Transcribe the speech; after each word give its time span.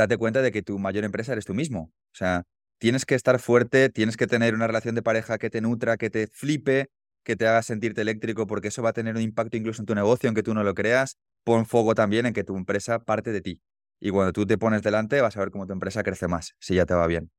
date 0.00 0.16
cuenta 0.16 0.40
de 0.42 0.50
que 0.50 0.62
tu 0.62 0.78
mayor 0.78 1.04
empresa 1.04 1.32
eres 1.32 1.44
tú 1.44 1.54
mismo. 1.54 1.92
O 1.92 2.16
sea, 2.16 2.44
tienes 2.78 3.04
que 3.04 3.14
estar 3.14 3.38
fuerte, 3.38 3.90
tienes 3.90 4.16
que 4.16 4.26
tener 4.26 4.54
una 4.54 4.66
relación 4.66 4.94
de 4.94 5.02
pareja 5.02 5.38
que 5.38 5.50
te 5.50 5.60
nutra, 5.60 5.96
que 5.96 6.10
te 6.10 6.26
flipe, 6.26 6.88
que 7.22 7.36
te 7.36 7.46
haga 7.46 7.62
sentirte 7.62 8.00
eléctrico, 8.00 8.46
porque 8.46 8.68
eso 8.68 8.82
va 8.82 8.90
a 8.90 8.92
tener 8.94 9.16
un 9.16 9.22
impacto 9.22 9.56
incluso 9.56 9.82
en 9.82 9.86
tu 9.86 9.94
negocio, 9.94 10.28
aunque 10.28 10.42
tú 10.42 10.54
no 10.54 10.64
lo 10.64 10.74
creas. 10.74 11.18
Pon 11.44 11.66
fuego 11.66 11.94
también 11.94 12.26
en 12.26 12.32
que 12.32 12.44
tu 12.44 12.56
empresa 12.56 12.98
parte 12.98 13.30
de 13.32 13.40
ti. 13.42 13.62
Y 14.00 14.10
cuando 14.10 14.32
tú 14.32 14.46
te 14.46 14.56
pones 14.56 14.82
delante, 14.82 15.20
vas 15.20 15.36
a 15.36 15.40
ver 15.40 15.50
cómo 15.50 15.66
tu 15.66 15.74
empresa 15.74 16.02
crece 16.02 16.26
más, 16.28 16.54
si 16.58 16.74
ya 16.76 16.86
te 16.86 16.94
va 16.94 17.06
bien. 17.06 17.30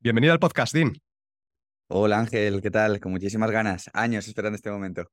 Bienvenido 0.00 0.32
al 0.32 0.40
podcast, 0.40 0.74
Dean. 0.74 0.94
Hola 1.88 2.18
Ángel, 2.18 2.60
¿qué 2.60 2.70
tal? 2.70 3.00
Con 3.00 3.12
muchísimas 3.12 3.50
ganas, 3.50 3.90
años 3.94 4.26
esperando 4.26 4.56
este 4.56 4.70
momento. 4.70 5.10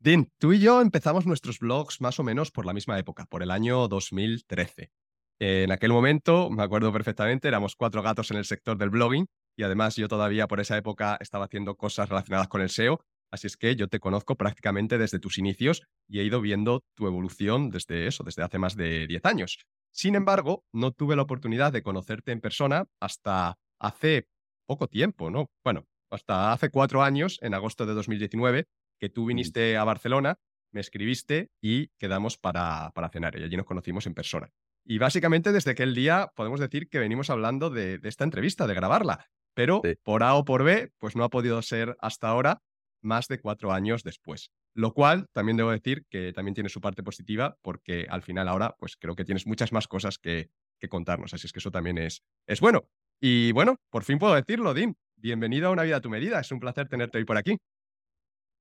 Dean, 0.00 0.30
tú 0.38 0.52
y 0.52 0.60
yo 0.60 0.80
empezamos 0.80 1.26
nuestros 1.26 1.58
blogs 1.58 2.00
más 2.00 2.20
o 2.20 2.22
menos 2.22 2.52
por 2.52 2.64
la 2.64 2.72
misma 2.72 2.96
época, 3.00 3.26
por 3.26 3.42
el 3.42 3.50
año 3.50 3.88
2013. 3.88 4.92
En 5.40 5.72
aquel 5.72 5.90
momento, 5.90 6.50
me 6.50 6.62
acuerdo 6.62 6.92
perfectamente, 6.92 7.48
éramos 7.48 7.74
cuatro 7.74 8.00
gatos 8.00 8.30
en 8.30 8.36
el 8.36 8.44
sector 8.44 8.78
del 8.78 8.90
blogging 8.90 9.26
y 9.56 9.64
además 9.64 9.96
yo 9.96 10.06
todavía 10.06 10.46
por 10.46 10.60
esa 10.60 10.76
época 10.76 11.18
estaba 11.20 11.46
haciendo 11.46 11.74
cosas 11.74 12.08
relacionadas 12.08 12.46
con 12.46 12.60
el 12.60 12.70
SEO, 12.70 13.00
así 13.32 13.48
es 13.48 13.56
que 13.56 13.74
yo 13.74 13.88
te 13.88 13.98
conozco 13.98 14.36
prácticamente 14.36 14.98
desde 14.98 15.18
tus 15.18 15.36
inicios 15.36 15.82
y 16.06 16.20
he 16.20 16.24
ido 16.24 16.40
viendo 16.40 16.84
tu 16.94 17.08
evolución 17.08 17.70
desde 17.70 18.06
eso, 18.06 18.22
desde 18.22 18.44
hace 18.44 18.58
más 18.58 18.76
de 18.76 19.08
10 19.08 19.24
años. 19.24 19.58
Sin 19.90 20.14
embargo, 20.14 20.64
no 20.72 20.92
tuve 20.92 21.16
la 21.16 21.22
oportunidad 21.22 21.72
de 21.72 21.82
conocerte 21.82 22.30
en 22.30 22.40
persona 22.40 22.84
hasta 23.00 23.58
hace 23.80 24.28
poco 24.64 24.86
tiempo, 24.86 25.28
¿no? 25.28 25.50
Bueno, 25.64 25.86
hasta 26.10 26.52
hace 26.52 26.70
cuatro 26.70 27.02
años, 27.02 27.38
en 27.42 27.54
agosto 27.54 27.84
de 27.84 27.94
2019, 27.94 28.66
que 28.98 29.08
tú 29.08 29.26
viniste 29.26 29.76
a 29.76 29.84
Barcelona, 29.84 30.36
me 30.72 30.80
escribiste 30.80 31.50
y 31.60 31.88
quedamos 31.98 32.36
para, 32.36 32.90
para 32.94 33.08
cenar 33.08 33.38
y 33.38 33.42
allí 33.42 33.56
nos 33.56 33.66
conocimos 33.66 34.06
en 34.06 34.14
persona. 34.14 34.50
Y 34.84 34.98
básicamente 34.98 35.52
desde 35.52 35.72
aquel 35.72 35.94
día 35.94 36.30
podemos 36.34 36.60
decir 36.60 36.88
que 36.88 36.98
venimos 36.98 37.30
hablando 37.30 37.70
de, 37.70 38.00
esta 38.04 38.24
entrevista, 38.24 38.66
de 38.66 38.74
grabarla, 38.74 39.26
pero 39.54 39.82
por 40.02 40.22
A 40.22 40.34
o 40.34 40.44
por 40.44 40.64
B, 40.64 40.90
pues 40.98 41.16
no 41.16 41.24
ha 41.24 41.28
podido 41.28 41.60
ser 41.62 41.96
hasta 42.00 42.28
ahora 42.28 42.62
más 43.02 43.28
de 43.28 43.38
cuatro 43.38 43.72
años 43.72 44.02
después. 44.02 44.50
Lo 44.74 44.92
cual 44.92 45.26
también 45.32 45.56
debo 45.56 45.70
decir 45.72 46.04
que 46.08 46.32
también 46.32 46.54
tiene 46.54 46.68
su 46.68 46.80
parte 46.80 47.02
positiva 47.02 47.56
porque 47.62 48.06
al 48.08 48.22
final 48.22 48.48
ahora 48.48 48.76
pues 48.78 48.96
creo 48.96 49.14
que 49.14 49.24
tienes 49.24 49.46
muchas 49.46 49.72
más 49.72 49.88
cosas 49.88 50.18
que, 50.18 50.50
que 50.78 50.88
contarnos, 50.88 51.34
así 51.34 51.46
es 51.46 51.52
que 51.52 51.58
eso 51.58 51.70
también 51.70 51.98
es, 51.98 52.22
es 52.46 52.60
bueno. 52.60 52.88
Y 53.20 53.52
bueno, 53.52 53.76
por 53.90 54.04
fin 54.04 54.18
puedo 54.18 54.34
decirlo, 54.34 54.74
Dim. 54.74 54.94
Bienvenido 55.16 55.68
a 55.68 55.72
Una 55.72 55.82
Vida 55.82 55.96
a 55.96 56.00
tu 56.00 56.08
Medida. 56.08 56.38
Es 56.38 56.52
un 56.52 56.60
placer 56.60 56.88
tenerte 56.88 57.18
hoy 57.18 57.24
por 57.24 57.36
aquí. 57.36 57.58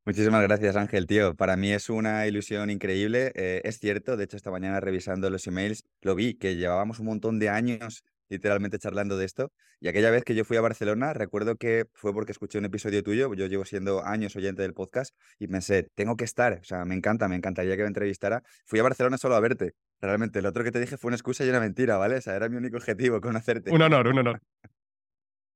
Muchísimas 0.08 0.41
gracias, 0.41 0.77
Ángel, 0.77 1.05
tío. 1.05 1.36
Para 1.36 1.58
mí 1.58 1.73
es 1.73 1.89
una 1.89 2.25
ilusión 2.27 2.69
increíble. 2.69 3.33
Eh, 3.36 3.59
es 3.66 3.77
cierto, 3.77 4.16
de 4.16 4.23
hecho, 4.23 4.38
esta 4.38 4.50
mañana 4.50 4.80
revisando 4.80 5.30
los 5.30 5.45
emails, 5.47 5.83
lo 6.00 6.16
vi, 6.16 6.36
que 6.36 6.55
llevábamos 6.55 7.00
un 7.00 7.08
montón 7.08 7.39
de 7.39 7.50
años 7.50 8.05
literalmente 8.30 8.80
charlando 8.80 9.17
de 9.17 9.25
esto. 9.25 9.52
Y 9.81 9.89
aquella 9.89 10.09
vez 10.09 10.23
que 10.23 10.33
yo 10.33 10.45
fui 10.45 10.55
a 10.55 10.61
Barcelona, 10.61 11.11
recuerdo 11.11 11.58
que 11.58 11.88
fue 11.91 12.13
porque 12.13 12.31
escuché 12.31 12.58
un 12.58 12.63
episodio 12.63 13.03
tuyo, 13.03 13.33
yo 13.33 13.47
llevo 13.47 13.66
siendo 13.66 14.02
años 14.05 14.33
oyente 14.38 14.61
del 14.61 14.73
podcast, 14.73 15.13
y 15.39 15.47
pensé, 15.47 15.89
tengo 15.94 16.16
que 16.16 16.23
estar, 16.23 16.53
o 16.61 16.63
sea, 16.63 16.85
me 16.85 16.95
encanta, 16.95 17.28
me 17.28 17.35
encantaría 17.35 17.75
que 17.75 17.81
me 17.81 17.89
entrevistara. 17.89 18.44
Fui 18.63 18.80
a 18.80 18.83
Barcelona 18.83 19.17
solo 19.17 19.35
a 19.35 19.41
verte. 19.41 19.73
Realmente, 20.00 20.41
lo 20.41 20.47
otro 20.47 20.63
que 20.63 20.72
te 20.72 20.80
dije 20.80 20.95
fue 20.95 21.09
una 21.09 21.17
excusa 21.17 21.44
y 21.44 21.50
una 21.50 21.59
mentira, 21.59 21.97
¿vale? 21.97 22.16
O 22.16 22.22
sea, 22.22 22.33
era 22.33 22.47
mi 22.47 22.55
único 22.55 22.78
objetivo, 22.78 23.19
conocerte. 23.19 23.72
Un 23.72 23.81
honor, 23.81 24.08
un 24.08 24.19
honor. 24.19 24.39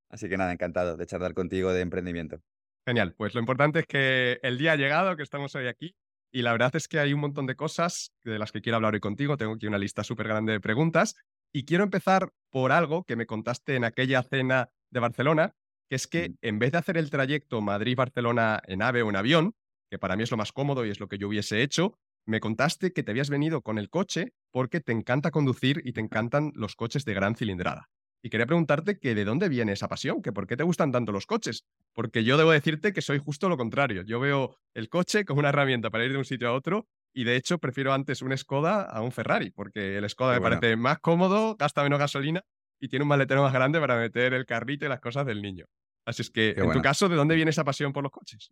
Así 0.09 0.27
que 0.27 0.35
nada, 0.35 0.52
encantado 0.52 0.97
de 0.97 1.05
charlar 1.05 1.33
contigo 1.33 1.72
de 1.72 1.79
emprendimiento. 1.79 2.41
Genial, 2.85 3.13
pues 3.15 3.33
lo 3.35 3.39
importante 3.39 3.79
es 3.79 3.85
que 3.87 4.39
el 4.41 4.57
día 4.57 4.73
ha 4.73 4.75
llegado, 4.75 5.15
que 5.15 5.23
estamos 5.23 5.53
hoy 5.55 5.67
aquí. 5.67 5.95
Y 6.33 6.41
la 6.41 6.51
verdad 6.53 6.75
es 6.75 6.88
que 6.88 6.99
hay 6.99 7.13
un 7.13 7.19
montón 7.19 7.45
de 7.45 7.55
cosas 7.55 8.13
de 8.23 8.39
las 8.39 8.51
que 8.51 8.61
quiero 8.61 8.77
hablar 8.77 8.93
hoy 8.93 8.99
contigo. 8.99 9.38
Tengo 9.38 9.53
aquí 9.53 9.67
una 9.67 9.77
lista 9.77 10.03
súper 10.03 10.27
grande 10.27 10.53
de 10.53 10.59
preguntas. 10.59 11.15
Y 11.53 11.65
quiero 11.65 11.83
empezar 11.83 12.31
por 12.49 12.71
algo 12.71 13.03
que 13.03 13.16
me 13.16 13.25
contaste 13.25 13.75
en 13.75 13.83
aquella 13.83 14.23
cena 14.23 14.69
de 14.89 15.00
Barcelona, 15.00 15.53
que 15.89 15.95
es 15.95 16.07
que 16.07 16.33
en 16.41 16.57
vez 16.57 16.72
de 16.72 16.78
hacer 16.78 16.97
el 16.97 17.09
trayecto 17.09 17.61
Madrid-Barcelona 17.61 18.61
en 18.66 18.81
ave 18.81 19.03
o 19.03 19.09
en 19.09 19.17
avión, 19.17 19.56
que 19.89 20.00
para 20.00 20.16
mí 20.16 20.23
es 20.23 20.31
lo 20.31 20.38
más 20.38 20.53
cómodo 20.53 20.85
y 20.85 20.89
es 20.89 21.00
lo 21.01 21.07
que 21.09 21.17
yo 21.17 21.27
hubiese 21.27 21.61
hecho, 21.61 22.00
me 22.25 22.39
contaste 22.39 22.94
que 22.94 23.03
te 23.03 23.11
habías 23.11 23.29
venido 23.29 23.61
con 23.61 23.77
el 23.77 23.89
coche 23.89 24.33
porque 24.51 24.79
te 24.79 24.94
encanta 24.94 25.31
conducir 25.31 25.81
y 25.83 25.91
te 25.91 26.00
encantan 26.00 26.51
los 26.56 26.75
coches 26.75 27.03
de 27.03 27.13
gran 27.13 27.35
cilindrada. 27.35 27.89
Y 28.23 28.29
quería 28.29 28.45
preguntarte 28.45 28.99
que 28.99 29.15
de 29.15 29.25
dónde 29.25 29.49
viene 29.49 29.71
esa 29.71 29.87
pasión, 29.87 30.21
que 30.21 30.31
por 30.31 30.45
qué 30.45 30.55
te 30.55 30.63
gustan 30.63 30.91
tanto 30.91 31.11
los 31.11 31.25
coches. 31.25 31.65
Porque 31.93 32.23
yo 32.23 32.37
debo 32.37 32.51
decirte 32.51 32.93
que 32.93 33.01
soy 33.01 33.17
justo 33.17 33.49
lo 33.49 33.57
contrario. 33.57 34.03
Yo 34.03 34.19
veo 34.19 34.57
el 34.73 34.89
coche 34.89 35.25
como 35.25 35.39
una 35.39 35.49
herramienta 35.49 35.89
para 35.89 36.05
ir 36.05 36.11
de 36.11 36.19
un 36.19 36.25
sitio 36.25 36.49
a 36.49 36.53
otro 36.53 36.87
y 37.13 37.23
de 37.23 37.35
hecho 37.35 37.57
prefiero 37.57 37.93
antes 37.93 38.21
un 38.21 38.37
Skoda 38.37 38.83
a 38.83 39.01
un 39.01 39.11
Ferrari, 39.11 39.49
porque 39.51 39.97
el 39.97 40.09
Skoda 40.09 40.33
me 40.33 40.41
parece 40.41 40.75
más 40.75 40.99
cómodo, 40.99 41.55
gasta 41.57 41.83
menos 41.83 41.99
gasolina 41.99 42.43
y 42.79 42.87
tiene 42.87 43.03
un 43.03 43.09
maletero 43.09 43.41
más 43.41 43.53
grande 43.53 43.79
para 43.79 43.97
meter 43.97 44.33
el 44.33 44.45
carrito 44.45 44.85
y 44.85 44.89
las 44.89 44.99
cosas 44.99 45.25
del 45.25 45.41
niño. 45.41 45.65
Así 46.05 46.21
es 46.21 46.29
que, 46.29 46.55
en 46.57 46.71
tu 46.71 46.81
caso, 46.81 47.09
¿de 47.09 47.15
dónde 47.15 47.35
viene 47.35 47.51
esa 47.51 47.63
pasión 47.63 47.93
por 47.93 48.03
los 48.03 48.11
coches? 48.11 48.51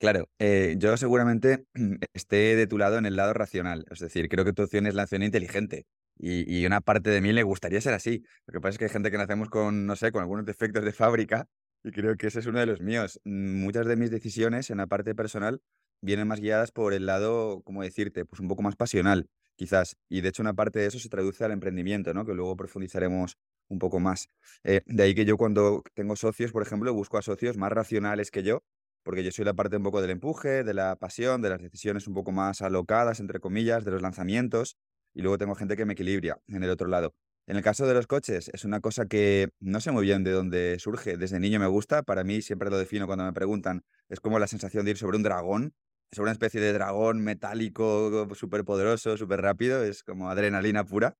Claro, 0.00 0.28
eh, 0.38 0.76
yo 0.78 0.96
seguramente 0.96 1.66
esté 2.14 2.56
de 2.56 2.66
tu 2.66 2.78
lado 2.78 2.98
en 2.98 3.06
el 3.06 3.16
lado 3.16 3.34
racional. 3.34 3.84
Es 3.90 4.00
decir, 4.00 4.28
creo 4.28 4.44
que 4.44 4.52
tu 4.52 4.62
opción 4.62 4.86
es 4.86 4.94
la 4.94 5.02
acción 5.02 5.22
inteligente. 5.22 5.86
Y, 6.22 6.66
una 6.66 6.82
parte 6.82 7.08
de 7.10 7.22
mí 7.22 7.32
le 7.32 7.42
gustaría 7.42 7.80
ser 7.80 7.94
así. 7.94 8.22
Lo 8.46 8.52
que 8.52 8.60
pasa 8.60 8.72
es 8.72 8.78
que 8.78 8.84
hay 8.84 8.90
gente 8.90 9.10
que 9.10 9.16
nacemos 9.16 9.48
con, 9.48 9.86
no 9.86 9.96
sé, 9.96 10.12
con 10.12 10.20
algunos 10.20 10.44
defectos 10.44 10.84
de 10.84 10.92
fábrica 10.92 11.48
y 11.82 11.92
creo 11.92 12.14
que 12.16 12.26
ese 12.26 12.40
es 12.40 12.46
uno 12.46 12.60
de 12.60 12.66
los 12.66 12.80
míos. 12.82 13.20
Muchas 13.24 13.86
de 13.86 13.96
mis 13.96 14.10
decisiones 14.10 14.68
en 14.68 14.78
la 14.78 14.86
parte 14.86 15.14
personal 15.14 15.62
vienen 16.02 16.28
más 16.28 16.40
guiadas 16.40 16.72
por 16.72 16.92
el 16.92 17.06
lado, 17.06 17.62
¿cómo 17.62 17.82
decirte? 17.82 18.26
Pues 18.26 18.40
un 18.40 18.48
poco 18.48 18.62
más 18.62 18.76
pasional, 18.76 19.30
quizás. 19.56 19.96
Y 20.10 20.20
de 20.20 20.28
hecho 20.28 20.42
una 20.42 20.52
parte 20.52 20.78
de 20.80 20.86
eso 20.86 20.98
se 20.98 21.08
traduce 21.08 21.42
al 21.42 21.52
emprendimiento, 21.52 22.12
¿no? 22.12 22.26
Que 22.26 22.34
luego 22.34 22.54
profundizaremos 22.54 23.38
un 23.68 23.78
poco 23.78 23.98
más. 23.98 24.28
Eh, 24.62 24.82
de 24.84 25.02
ahí 25.02 25.14
que 25.14 25.24
yo 25.24 25.38
cuando 25.38 25.82
tengo 25.94 26.16
socios, 26.16 26.52
por 26.52 26.62
ejemplo, 26.62 26.92
busco 26.92 27.16
a 27.16 27.22
socios 27.22 27.56
más 27.56 27.72
racionales 27.72 28.30
que 28.30 28.42
yo, 28.42 28.62
porque 29.02 29.24
yo 29.24 29.32
soy 29.32 29.46
la 29.46 29.54
parte 29.54 29.78
un 29.78 29.84
poco 29.84 30.02
del 30.02 30.10
empuje, 30.10 30.64
de 30.64 30.74
la 30.74 30.96
pasión, 30.96 31.40
de 31.40 31.48
las 31.48 31.62
decisiones 31.62 32.06
un 32.06 32.12
poco 32.12 32.30
más 32.30 32.60
alocadas, 32.60 33.20
entre 33.20 33.40
comillas, 33.40 33.86
de 33.86 33.92
los 33.92 34.02
lanzamientos 34.02 34.76
y 35.14 35.22
luego 35.22 35.38
tengo 35.38 35.54
gente 35.54 35.76
que 35.76 35.84
me 35.84 35.94
equilibra 35.94 36.40
en 36.48 36.62
el 36.62 36.70
otro 36.70 36.88
lado. 36.88 37.14
En 37.46 37.56
el 37.56 37.62
caso 37.62 37.86
de 37.86 37.94
los 37.94 38.06
coches, 38.06 38.48
es 38.52 38.64
una 38.64 38.80
cosa 38.80 39.06
que 39.06 39.48
no 39.58 39.80
sé 39.80 39.90
muy 39.90 40.04
bien 40.04 40.22
de 40.22 40.30
dónde 40.30 40.78
surge. 40.78 41.16
Desde 41.16 41.40
niño 41.40 41.58
me 41.58 41.66
gusta, 41.66 42.02
para 42.02 42.22
mí 42.22 42.42
siempre 42.42 42.70
lo 42.70 42.78
defino 42.78 43.06
cuando 43.06 43.24
me 43.24 43.32
preguntan, 43.32 43.82
es 44.08 44.20
como 44.20 44.38
la 44.38 44.46
sensación 44.46 44.84
de 44.84 44.92
ir 44.92 44.98
sobre 44.98 45.16
un 45.16 45.24
dragón, 45.24 45.74
sobre 46.12 46.26
una 46.26 46.32
especie 46.32 46.60
de 46.60 46.72
dragón 46.72 47.20
metálico 47.22 48.28
súper 48.34 48.64
poderoso, 48.64 49.16
súper 49.16 49.40
rápido, 49.40 49.82
es 49.82 50.04
como 50.04 50.30
adrenalina 50.30 50.84
pura. 50.84 51.16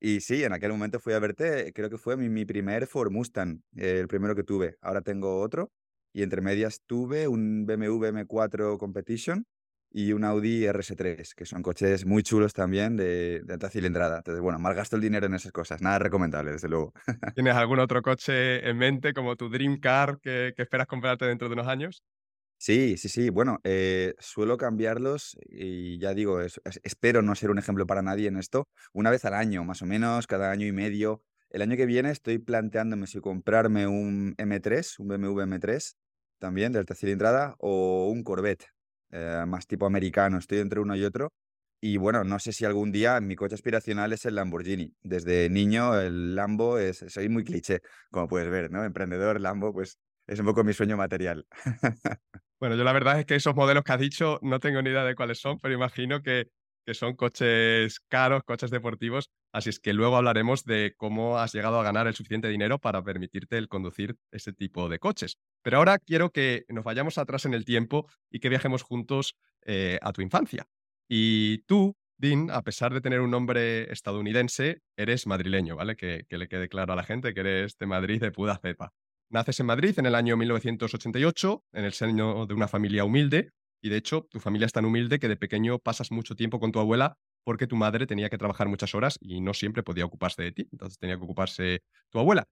Y 0.00 0.20
sí, 0.20 0.42
en 0.44 0.52
aquel 0.52 0.70
momento 0.72 1.00
fui 1.00 1.12
a 1.12 1.18
verte, 1.18 1.72
creo 1.74 1.90
que 1.90 1.98
fue 1.98 2.16
mi, 2.16 2.28
mi 2.28 2.44
primer 2.44 2.86
Ford 2.86 3.10
Mustang, 3.10 3.62
el 3.76 4.08
primero 4.08 4.34
que 4.34 4.44
tuve. 4.44 4.76
Ahora 4.80 5.02
tengo 5.02 5.40
otro 5.40 5.70
y 6.14 6.22
entre 6.22 6.40
medias 6.40 6.80
tuve 6.86 7.28
un 7.28 7.66
BMW 7.66 8.06
M4 8.06 8.78
Competition 8.78 9.46
y 9.96 10.12
un 10.12 10.24
Audi 10.24 10.66
RS3, 10.66 11.34
que 11.36 11.46
son 11.46 11.62
coches 11.62 12.04
muy 12.04 12.24
chulos 12.24 12.52
también 12.52 12.96
de, 12.96 13.42
de, 13.44 13.52
alta 13.52 13.70
cilindrada. 13.70 14.16
Entonces, 14.18 14.42
bueno, 14.42 14.58
mal 14.58 14.74
gasto 14.74 14.96
el 14.96 15.02
dinero 15.02 15.26
en 15.26 15.34
esas 15.34 15.52
cosas. 15.52 15.80
Nada 15.80 16.00
recomendable, 16.00 16.50
desde 16.50 16.68
luego. 16.68 16.92
¿Tienes 17.36 17.54
algún 17.54 17.78
otro 17.78 18.02
coche 18.02 18.68
en 18.68 18.76
mente, 18.76 19.14
como 19.14 19.36
tu 19.36 19.48
Dream 19.48 19.78
Car, 19.78 20.18
que, 20.20 20.52
esperas 20.56 20.88
comprarte 20.88 21.26
dentro 21.26 21.48
de 21.48 21.54
unos 21.54 21.68
años? 21.68 22.02
Sí, 22.58 22.96
sí, 22.96 23.08
sí. 23.08 23.30
Bueno, 23.30 23.60
eh, 23.62 24.14
suelo 24.18 24.56
cambiarlos 24.56 25.38
y 25.48 25.96
ya 26.00 26.12
digo, 26.12 26.40
espero 26.40 27.22
no 27.22 27.36
ser 27.36 27.50
un 27.50 27.58
ejemplo 27.58 27.86
para 27.86 28.02
nadie 28.02 28.26
en 28.26 28.36
esto, 28.36 28.66
una 28.92 29.10
vez 29.10 29.24
al 29.24 29.34
año, 29.34 29.62
más 29.62 29.80
o 29.82 29.86
menos, 29.86 30.26
cada 30.26 30.50
año 30.50 30.66
y 30.66 30.72
medio. 30.72 31.22
El 31.50 31.62
año 31.62 31.76
que 31.76 31.86
viene 31.86 32.10
estoy 32.10 32.38
planteándome 32.38 33.06
si 33.06 33.20
comprarme 33.20 33.86
un 33.86 34.34
M3, 34.38 34.98
un 34.98 35.06
BMW 35.06 35.42
M3, 35.42 35.94
también 36.40 36.72
de 36.72 36.80
alta 36.80 36.96
cilindrada, 36.96 37.54
o 37.60 38.08
un 38.08 38.24
Corvette 38.24 38.74
eh, 39.10 39.44
más 39.46 39.66
tipo 39.66 39.86
americano, 39.86 40.38
estoy 40.38 40.58
entre 40.58 40.80
uno 40.80 40.96
y 40.96 41.04
otro. 41.04 41.32
Y 41.80 41.98
bueno, 41.98 42.24
no 42.24 42.38
sé 42.38 42.52
si 42.52 42.64
algún 42.64 42.92
día 42.92 43.20
mi 43.20 43.36
coche 43.36 43.54
aspiracional 43.54 44.12
es 44.12 44.24
el 44.24 44.36
Lamborghini. 44.36 44.94
Desde 45.02 45.50
niño 45.50 46.00
el 46.00 46.34
Lambo 46.34 46.78
es, 46.78 47.04
soy 47.08 47.28
muy 47.28 47.44
cliché, 47.44 47.80
como 48.10 48.26
puedes 48.26 48.50
ver, 48.50 48.70
¿no? 48.70 48.84
Emprendedor, 48.84 49.40
Lambo, 49.40 49.72
pues 49.72 49.98
es 50.26 50.38
un 50.38 50.46
poco 50.46 50.64
mi 50.64 50.72
sueño 50.72 50.96
material. 50.96 51.46
bueno, 52.58 52.76
yo 52.76 52.84
la 52.84 52.92
verdad 52.92 53.20
es 53.20 53.26
que 53.26 53.34
esos 53.34 53.54
modelos 53.54 53.84
que 53.84 53.92
has 53.92 54.00
dicho 54.00 54.38
no 54.40 54.60
tengo 54.60 54.80
ni 54.80 54.90
idea 54.90 55.04
de 55.04 55.14
cuáles 55.14 55.38
son, 55.38 55.58
pero 55.60 55.74
imagino 55.74 56.22
que, 56.22 56.48
que 56.84 56.94
son 56.94 57.14
coches 57.14 58.00
caros, 58.08 58.42
coches 58.44 58.70
deportivos. 58.70 59.30
Así 59.52 59.70
es 59.70 59.80
que 59.80 59.92
luego 59.92 60.16
hablaremos 60.16 60.64
de 60.64 60.94
cómo 60.96 61.38
has 61.38 61.52
llegado 61.52 61.80
a 61.80 61.82
ganar 61.82 62.06
el 62.06 62.14
suficiente 62.14 62.48
dinero 62.48 62.78
para 62.78 63.02
permitirte 63.02 63.58
el 63.58 63.68
conducir 63.68 64.16
ese 64.30 64.52
tipo 64.52 64.88
de 64.88 64.98
coches. 64.98 65.38
Pero 65.62 65.78
ahora 65.78 65.98
quiero 65.98 66.30
que 66.30 66.64
nos 66.68 66.84
vayamos 66.84 67.18
atrás 67.18 67.44
en 67.46 67.54
el 67.54 67.64
tiempo 67.64 68.08
y 68.30 68.40
que 68.40 68.48
viajemos 68.48 68.82
juntos 68.82 69.36
eh, 69.64 69.98
a 70.02 70.12
tu 70.12 70.22
infancia. 70.22 70.66
Y 71.08 71.58
tú, 71.66 71.96
Dean, 72.16 72.50
a 72.50 72.62
pesar 72.62 72.92
de 72.92 73.00
tener 73.00 73.20
un 73.20 73.30
nombre 73.30 73.92
estadounidense, 73.92 74.80
eres 74.96 75.26
madrileño, 75.26 75.76
¿vale? 75.76 75.96
Que, 75.96 76.26
le 76.28 76.48
quede 76.48 76.68
claro 76.68 76.92
a 76.92 76.96
la 76.96 77.04
gente 77.04 77.34
que 77.34 77.40
eres 77.40 77.76
de 77.78 77.86
Madrid 77.86 78.20
de 78.20 78.32
puda 78.32 78.58
cepa. 78.58 78.92
Naces 79.30 79.60
en 79.60 79.66
Madrid 79.66 79.98
en 79.98 80.06
el 80.06 80.14
año 80.14 80.36
1988, 80.36 81.64
en 81.72 81.84
el 81.84 81.92
seno 81.92 82.46
de 82.46 82.54
una 82.54 82.68
familia 82.68 83.04
humilde, 83.04 83.50
y 83.84 83.90
de 83.90 83.98
hecho 83.98 84.26
tu 84.30 84.40
familia 84.40 84.64
es 84.64 84.72
tan 84.72 84.86
humilde 84.86 85.18
que 85.18 85.28
de 85.28 85.36
pequeño 85.36 85.78
pasas 85.78 86.10
mucho 86.10 86.34
tiempo 86.34 86.58
con 86.58 86.72
tu 86.72 86.80
abuela 86.80 87.18
porque 87.44 87.66
tu 87.66 87.76
madre 87.76 88.06
tenía 88.06 88.30
que 88.30 88.38
trabajar 88.38 88.66
muchas 88.66 88.94
horas 88.94 89.18
y 89.20 89.42
no 89.42 89.52
siempre 89.52 89.82
podía 89.82 90.06
ocuparse 90.06 90.42
de 90.42 90.52
ti, 90.52 90.68
entonces 90.72 90.98
tenía 90.98 91.18
que 91.18 91.24
ocuparse 91.24 91.82
tu 92.08 92.18
abuela. 92.18 92.44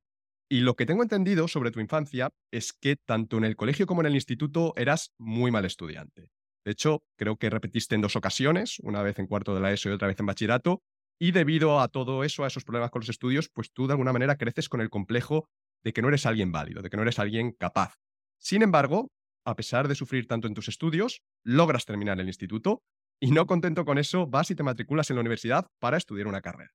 Y 0.50 0.61
lo 0.61 0.75
que 0.76 0.84
tengo 0.84 1.02
entendido 1.02 1.49
sobre 1.49 1.70
tu 1.70 1.81
infancia 1.81 2.29
es 2.50 2.75
que 2.75 2.96
tanto 2.96 3.38
en 3.38 3.44
el 3.44 3.56
colegio 3.56 3.87
como 3.87 4.02
en 4.02 4.08
el 4.08 4.14
instituto 4.14 4.75
eras 4.76 5.12
muy 5.19 5.50
mal 5.50 5.64
estudiante. 5.64 6.29
De 6.67 6.73
hecho, 6.73 7.02
creo 7.17 7.37
que 7.38 7.49
repetiste 7.49 7.94
en 7.94 8.02
dos 8.02 8.14
ocasiones, 8.14 8.79
una 8.81 9.02
vez 9.02 9.19
en 9.19 9.26
cuarto 9.26 9.55
de 9.55 9.62
la 9.62 9.73
ESO 9.73 9.88
y 9.88 9.93
otra 9.93 10.08
vez 10.08 10.20
en 10.20 10.26
bachillerato, 10.26 10.82
y 11.19 11.31
debido 11.31 11.81
a 11.81 11.88
todo 11.88 12.25
eso, 12.25 12.44
a 12.44 12.49
esos 12.49 12.64
problemas 12.64 12.90
con 12.90 13.00
los 13.00 13.08
estudios, 13.08 13.49
pues 13.49 13.73
tú 13.73 13.87
de 13.87 13.94
alguna 13.94 14.12
manera 14.12 14.37
creces 14.37 14.69
con 14.69 14.82
el 14.82 14.90
complejo 14.90 15.49
de 15.82 15.94
que 15.94 16.02
no 16.02 16.08
eres 16.08 16.26
alguien 16.26 16.52
válido, 16.52 16.82
de 16.82 16.90
que 16.90 16.96
no 16.99 17.02
eres 17.05 17.19
alguien 17.19 17.52
capaz. 17.52 17.94
Sin 18.38 18.61
embargo, 18.62 19.11
a 19.44 19.56
pesar 19.56 19.88
de 19.88 19.94
sufrir 19.94 20.26
tanto 20.26 20.48
en 20.48 20.54
tus 20.54 20.68
estudios, 20.68 21.22
logras 21.44 21.84
terminar 21.84 22.20
el 22.20 22.26
instituto 22.26 22.82
y 23.20 23.30
no 23.30 23.46
contento 23.46 23.84
con 23.84 23.98
eso, 23.98 24.26
vas 24.26 24.50
y 24.50 24.54
te 24.54 24.62
matriculas 24.62 25.10
en 25.10 25.16
la 25.16 25.20
universidad 25.20 25.66
para 25.80 25.96
estudiar 25.96 26.26
una 26.26 26.40
carrera. 26.40 26.72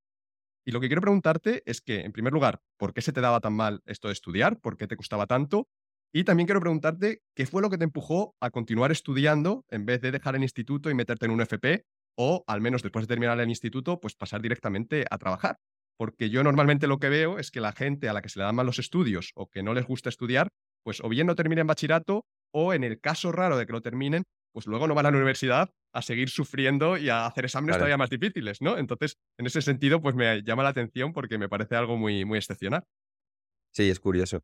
Y 0.66 0.72
lo 0.72 0.82
que 0.82 0.88
quiero 0.88 1.02
preguntarte 1.02 1.64
es 1.66 1.82
que, 1.82 2.02
en 2.02 2.12
primer 2.12 2.34
lugar, 2.34 2.60
¿por 2.78 2.94
qué 2.94 3.02
se 3.02 3.14
te 3.14 3.22
daba 3.22 3.40
tan 3.40 3.54
mal 3.54 3.82
esto 3.86 4.10
de 4.10 4.14
estudiar? 4.14 4.60
¿Por 4.60 4.76
qué 4.76 4.86
te 4.88 4.98
costaba 4.98 5.26
tanto? 5.26 5.68
Y 6.14 6.24
también 6.24 6.48
quiero 6.48 6.60
preguntarte 6.60 7.22
qué 7.36 7.46
fue 7.46 7.62
lo 7.62 7.70
que 7.70 7.78
te 7.78 7.84
empujó 7.84 8.36
a 8.42 8.50
continuar 8.50 8.92
estudiando 8.92 9.66
en 9.70 9.86
vez 9.86 10.02
de 10.02 10.12
dejar 10.12 10.36
el 10.36 10.44
instituto 10.44 10.90
y 10.90 10.94
meterte 10.94 11.26
en 11.26 11.32
un 11.32 11.42
FP 11.42 11.86
o, 12.18 12.44
al 12.48 12.62
menos 12.62 12.82
después 12.82 13.04
de 13.04 13.14
terminar 13.14 13.40
el 13.40 13.50
instituto, 13.50 14.00
pues 14.00 14.16
pasar 14.16 14.42
directamente 14.42 15.06
a 15.10 15.18
trabajar. 15.18 15.58
Porque 15.98 16.30
yo 16.30 16.44
normalmente 16.44 16.88
lo 16.88 17.00
que 17.00 17.10
veo 17.10 17.40
es 17.40 17.52
que 17.52 17.62
la 17.62 17.72
gente 17.72 18.10
a 18.10 18.14
la 18.14 18.22
que 18.22 18.30
se 18.30 18.40
le 18.40 18.46
dan 18.46 18.56
mal 18.56 18.66
los 18.66 18.80
estudios 18.80 19.32
o 19.36 19.48
que 19.48 19.64
no 19.64 19.74
les 19.74 19.86
gusta 19.86 20.10
estudiar, 20.10 20.50
pues 20.84 21.02
o 21.04 21.10
bien 21.10 21.28
no 21.28 21.36
termina 21.36 21.62
en 21.62 21.68
bachillerato 21.68 22.26
o 22.54 22.74
en 22.74 22.84
el 22.84 23.00
caso 23.00 23.32
raro 23.32 23.58
de 23.58 23.66
que 23.66 23.74
lo 23.74 23.82
terminen, 23.82 24.24
pues 24.54 24.68
luego 24.68 24.88
no 24.88 24.96
van 24.96 25.06
a 25.06 25.12
la 25.12 25.18
universidad 25.18 25.70
a 25.94 26.02
seguir 26.02 26.30
sufriendo 26.30 26.98
y 26.98 27.10
a 27.10 27.26
hacer 27.26 27.46
exámenes 27.46 27.78
todavía 27.78 27.98
más 27.98 28.10
difíciles, 28.10 28.62
¿no? 28.62 28.78
Entonces, 28.78 29.18
en 29.38 29.46
ese 29.46 29.62
sentido, 29.62 30.02
pues 30.02 30.16
me 30.16 30.42
llama 30.44 30.64
la 30.64 30.70
atención 30.70 31.14
porque 31.14 31.38
me 31.38 31.50
parece 31.50 31.76
algo 31.76 31.98
muy, 31.98 32.26
muy 32.26 32.38
excepcional. 32.38 32.84
Sí, 33.74 33.90
es 33.90 34.00
curioso. 34.00 34.42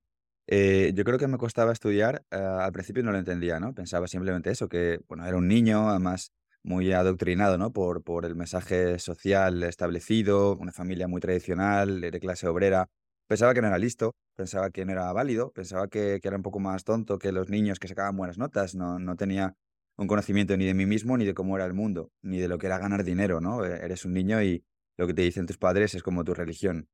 Eh, 0.47 0.91
yo 0.95 1.03
creo 1.03 1.17
que 1.17 1.27
me 1.27 1.38
costaba 1.38 1.71
estudiar, 1.71 2.25
eh, 2.31 2.35
al 2.38 2.71
principio 2.71 3.03
no 3.03 3.11
lo 3.11 3.17
entendía, 3.17 3.59
¿no? 3.59 3.73
Pensaba 3.73 4.07
simplemente 4.07 4.51
eso, 4.51 4.67
que, 4.67 5.00
bueno, 5.07 5.25
era 5.25 5.38
un 5.38 5.47
niño, 5.47 5.89
además 5.89 6.31
muy 6.63 6.91
adoctrinado, 6.91 7.57
¿no? 7.57 7.71
Por, 7.73 8.03
por 8.03 8.25
el 8.25 8.35
mensaje 8.35 9.00
social 9.00 9.63
establecido, 9.63 10.55
una 10.57 10.71
familia 10.71 11.07
muy 11.07 11.21
tradicional, 11.21 12.01
de 12.01 12.19
clase 12.19 12.47
obrera. 12.47 12.89
Pensaba 13.33 13.56
que 13.56 13.62
no 13.62 13.68
era 13.68 13.80
listo, 13.80 14.15
pensaba 14.35 14.69
que 14.69 14.85
no 14.85 14.91
era 14.91 15.12
válido, 15.12 15.51
pensaba 15.53 15.88
que, 15.88 16.19
era 16.21 16.35
un 16.35 16.44
poco 16.44 16.59
más 16.59 16.83
tonto 16.83 17.18
que 17.18 17.31
los 17.31 17.50
niños 17.50 17.80
que 17.80 17.88
sacaban 17.88 18.15
buenas 18.15 18.38
notas, 18.38 18.75
no, 18.75 19.00
no 19.00 19.15
tenía 19.15 19.56
un 19.97 20.06
conocimiento 20.06 20.56
ni 20.56 20.65
de 20.65 20.75
mí 20.75 20.85
mismo, 20.85 21.18
ni 21.18 21.25
de 21.25 21.33
cómo 21.33 21.56
era 21.56 21.65
el 21.65 21.74
mundo, 21.74 22.12
ni 22.21 22.38
de 22.38 22.47
lo 22.47 22.59
que 22.59 22.68
era 22.68 22.77
ganar 22.77 23.03
dinero, 23.03 23.41
¿no? 23.41 23.65
E, 23.65 23.83
eres 23.83 24.06
un 24.06 24.13
niño 24.13 24.44
y 24.44 24.63
lo 24.97 25.07
que 25.07 25.15
te 25.15 25.24
dicen 25.24 25.47
tus 25.47 25.57
padres 25.57 25.95
es 25.95 26.03
como 26.03 26.24
tu 26.24 26.35
religión. 26.35 26.88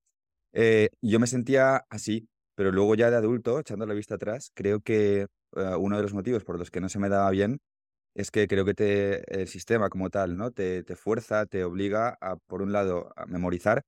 Eh, 0.53 0.87
yo 1.01 1.19
me 1.19 1.27
sentía 1.27 1.85
así, 1.89 2.29
pero 2.55 2.71
luego 2.71 2.95
ya 2.95 3.11
de 3.11 3.17
adulto, 3.17 3.59
echando 3.59 3.85
la 3.85 3.93
vista 3.93 4.15
atrás, 4.15 4.53
creo 4.55 4.79
que 4.79 5.27
eh, 5.57 5.75
uno 5.77 5.97
de 5.97 6.03
los 6.03 6.13
motivos 6.13 6.45
por 6.45 6.57
los 6.57 6.71
que 6.71 6.79
no 6.79 6.87
se 6.87 6.99
me 6.99 7.09
daba 7.09 7.31
bien 7.31 7.59
es 8.15 8.31
que 8.31 8.47
creo 8.47 8.63
que 8.63 8.75
te, 8.75 9.41
el 9.41 9.49
sistema 9.49 9.89
como 9.89 10.09
tal, 10.09 10.37
¿no? 10.37 10.51
Te, 10.51 10.83
te 10.83 10.95
fuerza, 10.95 11.45
te 11.47 11.65
obliga 11.65 12.17
a, 12.21 12.37
por 12.37 12.61
un 12.61 12.71
lado, 12.71 13.11
a 13.17 13.25
memorizar. 13.25 13.83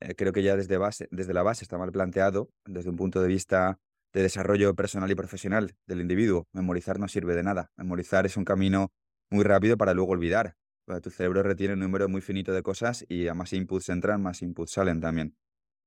Eh, 0.00 0.14
creo 0.14 0.32
que 0.32 0.42
ya 0.42 0.56
desde, 0.56 0.76
base, 0.76 1.08
desde 1.10 1.32
la 1.32 1.42
base 1.42 1.64
está 1.64 1.78
mal 1.78 1.92
planteado, 1.92 2.50
desde 2.64 2.90
un 2.90 2.96
punto 2.96 3.22
de 3.22 3.28
vista 3.28 3.78
de 4.12 4.22
desarrollo 4.22 4.74
personal 4.74 5.10
y 5.10 5.14
profesional 5.14 5.74
del 5.86 6.00
individuo. 6.00 6.46
Memorizar 6.52 6.98
no 6.98 7.08
sirve 7.08 7.34
de 7.34 7.42
nada. 7.42 7.70
Memorizar 7.76 8.26
es 8.26 8.36
un 8.36 8.44
camino 8.44 8.92
muy 9.30 9.44
rápido 9.44 9.76
para 9.76 9.94
luego 9.94 10.12
olvidar. 10.12 10.54
Tu 11.02 11.10
cerebro 11.10 11.42
retiene 11.42 11.74
un 11.74 11.80
número 11.80 12.08
muy 12.08 12.20
finito 12.20 12.52
de 12.52 12.62
cosas 12.62 13.04
y 13.08 13.26
a 13.28 13.34
más 13.34 13.52
inputs 13.52 13.88
entran, 13.88 14.22
más 14.22 14.40
inputs 14.42 14.72
salen 14.72 15.00
también. 15.00 15.36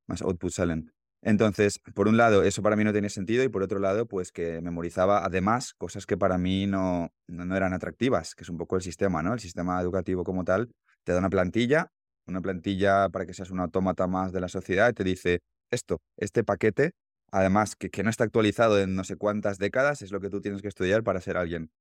Más 0.07 0.21
outputs 0.21 0.55
salen. 0.55 0.91
Entonces, 1.21 1.79
por 1.95 2.07
un 2.07 2.17
lado, 2.17 2.43
eso 2.43 2.61
para 2.61 2.75
mí 2.75 2.83
no 2.83 2.91
tiene 2.91 3.09
sentido 3.09 3.43
y 3.43 3.49
por 3.49 3.63
otro 3.63 3.79
lado, 3.79 4.07
pues 4.07 4.31
que 4.31 4.61
memorizaba 4.61 5.25
además 5.25 5.73
cosas 5.73 6.05
que 6.05 6.17
para 6.17 6.37
mí 6.37 6.65
no, 6.65 7.11
no, 7.27 7.55
eran 7.55 7.73
atractivas, 7.73 8.35
que 8.35 8.43
es 8.43 8.49
un 8.49 8.57
poco 8.57 8.75
el 8.77 8.81
sistema, 8.81 9.21
¿no? 9.21 9.33
El 9.33 9.39
sistema 9.39 9.81
educativo 9.81 10.23
como 10.23 10.43
tal 10.45 10.69
te 11.03 11.11
da 11.13 11.19
una 11.19 11.29
plantilla, 11.29 11.91
una 12.29 12.41
plantilla 12.41 13.09
para 13.09 13.25
que 13.25 13.33
seas 13.33 13.51
un 13.51 13.59
autómata 13.59 14.07
más 14.07 14.31
de 14.31 14.39
la 14.39 14.47
sociedad 14.47 14.89
y 14.89 14.93
te 14.93 15.03
dice, 15.03 15.39
esto, 15.71 15.99
este 16.17 16.43
paquete 16.43 16.93
además 17.31 17.75
que, 17.75 17.89
que 17.89 18.03
no 18.03 18.09
está 18.09 18.23
actualizado 18.23 18.79
en 18.79 18.95
no 18.95 19.03
sé 19.03 19.15
cuántas 19.15 19.57
décadas, 19.57 20.01
es 20.01 20.11
lo 20.11 20.19
que 20.19 20.29
tú 20.29 20.41
tienes 20.41 20.61
que 20.61 20.67
estudiar 20.67 21.03
para 21.03 21.21
ser 21.21 21.37
alguien. 21.37 21.71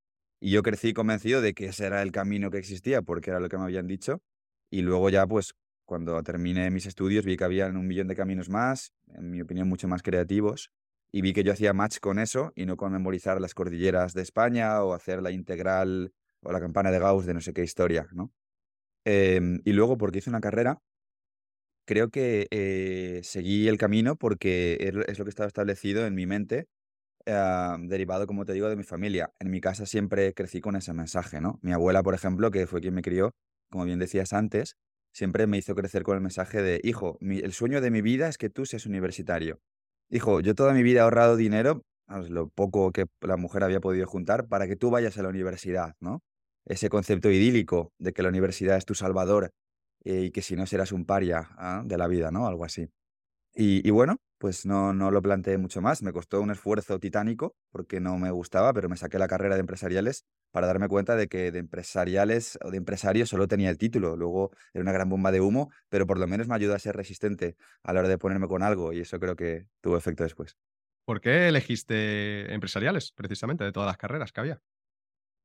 Y 0.40 0.50
yo 0.50 0.62
crecí 0.62 0.92
convencido 0.92 1.40
de 1.40 1.54
que 1.54 1.66
ese 1.66 1.86
era 1.86 2.02
el 2.02 2.12
camino 2.12 2.50
que 2.50 2.58
existía, 2.58 3.02
porque 3.02 3.30
era 3.30 3.40
lo 3.40 3.48
que 3.48 3.58
me 3.58 3.64
habían 3.64 3.86
dicho. 3.86 4.22
Y 4.70 4.82
luego 4.82 5.10
ya, 5.10 5.26
pues, 5.26 5.54
cuando 5.84 6.22
terminé 6.22 6.70
mis 6.70 6.86
estudios, 6.86 7.24
vi 7.24 7.36
que 7.36 7.44
había 7.44 7.66
un 7.66 7.86
millón 7.86 8.06
de 8.08 8.14
caminos 8.14 8.48
más, 8.48 8.92
en 9.08 9.30
mi 9.30 9.40
opinión, 9.40 9.68
mucho 9.68 9.88
más 9.88 10.02
creativos. 10.02 10.70
Y 11.10 11.22
vi 11.22 11.32
que 11.32 11.42
yo 11.42 11.52
hacía 11.52 11.72
match 11.72 11.98
con 11.98 12.18
eso 12.18 12.52
y 12.54 12.66
no 12.66 12.76
con 12.76 12.92
memorizar 12.92 13.40
las 13.40 13.54
cordilleras 13.54 14.12
de 14.12 14.22
España 14.22 14.82
o 14.82 14.92
hacer 14.92 15.22
la 15.22 15.30
integral 15.30 16.12
o 16.42 16.52
la 16.52 16.60
campana 16.60 16.90
de 16.90 16.98
Gauss 16.98 17.26
de 17.26 17.34
no 17.34 17.40
sé 17.40 17.52
qué 17.52 17.64
historia, 17.64 18.06
¿no? 18.12 18.30
Em, 19.10 19.60
y 19.64 19.72
luego, 19.72 19.96
porque 19.96 20.18
hice 20.18 20.30
una 20.30 20.40
carrera 20.40 20.80
creo 21.88 22.10
que 22.10 22.48
eh, 22.50 23.20
seguí 23.24 23.66
el 23.66 23.78
camino 23.78 24.16
porque 24.16 24.76
es 25.06 25.18
lo 25.18 25.24
que 25.24 25.30
estaba 25.30 25.46
establecido 25.46 26.06
en 26.06 26.14
mi 26.14 26.26
mente, 26.26 26.66
ah, 27.26 27.78
derivado, 27.80 28.26
como 28.26 28.44
te 28.44 28.52
digo, 28.52 28.68
de 28.68 28.76
mi 28.76 28.84
familia. 28.84 29.32
En 29.40 29.50
mi 29.50 29.60
casa 29.60 29.86
siempre 29.86 30.34
crecí 30.34 30.60
con 30.60 30.76
ese 30.76 30.92
mensaje, 30.92 31.40
¿no? 31.40 31.58
Mi 31.62 31.72
abuela, 31.72 32.02
por 32.02 32.14
ejemplo, 32.14 32.50
que 32.50 32.66
fue 32.66 32.82
quien 32.82 32.94
me 32.94 33.02
crió, 33.02 33.32
como 33.70 33.86
bien 33.86 33.98
decías 33.98 34.34
antes, 34.34 34.76
siempre 35.14 35.46
me 35.46 35.58
hizo 35.58 35.74
crecer 35.74 36.02
con 36.02 36.16
el 36.16 36.22
mensaje 36.22 36.62
de, 36.62 36.80
hijo, 36.84 37.18
el 37.22 37.52
sueño 37.54 37.80
de 37.80 37.90
mi 37.90 38.02
vida 38.02 38.28
es 38.28 38.38
que 38.38 38.50
tú 38.50 38.66
seas 38.66 38.86
universitario. 38.86 39.60
Hijo, 40.10 40.40
yo 40.40 40.54
toda 40.54 40.74
mi 40.74 40.82
vida 40.82 41.00
he 41.00 41.02
ahorrado 41.04 41.36
dinero, 41.36 41.82
lo 42.28 42.48
poco 42.50 42.92
que 42.92 43.06
la 43.22 43.38
mujer 43.38 43.64
había 43.64 43.80
podido 43.80 44.06
juntar, 44.06 44.48
para 44.48 44.66
que 44.68 44.76
tú 44.76 44.90
vayas 44.90 45.18
a 45.18 45.22
la 45.22 45.30
universidad, 45.30 45.94
¿no? 46.00 46.20
Ese 46.68 46.88
concepto 46.88 47.30
idílico 47.30 47.92
de 47.98 48.12
que 48.12 48.22
la 48.22 48.28
universidad 48.28 48.76
es 48.76 48.84
tu 48.84 48.94
salvador 48.94 49.52
eh, 50.04 50.24
y 50.24 50.30
que 50.30 50.42
si 50.42 50.54
no 50.54 50.66
serás 50.66 50.92
un 50.92 51.04
paria 51.04 51.48
ah, 51.56 51.82
de 51.84 51.98
la 51.98 52.06
vida, 52.06 52.30
¿no? 52.30 52.46
Algo 52.46 52.64
así. 52.64 52.88
Y, 53.60 53.90
bueno, 53.90 54.18
pues 54.38 54.66
no, 54.66 54.92
no 54.92 55.10
lo 55.10 55.20
planteé 55.20 55.58
mucho 55.58 55.80
más. 55.80 56.02
Me 56.02 56.12
costó 56.12 56.40
un 56.40 56.52
esfuerzo 56.52 57.00
titánico 57.00 57.56
porque 57.72 57.98
no 57.98 58.16
me 58.16 58.30
gustaba, 58.30 58.72
pero 58.72 58.88
me 58.88 58.96
saqué 58.96 59.18
la 59.18 59.26
carrera 59.26 59.56
de 59.56 59.60
empresariales 59.62 60.26
para 60.52 60.68
darme 60.68 60.86
cuenta 60.86 61.16
de 61.16 61.26
que 61.26 61.50
de 61.50 61.58
empresariales 61.58 62.56
o 62.62 62.70
de 62.70 62.76
empresarios 62.76 63.28
solo 63.30 63.48
tenía 63.48 63.68
el 63.70 63.76
título. 63.76 64.16
Luego 64.16 64.52
era 64.72 64.82
una 64.82 64.92
gran 64.92 65.08
bomba 65.08 65.32
de 65.32 65.40
humo, 65.40 65.72
pero 65.88 66.06
por 66.06 66.20
lo 66.20 66.28
menos 66.28 66.46
me 66.46 66.54
ayudó 66.54 66.76
a 66.76 66.78
ser 66.78 66.94
resistente 66.94 67.56
a 67.82 67.92
la 67.92 68.00
hora 68.00 68.08
de 68.08 68.18
ponerme 68.18 68.46
con 68.46 68.62
algo 68.62 68.92
y 68.92 69.00
eso 69.00 69.18
creo 69.18 69.34
que 69.34 69.66
tuvo 69.80 69.96
efecto 69.96 70.22
después. 70.22 70.56
¿Por 71.04 71.20
qué 71.20 71.48
elegiste 71.48 72.52
empresariales, 72.54 73.10
precisamente, 73.10 73.64
de 73.64 73.72
todas 73.72 73.88
las 73.88 73.96
carreras 73.96 74.30
que 74.30 74.40
había? 74.40 74.60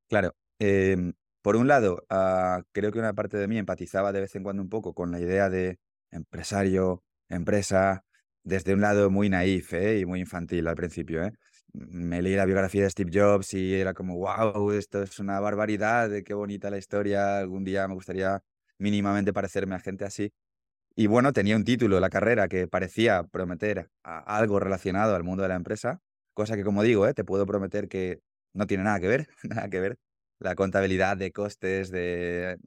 Claro, 0.08 0.36
em, 0.64 1.14
por 1.42 1.56
un 1.58 1.68
lado, 1.68 2.06
ah, 2.10 2.64
creo 2.72 2.92
que 2.92 3.00
una 3.00 3.14
parte 3.14 3.38
de 3.38 3.48
mí 3.48 3.58
empatizaba 3.58 4.12
de 4.14 4.22
vez 4.22 4.36
en 4.36 4.44
cuando 4.44 4.62
un 4.62 4.70
poco 4.70 4.94
con 4.94 5.12
la 5.12 5.20
idea 5.20 5.50
de 5.50 5.78
empresario, 6.12 7.04
empresa, 7.30 8.06
desde 8.44 8.74
un 8.74 8.82
lado 8.82 9.10
muy 9.10 9.30
naif 9.30 9.74
¿eh? 9.74 10.00
y 10.00 10.06
muy 10.06 10.20
infantil 10.22 10.68
al 10.68 10.76
principio. 10.76 11.24
¿eh? 11.26 11.34
Me 11.74 12.22
leí 12.22 12.36
la 12.36 12.46
biografía 12.46 12.84
de 12.84 12.90
Steve 12.90 13.12
Jobs 13.14 13.54
y 13.54 13.74
era 13.76 13.94
como, 13.94 14.18
wow, 14.18 14.72
esto 14.72 15.04
es 15.04 15.20
una 15.20 15.40
barbaridad, 15.40 16.10
qué 16.26 16.34
bonita 16.34 16.70
la 16.70 16.78
historia, 16.78 17.40
algún 17.40 17.64
día 17.64 17.88
me 17.88 17.96
gustaría 17.96 18.42
mínimamente 18.78 19.34
parecerme 19.34 19.76
a 19.76 19.80
gente 19.80 20.06
así. 20.06 20.32
Y 20.96 21.08
bueno, 21.08 21.34
tenía 21.34 21.56
un 21.56 21.64
título, 21.66 22.00
la 22.00 22.10
carrera, 22.10 22.48
que 22.48 22.68
parecía 22.68 23.24
prometer 23.24 23.90
algo 24.04 24.60
relacionado 24.60 25.16
al 25.16 25.24
mundo 25.24 25.44
de 25.44 25.50
la 25.50 25.56
empresa, 25.56 26.02
cosa 26.34 26.56
que 26.56 26.64
como 26.64 26.84
digo, 26.84 27.08
¿eh? 27.08 27.14
te 27.14 27.24
puedo 27.26 27.46
prometer 27.46 27.88
que 27.90 28.22
no 28.54 28.68
tiene 28.68 28.84
nada 28.84 29.00
que 29.00 29.08
ver, 29.08 29.28
nada 29.44 29.70
que 29.70 29.80
ver 29.80 29.98
la 30.40 30.56
contabilidad 30.56 31.18
de 31.18 31.32
costes 31.32 31.90
de, 31.92 32.54
eh, 32.54 32.58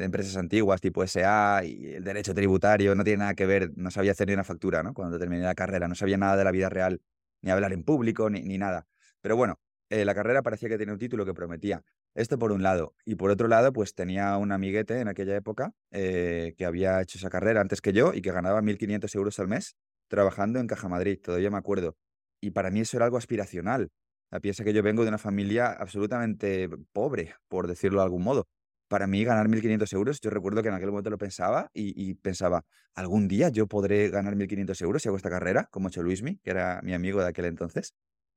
empresas 0.00 0.36
antiguas 0.36 0.80
tipo 0.80 1.02
SA 1.02 1.62
y 1.64 1.94
el 1.94 2.04
derecho 2.04 2.34
tributario 2.34 2.94
no 2.94 3.04
tiene 3.04 3.18
nada 3.18 3.34
que 3.34 3.46
ver, 3.46 3.70
no 3.76 3.90
sabía 3.90 4.12
hacer 4.12 4.28
ni 4.28 4.34
una 4.34 4.44
factura, 4.44 4.82
¿no? 4.82 4.94
Cuando 4.94 5.18
terminé 5.18 5.42
la 5.42 5.54
carrera, 5.54 5.88
no 5.88 5.94
sabía 5.94 6.16
nada 6.18 6.36
de 6.36 6.44
la 6.44 6.50
vida 6.50 6.68
real, 6.68 7.00
ni 7.42 7.50
hablar 7.50 7.72
en 7.72 7.84
público, 7.84 8.28
ni, 8.30 8.42
ni 8.42 8.58
nada. 8.58 8.86
Pero 9.20 9.36
bueno, 9.36 9.60
eh, 9.92 10.04
la 10.04 10.14
carrera 10.14 10.42
parecía 10.42 10.70
que 10.70 10.78
tenía 10.78 10.94
un 10.94 10.98
título 10.98 11.26
que 11.26 11.34
prometía. 11.34 11.82
Esto 12.14 12.38
por 12.38 12.52
un 12.52 12.62
lado. 12.62 12.94
Y 13.04 13.14
por 13.16 13.30
otro 13.30 13.46
lado, 13.48 13.72
pues 13.72 13.94
tenía 13.94 14.36
un 14.38 14.52
amiguete 14.52 15.00
en 15.00 15.08
aquella 15.08 15.36
época 15.36 15.72
eh, 15.90 16.54
que 16.56 16.64
había 16.64 17.00
hecho 17.02 17.18
esa 17.18 17.28
carrera 17.30 17.60
antes 17.60 17.80
que 17.80 17.92
yo 17.92 18.14
y 18.14 18.22
que 18.22 18.32
ganaba 18.32 18.62
1.500 18.62 19.14
euros 19.14 19.38
al 19.38 19.48
mes 19.48 19.76
trabajando 20.08 20.60
en 20.60 20.66
Caja 20.66 20.88
Madrid, 20.88 21.18
todavía 21.22 21.50
me 21.50 21.58
acuerdo. 21.58 21.96
Y 22.40 22.50
para 22.50 22.70
mí 22.70 22.80
eso 22.80 22.96
era 22.96 23.06
algo 23.06 23.16
aspiracional. 23.16 23.90
Piensa 24.40 24.64
que 24.64 24.72
yo 24.72 24.82
vengo 24.82 25.02
de 25.02 25.08
una 25.08 25.18
familia 25.18 25.72
absolutamente 25.72 26.68
pobre, 26.92 27.34
por 27.48 27.66
decirlo 27.66 27.98
de 27.98 28.04
algún 28.04 28.24
modo. 28.24 28.46
Para 28.88 29.06
mí 29.06 29.24
ganar 29.24 29.48
1.500 29.48 29.92
euros, 29.94 30.20
yo 30.20 30.30
recuerdo 30.30 30.62
que 30.62 30.68
en 30.68 30.74
aquel 30.74 30.90
momento 30.90 31.10
lo 31.10 31.18
pensaba 31.18 31.70
y, 31.72 32.14
pensaba, 32.14 32.64
algún 32.94 33.28
día 33.28 33.48
yo 33.48 33.66
podré 33.66 34.10
ganar 34.10 34.36
1.500 34.36 34.82
euros 34.82 35.02
si 35.02 35.08
hago 35.08 35.16
esta 35.16 35.30
carrera, 35.30 35.68
como 35.70 35.88
ha 35.88 35.90
hecho 35.90 36.02
Luismi, 36.02 36.38
que 36.38 36.50
era 36.50 36.80
mi 36.82 36.92
amigo 36.92 37.20
de 37.22 37.28
aquel 37.28 37.46
entonces. 37.46 37.94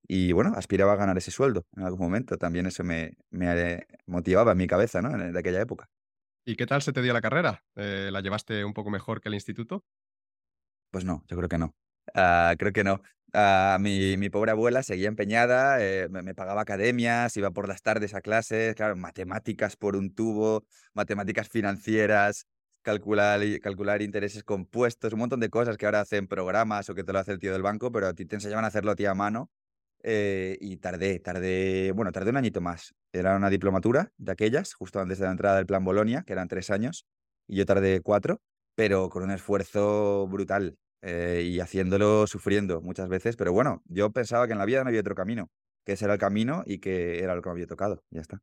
y 0.07 0.31
bueno, 0.33 0.53
aspiraba 0.55 0.93
a 0.93 0.95
ganar 0.97 1.17
ese 1.17 1.31
sueldo 1.31 1.65
en 1.75 1.83
algún 1.83 1.99
momento. 1.99 2.37
También 2.37 2.67
eso 2.67 2.83
me, 2.83 3.17
me 3.31 3.85
motivaba 4.05 4.51
en 4.51 4.57
mi 4.59 4.67
cabeza, 4.67 5.01
¿no? 5.01 5.09
En, 5.09 5.35
aquella 5.35 5.61
época. 5.61 5.89
¿Y 6.45 6.55
qué 6.55 6.65
tal 6.65 6.81
se 6.81 6.93
te 6.93 7.01
dio 7.01 7.11
la 7.11 7.21
carrera? 7.21 7.63
Eh, 7.75 8.09
¿La 8.11 8.21
llevaste 8.21 8.63
un 8.63 8.73
poco 8.73 8.91
mejor 8.91 9.19
que 9.19 9.29
el 9.29 9.35
instituto? 9.35 9.83
Pues 10.91 11.05
no, 11.05 11.23
yo 11.27 11.35
creo 11.37 11.49
que 11.49 11.57
no. 11.57 11.75
Ah, 12.13 12.55
creo 12.57 12.71
que 12.71 12.83
no. 12.83 13.01
Ah, 13.33 13.77
mi, 13.81 14.15
mi, 14.17 14.29
pobre 14.29 14.51
abuela 14.51 14.81
seguía 14.81 15.09
empeñada, 15.09 15.83
eh, 15.83 16.07
me, 16.09 16.21
me, 16.21 16.33
pagaba 16.33 16.61
academias, 16.61 17.35
iba 17.35 17.51
por 17.51 17.67
las 17.67 17.81
tardes 17.81 18.13
a 18.13 18.21
clases, 18.21 18.75
claro, 18.75 18.95
matemáticas 18.95 19.75
por 19.75 19.97
un 19.97 20.13
tubo, 20.15 20.65
matemáticas 20.93 21.49
financieras, 21.49 22.47
calcular, 22.81 23.41
calcular 23.61 24.01
intereses 24.01 24.43
compuestos, 24.43 25.11
un 25.11 25.19
montón 25.19 25.41
de 25.41 25.49
cosas 25.49 25.77
que 25.77 25.85
ahora 25.85 26.01
hacen 26.01 26.27
programas 26.27 26.89
o 26.89 26.95
que 26.95 27.03
te 27.03 27.11
lo 27.11 27.19
hace 27.19 27.33
el 27.33 27.39
tío 27.39 27.51
del 27.51 27.61
banco, 27.61 27.91
pero 27.91 28.07
a 28.07 28.13
ti 28.13 28.25
te 28.25 28.35
enseñaban 28.35 28.63
a 28.63 28.67
hacerlo 28.69 28.91
a 28.91 28.95
ti 28.95 29.05
a 29.05 29.13
mano. 29.13 29.49
Eh, 30.07 30.57
y 30.61 30.77
tardé, 30.77 31.19
tardé, 31.19 31.91
bueno, 31.93 32.11
tardé 32.11 32.29
un 32.29 32.37
añito 32.37 32.61
más. 32.61 32.93
Era 33.11 33.35
una 33.35 33.49
diplomatura 33.49 34.11
de 34.17 34.31
aquellas, 34.31 34.75
justo 34.75 34.99
antes 34.99 35.17
de 35.17 35.25
la 35.25 35.31
entrada 35.31 35.57
del 35.57 35.65
plan 35.65 35.83
Bolonia, 35.83 36.23
que 36.25 36.33
eran 36.33 36.47
tres 36.47 36.69
años, 36.69 37.07
y 37.47 37.57
yo 37.57 37.65
tardé 37.65 38.01
cuatro, 38.01 38.39
pero 38.75 39.09
con 39.09 39.23
un 39.23 39.31
esfuerzo 39.31 40.27
brutal 40.27 40.77
eh, 41.07 41.43
y 41.45 41.59
haciéndolo 41.59 42.25
sufriendo 42.25 42.81
muchas 42.81 43.07
veces. 43.09 43.35
Pero 43.35 43.53
bueno, 43.53 43.83
yo 43.85 44.11
pensaba 44.11 44.47
que 44.47 44.53
en 44.53 44.59
la 44.59 44.65
vida 44.65 44.83
no 44.83 44.89
había 44.89 45.01
otro 45.01 45.13
camino, 45.13 45.51
que 45.85 45.93
ese 45.93 46.05
era 46.05 46.15
el 46.15 46.19
camino 46.19 46.63
y 46.65 46.79
que 46.79 47.19
era 47.19 47.35
lo 47.35 47.43
que 47.43 47.49
me 47.49 47.53
había 47.53 47.67
tocado. 47.67 48.03
Ya 48.09 48.21
está. 48.21 48.41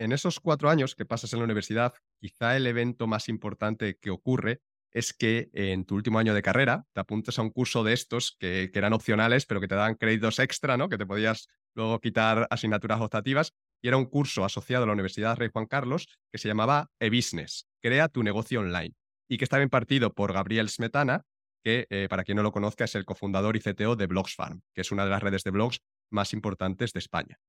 En 0.00 0.10
esos 0.10 0.40
cuatro 0.40 0.70
años 0.70 0.96
que 0.96 1.06
pasas 1.06 1.32
en 1.32 1.38
la 1.38 1.44
universidad, 1.44 1.94
quizá 2.20 2.56
el 2.56 2.66
evento 2.66 3.06
más 3.06 3.28
importante 3.28 3.96
que 4.00 4.10
ocurre 4.10 4.60
es 4.90 5.12
que 5.12 5.50
en 5.52 5.84
tu 5.84 5.94
último 5.94 6.18
año 6.18 6.34
de 6.34 6.42
carrera 6.42 6.84
te 6.92 7.00
apuntas 7.00 7.38
a 7.38 7.42
un 7.42 7.50
curso 7.50 7.84
de 7.84 7.92
estos 7.92 8.36
que, 8.40 8.70
eran 8.74 8.92
opcionales, 8.92 9.46
pero 9.46 9.60
que 9.60 9.68
te 9.68 9.76
dan 9.76 9.94
créditos 9.94 10.40
extra, 10.40 10.76
¿no? 10.76 10.88
Que 10.88 10.98
te 10.98 11.06
podías 11.06 11.48
luego 11.74 12.00
quitar 12.00 12.48
asignaturas 12.50 13.00
optativas. 13.00 13.52
Y 13.82 13.88
era 13.88 13.98
un 13.98 14.06
curso 14.06 14.44
asociado 14.44 14.82
a 14.82 14.86
la 14.88 14.92
Universidad 14.94 15.36
Rey 15.36 15.50
Juan 15.52 15.66
Carlos 15.66 16.08
que 16.32 16.38
se 16.38 16.48
llamaba 16.48 16.90
e-Business, 16.98 17.68
Crea 17.80 18.08
tu 18.08 18.24
negocio 18.24 18.60
online, 18.60 18.94
y 19.28 19.36
que 19.36 19.44
estaba 19.44 19.62
impartido 19.62 20.12
por 20.12 20.32
Gabriel 20.32 20.68
Smetana, 20.68 21.24
que 21.64 21.86
eh, 21.88 22.06
para 22.10 22.24
quien 22.24 22.36
no 22.36 22.42
lo 22.42 22.52
conozca 22.52 22.84
es 22.84 22.94
el 22.94 23.06
cofundador 23.06 23.56
y 23.56 23.60
CTO 23.60 23.96
de 23.96 24.06
Blogsfarm, 24.06 24.60
que 24.74 24.82
es 24.82 24.92
una 24.92 25.04
de 25.04 25.10
las 25.10 25.22
redes 25.22 25.42
de 25.42 25.50
blogs 25.50 25.80
más 26.10 26.34
importantes 26.34 26.92
de 26.92 26.98
España. 26.98 27.40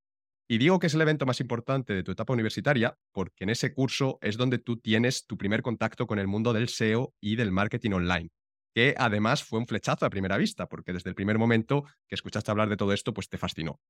Y 0.48 0.58
digo 0.58 0.80
que 0.80 0.88
es 0.88 0.94
el 0.94 1.02
evento 1.02 1.26
más 1.26 1.42
importante 1.42 1.94
de 1.94 2.04
tu 2.04 2.12
etapa 2.12 2.34
universitaria 2.34 2.98
porque 3.12 3.44
en 3.44 3.50
ese 3.50 3.74
curso 3.74 4.18
es 4.22 4.38
donde 4.38 4.58
tú 4.58 4.78
tienes 4.78 5.26
tu 5.26 5.38
primer 5.38 5.62
contacto 5.62 6.08
con 6.08 6.18
el 6.18 6.28
mundo 6.28 6.54
del 6.54 6.70
SEO 6.70 7.14
y 7.20 7.36
del 7.36 7.52
marketing 7.52 7.92
online, 7.92 8.30
que 8.74 8.96
además 8.98 9.44
fue 9.44 9.60
un 9.60 9.68
flechazo 9.68 10.06
a 10.06 10.10
primera 10.10 10.38
vista, 10.38 10.68
porque 10.68 10.94
desde 10.94 11.10
el 11.10 11.16
primer 11.16 11.38
momento 11.38 11.84
que 12.08 12.16
escuchaste 12.16 12.52
hablar 12.52 12.70
de 12.70 12.78
todo 12.78 12.94
esto, 12.94 13.14
pues 13.14 13.28
te 13.28 13.38
fascinó. 13.38 13.82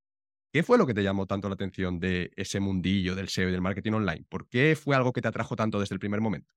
¿Qué 0.51 0.63
fue 0.63 0.77
lo 0.77 0.87
que 0.87 0.93
te 0.93 1.03
llamó 1.03 1.27
tanto 1.27 1.49
la 1.49 1.55
atención 1.55 1.99
de 1.99 2.31
ese 2.37 2.61
mundillo 2.61 3.13
del 3.13 3.27
SEO 3.27 3.49
y 3.49 3.51
del 3.51 3.61
marketing 3.61 3.91
online? 3.91 4.25
¿Por 4.29 4.47
qué 4.47 4.75
fue 4.75 4.95
algo 4.95 5.11
que 5.11 5.21
te 5.21 5.27
atrajo 5.27 5.55
tanto 5.55 5.79
desde 5.79 5.93
el 5.93 5.99
primer 5.99 6.21
momento? 6.21 6.53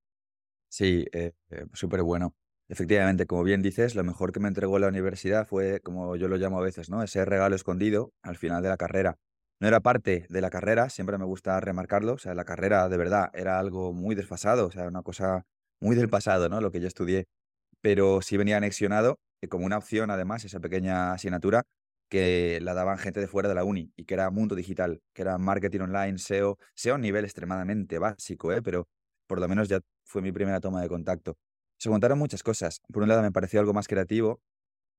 Sí, 0.69 1.05
eh, 1.11 1.33
eh, 1.49 1.65
súper 1.73 2.03
bueno. 2.03 2.33
Efectivamente, 2.71 3.25
como 3.25 3.43
bien 3.43 3.63
dices, 3.63 3.95
lo 3.95 4.03
mejor 4.03 4.31
que 4.31 4.39
me 4.39 4.47
entregó 4.47 4.77
la 4.77 4.87
universidad 4.87 5.47
fue, 5.47 5.79
como 5.81 6.15
yo 6.15 6.27
lo 6.27 6.37
llamo 6.37 6.59
a 6.59 6.61
veces, 6.63 6.89
¿no? 6.91 7.01
Ese 7.01 7.25
regalo 7.25 7.55
escondido 7.55 8.13
al 8.21 8.37
final 8.37 8.61
de 8.61 8.69
la 8.69 8.77
carrera 8.77 9.17
no 9.59 9.67
era 9.67 9.79
parte 9.81 10.27
de 10.29 10.41
la 10.41 10.51
carrera, 10.51 10.89
siempre 10.89 11.17
me 11.17 11.25
gusta 11.25 11.59
remarcarlo, 11.59 12.13
o 12.13 12.17
sea, 12.19 12.35
la 12.35 12.45
carrera 12.45 12.87
de 12.87 12.95
verdad 12.97 13.29
era 13.33 13.59
algo 13.59 13.91
muy 13.91 14.15
desfasado, 14.15 14.67
o 14.67 14.71
sea, 14.71 14.87
una 14.87 15.01
cosa 15.01 15.43
muy 15.81 15.95
del 15.95 16.09
pasado, 16.09 16.47
¿no? 16.47 16.61
Lo 16.61 16.71
que 16.71 16.79
yo 16.79 16.87
estudié, 16.87 17.25
pero 17.81 18.21
sí 18.21 18.37
venía 18.37 18.57
anexionado 18.57 19.19
y 19.41 19.47
como 19.47 19.65
una 19.65 19.77
opción, 19.77 20.11
además, 20.11 20.45
esa 20.45 20.59
pequeña 20.59 21.13
asignatura 21.13 21.63
que 22.09 22.59
la 22.61 22.73
daban 22.75 22.99
gente 22.99 23.19
de 23.19 23.27
fuera 23.27 23.49
de 23.49 23.55
la 23.55 23.63
uni 23.63 23.91
y 23.95 24.05
que 24.05 24.13
era 24.15 24.29
mundo 24.31 24.55
digital, 24.55 25.01
que 25.13 25.23
era 25.23 25.37
marketing 25.39 25.81
online, 25.81 26.19
SEO, 26.19 26.57
SEO 26.75 26.93
a 26.93 26.95
un 26.97 27.01
nivel 27.01 27.25
extremadamente 27.25 27.99
básico, 27.99 28.53
¿eh? 28.53 28.61
pero 28.61 28.87
por 29.27 29.39
lo 29.39 29.47
menos 29.47 29.69
ya 29.69 29.79
fue 30.05 30.21
mi 30.21 30.31
primera 30.31 30.59
toma 30.59 30.81
de 30.81 30.89
contacto. 30.89 31.37
Se 31.79 31.89
contaron 31.89 32.19
muchas 32.19 32.43
cosas. 32.43 32.81
Por 32.91 33.03
un 33.03 33.09
lado 33.09 33.21
me 33.21 33.31
pareció 33.31 33.59
algo 33.59 33.73
más 33.73 33.87
creativo, 33.87 34.41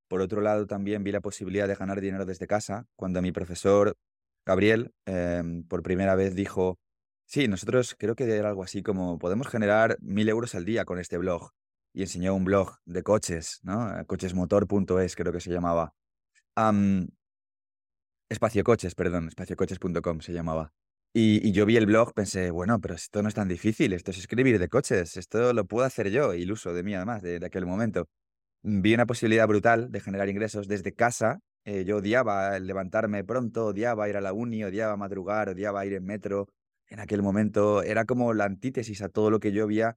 por 0.08 0.22
otro 0.22 0.40
lado 0.40 0.66
también 0.66 1.04
vi 1.04 1.12
la 1.12 1.20
posibilidad 1.20 1.68
de 1.68 1.76
ganar 1.76 2.00
dinero 2.00 2.24
desde 2.26 2.48
casa, 2.48 2.86
cuando 2.96 3.22
mi 3.22 3.30
profesor 3.30 3.96
Gabriel 4.44 4.92
em, 5.06 5.62
por 5.62 5.82
primera 5.82 6.16
vez 6.16 6.34
dijo, 6.34 6.80
sí, 7.26 7.46
nosotros 7.46 7.94
creo 7.96 8.16
que 8.16 8.24
era 8.24 8.48
algo 8.48 8.64
así 8.64 8.82
como, 8.82 9.18
podemos 9.18 9.46
generar 9.46 9.98
mil 10.00 10.28
euros 10.28 10.56
al 10.56 10.64
día 10.64 10.84
con 10.84 10.98
este 10.98 11.18
blog. 11.18 11.52
Y 11.92 12.02
enseñó 12.02 12.34
un 12.34 12.44
blog 12.44 12.78
de 12.84 13.02
coches, 13.02 13.60
¿no? 13.62 13.92
Cochesmotor.es 14.06 15.16
creo 15.16 15.32
que 15.32 15.40
se 15.40 15.50
llamaba. 15.50 15.94
Espacio 18.28 18.64
Coches, 18.64 18.94
perdón, 18.94 19.28
espaciocoches.com 19.28 20.20
se 20.20 20.32
llamaba. 20.32 20.72
Y, 21.12 21.52
yo 21.52 21.66
vi 21.66 21.76
el 21.76 21.86
blog, 21.86 22.14
pensé, 22.14 22.50
bueno, 22.50 22.80
pero 22.80 22.94
esto 22.94 23.22
no 23.22 23.28
es 23.28 23.34
tan 23.34 23.48
difícil, 23.48 23.92
esto 23.92 24.12
es 24.12 24.18
escribir 24.18 24.58
de 24.58 24.68
coches, 24.68 25.16
esto 25.16 25.52
lo 25.52 25.64
puedo 25.66 25.84
hacer 25.84 26.10
yo, 26.10 26.34
iluso 26.34 26.72
de 26.72 26.82
mí 26.84 26.94
además, 26.94 27.22
de 27.22 27.44
aquel 27.44 27.66
momento. 27.66 28.08
Vi 28.62 28.94
una 28.94 29.06
posibilidad 29.06 29.48
brutal 29.48 29.90
de 29.90 30.00
generar 30.00 30.28
ingresos 30.28 30.68
desde 30.68 30.94
casa 30.94 31.40
eh, 31.64 31.84
yo 31.84 31.98
odiaba 31.98 32.58
levantarme 32.58 33.22
pronto, 33.24 33.66
odiaba 33.66 34.08
ir 34.08 34.16
a 34.16 34.20
la 34.20 34.32
uni, 34.32 34.64
odiaba 34.64 34.96
madrugar, 34.96 35.50
odiaba 35.50 35.84
ir 35.86 35.94
en 35.94 36.04
metro. 36.04 36.48
En 36.88 37.00
aquel 37.00 37.22
momento 37.22 37.82
era 37.82 38.04
como 38.04 38.34
la 38.34 38.44
antítesis 38.44 39.02
a 39.02 39.08
todo 39.08 39.30
lo 39.30 39.40
que 39.40 39.52
yo 39.52 39.64
había 39.64 39.96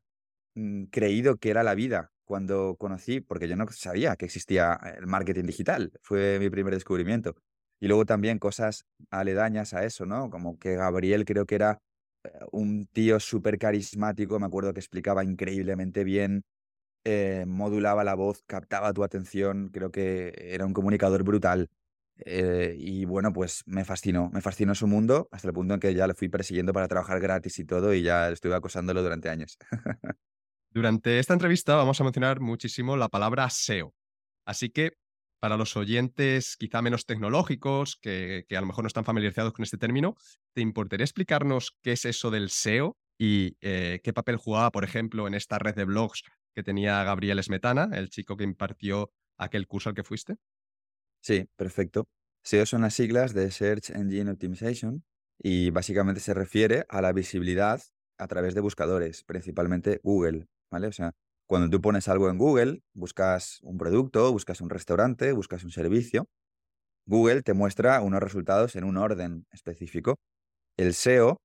mm, 0.55 0.85
creído 0.85 1.37
que 1.37 1.49
era 1.49 1.63
la 1.63 1.75
vida 1.75 2.11
cuando 2.25 2.75
conocí, 2.77 3.21
porque 3.21 3.47
yo 3.47 3.55
no 3.55 3.65
sabía 3.69 4.15
que 4.15 4.25
existía 4.25 4.79
el 4.97 5.07
marketing 5.07 5.45
digital. 5.45 5.91
Fue 6.01 6.39
mi 6.39 6.49
primer 6.49 6.73
descubrimiento. 6.73 7.35
Y 7.83 7.87
luego 7.87 8.05
también 8.05 8.39
cosas 8.39 8.85
aledañas 9.09 9.73
a 9.73 9.83
eso, 9.83 10.05
¿no? 10.05 10.29
Como 10.29 10.57
que 10.57 10.77
Gabriel 10.77 11.25
creo 11.25 11.45
que 11.45 11.55
era 11.55 11.79
eh, 12.23 12.29
un 12.53 12.85
tío 12.85 13.19
súper 13.19 13.57
carismático, 13.57 14.39
me 14.39 14.45
acuerdo 14.45 14.73
que 14.73 14.79
explicaba 14.79 15.21
increíblemente 15.25 16.05
bien 16.05 16.45
eh, 17.03 17.43
modulaba 17.45 18.05
la 18.05 18.15
voz, 18.15 18.41
captaba 18.47 18.93
tu 18.93 19.03
atención, 19.03 19.67
creo 19.67 19.91
que 19.91 20.33
era 20.37 20.65
un 20.65 20.71
comunicador 20.71 21.23
brutal. 21.23 21.69
Eh, 22.19 22.73
y 22.79 23.03
bueno, 23.03 23.33
pues 23.33 23.63
me 23.65 23.83
fascinó, 23.83 24.29
me 24.29 24.39
fascinó 24.39 24.75
su 24.75 24.87
mundo 24.87 25.27
hasta 25.33 25.49
el 25.49 25.53
punto 25.53 25.73
en 25.73 25.81
que 25.81 25.93
ya 25.93 26.07
le 26.07 26.13
fui 26.13 26.29
persiguiendo 26.29 26.71
para 26.71 26.87
trabajar 26.87 27.19
gratis 27.19 27.59
y 27.59 27.65
todo 27.65 27.93
y 27.93 28.01
ya 28.01 28.29
estuve 28.29 28.55
acosándolo 28.55 29.03
durante 29.03 29.27
años. 29.27 29.57
Durante 30.69 31.19
esta 31.19 31.33
entrevista 31.33 31.75
vamos 31.75 31.99
a 31.99 32.03
mencionar 32.05 32.39
muchísimo 32.39 32.95
la 32.95 33.09
palabra 33.09 33.47
SEO. 33.49 33.93
Así 34.45 34.69
que 34.69 34.93
para 35.43 35.57
los 35.57 35.75
oyentes 35.75 36.55
quizá 36.55 36.81
menos 36.81 37.05
tecnológicos, 37.05 37.97
que, 37.97 38.45
a 38.49 38.61
lo 38.61 38.65
mejor 38.65 38.85
no 38.85 38.87
están 38.87 39.03
familiarizados 39.03 39.51
con 39.51 39.63
este 39.63 39.77
término, 39.77 40.15
¿te 40.53 40.61
importaría 40.61 41.03
explicarnos 41.03 41.77
qué 41.81 41.91
es 41.91 42.05
eso 42.05 42.31
del 42.31 42.49
SEO 42.49 42.95
y 43.19 43.57
eh, 43.59 43.99
qué 44.05 44.13
papel 44.13 44.37
jugaba, 44.37 44.71
por 44.71 44.85
ejemplo, 44.85 45.27
en 45.27 45.33
esta 45.33 45.59
red 45.59 45.75
de 45.75 45.83
blogs 45.83 46.23
que 46.55 46.63
tenía 46.63 47.03
Gabriel 47.03 47.43
Smetana, 47.43 47.89
el 47.91 48.09
chico 48.09 48.37
que 48.37 48.45
impartió 48.45 49.11
aquel 49.37 49.67
curso 49.67 49.89
al 49.89 49.95
que 49.95 50.05
fuiste? 50.05 50.37
Sí, 51.19 51.45
perfecto. 51.57 52.07
SEO 52.45 52.65
son 52.65 52.83
las 52.83 52.93
siglas 52.93 53.33
de 53.33 53.51
Search 53.51 53.89
Engine 53.89 54.31
Optimization 54.31 55.03
y 55.37 55.71
básicamente 55.71 56.21
se 56.21 56.33
refiere 56.33 56.85
a 56.87 57.01
la 57.01 57.11
visibilidad 57.11 57.81
a 58.17 58.27
través 58.29 58.55
de 58.55 58.61
buscadores, 58.61 59.25
principalmente 59.25 59.99
Google, 60.03 60.47
¿vale? 60.71 60.87
O 60.87 60.93
sea, 60.93 61.11
cuando 61.47 61.69
tú 61.69 61.81
pones 61.81 62.07
algo 62.07 62.29
en 62.29 62.37
Google, 62.37 62.81
buscas 62.93 63.59
un 63.63 63.77
producto, 63.77 64.31
buscas 64.31 64.61
un 64.61 64.69
restaurante, 64.69 65.31
buscas 65.33 65.63
un 65.63 65.71
servicio, 65.71 66.27
Google 67.05 67.41
te 67.41 67.53
muestra 67.53 68.01
unos 68.01 68.21
resultados 68.21 68.75
en 68.75 68.83
un 68.85 68.97
orden 68.97 69.45
específico. 69.51 70.15
El 70.77 70.93
SEO 70.93 71.41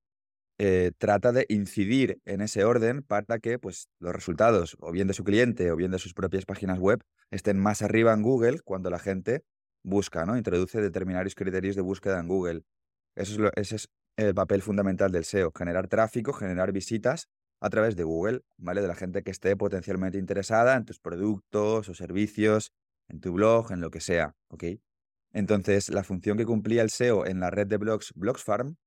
eh, 0.57 0.91
trata 0.97 1.31
de 1.31 1.45
incidir 1.49 2.19
en 2.25 2.41
ese 2.41 2.63
orden 2.63 3.03
para 3.03 3.39
que 3.39 3.59
pues, 3.59 3.87
los 3.99 4.13
resultados, 4.13 4.77
o 4.79 4.91
bien 4.91 5.07
de 5.07 5.13
su 5.13 5.23
cliente 5.23 5.71
o 5.71 5.75
bien 5.75 5.91
de 5.91 5.99
sus 5.99 6.13
propias 6.13 6.45
páginas 6.45 6.79
web, 6.79 7.01
estén 7.31 7.59
más 7.59 7.81
arriba 7.81 8.13
en 8.13 8.21
Google 8.21 8.59
cuando 8.63 8.89
la 8.89 8.99
gente 8.99 9.43
busca, 9.83 10.25
¿no? 10.25 10.37
Introduce 10.37 10.81
determinados 10.81 11.35
criterios 11.35 11.75
de 11.75 11.81
búsqueda 11.81 12.19
en 12.19 12.27
Google. 12.27 12.63
Eso 13.15 13.45
es 13.45 13.51
ese 13.55 13.75
es 13.77 13.89
el 14.17 14.33
papel 14.33 14.61
fundamental 14.61 15.11
del 15.11 15.23
SEO, 15.23 15.51
generar 15.57 15.87
tráfico, 15.87 16.33
generar 16.33 16.71
visitas 16.71 17.29
a 17.61 17.69
través 17.69 17.95
de 17.95 18.03
Google, 18.03 18.41
¿vale? 18.57 18.81
De 18.81 18.87
la 18.87 18.95
gente 18.95 19.23
que 19.23 19.31
esté 19.31 19.55
potencialmente 19.55 20.17
interesada 20.17 20.75
en 20.75 20.85
tus 20.85 20.99
productos 20.99 21.89
o 21.89 21.93
servicios, 21.93 22.71
en 23.07 23.19
tu 23.19 23.33
blog, 23.33 23.71
en 23.71 23.81
lo 23.81 23.91
que 23.91 23.99
sea, 23.99 24.35
¿ok? 24.49 24.63
Entonces, 25.31 25.89
la 25.89 26.03
función 26.03 26.37
que 26.37 26.45
cumplía 26.45 26.81
el 26.81 26.89
SEO 26.89 27.25
en 27.25 27.39
la 27.39 27.49
red 27.49 27.67
de 27.67 27.77
blogs 27.77 28.13
Blogsfarm 28.15 28.77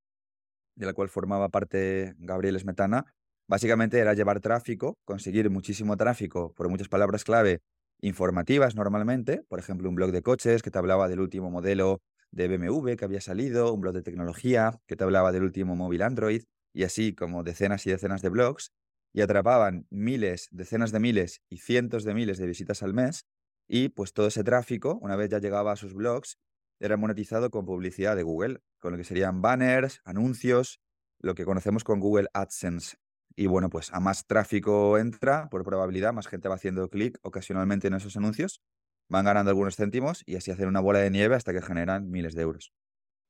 de 0.74 0.86
la 0.86 0.92
cual 0.92 1.08
formaba 1.08 1.48
parte 1.48 2.14
Gabriel 2.18 2.58
Smetana, 2.58 3.04
básicamente 3.46 3.98
era 3.98 4.14
llevar 4.14 4.40
tráfico, 4.40 4.96
conseguir 5.04 5.50
muchísimo 5.50 5.96
tráfico 5.96 6.52
por 6.54 6.68
muchas 6.68 6.88
palabras 6.88 7.24
clave 7.24 7.60
informativas 8.00 8.74
normalmente, 8.74 9.44
por 9.48 9.58
ejemplo, 9.58 9.88
un 9.88 9.94
blog 9.94 10.10
de 10.10 10.22
coches 10.22 10.62
que 10.62 10.70
te 10.70 10.78
hablaba 10.78 11.08
del 11.08 11.20
último 11.20 11.50
modelo 11.50 12.00
de 12.30 12.48
BMW 12.48 12.96
que 12.96 13.04
había 13.04 13.20
salido, 13.20 13.72
un 13.72 13.80
blog 13.80 13.94
de 13.94 14.02
tecnología 14.02 14.80
que 14.86 14.96
te 14.96 15.04
hablaba 15.04 15.32
del 15.32 15.44
último 15.44 15.76
móvil 15.76 16.02
Android, 16.02 16.42
y 16.72 16.84
así 16.84 17.14
como 17.14 17.42
decenas 17.42 17.86
y 17.86 17.90
decenas 17.90 18.22
de 18.22 18.28
blogs, 18.28 18.72
y 19.12 19.20
atrapaban 19.20 19.86
miles, 19.90 20.48
decenas 20.50 20.90
de 20.92 21.00
miles 21.00 21.42
y 21.48 21.58
cientos 21.58 22.04
de 22.04 22.14
miles 22.14 22.38
de 22.38 22.46
visitas 22.46 22.82
al 22.82 22.94
mes, 22.94 23.26
y 23.68 23.90
pues 23.90 24.12
todo 24.12 24.26
ese 24.26 24.44
tráfico, 24.44 24.98
una 25.00 25.16
vez 25.16 25.30
ya 25.30 25.38
llegaba 25.38 25.72
a 25.72 25.76
sus 25.76 25.94
blogs, 25.94 26.38
era 26.80 26.96
monetizado 26.96 27.50
con 27.50 27.64
publicidad 27.64 28.16
de 28.16 28.22
Google, 28.22 28.60
con 28.80 28.92
lo 28.92 28.98
que 28.98 29.04
serían 29.04 29.40
banners, 29.40 30.00
anuncios, 30.04 30.80
lo 31.20 31.34
que 31.34 31.44
conocemos 31.44 31.84
con 31.84 32.00
Google 32.00 32.28
AdSense. 32.32 32.96
Y 33.36 33.46
bueno, 33.46 33.70
pues 33.70 33.92
a 33.92 34.00
más 34.00 34.26
tráfico 34.26 34.98
entra, 34.98 35.48
por 35.48 35.64
probabilidad, 35.64 36.12
más 36.12 36.26
gente 36.26 36.48
va 36.48 36.56
haciendo 36.56 36.88
clic 36.90 37.18
ocasionalmente 37.22 37.86
en 37.86 37.94
esos 37.94 38.16
anuncios, 38.16 38.60
van 39.08 39.24
ganando 39.24 39.50
algunos 39.50 39.76
céntimos 39.76 40.22
y 40.26 40.36
así 40.36 40.50
hacen 40.50 40.68
una 40.68 40.80
bola 40.80 40.98
de 40.98 41.10
nieve 41.10 41.34
hasta 41.34 41.52
que 41.52 41.62
generan 41.62 42.10
miles 42.10 42.34
de 42.34 42.42
euros. 42.42 42.72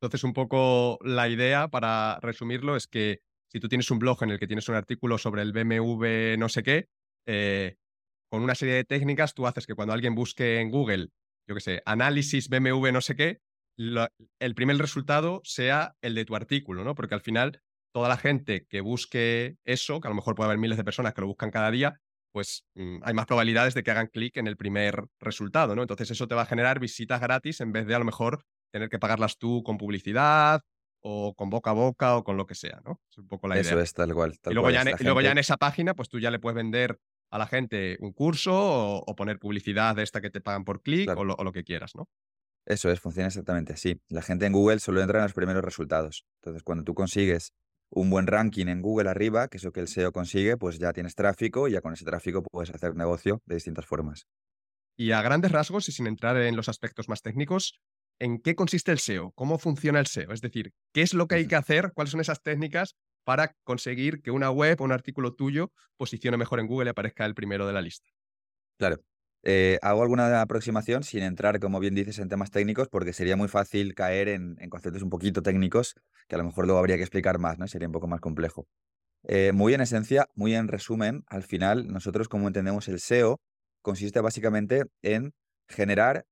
Entonces, 0.01 0.25
un 0.25 0.33
poco 0.33 0.99
la 1.05 1.29
idea, 1.29 1.69
para 1.69 2.19
resumirlo, 2.21 2.75
es 2.75 2.89
que 2.89 3.21
si 3.53 3.61
tú 3.61 3.69
tienes 3.69 3.91
un 3.91 3.99
blog 3.99 4.23
en 4.23 4.31
el 4.31 4.39
que 4.39 4.47
tienes 4.47 4.67
un 4.71 4.77
artículo 4.77 5.19
sobre 5.19 5.43
el 5.43 5.53
BMW 5.53 6.39
no 6.39 6.49
sé 6.49 6.63
qué, 6.63 6.89
eh, 7.27 7.77
con 8.31 8.43
una 8.43 8.55
serie 8.55 8.75
de 8.75 8.85
técnicas 8.85 9.35
tú 9.35 9.47
haces 9.47 9.67
que 9.67 9.75
cuando 9.75 9.93
alguien 9.93 10.15
busque 10.15 10.59
en 10.61 10.71
Google, 10.71 11.09
yo 11.47 11.55
qué 11.55 11.61
sé, 11.61 11.83
análisis 11.85 12.49
BMW 12.49 12.93
no 12.93 13.03
sé 13.03 13.15
qué, 13.15 13.41
el 13.77 14.55
primer 14.55 14.79
resultado 14.79 15.43
sea 15.45 15.95
el 16.01 16.15
de 16.15 16.25
tu 16.25 16.35
artículo, 16.35 16.83
¿no? 16.83 16.95
Porque 16.95 17.15
al 17.15 17.21
final 17.21 17.61
toda 17.93 18.09
la 18.09 18.17
gente 18.17 18.65
que 18.71 18.81
busque 18.81 19.57
eso, 19.67 20.01
que 20.01 20.09
a 20.09 20.11
lo 20.11 20.15
mejor 20.15 20.35
puede 20.35 20.47
haber 20.47 20.59
miles 20.59 20.79
de 20.79 20.85
personas 20.85 21.13
que 21.13 21.21
lo 21.21 21.27
buscan 21.27 21.51
cada 21.51 21.71
día, 21.71 22.01
pues 22.33 22.65
mm, 22.75 23.01
hay 23.03 23.13
más 23.13 23.27
probabilidades 23.27 23.75
de 23.75 23.83
que 23.83 23.91
hagan 23.91 24.07
clic 24.07 24.39
en 24.39 24.47
el 24.47 24.57
primer 24.57 25.05
resultado, 25.21 25.77
¿no? 25.77 25.83
Entonces 25.83 26.11
eso 26.11 26.27
te 26.27 26.35
va 26.35 26.43
a 26.43 26.47
generar 26.47 26.81
visitas 26.81 27.21
gratis 27.21 27.61
en 27.61 27.73
vez 27.73 27.87
de 27.87 27.95
a 27.95 27.99
lo 27.99 28.07
mejor 28.07 28.47
tener 28.73 28.89
que 28.89 28.99
pagarlas 28.99 29.37
tú 29.37 29.63
con 29.63 29.77
publicidad 29.77 30.63
o 31.03 31.35
con 31.35 31.51
boca 31.51 31.71
a 31.71 31.75
boca 31.75 32.17
o 32.17 32.25
con 32.25 32.37
lo 32.37 32.47
que 32.47 32.55
sea, 32.55 32.81
¿no? 32.85 33.01
Es 33.11 33.19
un 33.19 33.29
poco 33.29 33.49
la 33.49 33.57
idea. 33.57 33.71
Eso 33.71 33.81
es 33.81 33.93
tal 33.93 34.15
cual. 34.15 34.39
y 34.49 34.55
luego, 34.55 34.71
ya, 34.71 34.83
en, 34.83 34.89
e, 34.89 34.95
luego 35.01 35.21
ya 35.21 35.33
en 35.33 35.39
esa 35.39 35.57
página, 35.57 35.95
pues 35.95 36.09
tú 36.09 36.19
ya 36.19 36.31
le 36.31 36.39
puedes 36.39 36.57
vender 36.57 36.99
a 37.31 37.39
la 37.39 37.47
gente 37.47 37.97
un 38.01 38.13
curso 38.13 38.53
o, 38.55 39.17
poner 39.17 39.39
publicidad 39.39 39.97
de 39.97 40.03
esta 40.03 40.21
que 40.21 40.31
te 40.31 40.41
pagan 40.41 40.65
por 40.65 40.83
clic 40.83 41.09
o, 41.11 41.21
o, 41.21 41.45
lo, 41.45 41.53
que 41.53 41.65
quieras, 41.65 41.95
¿no? 41.95 42.09
Eso 42.67 42.91
es, 42.91 43.01
funciona 43.01 43.29
exactamente 43.29 43.73
así. 43.73 44.01
La 44.09 44.23
gente 44.23 44.47
en 44.47 44.53
Google 44.53 44.79
solo 44.79 45.01
entra 45.01 45.19
en 45.19 45.25
los 45.25 45.33
primeros 45.33 45.65
resultados. 45.65 46.25
Entonces, 46.41 46.63
cuando 46.63 46.85
tú 46.85 46.95
consigues 46.95 47.53
un 47.91 48.09
buen 48.09 48.27
ranking 48.27 48.67
en 48.67 48.81
Google 48.81 49.11
arriba, 49.11 49.49
que 49.49 49.59
es 49.59 49.65
lo 49.65 49.73
que 49.73 49.81
el 49.81 49.89
SEO 49.89 50.13
consigue, 50.13 50.57
pues 50.57 50.79
ya 50.79 50.93
tienes 50.93 51.15
tráfico 51.15 51.69
y 51.69 51.73
ya 51.73 51.81
con 51.81 51.93
ese 51.93 52.05
tráfico 52.05 52.43
puedes 52.43 52.71
hacer 52.71 52.95
negocio 52.95 53.43
de 53.47 53.57
distintas 53.57 53.87
formas. 53.87 54.27
Y 54.97 55.13
a 55.13 55.23
grandes 55.23 55.53
rasgos, 55.53 55.89
y 55.89 55.93
sin 55.93 56.07
entrar 56.07 56.37
en 56.37 56.55
los 56.55 56.69
aspectos 56.69 57.09
más 57.09 57.23
técnicos, 57.23 57.81
¿en 58.23 58.39
qué 58.39 58.55
consiste 58.55 58.93
el 58.93 58.99
SEO? 58.99 59.33
¿Cómo 59.33 59.59
funciona 59.59 59.99
el 59.99 60.07
SEO? 60.07 60.33
Es 60.33 60.41
decir, 60.41 60.73
¿qué 60.93 61.03
es 61.03 61.13
lo 61.13 61.27
que 61.27 61.35
hay 61.35 61.49
que 61.49 61.57
hacer? 61.57 61.91
¿Cuáles 61.93 62.13
son 62.13 62.21
esas 62.21 62.41
técnicas 62.41 62.95
para 63.25 63.53
conseguir 63.65 64.23
que 64.23 64.31
una 64.31 64.51
web 64.51 64.81
o 64.81 64.85
un 64.85 64.93
artículo 64.93 65.35
tuyo 65.35 65.73
posicione 65.97 66.37
mejor 66.37 66.61
en 66.61 66.69
Google 66.69 66.89
y 66.89 66.91
aparezca 66.91 67.25
el 67.27 67.35
primero 67.35 67.67
de 67.67 67.73
la 67.73 67.81
lista? 67.81 68.09
Claro. 68.79 68.99
Eh, 69.43 69.81
hago 69.83 70.03
alguna 70.03 70.41
aproximación 70.41 71.03
sin 71.03 71.25
entrar, 71.25 71.59
como 71.59 71.81
bien 71.81 71.97
dices, 71.97 72.21
en 72.21 72.29
temas 72.29 72.53
técnicos, 72.53 72.89
porque 72.89 73.13
sería 73.13 73.37
muy 73.37 73.49
fácil 73.49 73.93
caer 73.95 74.29
en, 74.29 74.55
conceptos 74.71 75.03
un 75.03 75.11
poquito 75.11 75.43
técnicos 75.43 75.95
que 76.29 76.37
a 76.37 76.39
lo 76.39 76.45
mejor 76.45 76.67
luego 76.67 76.79
habría 76.79 76.97
que 76.97 77.03
explicar 77.03 77.41
más, 77.41 77.59
¿no? 77.59 77.67
Sería 77.67 77.89
un 77.89 77.93
poco 77.93 78.07
más 78.07 78.21
complejo. 78.21 78.69
Eh, 79.25 79.51
muy 79.53 79.75
en 79.75 79.81
esencia, 79.81 80.29
muy 80.37 80.55
en 80.55 80.69
resumen, 80.69 81.25
al 81.27 81.43
final, 81.43 81.89
nosotros 81.89 82.29
como 82.29 82.47
entendemos 82.47 82.87
el 82.87 83.01
SEO, 83.01 83.41
consiste 83.81 84.21
básicamente 84.21 84.85
en 85.03 85.33
generar 85.69 86.25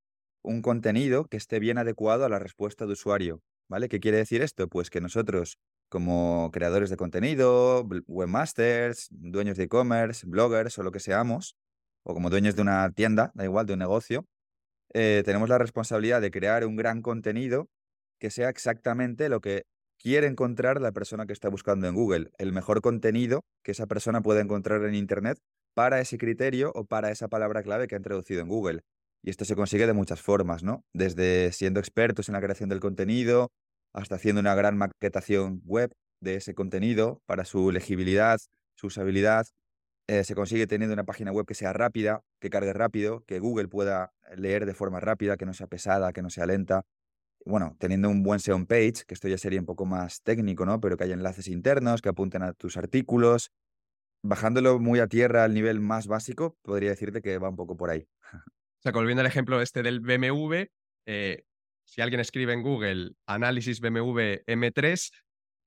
un 0.43 0.63
contenido 0.63 1.27
que 1.27 1.37
esté 1.37 1.59
bien 1.59 1.79
adecuado 1.79 2.25
a 2.25 2.29
la 2.29 2.39
respuesta 2.39 2.87
de 2.87 2.93
usuario, 2.93 3.43
¿vale? 3.69 3.89
¿Qué 3.89 4.01
quiere 4.01 4.19
decir 4.19 4.43
esto? 4.43 4.69
Pues 4.69 4.91
que 4.91 5.01
nosotros, 5.01 5.59
como 5.89 6.51
creadores 6.53 6.91
de 6.91 6.97
contenido, 6.97 7.87
webmasters, 8.07 9.09
dueños 9.11 9.57
de 9.57 9.65
e-commerce, 9.65 10.27
bloggers 10.27 10.79
o 10.79 10.83
lo 10.83 10.93
que 10.93 11.01
seamos, 11.01 11.57
o 12.05 12.15
como 12.15 12.31
dueños 12.31 12.57
de 12.57 12.63
una 12.63 12.91
tienda, 12.91 13.31
da 13.35 13.45
igual, 13.45 13.67
de 13.67 13.75
un 13.75 13.79
negocio, 13.81 14.27
eh, 14.93 15.23
tenemos 15.25 15.49
la 15.49 15.59
responsabilidad 15.59 16.21
de 16.21 16.31
crear 16.31 16.67
un 16.67 16.77
gran 16.77 17.03
contenido 17.03 17.69
que 18.19 18.31
sea 18.31 18.49
exactamente 18.49 19.29
lo 19.29 19.41
que 19.41 19.65
quiere 19.99 20.27
encontrar 20.27 20.81
la 20.81 20.93
persona 20.93 21.27
que 21.27 21.33
está 21.33 21.49
buscando 21.49 21.87
en 21.87 21.95
Google, 21.95 22.31
el 22.39 22.53
mejor 22.53 22.81
contenido 22.81 23.43
que 23.63 23.73
esa 23.73 23.87
persona 23.87 24.23
puede 24.23 24.41
encontrar 24.41 24.83
en 24.85 24.95
Internet 24.95 25.39
para 25.75 26.01
ese 26.01 26.19
criterio 26.19 26.73
o 26.75 26.85
para 26.85 27.11
esa 27.11 27.29
palabra 27.29 27.63
clave 27.63 27.87
que 27.87 27.95
ha 27.95 27.99
introducido 27.99 28.41
en 28.41 28.49
Google. 28.49 28.81
Y 29.23 29.31
esto 29.31 29.45
se 29.45 29.57
consigue 29.57 29.87
de 29.87 29.93
muchas 29.93 30.21
formas, 30.21 30.63
¿no? 30.63 30.85
Desde 30.95 31.53
siendo 31.53 31.81
expertos 31.81 32.29
en 32.29 32.35
la 32.35 32.41
creación 32.41 32.69
del 32.69 32.81
contenido, 32.81 33.51
hasta 33.93 34.15
haciendo 34.17 34.41
una 34.41 34.55
gran 34.55 34.77
maquetación 34.79 35.63
web 35.65 35.93
de 36.21 36.37
ese 36.37 36.55
contenido 36.55 37.21
para 37.27 37.45
su 37.45 37.71
legibilidad, 37.71 38.39
su 38.77 38.87
usabilidad, 38.87 39.47
eh, 40.11 40.25
se 40.25 40.35
consigue 40.35 40.67
teniendo 40.67 40.93
una 40.93 41.05
página 41.05 41.31
web 41.31 41.47
que 41.47 41.55
sea 41.55 41.73
rápida, 41.73 42.23
que 42.41 42.51
cargue 42.51 42.73
rápido, 42.73 43.25
que 43.27 43.39
Google 43.39 43.69
pueda 43.69 44.13
leer 44.37 44.67
de 44.67 44.75
forma 44.75 44.99
rápida, 44.99 45.37
que 45.37 45.47
no 45.47 45.55
sea 45.55 45.69
pesada, 45.69 46.13
que 46.13 46.21
no 46.21 46.31
sea 46.31 46.47
lenta. 46.47 46.83
Bueno, 47.45 47.77
teniendo 47.79 48.09
un 48.09 48.23
buen 48.25 48.41
SEO 48.41 48.67
page, 48.67 49.05
que 49.07 49.15
esto 49.15 49.29
ya 49.29 49.39
sería 49.39 49.61
un 49.61 49.67
poco 49.67 49.87
más 49.87 50.23
técnico, 50.23 50.67
¿no? 50.67 50.81
Pero 50.81 50.97
que 50.97 51.05
haya 51.05 51.15
enlaces 51.15 51.49
internos 51.49 52.03
que 52.03 52.09
apunten 52.09 52.43
a 52.43 52.53
tus 52.55 52.77
artículos. 52.77 53.53
Bajándolo 54.23 54.81
muy 54.81 54.99
a 54.99 55.07
tierra 55.07 55.45
al 55.45 55.55
nivel 55.55 55.81
más 55.81 56.09
básico, 56.09 56.57
podría 56.63 56.91
decirte 56.91 57.23
que 57.23 57.39
va 57.39 57.49
un 57.49 57.57
poco 57.57 57.77
por 57.77 57.91
ahí. 57.91 58.09
O 58.81 58.83
sea, 58.83 58.93
volviendo 58.93 59.21
al 59.21 59.27
ejemplo 59.27 59.61
este 59.61 59.83
del 59.83 60.01
BMW, 60.01 60.65
eh, 61.07 61.43
si 61.85 62.01
alguien 62.01 62.21
escribe 62.21 62.55
en 62.55 62.63
Google 62.63 63.13
análisis 63.27 63.81
BMW 63.81 64.41
M3, 64.47 65.11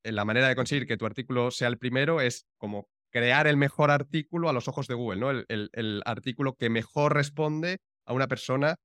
eh, 0.04 0.12
la 0.12 0.26
manera 0.26 0.48
de 0.48 0.56
conseguir 0.56 0.88
que 0.88 0.98
tu 0.98 1.06
artículo 1.06 1.52
sea 1.52 1.68
el 1.68 1.78
primero 1.78 2.22
es 2.22 2.48
como 2.58 2.88
crear 3.12 3.46
el 3.46 3.56
mejor 3.56 3.92
artículo 3.92 4.50
a 4.50 4.54
los 4.54 4.68
ojos 4.68 4.88
de 4.88 4.96
Google, 4.96 5.20
¿no? 5.20 5.30
El, 5.30 6.02
artículo 6.06 6.56
que 6.56 6.72
mejor 6.72 7.14
responde 7.14 7.78
a 8.08 8.14
una 8.14 8.28
persona 8.28 8.78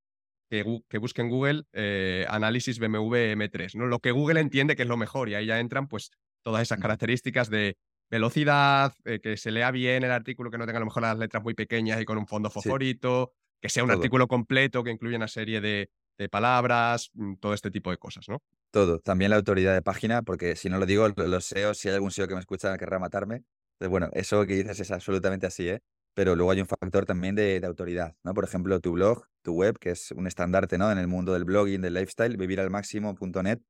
que, 0.51 0.63
busque 0.99 1.23
en 1.23 1.31
Google 1.31 1.63
eh, 1.73 2.27
análisis 2.29 2.79
BMW 2.79 3.33
M3, 3.33 3.77
¿no? 3.77 3.87
Lo 3.87 4.01
que 4.01 4.11
Google 4.11 4.41
entiende 4.41 4.77
que 4.77 4.83
es 4.83 4.89
lo 4.89 4.99
mejor 4.99 5.31
y 5.31 5.37
ahí 5.37 5.47
ya 5.47 5.59
entran 5.59 5.89
pues 5.89 6.11
todas 6.45 6.61
esas 6.61 6.79
características 6.79 7.49
de 7.49 7.79
velocidad, 8.11 8.95
eh, 9.05 9.21
que 9.21 9.39
se 9.39 9.51
lea 9.51 9.71
bien 9.71 10.05
el 10.05 10.11
artículo, 10.11 10.51
que 10.51 10.59
no 10.59 10.67
tenga 10.67 10.79
a 10.79 10.81
lo 10.81 10.87
mejor 10.87 11.03
las 11.03 11.19
letras 11.19 11.43
muy 11.43 11.55
pequeñas 11.55 12.01
y 12.01 12.05
con 12.05 12.19
un 12.19 12.27
fondo 12.27 12.51
fosforito, 12.51 13.33
que 13.61 13.69
sea 13.69 13.85
un 13.85 13.91
artículo 13.91 14.29
completo, 14.29 14.85
que 14.85 14.91
incluya 14.91 15.17
una 15.17 15.29
serie 15.29 15.61
de, 15.61 15.91
de 16.19 16.29
palabras, 16.29 17.11
mm, 17.15 17.35
todo 17.35 17.55
este 17.55 17.71
tipo 17.71 17.91
de 17.91 17.99
cosas, 17.99 18.29
¿no? 18.29 18.43
Todo, 18.71 18.99
también 19.01 19.31
la 19.31 19.37
autoridad 19.37 19.75
de 19.75 19.83
página, 19.83 20.23
porque 20.23 20.57
si 20.57 20.69
no 20.69 20.79
lo 20.79 20.87
digo, 20.87 21.09
los 21.09 21.45
SEO, 21.47 21.75
si 21.75 21.89
hay 21.89 21.95
algún 21.95 22.11
SEO 22.11 22.29
que 22.29 22.35
me 22.35 22.41
escucha, 22.41 22.77
querrá 22.77 22.99
matarme, 22.99 23.45
bueno, 23.87 24.11
eso 24.13 24.45
que 24.45 24.55
dices 24.55 24.81
es 24.81 24.91
absolutamente 24.91 25.47
así, 25.47 25.69
¿eh? 25.69 25.81
Pero 26.15 26.35
luego 26.35 26.51
hay 26.51 26.61
un 26.61 26.67
factor 26.67 27.07
también 27.07 27.37
de, 27.37 27.61
autoridad, 27.65 28.17
¿no? 28.25 28.35
Por 28.35 28.45
ejemplo, 28.45 28.81
tu 28.81 28.93
blog, 28.93 29.25
tu 29.43 29.55
web, 29.55 29.79
que 29.79 29.91
es 29.91 30.11
un 30.11 30.27
estandarte, 30.27 30.77
¿no? 30.77 30.91
En 30.91 30.99
el 30.99 31.07
mundo 31.07 31.33
del 31.33 31.45
blogging, 31.45 31.81
del 31.81 31.95
lifestyle, 31.95 32.37
viviralmáximo.net, 32.37 33.61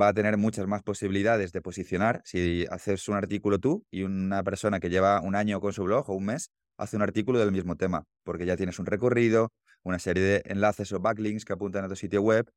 va 0.00 0.08
a 0.08 0.14
tener 0.14 0.36
muchas 0.36 0.68
más 0.68 0.82
posibilidades 0.82 1.52
de 1.52 1.60
posicionar 1.62 2.22
si 2.24 2.66
haces 2.70 3.08
un 3.08 3.16
artículo 3.16 3.58
tú 3.58 3.84
y 3.90 4.02
una 4.02 4.42
persona 4.44 4.78
que 4.78 4.90
lleva 4.90 5.20
un 5.20 5.34
año 5.34 5.60
con 5.60 5.72
su 5.72 5.84
blog 5.84 6.08
o 6.10 6.14
un 6.14 6.26
mes 6.26 6.50
hace 6.76 6.96
un 6.96 7.02
artículo 7.02 7.38
del 7.38 7.52
mismo 7.52 7.76
tema, 7.76 8.04
porque 8.22 8.46
ya 8.46 8.56
tienes 8.56 8.78
un 8.78 8.86
recorrido, 8.86 9.52
una 9.82 9.98
serie 9.98 10.22
de 10.22 10.42
enlaces 10.46 10.92
o 10.92 11.00
backlinks 11.00 11.44
que 11.44 11.52
apuntan 11.52 11.84
a 11.84 11.88
tu 11.88 11.96
sitio 11.96 12.22
web. 12.22 12.50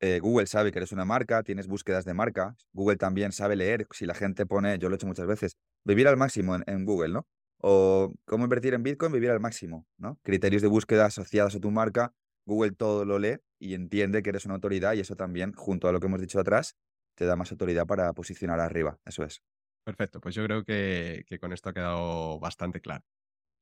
Eh, 0.00 0.18
Google 0.20 0.46
sabe 0.46 0.72
que 0.72 0.78
eres 0.78 0.92
una 0.92 1.04
marca, 1.04 1.42
tienes 1.42 1.66
búsquedas 1.66 2.04
de 2.04 2.14
marca. 2.14 2.56
Google 2.72 2.96
también 2.96 3.32
sabe 3.32 3.56
leer. 3.56 3.86
Si 3.92 4.06
la 4.06 4.14
gente 4.14 4.44
pone, 4.44 4.78
yo 4.78 4.88
lo 4.88 4.94
he 4.94 4.96
hecho 4.96 5.06
muchas 5.06 5.26
veces, 5.26 5.56
vivir 5.84 6.08
al 6.08 6.16
máximo 6.16 6.56
en, 6.66 6.84
Google, 6.84 7.12
¿no? 7.12 7.26
O 7.58 8.12
cómo 8.26 8.44
invertir 8.44 8.74
en 8.74 8.82
Bitcoin, 8.82 9.12
vivir 9.12 9.30
al 9.30 9.40
máximo, 9.40 9.86
¿no? 9.96 10.18
Criterios 10.22 10.62
de 10.62 10.68
búsqueda 10.68 11.06
asociados 11.06 11.54
a 11.54 11.60
tu 11.60 11.70
marca, 11.70 12.12
Google 12.44 12.72
todo 12.72 13.04
lo 13.04 13.18
lee 13.18 13.38
y 13.58 13.74
entiende 13.74 14.22
que 14.22 14.30
eres 14.30 14.44
una 14.44 14.54
autoridad 14.54 14.94
y 14.94 15.00
eso 15.00 15.16
también, 15.16 15.52
junto 15.52 15.88
a 15.88 15.92
lo 15.92 16.00
que 16.00 16.06
hemos 16.06 16.20
dicho 16.20 16.40
atrás, 16.40 16.74
te 17.14 17.24
da 17.24 17.36
más 17.36 17.50
autoridad 17.52 17.86
para 17.86 18.12
posicionar 18.12 18.60
arriba. 18.60 18.98
Eso 19.06 19.22
es. 19.24 19.40
Perfecto, 19.84 20.20
pues 20.20 20.34
yo 20.34 20.44
creo 20.44 20.64
que, 20.64 21.24
con 21.40 21.52
esto 21.52 21.68
ha 21.68 21.74
quedado 21.74 22.38
bastante 22.40 22.80
claro. 22.80 23.04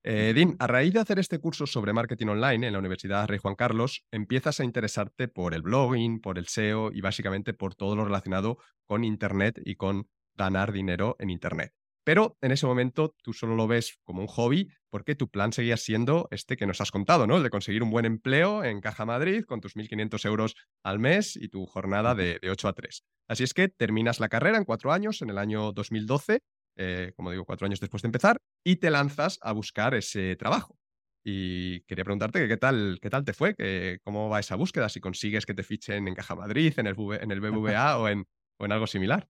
Eh, 0.04 0.32
Dean, 0.34 0.56
a 0.58 0.66
raíz 0.66 0.92
de 0.92 1.00
hacer 1.00 1.20
este 1.20 1.38
curso 1.38 1.66
sobre 1.66 1.92
marketing 1.92 2.26
online 2.26 2.66
en 2.66 2.72
la 2.72 2.80
Universidad 2.80 3.28
Rey 3.28 3.38
Juan 3.38 3.54
Carlos, 3.54 4.04
empiezas 4.10 4.58
a 4.58 4.64
interesarte 4.64 5.28
por 5.28 5.54
el 5.54 5.62
blogging, 5.62 6.20
por 6.20 6.38
el 6.38 6.48
SEO 6.48 6.90
y 6.92 7.00
básicamente 7.00 7.54
por 7.54 7.76
todo 7.76 7.94
lo 7.94 8.04
relacionado 8.04 8.58
con 8.86 9.04
Internet 9.04 9.60
y 9.64 9.76
con 9.76 10.08
ganar 10.34 10.72
dinero 10.72 11.14
en 11.20 11.30
Internet. 11.30 11.72
Pero 12.04 12.36
en 12.40 12.50
ese 12.50 12.66
momento 12.66 13.14
tú 13.22 13.32
solo 13.32 13.54
lo 13.54 13.68
ves 13.68 14.00
como 14.02 14.22
un 14.22 14.26
hobby 14.26 14.68
porque 14.90 15.14
tu 15.14 15.28
plan 15.28 15.52
seguía 15.52 15.76
siendo 15.76 16.26
este 16.32 16.56
que 16.56 16.66
nos 16.66 16.80
has 16.80 16.90
contado, 16.90 17.28
¿no? 17.28 17.36
El 17.36 17.44
de 17.44 17.50
conseguir 17.50 17.82
un 17.84 17.90
buen 17.90 18.04
empleo 18.04 18.64
en 18.64 18.80
Caja 18.80 19.06
Madrid 19.06 19.44
con 19.44 19.60
tus 19.60 19.76
1.500 19.76 20.24
euros 20.26 20.56
al 20.82 20.98
mes 20.98 21.36
y 21.36 21.48
tu 21.48 21.64
jornada 21.66 22.16
de, 22.16 22.40
8 22.42 22.68
a 22.68 22.72
3. 22.72 23.04
Así 23.28 23.44
es 23.44 23.54
que 23.54 23.68
terminas 23.68 24.18
la 24.18 24.28
carrera 24.28 24.58
en 24.58 24.64
cuatro 24.64 24.92
años, 24.92 25.22
en 25.22 25.30
el 25.30 25.38
año 25.38 25.72
2012, 25.72 26.40
eh, 26.76 27.12
como 27.16 27.30
digo, 27.30 27.44
cuatro 27.44 27.66
años 27.66 27.80
después 27.80 28.02
de 28.02 28.08
empezar, 28.08 28.38
y 28.64 28.76
te 28.76 28.90
lanzas 28.90 29.38
a 29.42 29.52
buscar 29.52 29.94
ese 29.94 30.36
trabajo. 30.36 30.76
Y 31.24 31.82
quería 31.82 32.04
preguntarte 32.04 32.48
qué 32.48 32.56
tal, 32.56 32.98
qué 33.00 33.08
tal 33.08 33.24
te 33.24 33.32
fue, 33.32 33.54
cómo 34.02 34.28
va 34.28 34.40
esa 34.40 34.56
búsqueda, 34.56 34.88
si 34.88 35.00
consigues 35.00 35.46
que 35.46 35.54
te 35.54 35.62
fichen 35.62 36.08
en 36.08 36.14
Caja 36.14 36.34
Madrid, 36.34 36.74
en 36.78 36.86
el, 36.88 36.96
en 37.20 37.30
el 37.30 37.40
BBVA 37.76 37.98
o, 37.98 38.08
en, 38.08 38.26
o 38.58 38.64
en 38.64 38.72
algo 38.72 38.86
similar. 38.86 39.28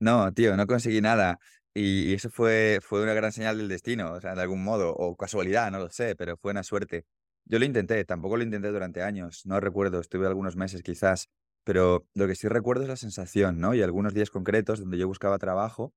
No, 0.00 0.32
tío, 0.32 0.56
no 0.56 0.66
conseguí 0.66 1.00
nada. 1.00 1.38
Y, 1.74 2.14
eso 2.14 2.30
fue, 2.30 2.78
fue 2.82 3.02
una 3.02 3.14
gran 3.14 3.32
señal 3.32 3.58
del 3.58 3.68
destino, 3.68 4.12
o 4.12 4.20
sea, 4.20 4.34
de 4.34 4.42
algún 4.42 4.62
modo, 4.62 4.92
o 4.94 5.16
casualidad, 5.16 5.70
no 5.72 5.78
lo 5.78 5.90
sé, 5.90 6.14
pero 6.14 6.36
fue 6.36 6.52
una 6.52 6.62
suerte. 6.62 7.04
Yo 7.46 7.58
lo 7.58 7.64
intenté, 7.64 8.04
tampoco 8.04 8.36
lo 8.36 8.44
intenté 8.44 8.68
durante 8.68 9.02
años, 9.02 9.44
no 9.44 9.58
recuerdo, 9.60 10.00
estuve 10.00 10.26
algunos 10.26 10.56
meses 10.56 10.82
quizás, 10.82 11.28
pero 11.64 12.06
lo 12.14 12.26
que 12.28 12.36
sí 12.36 12.48
recuerdo 12.48 12.84
es 12.84 12.88
la 12.88 12.96
sensación, 12.96 13.58
¿no? 13.58 13.74
Y 13.74 13.82
algunos 13.82 14.14
días 14.14 14.30
concretos 14.30 14.80
donde 14.80 14.98
yo 14.98 15.08
buscaba 15.08 15.38
trabajo 15.38 15.92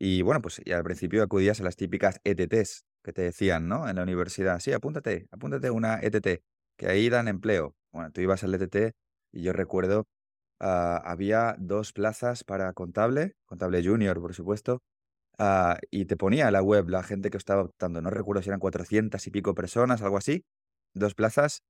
y 0.00 0.22
bueno, 0.22 0.40
pues 0.40 0.62
y 0.64 0.72
al 0.72 0.82
principio 0.82 1.22
acudías 1.22 1.60
a 1.60 1.64
las 1.64 1.76
típicas 1.76 2.20
ETTs 2.24 2.86
que 3.04 3.12
te 3.12 3.22
decían, 3.22 3.68
¿no? 3.68 3.88
En 3.88 3.96
la 3.96 4.02
universidad, 4.02 4.58
sí, 4.60 4.72
apúntate, 4.72 5.28
apúntate 5.30 5.70
una 5.70 6.00
ETT, 6.00 6.42
que 6.78 6.88
ahí 6.88 7.10
dan 7.10 7.28
empleo. 7.28 7.74
Bueno, 7.92 8.10
tú 8.10 8.22
ibas 8.22 8.42
al 8.42 8.54
ETT 8.54 8.94
y 9.32 9.42
yo 9.42 9.52
recuerdo, 9.52 10.06
ah, 10.60 11.02
había 11.04 11.56
dos 11.58 11.92
plazas 11.92 12.44
para 12.44 12.72
contable, 12.72 13.34
contable 13.46 13.84
junior, 13.84 14.20
por 14.20 14.34
supuesto, 14.34 14.82
ah, 15.38 15.78
y 15.90 16.06
te 16.06 16.16
ponía 16.16 16.50
la 16.50 16.62
web 16.62 16.88
la 16.90 17.02
gente 17.02 17.30
que 17.30 17.38
estaba 17.38 17.62
optando. 17.62 18.02
No 18.02 18.10
recuerdo 18.10 18.42
si 18.42 18.50
eran 18.50 18.60
400 18.60 19.26
y 19.26 19.30
pico 19.30 19.54
personas, 19.54 20.02
algo 20.02 20.18
así. 20.18 20.44
Dos 20.94 21.14
plazas, 21.14 21.62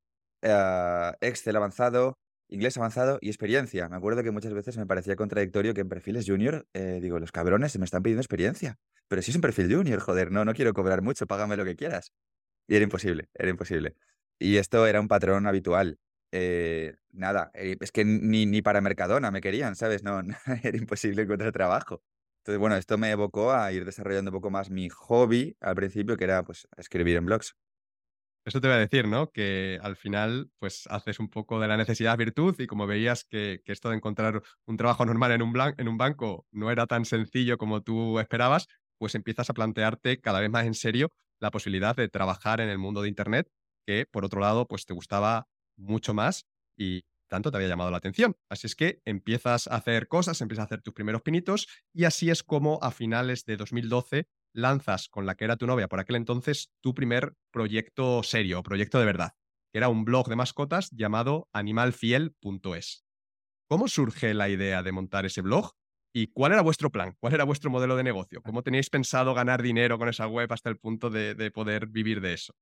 ah, 0.45 1.17
Excel 1.21 1.57
avanzado, 1.57 2.19
inglés 2.51 2.77
avanzado 2.77 3.19
y 3.21 3.29
experiencia. 3.29 3.89
Me 3.89 3.97
acuerdo 3.97 4.23
que 4.23 4.31
muchas 4.31 4.53
veces 4.53 4.77
me 4.77 4.87
parecía 4.87 5.17
contradictorio 5.17 5.75
que 5.75 5.81
en 5.81 5.89
perfiles 5.89 6.27
junior, 6.27 6.67
eh, 6.75 6.99
digo, 7.03 7.19
los 7.19 7.33
cabrones 7.33 7.73
se 7.73 7.79
me 7.79 7.85
están 7.85 8.03
pidiendo 8.03 8.21
experiencia. 8.21 8.79
Pero 9.09 9.23
si 9.23 9.31
es 9.31 9.37
un 9.37 9.41
perfil 9.43 9.75
junior, 9.75 10.01
joder, 10.01 10.31
no, 10.31 10.45
no 10.45 10.55
quiero 10.55 10.73
cobrar 10.75 11.03
mucho, 11.03 11.27
págame 11.27 11.57
lo 11.57 11.65
que 11.65 11.77
quieras. 11.77 12.13
Y 12.69 12.77
era 12.77 12.85
imposible, 12.85 13.29
era 13.35 13.51
imposible. 13.51 13.97
Y 14.39 14.57
esto 14.57 14.87
era 14.87 15.01
un 15.01 15.09
patrón 15.09 15.47
habitual. 15.47 15.99
Eh, 16.33 16.95
nada, 17.11 17.51
eh, 17.55 17.77
es 17.81 17.93
que 17.93 18.05
ni, 18.05 18.47
ni 18.47 18.63
para 18.63 18.81
Mercadona 18.81 19.31
me 19.31 19.41
querían, 19.41 19.77
¿sabes? 19.77 20.03
No, 20.05 20.21
era 20.63 20.77
imposible 20.79 21.23
encontrar 21.23 21.53
trabajo. 21.53 22.03
Entonces, 22.41 22.59
bueno, 22.59 22.77
esto 22.77 22.99
me 22.99 23.11
evocó 23.11 23.53
a 23.53 23.71
ir 23.73 23.85
desarrollando 23.85 24.31
un 24.31 24.37
poco 24.37 24.51
más 24.51 24.71
mi 24.71 24.89
hobby 24.89 25.57
al 25.61 25.75
principio, 25.75 26.17
que 26.17 26.25
era 26.25 26.43
pues 26.45 26.69
escribir 26.77 27.17
en 27.17 27.27
blogs. 27.27 27.55
Eso 28.47 28.61
te 28.61 28.69
voy 28.69 28.77
a 28.77 28.81
decir, 28.81 29.07
¿no? 29.07 29.31
Que 29.31 29.79
al 29.83 29.97
final, 29.97 30.51
pues 30.59 30.87
haces 30.89 31.21
un 31.21 31.29
poco 31.29 31.61
de 31.61 31.69
la 31.69 31.77
necesidad 31.77 32.17
virtud 32.17 32.59
y 32.59 32.67
como 32.67 32.87
veías 32.87 33.25
que, 33.25 33.61
esto 33.67 33.91
de 33.91 33.97
encontrar 33.97 34.43
un 34.67 34.77
trabajo 34.79 35.05
normal 35.05 35.33
en 35.33 35.43
un, 35.43 35.55
en 35.77 35.89
un 35.89 35.99
banco 35.99 36.47
no 36.51 36.71
era 36.71 36.87
tan 36.87 37.05
sencillo 37.05 37.59
como 37.59 37.83
tú 37.83 38.19
esperabas, 38.19 38.67
pues 38.99 39.15
empiezas 39.15 39.51
a 39.51 39.55
plantearte 39.55 40.21
cada 40.21 40.41
vez 40.41 40.51
más 40.51 40.65
en 40.65 40.75
serio 40.75 41.13
la 41.39 41.51
posibilidad 41.51 41.95
de 41.95 42.09
trabajar 42.09 42.61
en 42.61 42.71
el 42.71 42.79
mundo 42.79 43.03
de 43.03 43.09
Internet, 43.09 43.51
que 43.87 44.07
por 44.11 44.25
otro 44.25 44.41
lado, 44.41 44.67
pues 44.67 44.87
te 44.87 44.95
gustaba 44.95 45.47
mucho 45.77 46.15
más 46.15 46.47
y 46.77 47.05
tanto 47.29 47.51
te 47.51 47.59
había 47.59 47.69
llamado 47.69 47.91
la 47.91 47.99
atención. 47.99 48.37
Así 48.49 48.67
es 48.67 48.75
que 48.75 49.01
empiezas 49.05 49.69
a 49.69 49.77
hacer 49.77 50.09
cosas, 50.09 50.41
empiezas 50.41 50.65
a 50.65 50.67
hacer 50.67 50.83
tus 50.83 50.95
primeros 50.95 51.23
pinitos 51.23 51.69
y 51.93 52.05
así 52.05 52.31
es 52.31 52.43
como 52.43 52.79
a 52.83 52.91
finales 52.91 53.45
de 53.45 53.57
2012 53.57 54.27
lanzas 54.53 55.09
con 55.09 55.27
la 55.27 55.35
que 55.35 55.45
era 55.45 55.57
tu 55.57 55.67
novia 55.67 55.89
por 55.89 56.01
aquel 56.01 56.17
entonces 56.17 56.71
tu 56.81 56.95
primer 56.95 57.35
proyecto 57.51 58.23
serio, 58.23 58.63
proyecto 58.63 58.99
de 58.99 59.07
verdad, 59.07 59.33
que 59.73 59.79
era 59.79 59.89
un 59.89 60.05
blog 60.05 60.29
de 60.29 60.37
mascotas 60.37 60.91
llamado 60.91 61.49
animalfiel.es. 61.53 63.05
¿Cómo 63.69 63.89
surge 63.89 64.35
la 64.35 64.49
idea 64.49 64.83
de 64.83 64.93
montar 64.93 65.27
ese 65.27 65.43
blog? 65.43 65.73
¿Y 66.13 66.29
cuál 66.33 66.53
era 66.53 66.63
vuestro 66.63 66.91
plan? 66.91 67.15
¿Cuál 67.21 67.35
era 67.35 67.45
vuestro 67.45 67.71
modelo 67.71 67.95
de 67.95 68.03
negocio? 68.03 68.43
¿Cómo 68.43 68.63
teníais 68.63 68.91
pensado 68.91 69.33
ganar 69.33 69.63
dinero 69.63 69.97
con 69.97 70.09
esa 70.09 70.27
web 70.27 70.53
hasta 70.53 70.69
el 70.69 70.77
punto 70.77 71.09
de, 71.09 71.51
poder 71.53 71.87
vivir 71.87 72.21
de 72.21 72.35
eso? 72.35 72.53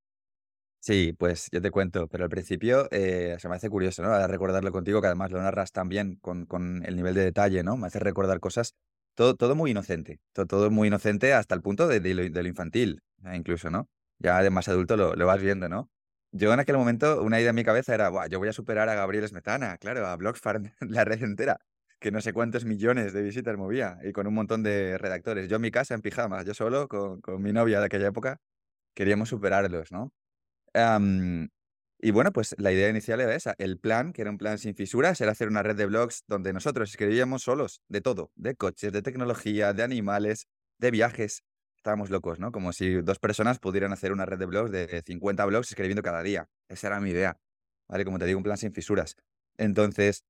Sí, 0.81 1.13
pues 1.17 1.49
yo 1.51 1.61
te 1.61 1.71
cuento, 1.71 2.07
pero 2.07 2.25
al 2.25 2.29
principio 2.29 2.87
eh, 2.91 3.35
se 3.39 3.49
me 3.49 3.55
hace 3.55 3.69
curioso, 3.69 4.01
¿no? 4.01 4.27
recordarlo 4.27 4.71
contigo, 4.71 5.01
que 5.01 5.07
además 5.07 5.31
lo 5.31 5.41
narras 5.41 5.71
también 5.71 6.17
con, 6.21 6.45
con 6.45 6.85
el 6.85 6.95
nivel 6.95 7.15
de 7.15 7.23
detalle, 7.23 7.63
¿no? 7.63 7.75
Me 7.75 7.87
hace 7.87 7.99
recordar 7.99 8.39
cosas 8.39 8.75
todo, 9.19 9.35
todo 9.35 9.53
muy 9.53 9.71
inocente, 9.71 10.21
todo, 10.31 10.45
todo 10.45 10.71
muy 10.71 10.87
inocente 10.87 11.33
hasta 11.33 11.53
el 11.53 11.61
punto 11.61 11.89
de, 11.89 11.99
lo, 12.13 12.47
infantil, 12.47 13.01
eh, 13.25 13.35
incluso, 13.35 13.69
¿no? 13.69 13.89
Ya 14.17 14.41
de 14.41 14.49
más 14.49 14.69
adulto 14.69 14.95
lo, 14.95 15.13
lo, 15.13 15.25
vas 15.25 15.41
viendo, 15.41 15.67
¿no? 15.67 15.89
Yo 16.31 16.53
en 16.53 16.59
aquel 16.61 16.77
momento, 16.77 17.21
una 17.21 17.37
idea 17.37 17.49
en 17.49 17.55
mi 17.57 17.65
cabeza 17.65 17.93
era, 17.93 18.07
Buah, 18.07 18.27
yo 18.27 18.39
voy 18.39 18.47
a 18.47 18.53
superar 18.53 18.87
a 18.87 18.95
Gabriel 18.95 19.27
Smetana, 19.27 19.77
claro, 19.77 20.07
a 20.07 20.15
Blogsfarm, 20.15 20.71
la 20.79 21.03
red 21.03 21.21
entera, 21.21 21.59
que 21.99 22.11
no 22.11 22.21
sé 22.21 22.31
cuántos 22.31 22.63
millones 22.63 23.11
de 23.11 23.21
visitas 23.21 23.57
movía 23.57 23.97
y 24.03 24.13
con 24.13 24.25
un 24.25 24.33
montón 24.35 24.63
de 24.63 24.97
redactores. 24.97 25.49
Yo 25.49 25.57
en 25.57 25.63
mi 25.63 25.71
casa, 25.71 25.95
en 25.95 26.01
pijama, 26.01 26.43
yo 26.43 26.53
solo, 26.53 26.87
con, 26.87 27.19
con 27.19 27.41
mi 27.41 27.51
novia 27.51 27.81
de 27.81 27.87
aquella 27.87 28.07
época, 28.07 28.39
queríamos 28.93 29.27
superarlos, 29.27 29.91
¿no? 29.91 30.13
Y 32.01 32.11
bueno, 32.11 32.31
pues 32.31 32.55
la 32.57 32.71
idea 32.71 32.89
inicial 32.89 33.19
era 33.19 33.35
esa. 33.35 33.55
El 33.57 33.77
plan, 33.77 34.13
que 34.13 34.21
era 34.21 34.31
un 34.31 34.37
plan 34.37 34.57
sin 34.57 34.73
fisuras, 34.73 35.19
era 35.19 35.33
hacer 35.33 35.49
una 35.49 35.63
red 35.63 35.75
de 35.75 35.85
blogs 35.85 36.23
donde 36.27 36.53
nosotros 36.53 36.89
escribíamos 36.89 37.43
solos 37.43 37.81
de 37.89 37.99
todo, 37.99 38.31
de 38.35 38.55
coches, 38.55 38.93
de 38.93 39.01
tecnología, 39.01 39.73
de 39.73 39.83
animales, 39.83 40.47
de 40.77 40.91
viajes. 40.91 41.43
Estábamos 41.75 42.09
locos, 42.09 42.39
¿no? 42.39 42.53
Como 42.53 42.71
si 42.71 43.01
dos 43.01 43.19
personas 43.19 43.59
pudieran 43.59 43.91
hacer 43.91 44.13
una 44.13 44.25
red 44.25 44.39
de 44.39 44.45
blogs 44.45 44.71
de 44.71 45.03
50 45.05 45.45
blogs 45.45 45.69
escribiendo 45.69 46.01
cada 46.01 46.23
día. 46.23 46.47
Esa 46.69 46.87
era 46.87 47.01
mi 47.01 47.09
idea, 47.09 47.37
¿vale? 47.89 48.05
Como 48.05 48.17
te 48.17 48.25
digo, 48.25 48.37
un 48.37 48.43
plan 48.43 48.57
sin 48.57 48.73
fisuras. 48.73 49.17
Entonces, 49.57 50.23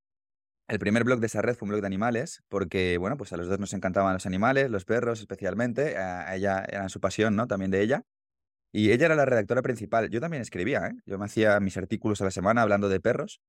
el 0.68 0.80
primer 0.80 1.04
blog 1.04 1.20
de 1.20 1.28
esa 1.28 1.42
red 1.44 1.56
fue 1.56 1.68
un 1.68 1.70
blog 1.70 1.82
de 1.82 1.88
animales, 1.88 2.44
porque, 2.48 2.98
bueno, 2.98 3.18
pues 3.18 3.32
a 3.34 3.38
los 3.38 3.48
dos 3.48 3.60
nos 3.60 3.74
encantaban 3.74 4.14
los 4.14 4.26
animales, 4.26 4.72
los 4.72 4.86
perros 4.86 5.20
especialmente, 5.20 5.98
a 5.98 6.36
ella 6.36 6.66
era 6.68 6.90
su 6.90 7.00
pasión, 7.00 7.36
¿no? 7.36 7.48
También 7.48 7.72
de 7.72 7.82
ella. 7.82 8.04
Y 8.72 8.92
ella 8.92 9.08
era 9.08 9.16
la 9.16 9.26
redactora 9.26 9.62
principal. 9.62 10.10
Yo 10.10 10.22
también 10.22 10.42
escribía, 10.42 10.88
¿eh? 10.88 10.94
Yo 11.06 11.18
me 11.18 11.26
hacía 11.26 11.60
mis 11.60 11.78
artículos 11.78 12.22
a 12.22 12.26
la 12.26 12.32
semana 12.32 12.62
hablando 12.62 12.90
de 12.90 13.00
perros 13.00 13.42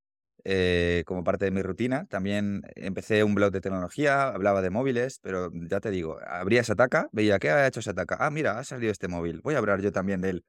eh, 0.45 1.03
como 1.07 1.25
parte 1.25 1.45
de 1.45 1.51
mi 1.51 1.63
rutina. 1.63 2.07
También 2.07 2.63
empecé 2.77 3.25
un 3.25 3.35
blog 3.35 3.53
de 3.53 3.61
tecnología, 3.61 4.29
hablaba 4.29 4.63
de 4.63 4.71
móviles, 4.71 5.19
pero 5.23 5.51
ya 5.53 5.81
te 5.81 5.91
digo, 5.91 6.19
abría 6.27 6.65
Sataka, 6.65 7.09
veía, 7.13 7.39
¿qué 7.39 7.51
ha 7.51 7.67
hecho 7.67 7.83
Sataka? 7.83 8.17
Ah, 8.21 8.31
mira, 8.31 8.59
ha 8.59 8.65
salido 8.65 8.93
este 8.93 9.09
móvil, 9.09 9.41
voy 9.43 9.55
a 9.55 9.59
hablar 9.59 9.81
yo 9.81 9.93
también 9.93 10.21
de 10.21 10.31
él. 10.31 10.45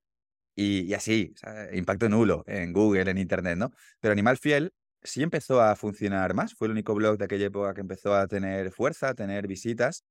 Y, 0.55 0.93
así, 0.93 1.34
impacto 1.73 2.10
nulo 2.10 2.43
en 2.47 2.73
Google, 2.73 3.10
en 3.10 3.17
Internet, 3.17 3.57
¿no? 3.57 3.71
Pero 3.99 4.12
Animal 4.12 4.38
Fiel 4.38 4.73
sí 5.01 5.23
empezó 5.23 5.62
a 5.62 5.75
funcionar 5.75 6.34
más. 6.34 6.53
Fue 6.53 6.67
el 6.67 6.71
único 6.71 6.93
blog 6.93 7.17
de 7.17 7.25
aquella 7.25 7.45
época 7.47 7.73
que 7.73 7.81
empezó 7.81 8.13
a 8.15 8.27
tener 8.27 8.71
fuerza, 8.71 9.10
a 9.10 9.13
tener 9.15 9.47
visitas. 9.47 10.03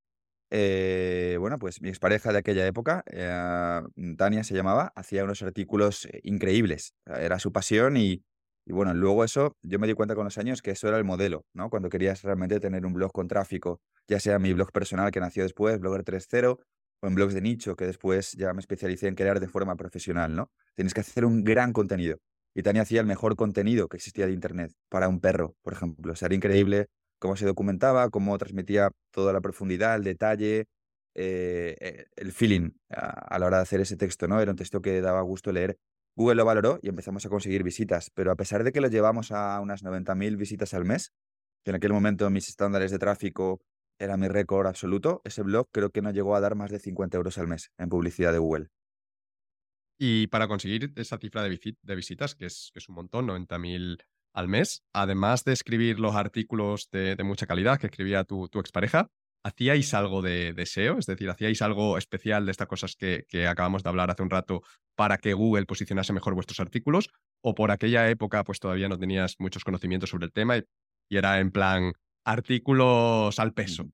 Eh, 0.51 1.37
bueno, 1.39 1.59
pues 1.59 1.81
mi 1.81 1.89
expareja 1.89 2.33
de 2.33 2.39
aquella 2.39 2.67
época, 2.67 3.05
eh, 3.07 3.81
Tania 4.17 4.43
se 4.43 4.55
llamaba, 4.55 4.93
hacía 4.97 5.23
unos 5.25 5.43
artículos 5.43 6.07
eh, 6.07 6.21
increíbles. 6.25 6.95
Era 7.07 7.39
su 7.39 7.53
pasión 7.53 7.97
y, 7.97 8.25
bueno, 8.67 8.93
luego 8.95 9.25
eso, 9.25 9.57
yo 9.63 9.79
me 9.79 9.87
di 9.87 9.95
cuenta 9.95 10.15
con 10.15 10.25
los 10.25 10.39
años 10.39 10.61
que 10.61 10.73
eso 10.73 10.89
era 10.89 10.99
el 10.99 11.05
modelo, 11.05 11.45
¿no? 11.55 11.71
Cuando 11.71 11.89
querías 11.89 12.23
realmente 12.23 12.59
tener 12.59 12.85
un 12.85 12.93
blog 12.93 13.13
con 13.13 13.29
tráfico, 13.29 13.81
ya 14.09 14.19
sea 14.19 14.39
mi 14.39 14.53
blog 14.53 14.73
personal 14.73 15.11
que 15.13 15.21
nació 15.21 15.45
después, 15.45 15.79
Blogger 15.79 16.05
3.0, 16.05 16.59
o 17.03 17.07
en 17.07 17.15
blogs 17.15 17.35
de 17.35 17.41
nicho 17.41 17.77
que 17.77 17.87
después 17.87 18.33
ya 18.33 18.53
me 18.53 18.61
especialicé 18.61 19.09
en 19.09 19.15
crear 19.15 19.41
de 19.41 19.49
forma 19.49 19.77
profesional, 19.77 20.35
¿no? 20.35 20.51
Tienes 20.75 20.95
que 20.95 21.01
hacer 21.01 21.25
un 21.25 21.45
gran 21.45 21.73
contenido. 21.73 22.19
Y 22.55 22.63
Tania 22.63 22.83
hacía 22.83 23.01
el 23.01 23.07
mejor 23.07 23.37
contenido 23.37 23.89
que 23.89 23.97
existía 23.97 24.27
de 24.27 24.33
Internet 24.33 24.73
para 24.89 25.09
un 25.09 25.21
perro, 25.21 25.55
por 25.63 25.73
ejemplo. 25.73 26.13
O 26.13 26.17
sea, 26.17 26.27
era 26.27 26.35
increíble 26.35 26.89
cómo 27.20 27.37
se 27.37 27.46
documentaba, 27.46 28.11
cómo 28.11 28.37
transmitía 28.38 28.90
toda 29.12 29.33
la 29.33 29.40
profundidad, 29.40 29.94
el 29.94 30.04
detalle, 30.04 30.66
eh, 31.14 31.76
eh, 31.80 32.06
el 32.16 32.33
feeling 32.33 32.70
a, 32.88 33.38
la 33.38 33.46
hora 33.46 33.59
de 33.59 33.62
hacer 33.62 33.80
ese 33.80 33.96
texto, 33.96 34.26
¿no? 34.26 34.40
Era 34.40 34.50
un 34.50 34.56
texto 34.56 34.80
que 34.80 35.00
daba 35.00 35.20
gusto 35.22 35.52
leer. 35.52 35.78
Google 36.16 36.37
lo 36.37 36.44
valoró 36.44 36.80
y 36.83 36.88
empezamos 36.88 37.24
a 37.26 37.28
conseguir 37.28 37.62
visitas, 37.62 38.11
pero 38.14 38.33
a 38.33 38.37
pesar 38.37 38.64
de 38.64 38.72
que 38.72 38.80
lo 38.80 38.88
llevamos 38.88 39.30
a 39.30 39.61
unas 39.61 39.85
90.000 39.85 40.37
visitas 40.37 40.74
al 40.74 40.85
mes, 40.85 41.12
que 41.64 41.70
en 41.70 41.76
aquel 41.76 41.92
momento 41.92 42.28
mis 42.30 42.48
estándares 42.48 42.90
de 42.90 42.98
tráfico 42.98 43.61
era 43.98 44.16
mi 44.16 44.28
récord 44.28 44.66
absoluto, 44.66 45.20
ese 45.24 45.42
blog 45.42 45.68
creo 45.70 45.90
que 45.90 46.02
no 46.02 46.11
llegó 46.11 46.35
a 46.35 46.40
dar 46.40 46.54
más 46.54 46.70
de 46.70 46.78
50 46.78 47.16
euros 47.16 47.38
al 47.38 47.48
mes 47.48 47.70
en 47.78 47.88
publicidad 47.90 48.33
de 48.33 48.38
Google. 48.38 48.68
Y 49.98 50.28
para 50.28 50.48
conseguir 50.48 50.92
esa 50.96 51.18
cifra 51.18 51.42
de, 51.42 51.50
visitas, 51.94 52.35
que 52.35 52.46
es, 52.46 52.70
que 52.72 52.78
es 52.78 52.88
un 52.88 52.94
montón, 52.94 53.26
90.000 53.26 54.02
al 54.33 54.49
mes, 54.49 54.83
además 54.93 55.45
de 55.45 55.53
escribir 55.53 55.99
los 55.99 56.14
artículos 56.14 56.88
de, 56.90 57.16
mucha 57.25 57.47
calidad 57.47 57.79
que 57.79 57.87
escribía 57.87 58.25
tu, 58.25 58.49
expareja, 58.55 59.09
¿hacíais 59.45 59.93
algo 59.95 60.23
de, 60.23 60.55
SEO? 60.66 60.99
Es 60.99 61.07
decir, 61.07 61.29
¿hacíais 61.31 61.62
algo 61.62 61.99
especial 61.99 62.45
de 62.45 62.53
estas 62.53 62.69
cosas 62.69 62.97
que, 62.97 63.25
acabamos 63.49 63.83
de 63.83 63.88
hablar 63.88 64.11
hace 64.11 64.23
un 64.23 64.31
rato 64.31 64.62
para 64.95 65.19
que 65.19 65.35
Google 65.35 65.66
posicionase 65.66 66.12
mejor 66.12 66.35
vuestros 66.35 66.61
artículos? 66.61 67.09
¿O 67.43 67.55
por 67.55 67.71
aquella 67.71 68.09
época 68.09 68.45
pues 68.45 68.61
todavía 68.61 68.88
no 68.88 68.99
tenías 68.99 69.37
muchos 69.38 69.64
conocimientos 69.64 70.11
sobre 70.11 70.27
el 70.27 70.33
tema 70.33 70.57
y, 70.57 70.64
era 71.11 71.40
en 71.40 71.51
plan 71.51 71.93
artículos 72.25 73.38
al 73.38 73.53
peso? 73.53 73.90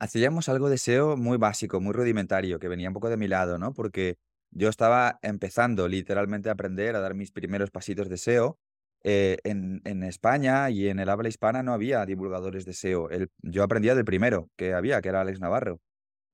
Hacíamos 0.00 0.48
algo 0.48 0.68
de 0.68 0.78
SEO 0.78 1.16
muy 1.16 1.36
básico, 1.36 1.80
muy 1.80 1.92
rudimentario, 1.92 2.58
que 2.58 2.68
venía 2.68 2.88
un 2.88 2.94
poco 2.94 3.08
de 3.08 3.16
mi 3.16 3.28
lado, 3.28 3.58
¿no? 3.58 3.72
Porque 3.72 4.16
yo 4.52 4.68
estaba 4.68 5.18
empezando 5.22 5.88
literalmente 5.88 6.48
a 6.48 6.52
aprender 6.52 6.94
a 6.94 7.00
dar 7.00 7.14
mis 7.14 7.32
primeros 7.32 7.70
pasitos 7.70 8.08
de 8.08 8.16
SEO. 8.16 8.58
Eh, 9.04 9.38
en, 9.42 10.02
España 10.04 10.70
y 10.70 10.88
en 10.88 11.00
el 11.00 11.08
habla 11.08 11.28
hispana 11.28 11.64
no 11.64 11.72
había 11.72 12.06
divulgadores 12.06 12.64
de 12.64 12.72
SEO. 12.72 13.08
yo 13.42 13.62
aprendía 13.64 13.94
del 13.94 14.04
primero 14.04 14.48
que 14.56 14.74
había, 14.74 15.00
que 15.00 15.08
era 15.08 15.22
Alex 15.22 15.40
Navarro, 15.40 15.80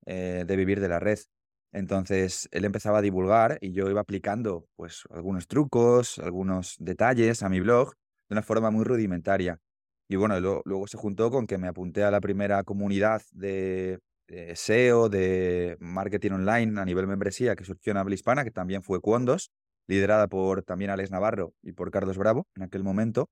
eh, 0.07 0.44
de 0.46 0.57
Vivir 0.57 0.81
de 0.81 0.88
la 0.88 1.00
Red. 1.00 1.20
Entonces, 1.72 2.48
él 2.50 2.64
empezaba 2.64 2.98
a 2.98 3.02
divulgar 3.02 3.59
y 3.61 3.72
yo 3.72 3.88
iba 3.90 4.00
aplicando 4.00 4.66
pues 4.76 5.04
algunos 5.11 5.46
trucos, 5.46 6.18
algunos 6.18 6.76
detalles 6.78 7.42
a 7.42 7.48
mi 7.48 7.61
blog 7.61 7.94
de 8.28 8.35
una 8.35 8.42
forma 8.42 8.70
muy 8.70 8.85
rudimentaria. 8.85 9.61
Y 10.09 10.16
bueno, 10.16 10.40
luego 10.40 10.87
se 10.87 10.96
juntó 10.96 11.31
con 11.31 11.46
que 11.46 11.59
me 11.59 11.68
apunté 11.68 12.04
a 12.04 12.11
la 12.11 12.20
primera 12.20 12.64
comunidad 12.64 13.22
de, 13.33 14.00
SEO, 14.28 15.08
de 15.08 15.76
marketing 15.80 16.32
online 16.32 16.80
a 16.80 16.84
nivel 16.84 17.06
membresía 17.06 17.56
que 17.56 17.64
surgió 17.64 17.92
en 17.92 17.96
habla 17.96 18.14
hispana, 18.14 18.44
que 18.44 18.50
también 18.50 18.82
fue 18.82 19.00
Cuondos, 19.00 19.50
liderada 19.86 20.28
por 20.28 20.62
también 20.62 20.90
Alex 20.90 21.10
Navarro 21.10 21.54
y 21.62 21.72
por 21.72 21.90
Carlos 21.90 22.18
Bravo 22.18 22.46
en 22.54 22.62
aquel 22.62 22.84
momento. 22.84 23.30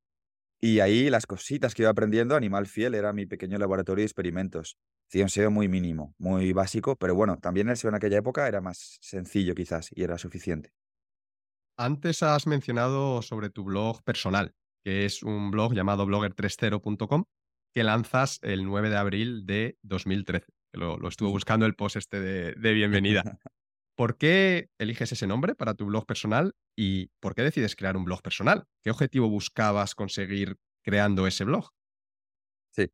Y 0.61 0.81
ahí 0.81 1.11
las 1.11 1.27
cositas 1.27 1.75
que 1.75 1.83
iba 1.83 1.91
aprendiendo, 1.91 2.35
Animal 2.35 2.67
Fiel 2.67 2.95
era 2.95 3.13
mi 3.13 3.27
pequeño 3.27 3.59
laboratorio 3.59 4.03
de 4.03 4.07
experimentos. 4.07 4.79
Hacía 5.09 5.25
un 5.25 5.29
SEO 5.29 5.51
muy 5.51 5.69
mínimo, 5.69 6.15
muy 6.19 6.53
básico, 6.53 6.97
pero 6.97 7.15
bueno, 7.15 7.39
también 7.39 7.69
el 7.69 7.77
SEO 7.77 7.91
en 7.91 7.97
aquella 7.97 8.19
época 8.19 8.49
era 8.49 8.61
más 8.61 8.99
sencillo 9.01 9.55
quizás 9.55 9.91
y 9.93 10.03
era 10.03 10.19
suficiente. 10.19 10.71
Antes 11.77 12.23
has 12.23 12.47
mencionado 12.47 13.21
sobre 13.21 13.51
tu 13.51 13.65
blog 13.65 14.03
personal, 14.03 14.55
que 14.83 15.05
es 15.05 15.23
un 15.23 15.51
blog 15.51 15.75
llamado 15.75 16.07
blogger30.com, 16.07 17.25
que 17.75 17.85
lanzas 17.85 18.39
el 18.41 18.65
9 18.65 18.89
de 18.89 18.97
abril 18.97 19.45
de 19.45 19.77
2013. 19.83 20.56
Lo, 20.77 20.99
lo 20.99 21.09
estuve 21.09 21.31
buscando 21.31 21.67
el 21.67 21.75
post 21.75 21.97
este 21.97 22.21
de, 22.21 22.53
de 22.53 22.73
bienvenida. 22.73 23.23
¿Por 23.97 24.19
qué 24.19 24.69
eliges 24.79 25.11
ese 25.13 25.27
nombre 25.27 25.55
para 25.55 25.75
tu 25.75 25.87
blog 25.87 26.05
personal 26.05 26.55
y 26.77 27.09
por 27.21 27.35
qué 27.35 27.43
decides 27.43 27.77
crear 27.77 27.97
un 27.97 28.05
blog 28.05 28.21
personal? 28.21 28.65
¿Qué 28.83 28.91
objetivo 28.91 29.29
buscabas 29.31 29.95
conseguir 29.95 30.57
creando 30.83 31.27
ese 31.27 31.45
blog? 31.45 31.71
Sí. 32.73 32.91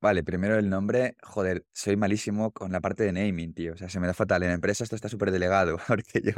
Vale, 0.00 0.24
primero 0.24 0.58
el 0.58 0.70
nombre, 0.70 1.16
joder, 1.22 1.66
soy 1.72 1.96
malísimo 1.96 2.50
con 2.50 2.72
la 2.72 2.80
parte 2.80 3.04
de 3.04 3.12
naming, 3.12 3.52
tío. 3.52 3.74
O 3.74 3.76
sea, 3.76 3.90
se 3.90 4.00
me 4.00 4.06
da 4.06 4.14
fatal. 4.14 4.42
En 4.42 4.50
empresa 4.50 4.82
esto 4.82 4.96
está 4.96 5.10
súper 5.10 5.30
delegado, 5.30 5.78
porque 5.86 6.22
yo 6.24 6.32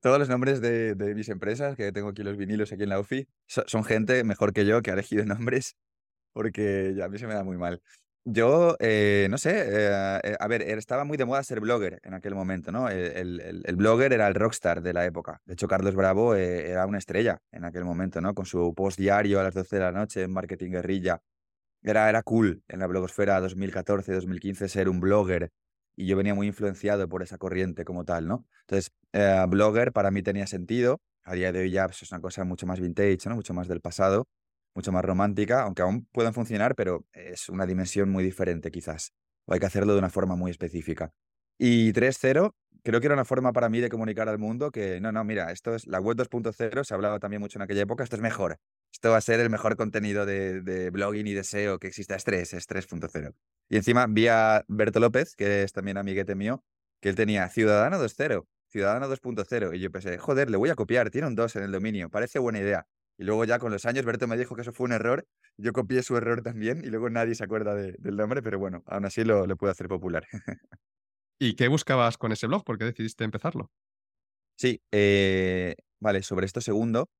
todos 0.00 0.18
los 0.18 0.28
nombres 0.28 0.60
de, 0.60 0.94
de, 0.94 1.14
mis 1.14 1.28
empresas, 1.28 1.74
que 1.74 1.90
tengo 1.90 2.10
aquí 2.10 2.22
los 2.22 2.36
vinilos 2.36 2.72
aquí 2.72 2.84
en 2.84 2.90
la 2.90 3.00
UFI, 3.00 3.26
son 3.46 3.82
gente 3.82 4.22
mejor 4.22 4.52
que 4.52 4.64
yo 4.64 4.82
que 4.82 4.90
ha 4.90 4.94
elegido 4.94 5.24
nombres 5.24 5.76
porque 6.36 6.92
ya 6.94 7.06
a 7.06 7.08
mí 7.08 7.18
se 7.18 7.26
me 7.26 7.32
da 7.32 7.44
muy 7.44 7.56
mal. 7.56 7.80
Yo, 8.28 8.74
eh, 8.80 9.28
no 9.30 9.38
sé, 9.38 9.50
eh, 9.52 10.20
eh, 10.24 10.36
a 10.40 10.48
ver, 10.48 10.62
estaba 10.62 11.04
muy 11.04 11.16
de 11.16 11.24
moda 11.24 11.44
ser 11.44 11.60
blogger 11.60 12.00
en 12.02 12.12
aquel 12.12 12.34
momento, 12.34 12.72
¿no? 12.72 12.88
El, 12.88 13.40
el, 13.64 13.76
blogger 13.76 14.12
era 14.12 14.26
el 14.26 14.34
rockstar 14.34 14.82
de 14.82 14.92
la 14.92 15.04
época. 15.06 15.40
De 15.44 15.52
hecho, 15.52 15.68
Carlos 15.68 15.94
Bravo 15.94 16.34
era 16.34 16.86
una 16.86 16.98
estrella 16.98 17.38
en 17.52 17.64
aquel 17.64 17.84
momento, 17.84 18.20
¿no? 18.20 18.34
Con 18.34 18.44
su 18.44 18.74
post 18.74 18.98
diario 18.98 19.38
a 19.38 19.44
las 19.44 19.54
12 19.54 19.76
de 19.76 19.82
la 19.82 19.92
noche 19.92 20.24
en 20.24 20.32
Marketing 20.32 20.72
Guerrilla. 20.72 21.20
Era, 21.82 22.08
era 22.08 22.24
cool 22.24 22.64
en 22.66 22.80
la 22.80 22.88
blogosfera 22.88 23.40
2014-2015 23.40 24.66
ser 24.66 24.88
un 24.88 24.98
blogger 24.98 25.50
y 25.94 26.06
yo 26.08 26.16
venía 26.16 26.34
muy 26.34 26.48
influenciado 26.48 27.08
por 27.08 27.22
esa 27.22 27.38
corriente 27.38 27.84
como 27.84 28.04
tal, 28.04 28.26
¿no? 28.26 28.44
Entonces, 28.62 28.90
blogger 29.48 29.92
para 29.92 30.10
mí 30.10 30.22
tenía 30.22 30.48
sentido. 30.48 31.00
A 31.22 31.34
día 31.34 31.52
de 31.52 31.60
hoy 31.60 31.70
ya 31.70 31.86
pues, 31.86 32.02
es 32.02 32.10
una 32.10 32.20
cosa 32.20 32.44
mucho 32.44 32.66
más 32.66 32.80
vintage, 32.80 33.28
¿no? 33.28 33.36
Mucho 33.36 33.54
más 33.54 33.68
del 33.68 33.80
pasado, 33.80 34.26
mucho 34.76 34.92
más 34.92 35.04
romántica, 35.04 35.62
aunque 35.62 35.82
aún 35.82 36.06
pueden 36.12 36.34
funcionar, 36.34 36.74
pero 36.76 37.04
es 37.12 37.48
una 37.48 37.66
dimensión 37.66 38.10
muy 38.10 38.22
diferente 38.22 38.70
quizás. 38.70 39.12
O 39.46 39.54
hay 39.54 39.60
que 39.60 39.66
hacerlo 39.66 39.94
de 39.94 39.98
una 39.98 40.10
forma 40.10 40.36
muy 40.36 40.50
específica. 40.50 41.12
Y 41.58 41.92
3.0 41.92 42.52
creo 42.86 43.00
que 43.00 43.06
era 43.06 43.14
una 43.14 43.24
forma 43.24 43.52
para 43.52 43.68
mí 43.68 43.80
de 43.80 43.88
comunicar 43.88 44.28
al 44.28 44.38
mundo 44.38 44.70
que, 44.70 45.00
no, 45.00 45.10
no, 45.10 45.24
mira, 45.24 45.50
esto 45.50 45.74
es 45.74 45.88
la 45.88 45.98
web 45.98 46.16
2.0, 46.16 46.84
se 46.84 46.94
hablaba 46.94 47.18
también 47.18 47.40
mucho 47.40 47.58
en 47.58 47.62
aquella 47.62 47.82
época, 47.82 48.04
esto 48.04 48.14
es 48.14 48.22
mejor. 48.22 48.58
Esto 48.92 49.10
va 49.10 49.16
a 49.16 49.20
ser 49.20 49.40
el 49.40 49.50
mejor 49.50 49.76
contenido 49.76 50.24
de, 50.24 50.62
de 50.62 50.90
blogging 50.90 51.26
y 51.26 51.32
de 51.32 51.42
SEO 51.42 51.80
que 51.80 51.88
exista, 51.88 52.14
es 52.14 52.22
3, 52.22 52.54
es 52.54 52.68
3.0. 52.68 53.34
Y 53.68 53.76
encima 53.76 54.06
vi 54.08 54.28
a 54.28 54.64
Berto 54.68 55.00
López, 55.00 55.34
que 55.34 55.64
es 55.64 55.72
también 55.72 55.96
amiguete 55.98 56.36
mío, 56.36 56.62
que 57.00 57.08
él 57.08 57.16
tenía 57.16 57.48
Ciudadano 57.48 57.98
2.0, 57.98 58.46
Ciudadano 58.68 59.08
2.0. 59.08 59.74
Y 59.76 59.80
yo 59.80 59.90
pensé, 59.90 60.16
joder, 60.18 60.48
le 60.48 60.56
voy 60.56 60.70
a 60.70 60.76
copiar, 60.76 61.10
tiene 61.10 61.26
un 61.26 61.34
2 61.34 61.56
en 61.56 61.64
el 61.64 61.72
dominio, 61.72 62.08
parece 62.08 62.38
buena 62.38 62.60
idea. 62.60 62.86
Y 63.18 63.24
luego 63.24 63.44
ya 63.44 63.58
con 63.58 63.72
los 63.72 63.86
años 63.86 64.04
Berto 64.04 64.26
me 64.26 64.36
dijo 64.36 64.54
que 64.54 64.62
eso 64.62 64.72
fue 64.72 64.84
un 64.84 64.92
error, 64.92 65.26
yo 65.56 65.72
copié 65.72 66.02
su 66.02 66.16
error 66.16 66.42
también 66.42 66.84
y 66.84 66.88
luego 66.88 67.08
nadie 67.10 67.34
se 67.34 67.44
acuerda 67.44 67.74
del 67.74 68.16
nombre, 68.16 68.42
pero 68.42 68.58
bueno, 68.58 68.82
aún 68.86 69.06
así 69.06 69.24
lo, 69.24 69.46
lo 69.46 69.56
puedo 69.56 69.70
hacer 69.70 69.88
popular. 69.88 70.26
¿Y 71.38 71.54
qué 71.54 71.68
buscabas 71.68 72.18
con 72.18 72.32
ese 72.32 72.46
blog? 72.46 72.64
¿Por 72.64 72.78
qué 72.78 72.84
decidiste 72.84 73.24
empezarlo? 73.24 73.70
Sí, 74.58 74.80
eh, 74.90 75.76
vale, 76.00 76.22
sobre 76.22 76.46
esto 76.46 76.60
segundo, 76.60 77.10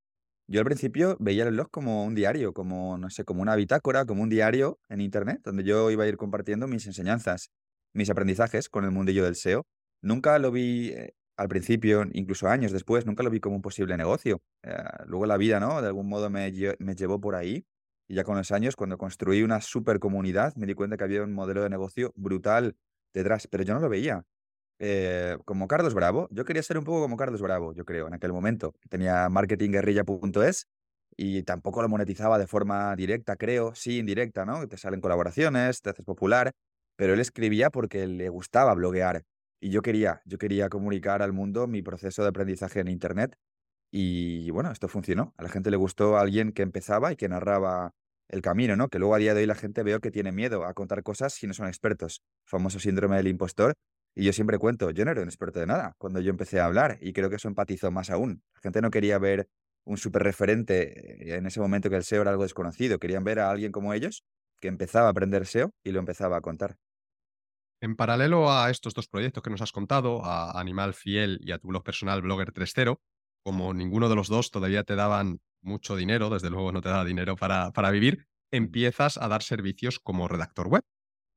yo 0.48 0.60
al 0.60 0.64
principio 0.64 1.16
veía 1.20 1.44
el 1.44 1.50
blog 1.52 1.70
como 1.70 2.04
un 2.04 2.14
diario, 2.14 2.52
como, 2.52 2.98
no 2.98 3.10
sé, 3.10 3.24
como 3.24 3.42
una 3.42 3.56
bitácora, 3.56 4.06
como 4.06 4.22
un 4.22 4.28
diario 4.28 4.78
en 4.88 5.00
Internet, 5.00 5.40
donde 5.44 5.64
yo 5.64 5.90
iba 5.90 6.04
a 6.04 6.06
ir 6.08 6.16
compartiendo 6.16 6.68
mis 6.68 6.86
enseñanzas, 6.86 7.50
mis 7.92 8.10
aprendizajes 8.10 8.68
con 8.68 8.84
el 8.84 8.92
mundillo 8.92 9.24
del 9.24 9.34
SEO. 9.34 9.66
Nunca 10.02 10.38
lo 10.38 10.52
vi 10.52 10.90
eh, 10.90 11.14
al 11.36 11.48
principio, 11.48 12.04
incluso 12.12 12.48
años 12.48 12.72
después, 12.72 13.06
nunca 13.06 13.22
lo 13.22 13.30
vi 13.30 13.40
como 13.40 13.56
un 13.56 13.62
posible 13.62 13.96
negocio. 13.96 14.40
Eh, 14.62 14.74
luego 15.06 15.26
la 15.26 15.36
vida, 15.36 15.60
¿no? 15.60 15.80
De 15.82 15.88
algún 15.88 16.08
modo 16.08 16.30
me, 16.30 16.50
me 16.78 16.94
llevó 16.94 17.20
por 17.20 17.34
ahí. 17.34 17.66
Y 18.08 18.14
ya 18.14 18.24
con 18.24 18.36
los 18.36 18.52
años, 18.52 18.76
cuando 18.76 18.98
construí 18.98 19.42
una 19.42 19.60
super 19.60 19.98
comunidad, 19.98 20.54
me 20.56 20.66
di 20.66 20.74
cuenta 20.74 20.96
que 20.96 21.04
había 21.04 21.22
un 21.22 21.34
modelo 21.34 21.62
de 21.62 21.70
negocio 21.70 22.12
brutal 22.16 22.76
detrás, 23.12 23.48
pero 23.48 23.64
yo 23.64 23.74
no 23.74 23.80
lo 23.80 23.88
veía. 23.88 24.24
Eh, 24.78 25.38
como 25.44 25.68
Carlos 25.68 25.94
Bravo. 25.94 26.28
Yo 26.30 26.44
quería 26.44 26.62
ser 26.62 26.78
un 26.78 26.84
poco 26.84 27.00
como 27.02 27.16
Carlos 27.16 27.40
Bravo, 27.40 27.72
yo 27.74 27.84
creo, 27.84 28.06
en 28.08 28.14
aquel 28.14 28.32
momento. 28.32 28.74
Tenía 28.90 29.28
marketingguerrilla.es 29.28 30.66
y 31.16 31.42
tampoco 31.44 31.82
lo 31.82 31.88
monetizaba 31.88 32.38
de 32.38 32.46
forma 32.46 32.94
directa, 32.96 33.36
creo, 33.36 33.74
sí, 33.74 33.98
indirecta, 33.98 34.44
¿no? 34.44 34.66
Te 34.68 34.76
salen 34.76 35.00
colaboraciones, 35.00 35.80
te 35.80 35.90
haces 35.90 36.04
popular, 36.04 36.52
pero 36.96 37.14
él 37.14 37.20
escribía 37.20 37.70
porque 37.70 38.06
le 38.06 38.28
gustaba 38.28 38.74
bloguear 38.74 39.22
y 39.60 39.70
yo 39.70 39.82
quería, 39.82 40.22
yo 40.24 40.38
quería 40.38 40.68
comunicar 40.68 41.22
al 41.22 41.32
mundo 41.32 41.66
mi 41.66 41.82
proceso 41.82 42.22
de 42.22 42.28
aprendizaje 42.28 42.80
en 42.80 42.88
Internet 42.88 43.36
y 43.90 44.50
bueno, 44.50 44.70
esto 44.72 44.88
funcionó. 44.88 45.34
A 45.38 45.44
la 45.44 45.48
gente 45.48 45.70
le 45.70 45.76
gustó 45.76 46.16
a 46.16 46.20
alguien 46.20 46.52
que 46.52 46.62
empezaba 46.62 47.12
y 47.12 47.16
que 47.16 47.28
narraba 47.28 47.92
el 48.28 48.42
camino, 48.42 48.76
¿no? 48.76 48.88
Que 48.88 48.98
luego 48.98 49.14
a 49.14 49.18
día 49.18 49.34
de 49.34 49.40
hoy 49.40 49.46
la 49.46 49.54
gente 49.54 49.82
veo 49.82 50.00
que 50.00 50.10
tiene 50.10 50.32
miedo 50.32 50.64
a 50.64 50.74
contar 50.74 51.02
cosas 51.02 51.32
si 51.34 51.46
no 51.46 51.54
son 51.54 51.68
expertos. 51.68 52.22
famoso 52.44 52.80
síndrome 52.80 53.16
del 53.16 53.28
impostor 53.28 53.74
y 54.14 54.24
yo 54.24 54.32
siempre 54.32 54.58
cuento, 54.58 54.90
yo 54.90 55.04
no 55.04 55.10
era 55.10 55.22
un 55.22 55.28
experto 55.28 55.60
de 55.60 55.66
nada 55.66 55.94
cuando 55.98 56.20
yo 56.20 56.30
empecé 56.30 56.58
a 56.60 56.66
hablar 56.66 56.98
y 57.00 57.12
creo 57.12 57.30
que 57.30 57.36
eso 57.36 57.48
empatizó 57.48 57.90
más 57.90 58.10
aún. 58.10 58.42
La 58.54 58.60
gente 58.62 58.80
no 58.80 58.90
quería 58.90 59.18
ver 59.18 59.48
un 59.84 59.98
super 59.98 60.22
referente 60.22 61.32
eh, 61.32 61.36
en 61.36 61.46
ese 61.46 61.60
momento 61.60 61.90
que 61.90 61.96
el 61.96 62.02
SEO 62.02 62.22
era 62.22 62.30
algo 62.30 62.42
desconocido, 62.42 62.98
querían 62.98 63.24
ver 63.24 63.38
a 63.40 63.50
alguien 63.50 63.72
como 63.72 63.94
ellos 63.94 64.24
que 64.60 64.68
empezaba 64.68 65.08
a 65.08 65.10
aprender 65.10 65.42
SEO 65.46 65.70
y 65.84 65.92
lo 65.92 66.00
empezaba 66.00 66.38
a 66.38 66.40
contar. 66.40 66.76
En 67.80 67.94
paralelo 67.94 68.50
a 68.50 68.70
estos 68.70 68.94
dos 68.94 69.06
proyectos 69.06 69.42
que 69.42 69.50
nos 69.50 69.60
has 69.60 69.72
contado, 69.72 70.24
a 70.24 70.58
Animal 70.58 70.94
Fiel 70.94 71.38
y 71.42 71.52
a 71.52 71.58
tu 71.58 71.68
blog 71.68 71.84
personal 71.84 72.22
Blogger 72.22 72.52
3.0, 72.52 73.00
como 73.44 73.74
ninguno 73.74 74.08
de 74.08 74.16
los 74.16 74.28
dos 74.28 74.50
todavía 74.50 74.82
te 74.82 74.96
daban 74.96 75.40
mucho 75.60 75.94
dinero, 75.94 76.30
desde 76.30 76.48
luego 76.48 76.72
no 76.72 76.80
te 76.80 76.88
daba 76.88 77.04
dinero 77.04 77.36
para, 77.36 77.72
para 77.72 77.90
vivir, 77.90 78.26
empiezas 78.50 79.18
a 79.18 79.28
dar 79.28 79.42
servicios 79.42 79.98
como 79.98 80.26
redactor 80.26 80.68
web. 80.68 80.82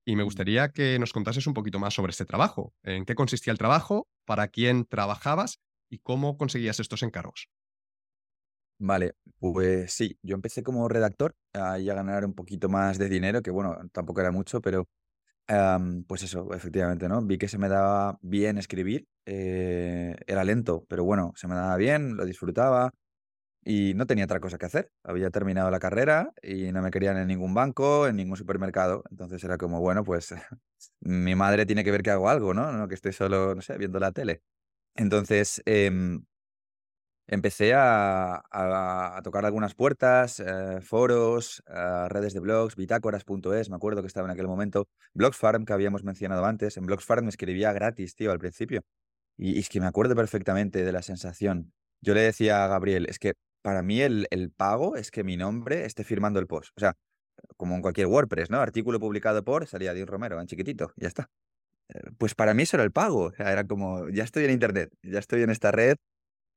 Y 0.05 0.15
me 0.15 0.23
gustaría 0.23 0.69
que 0.69 0.97
nos 0.97 1.11
contases 1.11 1.45
un 1.45 1.53
poquito 1.53 1.77
más 1.77 1.93
sobre 1.93 2.11
este 2.11 2.25
trabajo. 2.25 2.73
¿En 2.83 3.05
qué 3.05 3.15
consistía 3.15 3.51
el 3.51 3.59
trabajo? 3.59 4.07
¿Para 4.25 4.47
quién 4.47 4.85
trabajabas? 4.85 5.59
¿Y 5.91 5.99
cómo 5.99 6.37
conseguías 6.37 6.79
estos 6.79 7.03
encargos? 7.03 7.49
Vale, 8.81 9.13
pues 9.39 9.91
sí, 9.91 10.17
yo 10.23 10.35
empecé 10.35 10.63
como 10.63 10.87
redactor 10.87 11.35
ahí 11.53 11.89
a 11.89 11.93
ganar 11.93 12.23
un 12.23 12.33
poquito 12.33 12.69
más 12.69 12.97
de 12.97 13.09
dinero, 13.09 13.41
que 13.41 13.51
bueno, 13.51 13.77
tampoco 13.91 14.21
era 14.21 14.31
mucho, 14.31 14.61
pero 14.61 14.87
pues 16.07 16.23
eso, 16.23 16.53
efectivamente, 16.53 17.09
¿no? 17.09 17.21
Vi 17.21 17.37
que 17.37 17.47
se 17.47 17.57
me 17.57 17.69
daba 17.69 18.17
bien 18.21 18.57
escribir, 18.57 19.07
eh, 19.25 20.15
era 20.27 20.43
lento, 20.43 20.85
pero 20.87 21.03
bueno, 21.03 21.33
se 21.35 21.47
me 21.47 21.55
daba 21.55 21.75
bien, 21.77 22.15
lo 22.17 22.25
disfrutaba, 22.25 22.93
y 23.63 23.93
no 23.95 24.05
tenía 24.07 24.25
otra 24.25 24.39
cosa 24.39 24.57
que 24.57 24.65
hacer. 24.65 24.91
Había 25.03 25.31
terminado 25.31 25.71
la 25.71 25.79
carrera 25.79 26.33
y 26.41 26.71
no 26.71 26.81
me 26.81 26.91
querían 26.91 27.17
en 27.17 27.27
ningún 27.27 27.53
banco, 27.53 28.07
en 28.07 28.15
ningún 28.15 28.37
supermercado. 28.37 29.03
Entonces 29.11 29.43
era 29.43 29.57
como, 29.57 29.79
bueno, 29.81 30.03
pues 30.03 30.33
mi 31.01 31.35
madre 31.35 31.65
tiene 31.65 31.83
que 31.83 31.91
ver 31.91 32.03
que 32.03 32.11
hago 32.11 32.29
algo, 32.29 32.53
¿no? 32.53 32.71
No 32.71 32.87
que 32.87 32.95
estoy 32.95 33.13
solo, 33.13 33.55
no 33.55 33.61
sé, 33.61 33.77
viendo 33.77 33.99
la 33.99 34.11
tele. 34.11 34.41
Entonces 34.95 35.61
em, 35.65 36.25
empecé 37.29 37.73
a, 37.75 38.41
a, 38.51 39.21
tocar 39.23 39.45
algunas 39.45 39.75
puertas, 39.75 40.39
eh, 40.39 40.81
foros, 40.81 41.63
eh, 41.67 42.09
redes 42.09 42.33
de 42.33 42.39
blogs, 42.39 42.75
bitácoras.es, 42.75 43.69
me 43.69 43.75
acuerdo 43.75 44.01
que 44.01 44.07
estaba 44.07 44.27
en 44.27 44.31
aquel 44.31 44.47
momento. 44.47 44.87
Blogsfarm, 45.13 45.65
que 45.65 45.73
habíamos 45.73 46.03
mencionado 46.03 46.45
antes. 46.45 46.77
En 46.77 46.85
Blogsfarm 46.85 47.25
me 47.25 47.29
escribía 47.29 47.71
gratis, 47.71 48.15
tío, 48.15 48.31
al 48.31 48.39
principio. 48.39 48.81
Y, 49.37 49.59
es 49.59 49.69
que 49.69 49.79
me 49.79 49.85
acuerdo 49.87 50.15
perfectamente 50.15 50.83
de 50.83 50.91
la 50.91 51.03
sensación. 51.03 51.71
Yo 52.01 52.13
le 52.15 52.21
decía 52.21 52.65
a 52.65 52.67
Gabriel, 52.67 53.05
es 53.07 53.19
que 53.19 53.33
para 53.61 53.83
mí 53.83 54.01
el, 54.01 54.27
el 54.31 54.51
pago 54.51 54.95
es 54.95 55.11
que 55.11 55.23
mi 55.23 55.37
nombre 55.37 55.85
esté 55.85 56.03
firmando 56.03 56.39
el 56.39 56.47
post. 56.47 56.71
O 56.77 56.79
sea, 56.79 56.95
como 57.57 57.75
en 57.75 57.81
cualquier 57.81 58.07
WordPress, 58.07 58.49
¿no? 58.49 58.59
Artículo 58.59 58.99
publicado 58.99 59.43
por, 59.43 59.67
salía 59.67 59.93
Dean 59.93 60.07
Romero 60.07 60.41
en 60.41 60.47
chiquitito, 60.47 60.93
ya 60.95 61.07
está. 61.07 61.29
Eh, 61.89 62.11
pues 62.17 62.35
para 62.35 62.53
mí 62.53 62.63
eso 62.63 62.77
era 62.77 62.83
el 62.83 62.91
pago. 62.91 63.33
Era 63.37 63.65
como, 63.65 64.09
ya 64.09 64.23
estoy 64.23 64.45
en 64.45 64.51
Internet, 64.51 64.91
ya 65.03 65.19
estoy 65.19 65.43
en 65.43 65.51
esta 65.51 65.71
red 65.71 65.97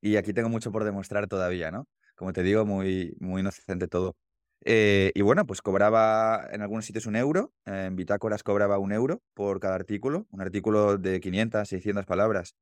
y 0.03 0.17
aquí 0.17 0.35
tengo 0.35 0.49
mucho 0.51 0.73
por 0.73 0.85
demostrar 0.85 1.29
todavía, 1.29 1.71
¿no? 1.71 1.87
Como 2.17 2.33
te 2.33 2.43
digo, 2.43 2.67
muy, 2.67 3.17
muy 3.21 3.41
inocente 3.41 3.89
todo. 3.89 4.17
Eh, 4.65 5.13
y 5.15 5.23
bueno, 5.23 5.47
pues 5.47 5.63
cobraba 5.63 6.47
en 6.53 6.63
algunos 6.63 6.85
sitios 6.85 7.07
un 7.07 7.17
euro, 7.17 7.53
en 7.65 7.97
Bitácoras 7.97 8.43
cobraba 8.43 8.79
un 8.79 8.93
euro 8.93 9.23
por 9.35 9.61
cada 9.61 9.75
artículo, 9.77 10.27
un 10.31 10.41
artículo 10.41 10.99
de 10.99 11.21
500, 11.21 11.69
600 11.69 12.07
palabras. 12.07 12.55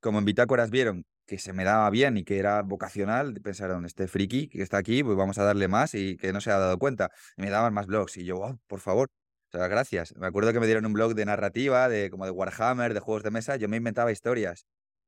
Como 0.00 0.18
en 0.18 0.24
Bitácoras 0.24 0.70
vieron 0.70 1.04
que 1.26 1.38
se 1.38 1.52
me 1.52 1.64
daba 1.64 1.90
bien 1.90 2.16
y 2.16 2.24
que 2.24 2.38
era 2.38 2.62
vocacional, 2.62 3.34
pensaron, 3.42 3.84
este 3.84 4.08
friki 4.08 4.48
que 4.48 4.62
está 4.62 4.78
aquí, 4.78 5.02
pues 5.02 5.16
vamos 5.16 5.38
a 5.38 5.44
darle 5.44 5.68
más 5.68 5.94
y 5.94 6.16
que 6.16 6.32
no 6.32 6.40
se 6.40 6.50
ha 6.52 6.58
dado 6.58 6.78
cuenta. 6.78 7.10
Y 7.36 7.42
me 7.42 7.50
daban 7.50 7.74
más 7.74 7.86
blogs 7.86 8.16
y 8.16 8.24
yo, 8.24 8.36
oh, 8.38 8.58
por 8.68 8.80
favor, 8.80 9.08
gracias. 9.52 10.14
Me 10.16 10.26
acuerdo 10.26 10.52
que 10.52 10.60
me 10.60 10.66
dieron 10.66 10.86
un 10.86 10.92
blog 10.92 11.14
de 11.14 11.24
narrativa, 11.24 11.88
de 11.88 12.10
como 12.10 12.24
de 12.26 12.30
Warhammer, 12.30 12.94
de 12.94 13.00
juegos 13.00 13.22
de 13.22 13.30
mesa, 13.30 13.56
yo 13.56 13.68
me 13.68 13.76
inventaba 13.78 14.12
historias. 14.12 14.66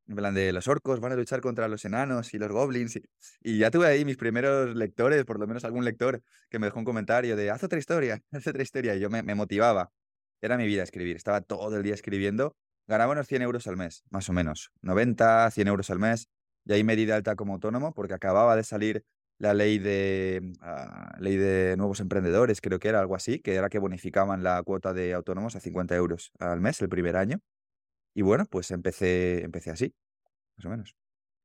En 0.08 0.16
plan 0.16 0.34
de 0.34 0.52
los 0.52 0.66
orcos 0.68 1.00
van 1.00 1.12
a 1.12 1.16
luchar 1.16 1.40
contra 1.40 1.68
los 1.68 1.84
enanos 1.84 2.32
y 2.34 2.38
los 2.38 2.50
goblins. 2.50 2.96
Y, 2.96 3.02
y, 3.42 3.58
ya 3.58 3.70
tuve 3.70 3.86
ahí 3.86 4.04
mis 4.04 4.16
primeros 4.16 4.74
lectores, 4.74 5.24
por 5.24 5.38
lo 5.38 5.46
menos 5.46 5.64
algún 5.64 5.84
lector 5.84 6.22
que 6.48 6.58
me 6.58 6.66
dejó 6.66 6.78
un 6.78 6.84
comentario 6.84 7.36
de 7.36 7.50
haz 7.50 7.62
otra 7.62 7.78
historia, 7.78 8.22
haz 8.32 8.46
otra 8.46 8.62
historia. 8.62 8.94
Y 8.94 9.00
yo 9.00 9.10
me, 9.10 9.22
me 9.22 9.34
motivaba. 9.34 9.92
Era 10.40 10.56
mi 10.56 10.66
vida 10.66 10.82
escribir. 10.82 11.16
Estaba 11.16 11.40
todo 11.42 11.76
el 11.76 11.82
día 11.82 11.94
escribiendo. 11.94 12.56
Ganaba 12.86 13.12
unos 13.12 13.26
100 13.26 13.42
euros 13.42 13.66
al 13.66 13.76
mes, 13.76 14.04
más 14.10 14.28
o 14.30 14.32
menos. 14.32 14.70
90, 14.82 15.50
100 15.50 15.68
euros 15.68 15.90
al 15.90 15.98
mes. 15.98 16.28
Y 16.64 16.72
ahí 16.72 16.84
me 16.84 16.96
di 16.96 17.04
de 17.04 17.12
alta 17.12 17.36
como 17.36 17.54
autónomo 17.54 17.92
porque 17.92 18.14
acababa 18.14 18.56
de 18.56 18.64
salir 18.64 19.04
la 19.38 19.54
ley 19.54 19.78
de, 19.78 20.52
ah, 20.60 21.16
ley 21.20 21.36
de 21.36 21.76
nuevos 21.76 22.00
emprendedores, 22.00 22.60
creo 22.60 22.78
que 22.78 22.88
era 22.88 23.00
algo 23.00 23.14
así, 23.14 23.38
que 23.38 23.54
era 23.54 23.68
que 23.68 23.78
bonificaban 23.78 24.42
la 24.42 24.62
cuota 24.64 24.92
de 24.92 25.14
autónomos 25.14 25.54
a 25.54 25.60
50 25.60 25.94
euros 25.94 26.32
al 26.40 26.60
mes 26.60 26.80
el 26.82 26.88
primer 26.88 27.16
año. 27.16 27.40
Y 28.14 28.22
bueno, 28.22 28.46
pues 28.46 28.70
empecé, 28.70 29.44
empecé 29.44 29.70
así, 29.70 29.94
más 30.56 30.66
o 30.66 30.70
menos. 30.70 30.96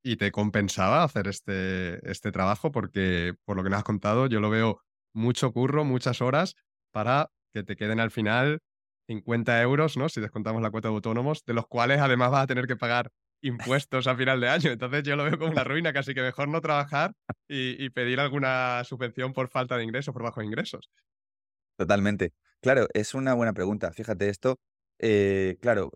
¿Y 0.04 0.18
te 0.18 0.32
compensaba 0.32 1.04
hacer 1.04 1.28
este, 1.28 2.10
este 2.10 2.32
trabajo? 2.32 2.72
Porque 2.72 3.34
por 3.46 3.56
lo 3.56 3.64
que 3.64 3.70
nos 3.70 3.80
has 3.80 3.86
contado, 3.86 4.28
yo 4.28 4.40
lo 4.40 4.50
veo 4.50 4.82
mucho 5.14 5.54
curro, 5.54 5.86
muchas 5.86 6.22
horas 6.22 6.56
para 6.92 7.30
que 7.54 7.64
te 7.64 7.76
queden 7.76 8.00
al 8.00 8.12
final 8.12 8.60
50 9.08 9.62
euros, 9.62 9.98
¿no? 9.98 10.10
Si 10.10 10.22
descontamos 10.22 10.62
la 10.62 10.72
cuota 10.72 10.90
de 10.90 10.96
autónomos, 10.96 11.44
de 11.46 11.54
los 11.54 11.68
cuales 11.68 12.00
además 12.00 12.32
vas 12.32 12.44
a 12.44 12.48
tener 12.48 12.68
que 12.68 12.76
pagar 12.76 13.12
impuestos 13.42 14.08
a 14.08 14.16
final 14.16 14.40
de 14.40 14.50
año. 14.50 14.72
Entonces 14.72 15.04
yo 15.04 15.16
lo 15.16 15.26
veo 15.26 15.38
como 15.38 15.52
una 15.52 15.64
ruina, 15.64 15.94
casi 15.94 16.14
que 16.14 16.22
mejor 16.22 16.48
no 16.48 16.62
trabajar 16.62 17.14
y, 17.48 17.90
pedir 17.92 18.20
alguna 18.20 18.84
subvención 18.86 19.34
por 19.34 19.50
falta 19.50 19.78
de 19.78 19.84
ingresos, 19.84 20.14
por 20.14 20.24
bajos 20.24 20.44
ingresos. 20.44 20.90
Totalmente. 21.78 22.34
Claro, 22.62 22.88
es 22.94 23.14
una 23.14 23.34
buena 23.34 23.54
pregunta. 23.54 23.92
Fíjate 23.92 24.30
esto. 24.30 24.60
Eh, 25.00 25.58
claro, 25.62 25.92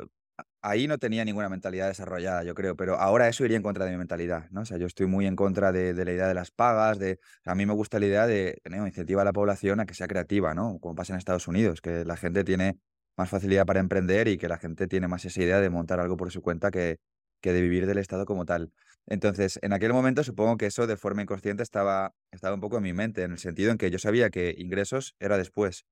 ahí 0.68 0.88
no 0.88 0.98
tenía 0.98 1.24
ninguna 1.24 1.50
mentalidad 1.50 1.88
desarrollada, 1.88 2.44
yo 2.44 2.54
creo, 2.54 2.76
pero 2.76 2.96
ahora 3.00 3.28
eso 3.28 3.46
iría 3.46 3.58
en 3.58 3.64
contra 3.64 3.86
de 3.86 3.92
mi 3.92 3.98
mentalidad, 3.98 4.50
¿no? 4.52 4.62
O 4.62 4.66
sea, 4.66 4.78
yo 4.78 4.86
estoy 4.86 5.06
muy 5.06 5.26
en 5.26 5.36
contra 5.36 5.72
de, 5.72 5.94
la 5.94 6.12
idea 6.12 6.28
de 6.28 6.34
las 6.34 6.52
pagas, 6.52 7.00
de... 7.00 7.20
a 7.46 7.56
mí 7.56 7.66
me 7.66 7.74
gusta 7.74 8.00
la 8.00 8.06
idea 8.06 8.28
de 8.28 8.60
tener 8.64 8.86
incentiva 8.86 9.22
a 9.22 9.26
la 9.26 9.34
población 9.34 9.80
a 9.80 9.86
que 9.86 9.94
sea 9.94 10.08
creativa, 10.08 10.54
¿no? 10.54 10.78
Como 10.80 10.96
pasa 10.96 11.14
en 11.14 11.20
Estados 11.20 11.48
Unidos, 11.48 11.82
que 11.82 12.04
la 12.06 12.18
gente 12.18 12.44
tiene 12.44 12.80
más 13.18 13.30
facilidad 13.30 13.66
para 13.66 13.80
emprender 13.80 14.28
y 14.28 14.38
que 14.38 14.48
la 14.48 14.58
gente 14.58 14.88
tiene 14.88 15.08
más 15.08 15.26
esa 15.26 15.42
idea 15.42 15.62
de 15.62 15.70
montar 15.70 16.00
algo 16.00 16.18
por 16.18 16.32
su 16.32 16.42
cuenta 16.42 16.70
que, 16.70 16.98
que 17.42 17.54
de 17.54 17.62
vivir 17.62 17.88
del 17.88 17.98
Estado 17.98 18.26
como 18.26 18.46
tal. 18.46 18.72
Entonces, 19.06 19.60
en 19.62 19.74
aquel 19.74 19.94
momento 19.94 20.24
supongo 20.24 20.58
que 20.58 20.66
eso 20.66 20.86
de 20.86 20.98
forma 20.98 21.22
inconsciente 21.22 21.64
estaba, 21.64 22.14
estaba 22.32 22.56
un 22.56 22.62
poco 22.62 22.78
en 22.78 22.84
mi 22.84 22.94
mente, 22.94 23.24
en 23.24 23.32
el 23.32 23.40
sentido 23.40 23.72
en 23.72 23.78
que 23.78 23.90
yo 23.90 24.00
sabía 24.00 24.30
que 24.30 24.54
ingresos 24.58 25.16
era 25.20 25.38
después. 25.38 25.86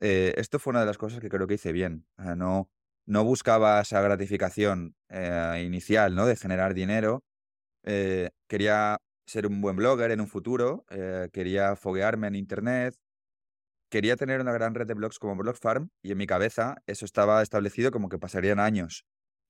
Eh, 0.00 0.34
esto 0.36 0.58
fue 0.58 0.72
una 0.72 0.80
de 0.80 0.86
las 0.86 0.98
cosas 0.98 1.20
que 1.20 1.28
creo 1.28 1.46
que 1.46 1.54
hice 1.54 1.72
bien. 1.72 2.06
no, 2.36 2.68
no 3.06 3.24
buscaba 3.24 3.80
esa 3.80 4.00
gratificación 4.00 4.94
eh, 5.08 5.62
inicial, 5.66 6.14
¿no? 6.14 6.26
De 6.26 6.36
generar 6.36 6.74
dinero. 6.74 7.24
Eh, 7.84 8.30
quería 8.48 8.98
ser 9.26 9.46
un 9.46 9.60
buen 9.60 9.76
blogger 9.76 10.10
en 10.10 10.20
un 10.20 10.28
futuro, 10.28 10.84
quería 11.32 11.76
foguearme 11.76 12.26
en 12.26 12.34
Internet, 12.34 12.96
quería 13.88 14.16
tener 14.16 14.40
una 14.40 14.52
gran 14.52 14.74
red 14.74 14.86
de 14.86 14.94
blogs 14.94 15.18
como 15.18 15.36
Blog 15.36 15.56
Farm 15.56 15.90
y 16.02 16.12
en 16.12 16.18
mi 16.18 16.26
cabeza 16.26 16.76
eso 16.86 17.04
estaba 17.04 17.40
establecido 17.40 17.92
como 17.92 18.08
que 18.08 18.18
pasarían 18.18 18.58
años 18.58 19.04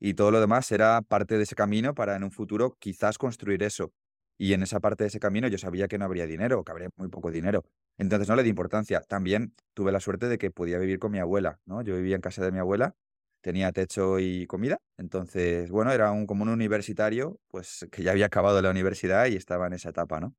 y 0.04 0.14
todo 0.14 0.32
lo 0.32 0.40
demás 0.40 0.72
era 0.72 1.00
parte 1.02 1.36
de 1.36 1.44
ese 1.44 1.54
camino 1.54 1.94
para 1.94 2.16
en 2.16 2.24
un 2.24 2.32
futuro 2.32 2.76
quizás 2.80 3.18
construir 3.18 3.62
eso. 3.62 3.92
Y 4.36 4.52
en 4.52 4.64
esa 4.64 4.80
parte 4.80 5.04
de 5.04 5.08
ese 5.08 5.20
camino 5.20 5.46
yo 5.46 5.58
sabía 5.58 5.86
que 5.86 5.96
no 5.96 6.04
habría 6.06 6.26
dinero, 6.26 6.64
que 6.64 6.72
habría 6.72 6.88
muy 6.96 7.06
poco 7.06 7.30
dinero. 7.30 7.64
Entonces 7.98 8.28
no 8.28 8.34
le 8.34 8.42
di 8.42 8.50
importancia. 8.50 9.00
También 9.02 9.54
tuve 9.74 9.92
la 9.92 10.00
suerte 10.00 10.28
de 10.28 10.38
que 10.38 10.50
podía 10.50 10.78
vivir 10.78 10.98
con 10.98 11.12
mi 11.12 11.20
abuela, 11.20 11.60
¿no? 11.66 11.82
Yo 11.82 11.94
vivía 11.94 12.16
en 12.16 12.20
casa 12.20 12.44
de 12.44 12.50
mi 12.50 12.58
abuela, 12.58 12.96
tenía 13.42 13.72
techo 13.72 14.18
y 14.18 14.46
comida. 14.46 14.78
Entonces, 14.96 15.70
bueno, 15.70 15.92
era 15.92 16.10
un, 16.12 16.26
como 16.26 16.44
un 16.44 16.48
universitario, 16.48 17.38
pues 17.48 17.86
que 17.92 18.02
ya 18.02 18.12
había 18.12 18.26
acabado 18.26 18.62
la 18.62 18.70
universidad 18.70 19.26
y 19.26 19.36
estaba 19.36 19.66
en 19.66 19.74
esa 19.74 19.90
etapa, 19.90 20.20
¿no? 20.20 20.34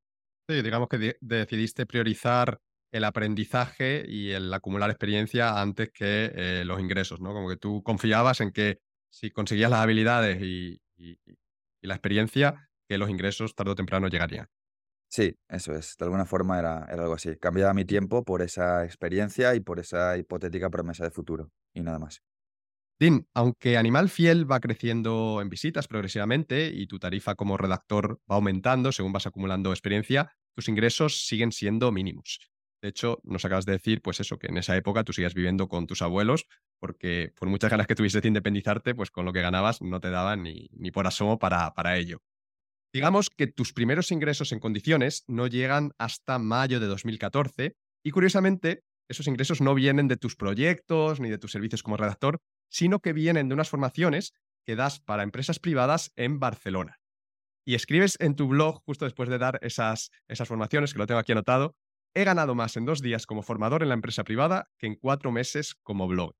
Sí, 0.49 0.61
digamos 0.61 0.89
que 0.89 1.17
decidiste 1.21 1.85
priorizar 1.85 2.59
el 2.91 3.05
aprendizaje 3.05 4.05
y 4.07 4.31
el 4.31 4.53
acumular 4.53 4.89
experiencia 4.89 5.59
antes 5.59 5.91
que 5.91 6.31
eh, 6.35 6.63
los 6.65 6.79
ingresos, 6.79 7.21
¿no? 7.21 7.33
Como 7.33 7.49
que 7.49 7.57
tú 7.57 7.81
confiabas 7.81 8.41
en 8.41 8.51
que 8.51 8.79
si 9.09 9.31
conseguías 9.31 9.71
las 9.71 9.79
habilidades 9.79 10.41
y, 10.41 10.79
la 11.81 11.95
experiencia, 11.95 12.69
que 12.87 12.97
los 12.97 13.09
ingresos 13.09 13.55
tarde 13.55 13.71
o 13.71 13.75
temprano 13.75 14.07
llegarían. 14.07 14.47
Sí, 15.09 15.37
eso 15.49 15.75
es. 15.75 15.97
De 15.97 16.05
alguna 16.05 16.25
forma 16.25 16.57
era, 16.57 16.87
era 16.89 17.03
algo 17.03 17.15
así. 17.15 17.35
Cambiaba 17.37 17.73
mi 17.73 17.83
tiempo 17.83 18.23
por 18.23 18.41
esa 18.41 18.85
experiencia 18.85 19.53
y 19.53 19.59
por 19.59 19.79
esa 19.79 20.17
hipotética 20.17 20.69
promesa 20.69 21.03
de 21.03 21.11
futuro. 21.11 21.51
Y 21.73 21.81
nada 21.81 21.99
más. 21.99 22.21
Dean, 23.03 23.27
aunque 23.33 23.75
Animal 23.75 24.07
Fiel 24.07 24.49
va 24.49 24.61
creciendo 24.61 25.41
en 25.41 25.49
visitas 25.49 25.89
progresivamente 25.89 26.71
y 26.73 26.87
tu 26.87 26.99
tarifa 26.99 27.35
como 27.35 27.57
redactor 27.57 28.21
va 28.31 28.35
aumentando 28.35 28.93
según 28.93 29.11
vas 29.11 29.27
acumulando 29.27 29.71
experiencia, 29.71 30.31
tus 30.55 30.69
ingresos 30.69 31.27
siguen 31.27 31.51
siendo 31.51 31.91
mínimos. 31.91 32.39
De 32.81 32.87
hecho, 32.87 33.19
nos 33.23 33.43
acabas 33.43 33.65
de 33.65 33.73
decir, 33.73 34.01
pues 34.01 34.21
eso, 34.21 34.39
que 34.39 34.47
en 34.47 34.57
esa 34.57 34.77
época 34.77 35.03
tú 35.03 35.11
sigas 35.11 35.33
viviendo 35.33 35.67
con 35.67 35.85
tus 35.85 36.01
abuelos, 36.01 36.45
porque 36.79 37.33
por 37.37 37.49
muchas 37.49 37.71
ganas 37.71 37.87
que 37.87 37.95
tuvieses 37.95 38.21
de 38.21 38.29
independizarte, 38.29 38.95
pues 38.95 39.11
con 39.11 39.25
lo 39.25 39.33
que 39.33 39.41
ganabas 39.41 39.81
no 39.81 39.99
te 39.99 40.09
daban 40.09 40.43
ni, 40.43 40.69
ni 40.71 40.91
por 40.91 41.05
asomo 41.05 41.37
para, 41.37 41.73
para 41.73 41.97
ello. 41.97 42.21
Digamos 42.93 43.29
que 43.29 43.47
tus 43.47 43.73
primeros 43.73 44.13
ingresos 44.13 44.53
en 44.53 44.61
condiciones 44.61 45.25
no 45.27 45.47
llegan 45.47 45.91
hasta 45.97 46.39
mayo 46.39 46.79
de 46.79 46.87
2014 46.87 47.75
y 48.01 48.11
curiosamente 48.11 48.85
esos 49.09 49.27
ingresos 49.27 49.59
no 49.59 49.75
vienen 49.75 50.07
de 50.07 50.15
tus 50.15 50.37
proyectos 50.37 51.19
ni 51.19 51.29
de 51.29 51.37
tus 51.37 51.51
servicios 51.51 51.83
como 51.83 51.97
redactor, 51.97 52.39
sino 52.73 52.99
que 52.99 53.13
vienen 53.13 53.47
de 53.47 53.53
unas 53.53 53.69
formaciones 53.69 54.33
que 54.65 54.75
das 54.75 54.99
para 54.99 55.23
empresas 55.23 55.59
privadas 55.59 56.11
en 56.15 56.39
Barcelona. 56.39 56.99
Y 57.65 57.75
escribes 57.75 58.17
en 58.19 58.35
tu 58.35 58.47
blog, 58.47 58.81
justo 58.83 59.05
después 59.05 59.29
de 59.29 59.37
dar 59.37 59.59
esas, 59.61 60.11
esas 60.27 60.47
formaciones, 60.47 60.91
que 60.91 60.99
lo 60.99 61.07
tengo 61.07 61.19
aquí 61.19 61.31
anotado, 61.31 61.75
He 62.15 62.25
ganado 62.25 62.53
más 62.53 62.77
en 62.77 62.85
dos 62.85 63.01
días 63.01 63.25
como 63.25 63.41
formador 63.41 63.81
en 63.81 63.89
la 63.89 63.95
empresa 63.95 64.23
privada 64.23 64.69
que 64.77 64.85
en 64.85 64.95
cuatro 64.95 65.31
meses 65.31 65.73
como 65.81 66.07
blog. 66.07 66.35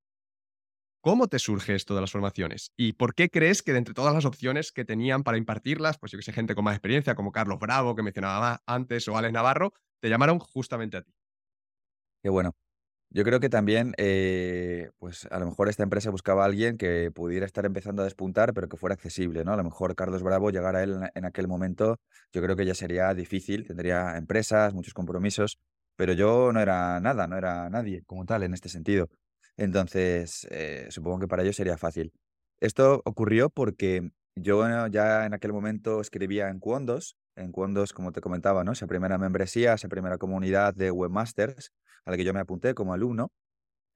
¿Cómo 1.02 1.28
te 1.28 1.40
surge 1.40 1.74
esto 1.74 1.96
de 1.96 2.02
las 2.02 2.12
formaciones? 2.12 2.72
¿Y 2.78 2.94
por 2.94 3.16
qué 3.16 3.30
crees 3.30 3.64
que 3.64 3.72
de 3.72 3.80
entre 3.80 3.96
todas 3.96 4.14
las 4.14 4.26
opciones 4.26 4.72
que 4.72 4.86
tenían 4.86 5.24
para 5.24 5.38
impartirlas, 5.40 5.98
pues 5.98 6.12
yo 6.12 6.20
que 6.20 6.24
sé, 6.24 6.32
gente 6.32 6.54
con 6.54 6.64
más 6.64 6.76
experiencia, 6.76 7.16
como 7.16 7.32
Carlos 7.32 7.60
Bravo, 7.60 7.96
que 7.96 8.04
mencionaba 8.04 8.62
antes, 8.68 9.08
o 9.08 9.18
Alex 9.18 9.34
Navarro, 9.34 9.74
te 10.00 10.10
llamaron 10.10 10.38
justamente 10.38 10.98
a 10.98 11.02
ti? 11.02 11.12
Qué 12.22 12.30
bueno. 12.30 12.56
Yo 13.16 13.24
creo 13.24 13.40
que 13.40 13.50
también, 13.50 13.94
eh, 13.98 14.90
pues 14.98 15.28
a 15.30 15.38
lo 15.38 15.46
mejor 15.46 15.70
esta 15.70 15.84
empresa 15.84 16.10
buscaba 16.10 16.42
a 16.42 16.46
alguien 16.48 16.78
que 16.80 17.12
pudiera 17.12 17.46
estar 17.46 17.64
empezando 17.64 18.02
a 18.02 18.06
despuntar, 18.06 18.56
pero 18.56 18.68
que 18.68 18.76
fuera 18.76 18.96
accesible, 18.96 19.44
¿no? 19.44 19.54
A 19.54 19.58
lo 19.58 19.64
mejor 19.64 19.96
Carlos 19.96 20.24
Bravo, 20.24 20.50
llegar 20.50 20.76
a 20.76 20.82
él 20.82 20.98
en, 21.14 21.24
aquel 21.24 21.48
momento, 21.48 22.00
yo 22.32 22.42
creo 22.42 22.56
que 22.56 22.66
ya 22.66 22.74
sería 22.74 23.14
difícil, 23.14 23.68
tendría 23.68 24.18
empresas, 24.18 24.74
muchos 24.74 24.96
compromisos, 24.96 25.60
pero 25.96 26.14
yo 26.14 26.52
no 26.54 26.60
era 26.60 27.00
nada, 27.02 27.28
no 27.28 27.38
era 27.38 27.70
nadie 27.70 28.02
como 28.08 28.26
tal 28.26 28.42
en 28.42 28.56
este 28.56 28.68
sentido. 28.70 29.10
Entonces, 29.58 30.48
eh, 30.50 30.88
supongo 30.90 31.20
que 31.20 31.28
para 31.28 31.44
ellos 31.44 31.56
sería 31.56 31.78
fácil. 31.78 32.12
Esto 32.62 33.04
ocurrió 33.06 33.52
porque 33.52 34.10
yo 34.36 34.66
ya 34.88 35.28
en 35.28 35.36
aquel 35.36 35.54
momento 35.54 36.02
escribía 36.02 36.50
en 36.50 36.60
Cuondos, 36.60 37.16
en 37.36 37.52
Cuondos, 37.52 37.94
como 37.94 38.12
te 38.12 38.22
comentaba, 38.22 38.64
¿no? 38.64 38.72
Esa 38.74 38.88
primera 38.88 39.18
membresía, 39.18 39.74
esa 39.74 39.88
primera 39.88 40.18
comunidad 40.18 40.74
de 40.74 40.92
webmasters 40.92 41.72
a 42.06 42.12
la 42.12 42.18
que 42.18 42.24
yo 42.24 42.34
me 42.34 42.40
apunté 42.40 42.74
como 42.74 42.94
alumno. 42.94 43.32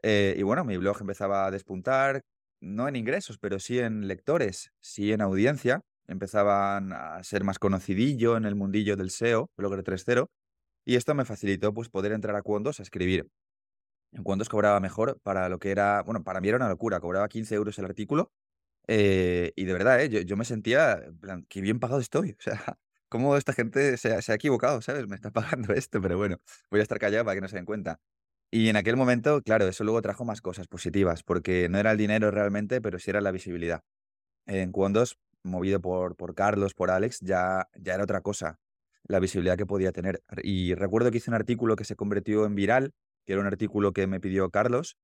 Eh, 0.04 0.36
y 0.38 0.44
bueno, 0.44 0.64
mi 0.64 0.78
blog 0.78 0.98
empezaba 1.02 1.46
a 1.46 1.52
despuntar, 1.52 2.22
no 2.62 2.88
en 2.88 2.96
ingresos, 2.96 3.38
pero 3.40 3.60
sí 3.60 3.80
en 3.80 4.08
lectores, 4.08 4.72
sí 4.82 5.12
en 5.12 5.22
audiencia. 5.22 5.82
Empezaban 6.08 6.94
a 6.94 7.24
ser 7.24 7.44
más 7.44 7.60
conocidillo 7.60 8.38
en 8.38 8.46
el 8.46 8.56
mundillo 8.56 8.96
del 8.96 9.10
SEO, 9.10 9.50
Blogger 9.58 9.84
3.0, 9.84 10.28
y 10.86 10.96
esto 10.96 11.14
me 11.16 11.26
facilitó 11.26 11.74
pues, 11.74 11.90
poder 11.90 12.14
entrar 12.14 12.36
a 12.36 12.42
Cuondos 12.42 12.80
a 12.80 12.84
escribir. 12.84 13.28
En 14.14 14.24
Cuondos 14.24 14.50
cobraba 14.50 14.80
mejor 14.80 15.20
para 15.22 15.50
lo 15.50 15.60
que 15.60 15.72
era, 15.72 16.02
bueno, 16.04 16.24
para 16.24 16.40
mí 16.42 16.48
era 16.48 16.58
una 16.58 16.70
locura, 16.70 17.00
cobraba 17.02 17.28
15 17.28 17.56
euros 17.56 17.78
el 17.78 17.86
artículo, 17.86 18.32
eh, 18.88 19.52
y 19.56 19.66
de 19.66 19.74
verdad, 19.74 20.02
¿eh? 20.02 20.26
yo, 20.26 20.38
me 20.38 20.46
sentía, 20.46 20.94
en 20.94 21.20
plan, 21.20 21.46
qué 21.50 21.62
bien 21.62 21.80
pagado 21.80 22.00
estoy. 22.02 22.32
O 22.40 22.42
sea, 22.42 22.78
cómo 23.10 23.38
esta 23.38 23.54
gente 23.54 23.98
se 23.98 24.14
ha, 24.14 24.36
equivocado, 24.36 24.82
¿sabes? 24.82 25.08
Me 25.08 25.16
está 25.16 25.32
pagando 25.32 25.74
esto, 25.74 26.02
pero 26.02 26.18
bueno, 26.18 26.38
voy 26.70 26.80
a 26.80 26.84
estar 26.84 27.00
callado 27.00 27.26
para 27.26 27.36
que 27.36 27.42
no 27.42 27.48
se 27.48 27.56
den 27.56 27.66
cuenta. 27.66 28.00
Y 28.52 28.70
en 28.70 28.78
aquel 28.78 28.96
momento, 28.96 29.42
claro, 29.42 29.68
eso 29.68 29.84
luego 29.84 30.02
trajo 30.02 30.24
más 30.24 30.42
cosas 30.42 30.68
positivas, 30.68 31.24
porque 31.24 31.68
no 31.70 31.80
era 31.80 31.92
el 31.92 31.98
dinero 31.98 32.32
realmente, 32.32 32.82
pero 32.82 32.98
sí 33.00 33.10
era 33.10 33.20
la 33.22 33.32
visibilidad. 33.32 33.82
En 34.46 34.72
Cuondos, 34.72 35.18
movido 35.44 35.82
por, 35.82 36.16
por 36.16 36.34
Carlos, 36.36 36.74
por 36.74 36.92
Alex, 36.92 37.20
ya, 37.22 37.68
ya 37.76 37.96
era 37.96 38.04
otra 38.04 38.22
cosa, 38.22 38.60
la 39.04 39.20
visibilidad 39.20 39.58
que 39.58 39.66
podía 39.66 39.92
tener. 39.92 40.22
Y 40.44 40.76
recuerdo 40.76 41.12
que 41.12 41.18
hice 41.18 41.30
un 41.30 41.36
artículo 41.36 41.76
que 41.76 41.84
se 41.84 41.96
convirtió 41.96 42.46
en 42.46 42.56
viral, 42.56 42.94
que 43.26 43.34
era 43.34 43.42
un 43.42 43.48
artículo 43.48 43.92
que 43.92 44.08
me 44.08 44.22
pidió 44.22 44.50
Carlos, 44.50 44.98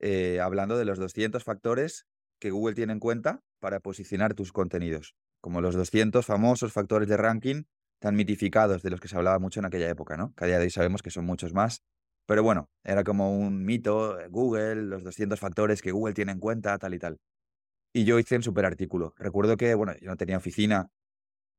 eh, 0.00 0.40
hablando 0.40 0.76
de 0.76 0.84
los 0.84 0.98
200 0.98 1.42
factores 1.42 2.06
que 2.38 2.50
Google 2.50 2.74
tiene 2.74 2.92
en 2.92 3.00
cuenta 3.00 3.42
para 3.60 3.80
posicionar 3.80 4.34
tus 4.34 4.52
contenidos, 4.52 5.14
como 5.44 5.60
los 5.60 5.74
200 5.74 6.24
famosos 6.24 6.72
factores 6.72 7.06
de 7.06 7.18
ranking 7.18 7.64
tan 7.98 8.16
mitificados 8.16 8.82
de 8.82 8.88
los 8.88 8.98
que 8.98 9.08
se 9.08 9.16
hablaba 9.18 9.38
mucho 9.38 9.60
en 9.60 9.66
aquella 9.66 9.90
época, 9.90 10.16
¿no? 10.16 10.32
Que 10.34 10.44
a 10.44 10.46
día 10.46 10.56
de 10.56 10.64
hoy 10.64 10.70
sabemos 10.70 11.02
que 11.02 11.10
son 11.10 11.26
muchos 11.26 11.52
más. 11.52 11.82
Pero 12.24 12.42
bueno, 12.42 12.70
era 12.82 13.04
como 13.04 13.36
un 13.36 13.62
mito, 13.62 14.18
eh, 14.18 14.28
Google, 14.30 14.76
los 14.76 15.04
200 15.04 15.38
factores 15.38 15.82
que 15.82 15.92
Google 15.92 16.14
tiene 16.14 16.32
en 16.32 16.38
cuenta, 16.38 16.78
tal 16.78 16.94
y 16.94 16.98
tal. 16.98 17.18
Y 17.92 18.06
yo 18.06 18.18
hice 18.18 18.36
un 18.36 18.42
super 18.42 18.64
artículo. 18.64 19.12
Recuerdo 19.18 19.58
que, 19.58 19.74
bueno, 19.74 19.92
yo 20.00 20.08
no 20.08 20.16
tenía 20.16 20.38
oficina 20.38 20.88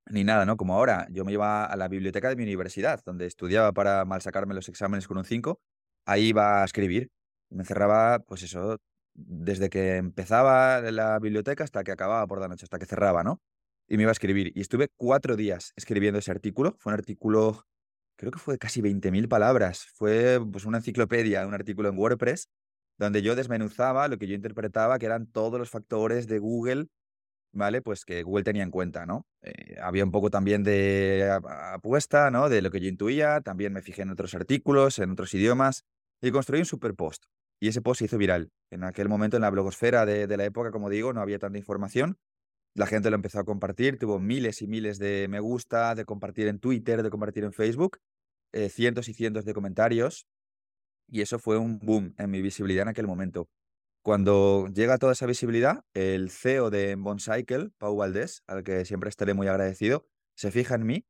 ni 0.08 0.24
nada, 0.24 0.46
¿no? 0.48 0.58
Como 0.58 0.74
ahora, 0.74 1.08
yo 1.12 1.24
me 1.24 1.34
iba 1.34 1.66
a 1.66 1.76
la 1.76 1.88
biblioteca 1.88 2.30
de 2.30 2.36
mi 2.38 2.42
universidad, 2.44 3.02
donde 3.06 3.28
estudiaba 3.28 3.72
para 3.72 4.04
mal 4.06 4.20
sacarme 4.24 4.56
los 4.56 4.68
exámenes 4.68 5.08
con 5.08 5.20
un 5.20 5.26
5. 5.26 5.60
Ahí 6.08 6.30
iba 6.30 6.64
a 6.64 6.66
escribir. 6.66 7.12
Me 7.52 7.62
encerraba, 7.62 8.18
pues 8.20 8.42
eso, 8.42 8.80
desde 9.14 9.70
que 9.70 9.98
empezaba 9.98 10.82
la 10.82 11.20
biblioteca 11.20 11.64
hasta 11.64 11.84
que 11.84 11.92
acababa 11.92 12.26
por 12.26 12.42
la 12.42 12.48
noche, 12.48 12.66
hasta 12.66 12.80
que 12.80 12.88
cerraba, 12.88 13.24
¿no? 13.24 13.42
Y 13.88 13.98
me 13.98 14.04
iba 14.04 14.12
a 14.12 14.14
escribir. 14.14 14.52
Y 14.56 14.62
estuve 14.62 14.90
cuatro 14.96 15.36
días 15.36 15.74
escribiendo 15.76 16.20
ese 16.20 16.32
artículo. 16.32 16.76
Fue 16.80 16.92
un 16.92 17.00
artículo, 17.00 17.66
creo 18.16 18.32
que 18.32 18.40
fue 18.40 18.56
de 18.56 18.58
casi 18.58 18.82
20.000 18.82 19.28
palabras. 19.28 19.86
Fue 19.94 20.40
pues 20.52 20.66
una 20.66 20.78
enciclopedia, 20.78 21.46
un 21.46 21.54
artículo 21.54 21.90
en 21.90 21.98
WordPress, 21.98 22.50
donde 22.98 23.22
yo 23.22 23.36
desmenuzaba 23.36 24.08
lo 24.08 24.18
que 24.18 24.28
yo 24.28 24.36
interpretaba 24.36 24.98
que 25.00 25.06
eran 25.06 25.28
todos 25.28 25.60
los 25.60 25.70
factores 25.70 26.28
de 26.28 26.40
Google, 26.40 26.88
¿vale? 27.52 27.82
Pues 27.82 28.06
que 28.06 28.24
Google 28.24 28.44
tenía 28.44 28.64
en 28.64 28.72
cuenta, 28.72 29.06
¿no? 29.06 29.26
Eh, 29.42 29.78
había 29.82 30.04
un 30.04 30.12
poco 30.12 30.30
también 30.30 30.64
de 30.64 31.30
apuesta, 31.74 32.32
¿no? 32.32 32.50
De 32.50 32.62
lo 32.62 32.72
que 32.72 32.80
yo 32.80 32.90
intuía. 32.90 33.42
También 33.42 33.74
me 33.74 33.82
fijé 33.82 34.04
en 34.04 34.12
otros 34.12 34.36
artículos, 34.36 35.00
en 35.00 35.12
otros 35.12 35.34
idiomas. 35.34 35.86
Y 36.22 36.32
construí 36.32 36.60
un 36.60 36.66
super 36.66 36.96
post. 36.96 37.26
Y 37.60 37.70
ese 37.70 37.82
post 37.82 38.00
se 38.00 38.06
hizo 38.06 38.18
viral. 38.18 38.52
En 38.72 38.84
aquel 38.84 39.10
momento, 39.10 39.38
en 39.38 39.42
la 39.42 39.50
blogosfera 39.50 40.06
de, 40.06 40.28
de 40.28 40.38
la 40.38 40.46
época, 40.46 40.72
como 40.72 40.90
digo, 40.90 41.14
no 41.14 41.22
había 41.22 41.40
tanta 41.40 41.58
información. 41.58 42.18
La 42.76 42.88
gente 42.88 43.10
lo 43.10 43.16
empezó 43.16 43.40
a 43.40 43.46
compartir, 43.46 43.98
tuvo 43.98 44.20
miles 44.20 44.62
y 44.62 44.68
miles 44.68 45.00
de 45.00 45.28
me 45.30 45.40
gusta, 45.40 45.96
de 45.96 46.04
compartir 46.04 46.48
en 46.50 46.60
Twitter, 46.60 47.04
de 47.04 47.10
compartir 47.10 47.46
en 47.46 47.54
Facebook, 47.54 48.00
eh, 48.52 48.68
cientos 48.68 49.08
y 49.08 49.14
cientos 49.14 49.46
de 49.46 49.54
comentarios. 49.54 50.28
Y 51.08 51.22
eso 51.22 51.40
fue 51.40 51.58
un 51.58 51.80
boom 51.80 52.14
en 52.18 52.30
mi 52.30 52.42
visibilidad 52.42 52.82
en 52.82 52.90
aquel 52.90 53.08
momento. 53.08 53.48
Cuando 54.02 54.68
llega 54.68 54.98
toda 54.98 55.14
esa 55.14 55.26
visibilidad, 55.26 55.86
el 55.94 56.30
CEO 56.30 56.70
de 56.70 56.96
Boncycle, 56.96 57.70
Pau 57.78 57.96
Valdés, 57.96 58.44
al 58.46 58.64
que 58.64 58.84
siempre 58.84 59.10
estaré 59.10 59.34
muy 59.34 59.48
agradecido, 59.48 60.06
se 60.36 60.52
fija 60.52 60.76
en 60.76 60.86
mí 60.86 61.06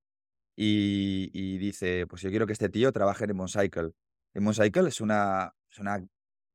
y, 0.55 1.57
dice, 1.57 2.05
pues 2.07 2.21
yo 2.21 2.29
quiero 2.29 2.45
que 2.45 2.53
este 2.53 2.69
tío 2.69 2.91
trabaje 2.91 3.25
en 3.25 3.35
Boncycle. 3.35 3.91
En 4.35 4.45
Boncycle 4.45 4.87
es 4.87 5.01
una, 5.01 5.55
es 5.69 5.79
una 5.79 6.05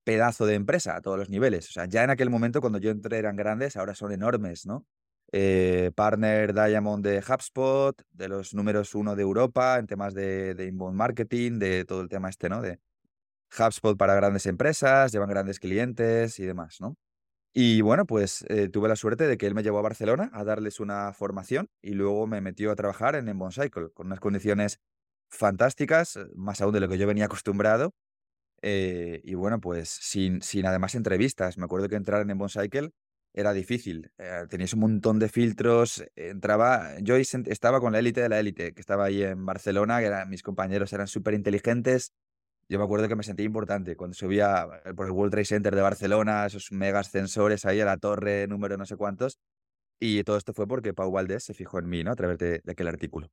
pedazo 0.04 0.46
de 0.46 0.54
empresa 0.54 0.94
a 0.94 1.00
todos 1.00 1.18
los 1.18 1.30
niveles. 1.30 1.68
O 1.68 1.72
sea, 1.72 1.86
ya 1.86 2.04
en 2.04 2.10
aquel 2.10 2.30
momento 2.30 2.60
cuando 2.60 2.78
yo 2.78 2.90
entré 2.90 3.18
eran 3.18 3.34
grandes, 3.34 3.76
ahora 3.76 3.94
son 3.96 4.12
enormes, 4.12 4.66
¿no? 4.66 4.86
Eh, 5.32 5.92
partner 5.94 6.52
Diamond 6.52 7.04
de 7.04 7.18
HubSpot, 7.18 8.00
de 8.10 8.28
los 8.28 8.52
números 8.52 8.94
uno 8.94 9.14
de 9.14 9.22
Europa 9.22 9.78
en 9.78 9.86
temas 9.86 10.12
de, 10.12 10.66
inbound 10.68 10.96
marketing, 10.96 11.58
de 11.58 11.84
todo 11.84 12.00
el 12.00 12.08
tema 12.08 12.28
este, 12.28 12.48
¿no? 12.48 12.60
De 12.62 12.80
HubSpot 13.56 13.96
para 13.96 14.14
grandes 14.14 14.46
empresas, 14.46 15.12
llevan 15.12 15.28
grandes 15.28 15.60
clientes 15.60 16.38
y 16.38 16.44
demás, 16.44 16.80
¿no? 16.80 16.96
Y 17.52 17.80
bueno, 17.80 18.06
pues 18.06 18.44
eh, 18.48 18.68
tuve 18.68 18.88
la 18.88 18.96
suerte 18.96 19.26
de 19.26 19.36
que 19.38 19.46
él 19.46 19.54
me 19.54 19.62
llevó 19.62 19.78
a 19.78 19.82
Barcelona 19.82 20.30
a 20.32 20.44
darles 20.44 20.80
una 20.80 21.12
formación 21.12 21.68
y 21.82 21.94
luego 21.94 22.26
me 22.26 22.40
metió 22.40 22.70
a 22.70 22.76
trabajar 22.76 23.16
en 23.16 23.28
Inbound 23.28 23.54
Cycle 23.54 23.90
con 23.92 24.06
unas 24.06 24.20
condiciones 24.20 24.80
fantásticas, 25.28 26.18
más 26.34 26.60
aún 26.60 26.72
de 26.74 26.80
lo 26.80 26.88
que 26.88 26.98
yo 26.98 27.06
venía 27.06 27.26
acostumbrado 27.26 27.92
eh, 28.62 29.20
y 29.24 29.34
bueno, 29.34 29.60
pues 29.60 29.88
sin, 29.88 30.42
sin 30.42 30.66
además 30.66 30.94
entrevistas. 30.94 31.58
Me 31.58 31.64
acuerdo 31.64 31.88
que 31.88 31.96
entrar 31.96 32.28
en 32.28 32.48
Cycle 32.48 32.90
era 33.32 33.52
difícil. 33.52 34.10
Eh, 34.18 34.46
tenías 34.48 34.72
un 34.74 34.80
montón 34.80 35.18
de 35.18 35.28
filtros. 35.28 36.04
Entraba, 36.16 36.98
yo 37.00 37.16
estaba 37.16 37.80
con 37.80 37.92
la 37.92 37.98
élite 38.00 38.20
de 38.22 38.28
la 38.28 38.40
élite, 38.40 38.74
que 38.74 38.80
estaba 38.80 39.04
ahí 39.06 39.22
en 39.22 39.44
Barcelona, 39.46 40.00
que 40.00 40.06
eran, 40.06 40.28
mis 40.28 40.42
compañeros 40.42 40.92
eran 40.92 41.06
súper 41.06 41.34
inteligentes. 41.34 42.12
Yo 42.68 42.78
me 42.78 42.84
acuerdo 42.84 43.08
que 43.08 43.16
me 43.16 43.22
sentía 43.22 43.46
importante 43.46 43.96
cuando 43.96 44.14
subía 44.14 44.66
eh, 44.84 44.94
por 44.94 45.06
el 45.06 45.12
World 45.12 45.32
Trade 45.32 45.44
Center 45.44 45.74
de 45.74 45.82
Barcelona, 45.82 46.46
esos 46.46 46.72
mega 46.72 47.00
ascensores 47.00 47.64
ahí 47.66 47.80
a 47.80 47.84
la 47.84 47.96
torre 47.96 48.46
número 48.46 48.76
no 48.76 48.86
sé 48.86 48.96
cuántos. 48.96 49.38
Y 50.00 50.24
todo 50.24 50.36
esto 50.36 50.54
fue 50.54 50.66
porque 50.66 50.94
Pau 50.94 51.10
Valdés 51.10 51.44
se 51.44 51.54
fijó 51.54 51.78
en 51.78 51.88
mí, 51.88 52.04
¿no? 52.04 52.12
A 52.12 52.16
través 52.16 52.38
de 52.38 52.62
aquel 52.66 52.88
artículo. 52.88 53.30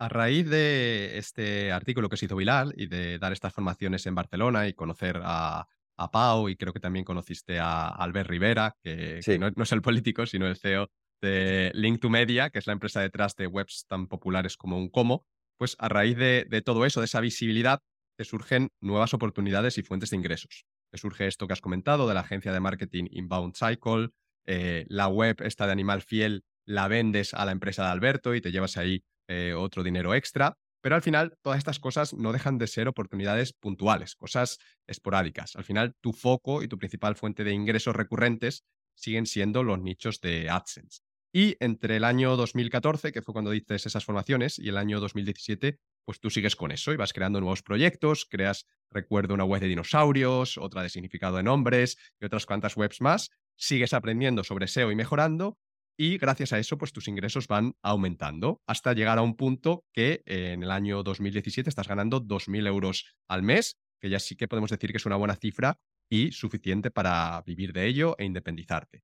A 0.00 0.08
raíz 0.08 0.48
de 0.48 1.18
este 1.18 1.72
artículo 1.72 2.08
que 2.08 2.16
se 2.16 2.26
hizo 2.26 2.36
viral 2.36 2.72
y 2.76 2.86
de 2.86 3.18
dar 3.18 3.32
estas 3.32 3.52
formaciones 3.52 4.06
en 4.06 4.14
Barcelona 4.14 4.68
y 4.68 4.72
conocer 4.72 5.20
a, 5.24 5.66
Pau 6.06 6.48
y 6.48 6.56
creo 6.56 6.72
que 6.72 6.80
también 6.80 7.04
conociste 7.04 7.58
a 7.58 7.88
Albert 7.88 8.30
Rivera, 8.30 8.76
que, 8.82 9.20
no, 9.38 9.62
es 9.62 9.72
el 9.72 9.82
político, 9.82 10.26
sino 10.26 10.46
el 10.46 10.56
CEO 10.56 10.88
de 11.20 11.72
Link2Media, 11.74 12.50
que 12.50 12.60
es 12.60 12.66
la 12.66 12.72
empresa 12.72 13.00
detrás 13.00 13.34
de 13.34 13.48
webs 13.48 13.86
tan 13.88 14.06
populares 14.06 14.56
como 14.56 14.78
un 14.78 14.88
Como, 14.88 15.26
pues 15.58 15.74
a 15.78 15.88
raíz 15.88 16.16
de, 16.16 16.62
todo 16.64 16.86
eso, 16.86 17.00
de 17.00 17.06
esa 17.06 17.20
visibilidad, 17.20 17.80
te 18.16 18.24
surgen 18.24 18.70
nuevas 18.80 19.12
oportunidades 19.14 19.78
y 19.78 19.82
fuentes 19.82 20.10
de 20.10 20.16
ingresos. 20.16 20.64
Te 20.92 20.98
surge 20.98 21.26
esto 21.26 21.46
que 21.46 21.52
has 21.52 21.60
comentado 21.60 22.08
de 22.08 22.14
la 22.14 22.20
agencia 22.20 22.52
de 22.52 22.60
marketing 22.60 23.06
Inbound 23.10 23.54
Cycle, 23.56 24.10
eh, 24.46 24.86
la 24.88 25.08
web 25.08 25.42
esta 25.42 25.66
de 25.66 25.72
Animal 25.72 26.02
Fiel 26.02 26.44
la 26.66 26.86
vendes 26.86 27.34
a 27.34 27.44
la 27.44 27.52
empresa 27.52 27.84
de 27.84 27.90
Alberto 27.90 28.34
y 28.34 28.40
te 28.40 28.52
llevas 28.52 28.76
ahí 28.76 29.02
eh, 29.28 29.54
otro 29.54 29.82
dinero 29.82 30.14
extra, 30.14 30.56
pero 30.88 30.96
al 30.96 31.02
final 31.02 31.36
todas 31.42 31.58
estas 31.58 31.80
cosas 31.80 32.14
no 32.14 32.32
dejan 32.32 32.56
de 32.56 32.66
ser 32.66 32.88
oportunidades 32.88 33.52
puntuales, 33.52 34.16
cosas 34.16 34.56
esporádicas. 34.86 35.54
Al 35.54 35.64
final 35.64 35.94
tu 36.00 36.14
foco 36.14 36.62
y 36.62 36.68
tu 36.68 36.78
principal 36.78 37.14
fuente 37.14 37.44
de 37.44 37.52
ingresos 37.52 37.94
recurrentes 37.94 38.64
siguen 38.94 39.26
siendo 39.26 39.62
los 39.62 39.78
nichos 39.82 40.22
de 40.22 40.48
AdSense. 40.48 41.02
Y 41.30 41.56
entre 41.60 41.96
el 41.96 42.04
año 42.04 42.36
2014, 42.36 43.12
que 43.12 43.20
fue 43.20 43.34
cuando 43.34 43.50
dices 43.50 43.84
esas 43.84 44.02
formaciones, 44.02 44.58
y 44.58 44.70
el 44.70 44.78
año 44.78 44.98
2017, 44.98 45.78
pues 46.06 46.20
tú 46.20 46.30
sigues 46.30 46.56
con 46.56 46.72
eso 46.72 46.90
y 46.90 46.96
vas 46.96 47.12
creando 47.12 47.38
nuevos 47.38 47.62
proyectos, 47.62 48.24
creas, 48.24 48.64
recuerdo, 48.90 49.34
una 49.34 49.44
web 49.44 49.60
de 49.60 49.68
dinosaurios, 49.68 50.56
otra 50.56 50.82
de 50.82 50.88
significado 50.88 51.36
de 51.36 51.42
nombres 51.42 51.98
y 52.18 52.24
otras 52.24 52.46
cuantas 52.46 52.78
webs 52.78 53.02
más, 53.02 53.28
sigues 53.56 53.92
aprendiendo 53.92 54.42
sobre 54.42 54.68
SEO 54.68 54.90
y 54.90 54.96
mejorando, 54.96 55.58
y 56.00 56.16
gracias 56.16 56.52
a 56.52 56.60
eso, 56.60 56.78
pues 56.78 56.92
tus 56.92 57.08
ingresos 57.08 57.48
van 57.48 57.74
aumentando 57.82 58.62
hasta 58.68 58.92
llegar 58.92 59.18
a 59.18 59.22
un 59.22 59.34
punto 59.34 59.84
que 59.92 60.22
en 60.26 60.62
el 60.62 60.70
año 60.70 61.02
2017 61.02 61.68
estás 61.68 61.88
ganando 61.88 62.20
2.000 62.20 62.68
euros 62.68 63.16
al 63.26 63.42
mes, 63.42 63.76
que 64.00 64.08
ya 64.08 64.20
sí 64.20 64.36
que 64.36 64.46
podemos 64.46 64.70
decir 64.70 64.92
que 64.92 64.98
es 64.98 65.06
una 65.06 65.16
buena 65.16 65.34
cifra 65.34 65.80
y 66.08 66.30
suficiente 66.30 66.92
para 66.92 67.42
vivir 67.44 67.72
de 67.72 67.86
ello 67.86 68.14
e 68.16 68.24
independizarte. 68.24 69.02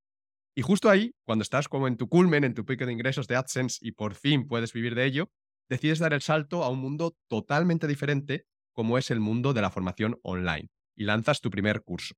Y 0.57 0.62
justo 0.62 0.88
ahí, 0.88 1.16
cuando 1.24 1.42
estás 1.42 1.68
como 1.68 1.88
en 1.88 1.97
tu 1.97 2.09
culmen, 2.09 2.45
en 2.45 2.55
tu 2.55 2.64
pico 2.64 2.86
de 2.86 2.92
ingresos 2.92 3.26
de 3.26 3.34
AdSense 3.34 3.78
y 3.82 3.90
por 3.90 4.14
fin 4.14 4.47
puedes 4.47 4.72
vivir 4.72 4.95
de 4.95 5.05
ello, 5.05 5.32
decides 5.68 5.99
dar 5.99 6.12
el 6.12 6.22
salto 6.22 6.62
a 6.62 6.68
un 6.68 6.78
mundo 6.78 7.16
totalmente 7.28 7.88
diferente 7.88 8.47
como 8.72 8.99
es 8.99 9.11
el 9.11 9.18
mundo 9.18 9.53
de 9.53 9.62
la 9.62 9.70
formación 9.70 10.20
online 10.22 10.68
y 10.97 11.05
lanzas 11.05 11.40
tu 11.40 11.51
primer 11.51 11.82
curso. 11.82 12.14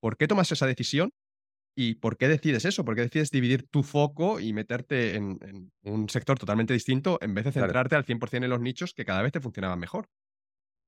¿Por 0.00 0.16
qué 0.16 0.28
tomas 0.28 0.52
esa 0.52 0.66
decisión 0.66 1.10
¿Y 1.76 1.96
por 1.96 2.16
qué 2.16 2.28
decides 2.28 2.64
eso? 2.64 2.84
¿Por 2.84 2.94
qué 2.94 3.02
decides 3.02 3.30
dividir 3.30 3.66
tu 3.68 3.82
foco 3.82 4.38
y 4.38 4.52
meterte 4.52 5.16
en, 5.16 5.72
un 5.82 6.08
sector 6.08 6.38
totalmente 6.38 6.72
distinto 6.72 7.18
en 7.20 7.34
vez 7.34 7.44
de 7.44 7.52
centrarte 7.52 7.96
al 7.96 8.04
100% 8.04 8.44
en 8.44 8.50
los 8.50 8.60
nichos 8.60 8.94
que 8.94 9.04
cada 9.04 9.22
vez 9.22 9.32
te 9.32 9.40
funcionaban 9.40 9.78
mejor? 9.80 10.08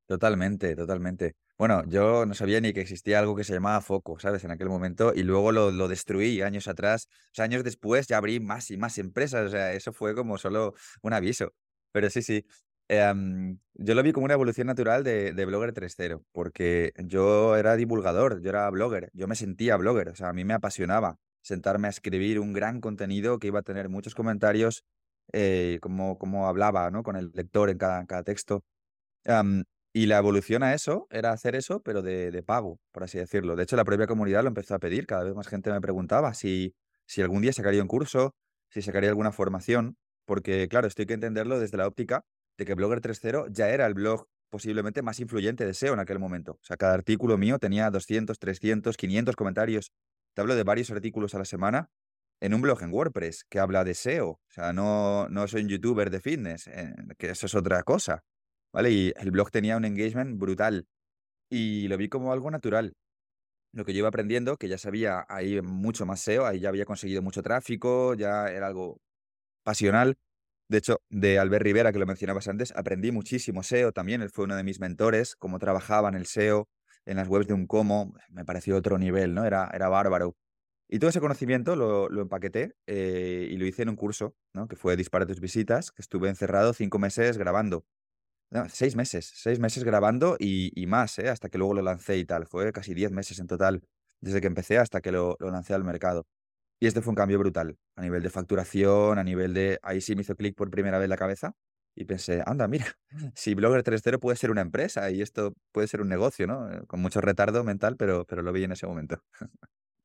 Totalmente, 0.08 0.76
totalmente. 0.76 1.34
Bueno, 1.58 1.82
yo 1.88 2.26
no 2.26 2.34
sabía 2.34 2.60
ni 2.60 2.72
que 2.72 2.80
existía 2.80 3.18
algo 3.18 3.34
que 3.34 3.42
se 3.42 3.54
llamaba 3.54 3.80
foco, 3.80 4.20
¿sabes? 4.20 4.44
En 4.44 4.52
aquel 4.52 4.68
momento 4.68 5.12
y 5.12 5.24
luego 5.24 5.50
lo, 5.50 5.72
lo 5.72 5.88
destruí 5.88 6.42
años 6.42 6.68
atrás. 6.68 7.08
O 7.10 7.34
sea, 7.34 7.44
años 7.46 7.64
después 7.64 8.06
ya 8.06 8.18
abrí 8.18 8.38
más 8.38 8.70
y 8.70 8.76
más 8.76 8.98
empresas. 8.98 9.46
O 9.46 9.50
sea, 9.50 9.72
eso 9.72 9.92
fue 9.92 10.14
como 10.14 10.38
solo 10.38 10.74
un 11.02 11.12
aviso. 11.12 11.54
Pero 11.90 12.08
sí, 12.10 12.22
sí. 12.22 12.44
Em, 12.88 13.58
yo 13.74 13.94
lo 13.94 14.02
vi 14.02 14.12
como 14.12 14.26
una 14.26 14.34
evolución 14.34 14.68
natural 14.68 15.02
de, 15.02 15.32
de 15.32 15.44
Blogger 15.44 15.72
3.0, 15.74 16.22
porque 16.32 16.92
yo 16.96 17.56
era 17.56 17.74
divulgador, 17.76 18.40
yo 18.42 18.50
era 18.50 18.70
blogger, 18.70 19.10
yo 19.12 19.26
me 19.26 19.34
sentía 19.34 19.76
blogger, 19.76 20.10
o 20.10 20.14
sea, 20.14 20.28
a 20.28 20.32
mí 20.32 20.44
me 20.44 20.54
apasionaba 20.54 21.16
sentarme 21.42 21.88
a 21.88 21.90
escribir 21.90 22.38
un 22.40 22.52
gran 22.52 22.80
contenido 22.80 23.38
que 23.38 23.48
iba 23.48 23.60
a 23.60 23.62
tener 23.62 23.88
muchos 23.88 24.14
comentarios, 24.14 24.84
eh, 25.32 25.78
como, 25.82 26.18
como 26.18 26.48
hablaba 26.48 26.90
¿no? 26.90 27.02
con 27.02 27.16
el 27.16 27.30
lector 27.34 27.70
en 27.70 27.78
cada, 27.78 28.06
cada 28.06 28.22
texto. 28.22 28.64
Em, 29.24 29.64
y 29.92 30.06
la 30.06 30.18
evolución 30.18 30.62
a 30.62 30.74
eso 30.74 31.06
era 31.10 31.32
hacer 31.32 31.56
eso, 31.56 31.80
pero 31.82 32.02
de, 32.02 32.30
de, 32.30 32.42
pago, 32.42 32.78
por 32.92 33.04
así 33.04 33.18
decirlo. 33.18 33.56
De 33.56 33.64
hecho, 33.64 33.76
la 33.76 33.84
propia 33.84 34.06
comunidad 34.06 34.42
lo 34.42 34.48
empezó 34.48 34.74
a 34.74 34.78
pedir, 34.78 35.06
cada 35.06 35.24
vez 35.24 35.34
más 35.34 35.48
gente 35.48 35.72
me 35.72 35.80
preguntaba 35.80 36.34
si, 36.34 36.74
si 37.06 37.22
algún 37.22 37.42
día 37.42 37.52
sacaría 37.52 37.82
un 37.82 37.88
curso, 37.88 38.34
si 38.70 38.82
sacaría 38.82 39.10
alguna 39.10 39.32
formación, 39.32 39.96
porque 40.26 40.68
claro, 40.68 40.86
esto 40.86 41.02
hay 41.02 41.06
que 41.06 41.14
entenderlo 41.14 41.58
desde 41.60 41.78
la 41.78 41.86
óptica 41.86 42.24
de 42.58 42.64
que 42.64 42.74
Blogger 42.74 43.00
3.0 43.00 43.48
ya 43.50 43.68
era 43.68 43.86
el 43.86 43.94
blog 43.94 44.26
posiblemente 44.50 45.02
más 45.02 45.20
influyente 45.20 45.66
de 45.66 45.74
SEO 45.74 45.94
en 45.94 46.00
aquel 46.00 46.18
momento. 46.18 46.52
O 46.52 46.64
sea, 46.64 46.76
cada 46.76 46.94
artículo 46.94 47.36
mío 47.36 47.58
tenía 47.58 47.90
200, 47.90 48.38
300, 48.38 48.96
500 48.96 49.36
comentarios. 49.36 49.92
Te 50.34 50.40
hablo 50.40 50.54
de 50.54 50.62
varios 50.62 50.90
artículos 50.90 51.34
a 51.34 51.38
la 51.38 51.44
semana 51.44 51.90
en 52.40 52.54
un 52.54 52.60
blog 52.60 52.82
en 52.82 52.92
WordPress 52.92 53.44
que 53.48 53.58
habla 53.58 53.84
de 53.84 53.94
SEO. 53.94 54.28
O 54.28 54.40
sea, 54.48 54.72
no, 54.72 55.28
no 55.28 55.48
soy 55.48 55.62
un 55.62 55.68
youtuber 55.68 56.10
de 56.10 56.20
fitness, 56.20 56.68
eh, 56.68 56.94
que 57.18 57.30
eso 57.30 57.46
es 57.46 57.54
otra 57.54 57.82
cosa. 57.82 58.22
¿Vale? 58.72 58.90
Y 58.90 59.12
el 59.16 59.30
blog 59.30 59.50
tenía 59.50 59.76
un 59.76 59.84
engagement 59.84 60.38
brutal. 60.38 60.86
Y 61.50 61.88
lo 61.88 61.96
vi 61.96 62.08
como 62.08 62.32
algo 62.32 62.50
natural. 62.50 62.94
Lo 63.72 63.84
que 63.84 63.92
yo 63.92 63.98
iba 64.00 64.08
aprendiendo, 64.08 64.56
que 64.56 64.68
ya 64.68 64.78
sabía 64.78 65.24
ahí 65.28 65.60
mucho 65.62 66.06
más 66.06 66.20
SEO, 66.20 66.46
ahí 66.46 66.60
ya 66.60 66.68
había 66.68 66.84
conseguido 66.84 67.22
mucho 67.22 67.42
tráfico, 67.42 68.14
ya 68.14 68.48
era 68.48 68.66
algo 68.68 69.00
pasional. 69.64 70.16
De 70.68 70.78
hecho, 70.78 71.00
de 71.10 71.38
Albert 71.38 71.62
Rivera, 71.62 71.92
que 71.92 71.98
lo 71.98 72.06
mencionabas 72.06 72.48
antes, 72.48 72.72
aprendí 72.76 73.12
muchísimo 73.12 73.62
SEO 73.62 73.92
también. 73.92 74.22
Él 74.22 74.30
fue 74.30 74.44
uno 74.44 74.56
de 74.56 74.64
mis 74.64 74.80
mentores, 74.80 75.36
cómo 75.36 75.58
trabajaba 75.58 76.08
en 76.08 76.16
el 76.16 76.26
SEO, 76.26 76.68
en 77.04 77.16
las 77.16 77.28
webs 77.28 77.46
de 77.46 77.54
un 77.54 77.66
como. 77.66 78.14
Me 78.30 78.44
pareció 78.44 78.76
otro 78.76 78.98
nivel, 78.98 79.34
¿no? 79.34 79.44
Era, 79.44 79.70
era 79.72 79.88
bárbaro. 79.88 80.36
Y 80.88 80.98
todo 80.98 81.10
ese 81.10 81.20
conocimiento 81.20 81.74
lo, 81.74 82.08
lo 82.08 82.22
empaqueté 82.22 82.74
eh, 82.86 83.48
y 83.50 83.56
lo 83.56 83.66
hice 83.66 83.82
en 83.82 83.88
un 83.88 83.96
curso, 83.96 84.36
¿no? 84.52 84.68
que 84.68 84.76
fue 84.76 84.96
Dispara 84.96 85.26
tus 85.26 85.40
visitas, 85.40 85.90
que 85.90 86.00
estuve 86.02 86.28
encerrado 86.28 86.72
cinco 86.74 86.98
meses 86.98 87.38
grabando. 87.38 87.84
Seis 88.68 88.94
meses, 88.94 89.32
seis 89.34 89.58
meses 89.58 89.82
grabando 89.82 90.36
y, 90.38 90.86
más, 90.86 91.18
¿eh? 91.18 91.28
hasta 91.28 91.48
que 91.48 91.58
luego 91.58 91.74
lo 91.74 91.82
lancé 91.82 92.16
y 92.18 92.24
tal. 92.24 92.46
Fue 92.46 92.72
casi 92.72 92.94
diez 92.94 93.10
meses 93.10 93.40
en 93.40 93.48
total, 93.48 93.82
desde 94.20 94.40
que 94.40 94.46
empecé 94.46 94.78
hasta 94.78 95.00
que 95.00 95.10
lo 95.10 95.36
lancé 95.40 95.74
al 95.74 95.82
mercado. 95.82 96.26
Y 96.80 96.86
este 96.86 97.00
fue 97.00 97.10
un 97.10 97.16
cambio 97.16 97.38
brutal, 97.38 97.78
a 97.96 98.02
nivel 98.02 98.22
de 98.22 98.30
facturación, 98.30 99.18
a 99.18 99.24
nivel 99.24 99.54
de... 99.54 99.78
Ahí 99.82 100.00
sí 100.00 100.14
me 100.14 100.22
hizo 100.22 100.36
clic 100.36 100.54
por 100.54 100.70
primera 100.70 100.98
vez 100.98 101.08
la 101.08 101.16
cabeza 101.16 101.54
y 101.94 102.04
pensé, 102.04 102.42
anda, 102.44 102.68
mira, 102.68 102.86
si 103.34 103.54
Blogger 103.54 103.82
3.0 103.82 104.20
puede 104.20 104.36
ser 104.36 104.50
una 104.50 104.60
empresa 104.60 105.10
y 105.10 105.22
esto 105.22 105.54
puede 105.72 105.88
ser 105.88 106.02
un 106.02 106.08
negocio, 106.08 106.46
¿no? 106.46 106.70
Eh, 106.70 106.82
con 106.86 107.00
mucho 107.00 107.20
retardo 107.20 107.64
mental, 107.64 107.96
pero, 107.96 108.26
pero 108.26 108.42
lo 108.42 108.52
vi 108.52 108.64
en 108.64 108.72
ese 108.72 108.86
momento. 108.86 109.22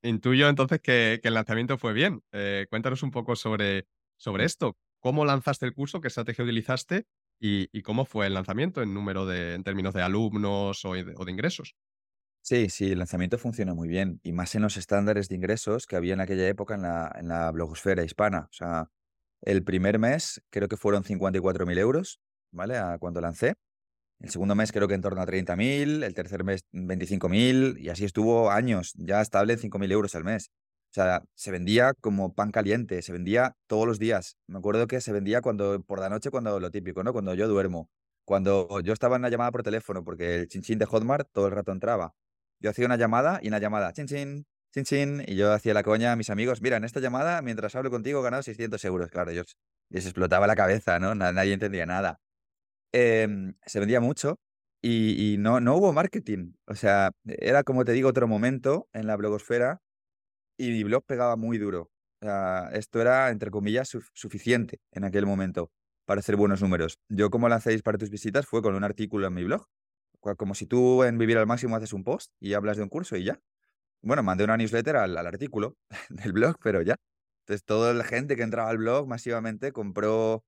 Intuyo 0.02 0.50
entonces 0.50 0.80
que, 0.80 1.20
el 1.22 1.34
lanzamiento 1.34 1.78
fue 1.78 1.94
bien. 1.94 2.24
Eh, 2.32 2.66
cuéntanos 2.70 3.04
un 3.04 3.12
poco 3.12 3.36
sobre, 3.36 3.88
sobre 4.18 4.46
esto. 4.46 4.78
¿Cómo 5.00 5.26
lanzaste 5.26 5.66
el 5.66 5.74
curso? 5.74 6.00
¿Qué 6.00 6.08
estrategia 6.08 6.46
utilizaste? 6.46 7.06
Y, 7.44 7.82
cómo 7.82 8.06
fue 8.06 8.28
el 8.28 8.36
lanzamiento 8.36 8.84
en 8.84 8.94
número 8.94 9.26
de, 9.26 9.56
en 9.56 9.64
términos 9.64 9.96
de 9.96 10.04
alumnos 10.04 10.86
o 10.86 10.94
de 10.94 11.32
ingresos. 11.32 11.76
Sí, 12.44 12.70
sí, 12.70 12.92
el 12.92 12.98
lanzamiento 13.00 13.38
funciona 13.38 13.74
muy 13.76 13.88
bien 13.88 14.20
y 14.24 14.32
más 14.34 14.56
en 14.56 14.64
los 14.64 14.76
estándares 14.76 15.30
de 15.30 15.36
ingresos 15.36 15.86
que 15.86 15.96
había 15.96 16.14
en 16.16 16.22
aquella 16.22 16.48
época 16.48 16.74
en 16.76 16.82
la, 16.82 17.12
en 17.20 17.28
la 17.28 17.52
blogosfera 17.52 18.04
hispana. 18.04 18.48
O 18.50 18.54
sea, 18.54 18.88
el 19.42 19.64
primer 19.64 20.00
mes 20.00 20.42
creo 20.52 20.68
que 20.68 20.78
fueron 20.78 21.04
54.000 21.04 21.78
euros, 21.80 22.20
¿vale? 22.52 22.78
A 22.78 22.98
cuando 23.00 23.22
lancé. 23.22 23.56
El 24.20 24.30
segundo 24.32 24.56
mes 24.56 24.72
creo 24.72 24.88
que 24.88 24.96
en 24.96 25.02
torno 25.02 25.22
a 25.22 25.26
30.000, 25.28 26.04
el 26.04 26.14
tercer 26.16 26.44
mes 26.46 26.62
25.000 26.74 27.78
y 27.80 27.90
así 27.90 28.06
estuvo 28.06 28.52
años, 28.52 28.94
ya 28.98 29.22
estable 29.22 29.54
en 29.54 29.60
5.000 29.60 29.92
euros 29.92 30.16
al 30.16 30.24
mes. 30.26 30.52
O 30.92 30.96
sea, 30.96 31.24
se 31.36 31.52
vendía 31.52 31.94
como 32.02 32.34
pan 32.34 32.52
caliente, 32.52 33.02
se 33.04 33.14
vendía 33.14 33.56
todos 33.68 33.88
los 33.88 34.00
días. 34.00 34.38
Me 34.48 34.60
acuerdo 34.60 34.88
que 34.88 35.02
se 35.02 35.14
vendía 35.14 35.42
cuando 35.42 35.82
por 35.84 36.00
la 36.00 36.10
noche, 36.10 36.32
cuando 36.32 36.60
lo 36.60 36.72
típico, 36.72 37.04
¿no? 37.04 37.14
Cuando 37.14 37.34
yo 37.36 37.48
duermo. 37.48 37.90
Cuando 38.26 38.82
yo 38.82 38.94
estaba 38.94 39.16
en 39.18 39.22
una 39.24 39.30
llamada 39.30 39.52
por 39.52 39.64
teléfono, 39.64 40.04
porque 40.04 40.36
el 40.36 40.48
chinchín 40.48 40.80
de 40.80 40.86
Hotmart 40.86 41.30
todo 41.34 41.48
el 41.48 41.54
rato 41.54 41.72
entraba. 41.72 42.14
Yo 42.62 42.70
hacía 42.70 42.86
una 42.86 42.96
llamada 42.96 43.40
y 43.42 43.48
una 43.48 43.60
llamada, 43.60 43.92
chin 43.92 44.06
chin, 44.08 44.46
chin 44.72 44.84
chin, 44.86 45.24
y 45.28 45.36
yo 45.36 45.52
hacía 45.52 45.74
la 45.74 45.84
coña 45.84 46.12
a 46.12 46.16
mis 46.16 46.30
amigos, 46.30 46.62
mira, 46.62 46.78
en 46.78 46.84
esta 46.84 47.00
llamada, 47.00 47.42
mientras 47.42 47.76
hablo 47.76 47.90
contigo, 47.90 48.22
he 48.22 48.24
ganado 48.24 48.44
600 48.44 48.84
euros. 48.86 49.10
Claro, 49.10 49.32
ellos 49.32 49.58
les 49.90 50.06
explotaba 50.06 50.48
la 50.48 50.56
cabeza, 50.56 51.00
¿no? 51.00 51.16
Nadie 51.16 51.54
entendía 51.54 51.86
nada. 51.86 52.20
Em, 52.94 53.56
se 53.66 53.80
vendía 53.80 54.00
mucho 54.02 54.40
y, 54.82 55.38
no, 55.40 55.60
no 55.60 55.76
hubo 55.76 55.94
marketing. 55.94 56.54
O 56.68 56.76
sea, 56.76 57.12
era 57.26 57.64
como 57.64 57.86
te 57.86 57.94
digo, 57.94 58.10
otro 58.10 58.28
momento 58.28 58.88
en 58.94 59.08
la 59.08 59.16
blogosfera 59.16 59.80
y 60.58 60.72
mi 60.72 60.84
blog 60.84 61.04
pegaba 61.06 61.36
muy 61.36 61.58
duro. 61.58 61.92
Esto 62.74 63.02
era, 63.02 63.30
entre 63.30 63.52
comillas, 63.52 63.90
suficiente 64.14 64.80
en 64.92 65.04
aquel 65.06 65.26
momento 65.26 65.72
para 66.06 66.20
hacer 66.20 66.36
buenos 66.36 66.62
números. 66.62 67.00
Yo, 67.10 67.30
como 67.32 67.50
lancéis 67.50 67.82
para 67.82 67.98
tus 67.98 68.10
visitas, 68.10 68.46
fue 68.46 68.62
con 68.62 68.76
un 68.76 68.84
artículo 68.84 69.28
en 69.28 69.34
mi 69.34 69.44
blog. 69.44 69.66
Como 70.22 70.56
si 70.56 70.66
tú 70.68 71.04
en 71.04 71.18
Vivir 71.18 71.38
al 71.38 71.48
Máximo 71.48 71.76
haces 71.76 71.94
un 71.94 72.04
post 72.04 72.32
y 72.40 72.54
hablas 72.54 72.78
de 72.78 72.84
un 72.84 72.90
curso 72.90 73.16
y 73.18 73.24
ya. 73.24 73.42
Bueno, 74.02 74.24
mandé 74.24 74.44
una 74.44 74.58
newsletter 74.58 74.96
al, 74.96 75.18
artículo 75.18 75.78
del 76.10 76.34
blog, 76.34 76.58
pero 76.62 76.82
ya. 76.82 76.96
Entonces, 77.42 77.64
toda 77.66 77.94
la 77.94 78.04
gente 78.04 78.36
que 78.36 78.44
entraba 78.44 78.70
al 78.70 78.78
blog 78.78 79.08
masivamente 79.08 79.72
compró 79.72 80.44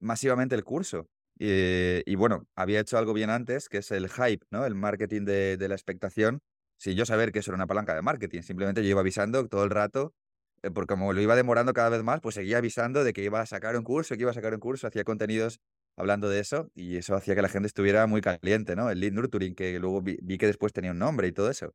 masivamente 0.00 0.54
el 0.54 0.64
curso. 0.64 1.08
Y, 1.38 2.02
y, 2.10 2.14
bueno, 2.14 2.46
había 2.54 2.80
hecho 2.80 2.98
algo 2.98 3.12
bien 3.12 3.30
antes, 3.30 3.68
que 3.68 3.78
es 3.78 3.90
el 3.90 4.08
hype, 4.08 4.46
¿no? 4.50 4.64
El 4.64 4.74
marketing 4.74 5.24
de, 5.24 5.56
de 5.56 5.68
la 5.68 5.74
expectación, 5.74 6.40
sin 6.78 6.96
yo 6.96 7.04
saber 7.04 7.32
que 7.32 7.40
eso 7.40 7.50
era 7.50 7.56
una 7.56 7.66
palanca 7.66 7.94
de 7.94 8.02
marketing. 8.02 8.42
Simplemente 8.42 8.82
yo 8.82 8.90
iba 8.90 9.00
avisando 9.00 9.46
todo 9.48 9.64
el 9.64 9.70
rato, 9.70 10.14
eh, 10.62 10.70
porque 10.70 10.94
como 10.94 11.12
lo 11.12 11.20
iba 11.20 11.36
demorando 11.36 11.72
cada 11.72 11.90
vez 11.90 12.02
más, 12.02 12.20
pues 12.20 12.34
seguía 12.34 12.58
avisando 12.58 13.04
de 13.04 13.12
que 13.12 13.22
iba 13.22 13.40
a 13.40 13.46
sacar 13.46 13.76
un 13.76 13.84
curso, 13.84 14.14
que 14.14 14.22
iba 14.22 14.30
a 14.30 14.34
sacar 14.34 14.54
un 14.54 14.60
curso, 14.60 14.86
hacía 14.86 15.04
contenidos 15.04 15.60
hablando 15.96 16.28
de 16.28 16.40
eso 16.40 16.70
y 16.74 16.96
eso 16.96 17.14
hacía 17.14 17.34
que 17.34 17.42
la 17.42 17.48
gente 17.48 17.66
estuviera 17.66 18.06
muy 18.06 18.20
caliente, 18.20 18.76
¿no? 18.76 18.90
El 18.90 19.00
lead 19.00 19.12
nurturing, 19.12 19.54
que 19.54 19.78
luego 19.78 20.02
vi, 20.02 20.18
vi 20.22 20.38
que 20.38 20.46
después 20.46 20.72
tenía 20.72 20.90
un 20.92 20.98
nombre 20.98 21.28
y 21.28 21.32
todo 21.32 21.50
eso. 21.50 21.74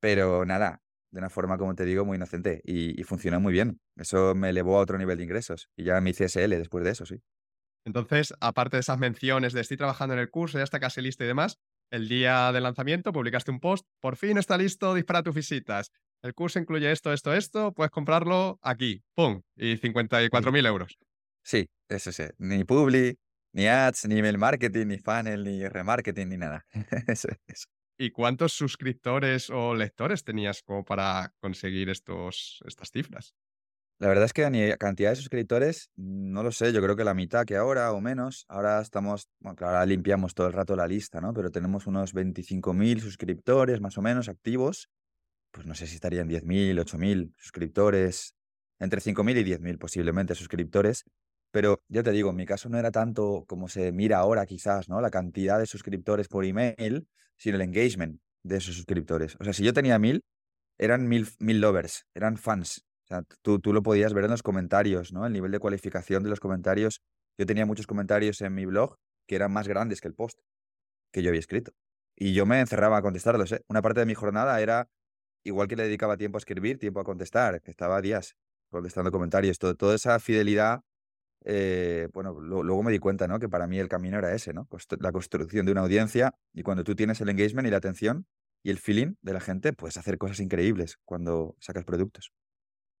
Pero 0.00 0.44
nada, 0.46 0.82
de 1.10 1.18
una 1.18 1.30
forma, 1.30 1.58
como 1.58 1.74
te 1.74 1.84
digo, 1.84 2.04
muy 2.04 2.16
inocente 2.16 2.60
y, 2.64 2.98
y 3.00 3.04
funcionó 3.04 3.40
muy 3.40 3.52
bien. 3.52 3.80
Eso 3.96 4.34
me 4.34 4.50
elevó 4.50 4.78
a 4.78 4.82
otro 4.82 4.98
nivel 4.98 5.18
de 5.18 5.24
ingresos 5.24 5.68
y 5.76 5.84
ya 5.84 6.00
me 6.00 6.10
hice 6.10 6.24
SL 6.24 6.50
después 6.50 6.84
de 6.84 6.90
eso, 6.90 7.06
sí. 7.06 7.22
Entonces, 7.84 8.34
aparte 8.40 8.76
de 8.76 8.80
esas 8.82 8.98
menciones 8.98 9.52
de 9.52 9.60
estoy 9.60 9.76
trabajando 9.76 10.14
en 10.14 10.20
el 10.20 10.30
curso, 10.30 10.58
ya 10.58 10.64
está 10.64 10.80
casi 10.80 11.00
listo 11.00 11.24
y 11.24 11.26
demás, 11.26 11.58
el 11.90 12.08
día 12.08 12.52
del 12.52 12.62
lanzamiento 12.62 13.12
publicaste 13.12 13.50
un 13.50 13.58
post, 13.58 13.86
por 14.00 14.16
fin 14.16 14.38
está 14.38 14.56
listo, 14.56 14.94
dispara 14.94 15.22
tus 15.22 15.34
visitas. 15.34 15.90
El 16.22 16.34
curso 16.34 16.58
incluye 16.58 16.92
esto, 16.92 17.12
esto, 17.12 17.32
esto, 17.32 17.72
puedes 17.72 17.90
comprarlo 17.90 18.58
aquí, 18.62 19.02
¡pum! 19.14 19.42
Y 19.56 19.76
54.000 19.76 20.66
euros. 20.66 20.98
Sí, 21.42 21.68
eso 21.88 22.12
sí. 22.12 22.24
Ni 22.38 22.64
Publi, 22.64 23.18
ni 23.52 23.66
ads, 23.66 24.06
ni 24.06 24.18
email 24.18 24.38
marketing, 24.38 24.86
ni 24.86 24.98
funnel, 24.98 25.44
ni 25.44 25.68
remarketing, 25.68 26.28
ni 26.28 26.36
nada. 26.36 26.66
eso, 27.06 27.28
eso. 27.46 27.66
¿Y 27.98 28.10
cuántos 28.10 28.52
suscriptores 28.54 29.50
o 29.50 29.74
lectores 29.74 30.24
tenías 30.24 30.62
como 30.62 30.84
para 30.84 31.34
conseguir 31.38 31.90
estos, 31.90 32.62
estas 32.66 32.90
cifras? 32.90 33.34
La 33.98 34.08
verdad 34.08 34.24
es 34.24 34.32
que 34.32 34.46
a 34.46 34.76
cantidad 34.78 35.10
de 35.10 35.16
suscriptores, 35.16 35.90
no 35.96 36.42
lo 36.42 36.52
sé, 36.52 36.72
yo 36.72 36.80
creo 36.80 36.96
que 36.96 37.04
la 37.04 37.12
mitad 37.12 37.44
que 37.44 37.56
ahora 37.56 37.92
o 37.92 38.00
menos. 38.00 38.46
Ahora 38.48 38.80
estamos, 38.80 39.28
bueno, 39.40 39.56
claro, 39.56 39.74
ahora 39.74 39.84
limpiamos 39.84 40.32
todo 40.32 40.46
el 40.46 40.54
rato 40.54 40.74
la 40.74 40.86
lista, 40.86 41.20
¿no? 41.20 41.34
Pero 41.34 41.50
tenemos 41.50 41.86
unos 41.86 42.14
25.000 42.14 43.00
suscriptores 43.00 43.82
más 43.82 43.98
o 43.98 44.02
menos 44.02 44.30
activos. 44.30 44.88
Pues 45.50 45.66
no 45.66 45.74
sé 45.74 45.86
si 45.86 45.96
estarían 45.96 46.30
10.000, 46.30 46.80
8.000 46.80 47.34
suscriptores, 47.36 48.34
entre 48.78 49.02
5.000 49.02 49.36
y 49.36 49.44
10.000 49.44 49.78
posiblemente 49.78 50.34
suscriptores. 50.34 51.04
Pero 51.50 51.82
ya 51.88 52.02
te 52.02 52.12
digo, 52.12 52.30
en 52.30 52.36
mi 52.36 52.46
caso 52.46 52.68
no 52.68 52.78
era 52.78 52.90
tanto 52.90 53.44
como 53.48 53.68
se 53.68 53.92
mira 53.92 54.18
ahora 54.18 54.46
quizás, 54.46 54.88
¿no? 54.88 55.00
La 55.00 55.10
cantidad 55.10 55.58
de 55.58 55.66
suscriptores 55.66 56.28
por 56.28 56.44
email, 56.44 57.08
sino 57.36 57.56
el 57.56 57.62
engagement 57.62 58.20
de 58.42 58.56
esos 58.56 58.74
suscriptores. 58.74 59.36
O 59.40 59.44
sea, 59.44 59.52
si 59.52 59.64
yo 59.64 59.72
tenía 59.72 59.98
mil, 59.98 60.22
eran 60.78 61.08
mil, 61.08 61.28
mil 61.38 61.60
lovers, 61.60 62.06
eran 62.14 62.36
fans, 62.36 62.84
sea, 63.10 63.24
tú, 63.42 63.58
tú 63.60 63.72
lo 63.72 63.82
podías 63.82 64.14
ver 64.14 64.24
en 64.24 64.30
los 64.30 64.42
comentarios, 64.42 65.12
¿no? 65.12 65.26
El 65.26 65.32
nivel 65.32 65.50
de 65.50 65.58
cualificación 65.58 66.22
de 66.22 66.30
los 66.30 66.40
comentarios. 66.40 67.02
Yo 67.38 67.46
tenía 67.46 67.66
muchos 67.66 67.86
comentarios 67.86 68.40
en 68.40 68.54
mi 68.54 68.64
blog 68.64 68.96
que 69.26 69.36
eran 69.36 69.52
más 69.52 69.68
grandes 69.68 70.00
que 70.00 70.08
el 70.08 70.14
post 70.14 70.38
que 71.12 71.22
yo 71.22 71.30
había 71.30 71.40
escrito. 71.40 71.72
Y 72.16 72.34
yo 72.34 72.46
me 72.46 72.60
encerraba 72.60 72.98
a 72.98 73.02
contestarlos. 73.02 73.52
¿eh? 73.52 73.62
Una 73.68 73.82
parte 73.82 74.00
de 74.00 74.06
mi 74.06 74.14
jornada 74.14 74.60
era, 74.60 74.88
igual 75.44 75.68
que 75.68 75.76
le 75.76 75.84
dedicaba 75.84 76.16
tiempo 76.16 76.36
a 76.36 76.40
escribir, 76.40 76.78
tiempo 76.78 77.00
a 77.00 77.04
contestar, 77.04 77.60
que 77.62 77.70
estaba 77.70 78.00
días 78.00 78.36
contestando 78.70 79.10
comentarios. 79.10 79.58
Todo, 79.58 79.74
toda 79.74 79.96
esa 79.96 80.18
fidelidad, 80.20 80.80
eh, 81.44 82.08
bueno, 82.12 82.40
lo, 82.40 82.62
luego 82.62 82.82
me 82.82 82.92
di 82.92 82.98
cuenta, 82.98 83.26
¿no? 83.26 83.38
Que 83.38 83.48
para 83.48 83.66
mí 83.66 83.78
el 83.78 83.88
camino 83.88 84.18
era 84.18 84.34
ese, 84.34 84.52
¿no? 84.52 84.68
La 85.00 85.12
construcción 85.12 85.66
de 85.66 85.72
una 85.72 85.82
audiencia 85.82 86.34
y 86.52 86.62
cuando 86.62 86.84
tú 86.84 86.94
tienes 86.94 87.20
el 87.20 87.28
engagement 87.28 87.66
y 87.66 87.70
la 87.70 87.78
atención 87.78 88.26
y 88.62 88.70
el 88.70 88.78
feeling 88.78 89.14
de 89.22 89.32
la 89.32 89.40
gente, 89.40 89.72
puedes 89.72 89.96
hacer 89.96 90.18
cosas 90.18 90.40
increíbles 90.40 90.98
cuando 91.04 91.56
sacas 91.60 91.84
productos. 91.84 92.32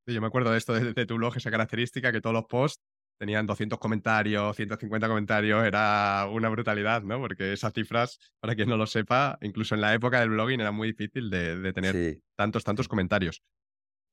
Sí, 0.06 0.14
yo 0.14 0.20
me 0.20 0.28
acuerdo 0.28 0.50
de 0.52 0.58
esto 0.58 0.72
de, 0.72 0.94
de, 0.94 1.06
tu 1.06 1.16
blog, 1.16 1.36
esa 1.36 1.50
característica 1.50 2.12
que 2.12 2.20
todos 2.22 2.34
los 2.34 2.46
posts 2.46 2.82
tenían 3.18 3.46
200 3.46 3.78
comentarios, 3.78 4.56
150 4.56 5.06
comentarios, 5.06 5.62
era 5.66 6.26
una 6.32 6.48
brutalidad, 6.48 7.02
¿no? 7.02 7.20
Porque 7.20 7.52
esas 7.52 7.74
cifras, 7.74 8.18
para 8.40 8.54
quien 8.54 8.70
no 8.70 8.78
lo 8.78 8.86
sepa, 8.86 9.36
incluso 9.42 9.74
en 9.74 9.82
la 9.82 9.92
época 9.92 10.20
del 10.20 10.30
blogging 10.30 10.60
era 10.60 10.72
muy 10.72 10.88
difícil 10.88 11.28
de, 11.28 11.58
de 11.58 11.72
tener 11.74 11.94
sí. 11.94 12.22
tantos, 12.34 12.64
tantos 12.64 12.88
comentarios. 12.88 13.42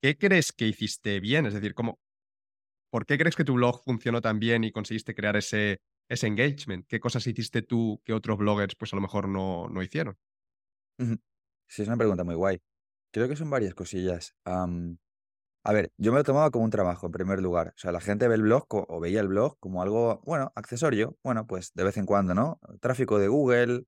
¿Qué 0.01 0.17
crees 0.17 0.51
que 0.51 0.67
hiciste 0.67 1.21
bien? 1.21 1.45
Es 1.45 1.53
decir, 1.53 1.73
¿cómo, 1.73 1.99
¿por 2.89 3.05
qué 3.05 3.17
crees 3.17 3.35
que 3.35 3.43
tu 3.43 3.55
blog 3.55 3.83
funcionó 3.83 4.21
tan 4.21 4.39
bien 4.39 4.63
y 4.63 4.71
conseguiste 4.71 5.15
crear 5.15 5.35
ese, 5.37 5.81
ese 6.09 6.27
engagement? 6.27 6.85
¿Qué 6.87 6.99
cosas 6.99 7.25
hiciste 7.27 7.61
tú 7.61 8.01
que 8.05 8.13
otros 8.13 8.37
bloggers 8.37 8.75
pues 8.75 8.93
a 8.93 8.95
lo 8.97 9.01
mejor 9.01 9.27
no, 9.29 9.67
no 9.69 9.81
hicieron? 9.83 10.17
Sí, 11.67 11.81
es 11.81 11.87
una 11.87 11.97
pregunta 11.97 12.23
muy 12.23 12.35
guay. 12.35 12.59
Creo 13.11 13.27
que 13.27 13.35
son 13.35 13.49
varias 13.49 13.73
cosillas. 13.75 14.35
A 15.63 15.73
ver, 15.73 15.91
yo 15.97 16.11
me 16.13 16.19
lo 16.19 16.23
tomaba 16.23 16.49
como 16.49 16.63
un 16.63 16.71
trabajo, 16.71 17.07
en 17.07 17.11
primer 17.11 17.41
lugar. 17.41 17.69
O 17.75 17.77
sea, 17.77 17.91
la 17.91 17.99
gente 17.99 18.27
ve 18.27 18.35
el 18.35 18.41
blog 18.43 18.65
o 18.69 18.99
veía 19.01 19.19
el 19.19 19.27
blog 19.27 19.57
como 19.59 19.81
algo, 19.81 20.21
bueno, 20.25 20.51
accesorio. 20.55 21.17
Bueno, 21.23 21.45
pues 21.45 21.73
de 21.73 21.83
vez 21.83 21.97
en 21.97 22.05
cuando, 22.05 22.33
¿no? 22.33 22.59
Tráfico 22.79 23.19
de 23.19 23.27
Google. 23.27 23.83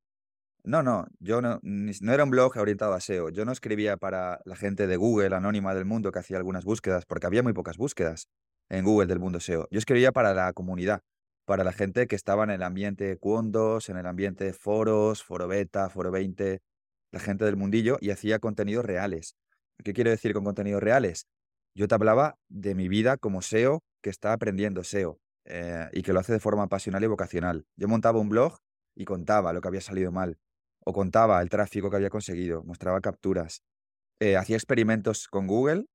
No, 0.63 0.83
no, 0.83 1.07
yo 1.19 1.41
no, 1.41 1.59
no 1.63 2.13
era 2.13 2.23
un 2.23 2.31
blog 2.31 2.57
orientado 2.57 2.93
a 2.93 2.99
SEO. 2.99 3.29
Yo 3.29 3.45
no 3.45 3.53
escribía 3.53 3.97
para 3.97 4.41
la 4.45 4.55
gente 4.57 4.87
de 4.87 4.97
Google, 4.97 5.35
anónima 5.35 5.73
del 5.75 5.85
mundo, 5.85 6.11
que 6.11 6.19
hacía 6.19 6.37
algunas 6.37 6.65
búsquedas, 6.65 7.05
porque 7.05 7.27
había 7.27 7.43
muy 7.43 7.53
pocas 7.53 7.77
búsquedas 7.77 8.27
en 8.69 8.85
Google 8.85 9.07
del 9.07 9.19
mundo 9.19 9.39
SEO. 9.39 9.67
Yo 9.71 9.79
escribía 9.79 10.11
para 10.11 10.33
la 10.33 10.53
comunidad, 10.53 11.01
para 11.45 11.63
la 11.63 11.73
gente 11.73 12.07
que 12.07 12.15
estaba 12.15 12.43
en 12.43 12.51
el 12.51 12.63
ambiente 12.63 13.17
Cuondos, 13.17 13.89
en 13.89 13.97
el 13.97 14.05
ambiente 14.05 14.53
foros, 14.53 15.23
Foro 15.23 15.47
Beta, 15.47 15.89
Foro 15.89 16.11
20, 16.11 16.61
la 17.11 17.19
gente 17.19 17.45
del 17.45 17.57
mundillo, 17.57 17.97
y 17.99 18.11
hacía 18.11 18.39
contenidos 18.39 18.85
reales. 18.85 19.35
¿Qué 19.83 19.93
quiero 19.93 20.11
decir 20.11 20.33
con 20.33 20.43
contenidos 20.43 20.83
reales? 20.83 21.27
Yo 21.75 21.87
te 21.87 21.95
hablaba 21.95 22.37
de 22.49 22.75
mi 22.75 22.87
vida 22.87 23.17
como 23.17 23.41
SEO 23.41 23.83
que 24.01 24.09
está 24.09 24.33
aprendiendo 24.33 24.83
SEO 24.83 25.19
eh, 25.45 25.89
y 25.93 26.03
que 26.03 26.13
lo 26.13 26.19
hace 26.19 26.33
de 26.33 26.39
forma 26.39 26.67
pasional 26.67 27.03
y 27.03 27.07
vocacional. 27.07 27.65
Yo 27.75 27.87
montaba 27.87 28.19
un 28.19 28.29
blog 28.29 28.59
y 28.95 29.05
contaba 29.05 29.53
lo 29.53 29.61
que 29.61 29.67
había 29.67 29.81
salido 29.81 30.11
mal, 30.11 30.37
o 30.85 30.93
contaba 30.93 31.41
el 31.41 31.49
tráfico 31.49 31.89
que 31.89 31.95
había 31.95 32.09
conseguido, 32.09 32.63
mostraba 32.63 33.01
capturas, 33.01 33.63
eh, 34.19 34.35
hacía 34.35 34.57
experimentos 34.57 35.27
con 35.27 35.47
Google, 35.47 35.85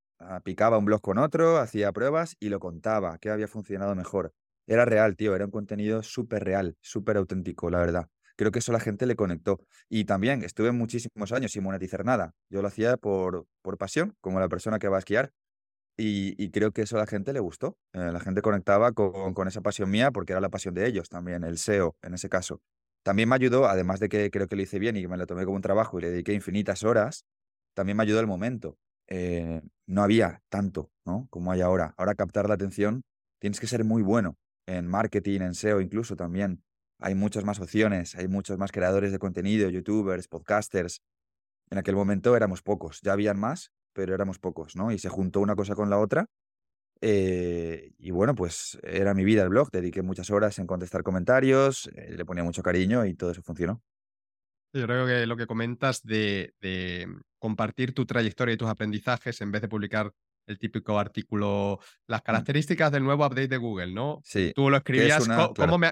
picaba 0.42 0.78
un 0.78 0.84
blog 0.84 1.00
con 1.00 1.18
otro, 1.18 1.58
hacía 1.58 1.92
pruebas 1.92 2.36
y 2.40 2.48
lo 2.48 2.60
contaba, 2.60 3.18
qué 3.18 3.30
había 3.30 3.48
funcionado 3.48 3.94
mejor. 3.94 4.32
Era 4.66 4.84
real, 4.84 5.16
tío, 5.16 5.34
era 5.34 5.44
un 5.44 5.50
contenido 5.50 6.02
súper 6.02 6.44
real, 6.44 6.76
súper 6.80 7.16
auténtico, 7.16 7.70
la 7.70 7.78
verdad. 7.78 8.08
Creo 8.36 8.50
que 8.50 8.58
eso 8.58 8.72
la 8.72 8.80
gente 8.80 9.06
le 9.06 9.16
conectó. 9.16 9.60
Y 9.88 10.04
también 10.04 10.42
estuve 10.42 10.72
muchísimos 10.72 11.32
años 11.32 11.52
sin 11.52 11.62
monetizar 11.62 12.04
nada. 12.04 12.34
Yo 12.50 12.62
lo 12.62 12.68
hacía 12.68 12.96
por, 12.96 13.46
por 13.62 13.78
pasión, 13.78 14.16
como 14.20 14.40
la 14.40 14.48
persona 14.48 14.78
que 14.78 14.88
va 14.88 14.96
a 14.96 14.98
esquiar. 15.00 15.32
Y, 15.96 16.50
creo 16.50 16.72
que 16.72 16.82
eso 16.82 16.96
a 16.96 17.00
la 17.00 17.06
gente 17.06 17.32
le 17.32 17.38
gustó. 17.40 17.78
Eh, 17.92 18.10
la 18.12 18.18
gente 18.18 18.42
conectaba 18.42 18.92
con, 18.92 19.32
con, 19.34 19.46
esa 19.46 19.60
pasión 19.60 19.90
mía 19.90 20.10
porque 20.10 20.32
era 20.32 20.40
la 20.40 20.48
pasión 20.48 20.74
de 20.74 20.86
ellos 20.86 21.08
también, 21.08 21.44
el 21.44 21.56
SEO 21.56 21.96
en 22.02 22.14
ese 22.14 22.28
caso. 22.28 22.60
También 23.04 23.28
me 23.28 23.36
ayudó, 23.36 23.66
además 23.66 24.00
de 24.00 24.08
que 24.08 24.30
creo 24.30 24.48
que 24.48 24.56
lo 24.56 24.62
hice 24.62 24.80
bien 24.80 24.96
y 24.96 25.02
que 25.02 25.08
me 25.08 25.16
lo 25.16 25.26
tomé 25.26 25.44
como 25.44 25.56
un 25.56 25.62
trabajo 25.62 25.98
y 25.98 26.02
le 26.02 26.10
dediqué 26.10 26.32
infinitas 26.32 26.82
horas, 26.82 27.24
también 27.74 27.96
me 27.96 28.02
ayudó 28.02 28.18
el 28.18 28.26
momento. 28.26 28.76
Eh, 29.08 29.62
no 29.86 30.02
había 30.02 30.42
tanto 30.48 30.90
¿no? 31.04 31.26
como 31.30 31.52
hay 31.52 31.60
ahora. 31.60 31.94
Ahora 31.96 32.14
captar 32.14 32.48
la 32.48 32.54
atención 32.54 33.02
tienes 33.38 33.60
que 33.60 33.66
ser 33.66 33.84
muy 33.84 34.02
bueno 34.02 34.38
en 34.66 34.86
marketing, 34.86 35.40
en 35.42 35.54
SEO 35.54 35.80
incluso 35.80 36.16
también. 36.16 36.62
Hay 37.00 37.14
muchas 37.14 37.44
más 37.44 37.60
opciones, 37.60 38.14
hay 38.14 38.28
muchos 38.28 38.56
más 38.56 38.72
creadores 38.72 39.12
de 39.12 39.18
contenido, 39.18 39.68
youtubers, 39.68 40.28
podcasters. 40.28 41.02
En 41.70 41.78
aquel 41.78 41.96
momento 41.96 42.36
éramos 42.36 42.62
pocos, 42.62 43.00
ya 43.02 43.12
habían 43.12 43.38
más, 43.38 43.72
pero 43.92 44.14
éramos 44.14 44.38
pocos, 44.38 44.76
¿no? 44.76 44.92
Y 44.92 44.98
se 44.98 45.08
juntó 45.08 45.40
una 45.40 45.56
cosa 45.56 45.74
con 45.74 45.90
la 45.90 45.98
otra. 45.98 46.26
Eh, 47.00 47.92
y 47.98 48.10
bueno, 48.12 48.34
pues 48.34 48.78
era 48.82 49.12
mi 49.12 49.24
vida 49.24 49.42
el 49.42 49.50
blog, 49.50 49.70
dediqué 49.70 50.02
muchas 50.02 50.30
horas 50.30 50.58
en 50.58 50.66
contestar 50.66 51.02
comentarios, 51.02 51.90
eh, 51.94 52.14
le 52.16 52.24
ponía 52.24 52.44
mucho 52.44 52.62
cariño 52.62 53.04
y 53.04 53.14
todo 53.14 53.30
eso 53.30 53.42
funcionó. 53.42 53.82
Yo 54.72 54.86
creo 54.86 55.06
que 55.06 55.26
lo 55.26 55.36
que 55.36 55.46
comentas 55.46 56.02
de, 56.02 56.54
compartir 57.44 57.92
tu 57.92 58.06
trayectoria 58.06 58.54
y 58.54 58.56
tus 58.56 58.70
aprendizajes 58.70 59.38
en 59.42 59.52
vez 59.52 59.60
de 59.60 59.68
publicar 59.68 60.10
el 60.46 60.58
típico 60.58 60.98
artículo, 60.98 61.78
las 62.06 62.22
mm. 62.22 62.24
características 62.24 62.90
del 62.90 63.04
nuevo 63.04 63.26
update 63.26 63.48
de 63.48 63.58
Google, 63.58 63.92
¿no? 63.92 64.22
Sí. 64.24 64.52
Tú 64.54 64.70
lo 64.70 64.78
escribías, 64.78 65.28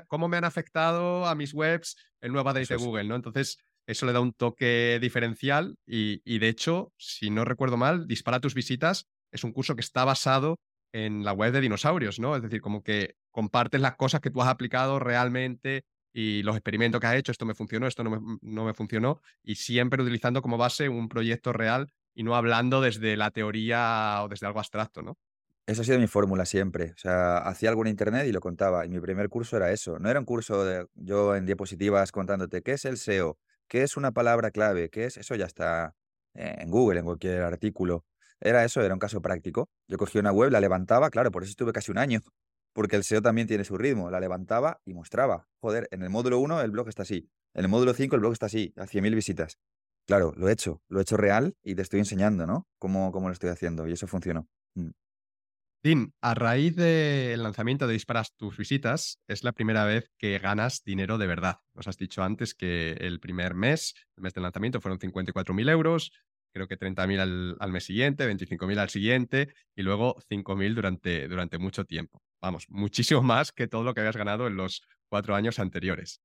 ¿cómo, 0.08 0.28
me, 0.28 0.36
han 0.38 0.44
afectado 0.44 1.26
a 1.26 1.34
mis 1.34 1.52
webs 1.52 1.94
el 2.22 2.32
nuevo 2.32 2.48
update 2.48 2.74
de 2.74 2.76
Google, 2.76 3.04
¿no? 3.04 3.16
Entonces, 3.16 3.58
eso 3.86 4.06
le 4.06 4.14
da 4.14 4.20
un 4.20 4.32
toque 4.32 4.98
diferencial 4.98 5.76
y, 5.86 6.38
de 6.38 6.48
hecho, 6.48 6.90
si 6.96 7.28
no 7.28 7.44
recuerdo 7.44 7.76
mal, 7.76 8.06
Dispara 8.06 8.40
tus 8.40 8.54
visitas 8.54 9.10
es 9.30 9.44
un 9.44 9.52
curso 9.52 9.74
que 9.74 9.82
está 9.82 10.06
basado 10.06 10.58
en 10.94 11.22
la 11.22 11.34
web 11.34 11.52
de 11.52 11.60
dinosaurios, 11.60 12.18
¿no? 12.18 12.34
Es 12.34 12.40
decir, 12.40 12.62
como 12.62 12.82
que 12.82 13.16
compartes 13.30 13.82
las 13.82 13.96
cosas 13.96 14.22
que 14.22 14.30
tú 14.30 14.40
has 14.40 14.48
aplicado 14.48 14.98
realmente 14.98 15.84
y 16.12 16.42
los 16.42 16.56
experimentos 16.56 17.00
que 17.00 17.06
has 17.06 17.16
hecho, 17.16 17.32
esto 17.32 17.46
me 17.46 17.54
funcionó, 17.54 17.86
esto 17.86 18.04
no 18.04 18.10
me, 18.10 18.38
no 18.42 18.64
me 18.64 18.74
funcionó, 18.74 19.20
y 19.42 19.56
siempre 19.56 20.02
utilizando 20.02 20.42
como 20.42 20.58
base 20.58 20.88
un 20.88 21.08
proyecto 21.08 21.52
real 21.52 21.92
y 22.14 22.22
no 22.22 22.36
hablando 22.36 22.80
desde 22.80 23.16
la 23.16 23.30
teoría 23.30 24.20
o 24.22 24.28
desde 24.28 24.46
algo 24.46 24.58
abstracto, 24.58 25.02
¿no? 25.02 25.18
Esa 25.66 25.82
ha 25.82 25.84
sido 25.84 25.98
mi 25.98 26.08
fórmula 26.08 26.44
siempre. 26.44 26.90
O 26.90 26.98
sea, 26.98 27.38
hacía 27.38 27.70
algo 27.70 27.82
en 27.82 27.88
internet 27.88 28.26
y 28.26 28.32
lo 28.32 28.40
contaba. 28.40 28.84
Y 28.84 28.88
mi 28.88 29.00
primer 29.00 29.28
curso 29.28 29.56
era 29.56 29.70
eso. 29.70 29.98
No 30.00 30.10
era 30.10 30.18
un 30.18 30.26
curso 30.26 30.64
de 30.64 30.86
yo 30.94 31.36
en 31.36 31.46
diapositivas 31.46 32.10
contándote 32.10 32.62
qué 32.62 32.72
es 32.72 32.84
el 32.84 32.96
SEO, 32.96 33.38
qué 33.68 33.82
es 33.82 33.96
una 33.96 34.10
palabra 34.10 34.50
clave, 34.50 34.90
qué 34.90 35.04
es. 35.04 35.16
Eso 35.16 35.36
ya 35.36 35.46
está 35.46 35.94
en 36.34 36.68
Google, 36.70 36.98
en 36.98 37.04
cualquier 37.04 37.42
artículo. 37.42 38.04
Era 38.40 38.64
eso, 38.64 38.82
era 38.82 38.92
un 38.92 38.98
caso 38.98 39.22
práctico. 39.22 39.70
Yo 39.86 39.98
cogía 39.98 40.20
una 40.20 40.32
web, 40.32 40.50
la 40.50 40.60
levantaba, 40.60 41.10
claro, 41.10 41.30
por 41.30 41.44
eso 41.44 41.50
estuve 41.50 41.72
casi 41.72 41.92
un 41.92 41.98
año. 41.98 42.20
Porque 42.72 42.96
el 42.96 43.04
SEO 43.04 43.22
también 43.22 43.46
tiene 43.46 43.64
su 43.64 43.76
ritmo. 43.76 44.10
La 44.10 44.20
levantaba 44.20 44.80
y 44.84 44.94
mostraba. 44.94 45.48
Joder, 45.60 45.88
en 45.90 46.02
el 46.02 46.10
módulo 46.10 46.38
1 46.38 46.62
el 46.62 46.70
blog 46.70 46.88
está 46.88 47.02
así. 47.02 47.30
En 47.54 47.64
el 47.64 47.68
módulo 47.70 47.94
5 47.94 48.14
el 48.14 48.20
blog 48.20 48.32
está 48.32 48.46
así, 48.46 48.72
a 48.76 48.86
100.000 48.86 49.14
visitas. 49.14 49.58
Claro, 50.06 50.32
lo 50.36 50.48
he 50.48 50.52
hecho, 50.52 50.82
lo 50.88 50.98
he 50.98 51.02
hecho 51.02 51.16
real 51.16 51.54
y 51.62 51.74
te 51.74 51.82
estoy 51.82 52.00
enseñando, 52.00 52.46
¿no? 52.46 52.66
Cómo, 52.78 53.12
cómo 53.12 53.28
lo 53.28 53.32
estoy 53.32 53.50
haciendo 53.50 53.86
y 53.86 53.92
eso 53.92 54.06
funcionó. 54.06 54.48
Mm. 54.74 54.90
Din, 55.84 56.14
a 56.20 56.34
raíz 56.34 56.76
del 56.76 57.42
lanzamiento 57.42 57.88
de 57.88 57.94
Disparas 57.94 58.34
tus 58.36 58.56
visitas, 58.56 59.18
es 59.26 59.42
la 59.42 59.50
primera 59.52 59.84
vez 59.84 60.10
que 60.16 60.38
ganas 60.38 60.84
dinero 60.84 61.18
de 61.18 61.26
verdad. 61.26 61.58
Nos 61.74 61.88
has 61.88 61.96
dicho 61.96 62.22
antes 62.22 62.54
que 62.54 62.92
el 62.92 63.18
primer 63.18 63.54
mes, 63.54 63.94
el 64.16 64.22
mes 64.22 64.32
del 64.32 64.44
lanzamiento, 64.44 64.80
fueron 64.80 65.00
54.000 65.00 65.70
euros, 65.70 66.12
creo 66.52 66.68
que 66.68 66.78
30.000 66.78 67.20
al, 67.20 67.56
al 67.58 67.72
mes 67.72 67.84
siguiente, 67.84 68.26
25.000 68.26 68.78
al 68.78 68.90
siguiente 68.90 69.54
y 69.74 69.82
luego 69.82 70.16
5.000 70.28 70.74
durante, 70.74 71.28
durante 71.28 71.58
mucho 71.58 71.84
tiempo. 71.84 72.22
Vamos, 72.40 72.66
muchísimo 72.68 73.22
más 73.22 73.52
que 73.52 73.68
todo 73.68 73.84
lo 73.84 73.94
que 73.94 74.00
habías 74.00 74.16
ganado 74.16 74.46
en 74.46 74.56
los 74.56 74.82
cuatro 75.08 75.34
años 75.34 75.58
anteriores. 75.58 76.20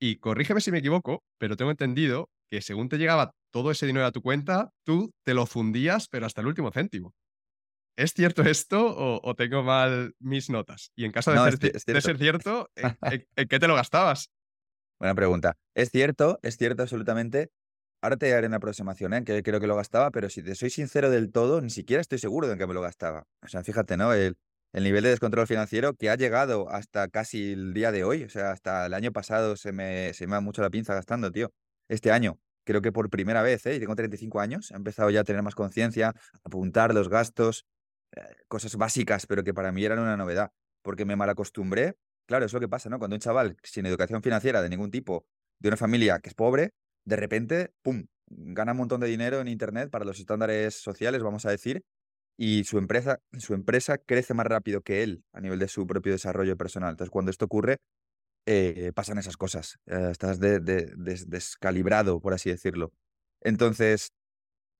Y 0.00 0.16
corrígeme 0.16 0.60
si 0.60 0.72
me 0.72 0.78
equivoco, 0.78 1.22
pero 1.38 1.56
tengo 1.56 1.70
entendido 1.70 2.28
que 2.50 2.60
según 2.60 2.88
te 2.88 2.98
llegaba 2.98 3.32
todo 3.52 3.70
ese 3.70 3.86
dinero 3.86 4.04
a 4.04 4.12
tu 4.12 4.20
cuenta, 4.20 4.70
tú 4.84 5.12
te 5.24 5.32
lo 5.32 5.46
fundías, 5.46 6.08
pero 6.08 6.26
hasta 6.26 6.40
el 6.40 6.48
último 6.48 6.70
céntimo. 6.72 7.14
¿Es 7.96 8.12
cierto 8.12 8.42
esto 8.42 8.94
o, 9.22 9.34
tengo 9.34 9.62
mal 9.62 10.14
mis 10.18 10.50
notas? 10.50 10.90
Y 10.96 11.04
en 11.04 11.12
caso 11.12 11.30
de, 11.32 12.00
ser, 12.00 12.18
cierto, 12.18 12.68
¿en, 13.36 13.48
qué 13.48 13.58
te 13.58 13.68
lo 13.68 13.74
gastabas? 13.74 14.30
Buena 14.98 15.14
pregunta. 15.14 15.56
Es 15.74 15.90
cierto, 15.90 16.38
es 16.42 16.56
cierto 16.56 16.82
absolutamente. 16.82 17.50
Ahora 18.02 18.16
te 18.16 18.34
haré 18.34 18.48
una 18.48 18.56
aproximación, 18.56 19.14
¿eh? 19.14 19.22
que 19.24 19.44
creo 19.44 19.60
que 19.60 19.68
lo 19.68 19.76
gastaba, 19.76 20.10
pero 20.10 20.28
si 20.28 20.42
te 20.42 20.56
soy 20.56 20.70
sincero 20.70 21.08
del 21.08 21.30
todo, 21.30 21.60
ni 21.60 21.70
siquiera 21.70 22.00
estoy 22.00 22.18
seguro 22.18 22.48
de 22.48 22.54
en 22.54 22.58
qué 22.58 22.66
me 22.66 22.74
lo 22.74 22.80
gastaba. 22.80 23.28
O 23.42 23.46
sea, 23.46 23.62
fíjate, 23.62 23.96
¿no? 23.96 24.12
El, 24.12 24.36
el 24.72 24.82
nivel 24.82 25.04
de 25.04 25.10
descontrol 25.10 25.46
financiero 25.46 25.94
que 25.94 26.10
ha 26.10 26.16
llegado 26.16 26.68
hasta 26.68 27.06
casi 27.06 27.52
el 27.52 27.72
día 27.74 27.92
de 27.92 28.02
hoy. 28.02 28.24
O 28.24 28.28
sea, 28.28 28.50
hasta 28.50 28.86
el 28.86 28.94
año 28.94 29.12
pasado 29.12 29.54
se 29.54 29.70
me, 29.70 30.12
se 30.14 30.26
me 30.26 30.32
da 30.32 30.40
mucho 30.40 30.62
la 30.62 30.70
pinza 30.70 30.94
gastando, 30.94 31.30
tío. 31.30 31.52
Este 31.88 32.10
año, 32.10 32.40
creo 32.64 32.82
que 32.82 32.90
por 32.90 33.08
primera 33.08 33.40
vez, 33.40 33.64
¿eh? 33.66 33.76
y 33.76 33.78
tengo 33.78 33.94
35 33.94 34.40
años, 34.40 34.72
he 34.72 34.74
empezado 34.74 35.08
ya 35.10 35.20
a 35.20 35.24
tener 35.24 35.42
más 35.44 35.54
conciencia, 35.54 36.12
apuntar 36.42 36.94
los 36.94 37.08
gastos, 37.08 37.66
eh, 38.16 38.20
cosas 38.48 38.74
básicas, 38.74 39.26
pero 39.26 39.44
que 39.44 39.54
para 39.54 39.70
mí 39.70 39.84
eran 39.84 40.00
una 40.00 40.16
novedad, 40.16 40.50
porque 40.82 41.04
me 41.04 41.14
malacostumbré. 41.14 41.94
Claro, 42.26 42.46
es 42.46 42.52
lo 42.52 42.58
que 42.58 42.68
pasa, 42.68 42.88
¿no? 42.88 42.98
Cuando 42.98 43.14
un 43.14 43.20
chaval 43.20 43.56
sin 43.62 43.86
educación 43.86 44.22
financiera 44.22 44.60
de 44.60 44.68
ningún 44.70 44.90
tipo, 44.90 45.24
de 45.60 45.68
una 45.68 45.76
familia 45.76 46.18
que 46.18 46.30
es 46.30 46.34
pobre, 46.34 46.72
de 47.04 47.16
repente, 47.16 47.70
¡pum!, 47.82 48.06
gana 48.28 48.72
un 48.72 48.78
montón 48.78 49.00
de 49.00 49.08
dinero 49.08 49.40
en 49.40 49.48
Internet 49.48 49.90
para 49.90 50.04
los 50.04 50.18
estándares 50.20 50.74
sociales, 50.76 51.22
vamos 51.22 51.46
a 51.46 51.50
decir, 51.50 51.82
y 52.38 52.64
su 52.64 52.78
empresa, 52.78 53.20
su 53.38 53.54
empresa 53.54 53.98
crece 53.98 54.34
más 54.34 54.46
rápido 54.46 54.82
que 54.82 55.02
él 55.04 55.24
a 55.32 55.40
nivel 55.40 55.58
de 55.60 55.68
su 55.68 55.86
propio 55.86 56.12
desarrollo 56.12 56.56
personal. 56.56 56.90
Entonces, 56.92 57.10
cuando 57.12 57.30
esto 57.30 57.46
ocurre, 57.46 57.78
eh, 58.46 58.92
pasan 58.94 59.18
esas 59.18 59.36
cosas. 59.36 59.78
Eh, 59.86 60.08
estás 60.12 60.40
descalibrado, 60.40 62.20
por 62.20 62.34
así 62.34 62.50
decirlo. 62.50 62.92
Entonces, 63.42 64.10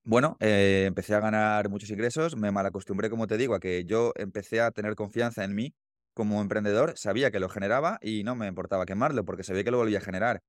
bueno, 0.05 0.37
eh, 0.41 0.85
empecé 0.87 1.15
a 1.15 1.19
ganar 1.21 1.69
muchos 1.69 1.89
ingresos, 1.89 2.35
me 2.37 2.51
malacostumbré, 2.51 3.09
como 3.09 3.27
te 3.27 3.37
digo, 3.37 3.55
a 3.55 3.59
que 3.59 3.85
yo 3.85 4.11
empecé 4.17 4.61
a 4.61 4.71
tener 4.71 4.95
confianza 4.95 5.43
en 5.45 5.55
mí 5.55 5.73
como 6.13 6.41
emprendedor, 6.41 6.93
sabía 6.97 7.31
que 7.31 7.39
lo 7.39 7.49
generaba 7.49 7.97
y 8.01 8.23
no 8.23 8.35
me 8.35 8.47
importaba 8.47 8.85
quemarlo 8.85 9.25
porque 9.25 9.43
sabía 9.43 9.63
que 9.63 9.71
lo 9.71 9.77
volvía 9.77 9.99
a 9.99 10.01
generar. 10.01 10.41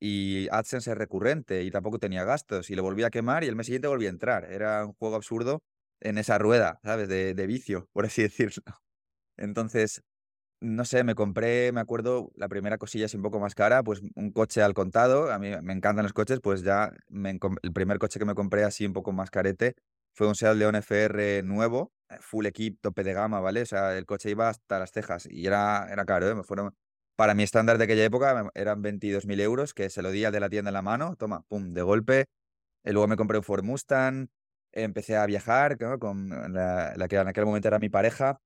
Y 0.00 0.48
AdSense 0.50 0.92
es 0.92 0.98
recurrente 0.98 1.62
y 1.62 1.70
tampoco 1.70 1.98
tenía 1.98 2.24
gastos 2.24 2.70
y 2.70 2.74
lo 2.74 2.82
volvía 2.82 3.08
a 3.08 3.10
quemar 3.10 3.44
y 3.44 3.48
el 3.48 3.56
mes 3.56 3.66
siguiente 3.66 3.88
volvía 3.88 4.08
a 4.08 4.12
entrar. 4.12 4.44
Era 4.50 4.86
un 4.86 4.94
juego 4.94 5.16
absurdo 5.16 5.62
en 6.00 6.18
esa 6.18 6.38
rueda, 6.38 6.80
¿sabes? 6.82 7.08
De, 7.08 7.46
vicio, 7.46 7.88
por 7.92 8.06
así 8.06 8.22
decirlo. 8.22 8.62
Entonces, 9.36 10.02
no 10.60 10.84
sé, 10.84 11.04
me 11.04 11.14
compré, 11.14 11.72
me 11.72 11.80
acuerdo, 11.80 12.30
la 12.36 12.48
primera 12.48 12.78
cosilla 12.78 13.06
es 13.06 13.14
un 13.14 13.22
poco 13.22 13.40
más 13.40 13.54
cara, 13.54 13.82
pues 13.82 14.02
un 14.14 14.32
coche 14.32 14.62
al 14.62 14.74
contado, 14.74 15.32
a 15.32 15.38
mí 15.38 15.50
me 15.62 15.72
encantan 15.72 16.04
los 16.04 16.12
coches, 16.12 16.40
pues 16.42 16.62
ya 16.62 16.92
el 17.10 17.72
primer 17.72 17.98
coche 17.98 18.18
que 18.18 18.26
me 18.26 18.34
compré 18.34 18.64
así 18.64 18.86
un 18.86 18.92
poco 18.92 19.12
más 19.12 19.30
carete 19.30 19.76
fue 20.14 20.26
un 20.28 20.34
Seat 20.34 20.56
León 20.56 20.76
FR 20.76 21.42
nuevo, 21.44 21.92
full 22.20 22.46
equip, 22.46 22.80
tope 22.80 23.04
de 23.04 23.12
gama, 23.14 23.40
¿vale? 23.40 23.62
O 23.62 23.66
sea, 23.66 23.96
el 23.96 24.06
coche 24.06 24.30
iba 24.30 24.48
hasta 24.48 24.78
las 24.78 24.92
cejas 24.92 25.26
y 25.30 25.46
era, 25.46 25.88
era 25.90 26.04
caro, 26.04 26.28
¿eh? 26.28 26.34
Me 26.34 26.42
fueron, 26.42 26.74
para 27.20 27.34
mi 27.34 27.42
estándar 27.42 27.76
de 27.76 27.84
aquella 27.84 28.02
época 28.02 28.50
eran 28.54 28.82
22.000 28.82 29.40
euros, 29.40 29.74
que 29.74 29.90
se 29.90 30.00
lo 30.00 30.10
di 30.10 30.24
al 30.24 30.32
de 30.32 30.40
la 30.40 30.48
tienda 30.48 30.70
en 30.70 30.72
la 30.72 30.80
mano, 30.80 31.16
toma, 31.16 31.42
pum, 31.48 31.74
de 31.74 31.82
golpe. 31.82 32.24
Y 32.82 32.92
luego 32.92 33.08
me 33.08 33.16
compré 33.16 33.36
un 33.36 33.44
Ford 33.44 33.62
Mustang, 33.62 34.28
empecé 34.72 35.18
a 35.18 35.26
viajar 35.26 35.76
con 35.98 36.30
la, 36.54 36.94
la 36.96 37.08
que 37.08 37.16
en 37.16 37.28
aquel 37.28 37.44
momento 37.44 37.68
era 37.68 37.78
mi 37.78 37.90
pareja, 37.90 38.40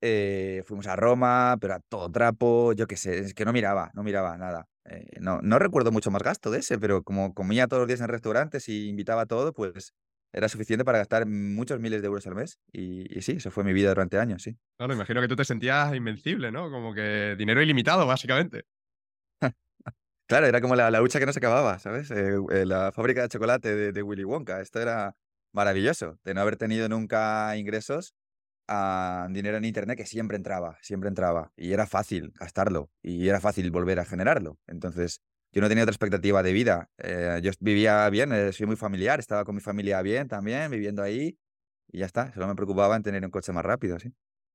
eh, 0.00 0.62
fuimos 0.66 0.86
a 0.86 0.94
Roma, 0.94 1.56
pero 1.60 1.74
a 1.74 1.80
todo 1.80 2.12
trapo, 2.12 2.72
yo 2.74 2.86
qué 2.86 2.96
sé, 2.96 3.18
es 3.18 3.34
que 3.34 3.44
no 3.44 3.52
miraba, 3.52 3.90
no 3.94 4.04
miraba 4.04 4.38
nada. 4.38 4.68
Eh, 4.84 5.04
no, 5.20 5.40
no 5.42 5.58
recuerdo 5.58 5.90
mucho 5.90 6.12
más 6.12 6.22
gasto 6.22 6.52
de 6.52 6.60
ese, 6.60 6.78
pero 6.78 7.02
como 7.02 7.34
comía 7.34 7.66
todos 7.66 7.80
los 7.80 7.88
días 7.88 8.02
en 8.02 8.08
restaurantes 8.08 8.68
y 8.68 8.88
invitaba 8.88 9.22
a 9.22 9.26
todo, 9.26 9.52
pues 9.52 9.94
era 10.32 10.48
suficiente 10.48 10.84
para 10.84 10.98
gastar 10.98 11.26
muchos 11.26 11.78
miles 11.80 12.00
de 12.00 12.06
euros 12.06 12.26
al 12.26 12.34
mes. 12.34 12.58
Y, 12.72 13.20
sí, 13.20 13.32
eso 13.32 13.50
fue 13.50 13.64
mi 13.64 13.72
vida 13.72 13.90
durante 13.90 14.18
años, 14.18 14.42
sí. 14.42 14.56
Claro, 14.78 14.94
imagino 14.94 15.20
que 15.20 15.28
tú 15.28 15.36
te 15.36 15.44
sentías 15.44 15.94
invencible, 15.94 16.50
¿no? 16.50 16.70
Como 16.70 16.94
que 16.94 17.36
dinero 17.36 17.62
ilimitado, 17.62 18.06
básicamente. 18.06 18.64
claro, 20.26 20.46
era 20.46 20.60
como 20.60 20.74
la, 20.74 20.90
la 20.90 21.00
lucha 21.00 21.18
que 21.18 21.26
no 21.26 21.32
se 21.32 21.38
acababa, 21.38 21.78
¿sabes? 21.78 22.10
Eh, 22.10 22.64
la 22.64 22.92
fábrica 22.92 23.22
de 23.22 23.28
chocolate 23.28 23.74
de, 23.74 23.92
de 23.92 24.02
Willy 24.02 24.24
Wonka. 24.24 24.60
Esto 24.60 24.80
era 24.80 25.16
maravilloso, 25.52 26.18
de 26.24 26.34
no 26.34 26.40
haber 26.40 26.56
tenido 26.56 26.88
nunca 26.88 27.54
ingresos 27.56 28.14
a 28.68 29.26
dinero 29.30 29.58
en 29.58 29.64
Internet 29.64 29.98
que 29.98 30.06
siempre 30.06 30.36
entraba, 30.36 30.78
siempre 30.80 31.08
entraba. 31.08 31.52
Y 31.56 31.72
era 31.72 31.86
fácil 31.86 32.32
gastarlo 32.34 32.90
y 33.02 33.28
era 33.28 33.40
fácil 33.40 33.70
volver 33.70 34.00
a 34.00 34.04
generarlo. 34.04 34.58
Entonces, 34.66 35.20
yo 35.52 35.60
no 35.60 35.68
tenía 35.68 35.84
otra 35.84 35.92
expectativa 35.92 36.42
de 36.42 36.52
vida. 36.52 36.90
Eh, 36.98 37.40
yo 37.42 37.50
vivía 37.60 38.08
bien, 38.10 38.32
eh, 38.32 38.52
soy 38.52 38.66
muy 38.66 38.76
familiar, 38.76 39.20
estaba 39.20 39.44
con 39.44 39.54
mi 39.54 39.60
familia 39.60 40.00
bien 40.02 40.28
también, 40.28 40.70
viviendo 40.70 41.02
ahí. 41.02 41.38
y 41.92 41.98
ya 41.98 42.06
está. 42.06 42.32
Solo 42.32 42.48
me 42.48 42.54
preocupaba 42.54 42.96
en 42.96 43.02
tener 43.02 43.24
un 43.24 43.30
coche 43.30 43.52
más 43.52 43.64
rápido, 43.64 43.98
sí. 43.98 44.12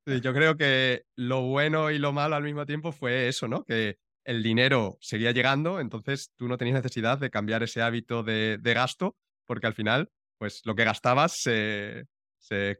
Yo 0.07 0.33
creo 0.33 0.55
que 0.55 1.03
lo 1.15 1.41
bueno 1.41 1.91
y 1.91 1.99
lo 1.99 2.13
malo 2.13 2.35
al 2.35 2.43
mismo 2.43 2.65
tiempo 2.65 2.93
fue 2.93 3.27
eso, 3.27 3.47
¿no? 3.47 3.65
Que 3.65 3.97
el 4.23 4.41
dinero 4.41 4.97
seguía 5.01 5.31
llegando, 5.31 5.79
entonces 5.79 6.31
tú 6.37 6.47
no 6.47 6.57
tenías 6.57 6.75
necesidad 6.75 7.17
de 7.17 7.29
cambiar 7.29 7.63
ese 7.63 7.81
hábito 7.81 8.23
de, 8.23 8.59
gasto, 8.63 9.15
porque 9.45 9.67
al 9.67 9.73
final, 9.73 10.09
pues 10.37 10.61
lo 10.65 10.75
que 10.75 10.85
gastabas 10.85 11.33
se, 11.37 12.07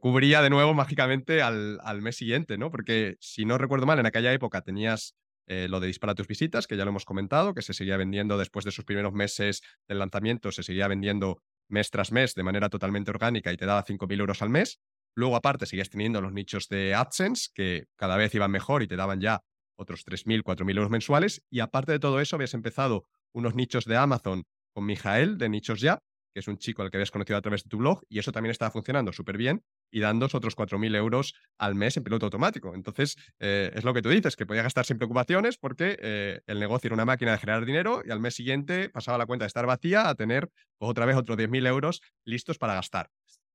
cubría 0.00 0.42
de 0.42 0.50
nuevo 0.50 0.74
mágicamente 0.98 1.42
al, 1.42 2.02
mes 2.02 2.16
siguiente, 2.16 2.56
¿no? 2.56 2.70
Porque 2.70 3.16
si 3.20 3.44
no 3.44 3.58
recuerdo 3.58 3.86
mal, 3.86 3.98
en 3.98 4.06
aquella 4.06 4.32
época 4.32 4.62
tenías 4.62 5.14
eh, 5.48 5.66
lo 5.68 5.80
de 5.80 5.86
Dispara 5.86 6.14
tus 6.14 6.28
visitas, 6.28 6.66
que 6.66 6.76
ya 6.76 6.84
lo 6.84 6.90
hemos 6.90 7.06
comentado, 7.06 7.54
que 7.54 7.62
se 7.62 7.72
seguía 7.72 7.96
vendiendo 7.96 8.36
después 8.36 8.64
de 8.64 8.70
sus 8.70 8.84
primeros 8.84 9.14
meses 9.14 9.62
del 9.88 9.98
lanzamiento, 9.98 10.52
se 10.52 10.62
seguía 10.62 10.88
vendiendo 10.88 11.42
mes 11.68 11.90
tras 11.90 12.12
mes 12.12 12.34
de 12.34 12.42
manera 12.42 12.68
totalmente 12.68 13.10
orgánica 13.10 13.52
y 13.52 13.56
te 13.56 13.66
daba 13.66 13.84
5.000 13.84 14.20
euros 14.20 14.42
al 14.42 14.50
mes. 14.50 14.78
Luego, 15.14 15.36
aparte, 15.36 15.66
seguías 15.66 15.88
teniendo 15.88 16.20
los 16.20 16.32
nichos 16.32 16.68
de 16.68 16.94
AdSense, 16.94 17.48
que 17.54 17.86
cada 17.96 18.16
vez 18.16 18.34
iban 18.34 18.50
mejor 18.50 18.82
y 18.82 18.88
te 18.88 18.96
daban 18.96 19.20
ya 19.20 19.42
otros 19.76 20.04
3.000, 20.04 20.42
4.000 20.42 20.76
euros 20.76 20.90
mensuales. 20.90 21.42
Y 21.50 21.60
aparte 21.60 21.92
de 21.92 21.98
todo 21.98 22.20
eso, 22.20 22.36
habías 22.36 22.54
empezado 22.54 23.04
unos 23.32 23.54
nichos 23.54 23.84
de 23.86 23.96
Amazon 23.96 24.44
con 24.72 24.84
Mijael 24.84 25.38
de 25.38 25.48
Nichos 25.48 25.80
Ya, 25.80 25.98
que 26.34 26.40
es 26.40 26.48
un 26.48 26.58
chico 26.58 26.82
al 26.82 26.90
que 26.90 26.98
habías 26.98 27.10
conocido 27.10 27.38
a 27.38 27.42
través 27.42 27.64
de 27.64 27.70
tu 27.70 27.78
blog, 27.78 28.02
y 28.08 28.18
eso 28.18 28.32
también 28.32 28.50
estaba 28.50 28.70
funcionando 28.70 29.12
súper 29.12 29.38
bien 29.38 29.62
y 29.90 30.00
dando 30.00 30.26
otros 30.26 30.56
4.000 30.56 30.94
euros 30.96 31.34
al 31.58 31.74
mes 31.74 31.96
en 31.96 32.04
piloto 32.04 32.26
automático. 32.26 32.74
Entonces, 32.74 33.16
eh, 33.38 33.70
es 33.74 33.84
lo 33.84 33.94
que 33.94 34.02
tú 34.02 34.08
dices, 34.08 34.36
que 34.36 34.46
podía 34.46 34.62
gastar 34.62 34.84
sin 34.84 34.98
preocupaciones 34.98 35.58
porque 35.58 35.96
eh, 36.00 36.40
el 36.46 36.60
negocio 36.60 36.88
era 36.88 36.94
una 36.94 37.04
máquina 37.04 37.32
de 37.32 37.38
generar 37.38 37.64
dinero 37.64 38.02
y 38.04 38.10
al 38.10 38.20
mes 38.20 38.34
siguiente 38.34 38.90
pasaba 38.90 39.18
la 39.18 39.26
cuenta 39.26 39.44
de 39.44 39.48
estar 39.48 39.66
vacía 39.66 40.08
a 40.08 40.14
tener 40.14 40.50
otra 40.78 41.06
vez 41.06 41.16
otros 41.16 41.38
10.000 41.38 41.66
euros 41.66 42.02
listos 42.24 42.58
para 42.58 42.74
gastar. 42.74 43.10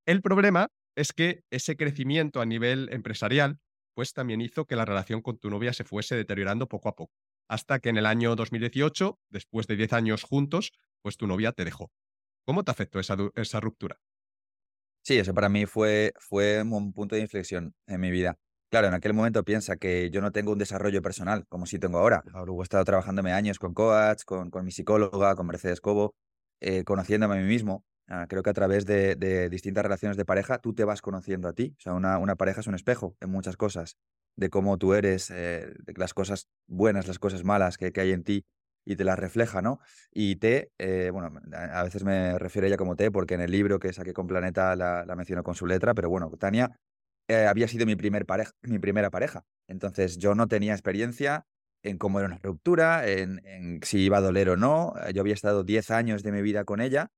El 0.06 0.20
problema 0.20 0.68
es 0.96 1.12
que 1.12 1.42
ese 1.50 1.76
crecimiento 1.76 2.40
a 2.40 2.46
nivel 2.46 2.88
empresarial 2.92 3.58
pues 3.94 4.12
también 4.12 4.40
hizo 4.40 4.66
que 4.66 4.76
la 4.76 4.84
relación 4.84 5.22
con 5.22 5.38
tu 5.38 5.50
novia 5.50 5.72
se 5.72 5.84
fuese 5.84 6.16
deteriorando 6.16 6.68
poco 6.68 6.88
a 6.88 6.96
poco, 6.96 7.12
hasta 7.48 7.78
que 7.78 7.90
en 7.90 7.96
el 7.96 8.06
año 8.06 8.34
2018, 8.34 9.18
después 9.30 9.66
de 9.66 9.76
10 9.76 9.92
años 9.92 10.22
juntos, 10.24 10.72
pues 11.00 11.16
tu 11.16 11.26
novia 11.26 11.52
te 11.52 11.64
dejó. 11.64 11.92
¿Cómo 12.44 12.64
te 12.64 12.72
afectó 12.72 12.98
esa, 12.98 13.16
esa 13.36 13.60
ruptura? 13.60 14.00
Sí, 15.04 15.18
eso 15.18 15.34
para 15.34 15.50
mí 15.50 15.66
fue, 15.66 16.14
fue 16.18 16.62
un 16.62 16.94
punto 16.94 17.14
de 17.14 17.20
inflexión 17.20 17.74
en 17.86 18.00
mi 18.00 18.10
vida. 18.10 18.38
Claro, 18.70 18.88
en 18.88 18.94
aquel 18.94 19.12
momento 19.12 19.44
piensa 19.44 19.76
que 19.76 20.08
yo 20.10 20.22
no 20.22 20.32
tengo 20.32 20.52
un 20.52 20.58
desarrollo 20.58 21.02
personal 21.02 21.46
como 21.48 21.66
sí 21.66 21.78
tengo 21.78 21.98
ahora. 21.98 22.24
Ahora 22.32 22.52
he 22.58 22.62
estado 22.62 22.84
trabajándome 22.86 23.32
años 23.34 23.58
con 23.58 23.74
coach, 23.74 24.24
con, 24.24 24.50
con 24.50 24.64
mi 24.64 24.72
psicóloga, 24.72 25.36
con 25.36 25.46
Mercedes 25.46 25.82
Cobo, 25.82 26.14
eh, 26.60 26.84
conociéndome 26.84 27.34
a 27.34 27.42
mí 27.42 27.44
mismo. 27.46 27.84
Ah, 28.08 28.26
creo 28.28 28.42
que 28.42 28.48
a 28.50 28.54
través 28.54 28.86
de, 28.86 29.48
distintas 29.50 29.84
relaciones 29.84 30.16
de 30.16 30.24
pareja 30.24 30.58
tú 30.58 30.74
te 30.74 30.84
vas 30.84 31.02
conociendo 31.02 31.48
a 31.48 31.52
ti. 31.52 31.74
O 31.78 31.80
sea, 31.82 31.92
una, 31.92 32.36
pareja 32.36 32.60
es 32.60 32.66
un 32.66 32.74
espejo 32.74 33.14
en 33.20 33.28
muchas 33.30 33.58
cosas, 33.58 33.98
de 34.36 34.48
cómo 34.48 34.78
tú 34.78 34.94
eres, 34.94 35.30
eh, 35.30 35.72
de 35.84 35.92
las 35.96 36.14
cosas 36.14 36.48
buenas, 36.66 37.06
las 37.06 37.18
cosas 37.18 37.44
malas 37.44 37.76
que, 37.76 37.92
hay 37.94 38.12
en 38.12 38.24
ti 38.24 38.46
y 38.84 38.96
te 38.96 39.04
las 39.04 39.18
refleja, 39.18 39.62
¿no? 39.62 39.80
Y 40.12 40.36
T, 40.36 40.70
eh, 40.78 41.10
bueno, 41.12 41.40
a 41.52 41.82
veces 41.82 42.04
me 42.04 42.38
refiero 42.38 42.66
a 42.66 42.68
ella 42.68 42.76
como 42.76 42.96
T 42.96 43.10
porque 43.10 43.34
en 43.34 43.40
el 43.40 43.50
libro 43.50 43.78
que 43.78 43.92
saqué 43.92 44.12
con 44.12 44.26
Planeta 44.26 44.76
la, 44.76 45.04
la 45.04 45.16
menciono 45.16 45.42
con 45.42 45.54
su 45.54 45.66
letra, 45.66 45.94
pero 45.94 46.10
bueno, 46.10 46.30
Tania 46.38 46.78
eh, 47.28 47.46
había 47.46 47.68
sido 47.68 47.86
mi, 47.86 47.96
primer 47.96 48.26
pareja, 48.26 48.52
mi 48.62 48.78
primera 48.78 49.10
pareja. 49.10 49.44
Entonces 49.68 50.18
yo 50.18 50.34
no 50.34 50.48
tenía 50.48 50.72
experiencia 50.72 51.46
en 51.82 51.98
cómo 51.98 52.18
era 52.18 52.28
una 52.28 52.38
ruptura, 52.42 53.06
en, 53.08 53.40
en 53.46 53.80
si 53.82 53.98
iba 54.00 54.18
a 54.18 54.20
doler 54.20 54.50
o 54.50 54.56
no. 54.56 54.94
Yo 55.12 55.20
había 55.20 55.34
estado 55.34 55.64
10 55.64 55.90
años 55.90 56.22
de 56.22 56.32
mi 56.32 56.42
vida 56.42 56.64
con 56.64 56.80
ella 56.80 57.10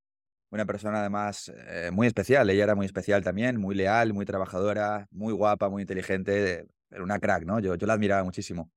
una 0.50 0.64
persona 0.66 1.00
además 1.00 1.52
eh, 1.68 1.90
muy 1.92 2.06
especial. 2.06 2.48
Ella 2.50 2.64
era 2.64 2.74
muy 2.74 2.86
especial 2.86 3.22
también, 3.22 3.58
muy 3.58 3.74
leal, 3.74 4.12
muy 4.12 4.24
trabajadora, 4.24 5.06
muy 5.10 5.32
guapa, 5.32 5.68
muy 5.68 5.82
inteligente, 5.82 6.66
era 6.90 7.02
una 7.02 7.18
crack, 7.18 7.44
¿no? 7.44 7.60
Yo 7.60 7.76
la 7.76 7.94
admiraba 7.94 8.24
muchísimo. 8.24 8.70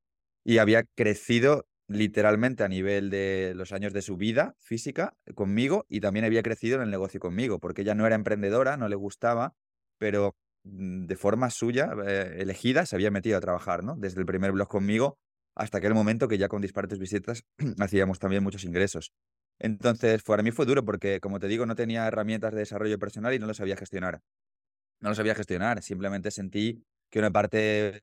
Y 0.43 0.57
había 0.57 0.83
crecido 0.95 1.65
literalmente 1.89 2.63
a 2.63 2.67
nivel 2.67 3.09
de 3.09 3.53
los 3.55 3.71
años 3.71 3.93
de 3.93 4.01
su 4.01 4.15
vida 4.15 4.55
física 4.59 5.15
conmigo 5.35 5.85
y 5.89 5.99
también 5.99 6.23
había 6.23 6.43
crecido 6.43 6.77
en 6.77 6.83
el 6.83 6.91
negocio 6.91 7.19
conmigo, 7.19 7.59
porque 7.59 7.81
ella 7.81 7.95
no 7.95 8.05
era 8.05 8.15
emprendedora, 8.15 8.77
no 8.77 8.87
le 8.87 8.95
gustaba, 8.95 9.55
pero 9.97 10.35
mm, 10.63 11.05
de 11.07 11.15
forma 11.15 11.49
suya, 11.49 11.91
eh, 12.05 12.37
elegida, 12.39 12.85
se 12.85 12.95
había 12.95 13.11
metido 13.11 13.37
a 13.37 13.41
trabajar, 13.41 13.83
¿no? 13.83 13.95
Desde 13.97 14.19
el 14.19 14.27
primer 14.27 14.51
blog 14.51 14.67
conmigo 14.67 15.17
hasta 15.55 15.79
aquel 15.79 15.93
momento 15.93 16.27
que 16.27 16.37
ya 16.37 16.47
con 16.47 16.61
Disparates 16.61 16.99
Visitas 16.99 17.43
hacíamos 17.79 18.19
también 18.19 18.43
muchos 18.43 18.63
ingresos. 18.63 19.11
Entonces, 19.57 20.21
para 20.23 20.43
mí 20.43 20.51
fue 20.51 20.65
duro 20.65 20.85
porque, 20.85 21.19
como 21.19 21.39
te 21.39 21.47
digo, 21.47 21.65
no 21.65 21.75
tenía 21.75 22.07
herramientas 22.07 22.53
de 22.53 22.59
desarrollo 22.59 22.97
personal 22.99 23.33
y 23.33 23.39
no 23.39 23.47
lo 23.47 23.53
sabía 23.53 23.75
gestionar. 23.75 24.21
No 25.01 25.09
lo 25.09 25.15
sabía 25.15 25.35
gestionar, 25.35 25.81
simplemente 25.81 26.29
sentí 26.31 26.83
que 27.09 27.19
una 27.19 27.31
parte 27.31 28.01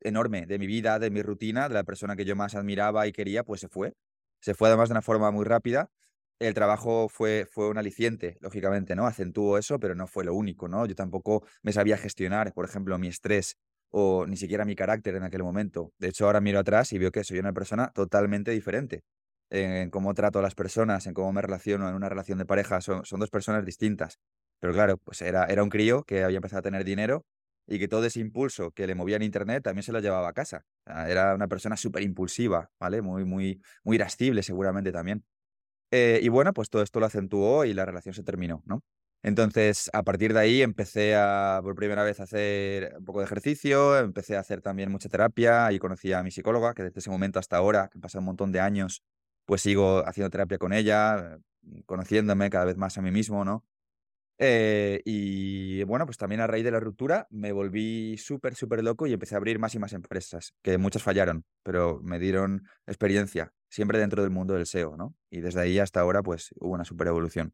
enorme 0.00 0.46
de 0.46 0.58
mi 0.58 0.66
vida, 0.66 0.98
de 0.98 1.10
mi 1.10 1.22
rutina, 1.22 1.68
de 1.68 1.74
la 1.74 1.84
persona 1.84 2.16
que 2.16 2.24
yo 2.24 2.36
más 2.36 2.54
admiraba 2.54 3.06
y 3.06 3.12
quería, 3.12 3.44
pues 3.44 3.60
se 3.60 3.68
fue. 3.68 3.94
Se 4.40 4.54
fue 4.54 4.68
además 4.68 4.88
de 4.88 4.94
una 4.94 5.02
forma 5.02 5.30
muy 5.30 5.44
rápida. 5.44 5.90
El 6.38 6.54
trabajo 6.54 7.08
fue, 7.08 7.46
fue 7.50 7.68
un 7.68 7.76
aliciente, 7.78 8.38
lógicamente, 8.40 8.96
¿no? 8.96 9.06
Acentuó 9.06 9.58
eso, 9.58 9.78
pero 9.78 9.94
no 9.94 10.06
fue 10.06 10.24
lo 10.24 10.34
único, 10.34 10.68
¿no? 10.68 10.86
Yo 10.86 10.94
tampoco 10.94 11.44
me 11.62 11.72
sabía 11.72 11.98
gestionar, 11.98 12.54
por 12.54 12.64
ejemplo, 12.64 12.98
mi 12.98 13.08
estrés 13.08 13.56
o 13.90 14.26
ni 14.26 14.36
siquiera 14.36 14.64
mi 14.64 14.74
carácter 14.74 15.16
en 15.16 15.24
aquel 15.24 15.42
momento. 15.42 15.92
De 15.98 16.08
hecho, 16.08 16.26
ahora 16.26 16.40
miro 16.40 16.58
atrás 16.58 16.92
y 16.92 16.98
veo 16.98 17.10
que 17.10 17.24
soy 17.24 17.38
una 17.38 17.52
persona 17.52 17.90
totalmente 17.94 18.52
diferente 18.52 19.02
en 19.50 19.90
cómo 19.90 20.14
trato 20.14 20.38
a 20.38 20.42
las 20.42 20.54
personas, 20.54 21.06
en 21.06 21.14
cómo 21.14 21.32
me 21.32 21.42
relaciono 21.42 21.88
en 21.88 21.94
una 21.94 22.08
relación 22.08 22.38
de 22.38 22.46
pareja, 22.46 22.80
son, 22.80 23.02
dos 23.02 23.30
personas 23.30 23.64
distintas. 23.66 24.18
Pero 24.60 24.72
claro, 24.72 24.96
pues 24.98 25.20
era, 25.22 25.46
era 25.46 25.62
un 25.62 25.70
crío 25.70 26.04
que 26.04 26.22
había 26.22 26.36
empezado 26.36 26.60
a 26.60 26.62
tener 26.62 26.84
dinero 26.84 27.24
y 27.66 27.78
que 27.78 27.88
todo 27.88 28.04
ese 28.04 28.20
impulso 28.20 28.72
que 28.72 28.86
le 28.86 28.94
movía 28.94 29.16
en 29.16 29.22
Internet 29.22 29.62
también 29.64 29.82
se 29.82 29.92
lo 29.92 30.00
llevaba 30.00 30.28
a 30.28 30.32
casa. 30.32 30.64
Era 30.86 31.34
una 31.34 31.48
persona 31.48 31.76
súper 31.76 32.02
impulsiva, 32.02 32.70
¿vale? 32.78 33.02
Muy, 33.02 33.24
muy, 33.24 33.60
muy 33.84 33.96
irascible 33.96 34.42
seguramente 34.42 34.92
también. 34.92 35.24
Eh, 35.90 36.20
y 36.22 36.28
bueno, 36.28 36.52
pues 36.52 36.70
todo 36.70 36.82
esto 36.82 37.00
lo 37.00 37.06
acentuó 37.06 37.64
y 37.64 37.74
la 37.74 37.84
relación 37.84 38.14
se 38.14 38.22
terminó, 38.22 38.62
¿no? 38.66 38.82
Entonces, 39.22 39.90
a 39.92 40.02
partir 40.02 40.32
de 40.32 40.40
ahí 40.40 40.62
empecé 40.62 41.14
a, 41.14 41.60
por 41.62 41.74
primera 41.74 42.02
vez 42.04 42.20
a 42.20 42.22
hacer 42.22 42.94
un 42.98 43.04
poco 43.04 43.18
de 43.20 43.26
ejercicio, 43.26 43.98
empecé 43.98 44.36
a 44.36 44.40
hacer 44.40 44.62
también 44.62 44.90
mucha 44.90 45.10
terapia 45.10 45.70
y 45.72 45.78
conocí 45.78 46.12
a 46.12 46.22
mi 46.22 46.30
psicóloga, 46.30 46.72
que 46.74 46.84
desde 46.84 47.00
ese 47.00 47.10
momento 47.10 47.38
hasta 47.38 47.58
ahora, 47.58 47.88
que 47.92 47.98
pasa 47.98 48.18
un 48.20 48.24
montón 48.24 48.50
de 48.50 48.60
años, 48.60 49.02
pues 49.44 49.60
sigo 49.60 50.06
haciendo 50.06 50.30
terapia 50.30 50.56
con 50.58 50.72
ella, 50.72 51.38
conociéndome 51.86 52.48
cada 52.48 52.64
vez 52.64 52.76
más 52.78 52.96
a 52.96 53.02
mí 53.02 53.10
mismo, 53.10 53.44
¿no? 53.44 53.64
Eh, 54.42 55.02
y 55.04 55.82
bueno, 55.82 56.06
pues 56.06 56.16
también 56.16 56.40
a 56.40 56.46
raíz 56.46 56.64
de 56.64 56.70
la 56.70 56.80
ruptura 56.80 57.26
me 57.28 57.52
volví 57.52 58.16
súper, 58.16 58.54
súper 58.54 58.82
loco 58.82 59.06
y 59.06 59.12
empecé 59.12 59.34
a 59.34 59.38
abrir 59.38 59.58
más 59.58 59.74
y 59.74 59.78
más 59.78 59.92
empresas, 59.92 60.54
que 60.62 60.78
muchas 60.78 61.02
fallaron, 61.02 61.44
pero 61.62 62.00
me 62.02 62.18
dieron 62.18 62.66
experiencia, 62.86 63.52
siempre 63.68 63.98
dentro 63.98 64.22
del 64.22 64.30
mundo 64.30 64.54
del 64.54 64.64
SEO, 64.64 64.96
¿no? 64.96 65.14
Y 65.30 65.40
desde 65.40 65.60
ahí 65.60 65.78
hasta 65.78 66.00
ahora, 66.00 66.22
pues 66.22 66.54
hubo 66.58 66.72
una 66.72 66.86
súper 66.86 67.08
evolución. 67.08 67.52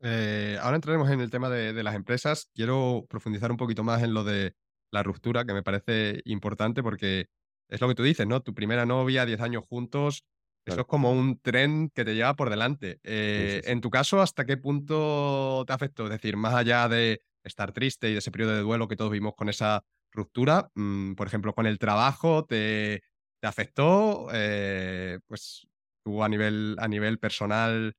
Eh, 0.00 0.56
ahora 0.62 0.76
entraremos 0.76 1.10
en 1.10 1.20
el 1.20 1.30
tema 1.30 1.50
de, 1.50 1.72
de, 1.72 1.82
las 1.82 1.96
empresas. 1.96 2.50
Quiero 2.54 3.04
profundizar 3.08 3.50
un 3.50 3.56
poquito 3.56 3.82
más 3.82 4.04
en 4.04 4.14
lo 4.14 4.22
de 4.22 4.54
la 4.92 5.02
ruptura, 5.02 5.44
que 5.44 5.54
me 5.54 5.64
parece 5.64 6.20
importante 6.24 6.84
porque 6.84 7.26
es 7.68 7.80
lo 7.80 7.88
que 7.88 7.96
tú 7.96 8.04
dices, 8.04 8.28
¿no? 8.28 8.42
Tu 8.42 8.54
primera 8.54 8.86
novia, 8.86 9.26
10 9.26 9.40
años 9.40 9.64
juntos, 9.68 10.24
eso 10.66 10.80
es 10.80 10.86
como 10.86 11.12
un 11.12 11.38
tren 11.38 11.90
que 11.90 12.04
te 12.04 12.14
lleva 12.14 12.34
por 12.34 12.50
delante. 12.50 12.98
Eh, 13.04 13.62
en 13.64 13.80
tu 13.80 13.88
caso, 13.88 14.20
¿hasta 14.20 14.44
qué 14.44 14.56
punto 14.56 15.64
te 15.66 15.72
afectó? 15.72 16.04
Es 16.04 16.10
decir, 16.10 16.36
más 16.36 16.54
allá 16.54 16.88
de 16.88 17.22
estar 17.44 17.72
triste 17.72 18.10
y 18.10 18.12
de 18.12 18.18
ese 18.18 18.32
periodo 18.32 18.54
de 18.54 18.62
duelo 18.62 18.88
que 18.88 18.96
todos 18.96 19.12
vimos 19.12 19.34
con 19.36 19.48
esa 19.48 19.84
ruptura, 20.10 20.68
mm, 20.74 21.14
por 21.14 21.28
ejemplo, 21.28 21.54
con 21.54 21.66
el 21.66 21.78
trabajo, 21.78 22.44
¿te, 22.44 23.02
te 23.40 23.46
afectó? 23.46 24.28
Eh, 24.32 25.20
pues 25.26 25.68
tú 26.04 26.24
a 26.24 26.28
nivel, 26.28 26.76
a 26.80 26.88
nivel 26.88 27.18
personal, 27.18 27.94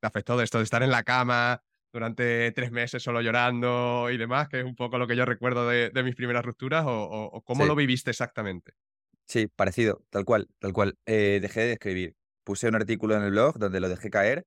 ¿te 0.00 0.06
afectó 0.06 0.36
de 0.36 0.44
esto 0.44 0.58
de 0.58 0.64
estar 0.64 0.82
en 0.82 0.90
la 0.90 1.04
cama 1.04 1.62
durante 1.92 2.50
tres 2.52 2.70
meses 2.70 3.02
solo 3.02 3.20
llorando 3.20 4.10
y 4.10 4.16
demás, 4.16 4.48
que 4.48 4.60
es 4.60 4.64
un 4.64 4.74
poco 4.74 4.98
lo 4.98 5.06
que 5.06 5.16
yo 5.16 5.24
recuerdo 5.24 5.68
de, 5.68 5.90
mis 6.02 6.14
primeras 6.14 6.44
rupturas, 6.44 6.84
o, 6.86 7.42
cómo 7.44 7.66
lo 7.66 7.74
viviste 7.74 8.10
exactamente? 8.10 8.72
Sí, 9.28 9.46
parecido, 9.46 10.02
tal 10.08 10.24
cual, 10.24 10.48
tal 10.58 10.72
cual. 10.72 10.96
Eh, 11.04 11.38
dejé 11.42 11.60
de 11.60 11.72
escribir. 11.72 12.14
Puse 12.44 12.66
un 12.66 12.74
artículo 12.74 13.14
en 13.14 13.22
el 13.22 13.30
blog 13.32 13.58
donde 13.58 13.78
lo 13.78 13.90
dejé 13.90 14.08
caer, 14.08 14.44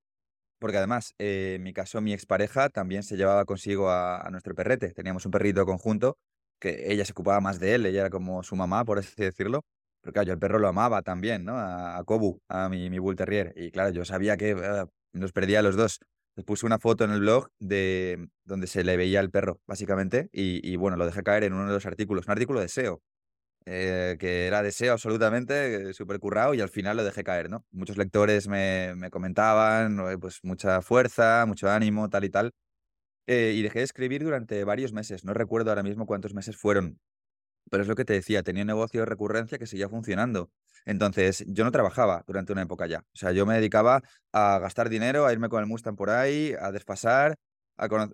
porque 0.59 0.77
además, 0.77 1.13
eh, 1.19 1.55
en 1.57 1.63
mi 1.63 1.73
caso, 1.73 2.01
mi 2.01 2.13
expareja 2.13 2.69
también 2.69 3.03
se 3.03 3.17
llevaba 3.17 3.45
consigo 3.45 3.91
a, 3.91 4.27
nuestro 4.31 4.55
perrete. 4.55 4.93
Teníamos 4.93 5.25
un 5.25 5.31
perrito 5.31 5.65
conjunto, 5.65 6.17
que 6.59 6.91
ella 6.93 7.05
se 7.05 7.13
ocupaba 7.13 7.41
más 7.41 7.59
de 7.59 7.75
él, 7.75 7.85
ella 7.85 8.01
era 8.01 8.09
como 8.11 8.43
su 8.43 8.55
mamá, 8.55 8.85
por 8.85 8.99
así 8.99 9.13
decirlo. 9.17 9.63
Pero 10.01 10.13
claro, 10.13 10.27
yo 10.27 10.33
el 10.33 10.39
perro 10.39 10.59
lo 10.59 10.67
amaba 10.67 11.03
también, 11.03 11.45
¿no? 11.45 11.57
A, 11.59 12.03
Kobu, 12.05 12.41
a 12.49 12.69
mi, 12.69 12.89
mi 12.89 12.99
Bull 12.99 13.15
Terrier. 13.15 13.53
Y 13.55 13.71
claro, 13.71 13.91
yo 13.91 14.05
sabía 14.05 14.37
que 14.37 14.53
ah, 14.53 14.87
nos 15.13 15.33
perdía 15.33 15.59
a 15.59 15.61
los 15.63 15.75
dos. 15.75 15.99
Puse 16.45 16.65
una 16.65 16.79
foto 16.79 17.03
en 17.05 17.11
el 17.11 17.19
blog 17.21 17.49
de 17.59 18.29
donde 18.45 18.67
se 18.67 18.83
le 18.83 18.97
veía 18.97 19.19
el 19.19 19.31
perro, 19.31 19.59
básicamente, 19.67 20.29
y, 20.31 20.67
y 20.67 20.75
bueno, 20.77 20.97
lo 20.97 21.05
dejé 21.05 21.23
caer 21.23 21.43
en 21.43 21.53
uno 21.53 21.67
de 21.67 21.73
los 21.73 21.85
artículos, 21.85 22.25
un 22.25 22.31
artículo 22.31 22.59
de 22.61 22.69
SEO, 22.69 23.01
eh, 23.65 24.17
que 24.19 24.47
era 24.47 24.63
deseo 24.63 24.93
absolutamente, 24.93 25.89
eh, 25.91 25.93
súper 25.93 26.19
currado, 26.19 26.53
y 26.53 26.61
al 26.61 26.69
final 26.69 26.97
lo 26.97 27.03
dejé 27.03 27.23
caer, 27.23 27.49
¿no? 27.49 27.65
Muchos 27.71 27.97
lectores 27.97 28.47
me, 28.47 28.93
me 28.95 29.09
comentaban, 29.11 29.99
pues 30.19 30.39
mucha 30.43 30.81
fuerza, 30.81 31.45
mucho 31.47 31.69
ánimo, 31.69 32.09
tal 32.09 32.23
y 32.25 32.29
tal. 32.29 32.51
eh, 33.27 33.53
y 33.55 33.61
dejé 33.61 33.79
de 33.79 33.85
escribir 33.85 34.23
durante 34.23 34.63
varios 34.63 34.93
meses. 34.93 35.23
No 35.25 35.33
recuerdo 35.33 35.69
ahora 35.71 35.83
mismo 35.83 36.05
cuántos 36.05 36.33
meses 36.33 36.57
fueron. 36.57 36.99
Pero 37.69 37.83
es 37.83 37.89
lo 37.89 37.95
que 37.95 38.05
te 38.05 38.13
decía, 38.13 38.43
tenía 38.43 38.63
un 38.63 38.67
negocio 38.67 39.01
de 39.01 39.05
recurrencia 39.05 39.57
que 39.57 39.67
seguía 39.67 39.89
funcionando. 39.89 40.51
Entonces, 40.85 41.45
yo 41.47 41.63
no 41.63 41.71
trabajaba 41.71 42.23
durante 42.27 42.53
una 42.53 42.63
época 42.63 42.87
ya. 42.87 42.99
O 42.99 43.17
sea, 43.17 43.31
yo 43.31 43.45
me 43.45 43.55
dedicaba 43.55 44.01
a 44.33 44.59
gastar 44.59 44.89
dinero, 44.89 45.25
a 45.25 45.33
irme 45.33 45.49
con 45.49 45.61
el 45.61 45.67
Mustang 45.67 45.95
por 45.95 46.09
ahí, 46.09 46.53
a 46.59 46.71
desfasar, 46.71 47.35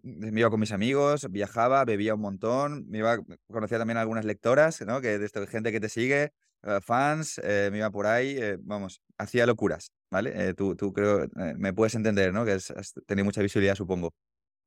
me 0.04 0.40
iba 0.40 0.50
con 0.50 0.60
mis 0.60 0.72
amigos, 0.72 1.28
viajaba, 1.30 1.84
bebía 1.86 2.16
un 2.16 2.22
montón, 2.22 2.86
me 2.90 3.00
iba, 3.00 3.18
conocía 3.52 3.78
también 3.78 3.98
algunas 3.98 4.26
lectoras, 4.26 4.82
¿no? 4.82 5.02
Que 5.02 5.20
de 5.20 5.48
gente 5.48 5.72
que 5.72 5.80
te 5.80 5.90
sigue, 5.90 6.32
eh, 6.64 6.80
fans, 6.82 7.40
eh, 7.44 7.70
me 7.72 7.78
iba 7.78 7.90
por 7.92 8.08
ahí, 8.08 8.36
eh, 8.38 8.58
vamos, 8.60 9.02
hacía 9.18 9.46
locuras, 9.46 9.92
¿vale? 10.10 10.54
tú, 10.54 10.76
tú 10.76 10.92
creo, 10.92 11.28
me 11.56 11.74
puedes 11.74 11.96
entender, 11.96 12.34
¿no? 12.34 12.46
Que 12.46 12.54
has 12.54 12.94
tenido 13.06 13.26
mucha 13.26 13.42
visibilidad, 13.42 13.76
supongo. 13.76 14.14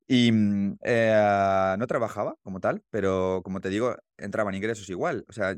Y 0.08 0.32
mm, 0.32 0.78
no 1.78 1.86
trabajaba 1.86 2.36
como 2.42 2.60
tal, 2.60 2.82
pero 2.90 3.42
como 3.44 3.60
te 3.60 3.68
digo, 3.70 3.96
entraban 4.18 4.54
ingresos 4.54 4.88
igual. 4.90 5.24
O 5.28 5.32
sea, 5.32 5.56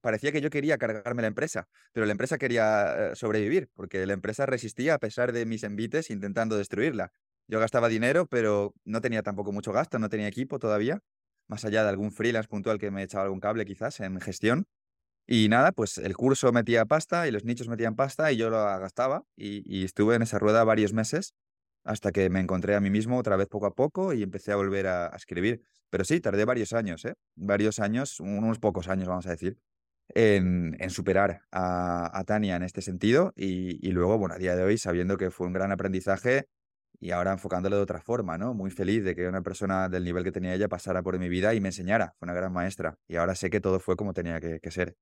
parecía 0.00 0.32
que 0.32 0.40
yo 0.40 0.50
quería 0.50 0.78
cargarme 0.78 1.22
la 1.22 1.28
empresa, 1.28 1.68
pero 1.92 2.06
la 2.06 2.12
empresa 2.12 2.38
quería 2.38 3.14
sobrevivir, 3.14 3.70
porque 3.74 4.06
la 4.06 4.12
empresa 4.14 4.46
resistía 4.46 4.94
a 4.94 4.98
pesar 4.98 5.32
de 5.32 5.46
mis 5.46 5.64
envites 5.64 6.10
intentando 6.10 6.56
destruirla. 6.56 7.12
Yo 7.46 7.60
gastaba 7.60 7.88
dinero, 7.88 8.26
pero 8.26 8.74
no 8.84 9.00
tenía 9.00 9.22
tampoco 9.22 9.52
mucho 9.52 9.72
gasto, 9.72 9.98
no 9.98 10.08
tenía 10.08 10.28
equipo 10.28 10.58
todavía, 10.58 11.00
más 11.48 11.64
allá 11.64 11.82
de 11.82 11.90
algún 11.90 12.10
freelance 12.10 12.48
puntual 12.48 12.78
que 12.78 12.90
me 12.90 13.02
echaba 13.02 13.24
algún 13.24 13.40
cable 13.40 13.64
quizás 13.64 14.00
en 14.00 14.20
gestión. 14.20 14.66
Y 15.26 15.48
nada, 15.48 15.72
pues 15.72 15.98
el 15.98 16.16
curso 16.16 16.52
metía 16.52 16.84
pasta 16.84 17.26
y 17.26 17.30
los 17.30 17.44
nichos 17.44 17.68
metían 17.68 17.96
pasta 17.96 18.30
y 18.30 18.36
yo 18.36 18.50
lo 18.50 18.58
gastaba 18.58 19.24
y, 19.36 19.84
estuve 19.84 20.16
en 20.16 20.22
esa 20.22 20.38
rueda 20.38 20.64
varios 20.64 20.92
meses 20.92 21.34
hasta 21.82 22.12
que 22.12 22.28
me 22.30 22.40
encontré 22.40 22.74
a 22.74 22.80
mí 22.80 22.90
mismo 22.90 23.18
otra 23.18 23.36
vez 23.36 23.48
poco 23.48 23.66
a 23.66 23.74
poco 23.74 24.12
y 24.12 24.22
empecé 24.22 24.52
a 24.52 24.56
volver 24.56 24.86
a, 24.86 25.08
escribir. 25.16 25.62
Pero 25.90 26.04
sí, 26.04 26.20
tardé 26.20 26.44
varios 26.44 26.72
años, 26.72 27.04
¿eh? 27.04 27.14
Varios 27.36 27.78
años, 27.78 28.20
unos 28.20 28.58
pocos 28.58 28.88
años, 28.88 29.08
vamos 29.08 29.26
a 29.26 29.30
decir, 29.30 29.58
en, 30.08 30.76
superar 30.90 31.42
a, 31.52 32.22
Tania 32.26 32.56
en 32.56 32.62
este 32.62 32.82
sentido 32.82 33.32
y, 33.36 33.86
y, 33.86 33.92
luego, 33.92 34.18
bueno, 34.18 34.34
a 34.34 34.38
día 34.38 34.56
de 34.56 34.62
hoy, 34.62 34.78
sabiendo 34.78 35.16
que 35.16 35.30
fue 35.30 35.46
un 35.46 35.52
gran 35.52 35.72
aprendizaje 35.72 36.48
y 37.04 37.10
ahora 37.10 37.32
enfocándolo 37.32 37.76
de 37.76 37.82
otra 37.82 38.00
forma, 38.00 38.38
¿no? 38.38 38.54
Muy 38.54 38.70
feliz 38.70 39.04
de 39.04 39.14
que 39.14 39.28
una 39.28 39.42
persona 39.42 39.90
del 39.90 40.04
nivel 40.04 40.24
que 40.24 40.32
tenía 40.32 40.54
ella 40.54 40.70
pasara 40.70 41.02
por 41.02 41.18
mi 41.18 41.28
vida 41.28 41.52
y 41.52 41.60
me 41.60 41.68
enseñara. 41.68 42.14
Fue 42.18 42.24
una 42.24 42.32
gran 42.32 42.50
maestra. 42.50 42.98
Y 43.06 43.16
ahora 43.16 43.34
sé 43.34 43.50
que 43.50 43.60
todo 43.60 43.78
fue 43.78 43.94
como 43.94 44.14
tenía 44.14 44.40
que, 44.40 44.70
ser. 44.70 44.96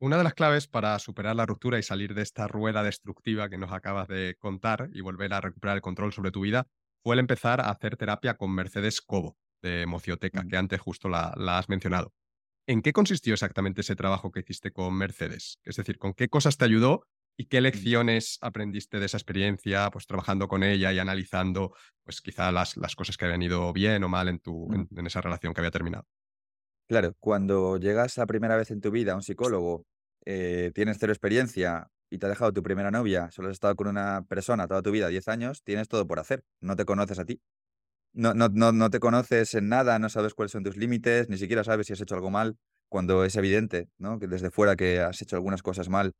Una 0.00 0.18
de 0.18 0.24
las 0.24 0.34
claves 0.34 0.66
para 0.66 0.98
superar 0.98 1.36
la 1.36 1.46
ruptura 1.46 1.78
y 1.78 1.84
salir 1.84 2.12
de 2.12 2.22
esta 2.22 2.48
rueda 2.48 2.82
destructiva 2.82 3.48
que 3.48 3.56
nos 3.56 3.70
acabas 3.70 4.08
de 4.08 4.34
contar 4.40 4.88
y 4.92 5.00
volver 5.00 5.32
a 5.32 5.40
recuperar 5.40 5.76
el 5.76 5.80
control 5.80 6.12
sobre 6.12 6.32
tu 6.32 6.40
vida 6.40 6.66
fue 7.04 7.14
el 7.14 7.20
empezar 7.20 7.60
a 7.60 7.70
hacer 7.70 7.96
terapia 7.96 8.34
con 8.34 8.52
Mercedes 8.52 9.00
Cobo 9.00 9.36
de 9.62 9.82
Emocioteca, 9.82 10.42
mm. 10.42 10.48
que 10.48 10.56
antes 10.56 10.80
justo 10.80 11.08
la, 11.08 11.32
la 11.36 11.58
has 11.58 11.68
mencionado. 11.68 12.14
¿En 12.66 12.82
qué 12.82 12.92
consistió 12.92 13.32
exactamente 13.32 13.82
ese 13.82 13.94
trabajo 13.94 14.32
que 14.32 14.40
hiciste 14.40 14.72
con 14.72 14.92
Mercedes? 14.92 15.60
Es 15.62 15.76
decir, 15.76 15.98
¿con 15.98 16.14
qué 16.14 16.28
cosas 16.28 16.56
te 16.56 16.64
ayudó 16.64 17.06
¿Y 17.38 17.46
qué 17.46 17.60
lecciones 17.60 18.38
aprendiste 18.40 18.98
de 18.98 19.06
esa 19.06 19.18
experiencia, 19.18 19.90
pues 19.90 20.06
trabajando 20.06 20.48
con 20.48 20.62
ella 20.62 20.90
y 20.92 20.98
analizando, 20.98 21.74
pues 22.02 22.22
quizá 22.22 22.50
las, 22.50 22.78
las 22.78 22.96
cosas 22.96 23.18
que 23.18 23.26
habían 23.26 23.42
ido 23.42 23.72
bien 23.74 24.02
o 24.04 24.08
mal 24.08 24.28
en, 24.28 24.38
tu, 24.38 24.72
en, 24.72 25.06
esa 25.06 25.20
relación 25.20 25.52
que 25.52 25.60
había 25.60 25.70
terminado? 25.70 26.06
Claro, 26.88 27.14
cuando 27.20 27.76
llegas 27.76 28.16
la 28.16 28.26
primera 28.26 28.56
vez 28.56 28.70
en 28.70 28.80
tu 28.80 28.90
vida 28.90 29.12
a 29.12 29.16
un 29.16 29.22
psicólogo, 29.22 29.84
eh, 30.24 30.70
tienes 30.74 30.96
cero 30.98 31.12
experiencia 31.12 31.88
y 32.08 32.18
te 32.18 32.24
ha 32.24 32.28
dejado 32.30 32.52
tu 32.52 32.62
primera 32.62 32.90
novia, 32.90 33.30
solo 33.30 33.48
has 33.48 33.54
estado 33.54 33.76
con 33.76 33.88
una 33.88 34.24
persona 34.26 34.66
toda 34.66 34.80
tu 34.80 34.90
vida, 34.90 35.08
10 35.08 35.28
años, 35.28 35.62
tienes 35.62 35.88
todo 35.88 36.06
por 36.06 36.20
hacer, 36.20 36.42
no 36.60 36.74
te 36.74 36.86
conoces 36.86 37.18
a 37.18 37.26
ti. 37.26 37.42
No, 38.14 38.32
no, 38.32 38.48
no, 38.48 38.72
no 38.72 38.88
te 38.88 38.98
conoces 38.98 39.52
en 39.52 39.68
nada, 39.68 39.98
no 39.98 40.08
sabes 40.08 40.32
cuáles 40.32 40.52
son 40.52 40.64
tus 40.64 40.78
límites, 40.78 41.28
ni 41.28 41.36
siquiera 41.36 41.64
sabes 41.64 41.88
si 41.88 41.92
has 41.92 42.00
hecho 42.00 42.14
algo 42.14 42.30
mal, 42.30 42.56
cuando 42.88 43.24
es 43.26 43.36
evidente, 43.36 43.90
¿no? 43.98 44.18
Que 44.18 44.26
desde 44.26 44.50
fuera 44.50 44.74
que 44.74 45.00
has 45.00 45.20
hecho 45.20 45.36
algunas 45.36 45.62
cosas 45.62 45.90
mal 45.90 46.14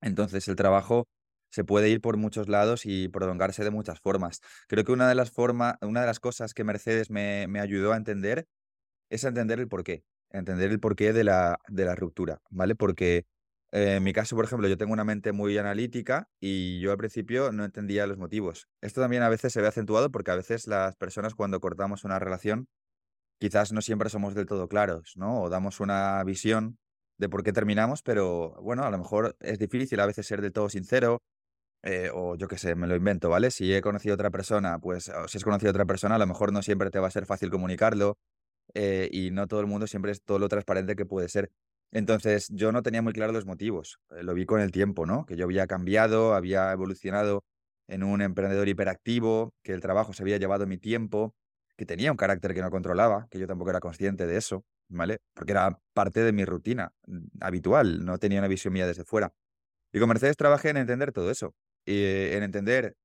entonces 0.00 0.48
el 0.48 0.56
trabajo 0.56 1.08
se 1.50 1.64
puede 1.64 1.88
ir 1.88 2.00
por 2.00 2.16
muchos 2.16 2.48
lados 2.48 2.84
y 2.84 3.08
prolongarse 3.08 3.64
de 3.64 3.70
muchas 3.70 4.00
formas. 4.00 4.40
Creo 4.68 4.84
que 4.84 4.92
una 4.92 5.08
de 5.08 5.14
las, 5.14 5.32
una 5.36 6.00
de 6.00 6.06
las 6.06 6.20
cosas 6.20 6.54
que 6.54 6.64
Mercedes 6.64 7.10
me, 7.10 7.46
ayudó 7.60 7.92
a 7.92 7.96
entender 7.96 8.46
es 9.10 9.24
entender 9.24 9.60
el 9.60 9.68
porqué, 9.68 10.04
entender 10.30 10.70
el 10.70 10.80
porqué 10.80 11.12
de 11.12 11.24
la, 11.24 11.58
de 11.68 11.84
la 11.84 11.94
ruptura, 11.94 12.40
¿vale? 12.50 12.74
Porque 12.74 13.26
eh, 13.72 13.96
en 13.96 14.02
mi 14.02 14.12
caso, 14.12 14.36
por 14.36 14.44
ejemplo, 14.44 14.68
yo 14.68 14.76
tengo 14.78 14.92
una 14.92 15.04
mente 15.04 15.32
muy 15.32 15.56
analítica 15.58 16.28
y 16.40 16.80
yo 16.80 16.90
al 16.92 16.98
principio 16.98 17.52
no 17.52 17.64
entendía 17.64 18.06
los 18.06 18.18
motivos. 18.18 18.68
Esto 18.80 19.00
también 19.00 19.22
a 19.22 19.28
veces 19.28 19.52
se 19.52 19.60
ve 19.60 19.68
acentuado 19.68 20.10
porque 20.10 20.30
a 20.30 20.36
veces 20.36 20.66
las 20.66 20.96
personas 20.96 21.34
cuando 21.34 21.60
cortamos 21.60 22.04
una 22.04 22.18
relación 22.18 22.68
quizás 23.38 23.72
no 23.72 23.82
siempre 23.82 24.10
somos 24.10 24.34
del 24.34 24.46
todo 24.46 24.68
claros, 24.68 25.14
¿no? 25.16 25.42
O 25.42 25.48
damos 25.48 25.80
una 25.80 26.22
visión 26.24 26.78
de 27.18 27.28
por 27.28 27.42
qué 27.42 27.52
terminamos, 27.52 28.02
pero 28.02 28.54
bueno, 28.62 28.84
a 28.84 28.90
lo 28.90 28.98
mejor 28.98 29.36
es 29.40 29.58
difícil 29.58 30.00
a 30.00 30.06
veces 30.06 30.26
ser 30.26 30.40
del 30.40 30.52
todo 30.52 30.68
sincero, 30.68 31.22
eh, 31.82 32.10
o 32.12 32.36
yo 32.36 32.48
qué 32.48 32.58
sé, 32.58 32.74
me 32.74 32.86
lo 32.86 32.96
invento, 32.96 33.28
¿vale? 33.30 33.50
Si 33.50 33.72
he 33.74 33.80
conocido 33.82 34.14
a 34.14 34.16
otra 34.16 34.30
persona, 34.30 34.78
pues 34.80 35.08
o 35.10 35.28
si 35.28 35.38
has 35.38 35.44
conocido 35.44 35.70
a 35.70 35.72
otra 35.72 35.86
persona, 35.86 36.16
a 36.16 36.18
lo 36.18 36.26
mejor 36.26 36.52
no 36.52 36.62
siempre 36.62 36.90
te 36.90 36.98
va 36.98 37.08
a 37.08 37.10
ser 37.10 37.26
fácil 37.26 37.50
comunicarlo 37.50 38.18
eh, 38.74 39.08
y 39.12 39.30
no 39.30 39.46
todo 39.48 39.60
el 39.60 39.66
mundo 39.66 39.86
siempre 39.86 40.12
es 40.12 40.22
todo 40.22 40.38
lo 40.38 40.48
transparente 40.48 40.96
que 40.96 41.06
puede 41.06 41.28
ser. 41.28 41.50
Entonces, 41.92 42.48
yo 42.50 42.72
no 42.72 42.82
tenía 42.82 43.02
muy 43.02 43.12
claro 43.12 43.32
los 43.32 43.46
motivos, 43.46 43.98
eh, 44.10 44.22
lo 44.22 44.34
vi 44.34 44.46
con 44.46 44.60
el 44.60 44.72
tiempo, 44.72 45.06
¿no? 45.06 45.24
Que 45.26 45.36
yo 45.36 45.44
había 45.44 45.66
cambiado, 45.66 46.34
había 46.34 46.72
evolucionado 46.72 47.44
en 47.88 48.02
un 48.02 48.20
emprendedor 48.22 48.68
hiperactivo, 48.68 49.54
que 49.62 49.72
el 49.72 49.80
trabajo 49.80 50.12
se 50.12 50.22
había 50.22 50.36
llevado 50.38 50.66
mi 50.66 50.78
tiempo, 50.78 51.34
que 51.76 51.86
tenía 51.86 52.10
un 52.10 52.16
carácter 52.18 52.54
que 52.54 52.60
no 52.60 52.70
controlaba, 52.70 53.26
que 53.30 53.38
yo 53.38 53.46
tampoco 53.46 53.70
era 53.70 53.80
consciente 53.80 54.26
de 54.26 54.36
eso. 54.36 54.64
¿Vale? 54.88 55.18
Porque 55.34 55.52
era 55.52 55.80
parte 55.94 56.22
de 56.22 56.32
mi 56.32 56.44
rutina 56.44 56.92
mm, 57.06 57.26
habitual, 57.40 58.04
no 58.04 58.18
tenía 58.18 58.38
una 58.40 58.48
visión 58.48 58.72
mía 58.74 58.86
desde 58.86 59.04
fuera. 59.04 59.32
Y 59.92 60.00
con 60.00 60.08
Mercedes 60.08 60.36
trabajé 60.36 60.70
en 60.70 60.78
entender 60.78 61.12
todo 61.12 61.30
eso, 61.30 61.54
y 61.86 62.04
en 62.04 62.42
entender 62.42 62.96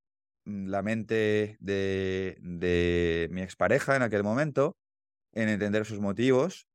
mm, 0.46 0.68
la 0.68 0.82
mente 0.82 1.58
de, 1.60 2.38
de 2.42 3.30
mi 3.32 3.42
expareja 3.42 3.96
en 3.96 4.02
aquel 4.04 4.24
momento, 4.24 4.78
en 5.34 5.50
entender 5.50 5.86
sus 5.86 6.00
motivos 6.00 6.68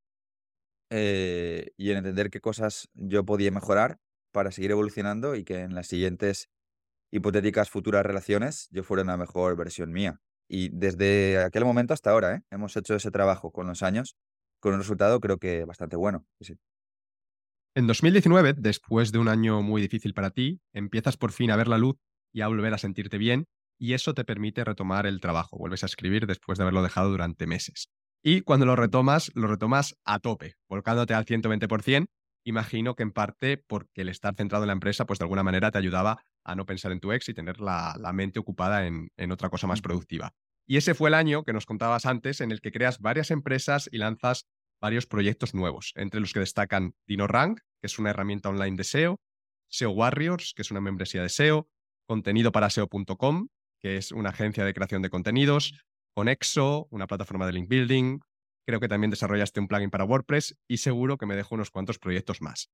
eh, 0.91 1.71
y 1.77 1.91
en 1.91 1.97
entender 1.97 2.29
qué 2.29 2.41
cosas 2.41 2.89
yo 2.93 3.23
podía 3.23 3.51
mejorar 3.51 3.97
para 4.31 4.51
seguir 4.51 4.71
evolucionando 4.71 5.35
y 5.35 5.43
que 5.43 5.61
en 5.61 5.75
las 5.75 5.87
siguientes 5.87 6.49
hipotéticas 7.11 7.69
futuras 7.69 8.05
relaciones 8.05 8.67
yo 8.71 8.83
fuera 8.83 9.03
una 9.03 9.17
mejor 9.17 9.55
versión 9.55 9.91
mía. 9.91 10.19
Y 10.47 10.69
desde 10.69 11.43
aquel 11.43 11.63
momento 11.63 11.93
hasta 11.93 12.11
ahora, 12.11 12.35
¿eh? 12.35 12.41
hemos 12.49 12.75
hecho 12.75 12.95
ese 12.95 13.11
trabajo 13.11 13.51
con 13.51 13.67
los 13.67 13.83
años 13.83 14.15
con 14.59 14.73
un 14.73 14.79
resultado 14.79 15.19
creo 15.19 15.37
que 15.37 15.65
bastante 15.65 15.95
bueno. 15.95 16.25
En 17.75 17.87
2019, 17.87 18.55
después 18.57 19.11
de 19.11 19.19
un 19.19 19.27
año 19.27 19.61
muy 19.61 19.81
difícil 19.81 20.13
para 20.13 20.31
ti, 20.31 20.59
empiezas 20.73 21.17
por 21.17 21.31
fin 21.31 21.51
a 21.51 21.55
ver 21.55 21.67
la 21.67 21.77
luz 21.77 21.97
y 22.33 22.41
a 22.41 22.47
volver 22.47 22.73
a 22.73 22.77
sentirte 22.77 23.17
bien, 23.17 23.45
y 23.79 23.93
eso 23.93 24.13
te 24.13 24.25
permite 24.25 24.63
retomar 24.63 25.05
el 25.05 25.21
trabajo. 25.21 25.57
Vuelves 25.57 25.83
a 25.83 25.85
escribir 25.85 26.27
después 26.27 26.57
de 26.57 26.63
haberlo 26.63 26.83
dejado 26.83 27.09
durante 27.09 27.47
meses. 27.47 27.89
Y 28.21 28.41
cuando 28.41 28.65
lo 28.65 28.75
retomas, 28.75 29.31
lo 29.33 29.47
retomas 29.47 29.95
a 30.03 30.19
tope, 30.19 30.55
volcándote 30.67 31.13
al 31.13 31.25
120%. 31.25 32.07
Imagino 32.43 32.95
que 32.95 33.03
en 33.03 33.11
parte 33.11 33.57
porque 33.57 34.01
el 34.01 34.09
estar 34.09 34.35
centrado 34.35 34.63
en 34.63 34.67
la 34.67 34.73
empresa, 34.73 35.05
pues 35.05 35.19
de 35.19 35.25
alguna 35.25 35.43
manera 35.43 35.71
te 35.71 35.77
ayudaba 35.77 36.23
a 36.43 36.55
no 36.55 36.65
pensar 36.65 36.91
en 36.91 36.99
tu 36.99 37.11
ex 37.11 37.29
y 37.29 37.33
tener 37.33 37.61
la, 37.61 37.95
mente 38.13 38.39
ocupada 38.39 38.85
en, 38.85 39.09
en 39.17 39.31
otra 39.31 39.49
cosa 39.49 39.67
más 39.67 39.81
productiva. 39.81 40.33
Y 40.69 40.77
ese 40.77 40.93
fue 40.93 41.09
el 41.09 41.15
año 41.15 41.43
que 41.43 41.51
nos 41.51 41.65
contabas 41.65 42.05
antes 42.05 42.41
en 42.41 42.51
el 42.51 42.61
que 42.61 42.71
creas 42.71 42.99
varias 42.99 43.31
empresas 43.31 43.89
y 43.91 43.97
lanzas 43.97 44.45
varios 44.79 45.07
proyectos 45.07 45.55
nuevos, 45.55 45.93
entre 45.95 46.19
los 46.19 46.31
que 46.31 46.41
destacan 46.41 46.93
DinoRank, 47.07 47.59
que 47.81 47.87
es 47.87 47.97
una 47.97 48.11
herramienta 48.11 48.49
online 48.49 48.77
de 48.77 48.83
SEO, 48.83 49.19
SEO 49.67 49.89
Warriors, 49.89 50.53
que 50.55 50.61
es 50.61 50.69
una 50.69 50.79
membresía 50.79 51.23
de 51.23 51.29
SEO, 51.29 51.67
contenido 52.07 52.51
para 52.51 52.69
SEO.com, 52.69 53.47
que 53.81 53.97
es 53.97 54.11
una 54.11 54.29
agencia 54.29 54.63
de 54.63 54.75
creación 54.75 55.01
de 55.01 55.09
contenidos, 55.09 55.73
Conexo, 56.13 56.87
una 56.91 57.07
plataforma 57.07 57.47
de 57.47 57.53
link 57.53 57.67
building, 57.67 58.19
creo 58.67 58.79
que 58.79 58.87
también 58.87 59.09
desarrollaste 59.09 59.59
un 59.59 59.67
plugin 59.67 59.89
para 59.89 60.03
WordPress 60.03 60.55
y 60.67 60.77
seguro 60.77 61.17
que 61.17 61.25
me 61.25 61.35
dejo 61.35 61.55
unos 61.55 61.71
cuantos 61.71 61.97
proyectos 61.97 62.43
más. 62.43 62.69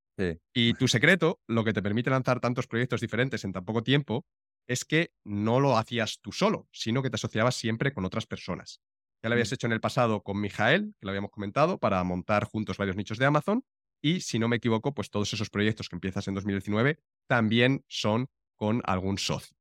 Y 0.53 0.73
tu 0.73 0.89
secreto, 0.89 1.39
lo 1.47 1.63
que 1.63 1.71
te 1.71 1.81
permite 1.81 2.09
lanzar 2.09 2.41
tantos 2.41 2.67
proyectos 2.67 2.99
diferentes 2.99 3.45
en 3.45 3.53
tan 3.53 3.63
poco 3.63 3.83
tiempo, 3.83 4.25
es 4.67 4.85
que 4.85 5.11
no 5.23 5.59
lo 5.59 5.77
hacías 5.77 6.19
tú 6.21 6.31
solo, 6.31 6.67
sino 6.71 7.01
que 7.01 7.09
te 7.09 7.15
asociabas 7.15 7.55
siempre 7.55 7.93
con 7.93 8.05
otras 8.05 8.25
personas. 8.25 8.81
Ya 9.23 9.29
lo 9.29 9.33
habías 9.33 9.51
mm. 9.51 9.53
hecho 9.55 9.67
en 9.67 9.73
el 9.73 9.81
pasado 9.81 10.21
con 10.21 10.39
Mijael, 10.39 10.93
que 10.99 11.05
lo 11.05 11.09
habíamos 11.09 11.31
comentado, 11.31 11.79
para 11.79 12.03
montar 12.03 12.45
juntos 12.45 12.77
varios 12.77 12.95
nichos 12.95 13.17
de 13.17 13.25
Amazon. 13.25 13.63
Y 14.01 14.21
si 14.21 14.37
no 14.37 14.47
me 14.47 14.57
equivoco, 14.57 14.93
pues 14.93 15.09
todos 15.09 15.33
esos 15.33 15.49
proyectos 15.49 15.89
que 15.89 15.95
empiezas 15.95 16.27
en 16.27 16.35
2019 16.35 16.99
también 17.27 17.83
son 17.87 18.27
con 18.55 18.81
algún 18.85 19.17
socio. 19.17 19.57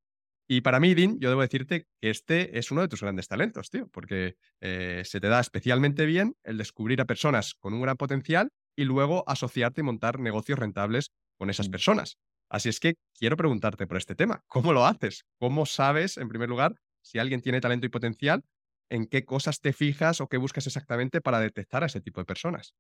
Y 0.47 0.61
para 0.61 0.81
mí, 0.81 0.95
Dean, 0.95 1.19
yo 1.19 1.31
debo 1.31 1.41
decirte 1.41 1.87
que 2.01 2.11
este 2.11 2.59
es 2.59 2.71
uno 2.71 2.83
de 2.83 2.89
tus 2.89 3.01
grandes 3.01 3.29
talentos, 3.29 3.71
tío, 3.71 3.89
porque 3.89 4.37
eh, 4.61 5.03
se 5.05 5.21
te 5.21 5.29
da 5.29 5.41
especialmente 5.41 6.05
bien 6.05 6.37
el 6.43 6.59
descubrir 6.59 7.01
a 7.01 7.07
personas 7.07 7.55
con 7.55 7.73
un 7.73 7.81
gran 7.81 7.97
potencial 7.97 8.51
y 8.77 8.85
luego 8.85 9.25
asociarte 9.27 9.81
y 9.81 9.85
montar 9.85 10.21
negocios 10.21 10.59
rentables 10.59 11.13
con 11.39 11.49
esas 11.49 11.69
mm. 11.69 11.71
personas. 11.71 12.19
Así 12.55 12.69
es 12.69 12.79
que 12.79 12.95
quiero 13.19 13.37
preguntarte 13.37 13.89
por 13.89 13.97
este 13.97 14.15
tema. 14.15 14.45
¿Cómo 14.47 14.73
lo 14.73 14.87
haces? 14.87 15.25
¿Cómo 15.41 15.67
sabes, 15.67 16.17
en 16.19 16.29
primer 16.29 16.49
lugar, 16.49 16.77
si 17.03 17.19
alguien 17.19 17.41
tiene 17.41 17.61
talento 17.61 17.87
y 17.87 17.89
potencial 17.89 18.45
en 18.89 19.07
qué 19.07 19.25
cosas 19.25 19.59
te 19.59 19.73
fijas 19.73 20.21
o 20.21 20.29
qué 20.29 20.37
buscas 20.37 20.69
exactamente 20.69 21.21
para 21.21 21.41
detectar 21.41 21.83
a 21.83 21.87
ese 21.87 22.01
tipo 22.01 22.21
de 22.21 22.27
personas. 22.27 22.77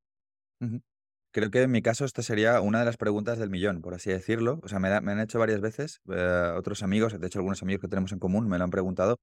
Creo 1.32 1.50
que 1.50 1.62
en 1.62 1.72
mi 1.72 1.82
caso 1.82 2.04
esta 2.04 2.22
sería 2.22 2.60
una 2.60 2.78
de 2.78 2.84
las 2.84 2.96
preguntas 2.96 3.36
del 3.40 3.50
millón, 3.50 3.80
por 3.80 3.94
así 3.94 4.10
decirlo. 4.10 4.60
O 4.62 4.68
sea, 4.68 4.78
me, 4.78 4.90
han 4.90 5.18
hecho 5.18 5.40
varias 5.40 5.60
veces, 5.60 6.00
eh, 6.08 6.52
otros 6.56 6.84
amigos, 6.84 7.18
de 7.18 7.26
hecho 7.26 7.40
algunos 7.40 7.60
amigos 7.64 7.80
que 7.80 7.88
tenemos 7.88 8.12
en 8.12 8.20
común 8.20 8.46
me 8.48 8.58
lo 8.58 8.62
han 8.62 8.70
preguntado. 8.70 9.16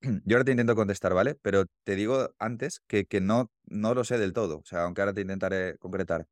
Yo 0.24 0.36
ahora 0.36 0.44
te 0.44 0.52
intento 0.52 0.76
contestar, 0.76 1.12
¿vale? 1.12 1.34
Pero 1.42 1.64
te 1.82 1.96
digo 1.96 2.30
antes 2.38 2.78
que, 2.86 3.06
que 3.06 3.20
no, 3.20 3.50
no 3.64 3.94
lo 3.94 4.04
sé 4.04 4.16
del 4.18 4.32
todo, 4.32 4.58
o 4.58 4.64
sea, 4.64 4.84
aunque 4.84 5.00
ahora 5.00 5.12
te 5.12 5.22
intentaré 5.22 5.76
concretar. 5.78 6.28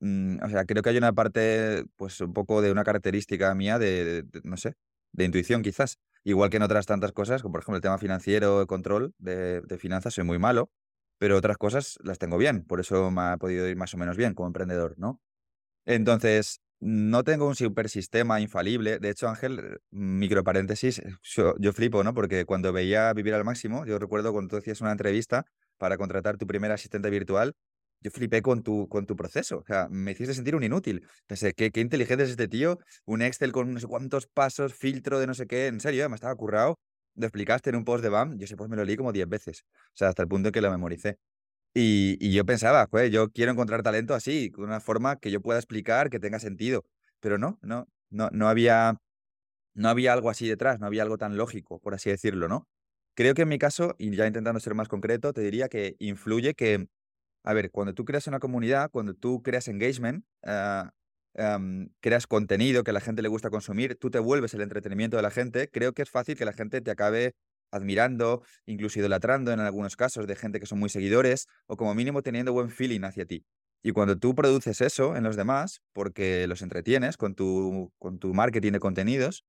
Mm, 0.00 0.42
o 0.42 0.48
sea, 0.48 0.64
creo 0.64 0.82
que 0.82 0.90
hay 0.90 0.96
una 0.96 1.12
parte, 1.12 1.84
pues 1.96 2.20
un 2.20 2.32
poco 2.32 2.62
de 2.62 2.72
una 2.72 2.84
característica 2.84 3.54
mía 3.54 3.78
de, 3.78 4.24
no 4.42 4.56
sé, 4.56 4.74
de 5.12 5.24
intuición 5.24 5.62
quizás. 5.62 5.98
Igual 6.24 6.50
que 6.50 6.56
en 6.56 6.62
otras 6.62 6.86
tantas 6.86 7.12
cosas, 7.12 7.42
como 7.42 7.52
por 7.52 7.62
ejemplo 7.62 7.76
el 7.76 7.82
tema 7.82 7.98
financiero, 7.98 8.66
control 8.66 9.14
de, 9.18 9.60
de 9.60 9.78
finanzas, 9.78 10.14
soy 10.14 10.24
muy 10.24 10.38
malo, 10.38 10.70
pero 11.18 11.36
otras 11.36 11.58
cosas 11.58 11.98
las 12.02 12.18
tengo 12.18 12.38
bien, 12.38 12.64
por 12.64 12.80
eso 12.80 13.10
me 13.10 13.22
ha 13.22 13.36
podido 13.36 13.68
ir 13.68 13.76
más 13.76 13.94
o 13.94 13.98
menos 13.98 14.16
bien 14.16 14.34
como 14.34 14.48
emprendedor, 14.48 14.94
¿no? 14.98 15.20
Entonces, 15.86 16.60
no 16.80 17.24
tengo 17.24 17.46
un 17.48 17.54
super 17.54 17.88
sistema 17.88 18.40
infalible. 18.40 18.98
De 18.98 19.10
hecho, 19.10 19.28
Ángel, 19.28 19.80
micro 19.90 20.44
paréntesis, 20.44 21.02
yo, 21.22 21.54
yo, 21.58 21.72
flipo, 21.72 22.04
¿no? 22.04 22.14
Porque 22.14 22.44
cuando 22.44 22.72
veía 22.72 23.12
Vivir 23.14 23.34
al 23.34 23.44
Máximo, 23.44 23.86
yo 23.86 23.98
recuerdo 23.98 24.32
cuando 24.32 24.50
tú 24.50 24.56
hacías 24.58 24.80
una 24.80 24.92
entrevista 24.92 25.46
para 25.78 25.96
contratar 25.96 26.36
tu 26.36 26.46
primer 26.46 26.72
asistente 26.72 27.10
virtual, 27.10 27.54
yo 28.04 28.10
flipé 28.10 28.42
con 28.42 28.62
tu, 28.62 28.88
con 28.88 29.06
tu 29.06 29.16
proceso. 29.16 29.58
O 29.58 29.64
sea, 29.64 29.88
me 29.90 30.12
hiciste 30.12 30.34
sentir 30.34 30.54
un 30.54 30.62
inútil. 30.62 31.06
Pensé, 31.26 31.54
¿qué, 31.54 31.70
qué 31.72 31.80
inteligente 31.80 32.24
es 32.24 32.30
este 32.30 32.48
tío. 32.48 32.78
Un 33.06 33.22
Excel 33.22 33.52
con 33.52 33.72
no 33.74 33.80
sé 33.80 33.86
cuántos 33.88 34.26
pasos, 34.26 34.74
filtro 34.74 35.18
de 35.18 35.26
no 35.26 35.34
sé 35.34 35.46
qué. 35.46 35.66
En 35.68 35.80
serio, 35.80 36.08
me 36.10 36.16
estaba 36.16 36.36
currado. 36.36 36.78
Lo 37.16 37.26
explicaste 37.26 37.70
en 37.70 37.76
un 37.76 37.84
post 37.84 38.04
de 38.04 38.10
BAM. 38.10 38.38
Yo 38.38 38.44
ese 38.44 38.56
post 38.56 38.70
me 38.70 38.76
lo 38.76 38.84
leí 38.84 38.96
como 38.96 39.12
10 39.12 39.28
veces. 39.28 39.64
O 39.88 39.96
sea, 39.96 40.08
hasta 40.10 40.22
el 40.22 40.28
punto 40.28 40.48
en 40.48 40.52
que 40.52 40.60
lo 40.60 40.70
memoricé. 40.70 41.18
Y, 41.74 42.16
y 42.20 42.32
yo 42.32 42.44
pensaba, 42.44 42.86
pues 42.88 43.10
yo 43.10 43.30
quiero 43.30 43.52
encontrar 43.52 43.82
talento 43.82 44.14
así, 44.14 44.50
con 44.50 44.64
una 44.64 44.80
forma 44.80 45.16
que 45.18 45.30
yo 45.30 45.40
pueda 45.42 45.58
explicar, 45.58 46.10
que 46.10 46.20
tenga 46.20 46.38
sentido. 46.38 46.84
Pero 47.20 47.38
no, 47.38 47.58
no, 47.62 47.88
no, 48.10 48.30
no 48.32 48.48
había, 48.48 48.96
no 49.74 49.88
había 49.88 50.12
algo 50.12 50.30
así 50.30 50.48
detrás, 50.48 50.80
no 50.80 50.86
había 50.86 51.02
algo 51.02 51.18
tan 51.18 51.36
lógico, 51.36 51.80
por 51.80 51.94
así 51.94 52.10
decirlo, 52.10 52.48
¿no? 52.48 52.68
Creo 53.14 53.34
que 53.34 53.42
en 53.42 53.48
mi 53.48 53.58
caso, 53.58 53.94
y 53.98 54.14
ya 54.14 54.26
intentando 54.26 54.60
ser 54.60 54.74
más 54.74 54.88
concreto, 54.88 55.32
te 55.32 55.40
diría 55.42 55.68
que 55.68 55.96
influye 55.98 56.54
que 56.54 56.86
a 57.44 57.52
ver, 57.52 57.70
cuando 57.70 57.94
tú 57.94 58.04
creas 58.04 58.26
una 58.26 58.40
comunidad, 58.40 58.90
cuando 58.90 59.14
tú 59.14 59.42
creas 59.42 59.68
engagement, 59.68 60.24
ah, 60.44 60.92
creas 62.00 62.26
contenido 62.26 62.84
que 62.84 62.90
a 62.90 62.94
la 62.94 63.00
gente 63.00 63.22
le 63.22 63.28
gusta 63.28 63.50
consumir, 63.50 63.96
tú 63.96 64.10
te 64.10 64.18
vuelves 64.18 64.54
el 64.54 64.62
entretenimiento 64.62 65.16
de 65.16 65.22
la 65.22 65.30
gente, 65.30 65.68
creo 65.68 65.92
que 65.92 66.02
es 66.02 66.10
fácil 66.10 66.36
que 66.36 66.44
la 66.44 66.52
gente 66.52 66.80
te 66.80 66.90
acabe 66.90 67.34
admirando, 67.70 68.42
incluso 68.66 69.00
idolatrando 69.00 69.52
en 69.52 69.60
algunos 69.60 69.96
casos 69.96 70.26
de 70.26 70.36
gente 70.36 70.60
que 70.60 70.66
son 70.66 70.78
muy 70.78 70.88
seguidores 70.88 71.46
o 71.66 71.76
como 71.76 71.94
mínimo 71.94 72.22
teniendo 72.22 72.52
buen 72.52 72.70
feeling 72.70 73.00
hacia 73.02 73.26
ti. 73.26 73.44
Y 73.82 73.92
cuando 73.92 74.16
tú 74.16 74.34
produces 74.34 74.80
eso 74.80 75.16
en 75.16 75.24
los 75.24 75.36
demás, 75.36 75.82
porque 75.92 76.46
los 76.46 76.62
entretienes 76.62 77.16
con 77.16 77.34
tu, 77.34 77.92
con 77.98 78.18
tu 78.18 78.32
marketing 78.32 78.72
de 78.72 78.80
contenidos, 78.80 79.44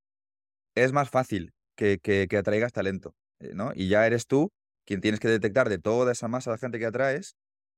es 0.73 0.91
más 0.91 1.09
fácil 1.09 1.53
que, 1.75 1.99
que, 1.99 2.27
que 2.27 2.37
atraigas 2.37 2.73
talento, 2.73 3.15
eh, 3.39 3.51
¿no? 3.53 3.71
Y 3.73 3.87
ya 3.87 4.05
eres 4.05 4.27
tú 4.27 4.51
quien 4.85 5.01
tienes 5.01 5.19
que 5.19 5.27
detectar 5.27 5.69
de 5.69 5.77
toda 5.77 6.11
esa 6.11 6.27
masa 6.27 6.51
de 6.51 6.57
gente 6.57 6.79
que 6.79 6.85
atraes 6.85 7.35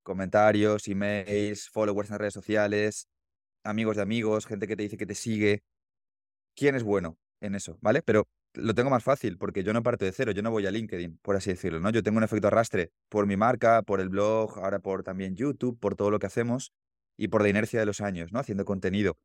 comentarios, 0.07 0.87
emails, 0.87 1.69
followers 1.69 2.09
en 2.09 2.17
redes 2.17 2.33
sociales, 2.33 3.09
amigos 3.63 3.97
de 3.97 4.03
amigos, 4.03 4.45
gente 4.45 4.65
que 4.65 4.77
te 4.77 4.83
dice 4.83 4.97
que 4.97 5.05
te 5.05 5.15
sigue. 5.15 5.63
¿Quién 6.55 6.75
es 6.75 6.83
bueno 6.83 7.17
en 7.41 7.55
eso? 7.55 7.77
¿Vale? 7.81 8.01
Pero 8.03 8.25
lo 8.53 8.73
tengo 8.73 8.89
más 8.89 9.03
fácil 9.03 9.37
porque 9.37 9.63
yo 9.63 9.73
no 9.73 9.83
parto 9.83 10.05
de 10.05 10.13
cero, 10.13 10.31
yo 10.31 10.41
no 10.41 10.49
voy 10.49 10.65
a 10.65 10.71
LinkedIn, 10.71 11.19
por 11.21 11.35
así 11.35 11.49
decirlo, 11.51 11.81
¿no? 11.81 11.89
Yo 11.89 12.03
tengo 12.03 12.17
un 12.17 12.23
efecto 12.23 12.47
arrastre 12.47 12.91
por 13.09 13.27
mi 13.27 13.35
marca, 13.35 13.83
por 13.83 13.99
el 13.99 14.07
blog, 14.07 14.57
ahora 14.59 14.79
por 14.79 15.03
también 15.03 15.35
YouTube, 15.35 15.77
por 15.77 15.95
todo 15.95 16.09
lo 16.09 16.19
que 16.19 16.27
hacemos 16.27 16.71
y 17.17 17.27
por 17.27 17.41
la 17.41 17.49
inercia 17.49 17.79
de 17.81 17.85
los 17.85 17.99
años, 17.99 18.31
¿no? 18.31 18.39
Haciendo 18.39 18.63
contenido. 18.63 19.17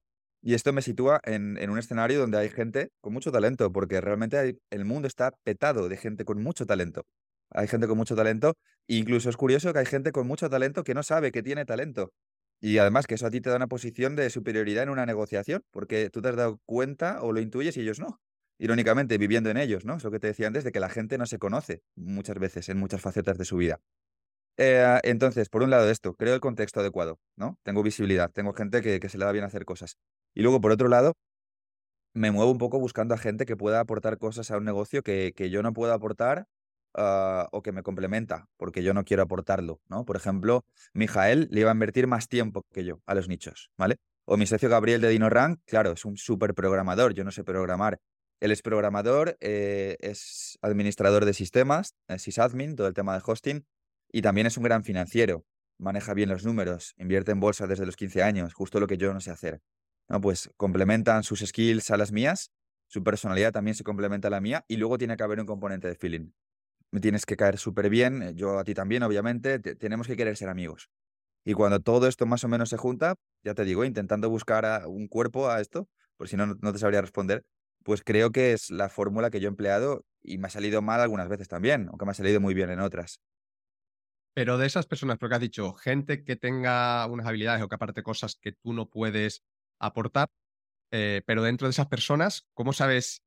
Y 0.42 0.54
esto 0.54 0.72
me 0.72 0.82
sitúa 0.82 1.20
en, 1.24 1.56
en 1.58 1.70
un 1.70 1.78
escenario 1.78 2.18
donde 2.18 2.38
hay 2.38 2.50
gente 2.50 2.90
con 3.00 3.12
mucho 3.12 3.30
talento, 3.30 3.70
porque 3.70 4.00
realmente 4.00 4.58
el 4.70 4.84
mundo 4.84 5.06
está 5.06 5.30
petado 5.44 5.88
de 5.88 5.96
gente 5.96 6.24
con 6.24 6.42
mucho 6.42 6.66
talento. 6.66 7.04
Hay 7.54 7.68
gente 7.68 7.86
con 7.86 7.98
mucho 7.98 8.16
talento. 8.16 8.54
incluso 8.86 9.30
es 9.30 9.36
curioso 9.36 9.72
que 9.72 9.80
hay 9.80 9.86
gente 9.86 10.12
con 10.12 10.26
mucho 10.26 10.48
talento 10.50 10.84
que 10.84 10.94
no 10.94 11.02
sabe 11.02 11.32
que 11.32 11.42
tiene 11.42 11.64
talento. 11.64 12.12
Y 12.60 12.78
además 12.78 13.06
que 13.06 13.16
eso 13.16 13.26
a 13.26 13.30
ti 13.30 13.40
te 13.40 13.50
da 13.50 13.56
una 13.56 13.66
posición 13.66 14.14
de 14.14 14.30
superioridad 14.30 14.84
en 14.84 14.90
una 14.90 15.04
negociación, 15.04 15.64
porque 15.72 16.10
tú 16.10 16.22
te 16.22 16.28
has 16.28 16.36
dado 16.36 16.60
cuenta 16.64 17.20
o 17.22 17.32
lo 17.32 17.40
intuyes 17.40 17.76
y 17.76 17.80
ellos 17.80 17.98
no. 17.98 18.20
Irónicamente, 18.58 19.18
viviendo 19.18 19.50
en 19.50 19.56
ellos, 19.56 19.84
¿no? 19.84 19.96
Es 19.96 20.04
lo 20.04 20.12
que 20.12 20.20
te 20.20 20.28
decía 20.28 20.46
antes, 20.46 20.62
de 20.62 20.70
que 20.70 20.78
la 20.78 20.88
gente 20.88 21.18
no 21.18 21.26
se 21.26 21.38
conoce 21.38 21.82
muchas 21.96 22.38
veces 22.38 22.68
en 22.68 22.78
muchas 22.78 23.00
facetas 23.00 23.36
de 23.36 23.44
su 23.44 23.56
vida. 23.56 23.80
Eh, 24.58 25.00
entonces, 25.02 25.48
por 25.48 25.62
un 25.64 25.70
lado 25.70 25.90
esto, 25.90 26.14
creo 26.14 26.34
el 26.34 26.40
contexto 26.40 26.78
adecuado, 26.80 27.18
¿no? 27.36 27.58
Tengo 27.64 27.82
visibilidad, 27.82 28.30
tengo 28.30 28.52
gente 28.52 28.80
que, 28.80 29.08
se 29.08 29.18
le 29.18 29.24
da 29.24 29.32
bien 29.32 29.44
hacer 29.44 29.64
cosas. 29.64 29.96
Y 30.34 30.42
luego, 30.42 30.60
por 30.60 30.70
otro 30.70 30.88
lado, 30.88 31.14
me 32.14 32.30
muevo 32.30 32.52
un 32.52 32.58
poco 32.58 32.78
buscando 32.78 33.14
a 33.14 33.18
gente 33.18 33.44
que 33.44 33.56
pueda 33.56 33.80
aportar 33.80 34.18
cosas 34.18 34.52
a 34.52 34.58
un 34.58 34.64
negocio 34.64 35.02
que 35.02 35.50
yo 35.50 35.62
no 35.62 35.72
puedo 35.72 35.92
aportar 35.92 36.46
Ah, 36.94 37.48
o 37.52 37.62
que 37.62 37.72
me 37.72 37.82
complementa, 37.82 38.48
porque 38.58 38.82
yo 38.82 38.92
no 38.92 39.04
quiero 39.04 39.22
aportarlo, 39.22 39.80
¿no? 39.88 40.04
Por 40.04 40.16
ejemplo, 40.16 40.66
Mijael 40.92 41.48
le 41.50 41.60
iba 41.60 41.70
a 41.70 41.72
invertir 41.72 42.06
más 42.06 42.28
tiempo 42.28 42.66
que 42.70 42.84
yo 42.84 43.00
a 43.06 43.14
los 43.14 43.28
nichos, 43.28 43.70
¿vale? 43.78 43.96
O 44.26 44.36
mi 44.36 44.46
socio 44.46 44.68
Gabriel 44.68 45.00
de 45.00 45.08
DinoRank, 45.08 45.60
claro, 45.64 45.92
es 45.92 46.04
un 46.04 46.18
súper 46.18 46.54
programador, 46.54 47.14
yo 47.14 47.24
no 47.24 47.30
sé 47.30 47.44
programar. 47.44 47.98
Él 48.40 48.50
es 48.52 48.60
programador, 48.60 49.38
eh, 49.40 49.96
es 50.00 50.58
administrador 50.60 51.24
de 51.24 51.32
sistemas, 51.32 51.94
es 52.08 52.22
sysadmin, 52.22 52.76
todo 52.76 52.88
el 52.88 52.94
tema 52.94 53.14
de 53.14 53.22
hosting, 53.24 53.64
y 54.10 54.20
también 54.20 54.46
es 54.46 54.58
un 54.58 54.64
gran 54.64 54.84
financiero, 54.84 55.46
maneja 55.78 56.12
bien 56.12 56.28
los 56.28 56.44
números, 56.44 56.92
invierte 56.98 57.32
en 57.32 57.40
bolsa 57.40 57.66
desde 57.66 57.86
los 57.86 57.96
15 57.96 58.22
años, 58.22 58.52
justo 58.52 58.80
lo 58.80 58.86
que 58.86 58.98
yo 58.98 59.14
no 59.14 59.20
sé 59.20 59.30
hacer. 59.30 59.62
¿no? 60.10 60.20
Pues 60.20 60.50
complementan 60.58 61.22
sus 61.22 61.40
skills 61.40 61.90
a 61.90 61.96
las 61.96 62.12
mías, 62.12 62.50
su 62.86 63.02
personalidad 63.02 63.52
también 63.52 63.76
se 63.76 63.82
complementa 63.82 64.28
a 64.28 64.30
la 64.30 64.42
mía, 64.42 64.62
y 64.68 64.76
luego 64.76 64.98
tiene 64.98 65.16
que 65.16 65.22
haber 65.22 65.40
un 65.40 65.46
componente 65.46 65.88
de 65.88 65.94
feeling 65.94 66.32
me 66.92 67.00
tienes 67.00 67.26
que 67.26 67.36
caer 67.36 67.58
súper 67.58 67.90
bien, 67.90 68.22
eh, 68.22 68.34
yo 68.34 68.58
a 68.58 68.64
ti 68.64 68.74
también, 68.74 69.02
obviamente, 69.04 69.58
tenemos 69.60 70.06
que 70.06 70.16
querer 70.16 70.36
ser 70.36 70.50
amigos. 70.50 70.90
Y 71.44 71.54
cuando 71.54 71.80
todo 71.80 72.08
esto 72.08 72.26
más 72.26 72.44
o 72.44 72.48
menos 72.48 72.70
se 72.70 72.76
junta, 72.78 73.16
ya 73.44 73.54
te 73.54 73.64
digo, 73.64 73.84
intentando 73.84 74.30
buscar 74.30 74.86
un 74.86 75.08
cuerpo 75.08 75.50
a 75.50 75.60
esto, 75.60 75.88
por 76.16 76.28
si 76.28 76.36
no, 76.36 76.46
no 76.46 76.72
te 76.72 76.78
sabría 76.78 77.00
responder, 77.02 77.44
pues 77.84 78.02
creo 78.04 78.30
que 78.32 78.52
es 78.52 78.70
la 78.70 78.88
fórmula 78.88 79.30
que 79.30 79.40
yo 79.40 79.48
he 79.48 79.50
empleado 79.50 80.04
y 80.22 80.38
me 80.38 80.48
ha 80.48 80.50
salido 80.50 80.82
mal 80.82 81.00
algunas 81.00 81.28
veces 81.28 81.48
también, 81.48 81.88
aunque 81.88 82.04
me 82.04 82.12
ha 82.12 82.14
salido 82.14 82.40
muy 82.40 82.54
bien 82.54 82.70
en 82.70 82.80
otras. 82.80 83.20
Pero 84.34 84.56
de 84.56 84.66
esas 84.66 84.86
personas, 84.86 85.18
porque 85.18 85.34
has 85.34 85.40
dicho, 85.40 85.74
gente 85.74 86.24
que 86.24 86.36
tenga 86.36 87.06
unas 87.06 87.26
habilidades 87.26 87.62
o 87.62 87.68
que 87.68 87.74
aparte 87.74 88.02
cosas 88.02 88.36
que 88.40 88.52
tú 88.52 88.72
no 88.72 88.88
puedes 88.88 89.44
aportar, 89.78 90.28
eh, 90.92 91.22
pero 91.26 91.42
dentro 91.42 91.68
de 91.68 91.72
esas 91.72 91.88
personas, 91.88 92.46
¿cómo 92.54 92.72
sabes 92.72 93.21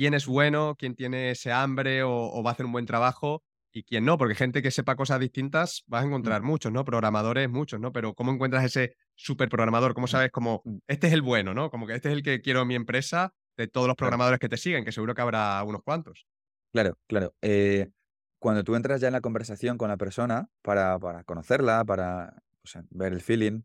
quién 0.00 0.14
es 0.14 0.24
bueno, 0.24 0.76
quién 0.78 0.94
tiene 0.94 1.32
ese 1.32 1.52
hambre 1.52 2.02
o, 2.02 2.42
va 2.42 2.48
a 2.48 2.52
hacer 2.54 2.64
un 2.64 2.72
buen 2.72 2.86
trabajo 2.86 3.42
y 3.70 3.82
quién 3.82 4.06
no, 4.06 4.16
porque 4.16 4.34
gente 4.34 4.62
que 4.62 4.70
sepa 4.70 4.96
cosas 4.96 5.20
distintas 5.20 5.84
vas 5.88 6.00
a 6.00 6.06
mm. 6.06 6.08
encontrar 6.08 6.40
muchos, 6.40 6.72
¿no? 6.72 6.86
Programadores, 6.86 7.50
muchos, 7.50 7.78
¿no? 7.80 7.92
Pero 7.92 8.14
¿cómo 8.14 8.32
encuentras 8.32 8.64
ese 8.64 8.96
super 9.14 9.50
programador? 9.50 9.92
¿Cómo 9.92 10.06
mm. 10.06 10.08
sabes 10.08 10.30
como 10.30 10.62
este 10.88 11.08
es 11.08 11.12
el 11.12 11.20
bueno, 11.20 11.52
¿no? 11.52 11.68
Como 11.70 11.86
que 11.86 11.96
este 11.96 12.08
es 12.08 12.14
el 12.14 12.22
que 12.22 12.40
quiero 12.40 12.62
en 12.62 12.68
mi 12.68 12.76
empresa 12.76 13.34
de 13.58 13.68
todos 13.68 13.88
los 13.88 13.94
programadores 13.94 14.40
que 14.40 14.48
te 14.48 14.56
siguen, 14.56 14.86
que 14.86 14.92
seguro 14.92 15.14
que 15.14 15.20
habrá 15.20 15.62
unos 15.64 15.82
cuantos. 15.82 16.26
Claro, 16.72 16.96
claro. 17.06 17.34
Eh, 17.42 17.90
cuando 18.38 18.64
tú 18.64 18.76
entras 18.76 19.02
ya 19.02 19.08
en 19.08 19.12
la 19.12 19.20
conversación 19.20 19.76
con 19.76 19.90
la 19.90 19.98
persona 19.98 20.48
para, 20.62 20.98
para 20.98 21.24
conocerla, 21.24 21.84
para 21.84 22.42
ver 22.88 23.12
el 23.12 23.20
feeling, 23.20 23.64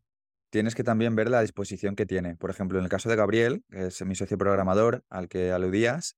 tienes 0.49 0.75
que 0.75 0.83
también 0.83 1.15
ver 1.15 1.29
la 1.29 1.39
disposición 1.39 1.95
que 1.95 2.05
tiene. 2.05 2.35
Por 2.35 2.49
ejemplo, 2.49 2.77
en 2.77 2.83
el 2.83 2.89
caso 2.89 3.07
de 3.07 3.15
Gabriel, 3.15 3.63
que 3.71 3.85
es 3.87 4.05
mi 4.05 4.15
socio 4.15 4.37
programador 4.37 5.05
al 5.09 5.29
que 5.29 5.53
aludías, 5.53 6.17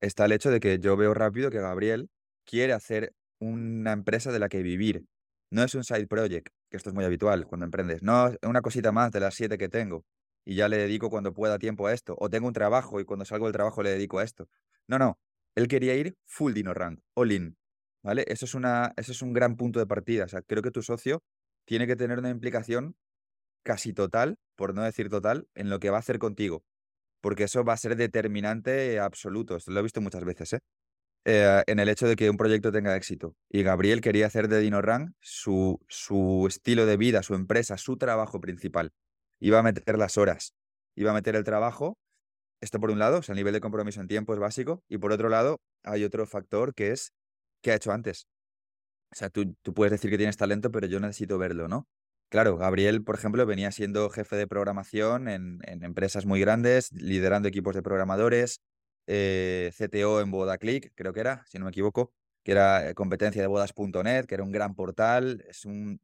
está 0.00 0.24
el 0.26 0.32
hecho 0.32 0.50
de 0.50 0.60
que 0.60 0.78
yo 0.78 0.96
veo 0.96 1.14
rápido 1.14 1.50
que 1.50 1.58
Gabriel 1.58 2.10
quiere 2.44 2.72
hacer 2.72 3.12
una 3.40 3.92
empresa 3.92 4.32
de 4.32 4.38
la 4.38 4.48
que 4.48 4.62
vivir. 4.62 5.04
No 5.50 5.62
es 5.62 5.74
un 5.74 5.84
side 5.84 6.06
project, 6.06 6.48
que 6.70 6.76
esto 6.76 6.90
es 6.90 6.94
muy 6.94 7.04
habitual 7.04 7.46
cuando 7.46 7.64
emprendes. 7.64 8.02
No 8.02 8.28
es 8.28 8.38
una 8.42 8.60
cosita 8.60 8.92
más 8.92 9.10
de 9.12 9.20
las 9.20 9.34
siete 9.34 9.58
que 9.58 9.68
tengo 9.68 10.04
y 10.44 10.54
ya 10.54 10.68
le 10.68 10.76
dedico 10.76 11.10
cuando 11.10 11.32
pueda 11.32 11.58
tiempo 11.58 11.86
a 11.86 11.92
esto. 11.92 12.14
O 12.18 12.28
tengo 12.28 12.48
un 12.48 12.52
trabajo 12.52 13.00
y 13.00 13.04
cuando 13.04 13.24
salgo 13.24 13.46
del 13.46 13.52
trabajo 13.52 13.82
le 13.82 13.90
dedico 13.90 14.18
a 14.18 14.24
esto. 14.24 14.48
No, 14.86 14.98
no. 14.98 15.18
Él 15.54 15.68
quería 15.68 15.94
ir 15.94 16.16
full 16.26 16.52
Dino 16.52 16.74
Rank, 16.74 17.00
all 17.14 17.32
in. 17.32 17.56
¿Vale? 18.02 18.24
Eso 18.28 18.44
es, 18.44 18.54
una, 18.54 18.92
eso 18.96 19.12
es 19.12 19.22
un 19.22 19.32
gran 19.32 19.56
punto 19.56 19.80
de 19.80 19.86
partida. 19.86 20.24
O 20.24 20.28
sea, 20.28 20.42
creo 20.42 20.62
que 20.62 20.70
tu 20.70 20.82
socio 20.82 21.22
tiene 21.66 21.86
que 21.86 21.96
tener 21.96 22.18
una 22.18 22.30
implicación 22.30 22.96
casi 23.64 23.92
total, 23.92 24.38
por 24.56 24.74
no 24.74 24.82
decir 24.82 25.08
total, 25.08 25.48
en 25.54 25.68
lo 25.68 25.80
que 25.80 25.90
va 25.90 25.96
a 25.96 26.00
hacer 26.00 26.18
contigo 26.18 26.62
porque 27.20 27.44
eso 27.44 27.64
va 27.64 27.74
a 27.74 27.76
ser 27.76 27.96
determinante 27.96 29.00
absoluto. 29.00 29.56
Esto 29.56 29.70
lo 29.72 29.80
he 29.80 29.82
visto 29.82 30.00
muchas 30.00 30.24
veces, 30.24 30.54
¿eh? 30.54 30.60
¿eh? 31.24 31.62
en 31.66 31.78
el 31.78 31.88
hecho 31.88 32.06
de 32.06 32.16
que 32.16 32.30
un 32.30 32.36
proyecto 32.36 32.72
tenga 32.72 32.96
éxito. 32.96 33.34
Y 33.50 33.62
Gabriel 33.62 34.00
quería 34.00 34.26
hacer 34.26 34.48
de 34.48 34.60
DinoRank 34.60 35.12
su, 35.20 35.80
su 35.88 36.46
estilo 36.48 36.86
de 36.86 36.96
vida, 36.96 37.22
su 37.22 37.34
empresa, 37.34 37.76
su 37.76 37.96
trabajo 37.96 38.40
principal. 38.40 38.92
Iba 39.40 39.60
a 39.60 39.62
meter 39.62 39.98
las 39.98 40.18
horas, 40.18 40.54
iba 40.94 41.10
a 41.10 41.14
meter 41.14 41.36
el 41.36 41.44
trabajo. 41.44 41.98
Esto 42.60 42.80
por 42.80 42.90
un 42.90 42.98
lado, 42.98 43.20
el 43.26 43.36
nivel 43.36 43.52
de 43.52 43.60
compromiso 43.60 44.00
en 44.00 44.08
tiempo 44.08 44.34
es 44.34 44.40
básico. 44.40 44.82
Y 44.88 44.98
por 44.98 45.12
otro 45.12 45.28
lado, 45.28 45.60
hay 45.84 46.04
otro 46.04 46.26
factor 46.26 46.74
que 46.74 46.90
es 46.90 47.12
qué 47.62 47.72
ha 47.72 47.76
hecho 47.76 47.92
antes. 47.92 48.26
O 49.12 49.14
sea, 49.14 49.30
tú, 49.30 49.54
tú 49.62 49.72
puedes 49.72 49.92
decir 49.92 50.10
que 50.10 50.18
tienes 50.18 50.36
talento, 50.36 50.70
pero 50.70 50.86
yo 50.86 51.00
necesito 51.00 51.38
verlo, 51.38 51.68
¿no? 51.68 51.86
Claro, 52.30 52.58
Gabriel, 52.58 53.02
por 53.02 53.14
ejemplo, 53.14 53.46
venía 53.46 53.72
siendo 53.72 54.10
jefe 54.10 54.36
de 54.36 54.46
programación 54.46 55.28
en, 55.28 55.60
empresas 55.64 56.26
muy 56.26 56.40
grandes, 56.40 56.92
liderando 56.92 57.48
equipos 57.48 57.74
de 57.74 57.82
programadores, 57.82 58.60
eh, 59.06 59.72
CTO 59.74 60.20
en 60.20 60.30
BodaClick, 60.30 60.92
creo 60.94 61.14
que 61.14 61.20
era, 61.20 61.42
si 61.46 61.58
no 61.58 61.64
me 61.64 61.70
equivoco, 61.70 62.12
que 62.44 62.52
era 62.52 62.90
eh, 62.90 62.94
competencia 62.94 63.40
de 63.40 63.48
bodas.net, 63.48 64.26
que 64.26 64.34
era 64.34 64.44
un 64.44 64.52
gran 64.52 64.74
portal, 64.74 65.42
es 65.48 65.64
un, 65.64 66.00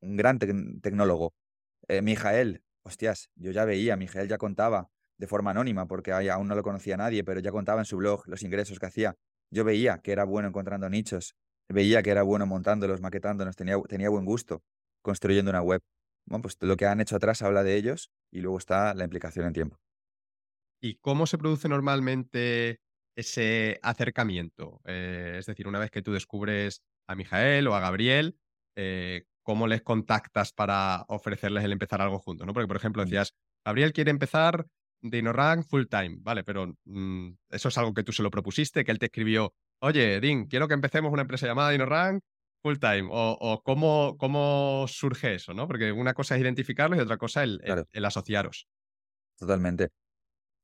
un 0.00 0.16
gran 0.16 0.38
tecnólogo. 0.38 1.34
Eh, 1.88 2.02
Mijael, 2.02 2.62
hostias, 2.84 3.30
yo 3.34 3.50
ya 3.50 3.64
veía, 3.64 3.96
Mijael 3.96 4.28
ya 4.28 4.38
contaba 4.38 4.90
de 5.18 5.26
forma 5.26 5.50
anónima, 5.50 5.86
porque 5.86 6.12
aún 6.12 6.46
no 6.46 6.54
lo 6.54 6.62
conocía 6.62 6.96
nadie, 6.96 7.24
pero 7.24 7.40
ya 7.40 7.50
contaba 7.50 7.80
en 7.80 7.86
su 7.86 7.96
blog 7.96 8.28
los 8.28 8.42
ingresos 8.44 8.78
que 8.78 8.86
hacía. 8.86 9.16
Yo 9.50 9.64
veía 9.64 9.98
que 9.98 10.12
era 10.12 10.22
bueno 10.24 10.48
encontrando 10.48 10.88
nichos, 10.88 11.34
veía 11.68 12.02
que 12.04 12.10
era 12.10 12.22
bueno 12.22 12.46
montándolos, 12.46 13.00
maquetándolos, 13.00 13.56
tenía, 13.56 13.76
tenía 13.88 14.08
buen 14.08 14.24
gusto 14.24 14.62
construyendo 15.04 15.50
una 15.50 15.62
web. 15.62 15.80
Bueno, 16.26 16.42
pues 16.42 16.56
lo 16.60 16.76
que 16.76 16.86
han 16.86 17.00
hecho 17.00 17.16
atrás 17.16 17.42
habla 17.42 17.62
de 17.62 17.76
ellos 17.76 18.10
y 18.32 18.40
luego 18.40 18.58
está 18.58 18.94
la 18.94 19.04
implicación 19.04 19.46
en 19.46 19.52
tiempo. 19.52 19.78
¿Y 20.80 20.96
cómo 20.96 21.26
se 21.26 21.38
produce 21.38 21.68
normalmente 21.68 22.80
ese 23.16 23.78
acercamiento? 23.82 24.80
Eh, 24.84 25.36
es 25.38 25.46
decir, 25.46 25.68
una 25.68 25.78
vez 25.78 25.90
que 25.90 26.02
tú 26.02 26.12
descubres 26.12 26.82
a 27.06 27.14
Mijael 27.14 27.68
o 27.68 27.74
a 27.74 27.80
Gabriel, 27.80 28.38
eh, 28.76 29.24
¿cómo 29.42 29.66
les 29.66 29.82
contactas 29.82 30.52
para 30.52 31.04
ofrecerles 31.08 31.64
el 31.64 31.72
empezar 31.72 32.00
algo 32.00 32.18
juntos? 32.18 32.46
¿no? 32.46 32.54
Porque, 32.54 32.66
por 32.66 32.76
ejemplo, 32.76 33.04
decías, 33.04 33.34
Gabriel 33.64 33.92
quiere 33.92 34.10
empezar 34.10 34.66
DinoRank 35.02 35.64
full 35.66 35.84
time, 35.84 36.16
¿vale? 36.20 36.44
Pero 36.44 36.74
mm, 36.84 37.30
eso 37.50 37.68
es 37.68 37.78
algo 37.78 37.92
que 37.92 38.02
tú 38.02 38.12
se 38.12 38.22
lo 38.22 38.30
propusiste, 38.30 38.84
que 38.84 38.90
él 38.90 38.98
te 38.98 39.06
escribió, 39.06 39.54
oye, 39.80 40.20
Din, 40.20 40.46
quiero 40.46 40.66
que 40.66 40.74
empecemos 40.74 41.12
una 41.12 41.22
empresa 41.22 41.46
llamada 41.46 41.70
DinoRank 41.70 42.22
full 42.64 42.78
time? 42.78 43.08
O, 43.10 43.60
cómo, 43.62 44.16
cómo, 44.18 44.86
surge 44.88 45.34
eso, 45.34 45.52
¿no? 45.52 45.68
Porque 45.68 45.92
una 45.92 46.14
cosa 46.14 46.34
es 46.34 46.40
identificarlo 46.40 46.96
y 46.96 47.00
otra 47.00 47.18
cosa 47.18 47.42
el, 47.42 47.60
el, 47.92 48.04
asociaros. 48.04 48.66
Totalmente. 49.38 49.90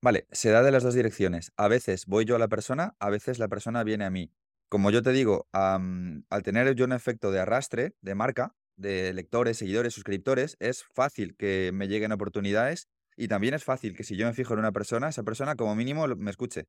Vale, 0.03 0.27
se 0.31 0.49
da 0.51 0.63
de 0.63 0.73
las 0.73 0.83
dos 0.83 0.95
direcciones. 0.95 1.53
A 1.57 1.69
veces 1.69 2.07
voy 2.07 2.25
yo 2.25 2.37
a 2.37 2.39
la 2.39 2.49
persona, 2.49 2.97
a 2.99 3.11
veces 3.11 3.39
la 3.39 3.49
persona 3.49 3.85
viene 3.85 4.07
a 4.07 4.11
mí. 4.11 4.33
Como 4.71 4.91
yo 4.91 5.03
te 5.03 5.13
digo, 5.13 5.47
al 5.53 6.43
tener 6.43 6.75
yo 6.75 6.87
un 6.87 6.93
efecto 6.93 7.31
de 7.33 7.41
arrastre, 7.41 7.93
de 8.01 8.15
marca, 8.15 8.55
de 8.77 9.13
lectores, 9.13 9.59
seguidores, 9.59 9.93
suscriptores, 9.93 10.57
es 10.59 10.85
fácil 10.95 11.37
que 11.37 11.71
me 11.75 11.87
lleguen 11.87 12.13
oportunidades 12.13 12.89
y 13.15 13.29
también 13.29 13.53
es 13.53 13.65
fácil 13.65 13.95
que 13.95 14.05
si 14.05 14.17
yo 14.17 14.27
me 14.27 14.33
fijo 14.33 14.55
en 14.55 14.61
una 14.61 14.73
persona, 14.73 15.09
esa 15.09 15.23
persona 15.23 15.55
como 15.55 15.75
mínimo 15.75 16.07
me 16.17 16.31
escuche, 16.31 16.65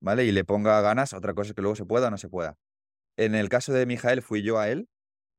¿vale? 0.00 0.26
Y 0.26 0.32
le 0.32 0.44
ponga 0.44 0.82
ganas, 0.82 1.14
otra 1.14 1.32
cosa 1.32 1.50
es 1.50 1.54
que 1.54 1.62
luego 1.62 1.76
se 1.76 1.86
pueda 1.86 2.08
o 2.08 2.10
no 2.10 2.18
se 2.18 2.28
pueda. 2.28 2.58
En 3.16 3.34
el 3.34 3.48
caso 3.48 3.72
de 3.72 3.86
Mijael, 3.86 4.22
fui 4.22 4.42
yo 4.42 4.58
a 4.58 4.68
él 4.68 4.88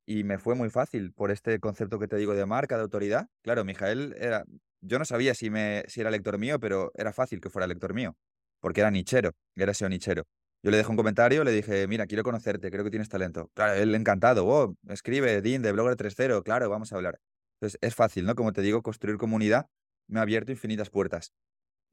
y 0.05 0.23
me 0.23 0.39
fue 0.39 0.55
muy 0.55 0.69
fácil 0.69 1.13
por 1.13 1.31
este 1.31 1.59
concepto 1.59 1.99
que 1.99 2.07
te 2.07 2.17
digo 2.17 2.33
de 2.33 2.45
marca, 2.45 2.77
de 2.77 2.83
autoridad. 2.83 3.27
Claro, 3.43 3.65
Mijael 3.65 4.15
era. 4.19 4.45
Yo 4.81 4.99
no 4.99 5.05
sabía 5.05 5.33
si, 5.33 5.49
me, 5.49 5.83
si 5.87 6.01
era 6.01 6.11
lector 6.11 6.37
mío, 6.37 6.59
pero 6.59 6.91
era 6.95 7.13
fácil 7.13 7.41
que 7.41 7.49
fuera 7.49 7.67
lector 7.67 7.93
mío, 7.93 8.15
porque 8.61 8.81
era 8.81 8.91
nichero, 8.91 9.31
era 9.55 9.73
SEO 9.73 9.89
nichero. 9.89 10.23
Yo 10.63 10.71
le 10.71 10.77
dejé 10.77 10.89
un 10.89 10.97
comentario, 10.97 11.43
le 11.43 11.51
dije, 11.51 11.87
mira, 11.87 12.05
quiero 12.07 12.23
conocerte, 12.23 12.71
creo 12.71 12.83
que 12.83 12.89
tienes 12.89 13.09
talento. 13.09 13.49
Claro, 13.53 13.73
él 13.73 13.93
encantado, 13.95 14.45
oh, 14.47 14.75
escribe, 14.89 15.41
Dean, 15.41 15.61
de 15.61 15.71
Blogger 15.71 15.95
3.0, 15.95 16.43
claro, 16.43 16.69
vamos 16.69 16.93
a 16.93 16.95
hablar. 16.95 17.19
Entonces, 17.59 17.79
es 17.81 17.95
fácil, 17.95 18.25
¿no? 18.25 18.35
Como 18.35 18.53
te 18.53 18.61
digo, 18.61 18.81
construir 18.81 19.17
comunidad 19.17 19.67
me 20.07 20.19
ha 20.19 20.23
abierto 20.23 20.51
infinitas 20.51 20.89
puertas. 20.89 21.33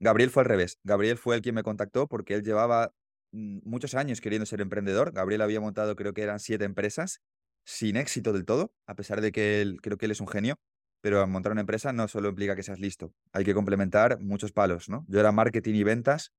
Gabriel 0.01 0.31
fue 0.31 0.43
al 0.43 0.49
revés. 0.49 0.79
Gabriel 0.85 1.19
fue 1.19 1.37
el 1.37 1.43
quien 1.43 1.55
me 1.55 1.63
contactó 1.63 2.07
porque 2.07 2.35
él 2.35 2.43
llevaba 2.43 2.93
muchos 3.35 3.95
años 3.95 4.21
queriendo 4.21 4.47
ser 4.47 4.61
emprendedor. 4.61 5.13
Gabriel 5.13 5.43
había 5.43 5.61
montado, 5.61 5.97
creo 5.97 6.15
que 6.15 6.23
eran 6.23 6.39
siete 6.39 6.65
empresas, 6.65 7.21
sin 7.65 7.97
éxito 7.97 8.33
del 8.33 8.45
todo, 8.45 8.73
a 8.87 8.95
pesar 8.95 9.21
de 9.21 9.33
que 9.33 9.61
él, 9.61 9.81
creo 9.83 9.99
que 9.99 10.07
él 10.07 10.13
es 10.13 10.21
un 10.21 10.29
genio. 10.29 10.57
Pero 11.01 11.27
montar 11.27 11.53
una 11.53 11.61
empresa 11.61 11.93
no 11.93 12.09
solo 12.09 12.31
implica 12.31 12.57
que 12.57 12.63
seas 12.63 12.81
listo, 12.81 13.13
hay 13.33 13.45
que 13.45 13.53
complementar 13.53 14.21
muchos 14.21 14.53
palos, 14.53 14.89
¿no? 14.89 15.05
Yo 15.07 15.21
era 15.21 15.33
marketing 15.33 15.75
y 15.75 15.83
ventas 15.83 16.33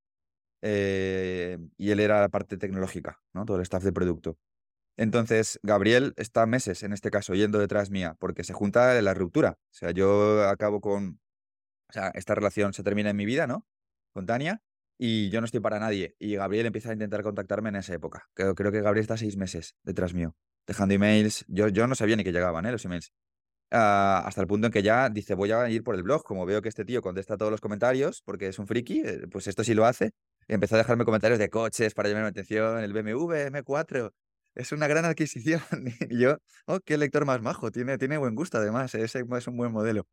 eh, 0.63 1.59
y 1.77 1.91
él 1.91 1.99
era 1.99 2.19
la 2.19 2.29
parte 2.29 2.57
tecnológica, 2.57 3.21
¿no? 3.31 3.45
Todo 3.45 3.57
el 3.57 3.63
staff 3.63 3.83
de 3.83 3.93
producto. 3.93 4.39
Entonces, 4.97 5.59
Gabriel 5.61 6.13
está 6.17 6.47
meses, 6.47 6.81
en 6.81 6.93
este 6.93 7.11
caso, 7.11 7.35
yendo 7.35 7.59
detrás 7.59 7.91
mía, 7.91 8.15
porque 8.19 8.43
se 8.43 8.53
junta 8.53 8.99
la 9.01 9.13
ruptura. 9.13 9.59
O 9.59 9.73
sea, 9.73 9.91
yo 9.91 10.47
acabo 10.49 10.81
con, 10.81 11.19
o 11.89 11.93
sea, 11.93 12.07
esta 12.15 12.33
relación 12.33 12.73
se 12.73 12.81
termina 12.81 13.11
en 13.11 13.17
mi 13.17 13.25
vida, 13.25 13.45
¿no? 13.45 13.67
Con 14.13 14.25
Tania, 14.25 14.63
y 14.97 15.29
yo 15.29 15.41
no 15.41 15.45
estoy 15.45 15.59
para 15.59 15.79
nadie. 15.79 16.15
Y 16.19 16.35
Gabriel 16.35 16.65
empieza 16.67 16.89
a 16.89 16.93
intentar 16.93 17.23
contactarme 17.23 17.69
en 17.69 17.77
esa 17.77 17.93
época. 17.93 18.23
Creo, 18.33 18.55
creo 18.55 18.71
que 18.71 18.81
Gabriel 18.81 19.01
está 19.01 19.17
seis 19.17 19.37
meses 19.37 19.75
detrás 19.83 20.13
mío, 20.13 20.35
dejando 20.67 20.93
emails. 20.93 21.45
Yo, 21.47 21.67
yo 21.69 21.87
no 21.87 21.95
sabía 21.95 22.15
ni 22.15 22.23
que 22.23 22.31
llegaban 22.31 22.65
¿eh? 22.65 22.71
los 22.71 22.85
emails. 22.85 23.11
Ah, 23.71 24.23
hasta 24.25 24.41
el 24.41 24.47
punto 24.47 24.67
en 24.67 24.73
que 24.73 24.83
ya 24.83 25.09
dice, 25.09 25.33
voy 25.33 25.51
a 25.51 25.69
ir 25.69 25.83
por 25.83 25.95
el 25.95 26.03
blog. 26.03 26.23
Como 26.23 26.45
veo 26.45 26.61
que 26.61 26.69
este 26.69 26.85
tío 26.85 27.01
contesta 27.01 27.37
todos 27.37 27.51
los 27.51 27.61
comentarios, 27.61 28.21
porque 28.23 28.47
es 28.47 28.59
un 28.59 28.67
friki, 28.67 29.01
eh, 29.05 29.27
pues 29.31 29.47
esto 29.47 29.63
sí 29.63 29.73
lo 29.73 29.85
hace. 29.85 30.11
Empezó 30.47 30.75
a 30.75 30.77
dejarme 30.79 31.05
comentarios 31.05 31.39
de 31.39 31.49
coches 31.49 31.93
para 31.93 32.09
llamarme 32.09 32.27
la 32.27 32.29
atención, 32.31 32.79
el 32.79 32.93
BMW 32.93 33.33
M4. 33.49 34.11
Es 34.55 34.71
una 34.71 34.87
gran 34.87 35.05
adquisición. 35.05 35.61
Y 36.09 36.19
yo, 36.19 36.37
oh, 36.67 36.79
qué 36.85 36.97
lector 36.97 37.25
más 37.25 37.41
majo. 37.41 37.71
Tiene, 37.71 37.97
tiene 37.97 38.17
buen 38.17 38.35
gusto, 38.35 38.57
además. 38.57 38.95
es 38.95 39.15
un 39.47 39.57
buen 39.57 39.71
modelo. 39.71 40.07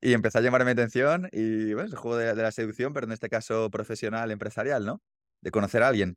Y 0.00 0.12
empezó 0.12 0.38
a 0.38 0.42
llamarme 0.42 0.72
atención 0.72 1.28
y, 1.32 1.72
bueno, 1.72 1.88
el 1.88 1.96
juego 1.96 2.16
de, 2.16 2.34
la 2.34 2.52
seducción, 2.52 2.92
pero 2.92 3.06
en 3.06 3.12
este 3.12 3.28
caso 3.28 3.70
profesional, 3.70 4.30
empresarial, 4.30 4.84
¿no? 4.84 5.00
De 5.40 5.50
conocer 5.50 5.82
a 5.82 5.88
alguien. 5.88 6.16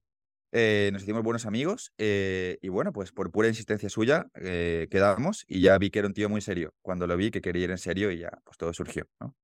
Eh, 0.54 0.90
nos 0.94 1.04
hicimos 1.04 1.24
buenos 1.24 1.46
amigos 1.46 1.92
eh, 1.98 2.58
y 2.62 2.70
bueno, 2.70 2.94
pues 2.94 3.12
por 3.12 3.32
pura 3.32 3.50
insistencia 3.50 3.90
suya 3.90 4.28
eh, 4.36 4.88
quedamos 4.90 5.44
y 5.46 5.60
ya 5.60 5.78
vi 5.78 5.90
que 5.90 6.00
era 6.00 6.08
un 6.08 6.14
tío 6.14 6.30
muy 6.30 6.42
serio. 6.42 6.74
Cuando 6.82 7.06
lo 7.06 7.18
vi 7.18 7.32
que 7.32 7.42
quería 7.42 7.66
ir 7.66 7.72
en 7.72 7.78
serio 7.78 8.12
y 8.12 8.20
ya, 8.20 8.32
pues 8.46 8.58
todo 8.58 8.74
surgió, 8.74 9.06
¿no? 9.20 9.36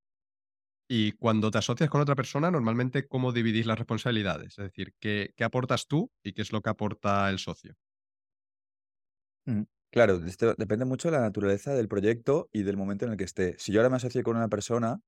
Y 0.88 1.14
cuando 1.14 1.50
te 1.52 1.58
asocias 1.58 1.90
con 1.90 2.02
otra 2.02 2.16
persona, 2.16 2.52
normalmente, 2.52 3.08
¿cómo 3.08 3.32
dividís 3.32 3.66
las 3.66 3.80
responsabilidades? 3.80 4.60
Es 4.60 4.66
decir, 4.66 4.94
¿qué, 5.00 5.34
qué 5.36 5.44
aportas 5.44 5.88
tú 5.88 6.12
y 6.24 6.34
qué 6.34 6.42
es 6.42 6.52
lo 6.52 6.62
que 6.62 6.70
aporta 6.70 7.30
el 7.30 7.40
socio? 7.40 7.76
Claro, 9.94 10.20
esto 10.26 10.56
depende 10.58 10.86
mucho 10.86 11.12
de 11.12 11.18
la 11.18 11.22
naturaleza 11.22 11.76
del 11.76 11.88
proyecto 11.88 12.50
y 12.52 12.64
del 12.64 12.78
momento 12.78 13.06
en 13.06 13.12
el 13.12 13.18
que 13.18 13.26
esté. 13.26 13.56
Si 13.60 13.72
yo 13.72 13.80
ahora 13.80 13.92
me 13.92 13.98
asocio 13.98 14.24
con 14.24 14.36
una 14.36 14.48
persona, 14.48 15.00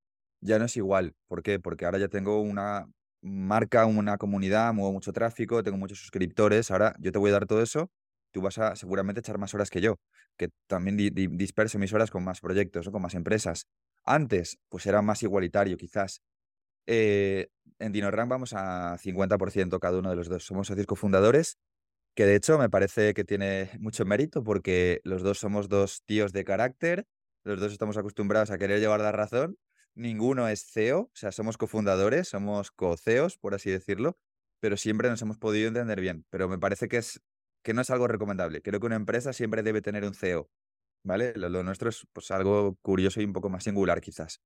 ya 0.42 0.60
no 0.60 0.66
es 0.66 0.78
igual. 0.78 1.16
¿Por 1.28 1.42
qué? 1.42 1.60
Porque 1.60 1.86
ahora 1.86 1.98
ya 1.98 2.08
tengo 2.08 2.40
una 2.40 2.86
marca, 3.20 3.88
una 3.88 4.20
comunidad, 4.20 4.76
muevo 4.76 4.92
mucho 4.94 5.12
tráfico, 5.12 5.64
tengo 5.64 5.78
muchos 5.80 5.98
suscriptores. 5.98 6.70
Ahora 6.70 6.96
yo 7.00 7.12
te 7.12 7.18
voy 7.18 7.32
a 7.32 7.34
dar 7.34 7.48
todo 7.48 7.64
eso, 7.64 7.90
tú 8.32 8.42
vas 8.42 8.60
a 8.60 8.76
seguramente 8.76 9.22
echar 9.22 9.40
más 9.40 9.56
horas 9.56 9.72
que 9.72 9.82
yo, 9.82 9.96
que 10.38 10.50
también 10.68 10.98
disperso 10.98 11.80
mis 11.80 11.92
horas 11.92 12.12
con 12.12 12.24
más 12.24 12.40
proyectos, 12.40 12.86
o 12.86 12.92
con 12.92 13.02
más 13.02 13.16
empresas. 13.16 13.66
Antes, 14.04 14.60
pues 14.70 14.86
era 14.86 15.02
más 15.02 15.24
igualitario, 15.24 15.78
quizás. 15.78 16.22
Eh, 16.88 17.48
en 17.80 17.92
DinoRank 17.92 18.30
vamos 18.30 18.54
a 18.54 18.98
50% 19.00 19.80
cada 19.80 19.98
uno 20.00 20.12
de 20.12 20.16
los 20.16 20.30
dos. 20.30 20.46
Somos 20.46 20.68
socios 20.68 20.86
cofundadores 20.86 21.58
que 22.16 22.26
de 22.26 22.36
hecho 22.36 22.58
me 22.58 22.70
parece 22.70 23.14
que 23.14 23.24
tiene 23.26 23.72
mucho 23.80 24.06
mérito 24.06 24.44
porque 24.44 25.02
los 25.04 25.22
dos 25.22 25.40
somos 25.40 25.70
dos 25.70 26.04
tíos 26.06 26.34
de 26.34 26.46
carácter, 26.46 27.08
los 27.44 27.60
dos 27.60 27.72
estamos 27.74 27.98
acostumbrados 27.98 28.52
a 28.52 28.58
querer 28.58 28.80
llevar 28.80 29.02
la 29.02 29.12
razón, 29.12 29.58
ninguno 29.96 30.48
es 30.48 30.66
CEO, 30.66 31.00
o 31.02 31.12
sea, 31.14 31.32
somos 31.32 31.58
cofundadores, 31.58 32.28
somos 32.30 32.72
co-CEOs, 32.72 33.38
por 33.38 33.54
así 33.56 33.70
decirlo, 33.70 34.18
pero 34.60 34.78
siempre 34.78 35.10
nos 35.10 35.22
hemos 35.22 35.38
podido 35.38 35.68
entender 35.68 36.02
bien. 36.02 36.26
Pero 36.30 36.48
me 36.50 36.58
parece 36.58 36.88
que, 36.88 36.98
es, 36.98 37.22
que 37.64 37.74
no 37.74 37.82
es 37.82 37.90
algo 37.90 38.08
recomendable. 38.08 38.62
Creo 38.62 38.80
que 38.80 38.86
una 38.88 38.96
empresa 38.96 39.34
siempre 39.34 39.64
debe 39.64 39.82
tener 39.82 40.06
un 40.06 40.14
CEO, 40.14 40.50
¿vale? 41.04 41.34
Lo, 41.36 41.64
nuestro 41.64 41.90
es 41.90 42.08
pues, 42.14 42.32
algo 42.32 42.78
curioso 42.82 43.22
y 43.22 43.26
un 43.26 43.34
poco 43.34 43.50
más 43.50 43.64
singular 43.64 44.02
quizás. 44.02 44.42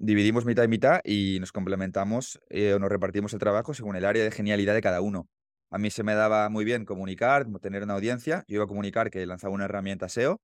dividimos 0.00 0.44
mitad 0.46 0.64
y 0.64 0.68
mitad 0.68 1.00
y 1.04 1.38
nos 1.40 1.52
complementamos 1.52 2.40
eh, 2.50 2.74
o 2.74 2.78
nos 2.78 2.90
repartimos 2.90 3.32
el 3.34 3.40
trabajo 3.40 3.74
según 3.74 3.96
el 3.96 4.04
área 4.04 4.24
de 4.24 4.30
genialidad 4.30 4.74
de 4.74 4.82
cada 4.82 5.00
uno. 5.00 5.28
A 5.74 5.78
mí 5.78 5.90
se 5.90 6.04
me 6.04 6.14
daba 6.14 6.48
muy 6.50 6.64
bien 6.64 6.84
comunicar, 6.84 7.48
tener 7.60 7.82
una 7.82 7.94
audiencia. 7.94 8.44
Yo 8.46 8.54
iba 8.54 8.64
a 8.64 8.68
comunicar 8.68 9.10
que 9.10 9.26
lanzaba 9.26 9.52
una 9.52 9.64
herramienta 9.64 10.08
SEO, 10.08 10.40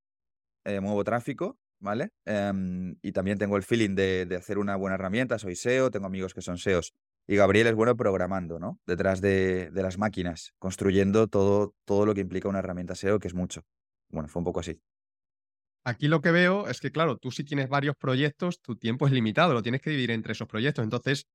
eh, 0.65 0.81
muevo 0.81 1.05
tráfico, 1.05 1.57
¿vale? 1.79 2.09
Em, 2.25 2.97
y 3.01 3.13
también 3.13 3.39
tengo 3.39 3.57
el 3.57 3.63
feeling 3.63 3.95
de, 3.95 4.27
hacer 4.37 4.59
una 4.59 4.75
buena 4.75 4.97
herramienta, 4.97 5.39
soy 5.39 5.55
SEO, 5.55 5.93
tengo 5.93 6.07
amigos 6.07 6.35
que 6.35 6.43
son 6.43 6.59
SEOs. 6.59 6.95
Y 7.29 7.37
Gabriel 7.37 7.69
es 7.69 7.77
bueno 7.77 7.95
programando, 7.95 8.59
¿no? 8.59 8.81
Detrás 8.89 9.21
de, 9.21 9.71
las 9.73 9.99
máquinas, 9.99 10.53
construyendo 10.59 11.29
todo, 11.29 11.77
todo 11.85 12.07
lo 12.07 12.15
que 12.15 12.23
implica 12.23 12.49
una 12.49 12.59
herramienta 12.59 12.97
SEO, 12.97 13.21
que 13.21 13.29
es 13.29 13.35
mucho. 13.35 13.63
Bueno, 14.09 14.29
fue 14.29 14.41
un 14.41 14.47
poco 14.47 14.59
así. 14.59 14.81
Aquí 15.85 16.09
lo 16.09 16.23
que 16.23 16.33
veo 16.33 16.67
es 16.67 16.81
que, 16.81 16.91
claro, 16.91 17.19
tú 17.19 17.31
si 17.31 17.45
tienes 17.45 17.69
varios 17.69 17.95
proyectos, 17.95 18.61
tu 18.61 18.75
tiempo 18.75 19.07
es 19.07 19.13
limitado, 19.13 19.55
lo 19.55 19.63
tienes 19.63 19.81
que 19.81 19.91
dividir 19.91 20.11
entre 20.11 20.33
esos 20.33 20.49
proyectos. 20.49 20.83
Entonces, 20.83 21.29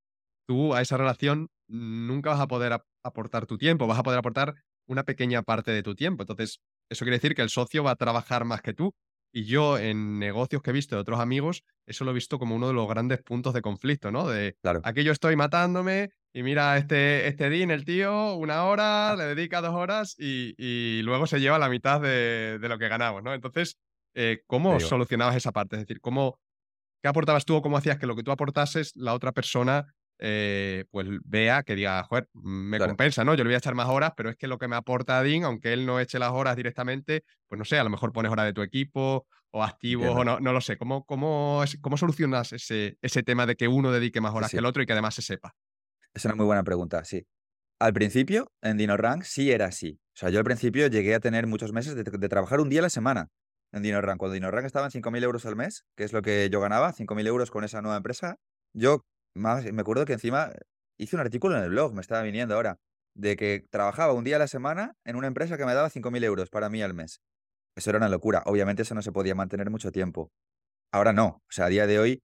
tú 0.46 0.74
a 0.74 0.80
esa 0.80 0.96
relación 0.96 1.48
nunca 1.68 2.30
vas 2.30 2.40
a 2.40 2.46
poder 2.46 2.80
aportar 3.02 3.46
tu 3.46 3.58
tiempo, 3.58 3.86
vas 3.86 3.98
a 3.98 4.02
poder 4.02 4.18
aportar 4.18 4.54
una 4.86 5.04
pequeña 5.04 5.42
parte 5.42 5.72
de 5.72 5.82
tu 5.82 5.94
tiempo. 5.94 6.22
Entonces, 6.22 6.60
eso 6.90 7.04
quiere 7.04 7.16
decir 7.16 7.34
que 7.34 7.42
el 7.42 7.50
socio 7.50 7.82
va 7.82 7.92
a 7.92 7.96
trabajar 7.96 8.44
más 8.44 8.62
que 8.62 8.72
tú. 8.72 8.94
Y 9.32 9.44
yo 9.44 9.76
en 9.76 10.18
negocios 10.18 10.62
que 10.62 10.70
he 10.70 10.72
visto 10.72 10.94
de 10.94 11.02
otros 11.02 11.20
amigos, 11.20 11.62
eso 11.86 12.04
lo 12.04 12.12
he 12.12 12.14
visto 12.14 12.38
como 12.38 12.54
uno 12.54 12.68
de 12.68 12.74
los 12.74 12.88
grandes 12.88 13.22
puntos 13.22 13.52
de 13.52 13.60
conflicto, 13.60 14.10
¿no? 14.10 14.28
De 14.28 14.56
claro. 14.62 14.80
aquí 14.84 15.02
yo 15.02 15.12
estoy 15.12 15.36
matándome 15.36 16.10
y 16.32 16.42
mira, 16.42 16.76
este, 16.78 17.26
este 17.26 17.50
Dean, 17.50 17.70
el 17.70 17.84
tío, 17.84 18.34
una 18.34 18.64
hora, 18.64 19.16
le 19.16 19.24
dedica 19.24 19.60
dos 19.60 19.74
horas 19.74 20.14
y, 20.18 21.02
luego 21.02 21.26
se 21.26 21.40
lleva 21.40 21.58
la 21.58 21.68
mitad 21.68 22.00
de, 22.00 22.58
lo 22.60 22.78
que 22.78 22.88
ganamos, 22.88 23.22
¿no? 23.22 23.34
Entonces, 23.34 23.78
eh, 24.14 24.42
¿cómo 24.46 24.78
solucionabas 24.80 25.36
esa 25.36 25.52
parte? 25.52 25.76
Es 25.76 25.82
decir, 25.82 26.00
¿cómo, 26.00 26.38
¿qué 27.02 27.08
aportabas 27.08 27.44
tú 27.44 27.56
o 27.56 27.62
cómo 27.62 27.76
hacías 27.76 27.98
que 27.98 28.06
lo 28.06 28.16
que 28.16 28.22
tú 28.22 28.30
aportases 28.30 28.94
la 28.96 29.12
otra 29.12 29.32
persona 29.32 29.95
eh, 30.18 30.84
pues 30.90 31.06
vea 31.24 31.62
que 31.62 31.74
diga, 31.74 32.02
joder, 32.04 32.28
me 32.32 32.78
compensa, 32.78 33.24
¿no? 33.24 33.34
Yo 33.34 33.44
le 33.44 33.48
voy 33.48 33.54
a 33.54 33.58
echar 33.58 33.74
más 33.74 33.88
horas, 33.88 34.12
pero 34.16 34.30
es 34.30 34.36
que 34.36 34.46
lo 34.46 34.58
que 34.58 34.68
me 34.68 34.76
aporta 34.76 35.22
Dean, 35.22 35.44
aunque 35.44 35.72
él 35.72 35.84
no 35.86 36.00
eche 36.00 36.18
las 36.18 36.30
horas 36.30 36.56
directamente, 36.56 37.24
pues 37.48 37.58
no 37.58 37.64
sé, 37.64 37.78
a 37.78 37.84
lo 37.84 37.90
mejor 37.90 38.12
pones 38.12 38.32
horas 38.32 38.46
de 38.46 38.52
tu 38.52 38.62
equipo 38.62 39.26
o 39.50 39.62
activos 39.62 40.08
o 40.08 40.24
no, 40.24 40.40
no 40.40 40.52
lo 40.52 40.60
sé. 40.60 40.76
¿Cómo, 40.76 41.04
cómo, 41.04 41.62
cómo 41.80 41.96
solucionas 41.96 42.52
ese, 42.52 42.98
ese 43.02 43.22
tema 43.22 43.46
de 43.46 43.56
que 43.56 43.68
uno 43.68 43.92
dedique 43.92 44.20
más 44.20 44.34
horas 44.34 44.50
que 44.50 44.58
el 44.58 44.66
otro 44.66 44.82
y 44.82 44.86
que 44.86 44.92
además 44.92 45.14
se 45.14 45.22
sepa? 45.22 45.54
Es 46.14 46.24
una 46.24 46.34
muy 46.34 46.46
buena 46.46 46.64
pregunta, 46.64 47.04
sí. 47.04 47.26
Al 47.78 47.92
principio, 47.92 48.52
en 48.62 48.78
DinoRank 48.78 49.22
sí 49.22 49.50
era 49.50 49.66
así. 49.66 50.00
O 50.14 50.18
sea, 50.18 50.30
yo 50.30 50.38
al 50.38 50.44
principio 50.44 50.86
llegué 50.86 51.14
a 51.14 51.20
tener 51.20 51.46
muchos 51.46 51.72
meses 51.72 51.94
de, 51.94 52.28
trabajar 52.28 52.60
un 52.60 52.70
día 52.70 52.80
a 52.80 52.82
la 52.84 52.90
semana 52.90 53.28
en 53.72 53.82
DinoRank. 53.82 54.18
Cuando 54.18 54.32
DinoRank 54.32 54.64
estaba 54.64 54.86
en 54.86 54.92
5.000 54.92 55.24
euros 55.24 55.44
al 55.44 55.56
mes, 55.56 55.84
que 55.94 56.04
es 56.04 56.14
lo 56.14 56.22
que 56.22 56.48
yo 56.50 56.60
ganaba, 56.60 56.94
5.000 56.94 57.26
euros 57.26 57.50
con 57.50 57.64
esa 57.64 57.82
nueva 57.82 57.98
empresa, 57.98 58.38
yo 58.72 59.04
me 59.36 59.80
acuerdo 59.80 60.04
que 60.04 60.14
encima 60.14 60.52
hice 60.98 61.16
un 61.16 61.20
artículo 61.20 61.56
en 61.56 61.62
el 61.62 61.70
blog, 61.70 61.94
me 61.94 62.00
estaba 62.00 62.22
viniendo 62.22 62.54
ahora, 62.54 62.78
de 63.14 63.36
que 63.36 63.64
trabajaba 63.70 64.12
un 64.12 64.24
día 64.24 64.36
a 64.36 64.38
la 64.40 64.48
semana 64.48 64.94
en 65.04 65.16
una 65.16 65.26
empresa 65.26 65.56
que 65.56 65.64
me 65.64 65.74
daba 65.74 65.90
5.000 65.90 66.24
euros 66.24 66.50
para 66.50 66.68
mí 66.68 66.82
al 66.82 66.94
mes. 66.94 67.20
Eso 67.76 67.90
era 67.90 67.98
una 67.98 68.08
locura. 68.08 68.42
Obviamente 68.46 68.82
eso 68.82 68.94
no 68.94 69.02
se 69.02 69.12
podía 69.12 69.34
mantener 69.34 69.70
mucho 69.70 69.92
tiempo. 69.92 70.30
Ahora 70.92 71.12
no. 71.12 71.26
O 71.26 71.50
sea, 71.50 71.66
a 71.66 71.68
día 71.68 71.86
de 71.86 71.98
hoy 71.98 72.22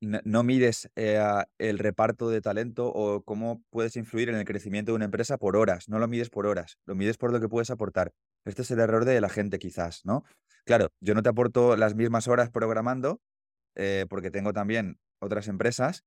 no, 0.00 0.42
mides 0.42 0.90
eh, 0.96 1.20
el 1.58 1.78
reparto 1.78 2.28
de 2.28 2.40
talento 2.40 2.86
o 2.86 3.22
cómo 3.22 3.62
puedes 3.70 3.96
influir 3.96 4.28
en 4.28 4.36
el 4.36 4.44
crecimiento 4.44 4.92
de 4.92 4.96
una 4.96 5.04
empresa 5.06 5.38
por 5.38 5.56
horas. 5.56 5.88
No 5.88 5.98
lo 5.98 6.08
mides 6.08 6.30
por 6.30 6.46
horas, 6.46 6.78
lo 6.86 6.94
mides 6.94 7.16
por 7.16 7.32
lo 7.32 7.40
que 7.40 7.48
puedes 7.48 7.70
aportar. 7.70 8.12
Este 8.44 8.62
es 8.62 8.70
el 8.70 8.80
error 8.80 9.04
de 9.04 9.20
la 9.20 9.28
gente 9.28 9.58
quizás, 9.58 10.04
¿no? 10.04 10.24
Claro, 10.64 10.88
yo 11.00 11.14
no 11.14 11.22
te 11.22 11.28
aporto 11.28 11.76
las 11.76 11.94
mismas 11.94 12.28
horas 12.28 12.50
programando 12.50 13.20
eh, 13.74 14.06
porque 14.08 14.30
tengo 14.30 14.52
también 14.52 14.98
otras 15.20 15.48
empresas, 15.48 16.04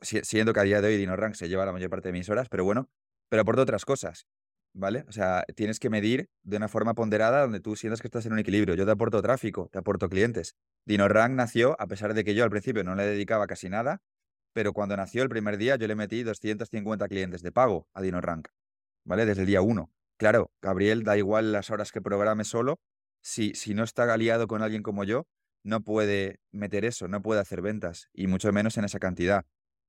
siendo 0.00 0.52
que 0.52 0.60
a 0.60 0.64
día 0.64 0.80
de 0.80 0.88
hoy 0.88 0.96
DinoRank 0.96 1.34
se 1.34 1.48
lleva 1.48 1.66
la 1.66 1.72
mayor 1.72 1.90
parte 1.90 2.08
de 2.08 2.12
mis 2.12 2.28
horas, 2.28 2.48
pero 2.48 2.64
bueno, 2.64 2.88
pero 3.28 3.42
aporto 3.42 3.62
otras 3.62 3.84
cosas. 3.84 4.26
¿Vale? 4.74 5.04
O 5.08 5.12
sea, 5.12 5.44
tienes 5.56 5.80
que 5.80 5.88
medir 5.88 6.28
de 6.42 6.58
una 6.58 6.68
forma 6.68 6.94
ponderada 6.94 7.40
donde 7.40 7.58
tú 7.58 7.74
sientas 7.74 8.00
que 8.00 8.06
estás 8.06 8.26
en 8.26 8.34
un 8.34 8.38
equilibrio. 8.38 8.74
Yo 8.74 8.84
te 8.84 8.92
aporto 8.92 9.20
tráfico, 9.22 9.68
te 9.72 9.78
aporto 9.78 10.08
clientes. 10.08 10.56
DinoRank 10.84 11.34
nació, 11.34 11.74
a 11.80 11.86
pesar 11.86 12.14
de 12.14 12.22
que 12.22 12.34
yo 12.34 12.44
al 12.44 12.50
principio 12.50 12.84
no 12.84 12.94
le 12.94 13.04
dedicaba 13.04 13.46
casi 13.46 13.70
nada, 13.70 14.02
pero 14.52 14.72
cuando 14.72 14.96
nació 14.96 15.22
el 15.22 15.28
primer 15.28 15.56
día 15.56 15.76
yo 15.76 15.86
le 15.86 15.94
metí 15.94 16.22
250 16.22 17.08
clientes 17.08 17.42
de 17.42 17.50
pago 17.50 17.88
a 17.94 18.02
DinoRank, 18.02 18.48
¿vale? 19.04 19.24
Desde 19.24 19.42
el 19.42 19.46
día 19.46 19.62
uno. 19.62 19.90
Claro, 20.18 20.50
Gabriel, 20.60 21.04
da 21.04 21.16
igual 21.16 21.52
las 21.52 21.70
horas 21.70 21.92
que 21.92 22.02
programe 22.02 22.44
solo, 22.44 22.80
si, 23.22 23.54
si 23.54 23.74
no 23.74 23.84
está 23.84 24.12
aliado 24.12 24.48
con 24.48 24.62
alguien 24.62 24.82
como 24.82 25.04
yo, 25.04 25.26
no 25.64 25.82
puede 25.82 26.40
meter 26.50 26.84
eso, 26.84 27.08
no 27.08 27.22
puede 27.22 27.40
hacer 27.40 27.62
ventas, 27.62 28.08
y 28.12 28.26
mucho 28.26 28.52
menos 28.52 28.76
en 28.78 28.84
esa 28.84 28.98
cantidad. 28.98 29.44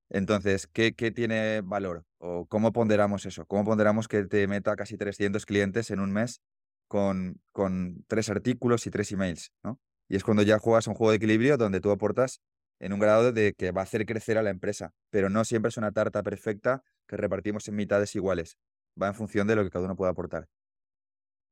Entonces, 0.10 0.68
¿qué, 0.68 0.91
tiene 0.91 1.61
valor? 1.61 2.06
¿O 2.18 2.45
cómo 2.48 2.72
ponderamos 2.72 3.26
eso? 3.26 3.45
¿Cómo 3.45 3.64
ponderamos 3.64 4.07
que 4.07 4.23
te 4.26 4.48
meta 4.48 4.76
casi 4.76 4.98
300 4.98 5.45
clientes 5.45 5.91
en 5.91 5.99
un 5.99 6.11
mes 6.11 6.41
con, 6.88 7.40
con 7.52 8.03
tres 8.07 8.30
artículos 8.30 8.88
y 8.88 8.90
tres 8.90 9.11
emails? 9.11 9.52
¿no? 9.64 9.80
Y 10.07 10.15
es 10.15 10.23
cuando 10.23 10.41
ya 10.41 10.57
juegas 10.57 10.88
un 10.88 10.95
juego 10.95 11.11
de 11.11 11.18
equilibrio 11.18 11.57
donde 11.57 11.80
tú 11.80 11.91
aportas 11.91 12.41
en 12.80 12.94
un 12.94 12.99
grado 12.99 13.31
de 13.31 13.53
que 13.53 13.72
va 13.72 13.81
a 13.81 13.84
hacer 13.84 14.06
crecer 14.06 14.38
a 14.38 14.44
la 14.44 14.49
empresa, 14.49 14.94
pero 15.11 15.30
no 15.30 15.45
siempre 15.45 15.69
es 15.69 15.77
una 15.77 15.91
tarta 15.91 16.23
perfecta 16.23 16.84
que 17.07 17.18
repartimos 17.18 17.68
en 17.68 17.76
mitades 17.76 18.15
iguales. 18.15 18.57
Va 19.02 19.07
en 19.07 19.15
función 19.15 19.48
de 19.48 19.56
lo 19.56 19.64
que 19.64 19.69
cada 19.69 19.86
uno 19.86 19.95
pueda 19.95 20.11
aportar. 20.11 20.49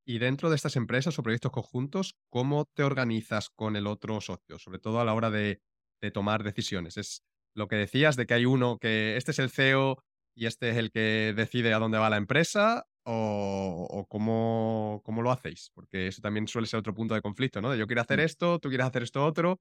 Y 0.05 0.19
dentro 0.19 0.49
de 0.49 0.55
estas 0.55 0.77
empresas 0.77 1.19
o 1.19 1.23
proyectos 1.23 1.51
conjuntos, 1.51 2.15
¿cómo 2.29 2.65
te 2.73 2.83
organizas 2.83 3.49
con 3.49 3.75
el 3.75 3.87
otro 3.87 4.21
socio? 4.21 4.57
Sobre 4.57 4.79
todo 4.79 5.01
a 5.01 5.05
la 5.05 5.13
hora 5.13 5.29
de, 5.29 5.61
de 6.01 6.11
tomar 6.11 6.43
decisiones. 6.43 6.95
¿Es 6.95 7.23
lo 7.57 7.67
que 7.67 7.75
decías 7.75 8.15
de 8.15 8.27
que 8.27 8.35
hay 8.35 8.45
uno 8.45 8.77
que 8.77 9.17
este 9.17 9.31
es 9.31 9.39
el 9.39 9.49
CEO 9.49 9.97
y 10.35 10.45
este 10.45 10.69
es 10.69 10.77
el 10.77 10.91
que 10.91 11.33
decide 11.35 11.73
a 11.73 11.79
dónde 11.79 11.97
va 11.97 12.09
la 12.09 12.17
empresa 12.17 12.85
o, 13.03 14.05
cómo, 14.09 15.01
cómo, 15.03 15.21
lo 15.21 15.31
hacéis? 15.31 15.71
Porque 15.73 16.07
eso 16.07 16.21
también 16.21 16.47
suele 16.47 16.67
ser 16.67 16.79
otro 16.79 16.93
punto 16.93 17.15
de 17.15 17.21
conflicto, 17.21 17.61
¿no? 17.61 17.71
De 17.71 17.77
yo 17.77 17.87
quiero 17.87 18.01
hacer 18.01 18.19
mm. 18.19 18.23
esto, 18.23 18.59
tú 18.59 18.69
quieres 18.69 18.85
hacer 18.85 19.01
esto 19.01 19.25
otro, 19.25 19.59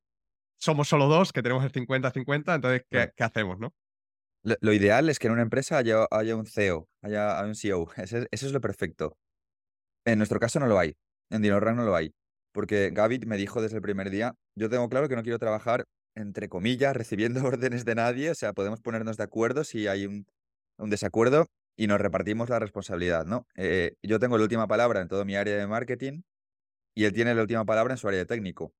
somos 0.59 0.89
solo 0.89 1.07
dos 1.07 1.33
que 1.33 1.43
tenemos 1.43 1.65
el 1.65 1.73
50-50, 1.73 2.55
entonces, 2.57 2.83
¿qué, 2.91 3.25
hacemos, 3.25 3.59
no? 3.59 3.73
Lo, 4.43 4.73
ideal 4.73 5.09
es 5.09 5.19
que 5.19 5.29
en 5.29 5.33
una 5.33 5.43
empresa 5.43 5.79
haya, 5.79 6.07
haya 6.11 6.37
un 6.37 6.47
CEO, 6.47 6.89
haya, 7.03 7.43
un 7.45 7.55
CEO. 7.55 7.89
eso 7.97 8.27
es 8.31 8.53
lo 8.53 8.61
perfecto. 8.61 9.17
En 10.05 10.19
nuestro 10.19 10.39
caso 10.39 10.61
no 10.61 10.67
lo 10.67 10.79
hay. 10.79 10.95
En 11.31 11.43
DinoRank 11.43 11.77
no 11.77 11.85
lo 11.85 11.97
hay. 11.97 12.13
Porque 12.53 12.91
Gaby 12.91 13.21
me 13.27 13.37
dijo 13.37 13.63
desde 13.63 13.77
el 13.77 13.83
primer 13.83 14.11
día, 14.11 14.35
yo 14.55 14.69
tengo 14.69 14.89
claro 14.89 15.09
que 15.09 15.17
no 15.17 15.23
quiero 15.23 15.39
trabajar 15.39 15.87
entre 16.17 16.49
comillas, 16.49 16.97
recibiendo 16.97 17.41
órdenes 17.47 17.85
de 17.85 17.95
nadie, 17.95 18.31
o 18.31 18.35
sea, 18.35 18.53
podemos 18.53 18.81
ponernos 18.81 19.17
de 19.17 19.25
acuerdo 19.25 19.65
si 19.65 19.87
hay 19.87 20.07
un, 20.07 20.27
desacuerdo 20.79 21.47
y 21.77 21.87
nos 21.87 22.01
repartimos 22.01 22.49
la 22.49 22.59
responsabilidad, 22.59 23.27
¿no? 23.27 23.47
Eh, 23.55 23.95
yo 24.03 24.19
tengo 24.19 24.37
la 24.39 24.45
última 24.45 24.67
palabra 24.67 25.01
en 25.01 25.09
todo 25.09 25.25
mi 25.25 25.37
área 25.37 25.57
de 25.57 25.67
marketing 25.67 26.23
y 26.95 27.05
él 27.05 27.13
tiene 27.13 27.35
la 27.35 27.43
última 27.43 27.65
palabra 27.65 27.95
en 27.95 27.99
su 27.99 28.09
área 28.09 28.19
de 28.21 28.27
técnico. 28.27 28.75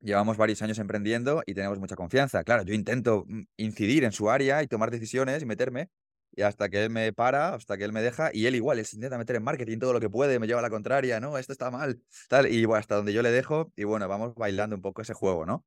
Llevamos 0.00 0.36
varios 0.36 0.60
años 0.62 0.78
emprendiendo 0.78 1.42
y 1.46 1.54
tenemos 1.54 1.78
mucha 1.78 1.96
confianza. 1.96 2.44
Claro, 2.44 2.62
yo 2.64 2.74
intento 2.74 3.24
mm, 3.26 3.42
incidir 3.56 4.04
en 4.04 4.12
su 4.12 4.30
área 4.30 4.62
y 4.62 4.66
tomar 4.66 4.90
decisiones 4.90 5.42
y 5.42 5.46
meterme, 5.46 5.90
y 6.36 6.42
hasta 6.42 6.68
que 6.68 6.84
él 6.84 6.90
me 6.90 7.12
para, 7.12 7.54
hasta 7.54 7.76
que 7.78 7.84
él 7.84 7.92
me 7.92 8.02
deja, 8.02 8.30
y 8.32 8.46
él 8.46 8.54
igual, 8.54 8.78
él 8.78 8.86
se 8.86 8.96
intenta 8.96 9.18
meter 9.18 9.36
en 9.36 9.44
marketing 9.44 9.78
todo 9.78 9.92
lo 9.92 10.00
que 10.00 10.10
puede, 10.10 10.38
me 10.38 10.46
lleva 10.46 10.60
a 10.60 10.62
la 10.62 10.70
contraria, 10.70 11.20
no, 11.20 11.38
esto 11.38 11.52
está 11.52 11.70
mal, 11.70 12.02
tal, 12.28 12.52
y 12.52 12.64
bueno, 12.64 12.80
hasta 12.80 12.96
donde 12.96 13.12
yo 13.12 13.22
le 13.22 13.30
dejo, 13.30 13.72
y 13.76 13.84
bueno, 13.84 14.08
vamos 14.08 14.34
bailando 14.34 14.76
un 14.76 14.82
poco 14.82 15.02
ese 15.02 15.14
juego, 15.14 15.46
¿no? 15.46 15.64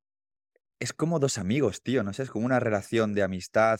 Es 0.79 0.93
como 0.93 1.19
dos 1.19 1.37
amigos, 1.37 1.81
tío, 1.81 2.03
no 2.03 2.13
sé, 2.13 2.23
es 2.23 2.29
como 2.29 2.45
una 2.45 2.59
relación 2.59 3.13
de 3.13 3.23
amistad, 3.23 3.79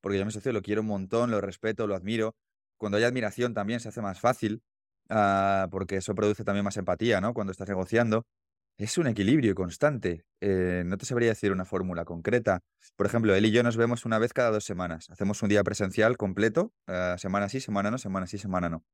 porque 0.00 0.16
yo 0.18 0.22
a 0.22 0.26
mi 0.26 0.32
socio 0.32 0.52
lo 0.52 0.62
quiero 0.62 0.80
un 0.80 0.86
montón, 0.86 1.30
lo 1.30 1.40
respeto, 1.40 1.86
lo 1.86 1.94
admiro. 1.94 2.36
Cuando 2.78 2.98
hay 2.98 3.04
admiración 3.04 3.54
también 3.54 3.80
se 3.80 3.88
hace 3.88 4.00
más 4.00 4.20
fácil, 4.20 4.62
ah, 5.10 5.68
porque 5.70 5.96
eso 5.96 6.14
produce 6.14 6.44
también 6.44 6.64
más 6.64 6.76
empatía, 6.76 7.20
¿no? 7.20 7.34
Cuando 7.34 7.50
estás 7.52 7.68
negociando. 7.68 8.24
Es 8.78 8.96
un 8.96 9.08
equilibrio 9.08 9.56
constante. 9.56 10.24
Eh, 10.40 10.84
no 10.86 10.96
te 10.98 11.04
sabría 11.04 11.30
decir 11.30 11.50
una 11.50 11.64
fórmula 11.64 12.04
concreta. 12.04 12.60
Por 12.96 13.06
ejemplo, 13.06 13.34
él 13.34 13.44
y 13.44 13.50
yo 13.50 13.64
nos 13.64 13.76
vemos 13.76 14.04
una 14.04 14.20
vez 14.20 14.32
cada 14.32 14.50
dos 14.50 14.64
semanas. 14.64 15.10
Hacemos 15.10 15.42
un 15.42 15.48
día 15.48 15.64
presencial 15.64 16.16
completo, 16.16 16.72
ah, 16.86 17.16
semana 17.18 17.48
sí, 17.48 17.60
semana 17.60 17.90
no, 17.90 17.98
semana 17.98 18.28
sí, 18.28 18.38
semana 18.38 18.68
no. 18.68 18.84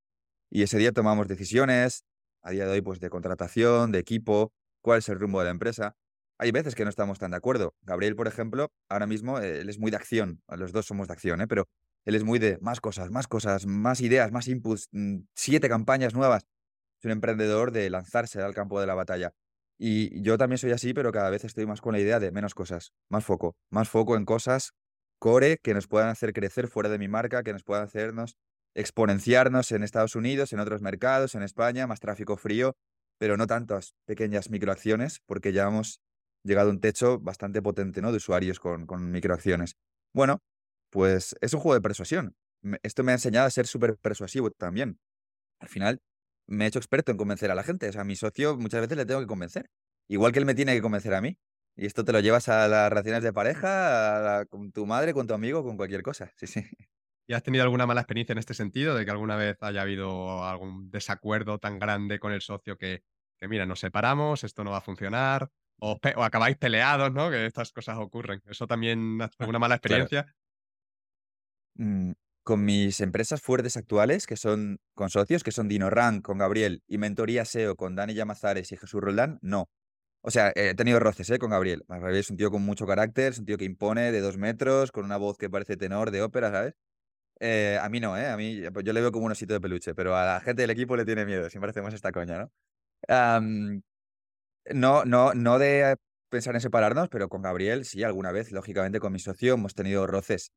Y 0.50 0.62
ese 0.62 0.78
día 0.78 0.92
tomamos 0.92 1.28
decisiones, 1.28 2.04
a 2.42 2.50
día 2.52 2.64
de 2.66 2.72
hoy, 2.72 2.80
pues 2.80 3.00
de 3.00 3.10
contratación, 3.10 3.92
de 3.92 3.98
equipo, 3.98 4.54
cuál 4.82 5.00
es 5.00 5.08
el 5.10 5.20
rumbo 5.20 5.40
de 5.40 5.46
la 5.46 5.50
empresa 5.50 5.96
hay 6.38 6.50
veces 6.50 6.74
que 6.74 6.84
no 6.84 6.90
estamos 6.90 7.18
tan 7.18 7.30
de 7.30 7.36
acuerdo. 7.36 7.74
Gabriel, 7.82 8.16
por 8.16 8.28
ejemplo, 8.28 8.70
ahora 8.88 9.06
mismo 9.06 9.38
eh, 9.38 9.60
él 9.60 9.68
es 9.68 9.78
muy 9.78 9.90
de 9.90 9.96
acción. 9.96 10.42
Los 10.48 10.72
dos 10.72 10.86
somos 10.86 11.08
de 11.08 11.12
acción, 11.12 11.40
¿eh? 11.40 11.46
pero 11.46 11.68
él 12.04 12.14
es 12.14 12.24
muy 12.24 12.38
de 12.38 12.58
más 12.60 12.80
cosas, 12.80 13.10
más 13.10 13.28
cosas, 13.28 13.66
más 13.66 14.00
ideas, 14.00 14.32
más 14.32 14.48
inputs, 14.48 14.88
mm, 14.92 15.18
siete 15.34 15.68
campañas 15.68 16.14
nuevas. 16.14 16.46
Es 16.98 17.04
un 17.04 17.12
emprendedor 17.12 17.72
de 17.72 17.88
lanzarse 17.90 18.40
al 18.40 18.54
campo 18.54 18.80
de 18.80 18.86
la 18.86 18.94
batalla. 18.94 19.32
Y 19.78 20.22
yo 20.22 20.38
también 20.38 20.58
soy 20.58 20.72
así, 20.72 20.94
pero 20.94 21.12
cada 21.12 21.30
vez 21.30 21.44
estoy 21.44 21.66
más 21.66 21.80
con 21.80 21.92
la 21.92 22.00
idea 22.00 22.20
de 22.20 22.30
menos 22.30 22.54
cosas, 22.54 22.92
más 23.08 23.24
foco, 23.24 23.56
más 23.70 23.88
foco 23.88 24.16
en 24.16 24.24
cosas 24.24 24.72
core 25.18 25.58
que 25.62 25.74
nos 25.74 25.88
puedan 25.88 26.10
hacer 26.10 26.32
crecer 26.32 26.68
fuera 26.68 26.88
de 26.90 26.98
mi 26.98 27.08
marca, 27.08 27.42
que 27.42 27.52
nos 27.52 27.64
puedan 27.64 27.84
hacernos 27.84 28.36
exponenciarnos 28.74 29.72
en 29.72 29.82
Estados 29.82 30.16
Unidos, 30.16 30.52
en 30.52 30.60
otros 30.60 30.82
mercados, 30.82 31.34
en 31.34 31.42
España, 31.42 31.86
más 31.86 32.00
tráfico 32.00 32.36
frío, 32.36 32.76
pero 33.18 33.36
no 33.36 33.46
tantas 33.46 33.94
pequeñas 34.04 34.50
microacciones, 34.50 35.20
porque 35.26 35.50
hemos 35.50 36.00
llegado 36.44 36.68
a 36.68 36.72
un 36.72 36.80
techo 36.80 37.18
bastante 37.18 37.62
potente 37.62 38.00
¿no? 38.02 38.10
de 38.10 38.18
usuarios 38.18 38.60
con, 38.60 38.86
microacciones. 39.10 39.76
Bueno, 40.12 40.42
pues 40.90 41.34
es 41.40 41.52
un 41.54 41.60
juego 41.60 41.74
de 41.74 41.80
persuasión. 41.80 42.36
Esto 42.82 43.02
me 43.02 43.12
ha 43.12 43.16
enseñado 43.16 43.46
a 43.46 43.50
ser 43.50 43.66
súper 43.66 43.96
persuasivo 43.98 44.50
también. 44.50 44.98
Al 45.60 45.68
final, 45.68 46.00
me 46.46 46.64
he 46.64 46.68
hecho 46.68 46.78
experto 46.78 47.10
en 47.10 47.18
convencer 47.18 47.50
a 47.50 47.54
la 47.54 47.62
gente. 47.62 47.88
O 47.88 47.92
sea, 47.92 48.02
a 48.02 48.04
mi 48.04 48.16
socio 48.16 48.56
muchas 48.56 48.80
veces 48.80 48.96
le 48.96 49.06
tengo 49.06 49.20
que 49.20 49.26
convencer. 49.26 49.70
Igual 50.08 50.32
que 50.32 50.38
él 50.38 50.46
me 50.46 50.54
tiene 50.54 50.74
que 50.74 50.82
convencer 50.82 51.14
a 51.14 51.20
mí. 51.20 51.38
Y 51.76 51.86
esto 51.86 52.04
te 52.04 52.12
lo 52.12 52.20
llevas 52.20 52.48
a 52.48 52.68
las 52.68 52.88
relaciones 52.88 53.22
de 53.22 53.32
pareja, 53.32 54.44
con 54.46 54.70
tu 54.70 54.86
madre, 54.86 55.12
con 55.12 55.26
tu 55.26 55.34
amigo, 55.34 55.64
con 55.64 55.76
cualquier 55.76 56.02
cosa. 56.02 56.32
Sí, 56.36 56.46
sí. 56.46 56.64
¿Y 57.26 57.32
has 57.32 57.42
tenido 57.42 57.64
alguna 57.64 57.86
mala 57.86 58.02
experiencia 58.02 58.32
en 58.32 58.38
este 58.38 58.54
sentido? 58.54 58.94
¿De 58.94 59.04
que 59.04 59.10
alguna 59.10 59.36
vez 59.36 59.56
haya 59.60 59.82
habido 59.82 60.44
algún 60.44 60.90
desacuerdo 60.90 61.58
tan 61.58 61.78
grande 61.78 62.18
con 62.20 62.32
el 62.32 62.42
socio 62.42 62.76
que, 62.76 63.02
que 63.38 63.48
mira, 63.48 63.66
nos 63.66 63.80
separamos, 63.80 64.44
esto 64.44 64.62
no 64.62 64.72
va 64.72 64.78
a 64.78 64.82
funcionar? 64.82 65.50
O, 65.78 65.98
acabáis 66.22 66.56
peleados, 66.56 67.12
¿no? 67.12 67.30
Que 67.30 67.46
estas 67.46 67.72
cosas 67.72 67.98
ocurren. 67.98 68.42
¿Eso 68.46 68.66
también 68.66 69.18
una 69.46 69.58
mala 69.58 69.76
experiencia? 69.76 70.34
Mm, 71.74 72.12
con 72.42 72.64
mis 72.64 73.00
empresas 73.00 73.40
fuertes 73.40 73.76
actuales, 73.76 74.26
que 74.26 74.36
son 74.36 74.78
con 74.94 75.10
socios, 75.10 75.42
que 75.42 75.50
son 75.50 75.68
DinoRank 75.68 76.22
con 76.22 76.38
Gabriel 76.38 76.82
y 76.86 76.98
Mentoría 76.98 77.44
SEO 77.44 77.76
con 77.76 77.96
Dani 77.96 78.14
Llamazares 78.14 78.70
y 78.72 78.76
Jesús 78.76 79.00
Roldán, 79.00 79.38
no. 79.42 79.68
O 80.26 80.30
sea, 80.30 80.52
he 80.54 80.74
tenido 80.74 81.00
roces 81.00 81.28
¿eh? 81.30 81.38
con 81.38 81.50
Gabriel. 81.50 81.84
Gabriel 81.86 82.16
es 82.20 82.30
un 82.30 82.38
tío 82.38 82.50
con 82.50 82.62
mucho 82.62 82.86
carácter, 82.86 83.32
es 83.32 83.38
un 83.38 83.44
tío 83.44 83.58
que 83.58 83.66
impone 83.66 84.10
de 84.10 84.20
dos 84.20 84.38
metros, 84.38 84.90
con 84.90 85.04
una 85.04 85.18
voz 85.18 85.36
que 85.36 85.50
parece 85.50 85.76
tenor 85.76 86.10
de 86.10 86.22
ópera, 86.22 86.50
¿sabes? 86.50 86.74
Eh, 87.40 87.78
a 87.82 87.88
mí 87.90 88.00
no, 88.00 88.16
¿eh? 88.16 88.28
A 88.28 88.36
mí 88.36 88.62
yo 88.62 88.92
le 88.92 89.00
veo 89.02 89.12
como 89.12 89.26
un 89.26 89.32
osito 89.32 89.52
de 89.52 89.60
peluche, 89.60 89.94
pero 89.94 90.16
a 90.16 90.24
la 90.24 90.40
gente 90.40 90.62
del 90.62 90.70
equipo 90.70 90.96
le 90.96 91.04
tiene 91.04 91.26
miedo. 91.26 91.50
Siempre 91.50 91.70
hacemos 91.70 91.92
esta 91.92 92.10
coña, 92.10 92.38
¿no? 92.38 92.52
No, 94.72 95.04
no, 95.04 95.34
no 95.34 95.58
de 95.58 95.96
pensar 96.28 96.54
en 96.54 96.60
separarnos, 96.60 97.08
pero 97.08 97.28
con 97.28 97.42
Gabriel 97.42 97.84
sí, 97.84 98.02
alguna 98.02 98.32
vez, 98.32 98.50
lógicamente, 98.52 99.00
con 99.00 99.12
mi 99.12 99.18
socio 99.18 99.54
hemos 99.54 99.74
tenido 99.74 100.06
roces. 100.06 100.52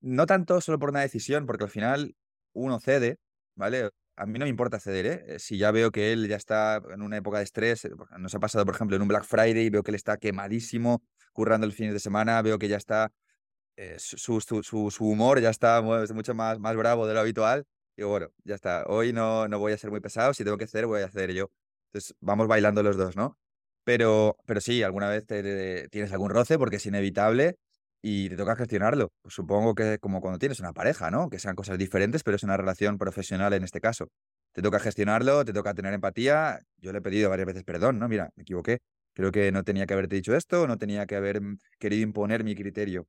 No 0.00 0.26
tanto 0.26 0.60
solo 0.60 0.78
por 0.78 0.90
una 0.90 1.00
decisión, 1.00 1.46
porque 1.46 1.64
al 1.64 1.70
final 1.70 2.16
uno 2.52 2.80
cede, 2.80 3.18
¿vale? 3.54 3.90
A 4.16 4.26
mí 4.26 4.38
no 4.38 4.44
me 4.44 4.50
importa 4.50 4.78
ceder, 4.78 5.06
¿eh? 5.06 5.38
Si 5.38 5.56
ya 5.58 5.70
veo 5.70 5.90
que 5.90 6.12
él 6.12 6.28
ya 6.28 6.36
está 6.36 6.82
en 6.92 7.02
una 7.02 7.16
época 7.16 7.38
de 7.38 7.44
estrés, 7.44 7.88
nos 8.18 8.34
ha 8.34 8.40
pasado, 8.40 8.64
por 8.66 8.74
ejemplo, 8.74 8.96
en 8.96 9.02
un 9.02 9.08
Black 9.08 9.24
Friday, 9.24 9.70
veo 9.70 9.82
que 9.82 9.90
él 9.90 9.94
está 9.94 10.18
quemadísimo, 10.18 11.02
currando 11.32 11.66
el 11.66 11.72
fin 11.72 11.92
de 11.92 11.98
semana, 11.98 12.42
veo 12.42 12.58
que 12.58 12.68
ya 12.68 12.76
está, 12.76 13.10
eh, 13.76 13.96
su, 13.98 14.40
su, 14.40 14.62
su, 14.62 15.04
humor 15.06 15.40
ya 15.40 15.50
está 15.50 15.80
mucho 15.80 16.34
más, 16.34 16.58
más 16.58 16.76
bravo 16.76 17.06
de 17.06 17.14
lo 17.14 17.20
habitual. 17.20 17.64
Digo, 17.96 18.10
bueno, 18.10 18.28
ya 18.44 18.54
está, 18.54 18.84
hoy 18.86 19.12
no, 19.12 19.48
no 19.48 19.58
voy 19.58 19.72
a 19.72 19.78
ser 19.78 19.90
muy 19.90 20.00
pesado, 20.00 20.34
si 20.34 20.44
tengo 20.44 20.58
que 20.58 20.64
hacer, 20.64 20.86
voy 20.86 21.02
a 21.02 21.06
hacer 21.06 21.32
yo. 21.32 21.50
Entonces, 21.86 22.14
vamos 22.20 22.48
bailando 22.48 22.82
los 22.82 22.96
dos, 22.96 23.16
¿no? 23.16 23.38
Pero, 23.84 24.36
pero 24.46 24.60
sí, 24.60 24.82
alguna 24.82 25.08
vez 25.08 25.24
tienes 25.26 26.12
algún 26.12 26.30
roce 26.30 26.58
porque 26.58 26.76
es 26.76 26.86
inevitable 26.86 27.56
y 28.02 28.28
te 28.28 28.36
toca 28.36 28.56
gestionarlo. 28.56 29.10
Pues 29.22 29.34
supongo 29.34 29.74
que 29.74 29.98
como 29.98 30.20
cuando 30.20 30.38
tienes 30.38 30.60
una 30.60 30.72
pareja, 30.72 31.10
¿no? 31.10 31.28
Que 31.30 31.38
sean 31.38 31.56
cosas 31.56 31.78
diferentes, 31.78 32.22
pero 32.22 32.36
es 32.36 32.42
una 32.42 32.56
relación 32.56 32.98
profesional 32.98 33.52
en 33.54 33.64
este 33.64 33.80
caso. 33.80 34.08
Te 34.52 34.62
toca 34.62 34.78
gestionarlo, 34.78 35.44
te 35.44 35.52
toca 35.52 35.74
tener 35.74 35.94
empatía. 35.94 36.60
Yo 36.78 36.92
le 36.92 36.98
he 36.98 37.02
pedido 37.02 37.30
varias 37.30 37.46
veces 37.46 37.64
perdón, 37.64 37.98
¿no? 37.98 38.08
Mira, 38.08 38.30
me 38.36 38.42
equivoqué. 38.42 38.78
Creo 39.14 39.30
que 39.32 39.52
no 39.52 39.62
tenía 39.64 39.86
que 39.86 39.94
haberte 39.94 40.16
dicho 40.16 40.34
esto, 40.36 40.66
no 40.66 40.78
tenía 40.78 41.06
que 41.06 41.16
haber 41.16 41.40
mm, 41.42 41.58
querido 41.78 42.02
imponer 42.02 42.44
mi 42.44 42.54
criterio. 42.54 43.06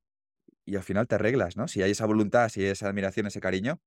Y 0.66 0.76
al 0.76 0.82
final 0.84 1.06
te 1.08 1.16
arreglas, 1.16 1.56
¿no? 1.56 1.68
Si 1.68 1.82
hay 1.82 1.92
esa 1.92 2.06
voluntad, 2.06 2.48
si 2.50 2.62
hay 2.62 2.68
esa 2.68 2.88
admiración, 2.88 3.26
ese 3.26 3.40
cariño, 3.40 3.78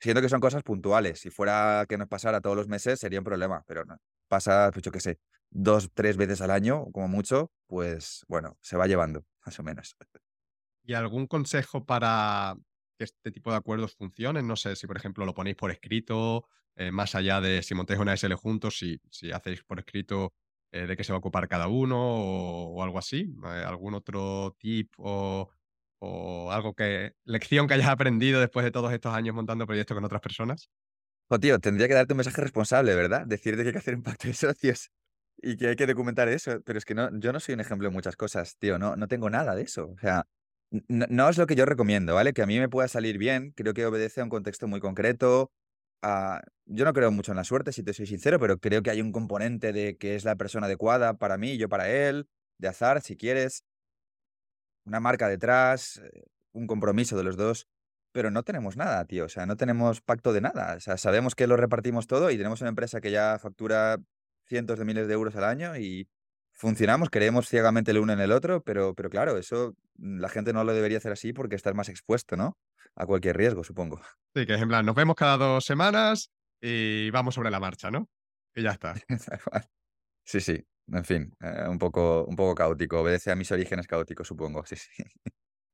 siento 0.00 0.22
que 0.22 0.28
son 0.30 0.40
cosas 0.40 0.62
puntuales. 0.64 1.20
Si 1.20 1.30
fuera 1.30 1.86
que 1.88 1.98
nos 1.98 2.08
pasara 2.08 2.40
todos 2.40 2.56
los 2.56 2.68
meses 2.68 3.00
sería 3.00 3.20
un 3.20 3.24
problema, 3.24 3.64
pero 3.66 3.84
no. 3.84 3.98
Pasa, 4.32 4.70
pues 4.72 4.82
yo 4.82 4.90
qué 4.90 5.00
sé, 5.00 5.18
dos, 5.50 5.90
tres 5.92 6.16
veces 6.16 6.40
al 6.40 6.52
año, 6.52 6.86
como 6.90 7.06
mucho, 7.06 7.52
pues 7.66 8.24
bueno, 8.28 8.56
se 8.62 8.78
va 8.78 8.86
llevando, 8.86 9.26
más 9.44 9.58
o 9.58 9.62
menos. 9.62 9.94
¿Y 10.82 10.94
algún 10.94 11.26
consejo 11.26 11.84
para 11.84 12.56
que 12.96 13.04
este 13.04 13.30
tipo 13.30 13.50
de 13.50 13.58
acuerdos 13.58 13.94
funcionen? 13.94 14.46
No 14.46 14.56
sé 14.56 14.74
si, 14.74 14.86
por 14.86 14.96
ejemplo, 14.96 15.26
lo 15.26 15.34
ponéis 15.34 15.56
por 15.56 15.70
escrito, 15.70 16.48
eh, 16.76 16.90
más 16.90 17.14
allá 17.14 17.42
de 17.42 17.62
si 17.62 17.74
montáis 17.74 18.00
una 18.00 18.14
SL 18.14 18.32
juntos, 18.36 18.78
si, 18.78 18.98
si 19.10 19.30
hacéis 19.32 19.62
por 19.64 19.78
escrito 19.78 20.32
eh, 20.70 20.86
de 20.86 20.96
qué 20.96 21.04
se 21.04 21.12
va 21.12 21.16
a 21.16 21.18
ocupar 21.18 21.46
cada 21.46 21.68
uno 21.68 21.98
o, 22.00 22.82
algo 22.82 22.98
así. 22.98 23.36
Eh, 23.44 23.64
¿Algún 23.66 23.92
otro 23.92 24.56
tip 24.58 24.94
o, 24.96 25.50
o 25.98 26.50
algo 26.50 26.74
que, 26.74 27.16
lección 27.26 27.68
que 27.68 27.74
hayas 27.74 27.90
aprendido 27.90 28.40
después 28.40 28.64
de 28.64 28.70
todos 28.70 28.94
estos 28.94 29.12
años 29.12 29.34
montando 29.34 29.66
proyectos 29.66 29.94
con 29.94 30.06
otras 30.06 30.22
personas? 30.22 30.70
Oh, 31.28 31.38
tío, 31.40 31.58
tendría 31.58 31.88
que 31.88 31.94
darte 31.94 32.12
un 32.12 32.18
mensaje 32.18 32.40
responsable, 32.42 32.94
¿verdad? 32.94 33.26
Decirte 33.26 33.62
que 33.62 33.68
hay 33.68 33.72
que 33.72 33.78
hacer 33.78 33.94
un 33.94 34.02
pacto 34.02 34.28
de 34.28 34.34
socios 34.34 34.90
y 35.38 35.56
que 35.56 35.68
hay 35.68 35.76
que 35.76 35.86
documentar 35.86 36.28
eso. 36.28 36.60
Pero 36.64 36.78
es 36.78 36.84
que 36.84 36.94
no, 36.94 37.08
yo 37.18 37.32
no 37.32 37.40
soy 37.40 37.54
un 37.54 37.60
ejemplo 37.60 37.88
de 37.88 37.94
muchas 37.94 38.16
cosas, 38.16 38.56
tío. 38.58 38.78
No, 38.78 38.96
no 38.96 39.08
tengo 39.08 39.30
nada 39.30 39.54
de 39.54 39.62
eso. 39.62 39.88
O 39.90 39.98
sea, 39.98 40.26
no, 40.88 41.28
es 41.28 41.38
lo 41.38 41.46
que 41.46 41.54
yo 41.54 41.66
recomiendo, 41.66 42.14
¿vale? 42.14 42.32
Que 42.32 42.42
a 42.42 42.46
mí 42.46 42.58
me 42.58 42.68
pueda 42.68 42.88
salir 42.88 43.18
bien. 43.18 43.52
Creo 43.56 43.74
que 43.74 43.86
obedece 43.86 44.20
a 44.20 44.24
un 44.24 44.30
contexto 44.30 44.68
muy 44.68 44.80
concreto. 44.80 45.50
yo 46.66 46.84
no 46.84 46.92
creo 46.92 47.10
mucho 47.10 47.32
en 47.32 47.36
la 47.36 47.44
suerte, 47.44 47.72
si 47.72 47.82
te 47.82 47.92
soy 47.94 48.06
sincero, 48.06 48.38
pero 48.38 48.58
creo 48.58 48.82
que 48.82 48.90
hay 48.90 49.00
un 49.00 49.12
componente 49.12 49.72
de 49.72 49.96
que 49.96 50.16
es 50.16 50.24
la 50.24 50.36
persona 50.36 50.66
adecuada 50.66 51.14
para 51.14 51.38
mí, 51.38 51.58
yo 51.58 51.68
para 51.68 51.90
él, 51.90 52.28
de 52.58 52.68
azar, 52.68 53.02
si 53.02 53.16
quieres. 53.16 53.64
Una 54.84 55.00
marca 55.00 55.28
detrás, 55.28 55.98
eh, 55.98 56.24
un 56.52 56.66
compromiso 56.66 57.16
de 57.16 57.24
los 57.24 57.36
dos 57.36 57.66
pero 58.12 58.30
no 58.30 58.42
tenemos 58.42 58.76
nada, 58.76 59.04
tío. 59.06 59.24
O 59.24 59.28
sea, 59.28 59.46
no 59.46 59.56
tenemos 59.56 60.00
pacto 60.00 60.32
de 60.32 60.40
nada. 60.40 60.76
O 60.76 60.80
sea, 60.80 60.96
sabemos 60.96 61.34
que 61.34 61.46
lo 61.46 61.56
repartimos 61.56 62.06
todo 62.06 62.30
y 62.30 62.36
tenemos 62.36 62.60
una 62.60 62.70
empresa 62.70 63.00
que 63.00 63.10
ya 63.10 63.38
factura 63.38 63.98
cientos 64.46 64.78
de 64.78 64.84
miles 64.84 65.08
de 65.08 65.14
euros 65.14 65.34
al 65.36 65.44
año 65.44 65.76
y 65.76 66.08
funcionamos, 66.52 67.10
creemos 67.10 67.48
ciegamente 67.48 67.90
el 67.90 67.98
uno 67.98 68.12
en 68.12 68.20
el 68.20 68.32
otro, 68.32 68.62
pero, 68.62 68.94
pero 68.94 69.10
claro, 69.10 69.38
eso 69.38 69.74
la 69.98 70.28
gente 70.28 70.52
no 70.52 70.64
lo 70.64 70.74
debería 70.74 70.98
hacer 70.98 71.12
así 71.12 71.32
porque 71.32 71.56
estás 71.56 71.74
más 71.74 71.88
expuesto, 71.88 72.36
¿no? 72.36 72.58
A 72.94 73.06
cualquier 73.06 73.36
riesgo, 73.36 73.64
supongo. 73.64 74.00
Sí, 74.34 74.46
que 74.46 74.54
es 74.54 74.60
en 74.60 74.68
plan, 74.68 74.84
nos 74.84 74.94
vemos 74.94 75.16
cada 75.16 75.38
dos 75.38 75.64
semanas 75.64 76.30
y 76.60 77.10
vamos 77.10 77.34
sobre 77.34 77.50
la 77.50 77.60
marcha, 77.60 77.90
¿no? 77.90 78.08
Y 78.54 78.62
ya 78.62 78.72
está. 78.72 78.94
sí, 80.24 80.40
sí. 80.40 80.64
En 80.88 81.04
fin, 81.04 81.32
eh, 81.40 81.68
un, 81.68 81.78
poco, 81.78 82.24
un 82.24 82.36
poco 82.36 82.54
caótico. 82.54 83.00
Obedece 83.00 83.30
a 83.30 83.36
mis 83.36 83.50
orígenes 83.50 83.86
caóticos, 83.86 84.26
supongo. 84.26 84.64
Sí, 84.66 84.76
sí. 84.76 85.02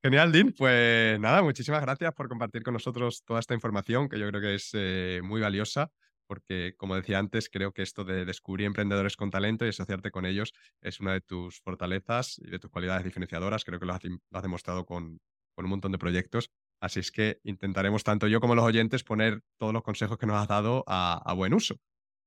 Genial, 0.03 0.31
Dean. 0.31 0.55
Pues 0.57 1.19
nada, 1.19 1.43
muchísimas 1.43 1.83
gracias 1.83 2.15
por 2.15 2.29
compartir 2.29 2.63
con 2.63 2.75
nosotros 2.75 3.25
toda 3.25 3.41
esta 3.41 3.55
información 3.55 4.09
que 4.09 4.19
yo 4.19 4.29
creo 4.29 4.41
que 4.41 4.55
es 4.55 4.71
eh, 4.75 5.21
muy 5.25 5.41
valiosa 5.41 5.91
porque, 6.29 6.75
como 6.77 6.95
decía 6.95 7.19
antes, 7.19 7.49
creo 7.49 7.73
que 7.73 7.83
esto 7.83 8.05
de 8.05 8.25
descubrir 8.25 8.67
emprendedores 8.67 9.17
con 9.17 9.31
talento 9.31 9.65
y 9.65 9.71
asociarte 9.71 10.11
con 10.11 10.27
ellos 10.27 10.53
es 10.83 11.01
una 11.01 11.15
de 11.15 11.23
tus 11.23 11.61
fortalezas 11.61 12.39
y 12.39 12.51
de 12.51 12.59
tus 12.59 12.71
cualidades 12.71 13.03
diferenciadoras. 13.03 13.65
Creo 13.65 13.81
que 13.81 13.87
lo 13.87 13.95
has, 13.95 14.03
demostrado 14.43 14.85
con, 14.85 15.21
un 15.57 15.69
montón 15.69 15.91
de 15.91 15.99
proyectos. 15.99 16.51
Así 16.81 17.01
es 17.01 17.11
que 17.11 17.41
intentaremos, 17.43 18.05
tanto 18.05 18.29
yo 18.29 18.41
como 18.41 18.55
los 18.55 18.65
oyentes, 18.65 19.03
poner 19.03 19.41
todos 19.57 19.73
los 19.73 19.83
consejos 19.83 20.19
que 20.19 20.27
nos 20.27 20.37
has 20.37 20.47
dado 20.47 20.85
a, 20.87 21.21
a 21.25 21.33
buen 21.33 21.55
uso. 21.55 21.81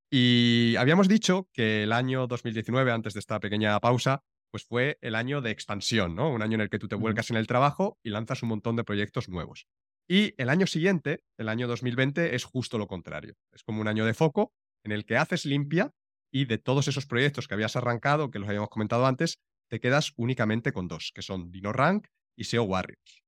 Y 0.09 0.75
habíamos 0.77 1.07
dicho 1.07 1.47
que 1.53 1.83
el 1.83 1.93
año 1.93 2.27
2019, 2.27 2.91
antes 2.91 3.13
de 3.13 3.19
esta 3.21 3.39
pequeña 3.39 3.79
pausa, 3.79 4.23
pues 4.51 4.65
fue 4.65 4.97
el 5.01 5.15
año 5.15 5.41
de 5.41 5.51
expansión, 5.51 6.15
¿no? 6.15 6.29
Un 6.31 6.41
año 6.41 6.55
en 6.55 6.61
el 6.61 6.69
que 6.69 6.79
tú 6.79 6.87
te 6.87 6.95
vuelcas 6.95 7.31
en 7.31 7.37
el 7.37 7.47
trabajo 7.47 7.97
y 8.03 8.09
lanzas 8.09 8.43
un 8.43 8.49
montón 8.49 8.75
de 8.75 8.83
proyectos 8.83 9.29
nuevos. 9.29 9.65
Y 10.07 10.33
el 10.37 10.49
año 10.49 10.67
siguiente, 10.67 11.23
el 11.37 11.47
año 11.47 11.67
2020, 11.67 12.35
es 12.35 12.43
justo 12.43 12.77
lo 12.77 12.87
contrario. 12.87 13.35
Es 13.53 13.63
como 13.63 13.81
un 13.81 13.87
año 13.87 14.05
de 14.05 14.13
foco 14.13 14.53
en 14.83 14.91
el 14.91 15.05
que 15.05 15.17
haces 15.17 15.45
limpia 15.45 15.93
y 16.31 16.45
de 16.45 16.57
todos 16.57 16.87
esos 16.87 17.05
proyectos 17.05 17.47
que 17.47 17.53
habías 17.53 17.75
arrancado, 17.75 18.29
que 18.29 18.39
los 18.39 18.47
habíamos 18.47 18.69
comentado 18.69 19.05
antes, 19.05 19.39
te 19.69 19.79
quedas 19.79 20.11
únicamente 20.17 20.73
con 20.73 20.87
dos, 20.87 21.11
que 21.15 21.21
son 21.21 21.51
DinoRank 21.51 22.07
y 22.35 22.43
SEO 22.43 22.63
Warriors. 22.63 23.23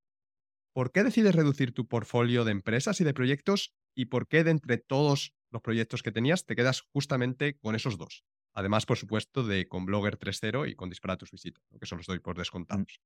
¿Por 0.73 0.91
qué 0.91 1.03
decides 1.03 1.35
reducir 1.35 1.73
tu 1.73 1.87
portfolio 1.87 2.43
de 2.43 2.51
empresas 2.51 2.99
y 2.99 3.03
de 3.03 3.13
proyectos 3.13 3.73
y 3.95 4.05
por 4.05 4.27
qué 4.27 4.43
de 4.43 4.51
entre 4.51 4.77
todos 4.77 5.33
los 5.51 5.61
proyectos 5.61 6.01
que 6.01 6.11
tenías 6.11 6.45
te 6.45 6.55
quedas 6.55 6.81
justamente 6.81 7.57
con 7.59 7.75
esos 7.75 7.97
dos? 7.97 8.25
Además, 8.53 8.85
por 8.85 8.97
supuesto, 8.97 9.43
de 9.43 9.67
con 9.67 9.85
Blogger 9.85 10.17
3.0 10.17 10.69
y 10.69 10.75
con 10.75 10.89
Dispara 10.89 11.17
tus 11.17 11.31
visitas, 11.31 11.63
que 11.71 11.79
eso 11.81 11.95
los 11.95 12.05
doy 12.05 12.19
por 12.19 12.37
descontados. 12.37 12.99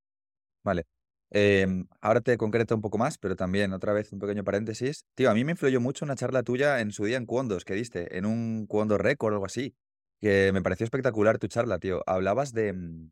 Vale. 0.62 0.86
Em, 1.30 1.86
ahora 2.00 2.20
te 2.20 2.36
concreto 2.38 2.74
un 2.74 2.80
poco 2.80 2.96
más, 2.96 3.18
pero 3.18 3.36
también 3.36 3.72
otra 3.72 3.92
vez 3.92 4.12
un 4.12 4.18
pequeño 4.18 4.44
paréntesis. 4.44 5.04
Tío, 5.14 5.30
a 5.30 5.34
mí 5.34 5.44
me 5.44 5.52
influyó 5.52 5.80
mucho 5.80 6.04
una 6.04 6.16
charla 6.16 6.42
tuya 6.42 6.80
en 6.80 6.90
su 6.90 7.04
día 7.04 7.18
en 7.18 7.26
Cuondos 7.26 7.64
que 7.64 7.74
diste, 7.74 8.16
en 8.16 8.24
un 8.26 8.66
Cuondo 8.66 8.96
Record 8.98 9.34
o 9.34 9.36
algo 9.36 9.46
así, 9.46 9.74
que 10.20 10.50
me 10.52 10.62
pareció 10.62 10.84
espectacular 10.84 11.38
tu 11.38 11.48
charla, 11.48 11.78
tío. 11.78 12.02
Hablabas 12.06 12.52
de 12.52 12.72
mm, 12.72 13.10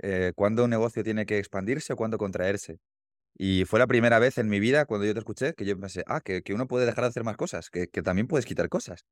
eh, 0.00 0.32
cuándo 0.36 0.64
un 0.64 0.70
negocio 0.70 1.02
tiene 1.04 1.26
que 1.26 1.38
expandirse 1.38 1.92
o 1.94 1.96
cuándo 1.96 2.18
contraerse. 2.18 2.78
Y 3.36 3.64
fue 3.66 3.78
la 3.80 3.86
primera 3.88 4.18
vez 4.18 4.38
en 4.38 4.48
mi 4.48 4.60
vida 4.60 4.86
cuando 4.86 5.06
yo 5.06 5.14
te 5.14 5.20
escuché 5.20 5.54
que 5.54 5.64
yo 5.64 5.78
pensé, 5.78 6.04
ah, 6.06 6.20
que, 6.20 6.42
que 6.42 6.54
uno 6.54 6.68
puede 6.68 6.86
dejar 6.86 7.04
de 7.04 7.08
hacer 7.10 7.24
más 7.24 7.36
cosas, 7.36 7.70
que, 7.70 7.88
que 7.88 8.02
también 8.02 8.28
puedes 8.28 8.46
quitar 8.46 8.68
cosas. 8.68 9.04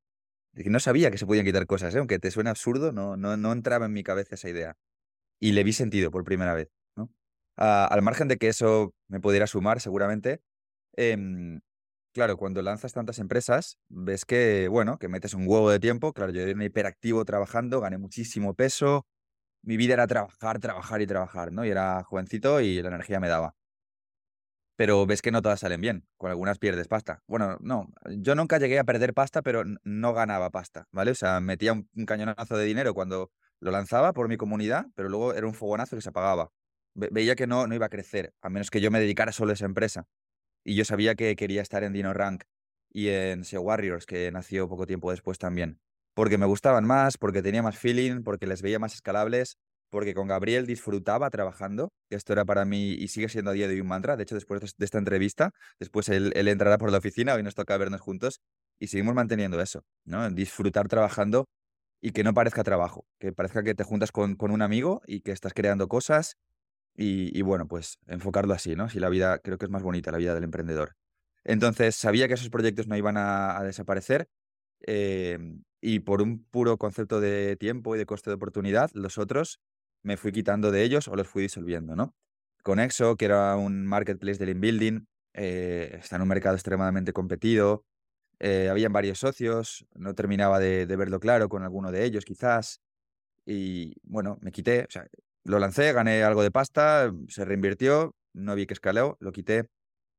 No 0.55 0.81
sabía 0.81 1.11
que 1.11 1.19
se 1.19 1.27
podían 1.27 1.47
quitar 1.47 1.67
cosas, 1.67 1.95
¿eh? 1.95 1.99
aunque 1.99 2.19
te 2.19 2.31
suene 2.31 2.51
absurdo, 2.51 2.93
no, 2.93 3.17
no, 3.17 3.37
no 3.37 3.53
entraba 3.53 3.87
en 3.87 3.93
mi 3.93 4.03
cabeza 4.03 4.35
esa 4.35 4.49
idea. 4.51 4.77
Y 5.41 5.53
le 5.53 5.65
vi 5.65 5.73
sentido 5.73 6.11
por 6.11 6.25
primera 6.25 6.55
vez. 6.55 6.69
¿no? 6.97 7.11
al 7.57 8.03
margen 8.03 8.29
de 8.29 8.39
que 8.39 8.49
eso 8.49 8.95
me 9.09 9.21
pudiera 9.21 9.47
sumar, 9.47 9.81
seguramente, 9.81 10.43
em, 10.97 11.61
claro, 12.15 12.37
cuando 12.37 12.63
lanzas 12.63 12.93
tantas 12.93 13.19
empresas, 13.19 13.79
ves 13.89 14.25
que, 14.25 14.69
bueno, 14.69 14.99
que 14.99 15.09
metes 15.09 15.35
un 15.35 15.47
huevo 15.49 15.71
de 15.71 15.81
tiempo. 15.81 16.13
Claro, 16.13 16.33
yo 16.33 16.43
era 16.43 16.65
hiperactivo 16.65 17.25
trabajando, 17.25 17.81
gané 17.81 17.99
muchísimo 17.99 18.55
peso. 18.55 19.07
Mi 19.63 19.77
vida 19.77 19.95
era 19.95 20.07
trabajar, 20.07 20.61
trabajar 20.61 21.03
y 21.03 21.07
trabajar, 21.07 21.53
¿no? 21.53 21.65
Y 21.65 21.71
era 21.71 22.03
jovencito 22.05 22.61
y 22.61 22.83
la 22.83 22.89
energía 22.89 23.21
me 23.21 23.29
daba 23.29 23.55
pero 24.83 25.07
ves 25.07 25.23
que 25.23 25.31
no 25.31 25.43
todas 25.43 25.61
salen 25.61 25.81
bien, 25.81 26.09
con 26.17 26.31
algunas 26.31 26.59
pierdes 26.59 26.89
pasta. 26.89 27.23
Bueno, 27.29 27.57
no, 27.61 27.89
yo 28.19 28.35
nunca 28.35 28.59
llegué 28.59 28.81
a 28.81 28.85
perder 28.85 29.15
pasta, 29.15 29.41
pero 29.41 29.63
no 29.85 30.13
ganaba 30.13 30.51
pasta, 30.51 30.89
¿vale? 30.91 31.13
O 31.13 31.15
sea, 31.15 31.39
metía 31.39 31.73
un, 31.73 31.89
cañonazo 32.05 32.57
de 32.57 32.65
dinero 32.65 32.93
cuando 32.93 33.31
lo 33.61 33.71
lanzaba 33.71 34.13
por 34.13 34.27
mi 34.27 34.37
comunidad, 34.37 34.87
pero 34.97 35.09
luego 35.09 35.35
era 35.35 35.47
un 35.47 35.55
fogonazo 35.55 35.95
que 35.95 36.03
se 36.03 36.09
apagaba. 36.09 36.51
veía 36.95 37.37
que 37.37 37.47
no, 37.47 37.69
no 37.69 37.77
iba 37.77 37.87
a 37.87 37.91
crecer, 37.91 38.35
a 38.43 38.51
menos 38.51 38.71
que 38.71 38.81
yo 38.81 38.91
me 38.91 38.99
dedicara 38.99 39.31
solo 39.31 39.53
a 39.53 39.55
esa 39.55 39.67
empresa. 39.67 40.09
Y 40.65 40.75
yo 40.75 40.85
sabía 40.85 41.15
que 41.15 41.37
quería 41.37 41.63
estar 41.63 41.85
en 41.85 41.93
DinoRank 41.93 42.43
y 42.91 43.07
en 43.11 43.45
SEO 43.45 43.61
Warriors, 43.61 44.05
que 44.05 44.33
nació 44.33 44.69
poco 44.69 44.85
tiempo 44.85 45.13
después 45.13 45.39
también. 45.39 45.79
Porque 46.13 46.39
me 46.39 46.47
gustaban 46.47 46.87
más, 46.87 47.19
porque 47.19 47.41
tenía 47.41 47.63
más 47.63 47.79
feeling, 47.79 48.25
porque 48.25 48.49
les 48.49 48.63
veía 48.63 48.81
más 48.81 48.95
escalables 48.95 49.59
porque 49.93 50.15
con 50.15 50.27
Gabriel 50.27 50.67
disfrutaba 50.67 51.29
trabajando. 51.29 51.93
Esto 52.09 52.33
era 52.33 52.47
para 52.47 52.65
mí 52.65 52.93
y 52.93 53.09
sigue 53.09 53.29
siendo 53.29 53.51
a 53.51 53.55
día 53.55 53.69
de 53.69 53.75
hoy 53.75 53.83
un 53.83 53.89
mantra. 53.89 54.17
De 54.17 54.23
hecho, 54.23 54.35
después 54.35 54.75
de 54.75 54.85
esta 54.87 54.97
entrevista, 54.97 55.51
después 55.79 56.09
él, 56.09 56.33
entrará 56.35 56.79
por 56.79 56.91
la 56.91 56.97
oficina, 56.97 57.35
hoy 57.35 57.43
nos 57.43 57.55
toca 57.55 57.77
vernos 57.77 58.01
juntos 58.01 58.41
y 58.79 58.87
seguimos 58.87 59.15
manteniendo 59.15 59.61
eso, 59.61 59.85
¿no? 60.07 60.31
Disfrutar 60.31 60.89
trabajando 60.89 61.45
y 62.01 62.13
que 62.13 62.25
no 62.25 62.33
parezca 62.33 62.65
trabajo, 62.65 63.05
que 63.21 63.35
parezca 63.35 63.63
que 63.63 63.75
te 63.75 63.85
juntas 63.85 64.13
con, 64.13 64.35
un 64.41 64.63
amigo 64.63 65.03
y 65.07 65.21
que 65.21 65.31
estás 65.31 65.53
creando 65.53 65.89
cosas 65.89 66.39
y, 66.97 67.43
bueno, 67.43 67.69
pues 67.69 67.99
enfocarlo 68.07 68.55
así, 68.55 68.75
¿no? 68.75 68.89
Si 68.89 68.99
la 68.99 69.11
vida, 69.11 69.41
creo 69.41 69.59
que 69.59 69.67
es 69.67 69.71
más 69.71 69.83
bonita 69.83 70.11
la 70.11 70.19
vida 70.19 70.35
del 70.35 70.45
emprendedor. 70.45 70.95
Entonces 71.45 71.97
sabía 71.97 72.29
que 72.29 72.35
esos 72.35 72.49
proyectos 72.49 72.87
no 72.87 72.97
iban 72.97 73.19
a, 73.19 73.63
desaparecer 73.63 74.27
em, 74.81 75.63
y 75.83 76.01
por 76.01 76.23
un 76.23 76.45
puro 76.45 76.79
concepto 76.79 77.21
de 77.21 77.57
tiempo 77.57 77.95
y 77.95 77.99
de 77.99 78.07
coste 78.07 78.31
de 78.31 78.37
oportunidad, 78.37 78.91
los 78.95 79.19
otros 79.19 79.61
me 80.03 80.17
fui 80.17 80.33
quitando 80.33 80.71
de 80.71 80.83
ellos 80.83 81.09
o 81.09 81.17
los 81.17 81.29
fui 81.29 81.43
disolviendo, 81.43 81.97
¿no? 81.97 82.15
Con 82.63 82.81
Exo, 82.81 83.17
que 83.17 83.25
era 83.27 83.57
un 83.57 83.87
marketplace 83.87 84.45
de 84.45 84.53
inbuilding, 84.53 85.07
eh, 85.35 85.99
está 86.01 86.17
en 86.17 86.23
un 86.23 86.29
mercado 86.29 86.55
extremadamente 86.55 87.13
competido, 87.13 87.85
eh, 88.41 88.69
habían 88.69 88.93
varios 88.93 89.19
socios, 89.19 89.87
no 89.95 90.15
terminaba 90.15 90.59
de, 90.59 90.85
verlo 90.87 91.21
claro 91.21 91.49
con 91.49 91.63
alguno 91.63 91.93
de 91.93 92.05
ellos 92.05 92.25
quizás, 92.25 92.81
y 93.47 93.95
bueno, 94.03 94.39
me 94.43 94.53
quité, 94.53 94.85
o 94.85 94.91
sea, 94.91 95.07
lo 95.45 95.59
lancé, 95.59 95.93
gané 95.93 96.23
algo 96.25 96.43
de 96.43 96.51
pasta, 96.51 97.13
se 97.29 97.45
reinvirtió, 97.45 98.15
no 98.33 98.55
vi 98.55 98.67
que 98.67 98.75
escaló, 98.75 99.17
lo 99.21 99.33
quité. 99.33 99.69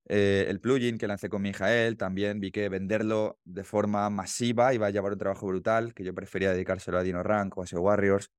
Eh, 0.09 0.45
el 0.49 0.59
plugin 0.59 0.97
que 0.97 1.07
lancé 1.07 1.29
con 1.29 1.41
Mijael, 1.41 1.97
también 1.97 2.39
vi 2.41 2.51
que 2.51 2.69
venderlo 2.69 3.39
de 3.45 3.63
forma 3.63 4.09
masiva 4.09 4.73
iba 4.73 4.87
a 4.87 4.89
llevar 4.89 5.13
un 5.13 5.19
trabajo 5.19 5.47
brutal, 5.47 5.93
que 5.93 6.03
yo 6.03 6.13
prefería 6.13 6.51
dedicárselo 6.51 6.97
a 6.97 7.03
DinoRank 7.03 7.57
o 7.57 7.63
a 7.63 7.67
SEO 7.67 7.81
Warriors, 7.81 8.29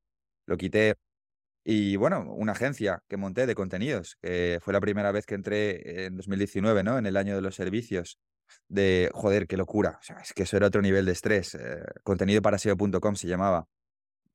lo 0.47 0.57
quité. 0.57 0.97
Y 1.65 1.97
bueno, 1.97 2.23
una 2.35 2.53
agencia 2.53 3.03
que 3.09 3.17
monté 3.17 3.47
de 3.47 3.55
contenidos, 3.55 4.17
que 4.21 4.59
fue 4.63 4.75
la 4.75 4.81
primera 4.81 5.11
vez 5.13 5.25
que 5.25 5.35
entré 5.35 6.05
en 6.07 6.17
2019, 6.17 6.83
¿no? 6.83 6.99
En 6.99 7.07
el 7.07 7.17
año 7.17 7.35
de 7.35 7.41
los 7.41 7.55
servicios. 7.55 8.19
De, 8.69 9.11
joder, 9.15 9.47
qué 9.47 9.57
locura. 9.57 9.97
O 9.99 10.03
sea, 10.03 10.17
es 10.19 10.35
que 10.35 10.43
eso 10.43 10.59
era 10.59 10.67
otro 10.67 10.83
nivel 10.83 11.07
de 11.07 11.13
estrés. 11.13 11.55
Eh, 11.55 11.83
contenido 12.03 12.43
para 12.43 12.59
se 12.59 12.75
llamaba. 13.27 13.67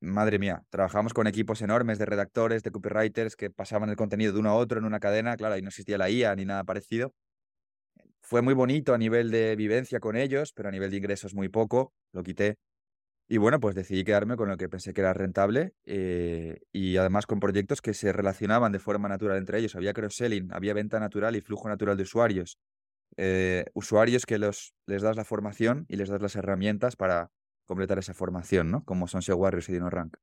Madre 0.02 0.40
mía, 0.40 0.64
trabajamos 0.70 1.14
con 1.14 1.28
equipos 1.28 1.62
enormes 1.62 2.00
de 2.00 2.06
redactores, 2.06 2.64
de 2.64 2.72
copywriters 2.72 3.36
que 3.36 3.52
pasaban 3.52 3.90
el 3.90 3.96
contenido 3.96 4.34
de 4.34 4.40
uno 4.40 4.50
a 4.50 4.56
otro 4.56 4.80
en 4.80 4.86
una 4.86 5.00
cadena. 5.00 5.38
Claro, 5.38 5.56
ahí 5.56 5.62
no 5.62 5.68
existía 5.68 5.98
la 5.98 6.10
IA 6.10 6.36
ni 6.36 6.46
nada 6.46 6.64
parecido. 6.64 7.14
Fue 8.22 8.42
muy 8.42 8.54
bonito 8.54 8.94
a 8.94 8.98
nivel 8.98 9.30
de 9.30 9.56
vivencia 9.56 10.00
con 10.00 10.16
ellos, 10.16 10.52
pero 10.54 10.70
a 10.70 10.72
nivel 10.72 10.90
de 10.90 10.98
ingresos 10.98 11.36
muy 11.36 11.50
poco. 11.50 11.94
Lo 12.12 12.24
quité 12.24 12.58
y 13.32 13.38
bueno, 13.38 13.60
pues 13.60 13.76
decidí 13.76 14.04
quedarme 14.04 14.36
con 14.36 14.50
lo 14.50 14.58
que 14.58 14.68
pensé 14.70 14.92
que 14.92 15.02
era 15.02 15.14
rentable 15.14 15.76
eh, 15.86 16.62
y 16.74 16.98
además 16.98 17.28
con 17.28 17.40
proyectos 17.40 17.80
que 17.80 17.94
se 17.94 18.12
relacionaban 18.12 18.72
de 18.72 18.80
forma 18.80 19.08
natural 19.08 19.38
entre 19.38 19.60
ellos. 19.60 19.76
Había 19.76 19.94
cross-selling, 19.94 20.52
había 20.52 20.74
venta 20.74 21.00
natural 21.00 21.36
y 21.36 21.42
flujo 21.42 21.70
natural 21.70 21.96
de 21.96 22.04
usuarios. 22.04 22.58
Eh, 23.18 23.66
usuarios 23.76 24.26
que 24.26 24.40
los, 24.40 24.74
les 24.88 25.04
das 25.04 25.16
la 25.16 25.26
formación 25.26 25.86
y 25.88 25.98
les 25.98 26.10
das 26.10 26.24
las 26.24 26.36
herramientas 26.36 26.96
para 26.96 27.30
completar 27.68 28.00
esa 28.00 28.16
formación, 28.16 28.72
¿no? 28.72 28.84
Como 28.84 29.08
son 29.08 29.22
SEO 29.22 29.36
Warriors 29.36 29.70
y 29.70 29.74
DinoRank. 29.74 30.18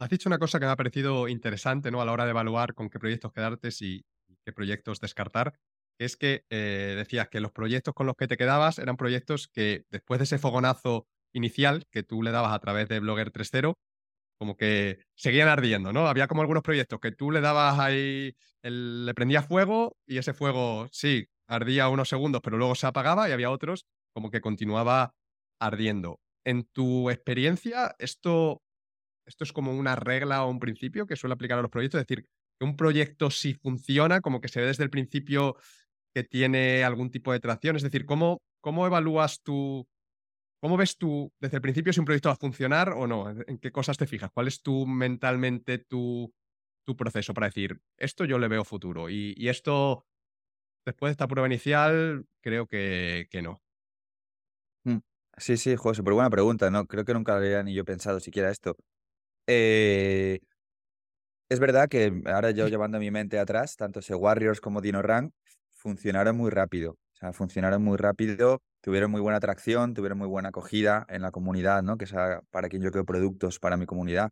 Has 0.00 0.08
dicho 0.08 0.30
una 0.30 0.38
cosa 0.38 0.58
que 0.58 0.64
me 0.64 0.72
ha 0.72 0.76
parecido 0.76 1.28
interesante, 1.28 1.90
¿no? 1.90 2.00
A 2.00 2.06
la 2.06 2.12
hora 2.12 2.24
de 2.24 2.30
evaluar 2.30 2.72
con 2.72 2.88
qué 2.88 2.98
proyectos 2.98 3.32
quedarte 3.32 3.68
y 3.80 4.06
qué 4.46 4.52
proyectos 4.54 4.98
descartar, 4.98 5.58
es 5.98 6.16
que 6.16 6.46
eh, 6.48 6.94
decías 6.96 7.28
que 7.28 7.40
los 7.40 7.52
proyectos 7.52 7.92
con 7.92 8.06
los 8.06 8.16
que 8.16 8.28
te 8.28 8.38
quedabas 8.38 8.78
eran 8.78 8.96
proyectos 8.96 9.46
que 9.46 9.84
después 9.90 10.18
de 10.18 10.24
ese 10.24 10.38
fogonazo 10.38 11.06
inicial 11.34 11.84
que 11.90 12.02
tú 12.02 12.22
le 12.22 12.30
dabas 12.30 12.52
a 12.52 12.58
través 12.60 12.88
de 12.88 13.00
Blogger 13.00 13.32
3.0, 13.32 13.74
como 14.38 14.56
que 14.56 14.98
seguían 15.16 15.48
ardiendo, 15.48 15.92
¿no? 15.92 16.06
Había 16.06 16.26
como 16.26 16.42
algunos 16.42 16.62
proyectos 16.62 17.00
que 17.00 17.12
tú 17.12 17.30
le 17.30 17.40
dabas 17.40 17.78
ahí, 17.78 18.34
le 18.62 19.14
prendía 19.14 19.42
fuego 19.42 19.96
y 20.06 20.18
ese 20.18 20.34
fuego, 20.34 20.88
sí, 20.92 21.26
ardía 21.48 21.88
unos 21.88 22.08
segundos, 22.08 22.40
pero 22.42 22.56
luego 22.56 22.74
se 22.74 22.86
apagaba 22.86 23.28
y 23.28 23.32
había 23.32 23.50
otros 23.50 23.86
como 24.14 24.30
que 24.30 24.40
continuaba 24.40 25.12
ardiendo. 25.60 26.20
En 26.44 26.64
tu 26.64 27.10
experiencia, 27.10 27.94
esto, 27.98 28.62
esto 29.26 29.44
es 29.44 29.52
como 29.52 29.72
una 29.72 29.96
regla 29.96 30.44
o 30.44 30.50
un 30.50 30.60
principio 30.60 31.06
que 31.06 31.16
suele 31.16 31.34
aplicar 31.34 31.58
a 31.58 31.62
los 31.62 31.70
proyectos, 31.70 32.00
es 32.00 32.06
decir, 32.06 32.26
que 32.58 32.64
un 32.64 32.76
proyecto 32.76 33.30
si 33.30 33.54
funciona, 33.54 34.20
como 34.20 34.40
que 34.40 34.48
se 34.48 34.60
ve 34.60 34.66
desde 34.66 34.84
el 34.84 34.90
principio 34.90 35.56
que 36.14 36.22
tiene 36.22 36.84
algún 36.84 37.10
tipo 37.10 37.32
de 37.32 37.40
tracción, 37.40 37.76
es 37.76 37.82
decir, 37.82 38.06
¿cómo, 38.06 38.38
cómo 38.60 38.86
evalúas 38.86 39.42
tu, 39.42 39.86
¿Cómo 40.64 40.78
ves 40.78 40.96
tú 40.96 41.30
desde 41.38 41.58
el 41.58 41.60
principio 41.60 41.92
si 41.92 42.00
un 42.00 42.06
proyecto 42.06 42.30
va 42.30 42.32
a 42.32 42.36
funcionar 42.36 42.94
o 42.96 43.06
no? 43.06 43.28
¿En 43.28 43.58
qué 43.58 43.70
cosas 43.70 43.98
te 43.98 44.06
fijas? 44.06 44.30
¿Cuál 44.32 44.48
es 44.48 44.62
tu 44.62 44.86
mentalmente 44.86 45.76
tu, 45.76 46.32
tu 46.86 46.96
proceso 46.96 47.34
para 47.34 47.48
decir, 47.48 47.82
esto 47.98 48.24
yo 48.24 48.38
le 48.38 48.48
veo 48.48 48.64
futuro 48.64 49.10
y, 49.10 49.34
esto, 49.46 50.06
después 50.86 51.10
de 51.10 51.12
esta 51.12 51.28
prueba 51.28 51.46
inicial, 51.46 52.24
creo 52.40 52.66
que, 52.66 53.26
que 53.30 53.42
no? 53.42 53.60
Mm, 54.84 55.00
sí, 55.36 55.58
sí, 55.58 55.76
joder, 55.76 55.96
súper 55.96 56.14
buena 56.14 56.30
pregunta, 56.30 56.70
¿no? 56.70 56.86
Creo 56.86 57.04
que 57.04 57.12
nunca 57.12 57.32
lo 57.32 57.40
había 57.40 57.62
ni 57.62 57.74
yo 57.74 57.84
pensado 57.84 58.18
siquiera 58.18 58.50
esto. 58.50 58.74
Eh, 59.46 60.40
es 61.50 61.60
verdad 61.60 61.90
que 61.90 62.22
ahora 62.24 62.52
yo 62.52 62.68
llevando 62.68 62.98
mi 62.98 63.10
mente 63.10 63.38
atrás, 63.38 63.76
tanto 63.76 64.00
ese 64.00 64.14
Warriors 64.14 64.62
como 64.62 64.80
Dino 64.80 65.02
Rank 65.02 65.34
funcionaron 65.72 66.38
muy 66.38 66.50
rápido. 66.50 66.92
O 66.92 67.16
sea, 67.16 67.34
funcionaron 67.34 67.82
muy 67.82 67.98
rápido 67.98 68.62
tuvieron 68.84 69.10
muy 69.10 69.22
buena 69.22 69.38
atracción, 69.38 69.94
tuvieron 69.94 70.18
muy 70.18 70.28
buena 70.28 70.50
acogida 70.50 71.06
en 71.08 71.22
la 71.22 71.30
comunidad, 71.30 71.82
¿no? 71.82 71.96
Que 71.96 72.04
es 72.04 72.12
para 72.50 72.68
quien 72.68 72.82
yo 72.82 72.90
creo 72.90 73.06
productos 73.06 73.58
para 73.58 73.78
mi 73.78 73.86
comunidad. 73.86 74.28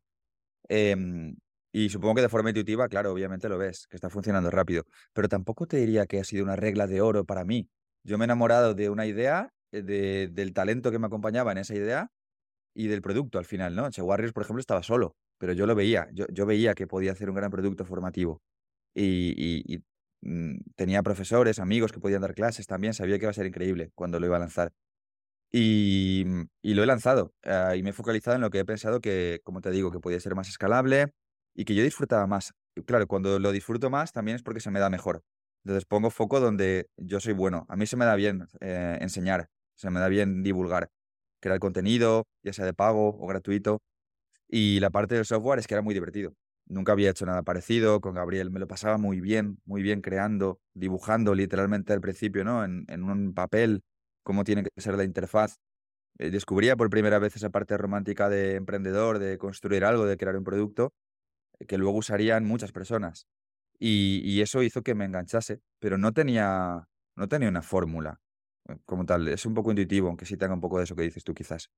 Em, 0.68 1.36
y 1.72 1.88
supongo 1.88 2.16
que 2.16 2.20
de 2.20 2.28
forma 2.28 2.50
intuitiva, 2.50 2.86
claro, 2.88 3.12
obviamente 3.12 3.48
lo 3.48 3.56
ves, 3.56 3.86
que 3.88 3.96
está 3.96 4.10
funcionando 4.10 4.50
rápido. 4.50 4.84
Pero 5.14 5.30
tampoco 5.30 5.66
te 5.66 5.78
diría 5.78 6.04
que 6.04 6.20
ha 6.20 6.24
sido 6.24 6.44
una 6.44 6.54
regla 6.54 6.86
de 6.86 7.00
oro 7.00 7.24
para 7.24 7.46
mí. 7.46 7.70
Yo 8.04 8.18
me 8.18 8.24
he 8.24 8.26
enamorado 8.26 8.74
de 8.74 8.90
una 8.90 9.06
idea, 9.06 9.48
eh, 9.72 9.80
de, 9.80 10.28
del 10.30 10.52
talento 10.52 10.90
que 10.90 10.98
me 10.98 11.06
acompañaba 11.06 11.52
en 11.52 11.58
esa 11.58 11.74
idea 11.74 12.08
y 12.74 12.88
del 12.88 13.00
producto 13.00 13.38
al 13.38 13.46
final, 13.46 13.74
¿no? 13.74 13.90
Che 13.90 14.02
Warriors, 14.02 14.34
por 14.34 14.42
ejemplo, 14.42 14.60
estaba 14.60 14.82
solo, 14.82 15.16
pero 15.38 15.54
yo 15.54 15.66
lo 15.66 15.74
veía, 15.74 16.08
yo, 16.12 16.26
yo 16.30 16.44
veía 16.44 16.74
que 16.74 16.86
podía 16.86 17.12
hacer 17.12 17.30
un 17.30 17.36
gran 17.36 17.50
producto 17.50 17.86
formativo. 17.86 18.42
y, 18.94 19.78
Mm, 19.78 19.91
tenía 20.76 21.02
profesores, 21.02 21.58
amigos 21.58 21.92
que 21.92 22.00
podían 22.00 22.22
dar 22.22 22.34
clases 22.34 22.66
también, 22.66 22.94
sabía 22.94 23.18
que 23.18 23.24
iba 23.24 23.30
a 23.30 23.34
ser 23.34 23.46
increíble 23.46 23.90
cuando 23.94 24.20
lo 24.20 24.26
iba 24.26 24.36
a 24.36 24.40
lanzar. 24.40 24.72
Y, 25.52 26.24
mm, 26.26 26.42
lo 26.62 26.82
he 26.82 26.86
lanzado 26.86 27.34
ah, 27.44 27.76
y 27.76 27.82
me 27.82 27.90
he 27.90 27.92
focalizado 27.92 28.36
en 28.36 28.42
lo 28.42 28.50
que 28.50 28.60
he 28.60 28.64
pensado 28.64 29.00
que, 29.00 29.40
como 29.44 29.60
te 29.60 29.70
digo, 29.70 29.90
que 29.92 30.00
podía 30.00 30.18
ser 30.20 30.34
más 30.34 30.48
escalable 30.48 31.12
y 31.54 31.64
que 31.64 31.74
yo 31.74 31.82
disfrutaba 31.82 32.26
más. 32.26 32.54
claro, 32.86 33.06
cuando 33.06 33.38
lo 33.38 33.52
disfruto 33.52 33.90
más 33.90 34.12
también 34.12 34.36
es 34.36 34.42
porque 34.42 34.60
se 34.60 34.70
me 34.70 34.80
da 34.80 34.90
mejor. 34.90 35.22
Entonces 35.64 35.84
pongo 35.86 36.10
foco 36.10 36.40
donde 36.40 36.88
yo 36.96 37.20
soy 37.20 37.34
bueno. 37.34 37.66
A 37.68 37.76
mí 37.76 37.86
se 37.86 37.96
me 37.96 38.04
da 38.06 38.14
bien 38.16 38.48
eh, 38.60 38.98
enseñar, 39.00 39.48
se 39.74 39.90
me 39.90 40.00
da 40.00 40.08
bien 40.08 40.42
divulgar, 40.42 40.90
crear 41.40 41.58
contenido, 41.60 42.26
ya 42.42 42.52
sea 42.52 42.64
de 42.64 42.74
pago 42.74 43.08
o 43.18 43.26
gratuito. 43.26 43.82
Y 44.48 44.80
la 44.80 44.90
parte 44.90 45.14
del 45.16 45.26
software 45.26 45.58
es 45.60 45.66
que 45.66 45.74
era 45.74 45.82
muy 45.82 45.94
divertido. 45.94 46.34
Nunca 46.66 46.92
había 46.92 47.10
hecho 47.10 47.26
nada 47.26 47.42
parecido 47.42 48.00
con 48.00 48.14
Gabriel. 48.14 48.50
Me 48.50 48.60
lo 48.60 48.66
pasaba 48.66 48.98
muy 48.98 49.20
bien, 49.20 49.58
muy 49.64 49.82
bien 49.82 50.00
creando, 50.00 50.60
dibujando 50.74 51.34
literalmente 51.34 51.92
al 51.92 52.00
principio, 52.00 52.44
¿no? 52.44 52.64
En, 52.64 53.02
un 53.02 53.34
papel, 53.34 53.82
cómo 54.22 54.44
tiene 54.44 54.62
que 54.62 54.80
ser 54.80 54.96
la 54.96 55.04
interfaz. 55.04 55.56
Eh, 56.18 56.30
descubría 56.30 56.76
por 56.76 56.90
primera 56.90 57.18
vez 57.18 57.36
esa 57.36 57.50
parte 57.50 57.76
romántica 57.76 58.28
de 58.28 58.56
emprendedor, 58.56 59.18
de 59.18 59.38
construir 59.38 59.84
algo, 59.84 60.06
de 60.06 60.16
crear 60.16 60.36
un 60.36 60.44
producto, 60.44 60.92
eh, 61.60 61.66
que 61.66 61.78
luego 61.78 61.98
usarían 61.98 62.44
muchas 62.44 62.72
personas. 62.72 63.26
Y, 63.78 64.40
eso 64.42 64.62
hizo 64.62 64.82
que 64.82 64.94
me 64.94 65.04
enganchase, 65.04 65.60
pero 65.80 65.98
no 65.98 66.12
tenía, 66.12 66.88
no 67.16 67.28
tenía 67.28 67.48
una 67.48 67.62
fórmula 67.62 68.20
eh, 68.68 68.76
como 68.86 69.04
tal. 69.06 69.28
Es 69.28 69.46
un 69.46 69.54
poco 69.54 69.70
intuitivo, 69.70 70.08
aunque 70.08 70.26
sí 70.26 70.36
tenga 70.36 70.54
un 70.54 70.60
poco 70.60 70.78
de 70.78 70.84
eso 70.84 70.96
que 70.96 71.02
dices 71.02 71.24
tú 71.24 71.34
quizás. 71.34 71.68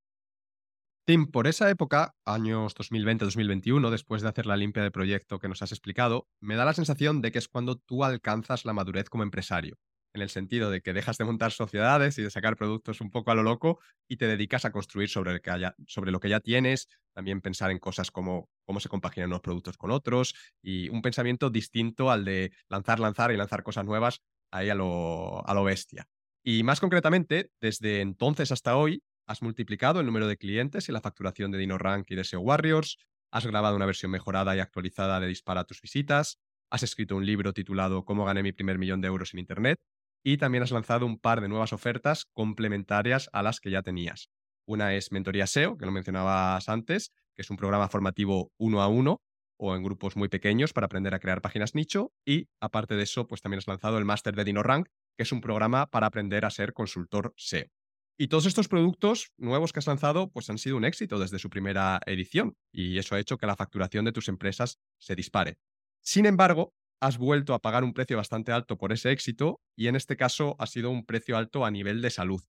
Tim, 1.06 1.26
por 1.26 1.47
esa 1.47 1.68
época, 1.68 2.14
años 2.24 2.74
2020-2021, 2.74 3.90
después 3.90 4.22
de 4.22 4.28
hacer 4.31 4.47
la 4.47 4.56
limpia 4.56 4.82
de 4.82 4.90
proyecto 4.90 5.39
que 5.39 5.48
nos 5.48 5.60
has 5.60 5.70
explicado, 5.70 6.28
me 6.40 6.56
da 6.56 6.64
la 6.64 6.72
sensación 6.72 7.20
de 7.20 7.31
que 7.31 7.39
es 7.39 7.48
cuando 7.48 7.76
tú 7.76 8.05
alcanzas 8.05 8.64
la 8.64 8.72
madurez 8.72 9.10
como 9.10 9.22
empresario, 9.22 9.76
en 10.14 10.22
el 10.22 10.31
sentido 10.31 10.70
de 10.70 10.81
que 10.81 10.94
dejas 10.94 11.18
de 11.18 11.26
montar 11.26 11.52
sociedades 11.52 12.16
y 12.16 12.22
de 12.22 12.31
sacar 12.31 12.56
productos 12.56 13.02
un 13.02 13.10
poco 13.10 13.31
a 13.31 13.35
lo 13.35 13.43
loco 13.43 13.81
y 14.09 14.16
te 14.16 14.26
dedicas 14.26 14.64
a 14.64 14.72
construir 14.72 15.10
sobre, 15.10 15.43
sobre 15.86 16.10
lo 16.10 16.20
que 16.20 16.31
ya 16.31 16.40
tienes, 16.40 16.89
también 17.12 17.43
pensar 17.43 17.70
en 17.70 17.81
cosas 17.81 18.10
como 18.10 18.48
cómo 18.64 18.81
se 18.81 18.89
compaginan 18.89 19.28
los 19.28 19.43
productos 19.43 19.76
con 19.76 19.90
otros 19.90 20.35
y 20.62 20.89
un 20.89 21.02
pensamiento 21.02 21.51
distinto 21.51 22.10
al 22.10 22.24
de 22.24 22.52
lanzar, 22.70 22.98
lanzar 22.98 23.31
y 23.31 23.36
lanzar 23.36 23.62
cosas 23.62 23.85
nuevas 23.85 24.22
ahí 24.51 24.70
a 24.70 24.74
lo, 24.74 25.47
a 25.47 25.52
lo 25.52 25.64
bestia. 25.64 26.06
Y 26.43 26.62
más 26.62 26.81
concretamente, 26.81 27.51
desde 27.60 28.01
entonces 28.01 28.52
hasta 28.52 28.76
hoy, 28.76 29.02
Has 29.27 29.41
multiplicado 29.41 30.01
el 30.01 30.07
número 30.07 30.27
de 30.27 30.37
clientes 30.37 30.89
y 30.89 30.93
la 30.93 31.01
facturación 31.01 31.51
de 31.51 31.57
DinoRank 31.57 32.11
y 32.11 32.15
de 32.15 32.25
SEO 32.25 32.41
Warriors. 32.41 32.99
Has 33.31 33.47
grabado 33.47 33.75
una 33.75 33.87
versión 33.87 34.11
mejorada 34.11 34.55
y 34.55 34.61
actualizada 34.61 35.19
de 35.19 35.29
Dispara 35.29 35.65
tus 35.65 35.81
visitas. 35.81 36.39
Has 36.71 36.83
escrito 36.83 37.17
un 37.17 37.25
libro 37.25 37.55
titulado 37.55 38.05
Cómo 38.05 38.27
gané 38.27 38.43
mi 38.43 38.53
primer 38.53 38.77
millón 38.77 39.01
de 39.01 39.09
euros 39.09 39.33
en 39.33 39.41
Internet. 39.41 39.81
Y 40.23 40.37
también 40.37 40.63
has 40.63 40.73
lanzado 40.73 41.07
un 41.07 41.19
par 41.19 41.41
de 41.41 41.49
nuevas 41.49 41.73
ofertas 41.73 42.27
complementarias 42.35 43.31
a 43.33 43.43
las 43.43 43.61
que 43.61 43.71
ya 43.71 43.83
tenías. 43.83 44.29
Una 44.67 44.95
es 44.95 45.11
Mentoría 45.11 45.47
SEO, 45.47 45.79
que 45.79 45.87
lo 45.87 45.93
mencionabas 45.93 46.69
antes, 46.69 47.11
que 47.35 47.43
es 47.43 47.51
un 47.51 47.57
programa 47.57 47.89
formativo 47.89 48.53
uno 48.59 48.83
a 48.83 48.89
uno 48.89 49.23
o 49.57 49.75
en 49.75 49.83
grupos 49.83 50.17
muy 50.17 50.29
pequeños 50.29 50.73
para 50.73 50.87
aprender 50.87 51.15
a 51.15 51.19
crear 51.19 51.41
páginas 51.41 51.75
nicho. 51.75 52.13
Y 52.27 52.49
aparte 52.61 52.95
de 52.95 53.05
eso, 53.05 53.27
pues 53.27 53.41
también 53.41 53.59
has 53.59 53.69
lanzado 53.69 53.97
el 53.97 54.05
máster 54.05 54.35
de 54.35 54.45
DinoRank, 54.45 54.89
que 55.17 55.23
es 55.23 55.33
un 55.33 55.41
programa 55.41 55.87
para 55.87 56.09
aprender 56.09 56.45
a 56.45 56.51
ser 56.51 56.75
consultor 56.75 57.33
SEO. 57.37 57.69
Y 58.16 58.28
todos 58.28 58.47
estos 58.47 58.69
productos 58.69 59.32
nuevos 59.36 59.73
que 59.73 59.81
has 59.81 59.86
lanzado 59.89 60.31
pues 60.31 60.49
han 60.49 60.59
sido 60.59 60.77
un 60.77 60.85
éxito 60.85 61.19
desde 61.19 61.41
su 61.41 61.51
primera 61.51 62.01
edición 62.07 62.57
y 62.73 62.99
eso 62.99 63.15
ha 63.16 63.20
hecho 63.20 63.39
que 63.39 63.47
la 63.47 63.57
facturación 63.57 64.05
de 64.05 64.12
tus 64.12 64.28
empresas 64.28 64.78
se 64.99 65.16
dispare. 65.16 65.59
Sin 66.01 66.27
embargo, 66.27 66.74
has 67.01 67.19
vuelto 67.19 67.55
a 67.55 67.59
pagar 67.61 67.82
un 67.82 67.93
precio 67.93 68.16
bastante 68.16 68.53
alto 68.53 68.78
por 68.78 68.93
ese 68.93 69.11
éxito 69.11 69.61
y 69.77 69.89
en 69.89 69.97
este 69.97 70.16
caso 70.16 70.55
ha 70.59 70.66
sido 70.66 70.91
un 70.91 71.05
precio 71.05 71.36
alto 71.36 71.65
a 71.65 71.70
nivel 71.70 72.03
de 72.03 72.11
salud. 72.11 72.43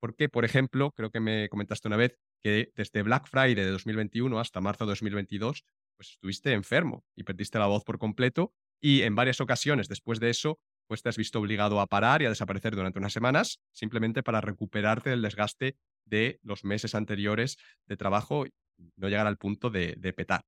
Porque, 0.00 0.28
por 0.28 0.44
ejemplo, 0.44 0.90
creo 0.90 1.10
que 1.10 1.20
me 1.20 1.48
comentaste 1.48 1.86
una 1.86 1.96
vez 1.96 2.18
que 2.42 2.72
desde 2.74 3.02
Black 3.02 3.28
Friday 3.28 3.54
de 3.54 3.70
2021 3.70 4.40
hasta 4.40 4.60
marzo 4.60 4.84
de 4.84 4.90
2022, 4.90 5.64
pues 5.96 6.10
estuviste 6.10 6.52
enfermo 6.52 7.04
y 7.14 7.22
perdiste 7.22 7.60
la 7.60 7.66
voz 7.66 7.84
por 7.84 7.98
completo 7.98 8.52
y 8.80 9.02
en 9.02 9.14
varias 9.14 9.40
ocasiones 9.40 9.86
después 9.88 10.18
de 10.18 10.30
eso, 10.30 10.58
pues 10.92 11.00
te 11.00 11.08
has 11.08 11.16
visto 11.16 11.38
obligado 11.40 11.80
a 11.80 11.86
parar 11.86 12.20
y 12.20 12.26
a 12.26 12.28
desaparecer 12.28 12.76
durante 12.76 12.98
unas 12.98 13.14
semanas 13.14 13.60
simplemente 13.72 14.22
para 14.22 14.42
recuperarte 14.42 15.08
del 15.08 15.22
desgaste 15.22 15.78
de 16.04 16.38
los 16.42 16.64
meses 16.64 16.94
anteriores 16.94 17.56
de 17.86 17.96
trabajo 17.96 18.44
y 18.44 18.52
no 18.98 19.08
llegar 19.08 19.26
al 19.26 19.38
punto 19.38 19.70
de, 19.70 19.94
de 19.96 20.12
petar. 20.12 20.42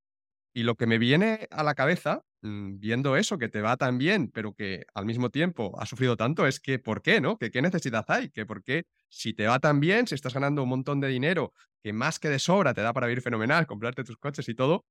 Y 0.53 0.65
lo 0.65 0.75
que 0.75 0.87
me 0.87 0.99
viene 0.99 1.49
a 1.51 1.63
la 1.63 1.75
cabeza, 1.75 2.21
mm, 2.43 2.79
viendo 2.79 3.17
eso, 3.17 3.39
que 3.39 3.49
te 3.49 3.63
va 3.63 3.79
tan 3.79 3.97
bien, 3.97 4.31
pero 4.35 4.53
que 4.53 4.85
al 4.95 5.07
mismo 5.07 5.31
tiempo 5.31 5.81
has 5.81 5.89
sufrido 5.89 6.19
tanto, 6.19 6.47
es 6.47 6.61
que 6.61 6.79
¿por 6.79 7.01
qué, 7.01 7.23
no? 7.23 7.39
Que 7.39 7.51
qué 7.51 7.63
necesidad 7.63 8.05
hay, 8.09 8.29
que 8.29 8.45
por 8.45 8.63
qué 8.63 8.85
si 9.09 9.33
te 9.33 9.47
va 9.47 9.61
tan 9.61 9.81
bien, 9.81 10.07
si 10.07 10.15
estás 10.15 10.35
ganando 10.35 10.63
un 10.63 10.69
montón 10.69 11.01
de 11.01 11.09
dinero, 11.09 11.55
que 11.83 11.95
más 11.95 12.19
que 12.19 12.29
de 12.29 12.39
sobra 12.39 12.75
te 12.75 12.83
da 12.83 12.93
para 12.93 13.07
vivir 13.07 13.23
fenomenal, 13.23 13.67
comprarte 13.67 14.05
tus 14.05 14.19
coches 14.19 14.47
y 14.51 14.55
todo, 14.55 14.85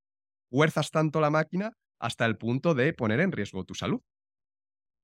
fuerzas 0.49 0.91
tanto 0.91 1.21
la 1.21 1.29
máquina 1.29 1.73
hasta 1.99 2.25
el 2.25 2.37
punto 2.37 2.73
de 2.73 2.93
poner 2.93 3.19
en 3.19 3.31
riesgo 3.31 3.65
tu 3.65 3.75
salud. 3.75 4.01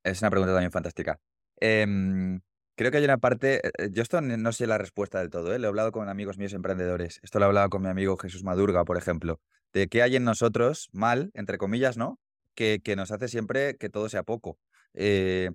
Es 0.04 0.22
una 0.22 0.30
pregunta 0.32 0.54
también 0.54 0.72
fantástica. 0.72 1.20
Em, 1.58 2.40
creo 2.76 2.92
que 2.92 2.98
hay 2.98 3.04
una 3.04 3.18
parte, 3.18 3.62
eh, 3.68 3.90
yo 3.92 4.02
esto 4.02 4.22
no 4.22 4.52
sé 4.52 4.68
la 4.68 4.78
respuesta 4.78 5.20
del 5.20 5.30
todo, 5.30 5.54
¿eh? 5.54 5.60
lo 5.60 5.68
he 5.68 5.70
hablado 5.70 5.92
con 5.92 6.10
amigos 6.10 6.38
míos 6.38 6.54
emprendedores, 6.54 7.20
esto 7.24 7.40
lo 7.40 7.46
he 7.46 7.48
hablado 7.48 7.70
con 7.70 7.82
mi 7.82 7.90
amigo 7.90 8.18
Jesús 8.18 8.44
Madurga, 8.44 8.86
por 8.86 8.98
ejemplo 8.98 9.40
de 9.74 9.88
qué 9.88 10.02
hay 10.02 10.16
en 10.16 10.24
nosotros 10.24 10.90
mal, 10.92 11.32
entre 11.34 11.58
comillas, 11.58 11.98
¿no? 11.98 12.20
Que, 12.56 12.82
que 12.84 12.96
nos 12.96 13.12
hace 13.12 13.28
siempre 13.28 13.78
que 13.78 13.90
todo 13.90 14.10
sea 14.10 14.24
poco. 14.24 14.58
Eh, 14.94 15.52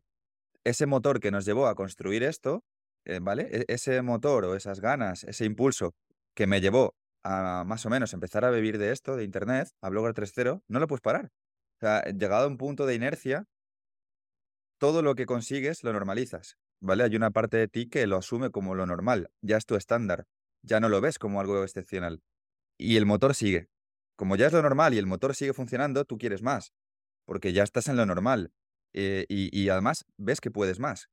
ese 0.65 0.87
motor 0.87 1.21
que 1.21 1.31
nos 1.31 1.45
llevó 1.45 1.67
a 1.67 1.75
construir 1.75 2.23
esto, 2.23 2.65
eh, 3.05 3.19
¿vale? 3.21 3.49
E, 3.51 3.65
ese 3.69 4.01
motor 4.03 4.45
o 4.45 4.55
esas 4.57 4.81
ganas, 4.81 5.25
ese 5.25 5.45
impulso 5.45 5.95
que 6.35 6.47
me 6.47 6.61
llevó 6.61 6.95
a 7.23 7.65
más 7.67 7.85
o 7.87 7.91
menos 7.91 8.13
empezar 8.13 8.45
a 8.45 8.51
vivir 8.51 8.79
de 8.79 8.93
esto, 8.93 9.17
de 9.17 9.25
Internet, 9.25 9.69
a 9.81 9.89
Blogger 9.89 10.15
3.0, 10.15 10.63
no 10.69 10.81
lo 10.81 10.87
puedes 10.87 11.03
parar. 11.03 11.31
O 11.77 11.81
sea, 11.81 12.03
llegado 12.05 12.45
a 12.45 12.49
un 12.49 12.57
punto 12.57 12.87
de 12.87 12.95
inercia, 12.95 13.45
todo 14.85 15.01
lo 15.01 15.15
que 15.15 15.25
consigues 15.25 15.83
lo 15.83 15.95
normalizas, 15.95 16.59
¿vale? 16.79 17.05
Hay 17.05 17.17
una 17.17 17.31
parte 17.31 17.57
de 17.57 17.69
ti 17.69 17.89
que 17.89 18.07
lo 18.07 18.19
asume 18.19 18.51
como 18.51 18.75
lo 18.75 18.85
normal, 18.85 19.31
ya 19.41 19.57
es 19.57 19.65
tu 19.65 19.77
estándar, 19.77 20.27
ya 20.61 20.79
no 20.79 20.91
lo 20.91 21.01
ves 21.01 21.19
como 21.19 21.41
algo 21.41 21.63
excepcional. 21.63 22.21
Y 22.77 22.99
el 22.99 23.07
motor 23.07 23.35
sigue, 23.35 23.69
como 24.15 24.37
ya 24.37 24.49
es 24.49 24.53
lo 24.53 24.61
normal 24.61 24.93
y 24.93 24.99
el 24.99 25.07
motor 25.07 25.35
sigue 25.35 25.55
funcionando, 25.55 26.05
tú 26.05 26.19
quieres 26.19 26.43
más, 26.43 26.75
porque 27.25 27.55
ya 27.55 27.63
estás 27.63 27.89
en 27.89 27.97
lo 27.97 28.05
normal. 28.05 28.53
Eh, 28.93 29.25
y, 29.27 29.71
además 29.71 30.05
ves 30.19 30.43
que 30.43 30.51
puedes 30.51 30.79
más. 30.81 31.09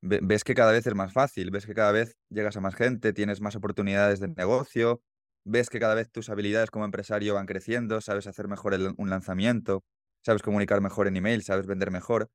ves 0.00 0.42
que 0.42 0.54
cada 0.54 0.72
vez 0.72 0.86
es 0.86 0.94
más 0.94 1.12
fácil, 1.12 1.50
ves 1.50 1.66
que 1.66 1.74
cada 1.74 1.92
vez 1.92 2.16
llegas 2.30 2.56
a 2.56 2.62
más 2.62 2.74
gente, 2.74 3.12
tienes 3.12 3.42
más 3.42 3.54
oportunidades 3.54 4.20
de 4.20 4.28
negocio, 4.28 5.02
ves 5.44 5.68
que 5.68 5.78
cada 5.78 5.94
vez 5.94 6.10
tus 6.10 6.30
habilidades 6.30 6.70
como 6.70 6.86
empresario 6.86 7.34
van 7.34 7.44
creciendo, 7.44 8.00
sabes 8.00 8.26
hacer 8.26 8.48
mejor 8.48 8.78
un 8.96 9.10
lanzamiento, 9.10 9.84
sabes 10.24 10.40
comunicar 10.40 10.80
mejor 10.80 11.06
en 11.06 11.18
email, 11.18 11.42
sabes 11.42 11.66
vender 11.66 11.90
mejor. 11.90 12.30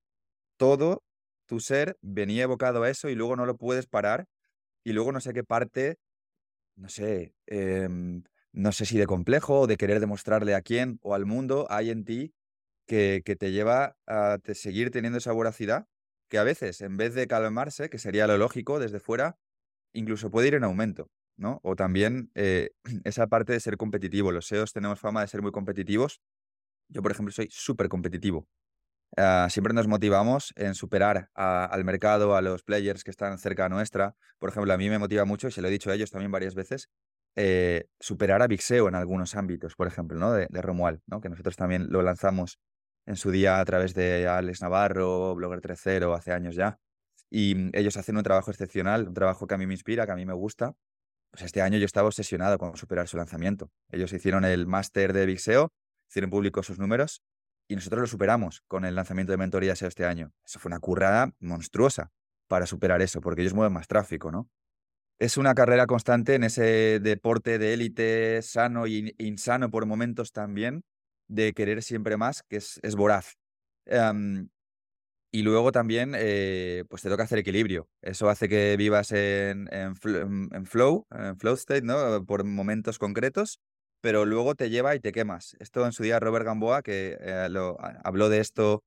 Todo 0.58 1.04
tu 1.48 1.60
ser 1.60 1.98
venía 2.02 2.44
evocado 2.44 2.84
a 2.84 2.90
eso 2.90 3.10
y 3.10 3.16
luego 3.16 3.36
no 3.36 3.46
lo 3.46 3.58
puedes 3.58 3.88
parar 3.88 4.26
y 4.84 4.94
luego 4.94 5.12
no 5.12 5.22
sé 5.22 5.34
qué 5.34 5.44
parte, 5.44 5.98
no 6.76 6.90
sé, 6.90 7.36
em, 7.48 8.24
no 8.54 8.72
sé 8.72 8.86
si 8.86 8.98
de 8.98 9.08
complejo 9.08 9.62
o 9.62 9.68
de 9.68 9.78
querer 9.78 10.00
demostrarle 10.00 10.56
a 10.56 10.62
quién 10.62 11.00
o 11.02 11.16
al 11.16 11.26
mundo 11.26 11.68
hay 11.70 11.90
en 11.92 12.06
ti 12.06 12.34
que, 12.88 13.24
que 13.26 13.36
te 13.36 13.52
lleva 13.52 13.98
a 14.08 14.40
seguir 14.54 14.92
teniendo 14.92 15.20
esa 15.20 15.34
voracidad 15.34 15.88
que 16.30 16.40
a 16.40 16.44
veces, 16.44 16.82
en 16.82 16.98
vez 16.98 17.16
de 17.16 17.28
calmarse, 17.28 17.90
que 17.90 18.00
sería 18.00 18.28
lo 18.28 18.38
lógico 18.38 18.80
desde 18.80 19.00
fuera, 19.00 19.38
incluso 19.94 20.32
puede 20.32 20.50
ir 20.50 20.56
en 20.56 20.64
aumento, 20.66 21.10
¿no? 21.38 21.60
O 21.64 21.76
también 21.76 22.32
eh, 22.36 22.72
esa 23.06 23.28
parte 23.28 23.54
de 23.54 23.60
ser 23.62 23.78
competitivo. 23.78 24.32
Los 24.32 24.48
SEOs 24.48 24.74
tenemos 24.74 25.00
fama 25.00 25.22
de 25.22 25.28
ser 25.30 25.42
muy 25.42 25.52
competitivos. 25.52 26.22
Yo, 26.90 27.02
por 27.02 27.12
ejemplo, 27.12 27.32
soy 27.34 27.48
súper 27.52 27.90
competitivo. 27.90 28.48
Ah, 29.18 29.48
siempre 29.50 29.74
nos 29.74 29.88
motivamos 29.88 30.54
en 30.58 30.76
superar 30.76 31.30
al 31.34 31.84
mercado, 31.86 32.36
a 32.36 32.42
los 32.42 32.64
players 32.64 33.04
que 33.04 33.12
están 33.12 33.38
cerca 33.38 33.70
nuestra. 33.70 34.16
Por 34.40 34.50
ejemplo, 34.50 34.74
a 34.74 34.78
mí 34.78 34.90
me 34.90 35.00
motiva 35.00 35.26
mucho, 35.26 35.48
y 35.48 35.52
se 35.52 35.62
lo 35.62 35.70
he 35.70 35.72
dicho 35.72 35.90
a 35.90 35.96
ellos 35.96 36.12
también 36.12 36.32
varias 36.32 36.54
veces, 36.54 36.90
eh, 37.36 37.88
superar 38.00 38.42
a 38.42 38.48
Vixeo 38.48 38.88
en 38.88 38.96
algunos 38.96 39.36
ámbitos, 39.36 39.76
por 39.76 39.88
ejemplo, 39.88 40.18
¿no? 40.18 40.34
De, 40.34 40.48
de 40.50 40.62
Romual, 40.62 41.02
¿no? 41.08 41.22
Que 41.22 41.30
nosotros 41.30 41.56
también 41.56 41.88
lo 41.90 42.02
lanzamos 42.02 42.60
en 43.06 43.16
su 43.16 43.32
día 43.32 43.60
a 43.60 43.66
través 43.66 43.94
de 43.94 44.28
Alex 44.28 44.62
Navarro, 44.62 45.36
Blogger 45.36 45.62
3.0, 45.62 46.16
hace 46.16 46.32
años 46.32 46.56
ya. 46.56 46.80
Y 47.30 47.56
mm, 47.56 47.72
ellos 47.74 47.98
hacen 47.98 48.18
un 48.18 48.24
trabajo 48.24 48.52
excepcional, 48.52 49.08
un 49.08 49.14
trabajo 49.14 49.48
que 49.48 49.56
a 49.56 49.58
mí 49.58 49.66
me 49.66 49.74
inspira, 49.74 50.06
que 50.06 50.12
a 50.12 50.16
mí 50.16 50.26
me 50.26 50.34
gusta. 50.34 50.74
Pues 51.32 51.44
este 51.44 51.62
año 51.62 51.78
yo 51.78 51.86
estaba 51.86 52.08
obsesionado 52.08 52.58
con 52.58 52.76
superar 52.78 53.08
su 53.08 53.18
lanzamiento. 53.18 53.70
Ellos 53.92 54.12
hicieron 54.14 54.46
el 54.46 54.68
máster 54.68 55.14
de 55.14 55.26
Vixeo, 55.26 55.74
hicieron 56.10 56.30
público 56.30 56.64
sus 56.64 56.80
números 56.80 57.22
y 57.68 57.76
nosotros 57.76 58.02
lo 58.02 58.08
superamos 58.08 58.62
con 58.68 58.86
el 58.86 58.96
lanzamiento 58.96 59.32
de 59.32 59.38
Mentoría 59.38 59.76
SEO 59.76 59.88
este 59.88 60.06
año. 60.06 60.32
Eso 60.46 60.60
fue 60.60 60.70
una 60.70 60.80
currada 60.80 61.32
monstruosa 61.40 62.12
para 62.48 62.66
superar 62.66 63.02
eso, 63.02 63.22
porque 63.22 63.42
ellos 63.42 63.54
mueven 63.54 63.74
más 63.74 63.88
tráfico, 63.88 64.32
¿no? 64.32 64.50
es 65.20 65.38
una 65.38 65.56
carrera 65.56 65.88
constante 65.88 66.36
en 66.36 66.44
ese 66.44 67.00
deporte 67.00 67.58
de 67.58 67.74
élite 67.74 68.42
sano 68.42 68.88
y 68.88 69.16
insano 69.18 69.70
por 69.70 69.86
momentos 69.86 70.32
también, 70.32 70.84
de 71.28 71.54
querer 71.54 71.84
siempre 71.84 72.18
más, 72.18 72.44
que 72.44 72.58
es, 72.58 72.80
es 72.84 72.96
voraz. 72.96 73.38
Em, 73.86 74.50
y 75.32 75.44
luego 75.44 75.72
también, 75.72 76.14
eh, 76.16 76.86
pues 76.90 77.02
te 77.02 77.10
toca 77.10 77.24
hacer 77.24 77.40
equilibrio. 77.40 77.90
Eso 78.02 78.30
hace 78.30 78.48
que 78.50 78.76
vivas 78.78 79.12
en, 79.12 79.68
en, 79.72 79.96
flow, 79.96 81.06
en 81.12 81.38
flow 81.38 81.54
state, 81.56 81.82
¿no? 81.82 82.26
Por 82.26 82.44
momentos 82.46 83.00
concretos, 83.00 83.60
pero 84.02 84.26
luego 84.26 84.56
te 84.56 84.70
lleva 84.70 84.96
y 84.96 85.00
te 85.00 85.12
quemas. 85.12 85.56
Esto 85.60 85.86
en 85.86 85.92
su 85.92 86.04
día 86.04 86.20
Robert 86.20 86.46
Gamboa, 86.46 86.82
que 86.82 87.18
eh, 87.20 87.48
lo, 87.50 87.78
habló 88.04 88.30
de 88.30 88.40
esto 88.40 88.84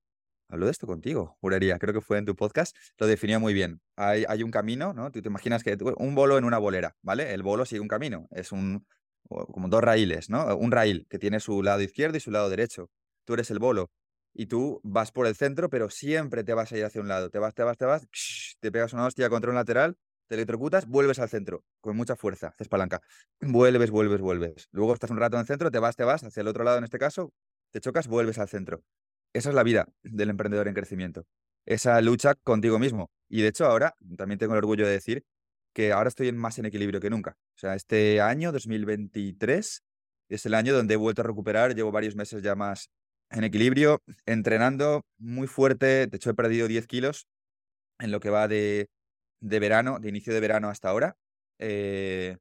Hablo 0.51 0.65
de 0.65 0.73
esto 0.73 0.87
contigo, 0.87 1.37
juraría, 1.43 1.79
creo 1.79 1.93
que 1.93 2.01
fue 2.01 2.17
en 2.17 2.25
tu 2.25 2.35
podcast, 2.35 2.75
lo 2.97 3.07
definió 3.07 3.39
muy 3.39 3.53
bien. 3.53 3.83
Hay, 3.97 4.43
un 4.43 4.51
camino, 4.51 4.95
¿no? 4.95 5.11
Tú 5.11 5.21
te 5.21 5.29
imaginas 5.29 5.63
que 5.63 5.77
un 5.99 6.15
bolo 6.15 6.39
en 6.39 6.45
una 6.45 6.57
bolera, 6.57 6.97
¿vale? 7.03 7.35
El 7.35 7.43
bolo 7.43 7.67
sigue 7.67 7.83
un 7.83 7.89
camino, 7.89 8.29
es 8.31 8.51
un, 8.51 8.87
como 9.29 9.69
dos 9.69 9.83
raíles, 9.85 10.31
¿no? 10.31 10.57
Un 10.57 10.73
raíl 10.73 11.07
que 11.11 11.19
tiene 11.19 11.41
su 11.41 11.63
lado 11.63 11.83
izquierdo 11.83 12.17
y 12.17 12.21
su 12.21 12.31
lado 12.31 12.49
derecho. 12.49 12.89
Tú 13.27 13.35
eres 13.35 13.51
el 13.51 13.59
bolo 13.59 13.91
y 14.33 14.47
tú 14.47 14.81
vas 14.85 15.13
por 15.13 15.27
el 15.27 15.37
centro, 15.37 15.69
pero 15.69 15.91
siempre 15.91 16.45
te 16.45 16.55
vas 16.55 16.73
a 16.73 16.79
ir 16.79 16.85
hacia 16.87 17.03
un 17.03 17.09
lado. 17.09 17.29
Te 17.29 17.39
vas, 17.39 17.53
te 17.53 17.63
vas, 17.63 17.77
te 17.77 17.85
vas, 17.85 18.09
te 18.59 18.73
pegas 18.73 18.95
una 18.95 19.05
hostia 19.05 19.29
contra 19.29 19.51
un 19.51 19.57
lateral, 19.57 19.99
te 20.29 20.35
electrocutas, 20.35 20.87
vuelves 20.87 21.19
al 21.19 21.29
centro 21.29 21.65
con 21.81 21.97
mucha 21.97 22.15
fuerza, 22.17 22.49
haces 22.49 22.69
palanca. 22.69 23.01
Vuelves, 23.41 23.91
vuelves, 23.91 24.21
vuelves. 24.21 24.69
Luego 24.71 24.95
estás 24.95 25.11
un 25.11 25.17
rato 25.17 25.37
en 25.37 25.41
el 25.41 25.47
centro, 25.47 25.71
te 25.71 25.79
vas, 25.79 25.97
te 25.97 26.05
vas 26.05 26.23
hacia 26.23 26.41
el 26.41 26.49
otro 26.49 26.65
lado 26.65 26.79
en 26.79 26.85
este 26.85 26.99
caso, 26.99 27.33
te 27.73 27.81
chocas, 27.81 28.07
vuelves 28.07 28.39
al 28.39 28.49
centro. 28.49 28.83
Esa 29.33 29.49
es 29.49 29.55
la 29.55 29.63
vida 29.63 29.89
del 30.03 30.31
emprendedor 30.31 30.69
en 30.69 30.75
crecimiento. 30.75 31.25
Esa 31.67 32.01
lucha 32.01 32.35
contigo 32.35 32.79
mismo. 32.79 33.11
Y 33.29 33.43
de 33.43 33.49
hecho 33.49 33.67
ahora 33.67 33.95
también 34.17 34.39
tengo 34.39 34.55
el 34.55 34.59
orgullo 34.59 34.87
de 34.87 34.93
decir 34.93 35.25
que 35.75 35.93
ahora 35.93 36.09
estoy 36.09 36.33
más 36.33 36.59
en 36.59 36.67
equilibrio 36.67 37.01
que 37.01 37.11
nunca. 37.11 37.37
O 37.57 37.59
sea, 37.59 37.75
este 37.75 38.21
año, 38.21 38.53
2023, 38.53 39.83
es 40.29 40.47
el 40.47 40.55
año 40.55 40.75
donde 40.75 40.95
he 40.95 40.97
vuelto 40.97 41.23
a 41.23 41.25
recuperar. 41.25 41.75
Llevo 41.75 41.93
varios 41.93 42.17
meses 42.17 42.43
ya 42.43 42.55
más 42.55 42.91
en 43.31 43.45
equilibrio, 43.45 44.03
entrenando 44.27 45.05
muy 45.19 45.47
fuerte. 45.47 46.07
De 46.07 46.17
hecho, 46.17 46.31
he 46.31 46.35
perdido 46.35 46.69
10 46.69 46.87
kilos 46.87 47.27
en 47.99 48.11
lo 48.11 48.21
que 48.21 48.31
va 48.31 48.49
de, 48.49 48.89
de 49.41 49.61
verano, 49.61 49.99
de 50.01 50.09
inicio 50.09 50.33
de 50.35 50.41
verano 50.41 50.69
hasta 50.69 50.89
ahora. 50.91 51.17
Eh, 51.59 52.37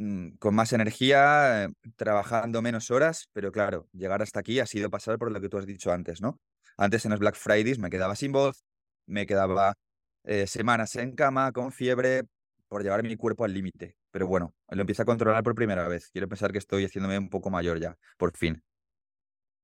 Mm, 0.00 0.36
con 0.38 0.54
más 0.54 0.72
energía, 0.72 1.64
eh, 1.64 1.68
trabajando 1.96 2.62
menos 2.62 2.88
horas, 2.92 3.28
pero 3.32 3.50
claro, 3.50 3.88
llegar 3.92 4.22
hasta 4.22 4.38
aquí 4.38 4.60
ha 4.60 4.66
sido 4.66 4.90
pasar 4.90 5.18
por 5.18 5.32
lo 5.32 5.40
que 5.40 5.48
tú 5.48 5.58
has 5.58 5.66
dicho 5.66 5.90
antes, 5.90 6.20
¿no? 6.20 6.40
Antes 6.76 7.04
en 7.04 7.10
los 7.10 7.18
Black 7.18 7.34
Fridays 7.34 7.80
me 7.80 7.90
quedaba 7.90 8.14
sin 8.14 8.30
voz, 8.30 8.62
me 9.06 9.26
quedaba 9.26 9.74
eh, 10.22 10.46
semanas 10.46 10.94
en 10.94 11.16
cama, 11.16 11.50
con 11.50 11.72
fiebre, 11.72 12.22
por 12.68 12.84
llevar 12.84 13.02
mi 13.02 13.16
cuerpo 13.16 13.44
al 13.44 13.52
límite. 13.52 13.96
Pero 14.12 14.28
bueno, 14.28 14.54
lo 14.68 14.80
empiezo 14.82 15.02
a 15.02 15.04
controlar 15.04 15.42
por 15.42 15.56
primera 15.56 15.88
vez. 15.88 16.10
Quiero 16.12 16.28
pensar 16.28 16.52
que 16.52 16.58
estoy 16.58 16.84
haciéndome 16.84 17.18
un 17.18 17.28
poco 17.28 17.50
mayor 17.50 17.80
ya, 17.80 17.96
por 18.18 18.36
fin. 18.36 18.62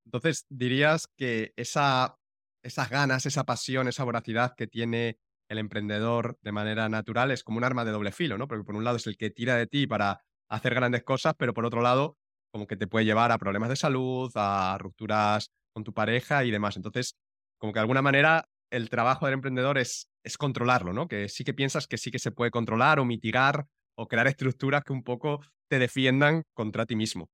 Entonces, 0.04 0.46
dirías 0.48 1.06
que 1.16 1.52
esa, 1.54 2.18
esas 2.60 2.90
ganas, 2.90 3.24
esa 3.24 3.44
pasión, 3.44 3.86
esa 3.86 4.02
voracidad 4.02 4.54
que 4.56 4.66
tiene 4.66 5.20
el 5.54 5.58
emprendedor 5.58 6.38
de 6.42 6.52
manera 6.52 6.88
natural 6.88 7.30
es 7.30 7.42
como 7.42 7.58
un 7.58 7.64
arma 7.64 7.84
de 7.84 7.92
doble 7.92 8.12
filo, 8.12 8.36
¿no? 8.38 8.46
Porque 8.46 8.64
por 8.64 8.76
un 8.76 8.84
lado 8.84 8.98
es 8.98 9.06
el 9.06 9.16
que 9.16 9.30
tira 9.30 9.56
de 9.56 9.66
ti 9.66 9.86
para 9.86 10.20
hacer 10.48 10.74
grandes 10.74 11.02
cosas, 11.02 11.34
pero 11.38 11.54
por 11.54 11.64
otro 11.64 11.80
lado, 11.80 12.16
como 12.52 12.66
que 12.66 12.76
te 12.76 12.86
puede 12.86 13.04
llevar 13.04 13.32
a 13.32 13.38
problemas 13.38 13.70
de 13.70 13.76
salud, 13.76 14.30
a 14.34 14.76
rupturas 14.78 15.50
con 15.72 15.84
tu 15.84 15.92
pareja 15.92 16.44
y 16.44 16.50
demás. 16.50 16.76
Entonces, 16.76 17.16
como 17.58 17.72
que 17.72 17.78
de 17.78 17.82
alguna 17.82 18.02
manera 18.02 18.48
el 18.70 18.90
trabajo 18.90 19.26
del 19.26 19.34
emprendedor 19.34 19.78
es, 19.78 20.08
es 20.22 20.36
controlarlo, 20.36 20.92
¿no? 20.92 21.08
Que 21.08 21.28
sí 21.28 21.44
que 21.44 21.54
piensas 21.54 21.86
que 21.86 21.98
sí 21.98 22.10
que 22.10 22.18
se 22.18 22.30
puede 22.30 22.50
controlar 22.50 22.98
o 22.98 23.04
mitigar 23.04 23.66
o 23.96 24.08
crear 24.08 24.26
estructuras 24.26 24.84
que 24.84 24.92
un 24.92 25.02
poco 25.02 25.40
te 25.68 25.78
defiendan 25.78 26.42
contra 26.52 26.86
ti 26.86 26.96
mismo. 26.96 27.30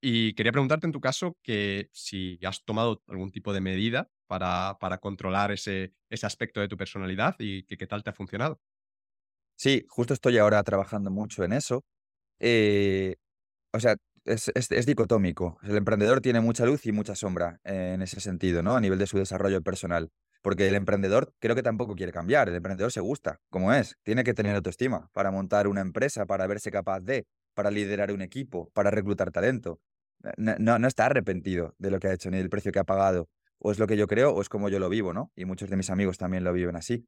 Y 0.00 0.34
quería 0.34 0.52
preguntarte 0.52 0.86
en 0.86 0.92
tu 0.92 1.00
caso 1.00 1.36
que 1.42 1.88
si 1.92 2.38
has 2.44 2.64
tomado 2.64 3.02
algún 3.08 3.30
tipo 3.30 3.52
de 3.52 3.60
medida 3.60 4.08
para, 4.28 4.78
para 4.78 4.98
controlar 4.98 5.50
ese, 5.50 5.92
ese 6.08 6.26
aspecto 6.26 6.60
de 6.60 6.68
tu 6.68 6.76
personalidad 6.76 7.34
y 7.40 7.64
qué 7.64 7.86
tal 7.86 8.04
te 8.04 8.10
ha 8.10 8.12
funcionado. 8.12 8.60
Sí, 9.58 9.84
justo 9.88 10.14
estoy 10.14 10.38
ahora 10.38 10.62
trabajando 10.62 11.10
mucho 11.10 11.42
en 11.42 11.52
eso. 11.52 11.84
Eh, 12.38 13.16
o 13.72 13.80
sea, 13.80 13.96
es, 14.24 14.52
es, 14.54 14.86
dicotómico. 14.86 15.58
El 15.64 15.76
emprendedor 15.76 16.20
tiene 16.20 16.40
mucha 16.40 16.64
luz 16.64 16.86
y 16.86 16.92
mucha 16.92 17.16
sombra 17.16 17.60
eh, 17.64 17.92
en 17.94 18.02
ese 18.02 18.20
sentido, 18.20 18.62
¿no? 18.62 18.76
A 18.76 18.80
nivel 18.80 19.00
de 19.00 19.08
su 19.08 19.18
desarrollo 19.18 19.60
personal. 19.62 20.10
Porque 20.42 20.68
el 20.68 20.76
emprendedor 20.76 21.34
creo 21.40 21.56
que 21.56 21.64
tampoco 21.64 21.96
quiere 21.96 22.12
cambiar. 22.12 22.48
El 22.48 22.54
emprendedor 22.54 22.92
se 22.92 23.00
gusta, 23.00 23.40
como 23.50 23.72
es. 23.72 23.96
Tiene 24.04 24.22
que 24.22 24.32
tener 24.34 24.54
autoestima 24.54 25.10
para 25.12 25.32
montar 25.32 25.66
una 25.66 25.80
empresa, 25.80 26.24
para 26.26 26.46
verse 26.46 26.70
capaz 26.70 27.00
de, 27.00 27.26
para 27.54 27.72
liderar 27.72 28.12
un 28.12 28.22
equipo, 28.22 28.70
para 28.74 28.92
reclutar 28.92 29.32
talento. 29.32 29.80
No, 30.36 30.78
no 30.78 30.88
está 30.88 31.06
arrepentido 31.06 31.74
de 31.78 31.90
lo 31.90 31.98
que 31.98 32.08
ha 32.08 32.12
hecho 32.12 32.30
ni 32.30 32.38
del 32.38 32.48
precio 32.50 32.70
que 32.70 32.78
ha 32.78 32.84
pagado. 32.84 33.28
O 33.58 33.72
es 33.72 33.78
lo 33.78 33.86
que 33.86 33.96
yo 33.96 34.06
creo 34.06 34.32
o 34.32 34.40
es 34.40 34.48
como 34.48 34.68
yo 34.68 34.78
lo 34.78 34.88
vivo, 34.88 35.12
¿no? 35.12 35.32
Y 35.34 35.44
muchos 35.44 35.70
de 35.70 35.76
mis 35.76 35.90
amigos 35.90 36.18
también 36.18 36.44
lo 36.44 36.52
viven 36.52 36.76
así. 36.76 37.06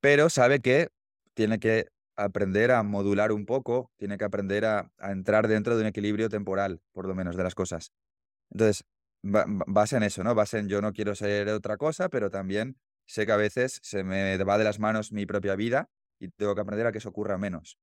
Pero 0.00 0.30
sabe 0.30 0.60
que 0.60 0.88
tiene 1.34 1.58
que 1.58 1.86
aprender 2.16 2.70
a 2.70 2.82
modular 2.82 3.32
un 3.32 3.46
poco, 3.46 3.90
tiene 3.96 4.18
que 4.18 4.24
aprender 4.24 4.64
a, 4.64 4.90
entrar 4.98 5.48
dentro 5.48 5.76
de 5.76 5.82
un 5.82 5.86
equilibrio 5.88 6.28
temporal, 6.28 6.80
por 6.92 7.06
lo 7.06 7.14
menos, 7.14 7.36
de 7.36 7.42
las 7.42 7.54
cosas. 7.54 7.92
Entonces, 8.50 8.84
base 9.22 9.96
en 9.96 10.02
eso, 10.02 10.24
¿no? 10.24 10.34
Base 10.34 10.58
en 10.58 10.68
yo 10.68 10.80
no 10.80 10.92
quiero 10.92 11.14
ser 11.14 11.48
otra 11.48 11.76
cosa, 11.76 12.08
pero 12.08 12.30
también 12.30 12.76
sé 13.06 13.26
que 13.26 13.32
a 13.32 13.36
veces 13.36 13.80
se 13.82 14.04
me 14.04 14.36
va 14.44 14.58
de 14.58 14.64
las 14.64 14.78
manos 14.78 15.12
mi 15.12 15.26
propia 15.26 15.56
vida 15.56 15.90
y 16.18 16.28
tengo 16.28 16.54
que 16.54 16.60
aprender 16.60 16.86
a 16.86 16.92
que 16.92 16.98
eso 16.98 17.08
ocurra 17.08 17.38
menos. 17.38 17.78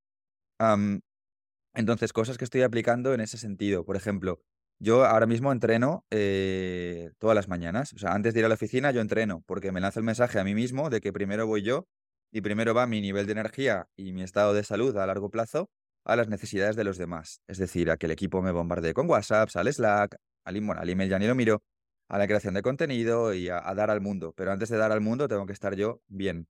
entonces, 1.73 2.14
cosas 2.14 2.38
que 2.38 2.45
estoy 2.45 2.61
aplicando 2.64 3.14
en 3.14 3.22
ese 3.22 3.38
sentido. 3.38 3.85
Por 3.85 3.95
ejemplo, 3.95 4.41
yo 4.79 5.05
ahora 5.05 5.25
mismo 5.25 5.51
entreno 5.51 6.05
eh, 6.11 7.11
todas 7.17 7.35
las 7.35 7.47
mañanas. 7.47 7.93
O 7.93 7.97
sea, 7.97 8.13
antes 8.13 8.33
de 8.33 8.41
ir 8.41 8.45
a 8.45 8.49
la 8.49 8.55
oficina 8.55 8.91
yo 8.91 9.01
entreno 9.01 9.43
porque 9.45 9.71
me 9.71 9.79
lanza 9.79 9.99
el 9.99 10.05
mensaje 10.05 10.39
a 10.39 10.43
mí 10.43 10.53
mismo 10.53 10.89
de 10.89 11.01
que 11.01 11.11
primero 11.11 11.47
voy 11.47 11.63
yo 11.63 11.87
y 12.31 12.41
primero 12.41 12.73
va 12.73 12.87
mi 12.87 13.01
nivel 13.01 13.25
de 13.25 13.31
energía 13.31 13.87
y 13.95 14.13
mi 14.13 14.23
estado 14.23 14.53
de 14.53 14.63
salud 14.63 14.95
a 14.97 15.05
largo 15.07 15.29
plazo 15.29 15.69
a 16.05 16.15
las 16.15 16.29
necesidades 16.29 16.75
de 16.75 16.83
los 16.83 16.97
demás. 16.97 17.41
Es 17.47 17.57
decir, 17.57 17.91
a 17.91 17.97
que 17.97 18.05
el 18.05 18.11
equipo 18.11 18.41
me 18.41 18.51
bombardee 18.51 18.93
con 18.93 19.09
WhatsApp, 19.09 19.49
al 19.55 19.71
Slack, 19.71 20.15
al, 20.45 20.69
al 20.77 20.89
email 20.89 21.09
ya 21.09 21.19
ni 21.19 21.27
lo 21.27 21.35
miro, 21.35 21.63
a 22.07 22.17
la 22.17 22.27
creación 22.27 22.53
de 22.53 22.61
contenido 22.61 23.33
y 23.33 23.49
a, 23.49 23.61
dar 23.75 23.91
al 23.91 24.01
mundo. 24.01 24.33
Pero 24.35 24.51
antes 24.51 24.69
de 24.69 24.77
dar 24.77 24.91
al 24.91 25.01
mundo 25.01 25.27
tengo 25.27 25.45
que 25.45 25.53
estar 25.53 25.75
yo 25.75 26.01
bien. 26.07 26.47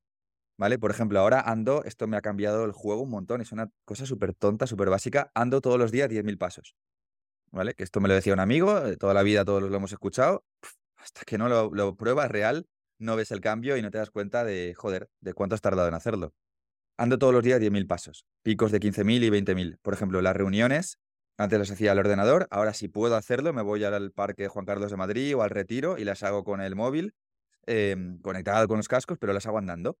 ¿Vale? 0.56 0.78
Por 0.78 0.90
ejemplo, 0.90 1.20
ahora 1.20 1.40
ando, 1.40 1.84
esto 1.84 2.06
me 2.08 2.16
ha 2.16 2.20
cambiado 2.20 2.64
el 2.64 2.72
juego 2.72 3.02
un 3.02 3.10
montón, 3.10 3.40
es 3.40 3.52
una 3.52 3.70
cosa 3.84 4.06
súper 4.06 4.34
tonta, 4.34 4.66
súper 4.66 4.90
básica, 4.90 5.30
ando 5.34 5.60
todos 5.60 5.78
los 5.78 5.92
días 5.92 6.10
10.000 6.10 6.36
pasos. 6.36 6.74
¿Vale? 7.50 7.74
Que 7.74 7.84
esto 7.84 8.00
me 8.00 8.08
lo 8.08 8.14
decía 8.14 8.32
un 8.34 8.40
amigo, 8.40 8.78
eh, 8.86 8.96
toda 8.96 9.14
la 9.14 9.22
vida 9.22 9.44
todos 9.44 9.62
lo 9.62 9.74
hemos 9.74 9.92
escuchado, 9.92 10.44
hasta 10.96 11.22
que 11.24 11.38
no 11.38 11.48
lo, 11.48 11.96
pruebas 11.96 12.30
real, 12.30 12.66
no 12.98 13.16
ves 13.16 13.30
el 13.30 13.40
cambio 13.40 13.76
y 13.76 13.82
no 13.82 13.90
te 13.90 13.98
das 13.98 14.10
cuenta 14.10 14.44
de, 14.44 14.74
joder, 14.76 15.08
de 15.20 15.32
cuánto 15.32 15.54
has 15.54 15.60
tardado 15.60 15.88
en 15.88 15.94
hacerlo. 15.94 16.32
Ando 16.98 17.18
todos 17.18 17.32
los 17.32 17.44
días 17.44 17.60
10.000 17.60 17.86
pasos, 17.86 18.26
picos 18.42 18.72
de 18.72 18.80
15.000 18.80 19.22
y 19.22 19.30
20.000. 19.30 19.78
Por 19.80 19.94
ejemplo, 19.94 20.20
las 20.20 20.36
reuniones, 20.36 20.98
antes 21.36 21.58
las 21.58 21.70
hacía 21.70 21.92
al 21.92 21.98
ordenador, 21.98 22.48
ahora 22.50 22.74
si 22.74 22.88
puedo 22.88 23.14
hacerlo, 23.14 23.52
me 23.52 23.62
voy 23.62 23.84
al 23.84 24.10
Parque 24.10 24.48
Juan 24.48 24.66
Carlos 24.66 24.90
de 24.90 24.96
Madrid 24.96 25.36
o 25.36 25.42
al 25.42 25.50
Retiro 25.50 25.96
y 25.96 26.04
las 26.04 26.24
hago 26.24 26.42
con 26.42 26.60
el 26.60 26.74
móvil, 26.74 27.14
em, 27.66 28.20
conectado 28.20 28.66
con 28.66 28.78
los 28.78 28.88
cascos, 28.88 29.16
pero 29.20 29.32
las 29.32 29.46
hago 29.46 29.58
andando, 29.58 29.96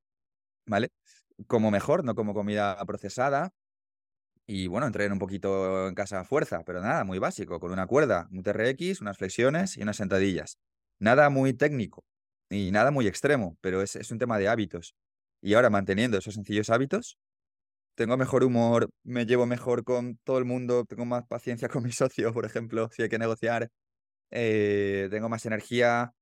¿vale? 0.66 0.90
Como 1.46 1.70
mejor, 1.70 2.04
no 2.04 2.16
como 2.16 2.34
comida 2.34 2.76
procesada. 2.84 3.52
Y 4.48 4.66
bueno, 4.66 4.86
entreno 4.86 5.14
un 5.14 5.18
poquito 5.18 5.88
en 5.88 5.94
casa 5.94 6.24
fuerza, 6.24 6.62
pero 6.64 6.80
nada, 6.80 7.04
muy 7.04 7.18
básico, 7.18 7.60
con 7.60 7.70
una 7.70 7.86
cuerda, 7.86 8.28
un 8.32 8.42
TRX, 8.42 9.02
unas 9.02 9.18
flexiones 9.18 9.76
y 9.76 9.82
unas 9.82 9.96
sentadillas. 9.96 10.58
Nada 10.98 11.28
muy 11.30 11.52
técnico, 11.52 12.04
y 12.50 12.70
nada 12.70 12.90
muy 12.90 13.06
extremo, 13.06 13.58
pero 13.60 13.82
es, 13.82 13.94
es 13.96 14.10
un 14.10 14.18
tema 14.18 14.38
de 14.38 14.48
hábitos. 14.48 14.94
Y 15.42 15.54
ahora 15.54 15.70
manteniendo 15.70 16.18
esos 16.18 16.34
sencillos 16.34 16.70
hábitos, 16.70 17.18
tengo 17.94 18.16
mejor 18.16 18.44
humor, 18.44 18.90
me 19.04 19.26
llevo 19.26 19.46
mejor 19.46 19.84
con 19.84 20.18
todo 20.24 20.38
el 20.38 20.44
mundo, 20.44 20.84
tengo 20.86 21.04
más 21.04 21.26
paciencia 21.26 21.68
con 21.68 21.82
mi 21.82 21.92
socio, 21.92 22.32
por 22.32 22.46
ejemplo, 22.46 22.88
si 22.92 23.02
hay 23.02 23.08
que 23.08 23.18
negociar, 23.18 23.70
eh, 24.30 25.08
tengo 25.10 25.28
más 25.28 25.46
energía, 25.46 26.12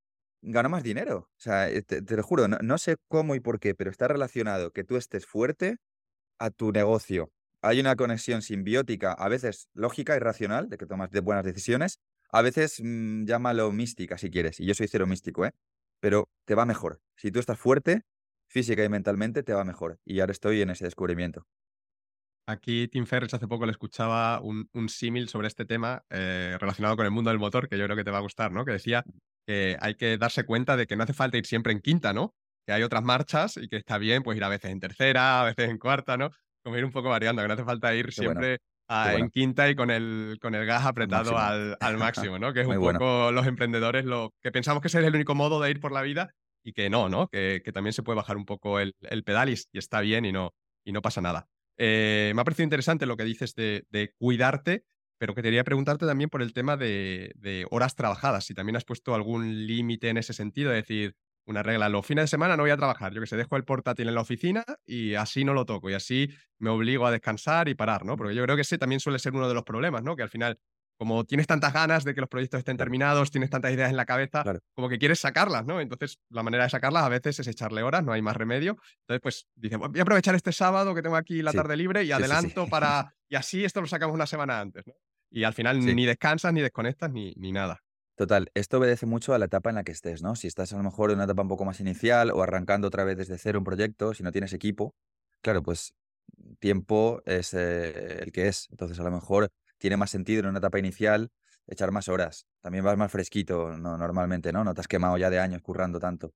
gano 0.43 0.69
más 0.71 0.83
dinero. 0.83 1.31
O 1.37 1.41
sea, 1.41 1.71
eh, 1.71 1.83
te, 1.83 2.03
lo 2.17 2.23
juro, 2.23 2.49
no, 2.49 2.79
sé 2.79 2.97
cómo 3.09 3.35
y 3.35 3.41
por 3.41 3.61
qué, 3.61 3.75
pero 3.75 3.91
está 3.91 4.09
relacionado 4.09 4.71
que 4.73 4.85
tú 4.85 4.97
estés 4.97 5.27
fuerte 5.27 5.77
a 6.39 6.51
tu 6.51 6.73
negocio. 6.73 7.31
Hay 7.63 7.81
una 7.81 7.97
conexión 7.97 8.43
simbiótica, 8.43 9.13
a 9.13 9.29
veces 9.29 9.69
lógica 9.75 10.17
y 10.17 10.19
racional, 10.19 10.69
de 10.69 10.79
que 10.79 10.87
tomas 10.87 11.11
de 11.11 11.21
buenas 11.21 11.45
decisiones, 11.45 12.01
a 12.31 12.43
veces 12.43 12.81
mmm, 12.83 13.25
llámalo 13.25 13.73
mística 13.73 14.19
si 14.19 14.31
quieres, 14.31 14.61
y 14.61 14.67
yo 14.67 14.75
soy 14.75 14.89
cero 14.89 15.07
místico, 15.07 15.47
¿eh? 15.47 15.53
pero 16.01 16.29
te 16.45 16.55
va 16.55 16.67
mejor. 16.67 17.01
Si 17.17 17.31
tú 17.31 17.39
estás 17.39 17.59
fuerte, 17.59 18.03
física 18.49 18.85
y 18.85 18.89
mentalmente, 18.89 19.43
te 19.43 19.53
va 19.53 19.65
mejor. 19.65 19.99
Y 20.05 20.21
ahora 20.21 20.33
estoy 20.33 20.61
en 20.63 20.71
ese 20.71 20.85
descubrimiento. 20.85 21.47
Aquí 22.49 22.87
Tim 22.87 23.07
Ferriss 23.07 23.35
hace 23.35 23.49
poco 23.49 23.67
le 23.67 23.73
escuchaba 23.73 24.41
un, 24.41 24.69
símil 24.89 25.29
sobre 25.29 25.49
este 25.49 25.65
tema 25.65 26.05
eh, 26.11 26.57
relacionado 26.61 26.97
con 26.97 27.05
el 27.05 27.11
mundo 27.11 27.31
del 27.31 27.41
motor, 27.41 27.69
que 27.69 27.77
yo 27.77 27.85
creo 27.87 27.97
que 27.97 28.05
te 28.05 28.13
va 28.13 28.19
a 28.19 28.21
gustar, 28.21 28.53
¿no? 28.53 28.65
Que 28.65 28.73
decía 28.73 29.05
que 29.47 29.77
hay 29.81 29.97
que 29.97 30.17
darse 30.17 30.45
cuenta 30.45 30.77
de 30.77 30.87
que 30.87 30.95
no 30.95 31.03
hace 31.03 31.13
falta 31.13 31.39
ir 31.39 31.47
siempre 31.47 31.73
en 31.73 31.81
quinta, 31.81 32.13
¿no? 32.13 32.37
Que 32.65 32.73
hay 32.73 32.85
otras 32.85 33.03
marchas 33.03 33.57
y 33.57 33.69
que 33.69 33.77
está 33.77 33.99
bien 33.99 34.23
pues 34.23 34.37
ir 34.37 34.45
a 34.45 34.49
veces 34.49 34.71
en 34.71 34.79
tercera, 34.79 35.41
a 35.41 35.45
veces 35.45 35.71
en 35.71 35.79
cuarta, 35.79 36.17
¿no? 36.17 36.31
Como 36.67 36.79
ir 36.79 36.85
un 36.85 36.91
poco 36.91 37.09
variando, 37.09 37.43
que 37.43 37.47
no 37.47 37.55
hace 37.55 37.63
falta 37.63 37.95
ir 37.95 38.13
siempre 38.13 38.59
en 38.89 39.31
quinta 39.31 39.71
y 39.71 39.77
con 39.77 39.89
el, 39.89 40.37
con 40.43 40.53
el 40.57 40.67
gas 40.67 40.85
apretado 40.85 41.39
al, 41.39 41.77
al, 41.79 41.97
máximo, 41.97 42.41
¿no? 42.41 42.53
Que 42.53 42.63
es 42.63 42.67
un 42.67 42.75
poco 42.81 43.31
los 43.31 43.47
emprendedores 43.47 44.05
lo 44.05 44.35
que 44.43 44.51
pensamos 44.51 44.81
que 44.83 44.89
ese 44.89 44.99
es 44.99 45.07
el 45.07 45.15
único 45.15 45.37
modo 45.37 45.61
de 45.61 45.71
ir 45.71 45.79
por 45.79 45.93
la 45.93 46.03
vida 46.03 46.35
y 46.65 46.73
que 46.73 46.91
no, 46.91 47.09
¿no? 47.09 47.29
Que, 47.29 47.63
que 47.65 47.71
también 47.71 47.93
se 47.93 48.03
puede 48.03 48.17
bajar 48.17 48.37
un 48.37 48.47
poco 48.47 48.81
el, 48.81 48.97
el 49.03 49.23
pedal 49.23 49.49
y, 49.49 49.57
está 49.79 50.01
bien 50.01 50.25
y 50.25 50.33
no, 50.33 50.55
y 50.85 50.91
no 50.91 51.03
pasa 51.03 51.21
nada. 51.21 51.47
Eh, 51.79 52.33
me 52.35 52.41
ha 52.41 52.45
parecido 52.45 52.65
interesante 52.65 53.07
lo 53.07 53.17
que 53.17 53.23
dices 53.23 53.55
de, 53.55 53.85
de, 53.91 54.13
cuidarte, 54.19 54.83
pero 55.19 55.37
que 55.37 55.43
quería 55.43 55.63
preguntarte 55.63 56.05
también 56.05 56.31
por 56.31 56.43
el 56.43 56.53
tema 56.53 56.77
de, 56.77 57.31
de 57.37 57.65
horas 57.71 57.95
trabajadas, 57.95 58.45
si 58.45 58.55
también 58.55 58.75
has 58.75 58.85
puesto 58.85 59.15
algún 59.15 59.69
límite 59.69 60.09
en 60.09 60.17
ese 60.17 60.33
sentido, 60.33 60.73
es 60.73 60.83
decir, 60.83 61.15
una 61.47 61.63
regla. 61.63 61.89
Los 61.89 62.05
fines 62.05 62.25
de 62.25 62.29
semana 62.29 62.57
no 62.57 62.63
voy 62.63 62.71
a 62.71 62.77
trabajar. 62.77 63.13
Yo 63.13 63.21
que 63.21 63.27
sé, 63.27 63.37
dejo 63.37 63.57
el 63.57 63.65
portátil 63.65 64.09
en 64.09 64.15
la 64.15 64.21
oficina 64.21 64.65
y 64.85 65.15
así 65.15 65.45
no 65.45 65.55
lo 65.55 65.65
toco. 65.65 65.89
Y 65.89 65.95
así 65.95 66.29
me 66.59 66.71
obligo 66.71 67.07
a 67.07 67.11
descansar 67.11 67.69
y 67.69 67.75
parar, 67.75 68.05
¿no? 68.05 68.17
Porque 68.17 68.35
yo 68.35 68.43
creo 68.43 68.57
que 68.57 68.63
ese 68.63 68.79
también 68.79 69.01
suele 69.01 69.19
ser 69.19 69.35
uno 69.35 69.49
de 69.49 69.55
los 69.55 69.63
problemas, 69.63 70.03
¿no? 70.03 70.17
Que 70.17 70.23
al 70.23 70.29
final, 70.29 70.59
como 70.99 71.25
tienes 71.25 71.47
tantas 71.47 71.73
ganas 71.73 72.05
de 72.05 72.15
que 72.15 72.21
los 72.21 72.29
proyectos 72.29 72.59
estén 72.59 72.77
terminados, 72.77 73.31
tienes 73.31 73.51
tantas 73.51 73.73
ideas 73.73 73.91
en 73.91 73.97
la 73.97 74.07
cabeza, 74.07 74.43
como 74.75 74.89
que 74.89 74.99
quieres 74.99 75.21
sacarlas, 75.21 75.65
¿no? 75.65 75.81
Entonces, 75.81 76.19
la 76.31 76.43
manera 76.43 76.65
de 76.65 76.71
sacarlas 76.71 77.05
a 77.05 77.09
veces 77.09 77.39
es 77.39 77.47
echarle 77.47 77.83
horas, 77.83 78.03
no 78.03 78.13
hay 78.13 78.23
más 78.23 78.37
remedio. 78.37 78.77
Entonces, 79.03 79.21
pues, 79.23 79.47
dice, 79.55 79.77
voy 79.77 79.99
a 79.99 80.03
aprovechar 80.03 80.35
este 80.35 80.53
sábado 80.53 80.95
que 80.95 81.03
tengo 81.03 81.17
aquí 81.17 81.43
la 81.43 81.53
tarde 81.53 81.77
libre 81.77 82.03
y 82.05 82.13
adelanto 82.13 82.67
para... 82.67 83.15
Y 83.29 83.37
así 83.37 83.65
esto 83.65 83.81
lo 83.81 83.87
sacamos 83.87 84.15
una 84.15 84.27
semana 84.27 84.61
antes, 84.61 84.87
¿no? 84.87 84.95
Y 85.31 85.45
al 85.45 85.55
final 85.55 85.85
ni 85.85 86.07
descansas, 86.07 86.53
ni 86.53 86.61
desconectas, 86.61 87.11
ni, 87.11 87.35
ni 87.37 87.53
nada. 87.53 87.83
Total, 88.17 88.51
esto 88.55 88.79
obedece 88.79 89.05
mucho 89.05 89.35
a 89.35 89.39
la 89.39 89.45
etapa 89.45 89.69
en 89.69 89.77
la 89.77 89.85
que 89.85 89.93
estés, 89.93 90.23
¿no? 90.23 90.37
Si 90.37 90.47
estás 90.47 90.73
a 90.73 90.77
lo 90.79 90.83
mejor 90.83 91.11
en 91.11 91.17
una 91.17 91.25
etapa 91.25 91.43
un 91.43 91.49
poco 91.49 91.67
más 91.67 91.81
inicial 91.81 92.31
o 92.31 92.43
arrancando 92.43 92.89
otra 92.89 93.05
vez 93.05 93.19
desde 93.19 93.37
cero 93.37 93.59
un 93.59 93.65
proyecto, 93.65 94.15
si 94.15 94.23
no 94.23 94.33
tienes 94.33 94.55
equipo, 94.55 94.95
claro, 95.43 95.63
pues 95.63 95.95
tiempo 96.59 97.21
es 97.27 97.53
eh, 97.53 98.23
el 98.23 98.33
que 98.33 98.49
es. 98.49 98.69
Entonces, 98.71 98.99
a 99.01 99.03
lo 99.03 99.11
mejor 99.11 99.51
tiene 99.77 99.99
más 99.99 100.11
sentido 100.11 100.41
en 100.41 100.47
una 100.47 100.61
etapa 100.61 100.79
inicial 100.79 101.29
echar 101.67 101.93
más 101.93 102.09
horas. 102.09 102.47
También 102.63 102.85
vas 102.85 102.97
más 102.97 103.13
fresquito, 103.13 103.77
no, 103.77 103.99
normalmente, 103.99 104.51
¿no? 104.51 104.65
No 104.65 104.73
te 104.73 104.81
has 104.81 104.89
quemado 104.89 105.19
ya 105.19 105.29
de 105.29 105.39
años 105.39 105.61
currando 105.61 106.01
tanto. 106.01 106.33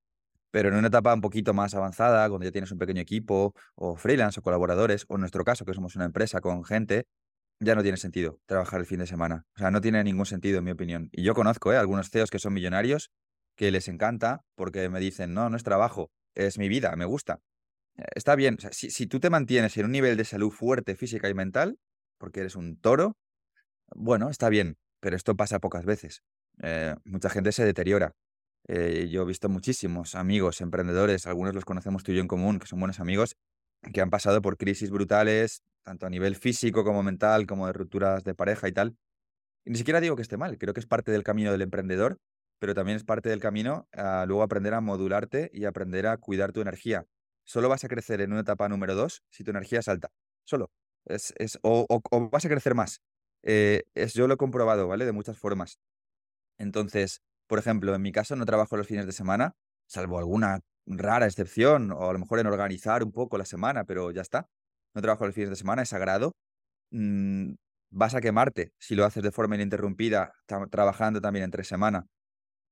Pero 0.51 0.69
en 0.69 0.74
una 0.74 0.89
etapa 0.89 1.15
un 1.15 1.23
poquito 1.23 1.55
más 1.55 1.74
avanzada, 1.74 2.28
cuando 2.28 2.44
ya 2.44 2.52
tienes 2.52 2.73
un 2.73 2.78
pequeño 2.78 3.01
equipo, 3.01 3.55
o 3.74 3.97
freelance, 3.97 4.40
o 4.40 4.43
colaboradores, 4.43 5.07
o 5.09 5.15
en 5.15 5.20
nuestro 5.20 5.44
caso, 5.44 5.65
que 5.65 5.73
somos 5.74 5.97
una 5.97 6.05
empresa 6.05 6.40
con 6.43 6.65
gente, 6.65 7.07
ya 7.61 7.74
no 7.74 7.82
tiene 7.82 7.99
sentido 7.99 8.41
trabajar 8.47 8.81
el 8.81 8.87
fin 8.87 8.99
de 8.99 9.07
semana. 9.07 9.47
O 9.55 9.59
sea, 9.59 9.70
no 9.70 9.81
tiene 9.81 10.03
ningún 10.03 10.27
sentido, 10.27 10.59
en 10.59 10.65
mi 10.65 10.70
opinión. 10.70 11.11
Y 11.12 11.23
yo 11.23 11.35
conozco 11.35 11.73
¿eh? 11.73 11.77
algunos 11.77 12.11
CEOs 12.11 12.31
que 12.31 12.39
son 12.39 12.55
millonarios 12.55 13.11
que 13.55 13.70
les 13.70 13.89
encanta 13.89 14.43
porque 14.55 14.89
me 14.89 14.99
dicen, 14.99 15.35
no, 15.35 15.51
no 15.51 15.57
es 15.57 15.62
trabajo, 15.62 16.11
es 16.35 16.59
mi 16.59 16.69
vida, 16.69 16.97
me 16.97 17.05
gusta. 17.05 17.41
Eh, 17.97 18.05
está 18.15 18.35
bien, 18.35 18.59
sea, 18.59 18.70
si, 18.73 19.07
tú 19.07 19.20
te 19.20 19.28
mantienes 19.28 19.77
en 19.77 19.85
un 19.85 19.93
nivel 19.93 20.16
de 20.16 20.24
salud 20.24 20.51
fuerte, 20.51 20.97
física 20.97 21.28
y 21.28 21.35
mental, 21.35 21.78
porque 22.19 22.41
eres 22.41 22.57
un 22.57 22.81
toro, 22.81 23.19
bueno, 23.95 24.31
está 24.31 24.49
bien, 24.49 24.78
pero 25.01 25.16
esto 25.16 25.37
pasa 25.37 25.59
pocas 25.59 25.85
veces. 25.85 26.23
Eh, 26.62 26.95
mucha 27.05 27.28
gente 27.28 27.53
se 27.53 27.65
deteriora. 27.65 28.15
yo 28.69 29.23
he 29.23 29.24
visto 29.27 29.49
muchísimos 29.51 30.15
amigos, 30.15 30.61
emprendedores, 30.62 31.27
algunos 31.27 31.55
los 31.55 31.65
conocemos 31.65 32.05
tú 32.05 32.12
y 32.12 32.16
yo 32.16 32.20
en 32.23 32.28
común, 32.28 32.59
que 32.59 32.66
son 32.66 32.78
buenos 32.78 33.01
amigos, 33.01 33.37
que 33.93 34.01
han 34.01 34.11
pasado 34.11 34.41
por 34.41 34.57
crisis 34.57 34.91
brutales, 34.91 35.62
tanto 35.82 36.07
a 36.07 36.11
nivel 36.11 36.36
físico 36.36 36.85
como 36.85 37.02
mental, 37.02 37.47
como 37.47 37.66
de 37.66 37.73
rupturas 37.73 38.24
de 38.24 38.35
pareja 38.35 38.69
y 38.69 38.73
tal. 38.73 38.97
Ni 39.65 39.78
siquiera 39.78 40.01
digo 40.01 40.16
que 40.16 40.23
esté 40.23 40.36
mal, 40.36 40.59
creo 40.59 40.74
que 40.74 40.81
es 40.81 40.86
parte 40.86 41.12
del 41.12 41.23
camino 41.23 41.52
del 41.52 41.62
emprendedor, 41.62 42.19
pero 42.59 42.74
también 42.74 42.97
es 42.97 43.05
parte 43.05 43.28
del 43.28 43.40
camino 43.40 43.89
a 43.93 44.24
luego 44.27 44.43
aprender 44.43 44.74
a 44.74 44.81
modularte 44.81 45.51
y 45.52 45.65
aprender 45.65 46.07
a 46.07 46.16
cuidar 46.16 46.52
tu 46.52 46.61
energía. 46.61 47.07
Solo 47.44 47.69
vas 47.69 47.85
a 47.85 47.89
crecer 47.89 48.20
en 48.20 48.32
una 48.32 48.43
etapa 48.43 48.69
número 48.69 48.94
dos 48.94 49.23
si 49.31 49.44
tu 49.44 49.51
energía 49.51 49.81
es 49.81 49.89
alta. 49.89 50.11
Solo. 50.44 50.70
Es, 51.07 51.32
es, 51.39 51.59
o, 51.62 51.86
vas 52.31 52.44
a 52.44 52.48
crecer 52.48 52.74
más. 52.74 53.01
Eh, 53.43 53.85
es, 53.94 54.12
yo 54.15 54.28
lo 54.28 54.35
he 54.35 54.36
comprobado, 54.36 54.86
¿vale? 54.89 55.07
De 55.07 55.12
muchas 55.12 55.39
formas. 55.39 55.78
Entonces, 56.59 57.23
por 57.47 57.59
ejemplo, 57.59 57.94
en 57.94 58.02
mi 58.02 58.12
caso 58.12 58.36
no 58.36 58.44
trabajo 58.44 58.77
los 58.77 58.86
fines 58.86 59.07
de 59.07 59.12
semana 59.12 59.55
salvo 59.90 60.19
alguna 60.19 60.61
rara 60.86 61.27
excepción, 61.27 61.90
o 61.93 62.09
a 62.09 62.12
lo 62.12 62.19
mejor 62.19 62.39
en 62.39 62.47
organizar 62.47 63.02
un 63.02 63.12
poco 63.12 63.36
la 63.39 63.44
semana, 63.44 63.85
pero 63.85 64.11
ya 64.12 64.23
está. 64.23 64.48
No 64.95 65.03
trabajo 65.03 65.27
los 65.27 65.35
fines 65.35 65.51
de 65.51 65.57
semana, 65.57 65.83
es 65.83 65.89
sagrado. 65.91 66.33
Mm, 66.91 67.55
vas 67.91 68.15
a 68.15 68.21
quemarte 68.21 68.73
si 68.79 68.95
lo 68.95 69.05
haces 69.05 69.23
de 69.23 69.33
forma 69.33 69.57
ininterrumpida, 69.57 70.33
trabajando 70.71 71.21
también 71.21 71.45
entre 71.45 71.65
semana. 71.65 72.07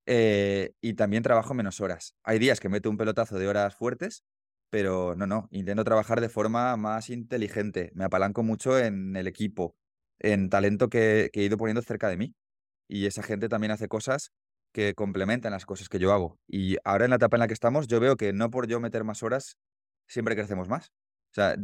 Eh, 0.05 0.71
y 0.81 0.95
también 0.95 1.23
trabajo 1.23 1.53
menos 1.53 1.81
horas. 1.81 2.15
Hay 2.23 2.39
días 2.39 2.59
que 2.59 2.69
meto 2.69 2.89
un 2.89 2.97
pelotazo 2.97 3.37
de 3.37 3.47
horas 3.47 3.75
fuertes, 3.75 4.23
pero 4.69 5.15
no, 5.15 5.27
no, 5.27 5.47
intento 5.51 5.83
trabajar 5.83 6.21
de 6.21 6.29
forma 6.29 6.75
más 6.77 7.09
inteligente. 7.09 7.91
Me 7.93 8.05
apalanco 8.05 8.43
mucho 8.43 8.79
en 8.79 9.15
el 9.15 9.27
equipo, 9.27 9.75
en 10.19 10.49
talento 10.49 10.89
que, 10.89 11.29
he 11.33 11.43
ido 11.43 11.57
poniendo 11.57 11.81
cerca 11.81 12.09
de 12.09 12.17
mí. 12.17 12.33
Y 12.87 13.05
esa 13.05 13.23
gente 13.23 13.49
también 13.49 13.71
hace 13.71 13.87
cosas 13.87 14.31
que 14.73 14.93
complementan 14.95 15.51
las 15.51 15.65
cosas 15.65 15.89
que 15.89 15.99
yo 15.99 16.13
hago. 16.13 16.39
Y 16.47 16.77
ahora 16.83 17.05
en 17.05 17.11
la 17.11 17.17
etapa 17.17 17.37
en 17.37 17.41
la 17.41 17.47
que 17.47 17.53
estamos, 17.53 17.87
yo 17.87 17.99
veo 17.99 18.17
que 18.17 18.33
no 18.33 18.49
por 18.49 18.67
yo 18.67 18.79
meter 18.79 19.03
más 19.03 19.23
horas, 19.23 19.57
siempre 20.07 20.35
crecemos 20.35 20.69
más. 20.69 20.87
O 21.31 21.35
sea, 21.35 21.55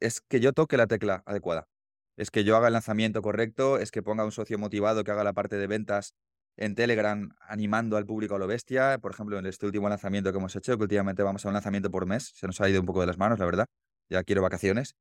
es 0.00 0.20
que 0.20 0.40
yo 0.40 0.52
toque 0.52 0.76
la 0.76 0.86
tecla 0.86 1.22
adecuada. 1.26 1.68
Es 2.16 2.30
que 2.30 2.44
yo 2.44 2.56
haga 2.56 2.68
el 2.68 2.72
lanzamiento 2.72 3.20
correcto, 3.22 3.78
es 3.78 3.90
que 3.90 4.02
ponga 4.02 4.24
un 4.24 4.32
socio 4.32 4.58
motivado 4.58 5.04
que 5.04 5.10
haga 5.10 5.24
la 5.24 5.34
parte 5.34 5.56
de 5.56 5.66
ventas 5.66 6.14
en 6.56 6.74
Telegram 6.74 7.28
animando 7.40 7.96
al 7.96 8.06
público 8.06 8.36
a 8.36 8.38
lo 8.38 8.46
bestia. 8.46 8.98
Por 8.98 9.12
ejemplo, 9.12 9.38
en 9.38 9.46
este 9.46 9.66
último 9.66 9.88
lanzamiento 9.88 10.32
que 10.32 10.38
hemos 10.38 10.56
hecho, 10.56 10.76
que 10.76 10.82
últimamente 10.82 11.22
vamos 11.22 11.44
a 11.44 11.48
un 11.48 11.54
lanzamiento 11.54 11.90
por 11.90 12.06
mes, 12.06 12.32
se 12.34 12.46
nos 12.46 12.60
ha 12.60 12.68
ido 12.68 12.80
un 12.80 12.86
poco 12.86 13.00
de 13.00 13.06
las 13.06 13.18
manos, 13.18 13.38
la 13.38 13.44
verdad. 13.44 13.66
Ya 14.08 14.22
quiero 14.24 14.42
vacaciones. 14.42 14.94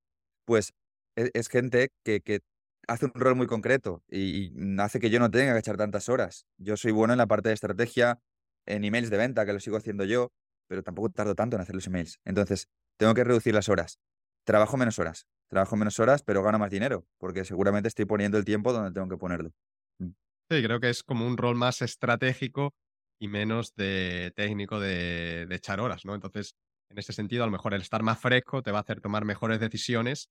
Pues 0.45 0.73
e, 1.15 1.31
es, 1.33 1.47
gente 1.47 1.89
que, 2.03 2.41
hace 2.87 3.05
un 3.05 3.13
rol 3.15 3.35
muy 3.35 3.47
concreto 3.47 4.03
y, 4.09 4.53
hace 4.79 4.99
que 4.99 5.09
yo 5.09 5.19
no 5.19 5.31
tenga 5.31 5.53
que 5.53 5.59
echar 5.59 5.77
tantas 5.77 6.09
horas. 6.09 6.45
Yo 6.57 6.77
soy 6.77 6.91
bueno 6.91 7.13
en 7.13 7.19
la 7.19 7.27
parte 7.27 7.49
de 7.49 7.55
estrategia, 7.55 8.19
en 8.65 8.83
emails 8.83 9.09
de 9.09 9.17
venta, 9.17 9.45
que 9.45 9.53
lo 9.53 9.59
sigo 9.59 9.77
haciendo 9.77 10.03
yo, 10.03 10.31
pero 10.67 10.83
tampoco 10.83 11.09
tardo 11.09 11.35
tanto 11.35 11.55
en 11.55 11.61
hacer 11.61 11.75
los 11.75 11.87
emails. 11.87 12.19
Entonces, 12.25 12.67
tengo 12.97 13.13
que 13.13 13.23
reducir 13.23 13.53
las 13.53 13.69
horas. 13.69 13.99
Trabajo 14.45 14.77
menos 14.77 14.97
horas, 14.99 15.27
trabajo 15.49 15.75
menos 15.75 15.99
horas, 15.99 16.23
pero 16.23 16.41
gano 16.41 16.59
más 16.59 16.71
dinero, 16.71 17.05
porque 17.17 17.43
seguramente 17.43 17.89
estoy 17.89 18.05
poniendo 18.05 18.37
el 18.37 18.45
tiempo 18.45 18.71
donde 18.71 18.91
tengo 18.91 19.09
que 19.09 19.17
ponerlo. 19.17 19.51
Mm. 19.99 20.11
Sí, 20.49 20.63
creo 20.63 20.79
que 20.79 20.89
es 20.89 21.03
como 21.03 21.27
un 21.27 21.35
rol 21.35 21.55
más 21.55 21.81
estratégico 21.81 22.73
y 23.19 23.27
menos 23.27 23.73
de 23.75 24.31
técnico 24.35 24.79
de, 24.79 25.45
de 25.47 25.55
echar 25.55 25.81
horas, 25.81 26.05
¿no? 26.05 26.15
Entonces, 26.15 26.55
en 26.89 26.99
ese 26.99 27.11
sentido, 27.11 27.43
a 27.43 27.47
lo 27.47 27.51
mejor 27.51 27.73
el 27.73 27.81
estar 27.81 28.03
más 28.03 28.19
fresco 28.19 28.61
te 28.61 28.71
va 28.71 28.77
a 28.77 28.81
hacer 28.81 29.01
tomar 29.01 29.25
mejores 29.25 29.59
decisiones 29.59 30.29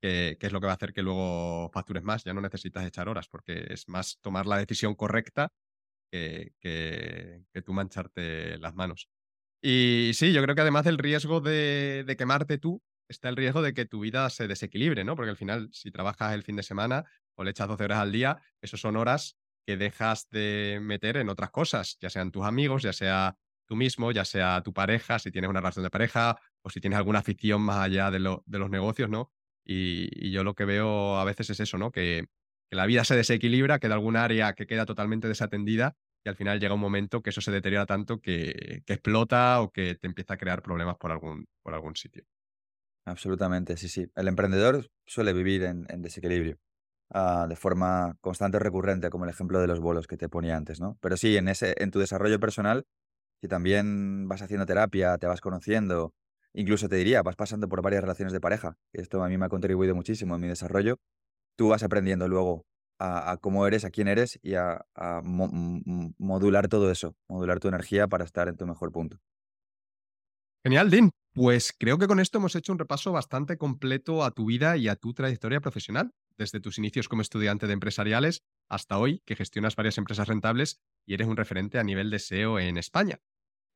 que, 0.00 0.38
es 0.40 0.52
lo 0.52 0.60
que 0.60 0.66
va 0.66 0.72
a 0.72 0.76
hacer 0.76 0.92
que 0.92 1.02
luego 1.02 1.70
factures 1.72 2.02
más. 2.02 2.24
Ya 2.24 2.32
no 2.32 2.40
necesitas 2.40 2.86
echar 2.86 3.08
horas, 3.08 3.28
porque 3.28 3.66
es 3.70 3.88
más 3.88 4.18
tomar 4.20 4.46
la 4.46 4.58
decisión 4.58 4.94
correcta 4.94 5.52
que, 6.10 6.52
que, 6.60 7.62
tú 7.62 7.72
mancharte 7.72 8.58
las 8.58 8.74
manos. 8.74 9.08
Y 9.62 10.12
sí, 10.14 10.32
yo 10.32 10.42
creo 10.42 10.54
que 10.54 10.62
además 10.62 10.84
del 10.84 10.98
riesgo 10.98 11.40
de, 11.40 12.04
de, 12.06 12.16
quemarte 12.16 12.58
tú, 12.58 12.82
está 13.10 13.28
el 13.28 13.36
riesgo 13.36 13.60
de 13.60 13.74
que 13.74 13.84
tu 13.84 14.00
vida 14.00 14.30
se 14.30 14.46
desequilibre, 14.46 15.04
¿no? 15.04 15.16
Porque 15.16 15.30
al 15.30 15.36
final, 15.36 15.68
si 15.72 15.90
trabajas 15.90 16.32
el 16.32 16.42
fin 16.42 16.56
de 16.56 16.62
semana 16.62 17.04
o 17.34 17.44
le 17.44 17.50
echas 17.50 17.68
12 17.68 17.84
horas 17.84 17.98
al 17.98 18.12
día, 18.12 18.40
esas 18.62 18.80
son 18.80 18.96
horas 18.96 19.36
que 19.66 19.76
dejas 19.76 20.28
de 20.30 20.78
meter 20.80 21.16
en 21.16 21.28
otras 21.28 21.50
cosas, 21.50 21.98
ya 22.00 22.08
sean 22.08 22.30
tus 22.30 22.44
amigos, 22.44 22.82
ya 22.82 22.92
sea 22.92 23.36
tú 23.66 23.76
mismo, 23.76 24.10
ya 24.12 24.24
sea 24.24 24.62
tu 24.62 24.72
pareja, 24.72 25.18
si 25.18 25.30
tienes 25.30 25.50
una 25.50 25.60
relación 25.60 25.82
de 25.82 25.90
pareja 25.90 26.40
o 26.62 26.70
si 26.70 26.80
tienes 26.80 26.96
alguna 26.96 27.20
afición 27.20 27.62
más 27.62 27.78
allá 27.78 28.10
de, 28.10 28.20
lo, 28.20 28.42
de 28.46 28.58
los 28.58 28.70
negocios, 28.70 29.10
¿no? 29.10 29.32
Y, 29.64 30.30
yo 30.30 30.44
lo 30.44 30.54
que 30.54 30.64
veo 30.64 31.18
a 31.18 31.24
veces 31.24 31.50
es 31.50 31.60
eso, 31.60 31.78
¿no? 31.78 31.90
Que, 31.90 32.26
la 32.72 32.86
vida 32.86 33.02
se 33.02 33.16
desequilibra, 33.16 33.80
queda 33.80 33.94
algún 33.94 34.16
área 34.16 34.52
que 34.52 34.64
queda 34.64 34.86
totalmente 34.86 35.26
desatendida 35.26 35.96
y 36.24 36.28
al 36.28 36.36
final 36.36 36.60
llega 36.60 36.74
un 36.74 36.80
momento 36.80 37.20
que 37.20 37.30
eso 37.30 37.40
se 37.40 37.50
deteriora 37.50 37.84
tanto 37.84 38.20
que, 38.20 38.84
explota 38.86 39.60
o 39.60 39.72
que 39.72 39.96
te 39.96 40.06
empieza 40.06 40.34
a 40.34 40.36
crear 40.36 40.62
problemas 40.62 40.96
por 40.96 41.10
algún, 41.10 41.48
por 41.62 41.74
algún 41.74 41.96
sitio. 41.96 42.24
Absolutamente, 43.04 43.76
sí, 43.76 43.88
sí. 43.88 44.06
El 44.14 44.28
emprendedor 44.28 44.88
suele 45.06 45.32
vivir 45.32 45.64
en, 45.64 45.86
desequilibrio 46.02 46.58
ah, 47.10 47.46
de 47.48 47.56
forma 47.56 48.16
constante 48.20 48.58
o 48.58 48.60
recurrente, 48.60 49.10
como 49.10 49.24
el 49.24 49.30
ejemplo 49.30 49.60
de 49.60 49.66
los 49.66 49.80
bolos 49.80 50.06
que 50.06 50.16
te 50.16 50.28
ponía 50.28 50.56
antes, 50.56 50.80
¿no? 50.80 50.96
Pero 51.00 51.16
sí, 51.16 51.36
en, 51.36 51.48
ese, 51.48 51.74
en 51.78 51.90
tu 51.90 51.98
desarrollo 51.98 52.38
personal, 52.38 52.84
si 53.40 53.48
también 53.48 54.28
vas 54.28 54.42
haciendo 54.42 54.66
terapia, 54.66 55.18
te 55.18 55.26
vas 55.26 55.40
conociendo, 55.40 56.14
Incluso 56.52 56.88
te 56.88 56.96
diría, 56.96 57.22
vas 57.22 57.36
pasando 57.36 57.68
por 57.68 57.82
varias 57.82 58.02
relaciones 58.02 58.32
de 58.32 58.40
pareja. 58.40 58.76
Esto 58.92 59.22
a 59.22 59.28
mí 59.28 59.38
me 59.38 59.46
ha 59.46 59.48
contribuido 59.48 59.94
muchísimo 59.94 60.34
en 60.34 60.40
mi 60.40 60.48
desarrollo. 60.48 60.98
Tú 61.56 61.68
vas 61.68 61.82
aprendiendo 61.82 62.26
luego 62.28 62.64
a, 62.98 63.38
cómo 63.40 63.66
eres, 63.66 63.84
a 63.84 63.90
quién 63.90 64.08
eres 64.08 64.38
y 64.42 64.54
a, 64.54 64.84
modular 65.24 66.68
todo 66.68 66.90
eso, 66.90 67.14
modular 67.28 67.60
tu 67.60 67.68
energía 67.68 68.08
para 68.08 68.24
estar 68.24 68.48
en 68.48 68.56
tu 68.56 68.66
mejor 68.66 68.90
punto. 68.92 69.18
Genial, 70.64 70.90
Dean. 70.90 71.10
Pues 71.32 71.72
creo 71.78 71.98
que 71.98 72.08
con 72.08 72.18
esto 72.18 72.38
hemos 72.38 72.56
hecho 72.56 72.72
un 72.72 72.78
repaso 72.78 73.12
bastante 73.12 73.56
completo 73.56 74.24
a 74.24 74.32
tu 74.32 74.46
vida 74.46 74.76
y 74.76 74.88
a 74.88 74.96
tu 74.96 75.14
trayectoria 75.14 75.60
profesional, 75.60 76.10
desde 76.36 76.60
tus 76.60 76.78
inicios 76.78 77.08
como 77.08 77.22
estudiante 77.22 77.66
de 77.66 77.72
empresariales 77.72 78.42
hasta 78.68 78.98
hoy, 78.98 79.22
que 79.24 79.36
gestionas 79.36 79.76
varias 79.76 79.98
empresas 79.98 80.26
rentables 80.28 80.80
y 81.06 81.14
eres 81.14 81.28
un 81.28 81.36
referente 81.36 81.78
a 81.78 81.84
nivel 81.84 82.10
de 82.10 82.16
SEO 82.16 82.58
en 82.58 82.76
España. 82.76 83.20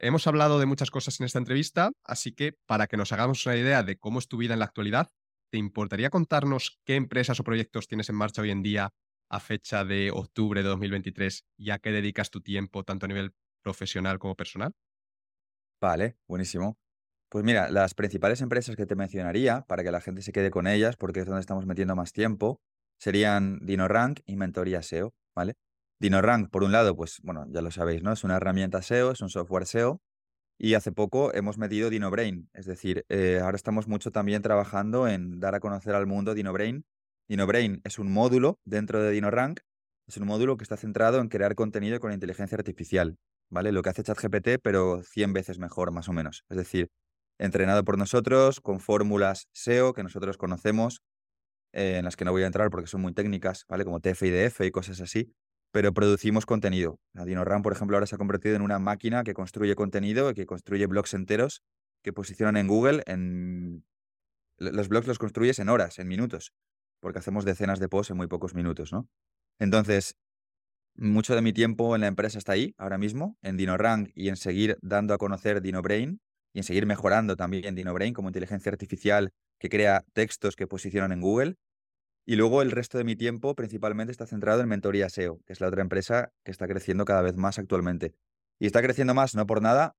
Hemos 0.00 0.26
hablado 0.26 0.58
de 0.60 0.66
muchas 0.66 0.90
cosas 0.90 1.20
en 1.20 1.26
esta 1.26 1.38
entrevista, 1.38 1.92
así 2.04 2.32
que 2.32 2.54
para 2.66 2.86
que 2.88 2.96
nos 2.96 3.12
hagamos 3.12 3.46
una 3.46 3.56
idea 3.56 3.82
de 3.82 3.98
cómo 3.98 4.18
es 4.20 4.28
tu 4.28 4.38
vida 4.38 4.54
en 4.54 4.60
la 4.60 4.66
actualidad, 4.66 5.10
¿te 5.50 5.58
importaría 5.58 6.10
contarnos 6.10 6.80
qué 6.84 6.96
empresas 6.96 7.40
o 7.40 7.44
proyectos 7.44 7.88
tienes 7.88 8.08
en 8.10 8.16
marcha 8.16 8.42
hoy 8.42 8.50
en 8.50 8.62
día 8.62 8.90
a 9.30 9.40
fecha 9.40 9.84
de 9.84 10.10
octubre 10.12 10.62
de 10.62 10.68
2023 10.68 11.44
y 11.56 11.70
a 11.70 11.78
qué 11.78 11.92
dedicas 11.92 12.30
tu 12.30 12.40
tiempo 12.40 12.84
tanto 12.84 13.06
a 13.06 13.08
nivel 13.08 13.34
profesional 13.62 14.18
como 14.18 14.36
personal? 14.36 14.72
Vale, 15.80 16.16
buenísimo. 16.26 16.78
Pues 17.34 17.44
mira, 17.44 17.68
las 17.68 17.94
principales 17.94 18.40
empresas 18.42 18.76
que 18.76 18.86
te 18.86 18.94
mencionaría, 18.94 19.62
para 19.62 19.82
que 19.82 19.90
la 19.90 20.00
gente 20.00 20.22
se 20.22 20.30
quede 20.30 20.52
con 20.52 20.68
ellas, 20.68 20.96
porque 20.96 21.18
es 21.18 21.26
donde 21.26 21.40
estamos 21.40 21.66
metiendo 21.66 21.96
más 21.96 22.12
tiempo, 22.12 22.60
serían 22.96 23.58
DinoRank 23.58 24.20
y 24.24 24.36
Mentoría 24.36 24.82
SEO, 24.82 25.12
¿vale? 25.34 25.54
DinoRank, 25.98 26.48
por 26.48 26.62
un 26.62 26.70
lado, 26.70 26.94
pues 26.94 27.18
bueno, 27.24 27.44
ya 27.48 27.60
lo 27.60 27.72
sabéis, 27.72 28.04
¿no? 28.04 28.12
Es 28.12 28.22
una 28.22 28.36
herramienta 28.36 28.82
SEO, 28.82 29.10
es 29.10 29.20
un 29.20 29.30
software 29.30 29.66
SEO. 29.66 30.00
Y 30.60 30.74
hace 30.74 30.92
poco 30.92 31.34
hemos 31.34 31.58
metido 31.58 31.90
DinoBrain, 31.90 32.50
es 32.52 32.66
decir, 32.66 33.04
eh, 33.08 33.40
ahora 33.42 33.56
estamos 33.56 33.88
mucho 33.88 34.12
también 34.12 34.40
trabajando 34.40 35.08
en 35.08 35.40
dar 35.40 35.56
a 35.56 35.58
conocer 35.58 35.96
al 35.96 36.06
mundo 36.06 36.34
DinoBrain. 36.34 36.86
DinoBrain 37.28 37.80
es 37.82 37.98
un 37.98 38.12
módulo 38.12 38.60
dentro 38.64 39.02
de 39.02 39.10
DinoRank, 39.10 39.58
es 40.06 40.18
un 40.18 40.28
módulo 40.28 40.56
que 40.56 40.62
está 40.62 40.76
centrado 40.76 41.18
en 41.18 41.28
crear 41.28 41.56
contenido 41.56 41.98
con 41.98 42.12
inteligencia 42.12 42.54
artificial, 42.56 43.16
¿vale? 43.50 43.72
Lo 43.72 43.82
que 43.82 43.88
hace 43.88 44.04
ChatGPT, 44.04 44.60
pero 44.62 45.02
100 45.02 45.32
veces 45.32 45.58
mejor, 45.58 45.90
más 45.90 46.08
o 46.08 46.12
menos. 46.12 46.44
Es 46.48 46.58
decir, 46.58 46.92
entrenado 47.38 47.84
por 47.84 47.98
nosotros, 47.98 48.60
con 48.60 48.80
fórmulas 48.80 49.48
SEO 49.52 49.92
que 49.92 50.02
nosotros 50.02 50.36
conocemos, 50.36 51.02
eh, 51.72 51.98
en 51.98 52.04
las 52.04 52.16
que 52.16 52.24
no 52.24 52.32
voy 52.32 52.42
a 52.42 52.46
entrar 52.46 52.70
porque 52.70 52.86
son 52.86 53.00
muy 53.00 53.12
técnicas, 53.12 53.64
¿vale? 53.68 53.84
Como 53.84 54.00
TF-IDF 54.00 54.66
y 54.66 54.70
cosas 54.70 55.00
así 55.00 55.34
pero 55.74 55.92
producimos 55.92 56.46
contenido. 56.46 57.00
La 57.14 57.24
DinoRAM, 57.24 57.62
por 57.62 57.72
ejemplo, 57.72 57.96
ahora 57.96 58.06
se 58.06 58.14
ha 58.14 58.18
convertido 58.18 58.54
en 58.54 58.62
una 58.62 58.78
máquina 58.78 59.24
que 59.24 59.34
construye 59.34 59.74
contenido 59.74 60.30
y 60.30 60.34
que 60.34 60.46
construye 60.46 60.86
blogs 60.86 61.14
enteros 61.14 61.64
que 62.04 62.12
posicionan 62.12 62.56
en 62.56 62.68
Google 62.68 63.02
en... 63.06 63.84
Los 64.56 64.86
blogs 64.86 65.08
los 65.08 65.18
construyes 65.18 65.58
en 65.58 65.68
horas, 65.68 65.98
en 65.98 66.06
minutos, 66.06 66.52
porque 67.00 67.18
hacemos 67.18 67.44
decenas 67.44 67.80
de 67.80 67.88
posts 67.88 68.12
en 68.12 68.18
muy 68.18 68.28
pocos 68.28 68.54
minutos, 68.54 68.92
¿no? 68.92 69.08
Entonces, 69.58 70.14
mucho 70.94 71.34
de 71.34 71.42
mi 71.42 71.52
tiempo 71.52 71.96
en 71.96 72.02
la 72.02 72.06
empresa 72.06 72.38
está 72.38 72.52
ahí, 72.52 72.76
ahora 72.78 72.96
mismo, 72.96 73.36
en 73.42 73.56
DinoRank 73.56 74.10
y 74.14 74.28
en 74.28 74.36
seguir 74.36 74.78
dando 74.80 75.12
a 75.12 75.18
conocer 75.18 75.60
DinoBrain 75.60 76.20
y 76.54 76.60
en 76.60 76.64
seguir 76.64 76.86
mejorando 76.86 77.36
también 77.36 77.74
DinoBrain 77.74 78.14
como 78.14 78.30
inteligencia 78.30 78.72
artificial 78.72 79.32
que 79.58 79.68
crea 79.68 80.04
textos 80.14 80.56
que 80.56 80.66
posicionan 80.66 81.12
en 81.12 81.20
Google 81.20 81.56
y 82.26 82.36
luego 82.36 82.62
el 82.62 82.70
resto 82.70 82.96
de 82.96 83.04
mi 83.04 83.16
tiempo 83.16 83.54
principalmente 83.54 84.10
está 84.10 84.26
centrado 84.26 84.62
en 84.62 84.68
Mentoría 84.68 85.10
SEO, 85.10 85.40
que 85.44 85.52
es 85.52 85.60
la 85.60 85.68
otra 85.68 85.82
empresa 85.82 86.32
que 86.42 86.50
está 86.50 86.66
creciendo 86.66 87.04
cada 87.04 87.20
vez 87.20 87.36
más 87.36 87.58
actualmente. 87.58 88.14
Y 88.58 88.66
está 88.66 88.80
creciendo 88.80 89.12
más 89.12 89.34
no 89.34 89.46
por 89.46 89.60
nada, 89.60 89.94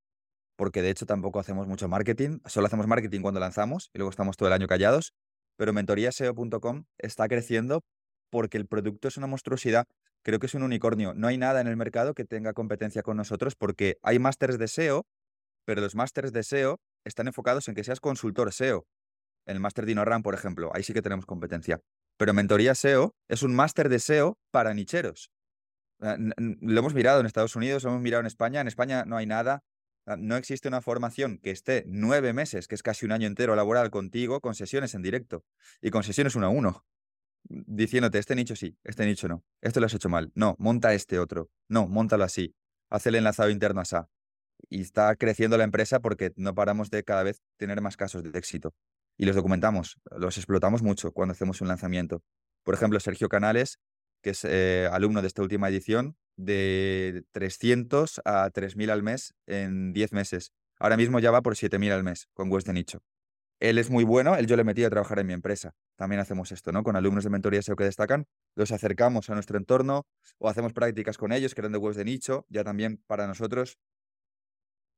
porque 0.55 0.81
de 0.81 0.89
hecho 0.89 1.05
tampoco 1.05 1.39
hacemos 1.39 1.67
mucho 1.67 1.87
marketing, 1.87 2.39
solo 2.45 2.65
hacemos 2.65 2.87
marketing 2.87 3.21
cuando 3.21 3.39
lanzamos 3.39 3.91
y 3.93 3.99
luego 3.99 4.09
estamos 4.09 4.37
todo 4.37 4.47
el 4.47 4.53
año 4.53 4.65
callados, 4.65 5.13
pero 5.55 5.71
mentoríaseo.com 5.71 6.85
está 6.97 7.27
creciendo 7.27 7.83
porque 8.31 8.57
el 8.57 8.65
producto 8.65 9.07
es 9.07 9.17
una 9.17 9.27
monstruosidad, 9.27 9.85
creo 10.23 10.39
que 10.39 10.47
es 10.47 10.55
un 10.55 10.63
unicornio. 10.63 11.13
No 11.13 11.27
hay 11.27 11.37
nada 11.37 11.61
en 11.61 11.67
el 11.67 11.77
mercado 11.77 12.15
que 12.15 12.25
tenga 12.25 12.53
competencia 12.53 13.03
con 13.03 13.17
nosotros 13.17 13.55
porque 13.55 13.97
hay 14.01 14.17
másters 14.17 14.57
de 14.57 14.67
SEO, 14.67 15.05
pero 15.65 15.81
los 15.81 15.95
másters 15.95 16.31
de 16.31 16.43
SEO 16.43 16.79
están 17.03 17.27
enfocados 17.27 17.67
en 17.67 17.75
que 17.75 17.83
seas 17.83 17.99
consultor 17.99 18.53
SEO. 18.53 18.87
En 19.45 19.55
el 19.55 19.59
máster 19.59 19.85
Dinoram, 19.85 20.23
por 20.23 20.33
ejemplo, 20.33 20.71
ahí 20.73 20.83
sí 20.83 20.93
que 20.93 21.01
tenemos 21.01 21.25
competencia. 21.25 21.81
Pero 22.17 22.33
Mentoría 22.33 22.73
SEO 22.75 23.15
es 23.27 23.43
un 23.43 23.53
máster 23.53 23.89
de 23.89 23.99
SEO 23.99 24.37
para 24.51 24.73
nicheros. 24.73 25.31
Ah, 26.01 26.17
lo 26.17 26.79
hemos 26.79 26.93
mirado 26.93 27.19
en 27.19 27.25
Estados 27.25 27.55
Unidos, 27.55 27.83
lo 27.83 27.89
hemos 27.89 28.01
mirado 28.01 28.21
en 28.21 28.27
España. 28.27 28.61
En 28.61 28.67
España 28.67 29.05
no 29.05 29.17
hay 29.17 29.25
nada. 29.25 29.63
Ah, 30.05 30.15
no 30.17 30.35
existe 30.37 30.67
una 30.67 30.81
formación 30.81 31.39
que 31.39 31.51
esté 31.51 31.83
nueve 31.87 32.33
meses, 32.33 32.67
que 32.67 32.75
es 32.75 32.83
casi 32.83 33.05
un 33.05 33.11
año 33.11 33.27
entero 33.27 33.55
laboral 33.55 33.89
contigo, 33.89 34.39
con 34.39 34.55
sesiones 34.55 34.93
en 34.93 35.01
directo 35.01 35.43
y 35.81 35.89
con 35.89 36.03
sesiones 36.03 36.35
uno 36.35 36.47
a 36.47 36.49
uno, 36.49 36.85
diciéndote, 37.47 38.19
este 38.19 38.35
nicho 38.35 38.55
sí, 38.55 38.77
este 38.83 39.05
nicho 39.05 39.27
no, 39.27 39.43
esto 39.61 39.79
lo 39.79 39.85
has 39.85 39.93
hecho 39.93 40.09
mal, 40.09 40.31
no, 40.35 40.55
monta 40.59 40.93
este 40.93 41.19
otro, 41.19 41.49
no, 41.67 41.87
montalo 41.87 42.23
así, 42.23 42.55
haz 42.89 43.05
el 43.07 43.15
enlazado 43.15 43.49
interno 43.49 43.81
así. 43.81 43.95
Y 44.69 44.81
está 44.81 45.15
creciendo 45.15 45.57
la 45.57 45.63
empresa 45.63 45.99
porque 45.99 46.31
no 46.35 46.53
paramos 46.53 46.89
de 46.89 47.03
cada 47.03 47.23
vez 47.23 47.41
tener 47.57 47.81
más 47.81 47.97
casos 47.97 48.23
de 48.23 48.37
éxito. 48.37 48.73
Y 49.17 49.25
los 49.25 49.35
documentamos, 49.35 49.97
los 50.17 50.37
explotamos 50.37 50.81
mucho 50.81 51.11
cuando 51.11 51.33
hacemos 51.33 51.61
un 51.61 51.67
lanzamiento. 51.67 52.21
Por 52.63 52.73
ejemplo, 52.73 52.99
Sergio 52.99 53.29
Canales, 53.29 53.79
que 54.21 54.31
es 54.31 54.43
eh, 54.43 54.89
alumno 54.91 55.21
de 55.21 55.27
esta 55.27 55.41
última 55.41 55.69
edición, 55.69 56.17
de 56.35 57.23
300 57.31 58.21
a 58.25 58.49
3.000 58.51 58.91
al 58.91 59.03
mes 59.03 59.35
en 59.45 59.93
10 59.93 60.11
meses. 60.13 60.51
Ahora 60.77 60.97
mismo 60.97 61.19
ya 61.19 61.31
va 61.31 61.41
por 61.41 61.55
7.000 61.55 61.91
al 61.91 62.03
mes 62.03 62.27
con 62.33 62.51
West 62.51 62.67
de 62.67 62.73
Nicho. 62.73 63.03
Él 63.61 63.77
es 63.77 63.89
muy 63.89 64.03
bueno, 64.03 64.35
él 64.35 64.47
yo 64.47 64.57
le 64.57 64.65
metí 64.65 64.83
a 64.83 64.89
trabajar 64.89 65.19
en 65.19 65.27
mi 65.27 65.33
empresa. 65.33 65.73
También 65.95 66.19
hacemos 66.19 66.51
esto, 66.51 66.73
¿no? 66.73 66.83
Con 66.83 66.97
alumnos 66.97 67.23
de 67.23 67.29
mentoría 67.29 67.61
SEO 67.61 67.77
que 67.77 67.85
destacan, 67.85 68.25
los 68.53 68.71
acercamos 68.71 69.29
a 69.29 69.33
nuestro 69.33 69.57
entorno 69.57 70.05
o 70.39 70.49
hacemos 70.49 70.73
prácticas 70.73 71.17
con 71.17 71.31
ellos 71.31 71.55
de 71.55 71.77
webs 71.77 71.95
de 71.95 72.03
nicho, 72.03 72.45
ya 72.49 72.65
también 72.65 73.01
para 73.07 73.27
nosotros. 73.27 73.77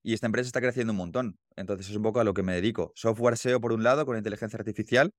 Y 0.04 0.14
esta 0.14 0.28
empresa 0.28 0.48
está 0.48 0.62
creciendo 0.62 0.94
un 0.94 0.98
montón. 0.98 1.38
Entonces 1.56 1.90
es 1.90 1.96
un 1.96 2.04
poco 2.04 2.20
a 2.20 2.24
lo 2.24 2.34
que 2.34 2.44
me 2.44 2.54
dedico. 2.54 2.92
Software 2.96 3.38
SEO 3.38 3.60
por 3.60 3.74
un 3.74 3.84
lado, 3.84 4.06
con 4.06 4.18
inteligencia 4.18 4.58
artificial, 4.58 5.12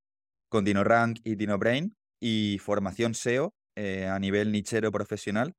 con 0.49 0.65
DinoRank 0.65 1.19
y 1.25 1.35
DinoBrain, 1.35 1.97
y 2.21 2.59
formación 2.61 3.15
SEO 3.15 3.55
eh, 3.77 4.07
a 4.07 4.19
nivel 4.19 4.51
nichero 4.51 4.91
profesional 4.91 5.55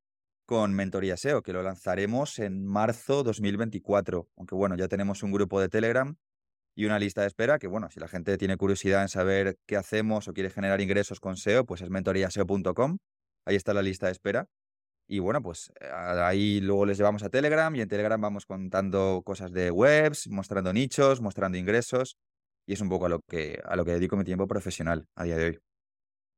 con 0.45 0.73
Mentoría 0.73 1.15
SEO, 1.15 1.43
que 1.43 1.53
lo 1.53 1.61
lanzaremos 1.61 2.39
en 2.39 2.65
marzo 2.65 3.23
2024. 3.23 4.27
Aunque 4.35 4.55
bueno, 4.55 4.75
ya 4.75 4.87
tenemos 4.87 5.21
un 5.21 5.31
grupo 5.31 5.61
de 5.61 5.69
Telegram 5.69 6.15
y 6.75 6.85
una 6.85 6.97
lista 6.97 7.21
de 7.21 7.27
espera 7.27 7.59
que, 7.59 7.67
bueno, 7.67 7.89
si 7.91 7.99
la 7.99 8.07
gente 8.07 8.37
tiene 8.37 8.57
curiosidad 8.57 9.03
en 9.03 9.09
saber 9.09 9.59
qué 9.67 9.77
hacemos 9.77 10.27
o 10.27 10.33
quiere 10.33 10.49
generar 10.49 10.81
ingresos 10.81 11.19
con 11.19 11.37
SEO, 11.37 11.65
pues 11.65 11.81
es 11.81 11.89
mentoríaseo.com. 11.89 12.97
Ahí 13.45 13.55
está 13.55 13.73
la 13.73 13.83
lista 13.83 14.07
de 14.07 14.13
espera. 14.13 14.47
Y 15.11 15.17
bueno, 15.17 15.41
pues 15.41 15.73
eh, 15.81 15.89
ahí 15.91 16.61
luego 16.61 16.85
les 16.85 16.95
llevamos 16.97 17.23
a 17.23 17.29
Telegram 17.29 17.75
y 17.75 17.81
en 17.81 17.87
Telegram 17.87 18.21
vamos 18.21 18.45
contando 18.45 19.23
cosas 19.25 19.51
de 19.51 19.71
webs, 19.71 20.27
mostrando 20.27 20.71
nichos, 20.71 21.19
mostrando 21.19 21.57
ingresos. 21.57 22.15
Y 22.67 22.73
es 22.73 22.81
un 22.81 22.89
poco 22.89 23.07
a 23.07 23.09
lo 23.09 23.19
que, 23.21 23.59
a 23.65 23.75
lo 23.75 23.83
que 23.83 23.93
dedico 23.93 24.15
mi 24.17 24.23
tiempo 24.23 24.47
profesional 24.47 25.07
a 25.15 25.23
día 25.23 25.35
de 25.37 25.45
hoy. 25.45 25.59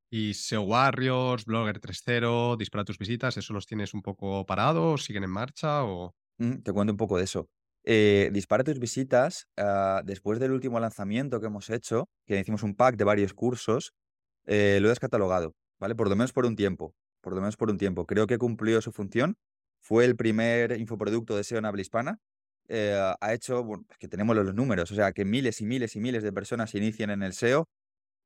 ¿Y 0.10 0.34
SEO 0.36 0.62
Warriors, 0.62 1.44
Blogger 1.44 1.82
3.0, 1.82 2.56
Dispara 2.58 2.86
tus 2.86 2.98
visitas, 2.98 3.36
eso 3.36 3.54
los 3.54 3.66
tienes 3.66 3.94
un 3.94 4.02
poco 4.02 4.46
parados, 4.46 5.04
siguen 5.04 5.26
en 5.26 5.32
marcha 5.32 5.84
o...? 5.84 6.16
Mm, 6.38 6.62
te 6.62 6.72
cuento 6.72 6.94
un 6.94 6.98
poco 6.98 7.18
de 7.18 7.26
eso. 7.26 7.50
Eh, 7.84 8.30
dispara 8.32 8.64
tus 8.64 8.80
visitas, 8.80 9.48
ah, 9.58 10.02
después 10.06 10.40
del 10.40 10.52
último 10.52 10.80
lanzamiento 10.80 11.42
que 11.42 11.48
hemos 11.48 11.70
hecho, 11.70 12.08
que 12.26 12.40
hicimos 12.40 12.64
un 12.64 12.76
pack 12.76 12.96
de 12.96 13.04
varios 13.04 13.34
cursos, 13.34 13.94
eh, 14.46 14.80
lo 14.82 14.88
he 14.88 14.92
descatalogado, 14.92 15.56
¿vale? 15.78 15.96
Por 15.96 16.08
lo 16.08 16.16
menos 16.16 16.32
por 16.32 16.46
un 16.46 16.56
tiempo, 16.56 16.96
por 17.22 17.34
lo 17.34 17.42
menos 17.42 17.58
por 17.58 17.70
un 17.70 17.78
tiempo. 17.78 18.06
Creo 18.06 18.28
que 18.28 18.38
cumplió 18.38 18.82
su 18.82 18.92
función. 18.92 19.38
Fue 19.80 20.06
el 20.06 20.16
primer 20.16 20.80
infoproducto 20.80 21.36
de 21.36 21.44
SEO 21.44 21.60
en 21.60 21.66
habla 21.66 21.82
hispana. 21.82 22.20
Eh, 22.68 22.96
ha 23.20 23.34
hecho, 23.34 23.66
que 24.00 24.08
tenemos 24.08 24.36
los 24.36 24.54
números, 24.54 24.92
o 24.92 24.96
sea, 24.96 25.12
que 25.12 25.26
miles 25.26 25.60
y 25.62 25.66
miles 25.66 25.96
y 25.96 26.00
miles 26.00 26.24
de 26.24 26.32
personas 26.32 26.70
se 26.72 26.78
inician 26.78 27.10
en 27.10 27.24
el 27.24 27.34
SEO 27.34 27.68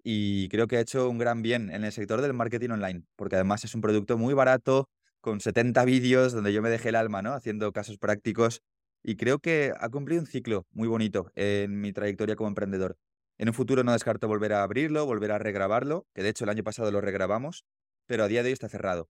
y 0.03 0.49
creo 0.49 0.67
que 0.67 0.77
ha 0.77 0.81
hecho 0.81 1.09
un 1.09 1.17
gran 1.17 1.41
bien 1.41 1.71
en 1.71 1.83
el 1.83 1.91
sector 1.91 2.21
del 2.21 2.33
marketing 2.33 2.69
online, 2.69 3.03
porque 3.15 3.35
además 3.35 3.63
es 3.63 3.73
un 3.73 3.81
producto 3.81 4.17
muy 4.17 4.35
barato, 4.35 4.87
con 5.19 5.41
70 5.41 5.83
vídeos 5.85 6.33
donde 6.33 6.53
yo 6.53 6.61
me 6.61 6.69
dejé 6.69 6.89
el 6.89 6.95
alma, 6.95 7.23
¿no? 7.23 7.33
Haciendo 7.33 7.71
casos 7.73 7.97
prácticos 7.97 8.61
y 9.01 9.15
creo 9.15 9.39
que 9.39 9.73
ha 9.79 9.89
cumplido 9.89 10.21
un 10.21 10.27
ciclo 10.27 10.67
muy 10.71 10.87
bonito 10.87 11.31
en 11.33 11.81
mi 11.81 11.93
trayectoria 11.93 12.35
como 12.35 12.49
emprendedor. 12.49 12.97
En 13.39 13.49
un 13.49 13.55
futuro 13.55 13.83
no 13.83 13.93
descarto 13.93 14.27
volver 14.27 14.53
a 14.53 14.61
abrirlo, 14.61 15.05
volver 15.07 15.31
a 15.31 15.39
regrabarlo, 15.39 16.05
que 16.13 16.21
de 16.21 16.29
hecho 16.29 16.43
el 16.43 16.51
año 16.51 16.63
pasado 16.63 16.91
lo 16.91 17.01
regrabamos, 17.01 17.65
pero 18.05 18.23
a 18.23 18.27
día 18.27 18.43
de 18.43 18.49
hoy 18.49 18.53
está 18.53 18.69
cerrado. 18.69 19.09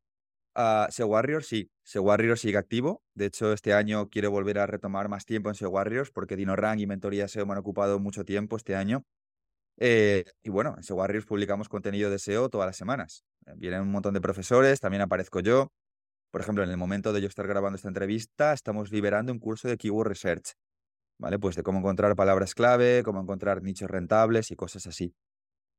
Uh, 0.56 0.90
SEO 0.90 1.08
Warriors 1.08 1.48
sí, 1.48 1.70
SEO 1.84 2.04
Warriors 2.04 2.40
sigue 2.40 2.58
activo. 2.58 3.04
De 3.14 3.26
hecho, 3.26 3.52
este 3.54 3.74
año 3.74 4.10
quiero 4.10 4.32
volver 4.32 4.60
a 4.60 4.68
retomar 4.68 5.10
más 5.10 5.26
tiempo 5.26 5.50
en 5.50 5.56
SEO 5.56 5.70
Warriors 5.70 6.12
porque 6.12 6.36
DinoRank 6.36 6.80
y 6.80 6.88
Mentoría 6.88 7.28
SEO 7.28 7.46
me 7.46 7.54
han 7.54 7.60
ocupado 7.60 8.00
mucho 8.00 8.24
tiempo 8.24 8.56
este 8.56 8.76
año 8.76 9.04
eh, 9.78 10.24
y 10.44 10.50
bueno, 10.50 10.76
en 10.78 10.84
SEO 10.84 10.98
Warriors 10.98 11.26
publicamos 11.26 11.70
contenido 11.70 12.10
de 12.10 12.20
SEO 12.20 12.50
todas 12.50 12.68
las 12.68 12.78
semanas. 12.78 13.26
Eh, 13.46 13.54
vienen 13.58 13.82
un 13.82 13.92
montón 13.92 14.14
de 14.14 14.22
profesores, 14.22 14.80
también 14.80 15.02
aparezco 15.02 15.40
yo. 15.40 15.72
Por 16.32 16.42
ejemplo, 16.42 16.64
en 16.64 16.70
el 16.70 16.78
momento 16.78 17.14
de 17.14 17.22
yo 17.22 17.28
estar 17.28 17.48
grabando 17.48 17.76
esta 17.78 17.88
entrevista, 17.88 18.54
estamos 18.54 18.92
liberando 18.92 19.32
un 19.32 19.40
curso 19.40 19.68
de 19.68 19.78
Keyword 19.78 20.10
Research, 20.10 20.54
¿vale? 21.20 21.40
Pues 21.40 21.56
de 21.56 21.64
cómo 21.64 21.80
encontrar 21.80 22.16
palabras 22.16 22.56
clave, 22.56 23.04
cómo 23.04 23.22
encontrar 23.22 23.64
nichos 23.64 23.90
rentables 23.90 24.52
y 24.52 24.56
cosas 24.56 24.88
así. 24.88 25.14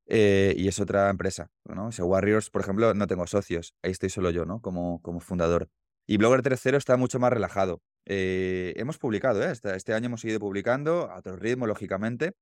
Eh, 0.08 0.54
y 0.56 0.68
es 0.68 0.78
otra 0.80 1.10
empresa, 1.10 1.50
¿no? 1.64 1.90
SEO 1.90 2.06
Warriors, 2.06 2.50
por 2.50 2.62
ejemplo, 2.62 2.94
no 2.94 3.06
tengo 3.06 3.26
socios, 3.26 3.74
ahí 3.82 3.90
estoy 3.90 4.08
solo 4.08 4.30
yo, 4.30 4.44
¿no? 4.44 4.60
Como, 4.60 5.00
como 5.02 5.20
fundador. 5.20 5.68
Y 6.06 6.16
Blogger 6.18 6.42
3.0 6.42 6.76
está 6.76 6.96
mucho 6.96 7.18
más 7.18 7.32
relajado. 7.32 7.80
hemos 8.04 8.98
publicado, 8.98 9.42
¿eh? 9.42 9.50
Este, 9.50 9.74
este 9.74 9.94
año 9.94 10.06
hemos 10.06 10.20
seguido 10.20 10.38
publicando 10.38 11.10
a 11.10 11.18
otro 11.18 11.36
ritmo, 11.36 11.66
lógicamente, 11.66 12.34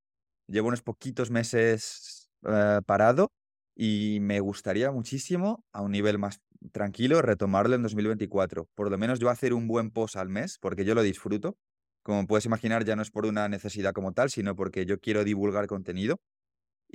Llevo 0.46 0.68
unos 0.68 0.82
poquitos 0.82 1.30
meses 1.30 2.30
eh, 2.46 2.80
parado 2.84 3.32
y 3.74 4.18
me 4.20 4.40
gustaría 4.40 4.90
muchísimo, 4.90 5.64
a 5.72 5.80
un 5.80 5.92
nivel 5.92 6.18
más 6.18 6.40
tranquilo, 6.72 7.22
retomarlo 7.22 7.74
en 7.74 7.82
2024. 7.82 8.68
Por 8.74 8.90
lo 8.90 8.98
menos 8.98 9.18
yo 9.20 9.30
hacer 9.30 9.54
un 9.54 9.66
buen 9.66 9.90
post 9.90 10.16
al 10.16 10.28
mes, 10.28 10.58
porque 10.60 10.84
yo 10.84 10.94
lo 10.94 11.02
disfruto. 11.02 11.56
Como 12.02 12.26
puedes 12.26 12.44
imaginar, 12.44 12.84
ya 12.84 12.96
no 12.96 13.02
es 13.02 13.10
por 13.10 13.24
una 13.24 13.48
necesidad 13.48 13.94
como 13.94 14.12
tal, 14.12 14.30
sino 14.30 14.54
porque 14.54 14.84
yo 14.84 15.00
quiero 15.00 15.24
divulgar 15.24 15.66
contenido. 15.66 16.20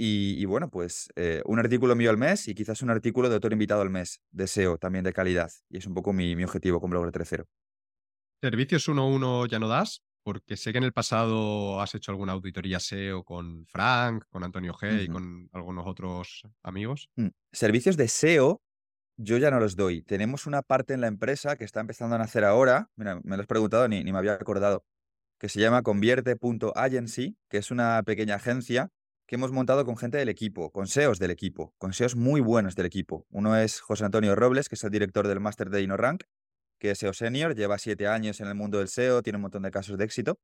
Y, 0.01 0.45
bueno, 0.45 0.69
pues 0.69 1.09
eh, 1.17 1.41
un 1.43 1.59
artículo 1.59 1.93
mío 1.93 2.09
al 2.09 2.17
mes 2.17 2.47
y 2.47 2.55
quizás 2.55 2.81
un 2.81 2.89
artículo 2.89 3.27
de 3.27 3.35
otro 3.35 3.51
invitado 3.51 3.81
al 3.81 3.89
mes. 3.89 4.21
Deseo 4.31 4.77
también 4.77 5.03
de 5.03 5.11
calidad. 5.11 5.51
Y 5.69 5.77
es 5.77 5.87
un 5.87 5.93
poco 5.93 6.13
mi, 6.13 6.37
mi 6.37 6.45
objetivo 6.45 6.79
con 6.79 6.89
Blogger 6.89 7.11
3.0. 7.11 7.45
¿Servicios 8.41 8.87
1.1 8.87 9.49
ya 9.49 9.59
no 9.59 9.67
das? 9.67 10.01
Porque 10.23 10.55
sé 10.55 10.71
que 10.71 10.77
en 10.77 10.85
el 10.85 10.93
pasado 10.93 11.81
has 11.81 11.93
hecho 11.95 12.11
alguna 12.11 12.31
auditoría 12.31 12.79
SEO 12.79 13.25
con 13.25 13.65
Frank, 13.65 14.23
con 14.29 14.45
Antonio 14.45 14.73
G 14.73 15.03
y 15.03 15.07
con 15.09 15.49
algunos 15.51 15.85
otros 15.85 16.43
amigos. 16.63 17.09
Mm, 17.17 17.27
servicios 17.51 17.97
de 17.97 18.07
SEO 18.07 18.61
yo 19.17 19.37
ya 19.37 19.51
no 19.51 19.59
los 19.59 19.75
doy. 19.75 20.01
Tenemos 20.03 20.47
una 20.47 20.61
parte 20.61 20.93
en 20.93 21.01
la 21.01 21.07
empresa 21.07 21.57
que 21.57 21.65
está 21.65 21.81
empezando 21.81 22.15
a 22.15 22.19
nacer 22.19 22.45
ahora, 22.45 22.89
mira, 22.95 23.19
me 23.25 23.35
lo 23.35 23.41
has 23.41 23.47
preguntado 23.47 23.85
ni, 23.89 24.01
ni 24.01 24.13
me 24.13 24.17
había 24.17 24.35
acordado, 24.35 24.85
que 25.37 25.49
se 25.49 25.59
llama 25.59 25.81
convierte.agency, 25.81 27.37
que 27.49 27.57
es 27.57 27.69
una 27.69 28.01
pequeña 28.03 28.35
agencia 28.35 28.93
que 29.29 29.35
hemos 29.35 29.51
montado 29.51 29.85
con 29.85 29.95
gente 29.95 30.17
del 30.17 30.27
equipo, 30.27 30.71
con 30.71 30.87
SEOs 30.87 31.19
del 31.19 31.29
equipo, 31.29 31.75
con 31.77 31.93
SEOs 31.93 32.15
muy 32.15 32.41
buenos 32.41 32.73
del 32.73 32.87
equipo. 32.87 33.27
Uno 33.29 33.55
es 33.55 33.79
José 33.79 34.03
Antonio 34.03 34.35
Robles, 34.35 34.69
que 34.69 34.73
es 34.73 34.83
el 34.83 34.89
director 34.89 35.27
del 35.27 35.39
máster 35.39 35.69
de 35.69 35.83
InnoRank, 35.83 36.23
que 36.79 36.89
es 36.89 36.97
SEO 36.97 37.13
Senior, 37.13 37.53
lleva 37.53 37.77
siete 37.77 38.07
años 38.07 38.41
en 38.41 38.47
el 38.47 38.55
mundo 38.55 38.79
del 38.79 38.87
SEO, 38.87 39.21
tiene 39.21 39.37
un 39.37 39.43
montón 39.43 39.61
de 39.61 39.69
casos 39.69 39.99
de 39.99 40.03
éxito. 40.03 40.39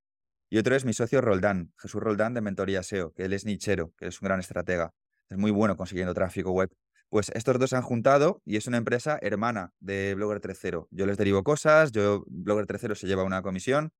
Y 0.52 0.60
otro 0.60 0.76
es 0.76 0.86
mi 0.86 0.94
socio 0.94 1.20
Roldán, 1.20 1.74
Jesús 1.80 1.99
Roldán 1.99 2.36
de 2.36 2.41
Mentoría 2.41 2.84
SEO, 2.84 3.12
que 3.14 3.26
él 3.26 3.34
es 3.34 3.44
nichero, 3.44 3.91
que 3.98 4.06
es 4.06 4.22
un 4.22 4.28
gran 4.28 4.40
estratega. 4.40 4.91
Es 5.32 5.38
muy 5.40 5.49
bueno 5.49 5.76
consiguiendo 5.78 6.14
tráfico 6.14 6.52
web. 6.52 6.70
Pues 7.10 7.32
estos 7.34 7.57
dos 7.57 7.72
se 7.72 7.78
han 7.78 7.82
juntado 7.82 8.44
y 8.45 8.57
es 8.57 8.68
una 8.68 8.78
empresa 8.78 9.18
hermana 9.20 9.74
de 9.80 10.14
Blogger 10.14 10.41
3.0. 10.41 10.90
Yo 10.91 11.06
les 11.07 11.18
derivo 11.18 11.44
cosas, 11.44 11.91
yo 11.91 12.24
Blogger 12.28 12.68
3.0 12.68 12.94
se 12.94 13.07
lleva 13.07 13.24
una 13.24 13.41
comisión 13.41 13.94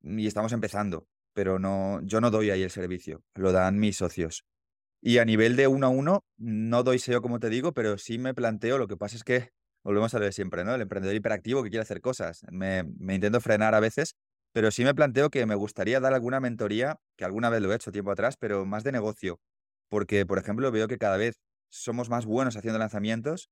y 0.00 0.26
estamos 0.26 0.54
empezando, 0.54 1.06
pero 1.34 1.58
no, 1.58 2.00
yo 2.02 2.20
no 2.20 2.30
doy 2.30 2.50
ahí 2.50 2.62
el 2.62 2.70
servicio, 2.70 3.22
lo 3.34 3.52
dan 3.52 3.78
mis 3.78 3.96
socios. 3.96 4.44
Y 5.00 5.18
a 5.18 5.24
nivel 5.24 5.56
de 5.56 5.66
uno 5.66 5.86
a 5.88 5.90
uno, 5.90 6.24
no 6.36 6.82
doy 6.84 6.98
SEO 6.98 7.22
como 7.22 7.40
te 7.40 7.48
digo, 7.48 7.72
pero 7.72 7.98
sí 7.98 8.18
me 8.18 8.34
planteo, 8.34 8.78
lo 8.78 8.86
que 8.86 8.96
pasa 8.96 9.16
es 9.16 9.24
que 9.24 9.50
volvemos 9.82 10.14
a 10.14 10.18
lo 10.18 10.24
de 10.24 10.32
siempre, 10.32 10.64
¿no? 10.64 10.74
El 10.74 10.82
emprendedor 10.82 11.16
hiperactivo 11.16 11.62
que 11.62 11.70
quiere 11.70 11.82
hacer 11.82 12.00
cosas. 12.00 12.44
Me, 12.50 12.84
me, 12.98 13.14
intento 13.16 13.40
frenar 13.40 13.74
a 13.74 13.80
veces, 13.80 14.14
pero 14.52 14.70
sí 14.70 14.84
me 14.84 14.94
planteo 14.94 15.30
que 15.30 15.44
me 15.46 15.56
gustaría 15.56 15.98
dar 16.00 16.14
alguna 16.14 16.40
mentoría, 16.40 17.00
que 17.16 17.24
alguna 17.24 17.50
vez 17.50 17.62
lo 17.62 17.72
he 17.72 17.76
hecho 17.76 17.90
tiempo 17.92 18.12
atrás, 18.12 18.36
pero 18.38 18.64
más 18.64 18.84
de 18.84 18.92
negocio. 18.92 19.40
Porque, 19.88 20.24
por 20.26 20.38
ejemplo, 20.38 20.70
veo 20.70 20.88
que 20.88 20.98
cada 20.98 21.16
vez 21.16 21.40
somos 21.68 22.08
más 22.08 22.26
buenos 22.26 22.56
haciendo 22.56 22.78
lanzamientos, 22.78 23.50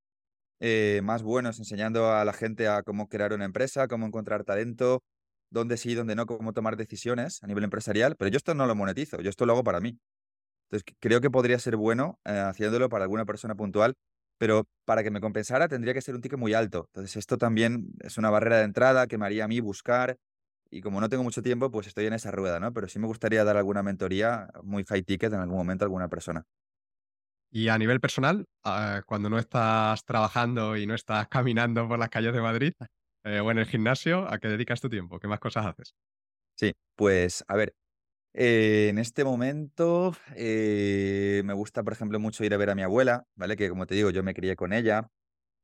eh, 0.61 1.01
más 1.02 1.23
buenos 1.23 1.59
enseñando 1.59 2.12
a 2.12 2.24
la 2.24 2.32
gente 2.32 2.69
a 2.69 2.82
cómo 2.82 3.09
crear 3.09 3.32
una 3.32 3.47
empresa, 3.47 3.89
cómo 3.89 4.07
encontrar 4.07 4.44
talento, 4.44 5.02
dónde 5.51 5.77
sí, 5.77 5.94
dónde 5.94 6.14
no, 6.14 6.27
cómo 6.27 6.52
tomar 6.52 6.77
decisiones 6.77 7.43
a 7.43 7.47
nivel 7.47 7.64
empresarial, 7.64 8.16
pero 8.16 8.31
yo 8.31 8.36
esto 8.39 8.55
no 8.55 8.66
lo 8.66 8.74
monetizo, 8.74 9.20
yo 9.20 9.31
esto 9.31 9.47
lo 9.47 9.52
hago 9.55 9.64
para 9.64 9.81
mí. 9.81 9.98
Entonces, 10.70 10.94
creo 11.01 11.20
que 11.20 11.31
podría 11.31 11.59
ser 11.59 11.77
bueno 11.77 12.20
eh, 12.24 12.39
haciéndolo 12.39 12.89
para 12.89 13.05
alguna 13.05 13.24
persona 13.27 13.55
puntual 13.55 13.94
pero 14.39 14.64
para 14.86 15.02
que 15.02 15.10
me 15.10 15.20
compensara 15.20 15.68
tendría 15.68 15.93
que 15.93 16.01
ser 16.01 16.14
un 16.14 16.22
ticket 16.22 16.39
muy 16.39 16.55
alto. 16.55 16.86
Entonces 16.94 17.16
esto 17.16 17.36
también 17.36 17.89
es 18.01 18.16
una 18.16 18.31
barrera 18.31 18.56
de 18.59 18.64
entrada 18.64 19.06
que 19.06 19.18
me 19.18 19.27
haría 19.27 19.44
a 19.44 19.48
mí 19.48 19.60
buscar 19.60 20.16
y 20.70 20.81
como 20.81 20.98
no 21.01 21.09
tengo 21.10 21.22
mucho 21.24 21.43
tiempo, 21.43 21.70
pues 21.70 21.86
estoy 21.89 22.06
en 22.06 22.14
esa 22.14 22.31
rueda, 22.31 22.59
¿no? 22.60 22.72
Pero 22.72 22.89
sí 22.89 22.98
me 22.98 23.06
gustaría 23.06 23.44
dar 23.44 23.56
alguna 23.59 23.82
mentoría 23.82 24.48
muy 24.62 24.85
high 24.85 25.02
ticket 25.02 25.32
en 25.35 25.40
algún 25.40 25.59
momento 25.59 25.85
a 25.85 25.86
alguna 25.86 26.09
persona. 26.09 26.44
Y 27.52 27.68
a 27.68 27.78
nivel 27.78 28.01
personal, 28.01 28.47
ah, 28.64 29.02
cuando 29.06 29.28
no 29.28 29.39
estás 29.39 30.05
trabajando 30.05 30.77
y 30.77 30.86
no 30.86 30.94
estás 30.94 31.28
caminando 31.28 31.89
por 31.89 31.98
las 31.98 32.09
calles 32.09 32.32
de 32.32 32.40
Madrid 32.40 32.72
eh, 33.24 33.40
o 33.40 33.51
en 33.51 33.59
el 33.59 33.66
gimnasio, 33.66 34.30
¿a 34.30 34.38
qué 34.38 34.48
dedicas 34.48 34.80
tu 34.80 34.88
tiempo? 34.88 35.18
¿Qué 35.18 35.28
más 35.28 35.40
cosas 35.40 35.66
haces? 35.66 35.94
Sí, 36.56 36.72
pues 36.94 37.44
a 37.48 37.56
ver, 37.56 37.74
eh, 38.34 38.88
en 38.90 38.98
este 38.98 39.24
momento 39.24 40.14
eh, 40.36 41.42
me 41.44 41.55
gusta, 41.55 41.82
por 41.84 41.92
ejemplo, 41.94 42.20
mucho 42.20 42.44
ir 42.44 42.55
a 42.55 42.59
ver 42.59 42.70
a 42.70 42.76
mi 42.76 42.82
abuela, 42.82 43.24
¿vale? 43.36 43.56
Que 43.56 43.68
como 43.70 43.86
te 43.86 43.94
digo, 43.97 44.10
yo 44.10 44.22
me 44.22 44.34
crié 44.34 44.56
con 44.56 44.72
ella. 44.72 45.09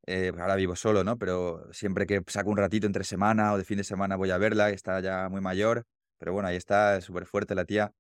eh, 0.07 0.33
ahora 0.39 0.57
vivo 0.57 0.77
solo, 0.77 1.05
¿no? 1.05 1.19
Pero 1.19 1.69
siempre 1.73 2.07
que 2.07 2.23
saco 2.29 2.51
un 2.51 2.59
ratito 2.59 2.87
entre 2.87 3.05
semana 3.05 3.53
o 3.55 3.59
de 3.59 3.65
fin 3.65 3.79
de 3.79 3.85
semana 3.85 4.17
voy 4.17 4.31
a 4.33 4.39
verla, 4.39 4.71
está 4.71 5.01
ya 5.01 5.29
muy 5.31 5.41
mayor, 5.43 5.85
pero 6.19 6.33
bueno, 6.35 6.49
ahí 6.49 6.57
está, 6.57 7.01
súper 7.03 7.27
fuerte 7.27 7.55
la 7.57 7.65
tía. 7.67 7.93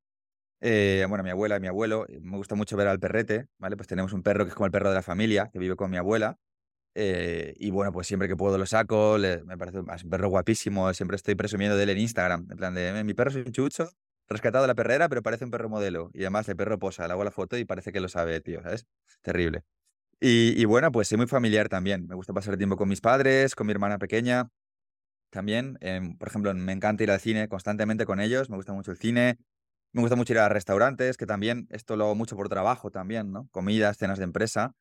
Bueno, 0.60 1.22
mi 1.24 1.30
abuela 1.30 1.60
mi 1.60 1.68
abuelo, 1.68 2.06
me 2.22 2.36
gusta 2.38 2.54
mucho 2.56 2.76
ver 2.76 2.88
al 2.88 3.00
perrete, 3.00 3.46
¿vale? 3.58 3.76
Pues 3.76 3.88
tenemos 3.88 4.12
un 4.12 4.22
perro 4.22 4.44
que 4.44 4.50
es 4.50 4.54
como 4.54 4.66
el 4.66 4.72
perro 4.72 4.88
de 4.90 4.96
la 4.96 5.02
familia, 5.02 5.50
que 5.52 5.58
vive 5.58 5.76
con 5.76 5.90
mi 5.90 5.96
abuela. 5.98 6.38
Eh, 6.98 7.54
y 7.58 7.70
bueno, 7.70 7.92
pues 7.92 8.06
siempre 8.06 8.26
que 8.26 8.36
puedo 8.36 8.56
lo 8.56 8.64
saco, 8.64 9.18
me 9.18 9.58
parece 9.58 9.80
un 9.80 10.10
perro 10.10 10.30
guapísimo, 10.30 10.94
siempre 10.94 11.16
estoy 11.16 11.34
presumiendo 11.34 11.76
de 11.76 11.82
él 11.82 11.90
en 11.90 11.98
Instagram, 11.98 12.46
en 12.50 12.56
plan 12.56 12.74
de, 12.74 13.04
mi 13.04 13.12
perro 13.12 13.28
es 13.28 13.36
un 13.36 13.52
chucho, 13.52 13.90
rescatado 14.28 14.62
de 14.64 14.68
la 14.68 14.74
perrera, 14.74 15.10
pero 15.10 15.22
parece 15.22 15.44
un 15.44 15.50
perro 15.50 15.68
modelo. 15.68 16.10
Y 16.14 16.20
además 16.20 16.48
el 16.48 16.56
perro 16.56 16.78
posa, 16.78 17.06
le 17.06 17.12
hago 17.12 17.22
la 17.22 17.30
foto 17.30 17.58
y 17.58 17.66
parece 17.66 17.92
que 17.92 18.00
lo 18.00 18.08
sabe, 18.08 18.40
tío, 18.40 18.62
¿sabes? 18.62 18.86
Terrible. 19.20 19.62
Y, 20.20 20.64
bueno, 20.64 20.90
pues 20.90 21.08
soy 21.08 21.18
muy 21.18 21.26
familiar 21.26 21.68
también. 21.68 22.06
Me 22.06 22.14
gusta 22.14 22.32
pasar 22.32 22.56
tiempo 22.56 22.76
con 22.76 22.88
mis 22.88 23.02
padres, 23.02 23.54
con 23.54 23.66
mi 23.66 23.72
hermana 23.72 23.98
pequeña 23.98 24.48
también. 25.28 25.76
Em, 25.82 26.16
por 26.16 26.28
ejemplo, 26.28 26.54
me 26.54 26.72
encanta 26.72 27.02
ir 27.02 27.10
al 27.10 27.20
cine 27.20 27.48
constantemente 27.48 28.06
con 28.06 28.20
ellos. 28.20 28.48
Me 28.48 28.56
gusta 28.56 28.72
mucho 28.72 28.90
el 28.92 28.96
cine. 28.96 29.38
Me 29.92 30.00
gusta 30.00 30.16
mucho 30.16 30.32
ir 30.32 30.38
a 30.38 30.48
restaurantes, 30.48 31.18
que 31.18 31.26
también 31.26 31.66
esto 31.70 31.96
lo 31.96 32.04
hago 32.04 32.14
mucho 32.14 32.36
por 32.36 32.48
trabajo 32.48 32.90
también, 32.90 33.32
¿no? 33.32 33.48
Comidas, 33.50 33.98
cenas 33.98 34.18
de 34.18 34.24
empresa. 34.24 34.74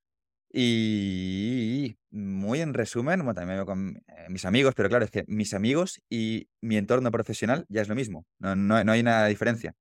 Y 0.58 1.98
muy 2.12 2.62
en 2.62 2.74
resumen, 2.74 3.20
bueno, 3.20 3.34
también 3.34 3.58
veo 3.58 3.66
con 3.66 4.02
eh, 4.08 4.28
mis 4.30 4.46
amigos, 4.46 4.74
pero 4.74 4.88
claro, 4.88 5.04
es 5.04 5.12
que 5.12 5.26
mis 5.28 5.54
amigos 5.54 6.02
y 6.10 6.48
mi 6.62 6.78
entorno 6.78 7.12
profesional 7.12 7.66
ya 7.68 7.82
es 7.82 7.90
lo 7.90 7.96
mismo. 7.96 8.26
No, 8.40 8.56
no, 8.56 8.82
no 8.84 8.92
hay 8.94 9.02
una 9.02 9.26
diferencia. 9.26 9.74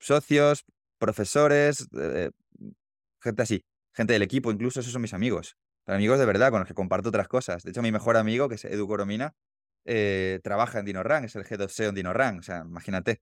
Socios, 0.00 0.64
profesores, 0.98 1.88
eh, 1.96 2.30
gente 3.20 3.42
así 3.42 3.64
gente 3.96 4.12
del 4.12 4.22
equipo, 4.22 4.52
incluso 4.52 4.80
esos 4.80 4.92
son 4.92 5.02
mis 5.02 5.14
amigos. 5.14 5.56
amigos 5.86 6.18
de 6.18 6.26
verdad, 6.26 6.50
con 6.50 6.60
los 6.60 6.68
que 6.68 6.74
comparto 6.74 7.08
otras 7.08 7.28
cosas. 7.28 7.62
De 7.62 7.70
hecho, 7.70 7.80
mi 7.80 7.92
mejor 7.92 8.16
amigo, 8.16 8.48
que 8.48 8.56
es 8.56 8.64
Edu 8.64 8.86
Coromina, 8.86 9.34
eh, 9.84 10.40
trabaja 10.42 10.80
en 10.80 10.84
DinoRank, 10.84 11.24
es 11.26 11.36
el 11.36 11.46
Head 11.48 11.62
of 11.62 11.72
SEO 11.72 11.90
en 11.90 11.94
DinoRank, 11.94 12.40
o 12.40 12.42
sea, 12.42 12.64
imagínate. 12.66 13.20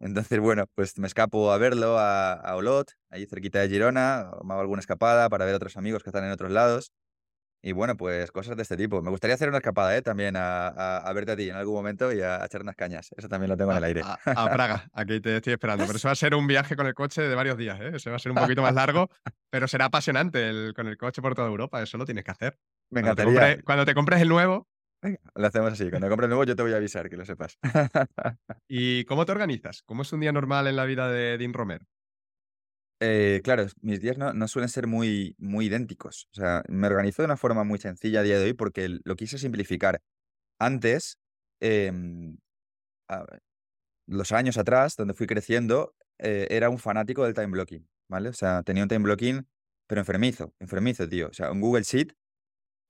Entonces, 0.00 0.40
bueno, 0.40 0.66
pues 0.74 0.98
me 0.98 1.06
escapo 1.06 1.52
a 1.52 1.58
verlo 1.58 1.98
a, 1.98 2.54
Olot, 2.56 2.92
ahí 3.10 3.26
cerquita 3.26 3.60
de 3.60 3.68
Girona, 3.68 4.30
me 4.44 4.52
hago 4.52 4.60
alguna 4.60 4.80
escapada 4.80 5.28
para 5.28 5.44
ver 5.44 5.54
a 5.54 5.56
otros 5.56 5.76
amigos 5.76 6.02
que 6.02 6.10
están 6.10 6.24
en 6.24 6.32
otros 6.32 6.50
lados. 6.50 6.92
Y 7.66 7.72
bueno, 7.72 7.96
pues 7.96 8.30
cosas 8.30 8.56
de 8.56 8.62
este 8.62 8.76
tipo. 8.76 9.00
Me 9.00 9.08
gustaría 9.08 9.36
hacer 9.36 9.48
una 9.48 9.56
escapada 9.56 9.96
¿eh? 9.96 10.02
también 10.02 10.34
a, 10.36 11.10
verte 11.14 11.32
a 11.32 11.36
ti 11.36 11.48
en 11.48 11.56
algún 11.56 11.72
momento 11.72 12.12
y 12.12 12.20
a, 12.20 12.44
echar 12.44 12.60
unas 12.60 12.76
cañas. 12.76 13.08
Eso 13.16 13.26
también 13.26 13.48
lo 13.48 13.56
tengo 13.56 13.70
en 13.70 13.78
el 13.78 13.84
aire. 13.84 14.02
A, 14.04 14.50
Praga, 14.50 14.86
aquí 14.92 15.18
te 15.18 15.36
estoy 15.36 15.54
esperando. 15.54 15.86
Pero 15.86 15.96
eso 15.96 16.08
va 16.08 16.12
a 16.12 16.14
ser 16.14 16.34
un 16.34 16.46
viaje 16.46 16.76
con 16.76 16.86
el 16.86 16.92
coche 16.92 17.22
de 17.22 17.34
varios 17.34 17.56
días. 17.56 17.80
¿eh? 17.80 17.92
Eso 17.94 18.10
va 18.10 18.16
a 18.16 18.18
ser 18.18 18.32
un 18.32 18.36
poquito 18.36 18.60
más 18.60 18.74
largo, 18.74 19.08
pero 19.48 19.66
será 19.66 19.86
apasionante 19.86 20.46
el, 20.46 20.74
con 20.74 20.88
el 20.88 20.98
coche 20.98 21.22
por 21.22 21.34
toda 21.34 21.48
Europa. 21.48 21.82
Eso 21.82 21.96
lo 21.96 22.04
tienes 22.04 22.22
que 22.24 22.32
hacer. 22.32 22.58
Me 22.90 23.00
encantaría. 23.00 23.62
Cuando 23.62 23.86
te, 23.86 23.94
compres, 23.94 24.20
el 24.20 24.28
nuevo. 24.28 24.68
Lo 25.34 25.46
hacemos 25.46 25.72
así. 25.72 25.90
Cuando 25.90 26.08
compres 26.08 26.28
nuevo, 26.28 26.44
yo 26.44 26.56
te 26.56 26.62
voy 26.62 26.72
a 26.72 26.76
avisar, 26.76 27.08
que 27.08 27.16
lo 27.16 27.24
sepas. 27.24 27.58
¿Y 28.68 29.04
cómo 29.04 29.24
te 29.26 29.32
organizas? 29.32 29.82
¿Cómo 29.82 30.02
es 30.02 30.12
un 30.12 30.20
día 30.20 30.32
normal 30.32 30.66
en 30.66 30.76
la 30.76 30.84
vida 30.84 31.10
de 31.10 31.38
Dean 31.38 31.52
Romero? 31.52 31.86
Eh, 33.00 33.40
claro, 33.44 33.66
mis 33.82 34.00
días 34.00 34.16
no, 34.16 34.48
suelen 34.48 34.68
ser 34.68 34.86
muy, 34.86 35.34
muy 35.38 35.66
idénticos. 35.66 36.28
O 36.32 36.36
sea, 36.36 36.62
me 36.68 36.86
organizo 36.86 37.22
de 37.22 37.26
una 37.26 37.36
forma 37.36 37.64
muy 37.64 37.78
sencilla 37.78 38.20
a 38.20 38.22
día 38.22 38.38
de 38.38 38.46
hoy 38.46 38.54
porque 38.54 38.98
lo 39.04 39.16
quise 39.16 39.36
simplificar. 39.38 40.00
Antes, 40.58 41.18
em, 41.60 42.38
los 44.06 44.32
años 44.32 44.58
atrás, 44.58 44.96
donde 44.96 45.14
fui 45.14 45.26
creciendo, 45.26 45.94
eh, 46.18 46.46
era 46.50 46.70
un 46.70 46.78
fanático 46.78 47.24
del 47.24 47.34
time 47.34 47.48
blocking, 47.48 47.88
¿vale? 48.08 48.28
O 48.28 48.32
sea, 48.32 48.62
tenía 48.62 48.82
un 48.82 48.88
time 48.88 49.04
blocking, 49.04 49.46
pero 49.86 50.00
enfermizo, 50.00 50.54
enfermizo, 50.60 51.08
tío. 51.08 51.28
O 51.28 51.32
sea, 51.32 51.50
un 51.52 51.60
Google 51.60 51.82
Sheet, 51.82 52.12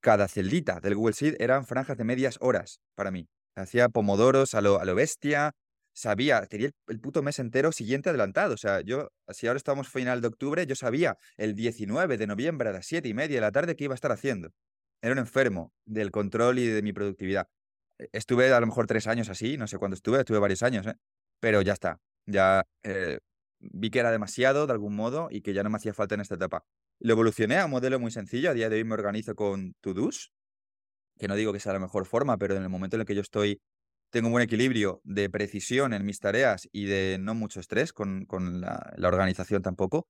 cada 0.05 0.29
celdita 0.29 0.81
del 0.81 0.97
Google 0.97 1.15
Sheet 1.15 1.41
eran 1.41 1.65
franjas 1.65 1.97
de 1.97 2.05
medias 2.05 2.37
horas 2.41 2.79
para 2.95 3.11
mí. 3.11 3.27
Hacía 3.57 3.89
pomodoros 3.89 4.55
a 4.55 4.61
lo, 4.61 4.79
a 4.79 4.85
lo 4.85 4.95
bestia, 4.95 5.53
sabía, 5.95 6.45
tenía 6.45 6.71
el, 6.89 7.01
puto 7.01 7.23
mes 7.23 7.39
entero 7.39 7.73
siguiente 7.73 8.11
adelantado. 8.11 8.53
O 8.53 8.59
sea, 8.59 8.83
yo, 8.83 9.09
si 9.29 9.47
ahora 9.47 9.57
estamos 9.57 9.89
final 9.89 10.21
de 10.21 10.29
octubre, 10.29 10.67
yo 10.67 10.75
sabía 10.75 11.17
el 11.39 11.55
19 11.55 12.19
de 12.19 12.27
noviembre 12.27 12.69
a 12.69 12.73
las 12.73 12.85
7 12.85 13.09
y 13.09 13.15
media 13.15 13.37
de 13.37 13.41
la 13.41 13.51
tarde 13.51 13.77
qué 13.77 13.85
iba 13.85 13.95
a 13.95 13.97
estar 13.97 14.13
haciendo. 14.13 14.51
Era 15.01 15.13
un 15.13 15.21
enfermo 15.21 15.73
del 15.87 16.11
control 16.11 16.59
y 16.59 16.67
de 16.67 16.83
mi 16.83 16.93
productividad. 16.93 17.49
E, 17.99 18.11
estuve 18.13 18.53
a 18.53 18.61
lo 18.61 18.67
mejor 18.67 18.87
tres 18.87 19.07
años 19.07 19.31
así, 19.31 19.57
no 19.57 19.67
sé 19.67 19.79
cuándo 19.79 19.95
estuve, 19.95 20.19
estuve 20.19 20.39
varios 20.39 20.63
años, 20.63 20.87
¿eh? 20.87 20.97
pero 21.41 21.63
ya 21.63 21.73
está. 21.73 21.99
Ya 22.27 22.67
eh, 22.83 23.21
vi 23.59 23.89
que 23.89 24.01
era 24.01 24.11
demasiado 24.11 24.67
de 24.67 24.75
algún 24.75 24.95
modo 24.95 25.29
y 25.31 25.41
que 25.41 25.55
ya 25.55 25.63
no 25.63 25.71
me 25.71 25.77
hacía 25.77 25.95
falta 25.95 26.15
en 26.15 26.21
esta 26.21 26.35
etapa. 26.35 26.67
Lo 27.01 27.13
evolucioné 27.13 27.59
a 27.59 27.67
un 27.67 27.73
modelo 27.73 27.99
muy 27.99 28.11
sencillo. 28.11 28.51
A 28.51 28.55
día 28.55 28.69
de 28.69 28.77
hoy 28.77 28.85
me 28.85 28.95
organizo 28.95 29.35
con 29.35 29.75
to-dos, 29.81 30.33
que 31.19 31.29
no 31.29 31.35
digo 31.35 31.53
que 31.53 31.61
sea 31.61 31.73
la 31.73 31.79
mejor 31.79 32.07
forma, 32.07 32.37
pero 32.39 32.57
en 32.57 32.63
el 32.63 32.69
momento 32.69 32.97
en 32.97 33.01
el 33.01 33.07
que 33.07 33.15
yo 33.15 33.21
estoy 33.21 33.61
tengo 34.15 34.29
un 34.29 34.33
buen 34.33 34.45
equilibrio 34.45 35.01
de 35.03 35.29
precisión 35.29 35.93
en 35.93 36.05
mis 36.05 36.21
tareas 36.21 36.69
y 36.71 36.85
de 36.85 37.19
no 37.19 37.35
mucho 37.35 37.59
estrés 37.59 37.93
con, 37.93 38.29
la, 38.61 38.95
organización 39.09 39.61
tampoco. 39.61 40.07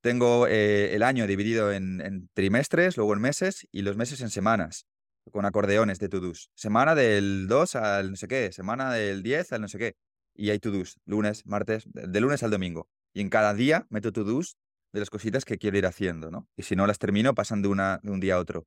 Tengo 0.00 0.46
eh, 0.46 0.94
el 0.94 1.02
año 1.02 1.26
dividido 1.26 1.70
en, 1.70 2.30
trimestres, 2.32 2.96
luego 2.96 3.12
en 3.12 3.20
meses 3.20 3.68
y 3.70 3.82
los 3.82 3.98
meses 3.98 4.22
en 4.22 4.30
semanas, 4.30 4.86
con 5.30 5.44
acordeones 5.44 5.98
de 5.98 6.08
to-dos. 6.08 6.50
Semana 6.54 6.94
del 6.94 7.46
2 7.46 7.76
al 7.76 8.10
no 8.12 8.16
sé 8.16 8.26
qué, 8.26 8.52
semana 8.52 8.90
del 8.94 9.22
10 9.22 9.52
al 9.52 9.60
no 9.60 9.68
sé 9.68 9.78
qué. 9.78 9.96
Y 10.34 10.48
hay 10.48 10.58
to-dos, 10.58 10.98
lunes, 11.04 11.44
martes, 11.44 11.84
de 11.92 12.20
lunes 12.22 12.42
al 12.42 12.50
domingo. 12.50 12.88
Y 13.12 13.20
en 13.20 13.28
cada 13.28 13.52
día 13.52 13.86
meto 13.90 14.12
to-dos 14.12 14.56
de 14.92 15.00
las 15.00 15.10
cositas 15.10 15.44
que 15.44 15.58
quiero 15.58 15.78
ir 15.78 15.86
haciendo, 15.86 16.30
¿no? 16.30 16.48
Y 16.56 16.62
si 16.62 16.76
no 16.76 16.86
las 16.86 16.98
termino, 16.98 17.34
pasan 17.34 17.62
de, 17.62 17.68
una, 17.68 17.98
de 18.02 18.10
un 18.10 18.20
día 18.20 18.34
a 18.34 18.38
otro. 18.38 18.66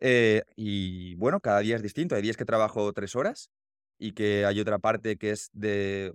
Eh, 0.00 0.42
y 0.56 1.14
bueno, 1.16 1.40
cada 1.40 1.60
día 1.60 1.76
es 1.76 1.82
distinto. 1.82 2.14
Hay 2.14 2.22
días 2.22 2.36
que 2.36 2.44
trabajo 2.44 2.92
tres 2.92 3.14
horas 3.16 3.50
y 3.98 4.12
que 4.12 4.44
hay 4.46 4.60
otra 4.60 4.78
parte 4.78 5.16
que 5.16 5.30
es 5.30 5.50
de 5.52 6.14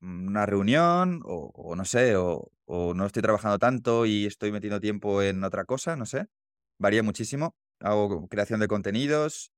una 0.00 0.46
reunión 0.46 1.22
o, 1.24 1.74
no 1.76 1.84
sé, 1.84 2.16
o, 2.16 2.50
no 2.66 3.06
estoy 3.06 3.22
trabajando 3.22 3.58
tanto 3.58 4.06
y 4.06 4.26
estoy 4.26 4.52
metiendo 4.52 4.80
tiempo 4.80 5.22
en 5.22 5.44
otra 5.44 5.64
cosa, 5.64 5.96
no 5.96 6.06
sé. 6.06 6.26
Varía 6.78 7.02
muchísimo. 7.02 7.54
Hago 7.80 8.28
creación 8.28 8.60
de 8.60 8.68
contenidos 8.68 9.52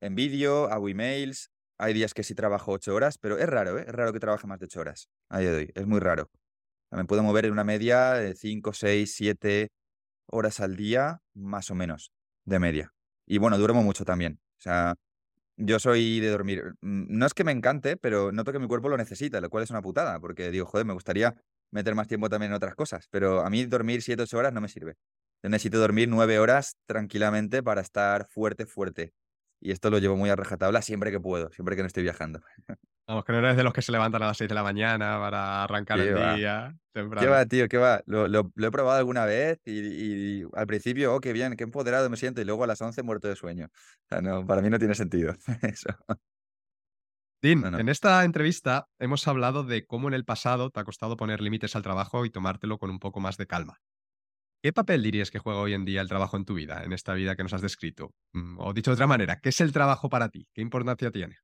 en 0.00 0.14
vídeo, 0.14 0.66
hago 0.70 0.88
emails. 0.88 1.50
Hay 1.78 1.92
días 1.94 2.14
que 2.14 2.22
sí 2.22 2.34
trabajo 2.34 2.72
ocho 2.72 2.94
horas, 2.94 3.18
pero 3.18 3.38
es 3.38 3.48
raro, 3.48 3.78
¿eh? 3.78 3.84
Es 3.86 3.92
raro 3.92 4.12
que 4.12 4.20
trabaje 4.20 4.46
más 4.46 4.58
de 4.60 4.66
ocho 4.66 4.80
horas 4.80 5.08
a 5.28 5.40
día 5.40 5.50
de 5.52 5.56
hoy. 5.58 5.72
Es 5.74 5.86
muy 5.86 6.00
raro. 6.00 6.30
Me 6.96 7.04
puedo 7.04 7.22
mover 7.22 7.46
en 7.46 7.52
una 7.52 7.64
media 7.64 8.12
de 8.12 8.34
cinco, 8.34 8.72
seis, 8.72 9.14
siete 9.14 9.70
horas 10.26 10.60
al 10.60 10.76
día, 10.76 11.20
más 11.34 11.70
o 11.70 11.74
menos, 11.74 12.12
de 12.44 12.58
media. 12.58 12.92
Y 13.26 13.38
bueno, 13.38 13.58
duermo 13.58 13.82
mucho 13.82 14.04
también. 14.04 14.40
O 14.58 14.60
sea, 14.60 14.94
yo 15.56 15.78
soy 15.78 16.20
de 16.20 16.28
dormir. 16.30 16.74
Mm, 16.80 17.06
no 17.18 17.26
es 17.26 17.34
que 17.34 17.44
me 17.44 17.52
encante, 17.52 17.96
pero 17.96 18.32
noto 18.32 18.52
que 18.52 18.58
mi 18.58 18.68
cuerpo 18.68 18.88
lo 18.88 18.96
necesita, 18.96 19.40
lo 19.40 19.50
cual 19.50 19.64
es 19.64 19.70
una 19.70 19.82
putada, 19.82 20.20
porque 20.20 20.50
digo, 20.50 20.66
joder, 20.66 20.86
me 20.86 20.94
gustaría 20.94 21.34
meter 21.70 21.94
más 21.94 22.08
tiempo 22.08 22.28
también 22.30 22.52
en 22.52 22.56
otras 22.56 22.74
cosas, 22.74 23.08
pero 23.10 23.40
a 23.40 23.50
mí 23.50 23.64
dormir 23.66 24.02
7, 24.02 24.22
8 24.22 24.38
horas 24.38 24.52
no 24.52 24.60
me 24.60 24.68
sirve. 24.68 24.96
Yo 25.42 25.50
necesito 25.50 25.78
dormir 25.78 26.08
9 26.08 26.38
horas 26.38 26.76
tranquilamente 26.86 27.62
para 27.62 27.80
estar 27.82 28.26
fuerte, 28.28 28.66
fuerte. 28.66 29.12
Y 29.60 29.72
esto 29.72 29.90
lo 29.90 29.98
llevo 29.98 30.16
muy 30.16 30.30
a 30.30 30.36
rajatabla 30.36 30.82
siempre 30.82 31.10
que 31.10 31.20
puedo, 31.20 31.50
siempre 31.50 31.76
que 31.76 31.82
no 31.82 31.86
estoy 31.88 32.02
viajando. 32.02 32.40
Vamos, 33.06 33.24
que 33.24 33.32
no 33.32 33.38
eres 33.38 33.56
de 33.56 33.62
los 33.62 33.72
que 33.74 33.82
se 33.82 33.92
levantan 33.92 34.22
a 34.22 34.26
las 34.28 34.38
6 34.38 34.48
de 34.48 34.54
la 34.54 34.62
mañana 34.62 35.18
para 35.18 35.64
arrancar 35.64 36.00
el 36.00 36.36
día 36.36 36.74
temprano. 36.92 37.20
¿Qué 37.20 37.30
va, 37.30 37.44
tío? 37.44 37.68
¿Qué 37.68 37.76
va? 37.76 38.02
Lo, 38.06 38.24
he 38.40 38.70
probado 38.70 38.98
alguna 38.98 39.26
vez 39.26 39.60
y, 39.66 40.42
al 40.54 40.66
principio, 40.66 41.14
oh, 41.14 41.20
qué 41.20 41.34
bien, 41.34 41.54
qué 41.56 41.64
empoderado 41.64 42.08
me 42.08 42.16
siento, 42.16 42.40
y 42.40 42.44
luego 42.44 42.64
a 42.64 42.66
las 42.66 42.80
11 42.80 43.02
muerto 43.02 43.28
de 43.28 43.36
sueño. 43.36 43.66
O 43.66 44.08
sea, 44.08 44.22
no, 44.22 44.46
para 44.46 44.62
mí 44.62 44.70
no 44.70 44.78
tiene 44.78 44.94
sentido 44.94 45.34
eso. 45.62 45.90
Dean, 47.42 47.78
en 47.78 47.90
esta 47.90 48.24
entrevista 48.24 48.88
hemos 48.98 49.28
hablado 49.28 49.64
de 49.64 49.84
cómo 49.84 50.08
en 50.08 50.14
el 50.14 50.24
pasado 50.24 50.70
te 50.70 50.80
ha 50.80 50.84
costado 50.84 51.18
poner 51.18 51.42
límites 51.42 51.76
al 51.76 51.82
trabajo 51.82 52.24
y 52.24 52.30
tomártelo 52.30 52.78
con 52.78 52.88
un 52.88 52.98
poco 52.98 53.20
más 53.20 53.36
de 53.36 53.46
calma. 53.46 53.82
¿Qué 54.62 54.72
papel 54.72 55.02
dirías 55.02 55.30
que 55.30 55.38
juega 55.38 55.60
hoy 55.60 55.74
en 55.74 55.84
día 55.84 56.00
el 56.00 56.08
trabajo 56.08 56.38
en 56.38 56.46
tu 56.46 56.54
vida, 56.54 56.84
en 56.84 56.94
esta 56.94 57.12
vida 57.12 57.36
que 57.36 57.42
nos 57.42 57.52
has 57.52 57.60
descrito? 57.60 58.14
Mm, 58.32 58.58
o 58.60 58.72
dicho 58.72 58.92
de 58.92 58.94
otra 58.94 59.06
manera, 59.06 59.40
¿qué 59.40 59.50
es 59.50 59.60
el 59.60 59.74
trabajo 59.74 60.08
para 60.08 60.30
ti? 60.30 60.48
¿Qué 60.54 60.62
importancia 60.62 61.10
tiene? 61.10 61.36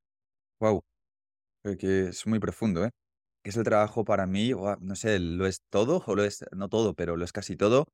Wow, 0.58 0.82
que 1.78 2.08
es 2.08 2.26
muy 2.26 2.38
profundo, 2.38 2.84
¿eh? 2.84 2.90
¿Qué 3.42 3.50
es 3.50 3.56
el 3.56 3.64
trabajo 3.64 4.04
para 4.04 4.26
mí? 4.26 4.52
no 4.80 4.96
sé, 4.96 5.18
¿lo 5.18 5.46
es 5.46 5.62
todo 5.70 6.02
o 6.06 6.14
lo 6.14 6.24
es, 6.24 6.44
no 6.52 6.68
todo, 6.68 6.94
pero 6.94 7.16
lo 7.16 7.24
es 7.24 7.32
casi 7.32 7.56
todo? 7.56 7.86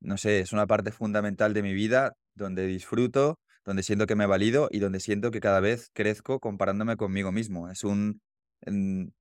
No 0.00 0.16
sé, 0.16 0.40
es 0.40 0.52
una 0.52 0.66
parte 0.66 0.92
fundamental 0.92 1.54
de 1.54 1.62
mi 1.62 1.74
vida 1.74 2.14
donde 2.34 2.66
disfruto, 2.66 3.38
donde 3.64 3.82
siento 3.82 4.06
que 4.06 4.16
me 4.16 4.26
valido 4.26 4.68
y 4.70 4.78
donde 4.78 5.00
siento 5.00 5.30
que 5.30 5.40
cada 5.40 5.60
vez 5.60 5.90
crezco 5.94 6.40
comparándome 6.40 6.96
conmigo 6.96 7.32
mismo. 7.32 7.70
Es 7.70 7.84
un, 7.84 8.20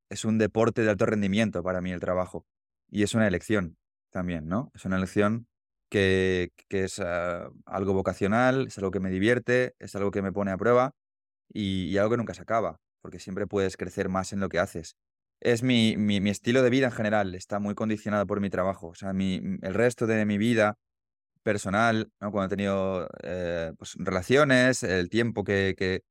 es 0.09 0.25
un 0.25 0.37
deporte 0.37 0.83
de 0.83 0.89
alto 0.89 1.05
rendimiento 1.05 1.63
para 1.63 1.81
mí 1.81 1.91
el 1.91 1.99
trabajo. 1.99 2.45
Y 2.89 3.03
es 3.03 3.13
una 3.13 3.27
elección 3.27 3.77
también, 4.11 4.47
¿no? 4.47 4.71
Es 4.73 4.85
una 4.85 4.97
elección 4.97 5.47
que, 5.89 6.51
es 6.69 6.99
ah, 6.99 7.49
algo 7.65 7.93
vocacional, 7.93 8.67
es 8.67 8.77
algo 8.77 8.91
que 8.91 8.99
me 8.99 9.11
divierte, 9.11 9.75
es 9.79 9.95
algo 9.95 10.11
que 10.11 10.21
me 10.21 10.31
pone 10.31 10.51
a 10.51 10.57
prueba 10.57 10.91
y, 11.49 11.97
algo 11.97 12.11
que 12.11 12.17
nunca 12.17 12.33
se 12.33 12.41
acaba, 12.41 12.79
porque 13.03 13.19
siempre 13.19 13.45
puedes 13.47 13.77
crecer 13.77 14.09
más 14.09 14.33
en 14.33 14.39
lo 14.39 14.49
que 14.49 14.59
haces. 14.59 14.95
Es 15.41 15.61
mi, 15.61 15.97
mi, 15.97 16.29
estilo 16.29 16.63
de 16.63 16.69
vida 16.69 16.87
en 16.87 16.93
general, 16.93 17.35
está 17.35 17.59
muy 17.59 17.75
condicionado 17.75 18.25
por 18.25 18.39
mi 18.39 18.49
trabajo. 18.49 18.87
O 18.87 18.95
sea, 18.95 19.13
mi, 19.13 19.41
el 19.61 19.73
resto 19.73 20.07
de 20.07 20.25
mi 20.25 20.37
vida 20.37 20.77
personal, 21.43 22.09
¿no? 22.21 22.31
cuando 22.31 22.47
he 22.47 22.57
tenido 22.57 23.09
eh, 23.23 23.73
pues, 23.77 23.95
relaciones, 23.97 24.83
el 24.83 25.09
tiempo 25.09 25.43
que, 25.43 25.75
que 25.77 26.01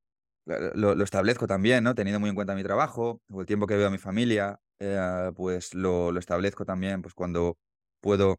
lo, 0.45 0.95
lo, 0.95 1.05
establezco 1.05 1.47
también, 1.47 1.85
¿no? 1.85 1.95
teniendo 1.95 2.21
muy 2.21 2.29
en 2.29 2.35
cuenta 2.35 2.55
mi 2.55 2.63
trabajo, 2.63 3.23
el 3.39 3.47
tiempo 3.47 3.67
que 3.67 3.77
veo 3.77 3.89
a 3.89 3.91
mi 3.91 3.99
familia, 3.99 4.61
eh, 4.81 5.33
pues 5.35 5.75
lo, 5.75 6.13
lo, 6.13 6.21
establezco 6.21 6.67
también 6.67 7.01
pues, 7.01 7.15
cuando 7.15 7.57
puedo 8.01 8.39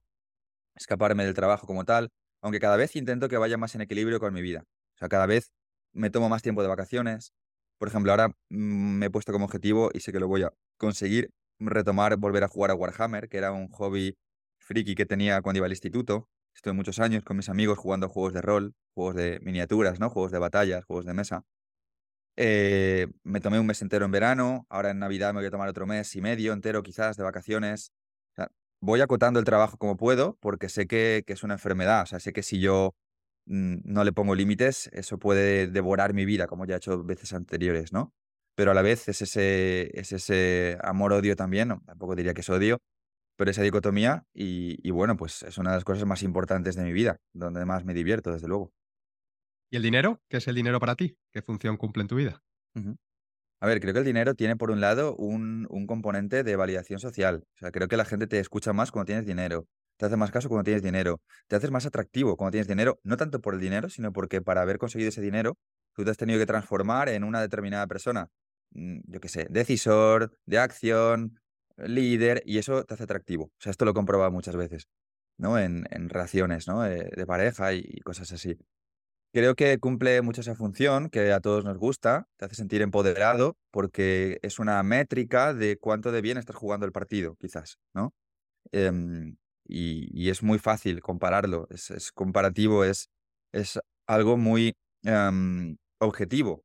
escaparme 0.75 1.25
del 1.25 1.33
trabajo 1.33 1.67
como 1.67 1.85
tal, 1.85 2.09
aunque 2.41 2.59
cada 2.59 2.77
vez 2.77 2.95
intento 2.95 3.29
que 3.29 3.37
vaya 3.37 3.57
más 3.57 3.73
en 3.75 3.81
equilibrio 3.81 4.19
con 4.19 4.33
mi 4.33 4.41
vida. 4.41 4.63
O 4.95 4.97
sea, 4.99 5.09
cada 5.09 5.25
vez 5.25 5.51
me 5.93 6.09
tomo 6.09 6.29
más 6.29 6.41
tiempo 6.41 6.61
de 6.61 6.67
vacaciones. 6.67 7.33
Por 7.83 7.89
ejemplo, 7.89 8.13
ahora 8.13 8.29
mm, 8.29 8.97
me 8.97 9.07
he 9.07 9.09
puesto 9.09 9.33
como 9.33 9.43
objetivo 9.43 9.89
y 9.93 9.99
sé 9.99 10.13
que 10.13 10.19
lo 10.21 10.29
voy 10.29 10.43
a 10.43 10.53
conseguir 10.77 11.33
retomar, 11.59 12.15
volver 12.15 12.45
a 12.45 12.47
jugar 12.47 12.71
a 12.71 12.75
Warhammer, 12.75 13.27
que 13.27 13.37
era 13.37 13.51
un 13.51 13.67
hobby 13.67 14.17
friki 14.57 14.95
que 14.95 15.05
tenía 15.05 15.41
cuando 15.41 15.57
iba 15.57 15.65
al 15.65 15.73
instituto. 15.73 16.29
Estuve 16.55 16.71
muchos 16.71 16.99
años 16.99 17.25
con 17.25 17.35
mis 17.35 17.49
amigos 17.49 17.77
jugando 17.77 18.07
juegos 18.07 18.31
de 18.31 18.41
rol, 18.41 18.73
juegos 18.93 19.15
de 19.15 19.41
miniaturas, 19.41 19.99
¿no? 19.99 20.09
Juegos 20.09 20.31
de 20.31 20.39
batallas, 20.39 20.85
juegos 20.85 21.03
de 21.03 21.13
mesa. 21.13 21.43
Eh, 22.37 23.07
me 23.23 23.41
tomé 23.41 23.59
un 23.59 23.65
mes 23.65 23.81
entero 23.81 24.05
en 24.05 24.11
verano, 24.11 24.65
ahora 24.69 24.91
en 24.91 24.99
Navidad 24.99 25.33
me 25.33 25.41
voy 25.41 25.47
a 25.47 25.51
tomar 25.51 25.67
otro 25.67 25.85
mes 25.85 26.15
y 26.15 26.21
medio 26.21 26.53
entero 26.53 26.83
quizás 26.83 27.17
de 27.17 27.23
vacaciones. 27.23 27.91
Voy 28.79 29.01
acotando 29.01 29.39
el 29.39 29.45
trabajo 29.45 29.77
como 29.77 29.97
puedo 29.97 30.37
porque 30.39 30.69
sé 30.69 30.87
que, 30.87 31.25
es 31.27 31.43
una 31.43 31.55
enfermedad, 31.55 32.03
o 32.03 32.05
sea, 32.05 32.21
sé 32.21 32.31
que 32.31 32.43
si 32.43 32.61
yo 32.61 32.95
no 33.45 34.03
le 34.03 34.13
pongo 34.13 34.35
límites, 34.35 34.89
eso 34.93 35.17
puede 35.17 35.67
devorar 35.67 36.13
mi 36.13 36.25
vida, 36.25 36.47
como 36.47 36.65
ya 36.65 36.75
he 36.75 36.77
hecho 36.77 37.03
veces 37.03 37.33
anteriores, 37.33 37.93
¿no? 37.93 38.13
Pero 38.55 38.71
a 38.71 38.73
la 38.73 38.81
vez 38.81 39.09
es 39.09 39.21
ese, 39.21 39.89
es 39.99 40.11
ese 40.11 40.77
amor-odio 40.81 41.35
también, 41.35 41.69
no, 41.69 41.81
tampoco 41.85 42.15
diría 42.15 42.33
que 42.33 42.41
es 42.41 42.49
odio, 42.49 42.77
pero 43.35 43.51
esa 43.51 43.63
dicotomía 43.63 44.25
y, 44.33 44.77
y, 44.87 44.91
bueno, 44.91 45.17
pues 45.17 45.43
es 45.43 45.57
una 45.57 45.71
de 45.71 45.77
las 45.77 45.83
cosas 45.83 46.05
más 46.05 46.23
importantes 46.23 46.75
de 46.75 46.83
mi 46.83 46.93
vida, 46.93 47.17
donde 47.33 47.65
más 47.65 47.83
me 47.83 47.93
divierto, 47.93 48.31
desde 48.31 48.47
luego. 48.47 48.71
¿Y 49.71 49.77
el 49.77 49.81
dinero? 49.81 50.21
¿Qué 50.29 50.37
es 50.37 50.47
el 50.47 50.55
dinero 50.55 50.79
para 50.79 50.95
ti? 50.95 51.17
¿Qué 51.31 51.41
función 51.41 51.77
cumple 51.77 52.01
en 52.01 52.07
tu 52.07 52.15
vida? 52.15 52.43
Uh 52.75 52.79
-huh. 52.79 52.97
A 53.59 53.65
ver, 53.65 53.79
creo 53.79 53.93
que 53.93 53.99
el 53.99 54.05
dinero 54.05 54.35
tiene 54.35 54.55
por 54.55 54.71
un 54.71 54.81
lado 54.81 55.15
un, 55.15 55.67
un, 55.69 55.87
componente 55.87 56.43
de 56.43 56.55
validación 56.57 56.99
social. 56.99 57.45
O 57.55 57.57
sea, 57.57 57.71
creo 57.71 57.87
que 57.87 57.97
la 57.97 58.05
gente 58.05 58.27
te 58.27 58.39
escucha 58.39 58.73
más 58.73 58.91
cuando 58.91 59.05
tienes 59.05 59.25
dinero, 59.25 59.67
te 60.03 60.07
hace 60.07 60.17
más 60.17 60.31
caso 60.31 60.49
cuando 60.49 60.65
tienes 60.65 60.83
dinero, 60.83 61.21
te 61.47 61.55
haces 61.55 61.71
más 61.71 61.85
atractivo 61.85 62.35
cuando 62.35 62.51
tienes 62.51 62.67
dinero, 62.67 62.99
no 63.03 63.15
tanto 63.15 63.39
por 63.39 63.53
el 63.53 63.61
dinero, 63.61 63.89
sino 63.89 64.11
porque 64.11 64.41
para 64.41 64.61
haber 64.61 64.77
conseguido 64.77 65.07
ese 65.07 65.21
dinero, 65.21 65.57
tú 65.93 66.03
te 66.03 66.11
has 66.11 66.17
tenido 66.17 66.39
que 66.39 66.45
transformar 66.45 67.07
en 67.07 67.23
una 67.23 67.39
determinada 67.39 67.87
persona. 67.87 68.27
Mm, 68.71 68.99
yo 69.05 69.21
qué 69.21 69.29
sé, 69.29 69.47
decisor, 69.49 70.37
de 70.45 70.57
acción, 70.59 71.39
líder, 71.77 72.43
y 72.45 72.57
eso 72.57 72.83
te 72.83 72.95
hace 72.95 73.03
atractivo. 73.03 73.45
O 73.45 73.51
sea, 73.59 73.71
esto 73.71 73.85
lo 73.85 73.91
he 73.91 73.93
comprobado 73.93 74.29
muchas 74.29 74.57
veces, 74.57 74.89
¿no? 75.37 75.57
En, 75.57 75.85
en 75.89 76.09
relaciones, 76.09 76.67
¿no? 76.67 76.81
De, 76.81 77.09
de 77.15 77.25
pareja 77.25 77.73
y, 77.73 78.01
cosas 78.01 78.29
así. 78.33 78.57
Creo 79.31 79.55
que 79.55 79.79
cumple 79.79 80.21
mucho 80.21 80.41
esa 80.41 80.55
función 80.55 81.09
que 81.09 81.31
a 81.31 81.39
todos 81.39 81.63
nos 81.63 81.77
gusta, 81.77 82.27
te 82.35 82.45
hace 82.45 82.55
sentir 82.55 82.81
empoderado 82.81 83.55
porque 83.71 84.39
es 84.41 84.59
una 84.59 84.83
métrica 84.83 85.53
de 85.53 85.77
cuánto 85.77 86.11
de 86.11 86.21
bien 86.21 86.37
estás 86.37 86.57
jugando 86.57 86.85
el 86.85 86.91
partido, 86.91 87.37
quizás, 87.39 87.79
¿no? 87.93 88.13
Eh, 88.73 88.91
y, 89.65 90.29
es 90.29 90.43
muy 90.43 90.59
fácil 90.59 91.01
compararlo, 91.01 91.67
es, 91.69 92.11
comparativo, 92.13 92.83
es, 92.83 93.09
es 93.51 93.79
algo 94.07 94.37
muy 94.37 94.73
um, 95.03 95.75
objetivo. 95.99 96.63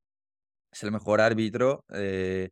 Es 0.72 0.82
el 0.82 0.92
mejor 0.92 1.20
árbitro 1.20 1.84
eh, 1.92 2.50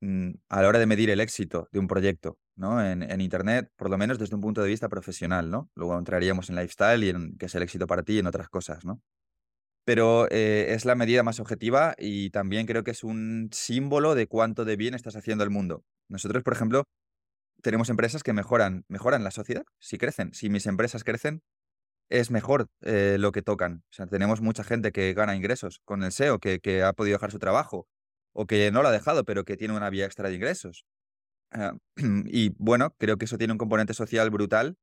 Mm, 0.00 0.30
a 0.48 0.62
la 0.62 0.68
hora 0.68 0.78
de 0.78 0.86
medir 0.86 1.10
el 1.10 1.18
éxito 1.20 1.68
de 1.72 1.80
un 1.80 1.88
proyecto, 1.88 2.38
¿no? 2.54 2.84
En, 2.84 3.02
en, 3.02 3.20
Internet, 3.20 3.68
por 3.76 3.90
lo 3.90 3.98
menos 3.98 4.18
desde 4.18 4.36
un 4.36 4.40
punto 4.40 4.62
de 4.62 4.68
vista 4.68 4.88
profesional, 4.88 5.50
¿no? 5.50 5.70
Luego 5.74 5.98
entraríamos 5.98 6.48
en 6.50 6.56
lifestyle 6.56 7.02
y 7.02 7.08
en 7.08 7.36
qué 7.36 7.46
es 7.46 7.54
el 7.56 7.62
éxito 7.64 7.86
para 7.88 8.04
ti 8.04 8.14
y 8.14 8.18
en 8.20 8.28
otras 8.28 8.48
cosas, 8.48 8.84
¿no? 8.84 9.02
Pero 9.84 10.28
eh, 10.30 10.74
es 10.74 10.84
la 10.84 10.94
medida 10.94 11.22
más 11.22 11.40
objetiva 11.40 11.94
y 11.98 12.30
también 12.30 12.66
creo 12.66 12.84
que 12.84 12.92
es 12.92 13.04
un 13.04 13.48
símbolo 13.52 14.14
de 14.14 14.28
cuánto 14.28 14.64
de 14.64 14.76
bien 14.76 14.94
estás 14.94 15.16
haciendo 15.16 15.44
al 15.44 15.50
mundo. 15.50 15.84
Nosotros, 16.08 16.44
por 16.44 16.52
ejemplo, 16.54 16.84
tenemos 17.62 17.90
empresas 17.90 18.22
que 18.22 18.32
mejoran, 18.32 18.84
mejoran 18.88 19.24
la 19.24 19.30
sociedad 19.30 19.64
si 19.78 19.98
crecen. 19.98 20.32
Si 20.34 20.50
mis 20.50 20.66
empresas 20.66 21.04
crecen, 21.04 21.42
es 22.08 22.30
mejor 22.30 22.68
eh, 22.82 23.16
lo 23.18 23.32
que 23.32 23.42
tocan. 23.42 23.84
O 23.90 23.92
sea, 23.92 24.06
tenemos 24.06 24.40
mucha 24.40 24.64
gente 24.64 24.92
que 24.92 25.12
gana 25.14 25.36
ingresos 25.36 25.80
con 25.84 26.02
el 26.02 26.12
SEO, 26.12 26.38
que, 26.38 26.60
que 26.60 26.82
ha 26.82 26.92
podido 26.92 27.16
dejar 27.16 27.30
su 27.30 27.38
trabajo, 27.38 27.86
o 28.32 28.46
que 28.46 28.70
no 28.70 28.82
lo 28.82 28.88
ha 28.88 28.92
dejado, 28.92 29.24
pero 29.24 29.44
que 29.44 29.56
tiene 29.56 29.76
una 29.76 29.90
vía 29.90 30.06
extra 30.06 30.28
de 30.28 30.34
ingresos. 30.36 30.86
Uh, 31.52 31.78
y 32.26 32.54
bueno, 32.58 32.94
creo 32.98 33.16
que 33.16 33.24
eso 33.24 33.38
tiene 33.38 33.52
un 33.52 33.58
componente 33.58 33.94
social 33.94 34.30
brutal. 34.30 34.76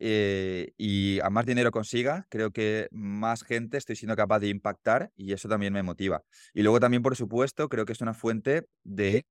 Eh, 0.00 0.72
y 0.76 1.18
a 1.20 1.30
más 1.30 1.44
dinero 1.44 1.72
consiga, 1.72 2.24
creo 2.28 2.52
que 2.52 2.86
más 2.92 3.42
gente 3.42 3.78
estoy 3.78 3.96
siendo 3.96 4.14
capaz 4.14 4.38
de 4.38 4.48
impactar 4.48 5.10
y 5.16 5.32
eso 5.32 5.48
también 5.48 5.72
me 5.72 5.82
motiva. 5.82 6.22
Y 6.54 6.62
luego 6.62 6.78
también, 6.78 7.02
por 7.02 7.16
supuesto, 7.16 7.68
creo 7.68 7.84
que 7.84 7.94
es 7.94 8.00
una 8.00 8.14
fuente 8.14 8.68
de, 8.84 9.26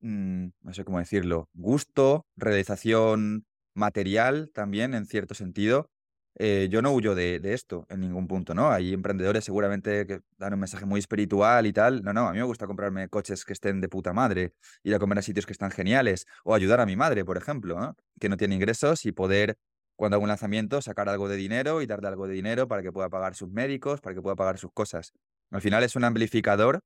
mmm, 0.00 0.48
no 0.62 0.72
sé 0.74 0.84
cómo 0.84 0.98
decirlo, 0.98 1.48
gusto, 1.54 2.26
realización 2.36 3.44
material 3.74 4.50
también, 4.52 4.94
en 4.94 5.06
cierto 5.06 5.34
sentido, 5.34 5.90
eh, 6.38 6.68
yo 6.70 6.80
no 6.80 6.92
huyo 6.92 7.14
de, 7.14 7.40
de, 7.40 7.54
esto 7.54 7.86
en 7.90 8.00
ningún 8.00 8.26
punto, 8.28 8.54
¿no? 8.54 8.70
Hay 8.70 8.94
emprendedores 8.94 9.44
seguramente 9.44 10.06
que 10.06 10.20
dan 10.38 10.54
un 10.54 10.60
mensaje 10.60 10.86
muy 10.86 11.00
espiritual 11.00 11.66
y 11.66 11.72
tal. 11.72 12.02
No, 12.02 12.12
no, 12.12 12.28
a 12.28 12.32
mí 12.32 12.38
me 12.38 12.44
gusta 12.44 12.66
comprarme 12.66 13.08
coches 13.08 13.44
que 13.44 13.52
estén 13.52 13.80
de 13.80 13.88
puta 13.88 14.12
madre, 14.12 14.54
ir 14.82 14.94
a 14.94 14.98
comer 14.98 15.18
a 15.18 15.22
sitios 15.22 15.44
que 15.44 15.52
están 15.52 15.70
geniales, 15.70 16.26
o 16.44 16.54
ayudar 16.54 16.80
a 16.80 16.86
mi 16.86 16.96
madre, 16.96 17.24
por 17.24 17.36
ejemplo, 17.36 17.94
que 18.18 18.28
no 18.28 18.36
tiene 18.36 18.54
ingresos 18.54 19.04
y 19.06 19.12
poder, 19.12 19.58
cuando 19.96 20.16
hago 20.16 20.22
un 20.22 20.28
lanzamiento, 20.28 20.80
sacar 20.80 21.08
algo 21.08 21.28
de 21.28 21.36
dinero 21.36 21.82
y 21.82 21.86
darle 21.86 22.08
algo 22.08 22.26
de 22.26 22.34
dinero 22.34 22.68
para 22.68 22.82
que 22.82 22.92
pueda 22.92 23.10
pagar 23.10 23.34
sus 23.34 23.50
médicos, 23.50 24.00
para 24.00 24.14
que 24.14 24.22
pueda 24.22 24.36
pagar 24.36 24.58
sus 24.58 24.72
cosas. 24.72 25.12
Al 25.50 25.60
final 25.60 25.82
es 25.84 25.96
un 25.96 26.04
amplificador 26.04 26.80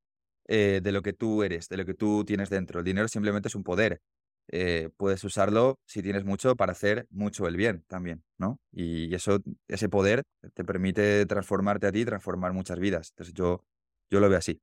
eh, 0.47 0.81
de 0.83 0.93
lo 0.93 1.03
que 1.03 1.13
tú 1.13 1.43
eres, 1.43 1.69
de 1.69 1.77
lo 1.77 1.85
que 1.85 1.95
tú 1.95 2.25
tienes 2.25 2.51
dentro. 2.51 2.81
El 2.81 2.85
dinero 2.85 3.09
simplemente 3.09 3.49
es 3.49 3.55
un 3.55 3.65
poder 3.65 4.01
eh, 4.49 4.91
puedes 4.97 5.25
usarlo, 5.25 5.81
si 5.87 6.03
tienes 6.03 6.25
mucho, 6.25 6.55
para 6.57 6.73
hacer 6.73 7.07
mucho 7.11 7.47
el 7.47 7.57
bien 7.57 7.85
también, 7.89 8.25
¿no? 8.39 8.61
Y 8.73 9.15
eso, 9.15 9.39
ese 9.69 9.89
poder 9.89 10.23
te 10.55 10.65
permite 10.65 11.25
transformarte 11.27 11.87
a 11.87 11.93
ti, 11.93 12.05
transformar 12.05 12.53
muchas 12.53 12.79
vidas. 12.79 13.11
Entonces 13.13 13.35
yo, 13.35 13.65
yo 14.11 14.21
lo 14.21 14.29
veo 14.29 14.39
así. 14.39 14.61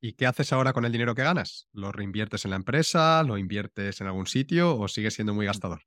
¿Y 0.00 0.12
qué 0.12 0.26
haces 0.26 0.52
ahora 0.52 0.72
con 0.72 0.84
el 0.84 0.92
dinero 0.92 1.16
que 1.16 1.24
ganas? 1.24 1.66
¿Lo 1.72 1.90
reinviertes 1.90 2.44
en 2.44 2.50
la 2.50 2.56
empresa? 2.56 3.22
¿Lo 3.24 3.36
inviertes 3.36 4.00
en 4.00 4.06
algún 4.06 4.26
sitio 4.26 4.78
o 4.78 4.86
sigues 4.86 5.14
siendo 5.14 5.34
muy 5.34 5.46
gastador? 5.46 5.82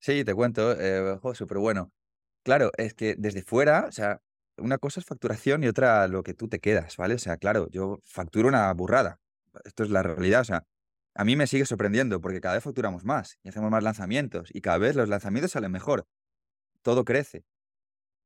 Sí, 0.00 0.24
te 0.24 0.34
cuento, 0.34 0.72
eh, 0.72 1.18
súper 1.34 1.58
bueno. 1.58 1.92
Claro, 2.42 2.72
es 2.76 2.94
que 2.94 3.14
desde 3.16 3.42
fuera, 3.42 3.86
o 3.88 3.92
sea, 3.92 4.20
una 4.60 4.78
cosa 4.78 5.00
es 5.00 5.06
facturación 5.06 5.64
y 5.64 5.68
otra 5.68 6.06
lo 6.08 6.22
que 6.22 6.34
tú 6.34 6.48
te 6.48 6.60
quedas, 6.60 6.96
¿vale? 6.96 7.14
O 7.14 7.18
sea, 7.18 7.36
claro, 7.36 7.68
yo 7.70 8.00
facturo 8.04 8.48
una 8.48 8.72
burrada. 8.72 9.18
Esto 9.64 9.84
es 9.84 9.90
la 9.90 10.02
realidad, 10.02 10.42
o 10.42 10.44
sea, 10.44 10.64
a 11.14 11.24
mí 11.24 11.36
me 11.36 11.46
sigue 11.46 11.66
sorprendiendo 11.66 12.20
porque 12.20 12.40
cada 12.40 12.54
vez 12.54 12.64
facturamos 12.64 13.04
más 13.04 13.38
y 13.42 13.48
hacemos 13.48 13.70
más 13.70 13.82
lanzamientos 13.82 14.48
y 14.54 14.60
cada 14.60 14.78
vez 14.78 14.96
los 14.96 15.08
lanzamientos 15.08 15.52
salen 15.52 15.72
mejor. 15.72 16.06
Todo 16.82 17.04
crece. 17.04 17.44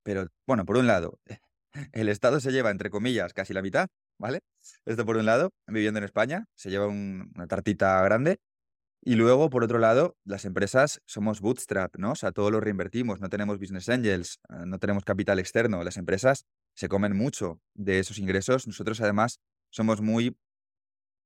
Pero, 0.02 0.28
bueno, 0.46 0.64
por 0.64 0.76
un 0.76 0.86
lado, 0.86 1.18
el 1.92 2.08
Estado 2.08 2.40
se 2.40 2.52
lleva, 2.52 2.70
entre 2.70 2.90
comillas, 2.90 3.32
casi 3.32 3.54
la 3.54 3.62
mitad, 3.62 3.88
¿vale? 4.18 4.40
Esto 4.84 5.04
por 5.06 5.16
un 5.16 5.26
lado, 5.26 5.52
viviendo 5.66 5.98
en 5.98 6.04
España, 6.04 6.46
se 6.54 6.70
lleva 6.70 6.86
un, 6.86 7.32
una 7.34 7.46
tartita 7.46 8.02
grande. 8.02 8.38
Y 9.06 9.16
luego, 9.16 9.50
por 9.50 9.62
otro 9.62 9.78
lado, 9.78 10.16
las 10.24 10.46
empresas 10.46 11.02
somos 11.04 11.42
bootstrap, 11.42 11.94
¿no? 11.98 12.12
O 12.12 12.14
sea, 12.14 12.32
todo 12.32 12.50
lo 12.50 12.60
reinvertimos, 12.60 13.20
no 13.20 13.28
tenemos 13.28 13.58
business 13.58 13.90
angels, 13.90 14.40
eh, 14.48 14.64
no 14.64 14.78
tenemos 14.78 15.04
capital 15.04 15.38
externo. 15.38 15.84
Las 15.84 15.98
empresas 15.98 16.46
se 16.74 16.88
comen 16.88 17.14
mucho 17.14 17.60
de 17.74 17.98
esos 17.98 18.18
ingresos. 18.18 18.66
Nosotros, 18.66 19.02
además, 19.02 19.40
somos 19.68 20.00
muy 20.00 20.38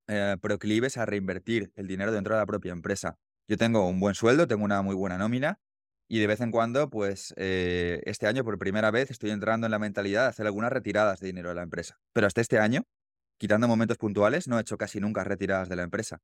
eh, 0.09 0.37
proclives 0.41 0.97
a 0.97 1.07
reinvertir 1.07 1.71
el 1.77 1.87
dinero 1.87 2.11
dentro 2.11 2.35
de 2.35 2.41
la 2.41 2.47
propia 2.47 2.73
empresa. 2.73 3.17
Yo 3.47 3.57
tengo 3.57 3.87
un 3.87 4.01
buen 4.01 4.17
sueldo, 4.17 4.49
tengo 4.49 4.65
una 4.65 4.83
muy 4.83 4.97
buena 4.97 5.17
nómina 5.17 5.61
y 6.09 6.19
de 6.19 6.27
vez 6.27 6.41
en 6.41 6.51
cuando, 6.51 6.91
pues 6.91 7.33
eh, 7.37 8.03
este 8.07 8.27
año 8.27 8.43
por 8.43 8.59
primera 8.59 8.91
vez 8.91 9.13
estoy 9.13 9.31
entrando 9.31 9.69
en 9.69 9.71
la 9.71 9.79
mentalidad 9.79 10.25
de 10.25 10.31
hacer 10.31 10.47
algunas 10.47 10.73
retiradas 10.73 11.21
de 11.21 11.29
dinero 11.29 11.51
de 11.51 11.55
la 11.55 11.63
empresa. 11.63 12.01
Pero 12.13 12.27
hasta 12.27 12.41
este 12.41 12.59
año, 12.59 12.89
quitando 13.39 13.69
momentos 13.69 13.99
puntuales, 13.99 14.49
no 14.49 14.59
he 14.59 14.63
hecho 14.63 14.77
casi 14.79 14.99
nunca 14.99 15.23
retiradas 15.23 15.69
de 15.69 15.77
la 15.77 15.85
empresa 15.85 16.21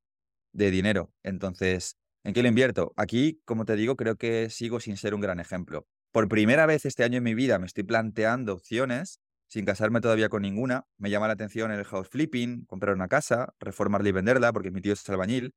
de 0.54 0.70
dinero. 0.70 1.12
Entonces, 1.22 1.96
¿en 2.22 2.32
qué 2.32 2.42
lo 2.42 2.48
invierto? 2.48 2.94
Aquí, 2.96 3.42
como 3.44 3.66
te 3.66 3.76
digo, 3.76 3.96
creo 3.96 4.16
que 4.16 4.48
sigo 4.48 4.80
sin 4.80 4.96
ser 4.96 5.14
un 5.14 5.20
gran 5.20 5.40
ejemplo. 5.40 5.86
Por 6.12 6.28
primera 6.28 6.64
vez 6.64 6.86
este 6.86 7.04
año 7.04 7.18
en 7.18 7.24
mi 7.24 7.34
vida 7.34 7.58
me 7.58 7.66
estoy 7.66 7.84
planteando 7.84 8.54
opciones 8.54 9.20
sin 9.48 9.64
casarme 9.64 10.00
todavía 10.00 10.28
con 10.28 10.42
ninguna. 10.42 10.84
Me 10.96 11.10
llama 11.10 11.26
la 11.26 11.34
atención 11.34 11.70
el 11.70 11.84
house 11.84 12.08
flipping, 12.08 12.64
comprar 12.66 12.94
una 12.94 13.08
casa, 13.08 13.52
reformarla 13.60 14.08
y 14.08 14.12
venderla, 14.12 14.52
porque 14.52 14.70
mi 14.70 14.80
tío 14.80 14.92
es 14.92 15.08
albañil. 15.10 15.52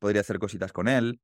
Podría 0.00 0.20
hacer 0.20 0.38
cositas 0.38 0.72
con 0.72 0.88
él. 0.88 1.20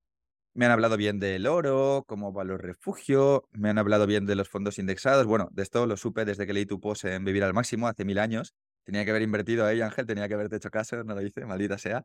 Me 0.54 0.66
han 0.66 0.72
hablado 0.72 0.96
bien 0.96 1.20
del 1.20 1.46
oro, 1.46 2.04
como 2.06 2.32
valor 2.32 2.62
refugio. 2.62 3.48
Me 3.52 3.70
han 3.70 3.78
hablado 3.78 4.06
bien 4.06 4.26
de 4.26 4.36
los 4.36 4.48
fondos 4.48 4.78
indexados. 4.78 5.26
Bueno, 5.26 5.48
de 5.52 5.62
esto 5.62 5.86
lo 5.86 5.96
supe 5.96 6.24
desde 6.24 6.46
que 6.46 6.52
leí 6.52 6.66
tu 6.66 6.80
post 6.80 7.04
en 7.04 7.24
Vivir 7.24 7.44
al 7.44 7.54
Máximo 7.54 7.88
hace 7.88 8.04
mil 8.04 8.18
años. 8.18 8.54
Tenía 8.84 9.04
que 9.04 9.10
haber 9.10 9.22
invertido 9.22 9.66
ahí, 9.66 9.80
Ángel, 9.80 10.06
tenía 10.06 10.28
que 10.28 10.34
haberte 10.34 10.56
hecho 10.56 10.70
caso, 10.70 11.04
no 11.04 11.14
lo 11.14 11.22
hice, 11.22 11.44
maldita 11.44 11.78
sea. 11.78 12.04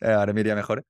Eh, 0.00 0.10
ahora 0.10 0.32
me 0.32 0.40
iría 0.40 0.54
mejor. 0.54 0.84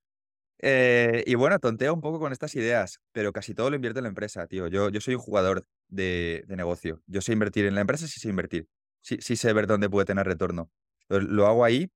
Eh, 0.58 1.24
y 1.26 1.34
bueno, 1.36 1.58
tonteo 1.58 1.94
un 1.94 2.00
poco 2.00 2.20
con 2.20 2.32
estas 2.32 2.54
ideas, 2.54 3.00
pero 3.12 3.32
casi 3.32 3.54
todo 3.54 3.70
lo 3.70 3.76
invierto 3.76 4.00
en 4.00 4.04
la 4.04 4.08
empresa, 4.10 4.46
tío. 4.46 4.68
Yo, 4.68 4.90
yo 4.90 5.00
soy 5.00 5.14
un 5.14 5.20
jugador 5.20 5.66
de, 5.88 6.44
de 6.46 6.56
negocio. 6.56 7.02
Yo 7.06 7.20
sé 7.22 7.32
invertir 7.32 7.66
en 7.66 7.74
la 7.74 7.82
empresa, 7.82 8.06
sí 8.06 8.20
sé 8.20 8.28
invertir. 8.28 8.68
Sí, 9.02 9.18
sí 9.20 9.36
sé 9.36 9.52
ver 9.52 9.66
dónde 9.66 9.88
puede 9.90 10.06
tener 10.06 10.26
retorno. 10.26 10.70
Lo, 11.08 11.46
hago 11.46 11.64
ahí 11.64 11.90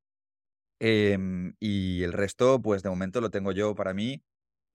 em, 0.81 1.55
y 1.61 2.03
el 2.03 2.13
resto, 2.13 2.61
pues 2.63 2.83
de 2.83 2.91
momento 2.91 3.21
lo 3.21 3.31
tengo 3.31 3.53
yo 3.53 3.75
para 3.75 3.95
mí 3.95 4.23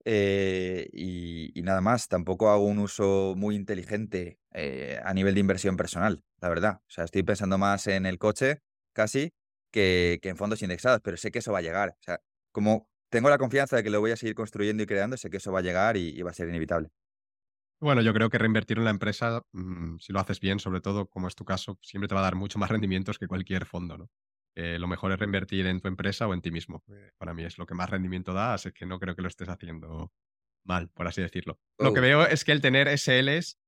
eh, 0.04 0.88
y, 0.92 1.52
nada 1.62 1.80
más. 1.80 2.08
Tampoco 2.08 2.50
hago 2.50 2.64
un 2.66 2.78
uso 2.78 3.34
muy 3.36 3.56
inteligente 3.56 4.38
a 5.04 5.14
nivel 5.14 5.34
de 5.34 5.40
inversión 5.40 5.76
personal, 5.76 6.22
la 6.40 6.48
verdad. 6.48 6.80
O 6.88 6.90
sea, 6.90 7.04
estoy 7.04 7.22
pensando 7.22 7.58
más 7.58 7.86
en 7.86 8.06
el 8.06 8.18
coche 8.18 8.62
casi 8.92 9.32
que, 9.70 10.18
que 10.22 10.30
en 10.30 10.36
fondos 10.36 10.62
indexados, 10.62 11.00
pero 11.02 11.16
sé 11.16 11.30
que 11.30 11.40
eso 11.40 11.52
va 11.52 11.58
a 11.58 11.62
llegar. 11.62 11.90
O 11.90 12.02
sea, 12.02 12.20
como 12.52 12.88
tengo 13.10 13.30
la 13.30 13.38
confianza 13.38 13.76
de 13.76 13.82
que 13.84 13.90
lo 13.90 14.00
voy 14.00 14.12
a 14.12 14.16
seguir 14.16 14.34
construyendo 14.34 14.82
y 14.82 14.86
creando, 14.86 15.16
sé 15.16 15.30
que 15.30 15.38
eso 15.38 15.52
va 15.52 15.60
a 15.60 15.62
llegar 15.62 15.96
y, 15.96 16.10
y 16.10 16.22
va 16.22 16.30
a 16.30 16.34
ser 16.34 16.48
inevitable. 16.48 16.90
Bueno, 17.80 18.02
yo 18.02 18.12
creo 18.12 18.28
que 18.28 18.36
reinvertir 18.38 18.76
en 18.78 18.84
la 18.84 18.90
empresa, 18.90 19.42
mm, 19.52 19.98
si 20.00 20.12
lo 20.12 20.20
haces 20.20 20.40
bien, 20.40 20.58
sobre 20.58 20.80
todo 20.82 21.08
como 21.08 21.28
es 21.28 21.34
tu 21.34 21.44
caso, 21.46 21.78
siempre 21.82 22.08
te 22.08 22.14
va 22.14 22.20
a 22.20 22.24
dar 22.24 22.34
mucho 22.36 22.58
más 22.58 22.70
rendimientos 22.70 23.18
que 23.18 23.26
cualquier 23.26 23.64
fondo, 23.66 23.96
¿no? 23.98 24.10
Eh, 24.56 24.78
lo 24.78 24.88
mejor 24.88 25.12
es 25.12 25.18
reinvertir 25.18 25.66
en 25.66 25.80
tu 25.80 25.88
empresa 25.88 26.26
o 26.28 26.34
en 26.34 26.42
ti 26.42 26.50
mismo. 26.50 26.82
Eh, 26.92 27.10
para 27.18 27.32
mí 27.34 27.44
es 27.44 27.56
lo 27.58 27.66
que 27.66 27.74
más 27.74 27.88
rendimiento 27.88 28.34
da, 28.34 28.52
así 28.54 28.72
que 28.72 28.84
no 28.84 28.98
creo 28.98 29.14
que 29.16 29.22
lo 29.22 29.28
estés 29.28 29.48
haciendo 29.48 30.12
mal, 30.64 30.88
por 30.90 31.06
así 31.08 31.22
decirlo. 31.22 31.60
Lo 31.78 31.92
que 31.92 32.00
Oh, 32.00 32.00
veo 32.00 32.26
es 32.26 32.44
que 32.44 32.52
el 32.52 32.60
tener 32.60 32.88
SLs 32.88 33.58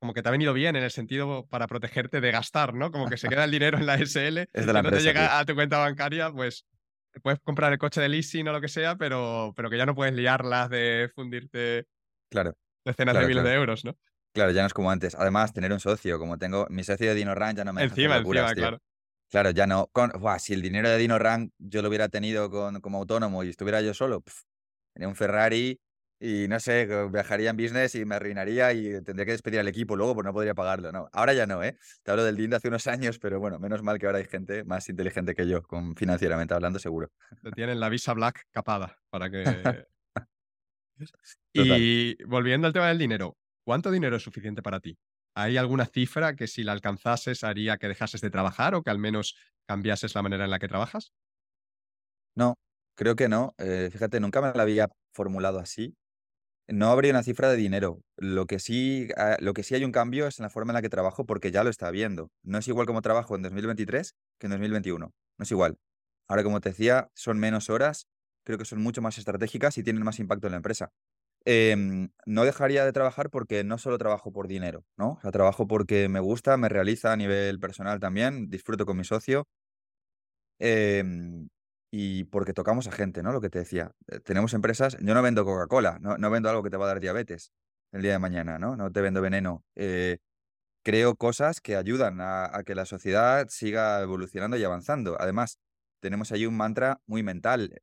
como 0.00 0.12
que 0.14 0.22
te 0.22 0.28
ha 0.28 0.32
venido 0.32 0.52
bien 0.54 0.76
en 0.76 0.82
el 0.84 0.90
sentido 0.90 1.46
para 1.48 1.66
protegerte 1.68 2.20
de 2.20 2.30
gastar, 2.32 2.74
¿no? 2.74 2.90
Como 2.92 3.08
que 3.08 3.16
se 3.18 3.28
queda 3.28 3.44
el 3.44 3.50
dinero 3.52 3.78
en 3.78 3.86
la 3.86 3.96
SL, 3.96 4.48
es 4.52 4.66
de 4.66 4.72
la 4.72 4.82
no 4.82 4.92
te 4.92 5.00
tío. 5.02 5.02
llega 5.02 5.38
a 5.38 5.44
tu 5.46 5.54
cuenta 5.54 5.78
bancaria, 5.78 6.30
pues 6.32 6.66
te 7.14 7.20
puedes 7.20 7.38
comprar 7.40 7.72
el 7.72 7.78
coche 7.78 8.00
de 8.00 8.08
leasing 8.08 8.48
o 8.48 8.52
lo 8.52 8.60
que 8.60 8.68
sea, 8.68 8.96
pero, 8.96 9.52
pero 9.56 9.70
que 9.70 9.78
ya 9.78 9.86
no 9.86 9.94
puedes 9.94 10.14
liarlas 10.14 10.68
de 10.68 11.08
fundirte 11.14 11.86
Claro, 12.28 12.56
decenas 12.84 13.14
de 13.14 13.20
claro, 13.20 13.28
miles 13.28 13.44
de 13.44 13.54
euros, 13.54 13.84
¿no? 13.84 13.96
Claro, 14.34 14.50
ya 14.50 14.62
no 14.62 14.66
es 14.66 14.74
como 14.74 14.90
antes. 14.90 15.14
Además, 15.14 15.52
tener 15.52 15.72
un 15.72 15.78
socio, 15.78 16.18
como 16.18 16.36
tengo 16.38 16.66
mi 16.68 16.82
socio 16.82 17.08
de 17.08 17.14
DinoRank, 17.14 17.56
ya 17.56 17.64
no 17.64 17.72
me 17.72 17.84
Encima, 17.84 18.18
locuras, 18.18 18.42
encima, 18.42 18.54
tío. 18.54 18.62
claro. 18.62 18.82
Claro, 19.30 19.50
ya 19.50 19.66
no. 19.66 19.88
Con, 19.92 20.12
si 20.40 20.54
el 20.54 20.62
dinero 20.62 20.88
de 20.88 20.98
DinoRank 20.98 21.52
yo 21.58 21.82
lo 21.82 21.88
hubiera 21.88 22.08
tenido 22.08 22.50
con, 22.50 22.80
como 22.80 22.98
autónomo 22.98 23.44
y 23.44 23.50
estuviera 23.50 23.80
yo 23.80 23.94
solo, 23.94 24.20
pf, 24.20 24.42
tenía 24.92 25.08
un 25.08 25.14
Ferrari 25.14 25.80
y 26.26 26.48
no 26.48 26.58
sé, 26.58 26.88
viajaría 27.10 27.50
en 27.50 27.56
business 27.58 27.94
y 27.96 28.06
me 28.06 28.14
arruinaría 28.14 28.72
y 28.72 29.02
tendría 29.02 29.26
que 29.26 29.32
despedir 29.32 29.60
al 29.60 29.68
equipo 29.68 29.94
luego, 29.94 30.14
pues 30.14 30.24
no 30.24 30.32
podría 30.32 30.54
pagarlo. 30.54 30.90
No, 30.90 31.06
ahora 31.12 31.34
ya 31.34 31.46
no, 31.46 31.62
¿eh? 31.62 31.76
Te 32.02 32.12
hablo 32.12 32.24
del 32.24 32.34
DIN 32.34 32.48
de 32.48 32.56
hace 32.56 32.68
unos 32.68 32.86
años, 32.86 33.18
pero 33.18 33.40
bueno, 33.40 33.58
menos 33.58 33.82
mal 33.82 33.98
que 33.98 34.06
ahora 34.06 34.18
hay 34.18 34.24
gente 34.24 34.64
más 34.64 34.88
inteligente 34.88 35.34
que 35.34 35.46
yo, 35.46 35.62
con, 35.62 35.94
financieramente 35.94 36.54
hablando, 36.54 36.78
seguro. 36.78 37.10
Te 37.42 37.50
tienen 37.50 37.78
la 37.78 37.90
Visa 37.90 38.14
Black 38.14 38.46
capada 38.52 38.96
para 39.10 39.28
que... 39.28 39.44
Y 41.52 42.22
volviendo 42.24 42.68
al 42.68 42.72
tema 42.72 42.88
del 42.88 42.98
dinero, 42.98 43.36
¿cuánto 43.62 43.90
dinero 43.90 44.16
es 44.16 44.22
suficiente 44.22 44.62
para 44.62 44.80
ti? 44.80 44.96
¿Hay 45.34 45.58
alguna 45.58 45.84
cifra 45.84 46.36
que 46.36 46.46
si 46.46 46.62
la 46.62 46.72
alcanzases 46.72 47.44
haría 47.44 47.76
que 47.76 47.88
dejases 47.88 48.22
de 48.22 48.30
trabajar 48.30 48.74
o 48.74 48.82
que 48.82 48.90
al 48.90 48.98
menos 48.98 49.36
cambiases 49.66 50.14
la 50.14 50.22
manera 50.22 50.44
en 50.44 50.50
la 50.50 50.58
que 50.58 50.68
trabajas? 50.68 51.12
No, 52.34 52.54
creo 52.94 53.14
que 53.14 53.28
no. 53.28 53.54
eh, 53.58 53.90
fíjate, 53.92 54.20
nunca 54.20 54.40
me 54.40 54.52
la 54.54 54.62
había 54.62 54.88
formulado 55.12 55.58
así. 55.58 55.94
No 56.68 56.90
habría 56.90 57.12
una 57.12 57.22
cifra 57.22 57.50
de 57.50 57.56
dinero. 57.56 58.00
Lo 58.16 58.46
que 58.46 58.58
sí, 58.58 59.08
ah, 59.16 59.36
lo 59.40 59.52
que 59.52 59.62
sí 59.62 59.74
hay 59.74 59.84
un 59.84 59.92
cambio 59.92 60.26
es 60.26 60.38
en 60.38 60.44
la 60.44 60.50
forma 60.50 60.72
en 60.72 60.74
la 60.74 60.82
que 60.82 60.88
trabajo 60.88 61.26
porque 61.26 61.50
ya 61.50 61.62
lo 61.62 61.70
está 61.70 61.90
viendo. 61.90 62.30
No 62.42 62.58
es 62.58 62.68
igual 62.68 62.86
como 62.86 63.02
trabajo 63.02 63.36
en 63.36 63.42
2023 63.42 64.14
que 64.38 64.46
en 64.46 64.50
2021. 64.52 65.12
No 65.38 65.42
es 65.42 65.50
igual. 65.50 65.76
Ahora, 66.26 66.42
como 66.42 66.60
te 66.60 66.70
decía, 66.70 67.08
son 67.14 67.38
menos 67.38 67.68
horas, 67.68 68.06
creo 68.44 68.56
que 68.58 68.64
son 68.64 68.80
mucho 68.82 69.02
más 69.02 69.18
estratégicas 69.18 69.76
y 69.78 69.82
tienen 69.82 70.02
más 70.04 70.18
impacto 70.20 70.46
en 70.46 70.52
la 70.52 70.56
empresa. 70.56 70.88
Em, 71.46 72.10
no 72.26 72.44
dejaría 72.44 72.84
de 72.86 72.92
trabajar 72.92 73.30
porque 73.30 73.64
no 73.64 73.78
solo 73.78 73.98
trabajo 73.98 74.32
por 74.32 74.48
dinero, 74.48 74.84
¿no? 74.98 75.12
O 75.12 75.20
sea, 75.22 75.32
trabajo 75.32 75.66
porque 75.68 76.08
me 76.08 76.20
gusta, 76.20 76.56
me 76.58 76.68
realiza 76.70 77.12
a 77.12 77.16
nivel 77.16 77.60
personal 77.60 78.00
también, 78.00 78.48
disfruto 78.50 78.86
con 78.86 78.96
mi 78.98 79.04
socio 79.04 79.46
Em, 80.58 81.48
y 81.96 82.24
porque 82.24 82.52
tocamos 82.52 82.88
a 82.88 82.92
gente, 82.92 83.22
¿no? 83.22 83.32
Lo 83.32 83.40
que 83.40 83.50
te 83.50 83.60
decía. 83.60 83.92
Eh, 84.08 84.18
tenemos 84.18 84.52
empresas, 84.52 84.96
yo 85.00 85.14
no 85.14 85.22
vendo 85.22 85.44
Coca-Cola, 85.44 85.98
no, 86.00 86.18
no 86.18 86.28
vendo 86.28 86.48
algo 86.50 86.64
que 86.64 86.70
te 86.70 86.76
va 86.76 86.86
a 86.86 86.88
dar 86.88 86.98
diabetes 86.98 87.52
el 87.92 88.02
día 88.02 88.10
de 88.12 88.18
mañana, 88.18 88.58
¿no? 88.58 88.76
No 88.76 88.90
te 88.90 89.00
vendo 89.00 89.22
veneno. 89.22 89.64
eh, 89.76 90.18
creo 90.84 91.16
cosas 91.16 91.60
que 91.60 91.76
ayudan 91.76 92.18
a, 92.20 92.62
que 92.66 92.74
la 92.74 92.86
sociedad 92.86 93.46
siga 93.48 94.02
evolucionando 94.02 94.56
y 94.56 94.64
avanzando. 94.64 95.16
Además, 95.20 95.58
tenemos 96.00 96.32
ahí 96.32 96.46
un 96.46 96.56
mantra 96.56 97.00
muy 97.06 97.22
mental. 97.22 97.80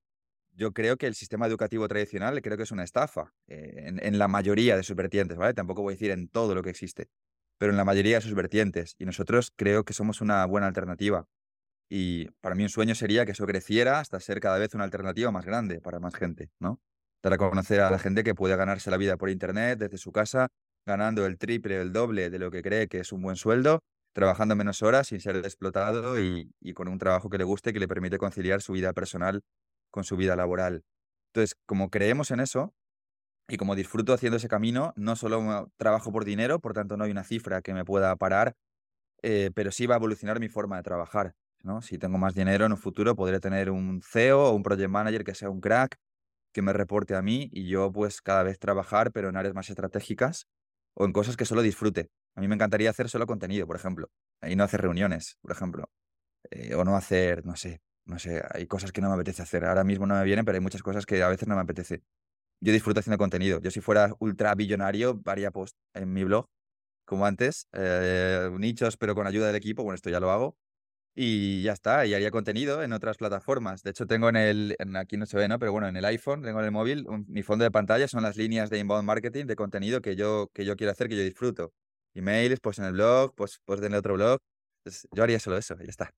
Yo 0.52 0.74
creo 0.74 0.98
que 0.98 1.08
el 1.08 1.16
sistema 1.16 1.48
educativo 1.48 1.88
tradicional 1.88 2.42
creo 2.42 2.58
que 2.58 2.64
es 2.64 2.72
una 2.72 2.84
estafa 2.84 3.34
eh, 3.48 3.86
en, 3.88 4.06
en 4.06 4.20
la 4.20 4.28
mayoría 4.28 4.76
de 4.78 4.84
sus 4.84 4.96
vertientes, 4.98 5.38
¿vale? 5.38 5.54
Tampoco 5.54 5.84
voy 5.84 5.94
a 5.94 5.96
decir 5.96 6.12
en 6.12 6.28
todo 6.28 6.54
lo 6.56 6.64
que 6.64 6.72
existe, 6.72 7.08
pero 7.58 7.72
en 7.72 7.78
la 7.78 7.86
mayoría 7.86 8.18
de 8.18 8.22
sus 8.22 8.36
vertientes. 8.36 8.96
Y 9.00 9.06
nosotros 9.06 9.54
creo 9.56 9.86
que 9.86 9.94
somos 9.94 10.22
una 10.22 10.46
buena 10.46 10.68
alternativa. 10.68 11.28
Y 11.94 12.28
para 12.42 12.56
mí 12.56 12.64
un 12.64 12.70
sueño 12.70 12.96
sería 12.96 13.26
que 13.26 13.34
eso 13.34 13.46
creciera 13.46 14.00
hasta 14.00 14.20
ser 14.22 14.40
cada 14.40 14.58
vez 14.60 14.74
una 14.76 14.86
alternativa 14.86 15.30
más 15.32 15.46
grande 15.46 15.82
para 15.82 16.00
más 16.00 16.16
gente, 16.16 16.50
¿no? 16.60 16.80
Dar 17.22 17.34
a 17.34 17.38
conocer 17.38 17.82
a 17.82 17.92
la 17.92 18.00
gente 18.00 18.24
que 18.24 18.34
puede 18.34 18.56
ganarse 18.56 18.90
la 18.92 18.98
vida 18.98 19.18
por 19.18 19.30
internet 19.30 19.78
desde 19.80 19.98
su 19.98 20.12
casa, 20.14 20.48
ganando 20.86 21.26
el 21.26 21.38
triple 21.38 21.80
o 21.80 21.82
el 21.82 21.92
doble 21.92 22.30
de 22.30 22.40
lo 22.40 22.50
que 22.50 22.62
cree 22.62 22.88
que 22.88 23.00
es 23.00 23.12
un 23.12 23.22
buen 23.22 23.36
sueldo, 23.36 23.82
trabajando 24.14 24.56
menos 24.56 24.82
horas 24.82 25.08
sin 25.08 25.20
ser 25.20 25.36
explotado 25.38 26.20
y, 26.22 26.52
y 26.62 26.74
con 26.74 26.88
un 26.88 26.98
trabajo 26.98 27.30
que 27.30 27.38
le 27.38 27.44
guste 27.44 27.74
que 27.74 27.80
le 27.80 27.88
permite 27.90 28.18
conciliar 28.18 28.62
su 28.62 28.74
vida 28.74 28.94
personal 28.94 29.42
con 29.92 30.06
su 30.06 30.16
vida 30.18 30.36
laboral. 30.38 30.84
Entonces, 31.34 31.58
como 31.66 31.90
creemos 31.90 32.32
en 32.32 32.40
eso 32.40 32.74
y 33.48 33.58
como 33.58 33.76
disfruto 33.76 34.14
haciendo 34.14 34.38
ese 34.38 34.48
camino, 34.48 34.94
no 34.96 35.16
solo 35.16 35.70
trabajo 35.78 36.12
por 36.12 36.26
dinero, 36.26 36.60
por 36.60 36.74
tanto 36.74 36.98
no 36.98 37.04
hay 37.04 37.12
una 37.12 37.24
cifra 37.24 37.62
que 37.62 37.74
me 37.74 37.86
pueda 37.86 38.16
parar 38.16 38.54
eh, 39.24 39.52
pero 39.56 39.72
sí 39.72 39.86
va 39.88 39.96
a 39.96 39.98
evolucionar 39.98 40.40
mi 40.40 40.50
forma 40.50 40.78
de 40.78 40.84
trabajar, 40.84 41.34
¿no? 41.64 41.82
Si 41.82 41.98
tengo 41.98 42.18
más 42.18 42.34
dinero 42.34 42.66
en 42.66 42.72
un 42.72 42.78
futuro, 42.78 43.16
podré 43.16 43.40
tener 43.40 43.70
un 43.70 44.02
CEO 44.04 44.50
o 44.50 44.56
un 44.56 44.64
project 44.64 44.90
manager 44.90 45.24
que 45.24 45.36
sea 45.36 45.50
un 45.50 45.62
crack, 45.62 45.98
que 46.54 46.62
me 46.62 46.74
reporte 46.74 47.16
a 47.16 47.22
mí 47.22 47.50
y 47.52 47.68
yo 47.68 47.92
pues 47.92 48.22
cada 48.22 48.44
vez 48.44 48.60
trabajar, 48.60 49.12
pero 49.12 49.30
en 49.30 49.38
áreas 49.38 49.54
más 49.54 49.70
estratégicas 49.70 50.48
o 50.94 51.06
en 51.06 51.14
cosas 51.14 51.38
que 51.38 51.46
solo 51.46 51.62
disfrute. 51.62 52.10
A 52.36 52.42
mí 52.42 52.48
me 52.48 52.56
encantaría 52.56 52.90
hacer 52.90 53.10
solo 53.10 53.26
contenido, 53.28 53.68
por 53.68 53.76
ejemplo, 53.76 54.10
y 54.42 54.56
no 54.56 54.64
hacer 54.64 54.82
reuniones, 54.82 55.38
por 55.42 55.52
ejemplo, 55.52 55.90
eh, 56.52 56.76
o 56.76 56.84
no 56.84 56.96
hacer, 56.96 57.46
no 57.46 57.56
sé, 57.56 57.82
no 58.06 58.20
sé, 58.20 58.42
hay 58.52 58.68
cosas 58.68 58.92
que 58.92 59.02
no 59.02 59.10
me 59.10 59.16
apetece 59.16 59.42
hacer. 59.44 59.66
Ahora 59.66 59.84
mismo 59.84 60.06
no 60.08 60.16
me 60.16 60.24
vienen, 60.24 60.46
pero 60.46 60.56
hay 60.58 60.62
muchas 60.62 60.84
cosas 60.84 61.06
que 61.06 61.24
a 61.24 61.30
veces 61.30 61.48
no 61.48 61.56
me 61.56 61.62
apetece. 61.62 62.02
Yo 62.62 62.74
disfruto 62.74 63.00
haciendo 63.00 63.18
contenido. 63.18 63.60
Yo 63.62 63.72
si 63.72 63.82
fuera 63.82 64.14
ultra 64.20 64.56
billonario, 64.56 65.22
haría 65.26 65.52
post 65.52 65.76
en 65.94 66.14
mi 66.14 66.24
blog 66.24 66.48
como 67.06 67.26
antes, 67.26 67.68
eh, 67.74 68.50
nichos, 68.58 68.98
pero 68.98 69.16
con 69.16 69.28
ayuda 69.28 69.48
del 69.48 69.56
equipo, 69.56 69.84
bueno, 69.84 69.96
esto 69.96 70.10
ya 70.10 70.20
lo 70.20 70.32
hago, 70.32 70.56
y 71.16 71.62
ya 71.64 71.74
está, 71.74 72.06
y 72.06 72.14
haría 72.14 72.32
contenido 72.32 72.84
en 72.84 72.94
otras 72.94 73.18
plataformas. 73.18 73.84
De 73.84 73.92
hecho, 73.92 74.08
tengo 74.08 74.30
en 74.30 74.36
el, 74.38 74.76
en- 74.80 74.96
aquí 74.96 75.18
no 75.18 75.26
se 75.26 75.38
ve, 75.38 75.48
¿no? 75.48 75.60
Pero 75.60 75.72
bueno, 75.72 75.88
en 75.88 75.98
el 75.98 76.06
iPhone, 76.06 76.42
tengo 76.44 76.60
en 76.60 76.66
el 76.66 76.72
móvil, 76.72 77.06
un- 77.08 77.26
mi 77.28 77.44
fondo 77.44 77.64
de 77.64 77.72
pantalla 77.72 78.08
son 78.08 78.24
las 78.24 78.38
líneas 78.38 78.70
de 78.70 78.80
inbound 78.80 79.06
marketing, 79.06 79.46
de 79.46 79.56
contenido 79.56 80.02
que 80.02 80.16
yo, 80.16 80.50
que 80.54 80.66
yo 80.66 80.76
quiero 80.76 80.92
hacer, 80.92 81.10
que 81.10 81.18
yo 81.18 81.24
disfruto. 81.24 81.74
Emails, 82.14 82.60
pues 82.62 82.80
en 82.80 82.86
el 82.86 82.94
blog, 82.94 83.34
pues, 83.36 83.60
pues 83.66 83.80
en 83.82 83.88
el 83.94 83.96
otro 84.00 84.16
blog. 84.16 84.40
Entonces, 84.86 85.08
yo 85.12 85.24
haría 85.24 85.40
solo 85.40 85.58
eso, 85.58 85.76
y 85.80 85.86
ya 85.86 85.90
está. 85.92 86.12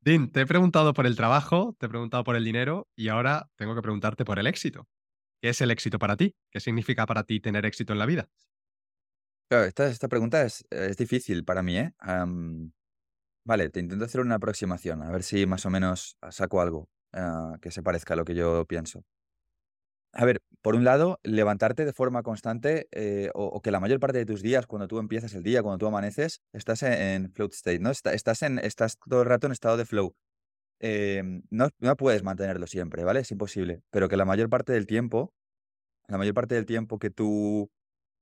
Dean, 0.00 0.30
te 0.32 0.40
he 0.42 0.46
preguntado 0.46 0.92
por 0.94 1.06
el 1.06 1.16
trabajo, 1.16 1.76
te 1.78 1.86
he 1.86 1.88
preguntado 1.88 2.24
por 2.24 2.36
el 2.36 2.44
dinero 2.44 2.88
y 2.96 3.08
ahora 3.08 3.50
tengo 3.56 3.74
que 3.74 3.82
preguntarte 3.82 4.24
por 4.24 4.38
el 4.38 4.46
éxito. 4.46 4.88
¿Qué 5.42 5.50
es 5.50 5.60
el 5.60 5.70
éxito 5.70 5.98
para 6.00 6.16
ti? 6.16 6.36
¿Qué 6.50 6.60
significa 6.60 7.06
para 7.06 7.24
ti 7.24 7.40
tener 7.40 7.66
éxito 7.66 7.92
en 7.94 8.00
la 8.00 8.06
vida? 8.06 8.30
Claro, 9.48 9.66
esta, 9.66 9.86
esta 9.88 10.08
pregunta 10.08 10.42
es, 10.44 10.64
es 10.70 10.96
difícil 10.96 11.44
para 11.44 11.62
mí, 11.62 11.76
¿eh? 11.78 11.92
Vale, 13.44 13.70
te 13.70 13.80
intento 13.80 14.04
hacer 14.04 14.20
una 14.20 14.36
aproximación, 14.36 15.02
a 15.02 15.10
ver 15.10 15.22
si 15.22 15.46
más 15.46 15.66
o 15.66 15.70
menos 15.70 16.16
saco 16.30 16.60
algo 16.60 16.88
ah, 17.12 17.56
que 17.60 17.70
se 17.70 17.82
parezca 17.82 18.14
a 18.14 18.16
lo 18.16 18.24
que 18.24 18.34
yo 18.34 18.64
pienso. 18.66 19.04
A 20.14 20.26
ver, 20.26 20.42
por 20.60 20.74
un 20.74 20.84
lado, 20.84 21.18
levantarte 21.22 21.86
de 21.86 21.92
forma 21.94 22.22
constante 22.22 22.86
eh, 22.92 23.30
o, 23.34 23.62
que 23.62 23.70
la 23.70 23.80
mayor 23.80 23.98
parte 23.98 24.18
de 24.18 24.26
tus 24.26 24.42
días, 24.42 24.66
cuando 24.66 24.86
tú 24.86 24.98
empiezas 24.98 25.32
el 25.34 25.42
día, 25.42 25.62
cuando 25.62 25.78
tú 25.78 25.86
amaneces, 25.86 26.42
estás 26.52 26.82
en, 26.82 26.92
en 26.92 27.32
float 27.32 27.54
state, 27.54 27.78
¿no? 27.78 27.90
Está- 27.90 28.12
estás, 28.12 28.42
en, 28.42 28.58
estás 28.58 28.98
todo 29.08 29.22
el 29.22 29.28
rato 29.28 29.46
en 29.46 29.52
estado 29.52 29.78
de 29.78 29.86
flow. 29.86 30.14
Em, 30.80 31.42
no, 31.50 31.68
no 31.80 31.96
puedes 31.96 32.22
mantenerlo 32.24 32.66
siempre, 32.66 33.04
¿vale? 33.04 33.20
Es 33.20 33.30
imposible. 33.32 33.82
Pero 33.90 34.08
que 34.08 34.16
la 34.16 34.24
mayor 34.26 34.50
parte 34.50 34.72
del 34.72 34.86
tiempo, 34.86 35.32
la 36.08 36.18
mayor 36.18 36.34
parte 36.34 36.54
del 36.56 36.66
tiempo 36.66 36.98
que 36.98 37.10
tú, 37.10 37.70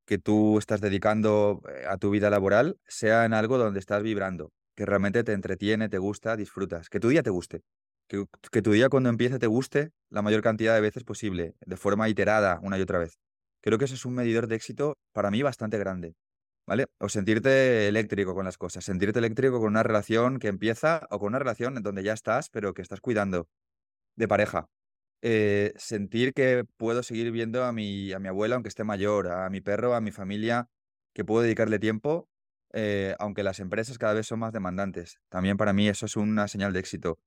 que 0.06 0.18
tú 0.18 0.59
estás 0.59 0.80
dedicando 0.80 1.62
eh, 1.68 1.86
a 1.88 1.98
tu 1.98 2.10
vida 2.10 2.30
laboral 2.30 2.78
sea 2.86 3.24
en 3.26 3.34
algo 3.34 3.59
donde 3.59 3.80
estás 3.80 4.02
vibrando, 4.02 4.52
que 4.81 4.86
realmente 4.86 5.23
te 5.24 5.35
entretiene, 5.35 5.90
te 5.90 5.98
gusta, 5.98 6.39
disfrutas, 6.39 6.89
que 6.89 7.01
tu 7.01 7.11
día 7.11 7.23
te 7.23 7.28
guste, 7.28 7.61
que, 8.09 8.62
tu 8.62 8.73
día 8.73 8.89
cuando 8.89 9.11
empiece 9.11 9.39
te 9.39 9.47
guste 9.47 9.90
la 10.09 10.23
mayor 10.23 10.40
cantidad 10.40 10.74
de 10.74 10.81
veces 10.81 11.05
posible, 11.05 11.55
de 11.66 11.77
forma 11.77 12.09
iterada 12.09 12.59
una 12.62 12.78
y 12.78 12.81
otra 12.81 12.98
vez. 12.98 13.19
Creo 13.61 13.77
que 13.77 13.85
eso 13.85 13.94
es 13.94 14.07
un 14.07 14.15
medidor 14.15 14.47
de 14.47 14.55
éxito 14.55 14.97
para 15.12 15.31
mí 15.31 15.43
bastante 15.43 15.77
grande, 15.77 16.15
¿vale? 16.66 16.86
O 16.98 17.11
sentirte 17.11 17.89
eléctrico 17.89 18.35
con 18.35 18.47
las 18.47 18.57
cosas, 18.57 18.82
sentirte 18.82 19.19
eléctrico 19.19 19.59
con 19.61 19.69
una 19.69 19.82
relación 19.82 20.39
que 20.39 20.48
empieza 20.48 21.07
o 21.11 21.19
con 21.19 21.28
una 21.28 21.40
relación 21.40 21.77
en 21.77 21.82
donde 21.82 22.02
ya 22.02 22.15
estás, 22.15 22.48
pero 22.48 22.73
que 22.73 22.81
estás 22.81 23.02
cuidando 23.02 23.48
de 24.16 24.28
pareja 24.28 24.70
eh, 25.20 25.74
sentir 25.77 26.32
que 26.32 26.65
puedo 26.78 27.02
seguir 27.02 27.31
viendo 27.32 27.65
a 27.65 27.73
mi, 27.74 28.12
a 28.12 28.19
mi 28.19 28.28
abuela, 28.28 28.55
aunque 28.55 28.70
esté 28.70 28.85
mayor, 28.85 29.28
a 29.28 29.51
mi 29.51 29.61
perro, 29.61 29.94
a 29.94 30.01
mi 30.01 30.11
familia, 30.11 30.70
que 31.12 31.23
puedo 31.23 31.43
dedicarle 31.43 31.78
tiempo, 31.78 32.30
eh, 32.72 33.14
aunque 33.18 33.42
las 33.42 33.60
empresas 33.60 33.98
cada 33.98 34.14
vez 34.14 34.26
son 34.26 34.40
más 34.40 34.52
demandantes. 34.52 35.18
También 35.28 35.56
para 35.56 35.72
mí 35.72 35.88
eso 35.88 36.06
es 36.06 36.16
una 36.16 36.48
señal 36.48 36.72
de 36.72 36.80
éxito, 36.80 37.18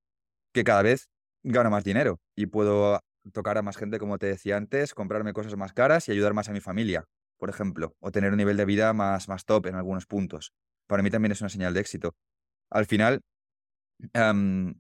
que 0.53 0.63
cada 0.63 0.81
vez 0.81 1.09
gano 1.43 1.69
más 1.69 1.83
dinero 1.83 2.19
y 2.35 2.47
puedo 2.47 2.99
tocar 3.31 3.57
a 3.57 3.61
más 3.61 3.77
gente, 3.77 3.99
como 3.99 4.17
te 4.17 4.27
decía 4.27 4.57
antes, 4.57 4.93
comprarme 4.93 5.33
cosas 5.33 5.55
más 5.55 5.73
caras 5.73 6.07
y 6.07 6.11
ayudar 6.11 6.33
más 6.33 6.49
a 6.49 6.53
mi 6.53 6.59
familia, 6.59 7.05
por 7.37 7.49
ejemplo, 7.49 7.95
o 7.99 8.11
tener 8.11 8.31
un 8.31 8.37
nivel 8.37 8.57
de 8.57 8.65
vida 8.65 8.93
más, 8.93 9.27
más 9.27 9.45
top 9.45 9.67
en 9.67 9.75
algunos 9.75 10.05
puntos. 10.05 10.53
Para 10.87 11.03
mí 11.03 11.09
también 11.09 11.31
es 11.31 11.41
una 11.41 11.49
señal 11.49 11.73
de 11.73 11.79
éxito. 11.79 12.15
Al 12.69 12.85
final, 12.85 13.21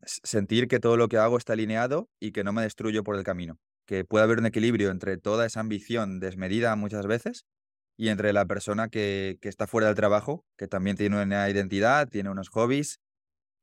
sentir 0.03 0.67
que 0.67 0.79
todo 0.79 0.97
lo 0.97 1.07
que 1.07 1.17
hago 1.17 1.37
está 1.37 1.53
alineado 1.53 2.09
y 2.19 2.31
que 2.31 2.43
no 2.43 2.53
me 2.53 2.61
destruyo 2.61 3.03
por 3.03 3.15
el 3.15 3.23
camino. 3.23 3.57
Que 3.85 4.05
puede 4.05 4.23
haber 4.23 4.39
un 4.39 4.45
equilibrio 4.45 4.91
entre 4.91 5.17
toda 5.17 5.45
esa 5.45 5.59
ambición 5.59 6.19
desmedida 6.19 6.75
muchas 6.75 7.05
veces 7.05 7.45
y 7.97 8.09
entre 8.09 8.33
la 8.33 8.45
persona 8.45 8.89
que, 8.89 9.37
que 9.41 9.49
está 9.49 9.67
fuera 9.67 9.87
del 9.87 9.95
trabajo, 9.95 10.45
que 10.57 10.67
también 10.67 10.97
tiene 10.97 11.21
una 11.21 11.49
identidad, 11.49 12.07
tiene 12.09 12.29
unos 12.29 12.49
hobbies, 12.49 12.99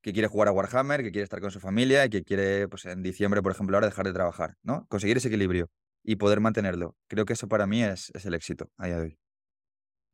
que 0.01 0.13
quiere 0.13 0.27
jugar 0.27 0.47
a 0.47 0.51
Warhammer, 0.51 1.03
que 1.03 1.11
quiere 1.11 1.23
estar 1.23 1.39
con 1.39 1.51
su 1.51 1.59
familia 1.59 2.05
y 2.05 2.09
que 2.09 2.23
quiere, 2.23 2.67
pues 2.67 2.85
en 2.85 3.03
diciembre, 3.03 3.41
por 3.41 3.51
ejemplo, 3.51 3.77
ahora 3.77 3.87
dejar 3.87 4.05
de 4.05 4.13
trabajar, 4.13 4.55
¿no? 4.63 4.85
Conseguir 4.87 5.17
ese 5.17 5.27
equilibrio 5.27 5.69
y 6.03 6.15
poder 6.15 6.39
mantenerlo. 6.39 6.95
Creo 7.07 7.25
que 7.25 7.33
eso 7.33 7.47
para 7.47 7.67
mí 7.67 7.83
es, 7.83 8.11
es 8.13 8.25
el 8.25 8.33
éxito 8.33 8.71
a 8.77 8.87
día 8.87 8.95
de 8.97 9.01
hoy. 9.03 9.17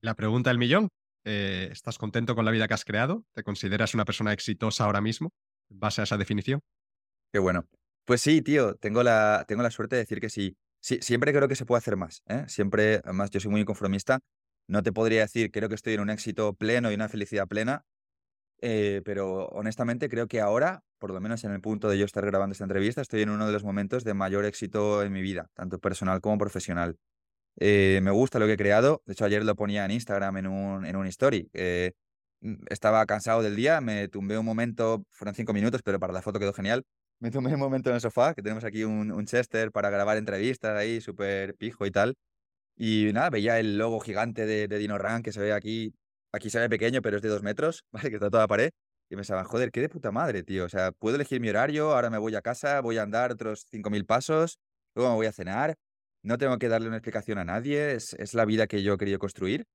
La 0.02 0.14
pregunta 0.15 0.49
del 0.49 0.60
millón. 0.60 0.89
Eh, 1.30 1.69
¿Estás 1.72 1.98
contento 1.98 2.35
con 2.35 2.45
la 2.45 2.52
vida 2.52 2.68
que 2.68 2.73
has 2.73 2.85
creado? 2.85 3.26
¿Te 3.34 3.44
consideras 3.44 3.94
una 3.94 4.06
persona 4.06 4.31
exitosa 4.31 4.85
ahora 4.85 5.02
mismo, 5.02 5.34
base 5.69 6.02
a 6.02 6.06
esa 6.06 6.18
definición? 6.18 6.61
Qué 7.34 7.39
bueno. 7.39 7.68
Pues 8.06 8.22
sí, 8.22 8.41
tío, 8.41 8.76
tengo 8.76 9.03
la, 9.03 9.44
tengo 9.45 9.61
la 9.61 9.72
suerte 9.72 9.98
de 9.98 10.03
decir 10.03 10.22
que 10.22 10.30
sí. 10.30 10.56
Siempre 11.01 11.34
creo 11.34 11.47
que 11.47 11.55
se 11.55 11.65
puede 11.65 11.80
hacer 11.80 11.97
más. 11.97 12.23
¿eh? 12.27 12.45
Siempre, 12.47 13.01
además, 13.03 13.30
yo 13.31 13.39
soy 13.39 13.51
muy 13.51 13.65
conformista. 13.65 14.19
No 14.68 14.84
te 14.84 14.91
podría 14.91 15.22
decir, 15.22 15.51
creo 15.51 15.69
que 15.69 15.76
estoy 15.76 15.93
en 15.93 16.01
un 16.01 16.09
éxito 16.09 16.53
pleno 16.53 16.91
y 16.91 16.95
una 16.95 17.07
felicidad 17.09 17.47
plena, 17.47 17.84
eh, 18.61 19.01
pero 19.05 19.47
honestamente 19.47 20.09
creo 20.09 20.27
que 20.27 20.41
ahora, 20.41 20.81
por 20.97 21.11
lo 21.11 21.22
menos 21.22 21.43
en 21.43 21.51
el 21.51 21.61
punto 21.61 21.89
de 21.89 21.97
yo 21.97 22.05
estar 22.05 22.26
grabando 22.26 22.51
esta 22.51 22.65
entrevista, 22.65 23.01
estoy 23.01 23.22
en 23.22 23.30
uno 23.30 23.47
de 23.47 23.53
los 23.53 23.64
momentos 23.64 24.03
de 24.03 24.14
mayor 24.14 24.45
éxito 24.45 25.03
en 25.03 25.14
mi 25.14 25.22
vida, 25.22 25.49
tanto 25.53 25.80
personal 25.80 26.19
como 26.22 26.38
profesional. 26.38 26.97
Eh, 27.59 28.01
me 28.03 28.11
gusta 28.11 28.39
lo 28.39 28.45
que 28.45 28.53
he 28.53 28.57
creado. 28.57 29.01
De 29.05 29.14
hecho, 29.14 29.26
ayer 29.26 29.43
lo 29.45 29.55
ponía 29.55 29.85
en 29.85 29.91
Instagram 29.91 30.38
en 30.38 30.47
un, 30.47 30.85
en 30.85 30.95
un 30.95 31.07
story. 31.07 31.49
Mm, 32.41 32.55
estaba 32.69 33.05
cansado 33.05 33.41
del 33.41 33.55
día, 33.55 33.81
me 33.81 34.07
tumbé 34.09 34.38
un 34.38 34.45
momento, 34.45 35.03
fueron 35.11 35.35
cinco 35.35 35.53
minutos, 35.53 35.81
pero 35.84 35.99
para 35.99 36.14
la 36.14 36.22
foto 36.22 36.39
quedó 36.39 36.53
genial. 36.53 36.84
Me 37.19 37.31
tumbé 37.31 37.53
un 37.53 37.60
momento 37.60 37.89
en 37.89 37.95
el 37.95 38.02
sofá, 38.02 38.34
que 38.34 38.41
tenemos 38.41 38.64
aquí 38.64 38.84
un, 38.84 39.11
un 39.11 39.26
Chester 39.26 39.72
para 39.72 39.89
grabar 39.89 40.18
entrevistas 40.18 40.77
ahí, 40.77 41.02
súper 41.02 41.56
pijo 41.56 41.85
y 41.85 41.91
tal. 41.91 42.15
Y 42.77 43.11
nada, 43.14 43.30
veía 43.31 43.60
el 43.60 43.77
logo 43.77 43.99
gigante 43.99 44.45
de, 44.45 44.68
de 44.68 44.77
Dino 44.77 44.98
Run 44.98 45.23
que 45.23 45.31
se 45.31 45.41
ve 45.41 45.53
aquí. 45.53 45.94
Aquí 46.31 46.49
se 46.49 46.60
ve 46.60 46.69
pequeño, 46.69 47.02
pero 47.02 47.18
es 47.18 47.23
de 47.23 47.30
dos 47.30 47.44
metros, 47.44 47.84
¿vale? 47.91 48.10
Que 48.10 48.15
está 48.18 48.30
toda 48.30 48.44
la 48.44 48.48
pared. 48.48 48.72
Y 49.10 49.15
me 49.15 49.19
pensaba, 49.22 49.44
joder, 49.45 49.72
qué 49.72 49.81
de 49.81 49.89
puta 49.89 50.11
madre, 50.11 50.44
tío. 50.44 50.65
O 50.65 50.69
sea, 50.69 50.91
puedo 50.91 51.15
elegir 51.15 51.39
mi 51.41 51.49
horario, 51.49 51.94
ahora 51.94 52.10
me 52.10 52.18
voy 52.18 52.35
a 52.35 52.41
casa, 52.41 52.81
voy 52.81 52.98
a 52.98 53.03
andar 53.03 53.31
otros 53.31 53.65
5.000 53.72 54.06
pasos, 54.06 54.60
luego 54.95 55.11
me 55.11 55.15
voy 55.15 55.27
a 55.27 55.31
cenar, 55.31 55.76
no 56.23 56.38
tengo 56.38 56.57
que 56.57 56.68
darle 56.68 56.88
una 56.88 56.98
explicación 56.98 57.38
a 57.39 57.45
nadie, 57.45 57.94
es, 57.94 58.34
la 58.34 58.45
vida 58.45 58.68
que 58.68 58.84
yo 58.84 58.94
he 58.94 58.98
querido 58.98 59.19
construir. 59.19 59.65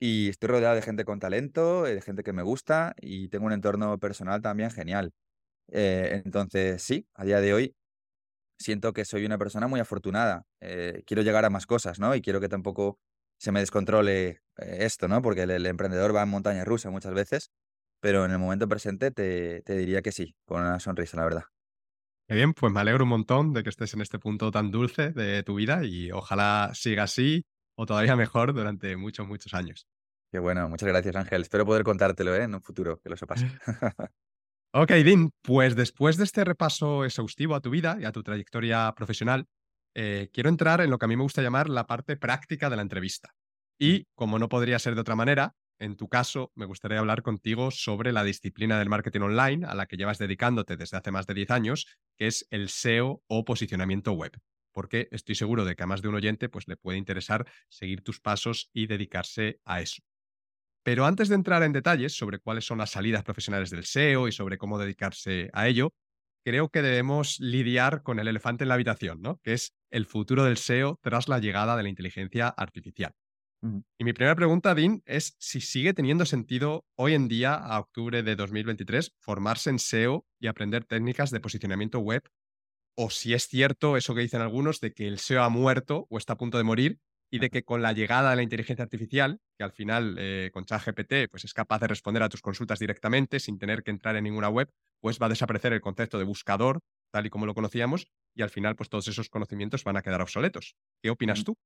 Y 0.00 0.30
estoy 0.30 0.48
rodeado 0.48 0.74
de 0.76 0.82
gente 0.82 1.04
con 1.04 1.20
talento, 1.20 1.86
eh, 1.86 1.94
de 1.96 2.02
gente 2.02 2.22
que 2.24 2.32
me 2.32 2.42
gusta 2.42 2.94
y 3.00 3.28
tengo 3.28 3.46
un 3.46 3.52
entorno 3.52 3.98
personal 3.98 4.42
también 4.42 4.70
genial. 4.70 5.12
Eh, 5.72 6.22
entonces, 6.24 6.82
sí, 6.82 7.06
a 7.14 7.24
día 7.24 7.40
de 7.40 7.54
hoy 7.54 7.74
siento 8.58 8.92
que 8.92 9.04
soy 9.04 9.24
una 9.24 9.38
persona 9.38 9.66
muy 9.66 9.80
afortunada. 9.80 10.44
Eh, 10.60 11.02
quiero 11.06 11.22
llegar 11.22 11.44
a 11.44 11.50
más 11.50 11.66
cosas, 11.66 11.98
¿no? 11.98 12.14
Y 12.14 12.22
quiero 12.22 12.40
que 12.40 12.48
tampoco 12.48 13.00
se 13.38 13.50
me 13.50 13.60
descontrole 13.60 14.42
esto, 14.56 15.08
¿no? 15.08 15.20
Porque 15.22 15.42
el, 15.42 15.66
emprendedor 15.66 16.14
va 16.14 16.22
en 16.22 16.28
montaña 16.28 16.64
rusa 16.64 16.90
muchas 16.90 17.14
veces, 17.14 17.50
pero 18.00 18.24
en 18.24 18.30
el 18.30 18.38
momento 18.38 18.68
presente 18.68 19.10
te, 19.10 19.62
te 19.62 19.76
diría 19.76 20.02
que 20.02 20.12
sí, 20.12 20.36
con 20.44 20.62
una 20.62 20.78
sonrisa, 20.78 21.16
la 21.16 21.24
verdad 21.24 21.44
bien, 22.34 22.54
pues 22.54 22.72
me 22.72 22.80
alegro 22.80 23.04
un 23.04 23.10
montón 23.10 23.52
de 23.52 23.62
que 23.62 23.70
estés 23.70 23.94
en 23.94 24.00
este 24.00 24.18
punto 24.18 24.50
tan 24.50 24.70
dulce 24.70 25.10
de 25.10 25.42
tu 25.42 25.54
vida 25.54 25.84
y 25.84 26.10
ojalá 26.10 26.70
siga 26.74 27.04
así 27.04 27.44
o 27.76 27.86
todavía 27.86 28.16
mejor 28.16 28.52
durante 28.54 28.96
muchos, 28.96 29.26
muchos 29.26 29.54
años. 29.54 29.86
Qué 30.30 30.38
bueno, 30.38 30.68
muchas 30.68 30.88
gracias 30.88 31.14
Ángel. 31.16 31.42
Espero 31.42 31.66
poder 31.66 31.84
contártelo 31.84 32.34
¿eh? 32.34 32.44
en 32.44 32.54
un 32.54 32.62
futuro, 32.62 32.98
que 33.00 33.10
lo 33.10 33.16
sepas. 33.16 33.44
ok, 34.72 34.90
Dean, 35.04 35.30
pues 35.42 35.76
después 35.76 36.16
de 36.16 36.24
este 36.24 36.44
repaso 36.44 37.04
exhaustivo 37.04 37.54
a 37.54 37.60
tu 37.60 37.70
vida 37.70 37.96
y 38.00 38.04
a 38.04 38.12
tu 38.12 38.22
trayectoria 38.22 38.92
profesional, 38.96 39.46
eh, 39.94 40.30
quiero 40.32 40.48
entrar 40.48 40.80
en 40.80 40.90
lo 40.90 40.98
que 40.98 41.04
a 41.04 41.08
mí 41.08 41.16
me 41.16 41.22
gusta 41.22 41.42
llamar 41.42 41.68
la 41.68 41.86
parte 41.86 42.16
práctica 42.16 42.70
de 42.70 42.76
la 42.76 42.82
entrevista. 42.82 43.30
Y, 43.78 44.06
como 44.14 44.38
no 44.38 44.48
podría 44.48 44.78
ser 44.78 44.94
de 44.94 45.00
otra 45.00 45.16
manera, 45.16 45.54
en 45.78 45.96
tu 45.96 46.08
caso, 46.08 46.52
me 46.54 46.66
gustaría 46.66 47.00
hablar 47.00 47.22
contigo 47.22 47.70
sobre 47.70 48.12
la 48.12 48.22
disciplina 48.22 48.78
del 48.78 48.88
marketing 48.88 49.20
online 49.20 49.66
a 49.66 49.74
la 49.74 49.86
que 49.86 49.96
llevas 49.96 50.18
dedicándote 50.18 50.76
desde 50.76 50.96
hace 50.96 51.10
más 51.10 51.26
de 51.26 51.34
10 51.34 51.50
años, 51.50 51.86
que 52.16 52.28
es 52.28 52.46
el 52.50 52.68
SEO 52.68 53.22
o 53.26 53.44
posicionamiento 53.44 54.12
web. 54.12 54.32
Porque 54.72 55.08
estoy 55.10 55.34
seguro 55.34 55.64
de 55.64 55.74
que 55.74 55.82
a 55.82 55.86
más 55.86 56.00
de 56.00 56.08
un 56.08 56.14
oyente 56.14 56.48
pues, 56.48 56.68
le 56.68 56.76
puede 56.76 56.98
interesar 56.98 57.46
seguir 57.68 58.02
tus 58.02 58.20
pasos 58.20 58.70
y 58.72 58.86
dedicarse 58.86 59.60
a 59.64 59.80
eso. 59.80 60.02
Pero 60.82 61.06
antes 61.06 61.28
de 61.28 61.36
entrar 61.36 61.62
en 61.62 61.72
detalles 61.72 62.16
sobre 62.16 62.38
cuáles 62.38 62.64
son 62.64 62.78
las 62.78 62.90
salidas 62.90 63.22
profesionales 63.22 63.70
del 63.70 63.84
SEO 63.84 64.28
y 64.28 64.32
sobre 64.32 64.58
cómo 64.58 64.78
dedicarse 64.78 65.48
a 65.52 65.68
ello, 65.68 65.94
creo 66.44 66.70
que 66.70 66.82
debemos 66.82 67.38
lidiar 67.38 68.02
con 68.02 68.18
el 68.18 68.28
elefante 68.28 68.64
en 68.64 68.68
la 68.68 68.74
habitación, 68.74 69.22
¿no? 69.22 69.38
que 69.42 69.52
es 69.52 69.74
el 69.90 70.06
futuro 70.06 70.44
del 70.44 70.56
SEO 70.56 70.98
tras 71.02 71.28
la 71.28 71.38
llegada 71.38 71.76
de 71.76 71.84
la 71.84 71.88
inteligencia 71.88 72.48
artificial. 72.48 73.14
Y 73.96 74.02
mi 74.02 74.12
primera 74.12 74.34
pregunta, 74.34 74.74
Dean, 74.74 75.02
es 75.06 75.36
si 75.38 75.60
sigue 75.60 75.94
teniendo 75.94 76.26
sentido 76.26 76.84
hoy 76.96 77.14
en 77.14 77.28
día, 77.28 77.54
a 77.54 77.78
octubre 77.78 78.24
de 78.24 78.34
2023, 78.34 79.14
formarse 79.20 79.70
en 79.70 79.78
SEO 79.78 80.26
y 80.40 80.48
aprender 80.48 80.84
técnicas 80.84 81.30
de 81.30 81.38
posicionamiento 81.38 82.00
web, 82.00 82.24
o 82.96 83.08
si 83.08 83.34
es 83.34 83.46
cierto 83.46 83.96
eso 83.96 84.16
que 84.16 84.22
dicen 84.22 84.40
algunos 84.40 84.80
de 84.80 84.92
que 84.92 85.06
el 85.06 85.20
SEO 85.20 85.44
ha 85.44 85.48
muerto 85.48 86.08
o 86.10 86.18
está 86.18 86.32
a 86.32 86.38
punto 86.38 86.58
de 86.58 86.64
morir 86.64 86.98
y 87.32 87.38
de 87.38 87.48
que 87.48 87.64
con 87.64 87.80
la 87.80 87.94
llegada 87.94 88.30
de 88.30 88.36
la 88.36 88.42
inteligencia 88.42 88.82
artificial, 88.82 89.40
que 89.56 89.64
al 89.64 89.72
final 89.72 90.16
eh, 90.18 90.50
con 90.52 90.66
ChatGPT 90.66 91.30
pues 91.30 91.46
es 91.46 91.54
capaz 91.54 91.78
de 91.80 91.86
responder 91.86 92.22
a 92.22 92.28
tus 92.28 92.42
consultas 92.42 92.78
directamente 92.78 93.40
sin 93.40 93.58
tener 93.58 93.82
que 93.82 93.90
entrar 93.90 94.16
en 94.16 94.24
ninguna 94.24 94.50
web, 94.50 94.68
pues 95.00 95.18
va 95.18 95.26
a 95.26 95.28
desaparecer 95.30 95.72
el 95.72 95.80
concepto 95.80 96.18
de 96.18 96.24
buscador 96.24 96.80
tal 97.10 97.24
y 97.24 97.30
como 97.30 97.46
lo 97.46 97.54
conocíamos 97.54 98.06
y 98.34 98.42
al 98.42 98.50
final 98.50 98.76
pues 98.76 98.90
todos 98.90 99.08
esos 99.08 99.30
conocimientos 99.30 99.82
van 99.82 99.96
a 99.96 100.02
quedar 100.02 100.20
obsoletos. 100.20 100.76
¿Qué 101.02 101.08
opinas 101.08 101.42
tú? 101.42 101.56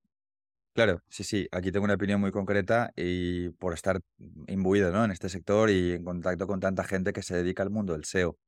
Claro, 0.72 1.02
sí, 1.08 1.24
sí. 1.24 1.48
Aquí 1.50 1.72
tengo 1.72 1.84
una 1.84 1.94
opinión 1.94 2.20
muy 2.20 2.30
concreta 2.30 2.92
y 2.94 3.48
por 3.50 3.74
estar 3.74 4.00
imbuido 4.46 4.92
¿no? 4.92 5.04
en 5.04 5.10
este 5.10 5.28
sector 5.28 5.68
y 5.68 5.94
en 5.94 6.04
contacto 6.04 6.46
con 6.46 6.60
tanta 6.60 6.84
gente 6.84 7.12
que 7.12 7.22
se 7.22 7.34
dedica 7.34 7.64
al 7.64 7.70
mundo 7.70 7.94
del 7.94 8.04
SEO. 8.04 8.38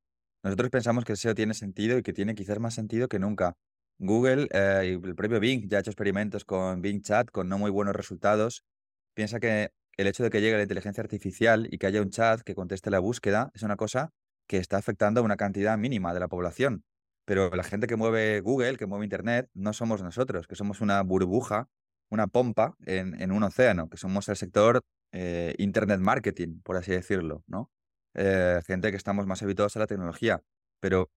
Nosotros 0.41 0.69
pensamos 0.69 1.03
que 1.03 1.11
el 1.11 1.17
SEO 1.17 1.35
tiene 1.35 1.53
sentido 1.53 1.97
y 1.97 2.01
que 2.01 2.13
tiene 2.13 2.33
quizás 2.33 2.59
más 2.59 2.75
sentido 2.75 3.09
que 3.09 3.19
nunca. 3.19 3.57
Google 3.99 4.47
eh, 4.51 4.97
y 5.01 5.07
el 5.07 5.15
propio 5.15 5.39
Bing 5.39 5.69
ya 5.69 5.77
ha 5.77 5.79
hecho 5.81 5.91
experimentos 5.91 6.45
con 6.45 6.81
Bing 6.81 7.01
Chat 7.01 7.29
con 7.31 7.47
no 7.49 7.57
muy 7.57 7.69
buenos 7.69 7.95
resultados. 7.95 8.63
Piensa 9.13 9.39
que 9.39 9.71
el 9.97 10.07
hecho 10.07 10.23
de 10.23 10.29
que 10.29 10.41
llegue 10.41 10.57
la 10.57 10.63
inteligencia 10.63 11.01
artificial 11.01 11.67
y 11.71 11.77
que 11.77 11.87
haya 11.87 12.01
un 12.01 12.09
chat 12.09 12.41
que 12.41 12.55
conteste 12.55 12.89
la 12.89 12.99
búsqueda 12.99 13.51
es 13.53 13.63
una 13.63 13.75
cosa 13.75 14.11
que 14.47 14.57
está 14.57 14.77
afectando 14.77 15.21
a 15.21 15.23
una 15.23 15.37
cantidad 15.37 15.77
mínima 15.77 16.13
de 16.13 16.21
la 16.21 16.27
población. 16.27 16.83
Pero 17.25 17.51
la 17.51 17.63
gente 17.63 17.85
que 17.85 17.95
mueve 17.95 18.39
Google, 18.41 18.77
que 18.77 18.87
mueve 18.87 19.05
Internet, 19.05 19.49
no 19.53 19.73
somos 19.73 20.01
nosotros, 20.01 20.47
que 20.47 20.55
somos 20.55 20.81
una 20.81 21.03
burbuja 21.03 21.69
una 22.09 22.27
pompa 22.27 22.75
en, 22.85 23.31
un 23.31 23.43
océano, 23.43 23.89
que 23.89 23.97
somos 23.97 24.27
el 24.29 24.35
sector 24.35 24.81
eh, 25.11 25.55
Internet 25.57 25.99
Marketing, 25.99 26.59
por 26.61 26.75
así 26.75 26.91
decirlo, 26.91 27.43
¿no? 27.47 27.71
Eh, 28.15 28.61
gente 28.65 28.91
que 28.91 28.97
estamos 28.97 29.27
más 29.27 29.41
habituados 29.43 29.75
a 29.75 29.79
la 29.79 29.87
tecnología, 29.87 30.41
pero 30.79 31.11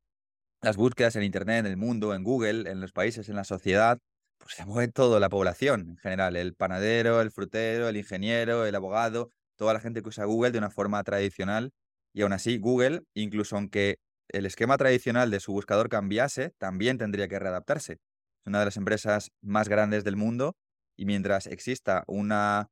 las 0.62 0.76
búsquedas 0.76 1.16
en 1.16 1.24
Internet, 1.24 1.60
en 1.60 1.66
el 1.66 1.76
mundo, 1.76 2.14
en 2.14 2.22
Google, 2.22 2.70
en 2.70 2.80
los 2.80 2.92
países, 2.92 3.28
en 3.28 3.36
la 3.36 3.44
sociedad, 3.44 3.98
pues 4.38 4.54
se 4.54 4.64
mueve 4.64 4.90
toda 4.92 5.20
la 5.20 5.28
población 5.28 5.90
en 5.90 5.96
general, 5.96 6.36
el 6.36 6.54
panadero, 6.54 7.20
el 7.20 7.30
frutero, 7.30 7.88
el 7.88 7.96
ingeniero, 7.96 8.64
el 8.64 8.74
abogado, 8.74 9.30
toda 9.56 9.72
la 9.74 9.80
gente 9.80 10.02
que 10.02 10.08
usa 10.08 10.24
Google 10.24 10.52
de 10.52 10.58
una 10.58 10.70
forma 10.70 11.02
tradicional 11.04 11.72
y 12.14 12.22
aún 12.22 12.32
así 12.32 12.58
Google, 12.58 13.02
incluso 13.14 13.56
aunque 13.56 13.96
el 14.28 14.46
esquema 14.46 14.76
tradicional 14.78 15.30
de 15.30 15.40
su 15.40 15.52
buscador 15.52 15.88
cambiase, 15.88 16.52
también 16.58 16.98
tendría 16.98 17.28
que 17.28 17.38
readaptarse. 17.38 17.94
Es 17.94 18.46
una 18.46 18.60
de 18.60 18.66
las 18.66 18.76
empresas 18.76 19.30
más 19.42 19.68
grandes 19.68 20.04
del 20.04 20.16
mundo 20.16 20.54
y 20.96 21.04
mientras 21.06 21.46
exista 21.46 22.04
una 22.06 22.68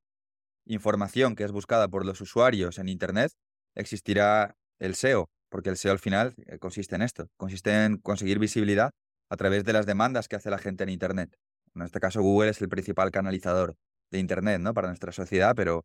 información 0.67 1.35
que 1.35 1.45
es 1.45 1.53
buscada 1.53 1.89
por 1.89 2.07
los 2.07 2.21
usuarios 2.21 2.79
en 2.79 2.89
Internet, 2.89 3.33
existirá 3.75 4.57
el 4.79 4.95
SEO, 4.95 5.29
porque 5.51 5.69
el 5.69 5.77
SEO 5.77 5.93
al 5.93 5.99
final 5.99 6.35
eh, 6.47 6.59
consiste 6.59 6.95
en 6.97 7.03
esto, 7.03 7.29
consiste 7.37 7.85
en 7.85 7.99
conseguir 7.99 8.39
visibilidad 8.39 8.93
a 9.29 9.37
través 9.37 9.65
de 9.65 9.73
las 9.73 9.87
demandas 9.87 10.29
que 10.29 10.37
hace 10.37 10.51
la 10.51 10.59
gente 10.59 10.85
en 10.85 10.91
Internet. 10.91 11.37
En 11.75 11.83
este 11.83 12.01
caso, 12.01 12.23
Google 12.23 12.51
es 12.51 12.61
el 12.63 12.69
principal 12.69 13.11
canalizador 13.11 13.77
de 14.11 14.19
Internet 14.19 14.61
¿no? 14.61 14.75
para 14.75 14.89
nuestra 14.89 15.13
sociedad, 15.13 15.55
pero 15.55 15.85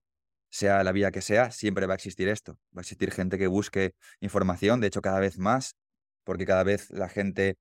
sea 0.49 0.83
la 0.83 0.91
vía 0.91 1.11
que 1.11 1.21
sea, 1.21 1.51
siempre 1.51 1.85
va 1.85 1.93
a 1.93 1.95
existir 1.95 2.29
esto. 2.29 2.53
Va 2.75 2.79
a 2.79 2.81
existir 2.81 3.11
gente 3.11 3.37
que 3.37 3.47
busque 3.47 3.93
información, 4.21 4.79
de 4.79 4.87
hecho 4.87 5.01
cada 5.01 5.19
vez 5.19 5.37
más, 5.37 5.75
porque 6.23 6.45
cada 6.45 6.63
vez 6.63 6.89
la 6.91 7.09
gente 7.09 7.57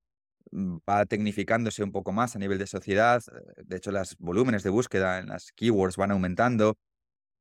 mm, 0.52 0.78
va 0.88 1.04
tecnificándose 1.06 1.82
un 1.82 1.92
poco 1.92 2.12
más 2.12 2.36
a 2.36 2.38
nivel 2.38 2.58
de 2.58 2.66
sociedad. 2.66 3.22
De 3.56 3.76
hecho, 3.76 3.90
los 3.90 4.16
volúmenes 4.18 4.62
de 4.62 4.70
búsqueda 4.70 5.18
en 5.18 5.28
las 5.28 5.52
keywords 5.52 5.96
van 5.96 6.12
aumentando. 6.12 6.76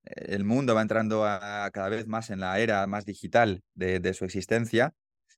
Eh, 0.06 0.36
el 0.36 0.44
mundo 0.44 0.76
va 0.76 0.82
entrando 0.82 1.22
cada 1.22 1.90
vez 1.90 2.08
más 2.08 2.30
en 2.30 2.40
la 2.40 2.60
era 2.60 2.86
más 2.88 3.06
digital 3.06 3.64
de, 3.74 4.14
su 4.14 4.26
existencia 4.26 4.94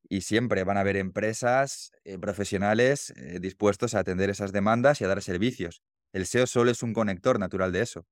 y 0.07 0.21
siempre 0.21 0.63
van 0.63 0.77
a 0.77 0.81
haber 0.81 0.97
empresas 0.97 1.91
eh, 2.03 2.17
profesionales 2.19 3.13
dispuestos 3.39 3.95
a 3.95 3.99
atender 3.99 4.29
esas 4.29 4.51
demandas 4.51 5.01
y 5.01 5.05
a 5.05 5.07
dar 5.07 5.21
servicios. 5.21 5.81
El 6.13 6.25
SEO 6.25 6.47
solo 6.47 6.71
es 6.71 6.83
un 6.83 6.93
conector 6.93 7.39
natural 7.39 7.71
de 7.71 7.81
eso. 7.81 8.05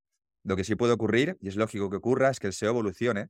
Lo 0.43 0.55
que 0.55 0.63
sí 0.65 0.75
puede 0.75 0.93
ocurrir, 0.93 1.37
y 1.39 1.47
es 1.47 1.55
lógico 1.55 1.89
que 1.89 1.97
ocurra, 1.97 2.29
es 2.29 2.39
que 2.39 2.47
el 2.47 2.53
SEO 2.53 2.71
evolucione, 2.71 3.29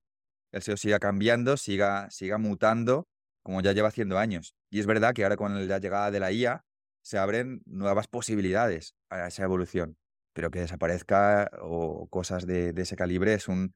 el 0.52 0.62
SEO 0.62 0.78
siga 0.78 1.00
cambiando, 1.00 1.58
siga, 1.58 2.10
siga 2.10 2.38
mutando, 2.38 3.08
como 3.44 3.62
ya 3.62 3.74
lleva 3.74 3.90
haciendo 3.90 4.18
años. 4.18 4.56
Y 4.72 4.80
es 4.80 4.88
verdad 4.88 5.14
que 5.14 5.24
ahora 5.24 5.38
con 5.38 5.68
la 5.68 5.80
llegada 5.80 6.10
de 6.10 6.20
la 6.20 6.32
IA 6.32 6.66
se 7.04 7.18
abren 7.18 7.62
nuevas 7.66 8.08
posibilidades 8.08 8.96
a 9.10 9.28
esa 9.28 9.44
evolución, 9.44 9.98
pero 10.34 10.52
que 10.52 10.60
desaparezca 10.60 11.50
o 11.62 12.08
cosas 12.10 12.46
de, 12.46 12.74
ese 12.76 12.96
calibre 12.96 13.34
es, 13.34 13.48
un, 13.48 13.74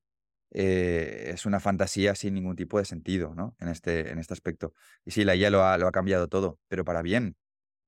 eh, 0.52 1.32
es 1.34 1.46
una 1.46 1.60
fantasía 1.60 2.16
sin 2.16 2.34
ningún 2.34 2.56
tipo 2.56 2.80
de 2.80 2.86
sentido 2.86 3.34
¿no? 3.36 3.56
en, 3.60 3.70
este, 3.70 4.12
en 4.12 4.20
este 4.20 4.34
aspecto. 4.34 4.74
Y 5.06 5.12
sí, 5.12 5.24
la 5.24 5.36
IA 5.36 5.50
lo 5.50 5.64
ha, 5.64 5.78
lo 5.78 5.88
ha 5.88 5.92
cambiado 5.92 6.28
todo, 6.28 6.60
pero 6.68 6.84
para 6.84 7.02
bien. 7.02 7.36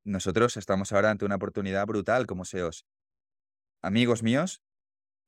Nosotros 0.05 0.57
estamos 0.57 0.91
ahora 0.93 1.11
ante 1.11 1.25
una 1.25 1.35
oportunidad 1.35 1.85
brutal 1.85 2.25
como 2.25 2.45
SEOs. 2.45 2.85
Amigos 3.81 4.23
míos 4.23 4.61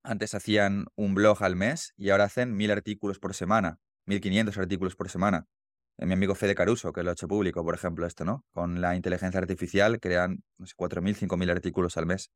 antes 0.04 0.34
hacían 0.34 0.86
un 0.96 1.14
blog 1.14 1.44
al 1.44 1.56
mes 1.56 1.94
y 1.96 2.10
ahora 2.10 2.26
hacen 2.26 2.56
mil 2.56 2.72
artículos 2.72 3.20
por 3.20 3.34
semana, 3.34 3.78
1500 4.06 4.58
artículos 4.58 4.96
por 4.96 5.10
semana. 5.10 5.46
Eh, 5.98 6.06
mi 6.06 6.14
amigo 6.14 6.36
Fede 6.36 6.56
Caruso, 6.56 6.92
que 6.92 7.04
lo 7.04 7.12
ha 7.12 7.14
hecho 7.14 7.28
público, 7.28 7.64
por 7.64 7.76
ejemplo, 7.76 8.06
esto, 8.08 8.26
¿no? 8.26 8.46
Con 8.52 8.82
la 8.82 8.96
inteligencia 8.96 9.40
artificial 9.40 10.00
crean 10.00 10.44
no 10.58 10.66
sé, 10.66 10.74
4.000, 10.76 11.16
5.000 11.16 11.52
artículos 11.52 11.98
al 11.98 12.06
mes. 12.08 12.32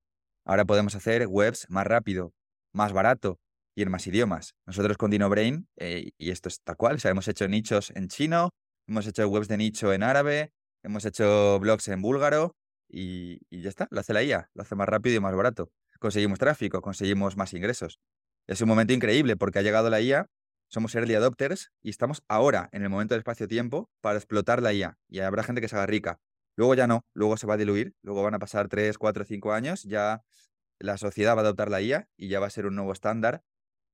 Ahora 0.45 0.65
podemos 0.65 0.95
hacer 0.95 1.27
webs 1.27 1.65
más 1.69 1.85
rápido, 1.87 2.33
más 2.73 2.93
barato 2.93 3.39
y 3.75 3.81
en 3.81 3.91
más 3.91 4.07
idiomas. 4.07 4.55
Nosotros 4.65 4.97
con 4.97 5.11
DinoBrain, 5.11 5.67
eh, 5.77 6.11
y 6.17 6.31
esto 6.31 6.49
es 6.49 6.61
tal 6.61 6.77
cual, 6.77 6.95
o 6.95 6.99
sea, 6.99 7.11
hemos 7.11 7.27
hecho 7.27 7.47
nichos 7.47 7.91
en 7.95 8.07
chino, 8.07 8.51
hemos 8.87 9.07
hecho 9.07 9.27
webs 9.27 9.47
de 9.47 9.57
nicho 9.57 9.91
en 9.91 10.03
árabe, 10.03 10.51
hemos 10.83 11.03
hecho 11.05 11.59
blogs 11.59 11.87
en 11.89 12.01
búlgaro 12.01 12.55
y, 12.87 13.39
y 13.49 13.61
ya 13.61 13.69
está, 13.69 13.87
lo 13.89 13.99
hace 13.99 14.13
la 14.13 14.23
IA, 14.23 14.49
lo 14.53 14.61
hace 14.61 14.75
más 14.75 14.87
rápido 14.87 15.17
y 15.17 15.19
más 15.19 15.35
barato 15.35 15.71
conseguimos 15.99 16.39
tráfico, 16.39 16.81
conseguimos 16.81 17.37
más 17.37 17.53
ingresos. 17.53 17.99
Es 18.47 18.61
un 18.61 18.67
momento 18.67 18.93
increíble 18.93 19.35
porque 19.37 19.59
ha 19.59 19.61
llegado 19.61 19.89
la 19.89 20.01
IA, 20.01 20.27
somos 20.67 20.93
early 20.95 21.15
adopters 21.15 21.71
y 21.81 21.89
estamos 21.89 22.23
ahora 22.27 22.69
en 22.71 22.83
el 22.83 22.89
momento 22.89 23.13
del 23.13 23.19
espacio-tiempo 23.19 23.89
para 24.01 24.17
explotar 24.17 24.61
la 24.61 24.73
IA 24.73 24.97
y 25.09 25.19
habrá 25.19 25.43
gente 25.43 25.61
que 25.61 25.67
se 25.67 25.75
haga 25.75 25.85
rica. 25.85 26.19
Luego 26.55 26.75
ya 26.75 26.87
no, 26.87 27.05
luego 27.13 27.37
se 27.37 27.47
va 27.47 27.55
a 27.55 27.57
diluir, 27.57 27.93
luego 28.01 28.23
van 28.23 28.35
a 28.35 28.39
pasar 28.39 28.67
3, 28.67 28.97
4, 28.97 29.25
5 29.25 29.53
años, 29.53 29.83
ya 29.83 30.21
la 30.79 30.97
sociedad 30.97 31.35
va 31.35 31.39
a 31.39 31.43
adoptar 31.43 31.69
la 31.69 31.81
IA 31.81 32.07
y 32.17 32.29
ya 32.29 32.39
va 32.39 32.47
a 32.47 32.49
ser 32.49 32.65
un 32.65 32.75
nuevo 32.75 32.93
estándar 32.93 33.43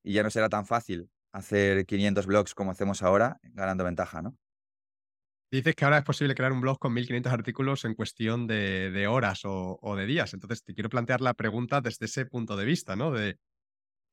y 0.04 0.14
ya 0.14 0.24
no 0.24 0.30
será 0.30 0.50
tan 0.50 0.66
fácil 0.66 1.10
hacer 1.32 1.86
500 1.86 2.26
blogs 2.26 2.56
como 2.56 2.72
hacemos 2.72 3.04
ahora 3.04 3.40
ganando 3.44 3.84
ventaja, 3.84 4.22
¿no? 4.22 4.38
Dices 5.52 5.76
que 5.76 5.84
ahora 5.84 5.98
es 5.98 6.06
posible 6.06 6.34
crear 6.34 6.54
un 6.54 6.62
blog 6.62 6.80
con 6.80 6.94
1500 6.94 7.34
artículos 7.34 7.84
en 7.84 7.94
cuestión 7.94 8.48
de, 8.48 9.06
horas 9.10 9.42
o, 9.44 9.96
de 9.98 10.06
días. 10.06 10.34
Entonces, 10.34 10.64
te 10.64 10.74
quiero 10.74 10.90
plantear 10.90 11.20
la 11.20 11.34
pregunta 11.34 11.82
desde 11.82 12.06
ese 12.06 12.26
punto 12.26 12.56
de 12.56 12.64
vista, 12.64 12.96
¿no? 12.96 13.12
De, 13.12 13.38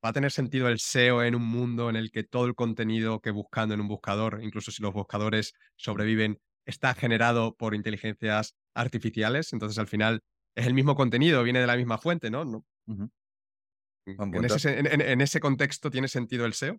¿va 0.05 0.11
a 0.11 0.13
tener 0.13 0.33
sentido 0.33 0.69
el 0.69 0.81
SEO 0.81 1.23
en 1.23 1.37
un 1.37 1.45
mundo 1.45 1.91
en 1.91 1.97
el 1.97 2.11
que 2.11 2.25
todo 2.25 2.47
el 2.47 2.57
contenido 2.57 3.21
que 3.21 3.31
buscando 3.31 3.75
en 3.75 3.81
un 3.81 3.89
buscador, 3.89 4.41
incluso 4.43 4.73
si 4.73 4.83
los 4.83 4.93
buscadores 4.93 5.55
sobreviven, 5.77 6.41
está 6.69 6.95
generado 6.95 7.55
por 7.57 7.75
inteligencias 7.75 8.55
artificiales? 8.75 9.53
Entonces, 9.53 9.79
al 9.79 9.87
final, 9.87 10.21
es 10.55 10.67
el 10.67 10.75
mismo 10.75 10.95
contenido, 10.95 11.43
viene 11.43 11.61
de 11.61 11.67
la 11.67 11.77
misma 11.77 11.99
fuente, 11.99 12.31
¿no? 12.31 12.45
¿No? 12.45 12.65
en, 14.07 14.45
ese, 14.45 14.79
en 14.79 15.21
ese 15.21 15.41
contexto, 15.41 15.91
¿tiene 15.91 16.09
sentido 16.09 16.47
el 16.47 16.55
SEO? 16.55 16.79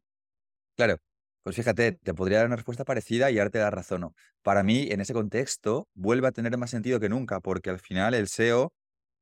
Claro, 0.76 0.98
pues 1.44 1.56
fíjate, 1.56 1.94
te 1.94 2.14
podría 2.14 2.40
dar 2.40 2.48
una 2.48 2.56
respuesta 2.56 2.86
parecida 2.86 3.32
y 3.32 3.40
ahora 3.40 3.50
te 3.50 3.60
la 3.60 3.72
razón. 3.72 4.14
Para 4.42 4.64
mí, 4.64 4.88
en 4.92 5.02
ese 5.02 5.14
contexto, 5.14 5.88
vuelve 5.94 6.28
a 6.28 6.32
tener 6.32 6.56
más 6.58 6.70
sentido 6.70 7.00
que 7.00 7.10
nunca, 7.10 7.40
porque 7.40 7.70
al 7.70 7.80
final 7.80 8.14
el 8.14 8.28
SEO 8.28 8.74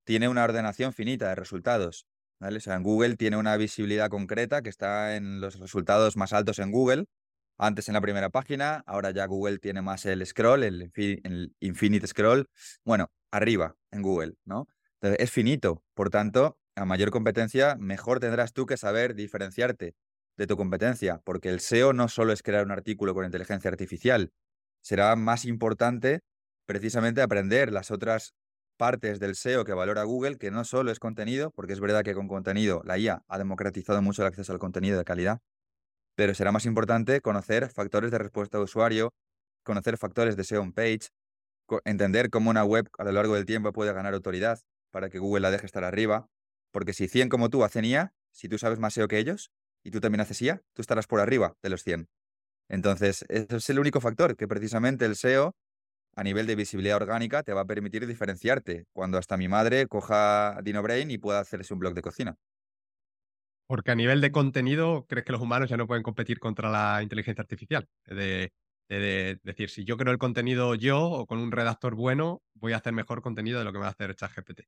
tiene 0.03 0.27
una 0.27 0.43
ordenación 0.43 0.93
finita 0.93 1.29
de 1.29 1.35
resultados. 1.35 2.07
¿vale? 2.39 2.57
O 2.57 2.61
sea, 2.61 2.75
en 2.75 2.83
Google 2.83 3.15
tiene 3.15 3.37
una 3.37 3.55
visibilidad 3.57 4.09
concreta 4.09 4.61
que 4.61 4.69
está 4.69 5.15
en 5.15 5.41
los 5.41 5.59
resultados 5.59 6.17
más 6.17 6.33
altos 6.33 6.59
en 6.59 6.71
Google. 6.71 7.05
Antes 7.57 7.87
en 7.87 7.95
la 7.95 8.01
primera 8.01 8.29
página, 8.29 8.83
ahora 8.85 9.11
ya 9.11 9.25
Google 9.25 9.57
tiene 9.57 9.81
más 9.81 10.05
el 10.05 10.25
scroll, 10.25 10.63
el, 10.63 10.91
infinite 11.59 12.05
scroll. 12.05 12.49
Bueno, 12.83 13.11
arriba 13.31 13.75
en 13.91 14.03
Google, 14.03 14.35
¿no? 14.45 14.67
Entonces, 15.01 15.23
es 15.23 15.31
finito. 15.31 15.83
Por 15.95 16.09
tanto, 16.09 16.59
a 16.75 16.85
mayor 16.85 17.09
competencia, 17.09 17.75
mejor 17.79 18.19
tendrás 18.19 18.53
tú 18.53 18.65
que 18.65 18.77
saber 18.77 19.15
diferenciarte 19.15 19.95
de 20.37 20.47
tu 20.47 20.55
competencia, 20.55 21.19
porque 21.23 21.49
el 21.49 21.59
SEO 21.59 21.93
no 21.93 22.07
solo 22.09 22.31
es 22.31 22.43
crear 22.43 22.63
un 22.63 22.71
artículo 22.71 23.15
con 23.15 23.25
inteligencia 23.25 23.71
artificial, 23.71 24.31
será 24.81 25.15
más 25.15 25.45
importante 25.45 26.21
precisamente 26.67 27.21
aprender 27.21 27.71
las 27.73 27.89
otras 27.89 28.35
partes 28.77 29.19
del 29.19 29.35
SEO 29.35 29.65
que 29.65 29.73
valora 29.73 30.03
Google, 30.03 30.37
que 30.37 30.51
no 30.51 30.63
solo 30.63 30.91
es 30.91 30.99
contenido, 30.99 31.49
porque 31.51 31.73
es 31.73 31.79
verdad 31.79 32.03
que 32.03 32.13
con 32.13 32.27
contenido 32.27 32.81
la 32.85 32.99
IA 32.99 33.23
ha 33.27 33.37
democratizado 33.39 34.01
mucho 34.03 34.21
el 34.21 34.27
acceso 34.27 34.53
al 34.53 34.59
contenido 34.59 34.97
de 34.99 35.03
calidad, 35.03 35.41
pero 36.17 36.35
será 36.35 36.51
más 36.51 36.65
importante 36.67 37.21
conocer 37.21 37.69
factores 37.71 38.11
de 38.11 38.19
respuesta 38.19 38.59
de 38.59 38.65
usuario, 38.65 39.13
conocer 39.63 39.97
factores 39.97 40.37
de 40.37 40.43
SEO 40.43 40.63
on 40.63 40.73
page, 40.73 41.09
entender 41.85 42.29
cómo 42.29 42.49
una 42.49 42.63
web 42.65 42.87
a 42.97 43.03
lo 43.03 43.11
largo 43.11 43.35
del 43.35 43.45
tiempo 43.45 43.71
puede 43.73 43.93
ganar 43.93 44.13
autoridad 44.13 44.59
para 44.91 45.09
que 45.09 45.19
Google 45.19 45.41
la 45.41 45.51
deje 45.51 45.65
estar 45.65 45.83
arriba, 45.83 46.27
porque 46.71 46.93
si 46.93 47.07
100 47.07 47.29
como 47.29 47.49
tú 47.49 47.63
hacen 47.63 47.85
IA, 47.85 48.13
si 48.31 48.49
tú 48.49 48.57
sabes 48.57 48.79
más 48.79 48.93
SEO 48.93 49.07
que 49.07 49.19
ellos, 49.19 49.51
y 49.83 49.91
tú 49.91 49.99
también 50.01 50.21
haces 50.21 50.41
IA, 50.41 50.61
tú 50.73 50.81
estarás 50.81 51.07
por 51.07 51.19
arriba 51.19 51.55
de 51.63 51.69
los 51.69 51.83
100. 51.83 52.07
Entonces, 52.69 53.25
ese 53.29 53.57
es 53.57 53.69
el 53.69 53.79
único 53.79 54.01
factor 54.01 54.35
que 54.37 54.47
precisamente 54.47 55.05
el 55.05 55.13
SEO 55.13 55.55
a 56.15 56.23
nivel 56.23 56.47
de 56.47 56.55
visibilidad 56.55 56.97
orgánica 56.97 57.43
te 57.43 57.53
va 57.53 57.61
a 57.61 57.65
permitir 57.65 58.07
diferenciarte 58.07 58.85
cuando 58.93 59.17
hasta 59.19 59.37
mi 59.37 59.47
madre 59.49 59.87
coja 59.87 60.59
DinoBrain 60.63 61.11
y 61.11 61.19
pueda 61.19 61.39
hacerse 61.41 61.73
un 61.73 61.79
blog 61.81 61.93
de 61.95 62.01
cocina. 62.03 62.37
Porque 63.67 63.91
a 63.91 63.95
nivel 63.95 64.21
de 64.21 64.31
contenido, 64.31 65.05
¿crees 65.07 65.25
que 65.25 65.33
los 65.33 65.41
humanos 65.41 65.69
ya 65.69 65.77
no 65.77 65.87
pueden 65.87 66.03
competir 66.03 66.39
contra 66.39 66.69
la 66.69 67.03
inteligencia 67.03 67.41
artificial? 67.41 67.87
De, 68.05 68.51
decir, 69.43 69.69
si 69.69 69.83
yo 69.83 69.97
creo 69.97 70.13
el 70.13 70.17
contenido 70.17 70.73
yo 70.73 71.03
o 71.03 71.25
con 71.25 71.39
un 71.39 71.51
redactor 71.51 71.95
bueno, 71.95 72.41
voy 72.53 72.71
a 72.71 72.77
hacer 72.77 72.93
mejor 72.93 73.21
contenido 73.21 73.59
de 73.59 73.65
lo 73.65 73.73
que 73.73 73.79
va 73.79 73.87
a 73.87 73.91
hacer 73.91 74.15
ChatGPT. 74.15 74.61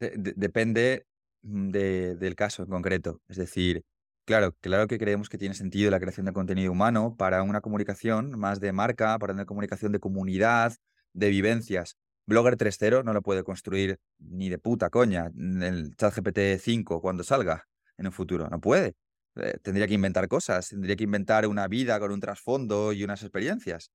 depende 0.00 1.06
mm, 1.42 1.70
del 1.70 2.34
caso 2.34 2.64
en 2.64 2.68
concreto. 2.68 3.20
Es 3.28 3.36
decir, 3.36 3.84
Claro, 4.26 4.56
claro 4.62 4.86
que 4.86 4.96
creemos 4.98 5.28
que 5.28 5.36
tiene 5.36 5.54
sentido 5.54 5.90
la 5.90 6.00
creación 6.00 6.24
de 6.24 6.32
contenido 6.32 6.72
humano 6.72 7.14
para 7.14 7.42
una 7.42 7.60
comunicación 7.60 8.38
más 8.38 8.58
de 8.58 8.72
marca, 8.72 9.18
para 9.18 9.34
una 9.34 9.44
comunicación 9.44 9.92
de 9.92 10.00
comunidad, 10.00 10.72
de 11.12 11.28
vivencias. 11.28 11.98
Blogger 12.26 12.56
3.0 12.56 13.04
no 13.04 13.12
lo 13.12 13.20
puede 13.20 13.44
construir 13.44 13.98
ni 14.18 14.48
de 14.48 14.58
puta 14.58 14.88
coña 14.88 15.30
el 15.36 15.94
chat 15.96 16.14
GPT 16.14 16.58
5 16.58 17.02
cuando 17.02 17.22
salga 17.22 17.66
en 17.98 18.06
un 18.06 18.12
futuro. 18.12 18.48
No 18.48 18.60
puede. 18.60 18.94
Eh, 19.36 19.58
tendría 19.62 19.86
que 19.86 19.94
inventar 19.94 20.28
cosas, 20.28 20.68
tendría 20.68 20.96
que 20.96 21.04
inventar 21.04 21.46
una 21.46 21.66
vida 21.68 21.98
con 21.98 22.12
un 22.12 22.20
trasfondo 22.20 22.92
y 22.92 23.04
unas 23.04 23.22
experiencias. 23.22 23.90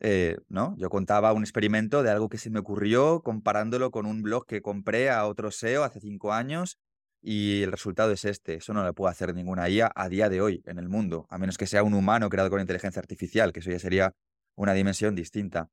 Eh, 0.00 0.36
¿no? 0.48 0.74
Yo 0.78 0.90
contaba 0.90 1.32
un 1.32 1.42
experimento 1.42 2.02
de 2.02 2.10
algo 2.10 2.28
que 2.28 2.38
se 2.38 2.50
me 2.50 2.58
ocurrió 2.60 3.22
comparándolo 3.22 3.90
con 3.90 4.06
un 4.06 4.22
blog 4.22 4.44
que 4.46 4.60
compré 4.60 5.10
a 5.10 5.26
otro 5.26 5.50
SEO 5.50 5.84
hace 5.84 6.00
cinco 6.00 6.32
años 6.32 6.78
y 7.22 7.62
el 7.62 7.72
resultado 7.72 8.12
es 8.12 8.24
este. 8.24 8.54
Eso 8.56 8.74
no 8.74 8.84
lo 8.84 8.92
puede 8.94 9.12
hacer 9.12 9.34
ninguna 9.34 9.68
IA 9.68 9.90
a 9.94 10.08
día 10.08 10.28
de 10.28 10.40
hoy 10.42 10.62
en 10.66 10.78
el 10.78 10.88
mundo, 10.88 11.26
a 11.30 11.38
menos 11.38 11.56
que 11.56 11.66
sea 11.66 11.82
un 11.82 11.94
humano 11.94 12.28
creado 12.28 12.50
con 12.50 12.60
inteligencia 12.60 13.00
artificial, 13.00 13.52
que 13.52 13.60
eso 13.60 13.70
ya 13.70 13.78
sería 13.78 14.12
una 14.56 14.74
dimensión 14.74 15.14
distinta. 15.14 15.68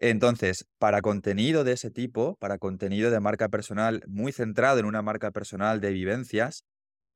Entonces, 0.00 0.66
para 0.78 1.00
contenido 1.00 1.64
de 1.64 1.72
ese 1.72 1.90
tipo, 1.90 2.36
para 2.36 2.58
contenido 2.58 3.10
de 3.10 3.20
marca 3.20 3.48
personal 3.48 4.02
muy 4.08 4.32
centrado 4.32 4.80
en 4.80 4.86
una 4.86 5.00
marca 5.00 5.30
personal 5.30 5.80
de 5.80 5.92
vivencias, 5.92 6.64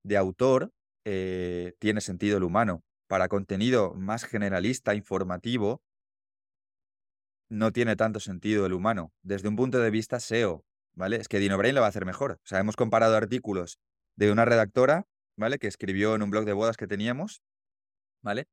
de 0.07 0.17
autor, 0.17 0.73
eh, 1.05 1.75
tiene 1.79 2.01
sentido 2.01 2.37
el 2.37 2.45
humano. 2.45 2.83
Para 3.09 3.29
contenido 3.29 3.95
más 3.95 4.25
generalista, 4.25 4.95
informativo, 4.95 5.83
no 7.49 7.73
tiene 7.73 7.97
tanto 7.97 8.21
sentido 8.21 8.67
el 8.67 8.73
humano. 8.73 9.13
Desde 9.23 9.49
un 9.49 9.57
punto 9.57 9.79
de 9.79 9.91
vista 9.91 10.21
SEO, 10.21 10.65
¿vale? 10.95 11.17
Es 11.17 11.29
que 11.29 11.39
DinoBrain 11.39 11.75
lo 11.75 11.81
va 11.81 11.89
a 11.89 11.91
hacer 11.91 12.07
mejor. 12.07 12.33
O 12.33 12.47
sea, 12.47 12.61
hemos 12.61 12.77
comparado 12.77 13.17
artículos 13.17 13.79
de 14.17 14.31
una 14.31 14.45
redactora, 14.45 15.07
¿vale? 15.37 15.59
Que 15.59 15.67
escribió 15.67 16.15
en 16.15 16.23
un 16.23 16.31
blog 16.31 16.45
de 16.45 16.53
bodas 16.53 16.77
que 16.77 16.87
teníamos, 16.87 17.43
¿vale? 18.23 18.47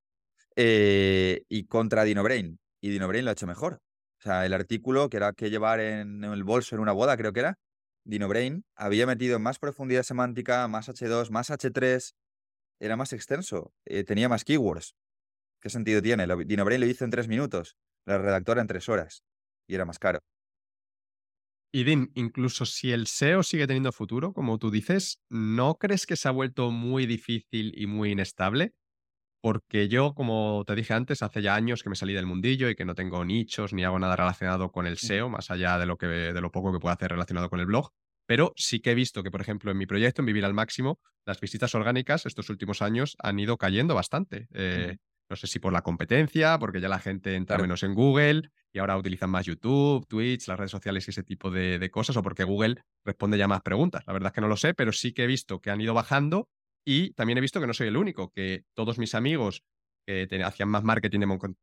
Eh, 0.55 1.43
y 1.49 1.65
contra 1.65 2.03
DinoBrain. 2.03 2.59
Y 2.81 2.89
DinoBrain 2.89 3.25
lo 3.25 3.29
ha 3.31 3.33
hecho 3.33 3.47
mejor. 3.47 3.79
O 4.19 4.23
sea, 4.23 4.45
el 4.45 4.53
artículo 4.53 5.09
que 5.09 5.17
era 5.17 5.33
que 5.33 5.49
llevar 5.49 5.79
en 5.79 6.23
el 6.23 6.43
bolso 6.43 6.75
en 6.75 6.81
una 6.81 6.91
boda, 6.91 7.17
creo 7.17 7.33
que 7.33 7.41
era, 7.41 7.57
DinoBrain 8.05 8.65
había 8.75 9.07
metido 9.07 9.39
más 9.39 9.59
profundidad 9.59 10.03
semántica, 10.03 10.67
más 10.67 10.89
H2, 10.89 11.31
más 11.31 11.49
H3, 11.49 12.15
era 12.79 12.95
más 12.95 13.13
extenso, 13.13 13.73
eh, 13.85 14.03
tenía 14.03 14.29
más 14.29 14.43
keywords. 14.43 14.95
¿Qué 15.61 15.69
sentido 15.69 16.01
tiene? 16.01 16.27
DinoBrain 16.45 16.81
lo 16.81 16.87
hizo 16.87 17.05
en 17.05 17.11
tres 17.11 17.27
minutos, 17.27 17.77
la 18.05 18.17
redactora 18.17 18.61
en 18.61 18.67
tres 18.67 18.89
horas 18.89 19.23
y 19.67 19.75
era 19.75 19.85
más 19.85 19.99
caro. 19.99 20.19
Y 21.71 21.85
Dean, 21.85 22.11
incluso 22.13 22.65
si 22.65 22.91
el 22.91 23.07
SEO 23.07 23.41
sigue 23.41 23.65
teniendo 23.65 23.91
futuro, 23.91 24.33
como 24.33 24.59
tú 24.59 24.69
dices, 24.69 25.19
¿no 25.29 25.75
crees 25.75 26.05
que 26.05 26.15
se 26.15 26.27
ha 26.27 26.31
vuelto 26.31 26.69
muy 26.69 27.07
difícil 27.07 27.73
y 27.75 27.87
muy 27.87 28.11
inestable? 28.11 28.73
Porque 29.43 29.89
yo, 29.89 30.13
como 30.13 30.63
te 30.65 30.73
dije 30.73 30.93
antes, 30.93 31.21
hace 31.21 31.41
ya 31.41 31.53
años 31.53 31.83
que 31.83 31.89
me 31.89 31.97
salí 31.97 32.13
del 32.13 32.25
mundillo 32.25 32.69
y 32.69 32.75
que 32.75 32.85
no 32.85 32.95
tengo 32.95 33.25
nichos 33.25 33.73
ni 33.73 33.83
hago 33.83 33.99
nada 33.99 34.15
relacionado 34.15 34.71
con 34.71 34.87
el 34.87 34.97
SEO, 34.97 35.27
más 35.27 35.51
allá 35.51 35.77
de 35.77 35.85
lo, 35.85 35.97
que, 35.97 36.07
de 36.07 36.39
lo 36.39 36.49
poco 36.49 36.71
que 36.71 36.79
puedo 36.79 36.93
hacer 36.93 37.11
relacionado 37.11 37.49
con 37.49 37.59
el 37.59 37.65
blog. 37.65 37.89
Pero 38.25 38.53
sí 38.55 38.79
que 38.79 38.91
he 38.91 38.95
visto 38.95 39.21
que, 39.21 39.31
por 39.31 39.41
ejemplo, 39.41 39.69
en 39.69 39.77
mi 39.77 39.85
proyecto, 39.85 40.21
en 40.21 40.27
Vivir 40.27 40.45
al 40.45 40.53
Máximo, 40.53 41.01
las 41.25 41.41
visitas 41.41 41.75
orgánicas 41.75 42.25
estos 42.25 42.49
últimos 42.49 42.81
años 42.81 43.17
han 43.19 43.37
ido 43.37 43.57
cayendo 43.57 43.95
bastante. 43.95 44.47
Eh, 44.53 44.95
no 45.29 45.35
sé 45.35 45.47
si 45.47 45.59
por 45.59 45.73
la 45.73 45.81
competencia, 45.81 46.57
porque 46.57 46.79
ya 46.79 46.87
la 46.87 46.99
gente 46.99 47.35
entra 47.35 47.57
menos 47.57 47.83
en 47.83 47.95
Google 47.95 48.49
y 48.71 48.79
ahora 48.79 48.95
utilizan 48.95 49.29
más 49.29 49.45
YouTube, 49.45 50.07
Twitch, 50.07 50.47
las 50.47 50.57
redes 50.57 50.71
sociales 50.71 51.05
y 51.07 51.11
ese 51.11 51.23
tipo 51.23 51.51
de, 51.51 51.89
cosas, 51.91 52.15
o 52.15 52.23
porque 52.23 52.45
Google 52.45 52.77
responde 53.03 53.37
ya 53.37 53.49
más 53.49 53.61
preguntas. 53.61 54.05
La 54.07 54.13
verdad 54.13 54.27
es 54.27 54.33
que 54.33 54.41
no 54.41 54.47
lo 54.47 54.55
sé, 54.55 54.73
pero 54.73 54.93
sí 54.93 55.11
que 55.11 55.25
he 55.25 55.27
visto 55.27 55.59
que 55.59 55.69
han 55.69 55.81
ido 55.81 55.93
bajando 55.93 56.47
y 56.85 57.11
también 57.11 57.37
he 57.37 57.41
visto 57.41 57.59
que 57.59 57.67
no 57.67 57.73
soy 57.73 57.87
el 57.87 57.97
único, 57.97 58.31
que 58.31 58.63
todos 58.73 58.97
mis 58.97 59.15
amigos 59.15 59.63
que 60.05 60.27
hacían 60.43 60.67
más 60.67 60.83
marketing 60.83 61.21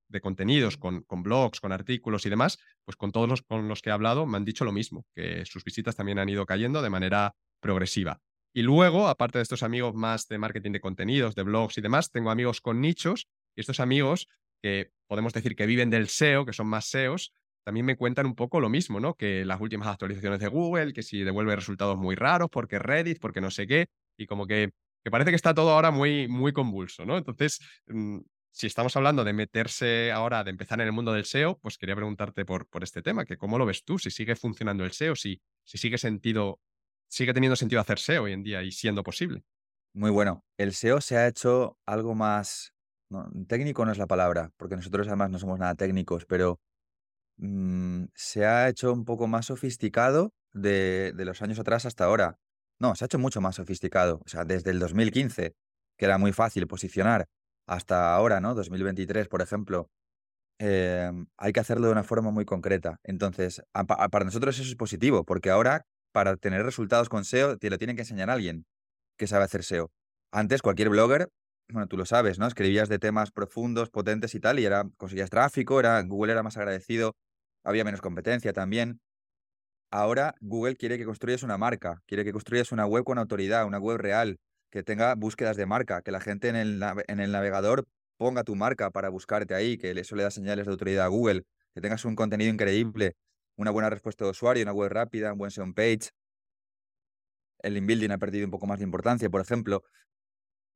de, 0.08 0.20
contenidos, 0.20 0.78
con, 0.78 1.02
con, 1.02 1.22
blogs, 1.22 1.60
con 1.60 1.72
artículos 1.72 2.24
y 2.24 2.30
demás, 2.30 2.58
pues 2.86 2.96
con 2.96 3.12
todos 3.12 3.28
los 3.28 3.42
con 3.42 3.68
los 3.68 3.82
que 3.82 3.90
he 3.90 3.92
hablado 3.92 4.24
me 4.24 4.38
han 4.38 4.46
dicho 4.46 4.64
lo 4.64 4.72
mismo, 4.72 5.04
que 5.14 5.44
sus 5.44 5.62
visitas 5.62 5.94
también 5.94 6.18
han 6.18 6.28
ido 6.30 6.46
cayendo 6.46 6.80
de 6.80 6.88
manera 6.88 7.34
progresiva. 7.60 8.20
Y 8.52 8.62
luego, 8.62 9.08
aparte 9.08 9.38
de 9.38 9.42
estos 9.42 9.62
amigos 9.62 9.94
más 9.94 10.26
de 10.26 10.38
marketing 10.38 10.72
de 10.72 10.80
contenidos, 10.80 11.34
de 11.34 11.42
blogs 11.42 11.78
y 11.78 11.80
demás, 11.82 12.10
tengo 12.10 12.30
amigos 12.30 12.60
con 12.60 12.80
nichos 12.80 13.28
y 13.54 13.60
estos 13.60 13.78
amigos 13.78 14.26
que 14.62 14.90
podemos 15.06 15.32
decir 15.32 15.54
que 15.54 15.66
viven 15.66 15.90
del 15.90 16.08
SEO, 16.08 16.44
que 16.44 16.52
son 16.52 16.66
más 16.66 16.86
SEOs, 16.86 17.32
también 17.64 17.86
me 17.86 17.96
cuentan 17.96 18.26
un 18.26 18.34
poco 18.34 18.58
lo 18.60 18.68
mismo, 18.68 19.00
¿no? 19.00 19.14
Que 19.14 19.44
las 19.44 19.60
últimas 19.60 19.88
actualizaciones 19.88 20.40
de 20.40 20.48
Google, 20.48 20.92
que 20.92 21.02
si 21.02 21.22
devuelve 21.22 21.54
resultados 21.54 21.96
muy 21.96 22.16
raros, 22.16 22.48
porque 22.50 22.78
Reddit, 22.78 23.20
porque 23.20 23.40
no 23.40 23.50
sé 23.50 23.66
qué, 23.66 23.88
y 24.16 24.26
como 24.26 24.46
que, 24.46 24.72
que 25.02 25.10
parece 25.10 25.30
que 25.30 25.36
está 25.36 25.54
todo 25.54 25.70
ahora 25.70 25.90
muy, 25.90 26.28
muy 26.28 26.52
convulso, 26.52 27.04
¿no? 27.04 27.16
Entonces, 27.16 27.60
mm, 27.86 28.18
si 28.52 28.66
estamos 28.66 28.96
hablando 28.96 29.24
de 29.24 29.32
meterse 29.32 30.12
ahora, 30.12 30.44
de 30.44 30.50
empezar 30.50 30.80
en 30.80 30.86
el 30.86 30.92
mundo 30.92 31.12
del 31.12 31.24
SEO, 31.24 31.58
pues 31.60 31.78
quería 31.78 31.96
preguntarte 31.96 32.44
por, 32.44 32.68
por 32.68 32.82
este 32.82 33.02
tema, 33.02 33.24
que 33.24 33.36
cómo 33.36 33.58
lo 33.58 33.66
ves 33.66 33.84
tú, 33.84 33.98
si 33.98 34.10
sigue 34.10 34.36
funcionando 34.36 34.84
el 34.84 34.92
SEO, 34.92 35.16
si, 35.16 35.40
si 35.64 35.78
sigue 35.78 35.98
sentido, 35.98 36.60
sigue 37.08 37.32
teniendo 37.32 37.56
sentido 37.56 37.80
hacer 37.80 37.98
SEO 37.98 38.24
hoy 38.24 38.32
en 38.32 38.42
día 38.42 38.62
y 38.62 38.72
siendo 38.72 39.02
posible. 39.02 39.44
Muy 39.92 40.10
bueno. 40.10 40.44
El 40.56 40.72
SEO 40.72 41.00
se 41.00 41.16
ha 41.16 41.26
hecho 41.26 41.78
algo 41.86 42.14
más 42.14 42.74
técnico 43.48 43.84
no 43.84 43.92
es 43.92 43.98
la 43.98 44.06
palabra, 44.06 44.52
porque 44.56 44.76
nosotros 44.76 45.08
además 45.08 45.30
no 45.30 45.38
somos 45.38 45.58
nada 45.58 45.74
técnicos, 45.74 46.26
pero 46.26 46.60
mm, 47.38 48.04
se 48.14 48.46
ha 48.46 48.68
hecho 48.68 48.92
un 48.92 49.04
poco 49.04 49.26
más 49.26 49.46
sofisticado 49.46 50.32
de, 50.52 51.12
los 51.16 51.42
años 51.42 51.58
atrás 51.58 51.86
hasta 51.86 52.04
ahora. 52.04 52.38
No, 52.80 52.94
se 52.94 53.04
ha 53.04 53.06
hecho 53.06 53.18
mucho 53.18 53.40
más 53.40 53.56
sofisticado. 53.56 54.20
O 54.24 54.28
sea, 54.28 54.44
desde 54.44 54.70
el 54.70 54.78
2015, 54.78 55.54
que 55.98 56.04
era 56.04 56.18
muy 56.18 56.32
fácil 56.32 56.66
posicionar, 56.66 57.26
hasta 57.66 58.14
ahora, 58.14 58.40
¿no? 58.40 58.54
2023, 58.54 59.28
por 59.28 59.42
ejemplo, 59.42 59.88
em, 60.58 61.26
hay 61.38 61.52
que 61.52 61.60
hacerlo 61.60 61.86
de 61.86 61.92
una 61.92 62.04
forma 62.04 62.30
muy 62.30 62.44
concreta. 62.44 62.98
Entonces, 63.04 63.62
para 64.10 64.24
nosotros 64.24 64.58
eso 64.58 64.68
es 64.68 64.76
positivo, 64.76 65.24
porque 65.24 65.50
ahora, 65.50 65.86
para 66.12 66.36
tener 66.36 66.64
resultados 66.64 67.08
con 67.08 67.24
SEO, 67.24 67.58
te 67.58 67.70
lo 67.70 67.78
tienen 67.78 67.96
que 67.96 68.02
enseñar 68.02 68.30
alguien 68.30 68.66
que 69.18 69.26
sabe 69.26 69.44
hacer 69.44 69.62
SEO. 69.62 69.90
Antes, 70.32 70.62
cualquier 70.62 70.90
blogger 70.90 71.30
bueno, 71.72 71.86
tú 71.86 71.96
lo 71.96 72.06
sabes, 72.06 72.38
¿no? 72.38 72.46
Escribías 72.46 72.88
de 72.88 72.98
temas 72.98 73.30
profundos, 73.30 73.90
potentes 73.90 74.34
y 74.34 74.40
tal, 74.40 74.58
y 74.58 74.64
era, 74.64 74.88
conseguías 74.96 75.30
tráfico, 75.30 75.80
era, 75.80 76.00
Google 76.02 76.32
era 76.32 76.42
más 76.42 76.56
agradecido, 76.56 77.16
había 77.64 77.84
menos 77.84 78.00
competencia 78.00 78.52
también. 78.52 79.00
Ahora 79.90 80.36
Google 80.40 80.76
quiere 80.76 80.98
que 80.98 81.04
construyas 81.04 81.42
una 81.42 81.58
marca, 81.58 82.02
quiere 82.06 82.24
que 82.24 82.32
construyas 82.32 82.70
una 82.70 82.86
web 82.86 83.02
con 83.02 83.18
autoridad, 83.18 83.66
una 83.66 83.78
web 83.78 83.98
real, 83.98 84.38
que 84.70 84.84
tenga 84.84 85.14
búsquedas 85.16 85.56
de 85.56 85.66
marca, 85.66 86.00
que 86.02 86.12
la 86.12 86.20
gente 86.20 86.48
en 86.48 86.56
el, 86.56 86.78
navegador 86.78 87.86
ponga 88.16 88.44
tu 88.44 88.54
marca 88.54 88.90
para 88.90 89.08
buscarte 89.08 89.54
ahí, 89.54 89.78
que 89.78 89.90
eso 89.90 90.14
le 90.14 90.22
da 90.22 90.30
señales 90.30 90.66
de 90.66 90.72
autoridad 90.72 91.06
a 91.06 91.08
Google, 91.08 91.44
que 91.74 91.80
tengas 91.80 92.04
un 92.04 92.14
contenido 92.14 92.52
increíble, 92.52 93.16
una 93.56 93.72
buena 93.72 93.90
respuesta 93.90 94.24
de 94.24 94.30
usuario, 94.30 94.62
una 94.62 94.72
web 94.72 94.90
rápida, 94.90 95.32
un 95.32 95.38
buen 95.38 95.50
SEO 95.50 95.72
page. 95.74 96.10
El 97.58 97.76
inbuilding 97.76 98.12
ha 98.12 98.18
perdido 98.18 98.44
un 98.44 98.50
poco 98.52 98.66
más 98.66 98.78
de 98.78 98.84
importancia, 98.84 99.28
por 99.28 99.40
ejemplo 99.40 99.82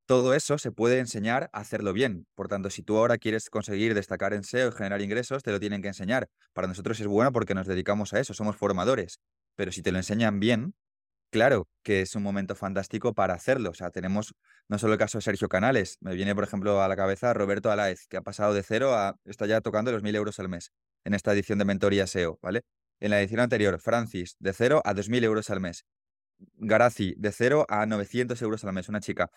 todo 0.07 0.35
eso 0.35 0.59
se 0.59 0.71
puede 0.73 0.99
enseñar 0.99 1.51
a 1.53 1.61
hacerlo 1.61 1.93
bien. 1.93 2.27
Por 2.35 2.49
tanto, 2.49 2.71
si 2.71 2.83
tú 2.83 2.99
ahora 2.99 3.19
quieres 3.19 3.49
conseguir 3.51 3.95
destacar 3.95 4.35
en 4.35 4.45
SEO 4.45 4.69
y 4.69 4.73
generar 4.73 5.01
ingresos, 5.01 5.43
te 5.43 5.51
lo 5.51 5.61
tienen 5.61 5.83
que 5.83 5.89
enseñar. 5.89 6.29
Para 6.53 6.69
nosotros 6.69 7.01
es 7.01 7.07
bueno 7.07 7.33
porque 7.33 7.55
nos 7.55 7.67
dedicamos 7.67 8.13
a 8.13 8.21
eso, 8.21 8.35
somos 8.35 8.57
formadores. 8.57 9.21
Pero 9.57 9.73
si 9.73 9.83
te 9.83 9.93
lo 9.93 9.99
enseñan 9.99 10.41
bien, 10.41 10.75
claro 11.31 11.69
que 11.83 12.03
es 12.03 12.15
un 12.15 12.23
momento 12.23 12.55
fantástico 12.55 13.15
para 13.15 13.35
hacerlo. 13.35 13.71
O 13.71 13.75
sea, 13.75 13.91
tenemos 13.91 14.35
no 14.69 14.79
solo 14.79 14.93
el 14.95 14.99
caso 14.99 15.19
de 15.19 15.23
Sergio 15.23 15.49
Canales, 15.49 15.97
me 16.01 16.15
viene, 16.15 16.35
por 16.35 16.45
ejemplo, 16.45 16.83
a 16.83 16.89
la 16.89 16.97
cabeza 16.97 17.33
Roberto 17.35 17.71
Alaez, 17.71 18.07
que 18.09 18.17
ha 18.19 18.23
pasado 18.23 18.55
de 18.55 18.63
cero 18.63 18.95
a, 18.95 19.17
está 19.25 19.47
ya 19.47 19.61
tocando 19.61 19.93
los 19.93 20.03
mil 20.03 20.15
euros 20.15 20.39
al 20.39 20.49
mes 20.49 20.73
en 21.05 21.15
esta 21.15 21.33
edición 21.33 21.59
de 21.59 21.65
Mentoría 21.65 22.07
SEO, 22.07 22.39
¿vale? 22.43 22.63
En 23.01 23.11
la 23.11 23.21
edición 23.21 23.41
anterior, 23.41 23.79
Francis, 23.81 24.37
de 24.39 24.53
cero 24.53 24.83
a 24.85 24.95
dos 24.95 25.09
mil 25.09 25.25
euros 25.25 25.51
al 25.51 25.61
mes. 25.61 25.85
Garazi, 26.57 27.15
de 27.17 27.33
cero 27.33 27.65
a 27.69 27.87
900 27.87 28.41
euros 28.43 28.65
al 28.65 28.73
mes, 28.73 28.89
una 28.89 29.01
chica 29.01 29.31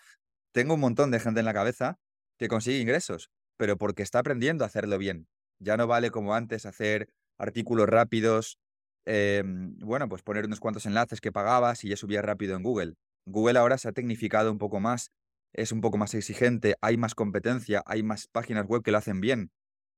tengo 0.58 0.74
un 0.74 0.80
montón 0.80 1.12
de 1.12 1.20
gente 1.20 1.38
en 1.38 1.46
la 1.46 1.54
cabeza 1.54 2.00
que 2.36 2.48
consigue 2.48 2.80
ingresos, 2.80 3.30
pero 3.56 3.78
porque 3.78 4.02
está 4.02 4.18
aprendiendo 4.18 4.64
a 4.64 4.66
hacerlo 4.66 4.98
bien. 4.98 5.28
Ya 5.60 5.76
no 5.76 5.86
vale 5.86 6.10
como 6.10 6.34
antes 6.34 6.66
hacer 6.66 7.10
artículos 7.38 7.88
rápidos, 7.88 8.58
em, 9.06 9.78
bueno, 9.78 10.08
pues 10.08 10.24
poner 10.24 10.46
unos 10.46 10.58
cuantos 10.58 10.84
enlaces 10.84 11.20
que 11.20 11.30
pagabas 11.30 11.84
y 11.84 11.90
ya 11.90 11.96
subía 11.96 12.22
rápido 12.22 12.56
en 12.56 12.64
Google. 12.64 12.94
Google 13.24 13.56
ahora 13.56 13.78
se 13.78 13.86
ha 13.86 13.92
tecnificado 13.92 14.50
un 14.50 14.58
poco 14.58 14.80
más, 14.80 15.12
es 15.52 15.70
un 15.70 15.80
poco 15.80 15.96
más 15.96 16.12
exigente, 16.14 16.74
hay 16.80 16.96
más 16.96 17.14
competencia, 17.14 17.84
hay 17.86 18.02
más 18.02 18.26
páginas 18.26 18.66
web 18.66 18.82
que 18.82 18.90
lo 18.90 18.98
hacen 18.98 19.20
bien. 19.20 19.52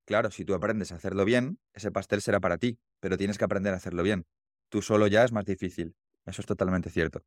Claro, 0.04 0.30
si 0.30 0.44
tú 0.44 0.52
aprendes 0.52 0.92
a 0.92 0.96
hacerlo 0.96 1.24
bien, 1.24 1.58
ese 1.72 1.90
pastel 1.90 2.20
será 2.20 2.38
para 2.38 2.58
ti, 2.58 2.78
pero 3.00 3.16
tienes 3.16 3.38
que 3.38 3.46
aprender 3.46 3.72
a 3.72 3.78
hacerlo 3.78 4.02
bien. 4.02 4.26
Tú 4.68 4.82
solo 4.82 5.06
ya 5.06 5.24
es 5.24 5.32
más 5.32 5.46
difícil. 5.46 5.94
Eso 6.26 6.42
es 6.42 6.46
totalmente 6.46 6.90
cierto. 6.90 7.22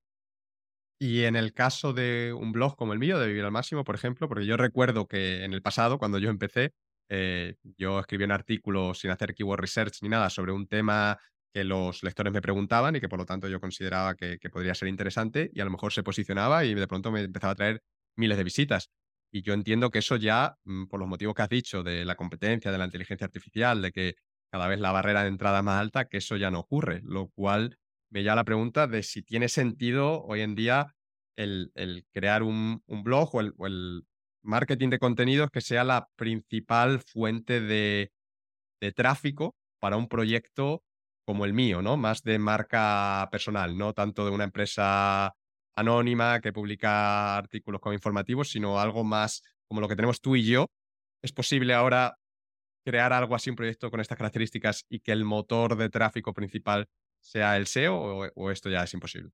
Y 0.99 1.24
en 1.24 1.36
el 1.36 1.53
caso 1.53 1.94
de 1.94 2.34
un 2.34 2.52
blog 2.52 2.76
como 2.76 2.94
el 2.94 2.99
mío, 2.99 3.20
de 3.20 3.28
Vivir 3.28 3.44
al 3.44 3.52
Máximo, 3.52 3.84
por 3.84 3.95
ejemplo, 3.95 4.28
porque 4.28 4.45
yo 4.45 4.57
recuerdo 4.57 5.07
que 5.07 5.44
en 5.44 5.53
el 5.53 5.61
pasado, 5.61 5.98
cuando 5.98 6.18
yo 6.20 6.30
empecé, 6.30 6.74
eh, 7.10 7.56
yo 7.78 7.99
escribí 7.99 8.24
un 8.24 8.32
artículo 8.32 8.94
sin 8.94 9.11
hacer 9.11 9.34
keyword 9.34 9.60
research 9.60 9.98
ni 10.02 10.10
nada 10.10 10.30
sobre 10.30 10.52
un 10.52 10.68
tema 10.68 11.18
que 11.53 11.64
los 11.64 12.02
lectores 12.03 12.34
me 12.34 12.41
preguntaban 12.41 12.95
y 12.95 12.99
que 12.99 13.07
por 13.10 13.20
lo 13.20 13.26
tanto 13.26 13.48
yo 13.48 13.60
consideraba 13.60 14.15
que, 14.15 14.40
podría 14.52 14.74
ser 14.74 14.88
interesante 14.88 15.52
y 15.53 15.61
a 15.61 15.65
lo 15.65 15.72
mejor 15.72 15.94
se 15.94 16.02
posicionaba 16.03 16.65
y 16.65 16.74
de 16.74 16.88
pronto 16.88 17.11
me 17.11 17.22
empezaba 17.22 17.53
a 17.53 17.56
traer 17.56 17.84
miles 18.18 18.38
de 18.38 18.44
visitas. 18.44 18.90
Y 19.32 19.44
yo 19.44 19.53
entiendo 19.53 19.90
que 19.91 19.99
eso 19.99 20.15
ya, 20.15 20.56
mm, 20.64 20.86
por 20.86 20.99
los 20.99 21.10
motivos 21.10 21.36
que 21.36 21.41
has 21.44 21.49
dicho, 21.49 21.84
de 21.84 22.06
la 22.06 22.15
competencia, 22.15 22.72
de 22.72 22.78
la 22.78 22.86
inteligencia 22.86 23.26
artificial, 23.26 23.82
de 23.82 23.91
que 23.91 24.15
cada 24.52 24.68
vez 24.68 24.80
la 24.80 24.91
barrera 24.91 25.24
de 25.24 25.30
entrada 25.30 25.60
es 25.60 25.64
más 25.64 25.80
alta, 25.80 26.06
que 26.06 26.18
eso 26.18 26.38
ya 26.38 26.52
no 26.52 26.60
ocurre, 26.60 27.02
lo 27.03 27.30
cual 27.30 27.78
me 28.14 28.23
llama 28.23 28.35
la 28.38 28.44
pregunta 28.44 28.85
de 28.85 29.02
si 29.02 29.23
tiene 29.23 29.49
sentido 29.49 30.23
hoy 30.26 30.41
en 30.41 30.53
día 30.53 30.95
el, 31.35 31.72
crear 32.14 32.44
un, 32.44 32.84
blog 32.88 33.34
o 33.34 33.41
el, 33.41 34.06
marketing 34.44 34.90
de 34.90 34.99
contenidos 34.99 35.49
que 35.49 35.61
sea 35.61 35.84
la 35.84 36.10
principal 36.15 36.99
fuente 36.99 37.60
de, 37.60 38.11
tráfico 38.95 39.56
para 39.80 39.95
un 39.95 40.10
proyecto 40.10 40.84
como 41.26 41.45
el 41.45 41.53
mío, 41.53 41.81
¿no? 41.81 41.95
Más 41.95 42.22
de 42.22 42.38
marca 42.38 43.30
personal, 43.31 43.77
no 43.77 43.94
tanto 43.94 44.26
de 44.26 44.31
una 44.31 44.44
empresa 44.44 45.34
anónima 45.73 46.41
que 46.41 46.52
publica 46.52 47.38
artículos 47.38 47.80
como 47.80 47.94
informativos, 47.94 48.49
sino 48.49 48.80
algo 48.80 49.06
más 49.06 49.41
como 49.69 49.80
lo 49.80 49.88
que 49.88 49.95
tenemos 49.95 50.19
tú 50.19 50.35
y 50.35 50.44
yo. 50.44 50.68
¿Es 51.22 51.31
posible 51.31 51.73
ahora 51.73 52.18
crear 52.85 53.14
algo 53.14 53.35
así, 53.35 53.49
un 53.49 53.56
proyecto 53.56 53.90
con 53.90 54.02
estas 54.02 54.18
características 54.18 54.85
y 54.90 54.99
que 54.99 55.14
el 55.14 55.23
motor 55.23 55.77
de 55.77 55.90
tráfico 55.90 56.34
principal 56.34 56.90
sea 57.24 57.58
el 57.58 57.64
SEO 57.64 58.30
o, 58.36 58.52
esto 58.52 58.70
ya 58.70 58.84
es 58.84 58.94
imposible? 58.94 59.32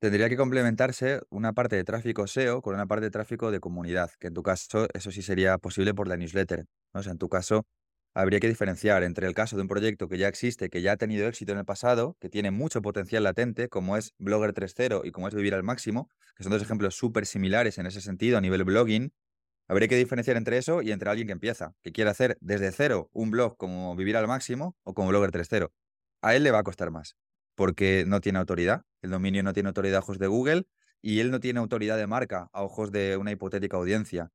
Tendría 0.00 0.28
que 0.28 0.36
complementarse 0.36 1.20
una 1.30 1.52
parte 1.52 1.76
de 1.76 1.84
tráfico 1.84 2.26
SEO 2.26 2.62
con 2.62 2.74
una 2.74 2.86
parte 2.86 3.06
de 3.06 3.10
tráfico 3.10 3.50
de 3.50 3.60
comunidad, 3.60 4.10
que 4.18 4.28
en 4.28 4.34
tu 4.34 4.42
caso 4.42 4.86
eso 4.94 5.10
sí 5.10 5.22
sería 5.22 5.58
posible 5.58 5.92
por 5.92 6.08
la 6.08 6.16
newsletter. 6.16 6.66
¿no? 6.94 7.00
O 7.00 7.02
sea, 7.02 7.12
en 7.12 7.18
tu 7.18 7.28
caso 7.28 7.66
habría 8.14 8.40
que 8.40 8.48
diferenciar 8.48 9.02
entre 9.02 9.26
el 9.26 9.34
caso 9.34 9.56
de 9.56 9.62
un 9.62 9.68
proyecto 9.68 10.08
que 10.08 10.18
ya 10.18 10.28
existe, 10.28 10.68
que 10.68 10.82
ya 10.82 10.92
ha 10.92 10.96
tenido 10.96 11.28
éxito 11.28 11.52
en 11.52 11.58
el 11.58 11.64
pasado, 11.64 12.16
que 12.20 12.28
tiene 12.28 12.50
mucho 12.50 12.82
potencial 12.82 13.24
latente, 13.24 13.68
como 13.68 13.96
es 13.96 14.14
Blogger 14.18 14.52
3.0 14.54 15.02
y 15.04 15.10
como 15.10 15.28
es 15.28 15.34
Vivir 15.34 15.54
al 15.54 15.62
Máximo, 15.62 16.08
que 16.34 16.44
son 16.44 16.52
dos 16.52 16.62
ejemplos 16.62 16.96
súper 16.96 17.26
similares 17.26 17.78
en 17.78 17.86
ese 17.86 18.00
sentido 18.00 18.38
a 18.38 18.40
nivel 18.40 18.64
blogging. 18.64 19.12
Habría 19.68 19.86
que 19.86 19.96
diferenciar 19.96 20.36
entre 20.36 20.58
eso 20.58 20.82
y 20.82 20.92
entre 20.92 21.10
alguien 21.10 21.28
que 21.28 21.32
empieza, 21.32 21.74
que 21.82 21.92
quiere 21.92 22.10
hacer 22.10 22.36
desde 22.40 22.72
cero 22.72 23.08
un 23.12 23.30
blog 23.30 23.56
como 23.56 23.94
Vivir 23.96 24.16
al 24.16 24.26
Máximo 24.26 24.76
o 24.82 24.94
como 24.94 25.08
Blogger 25.08 25.30
3.0 25.30 25.70
a 26.22 26.34
él 26.34 26.42
le 26.42 26.50
va 26.50 26.60
a 26.60 26.62
costar 26.62 26.90
más, 26.90 27.16
porque 27.54 28.04
no 28.06 28.20
tiene 28.20 28.38
autoridad, 28.38 28.82
el 29.02 29.10
dominio 29.10 29.42
no 29.42 29.52
tiene 29.52 29.68
autoridad 29.68 29.96
a 29.96 30.00
ojos 30.00 30.18
de 30.18 30.26
Google 30.26 30.66
y 31.02 31.20
él 31.20 31.30
no 31.30 31.40
tiene 31.40 31.60
autoridad 31.60 31.96
de 31.96 32.06
marca 32.06 32.48
a 32.52 32.62
ojos 32.62 32.92
de 32.92 33.16
una 33.16 33.32
hipotética 33.32 33.76
audiencia. 33.76 34.30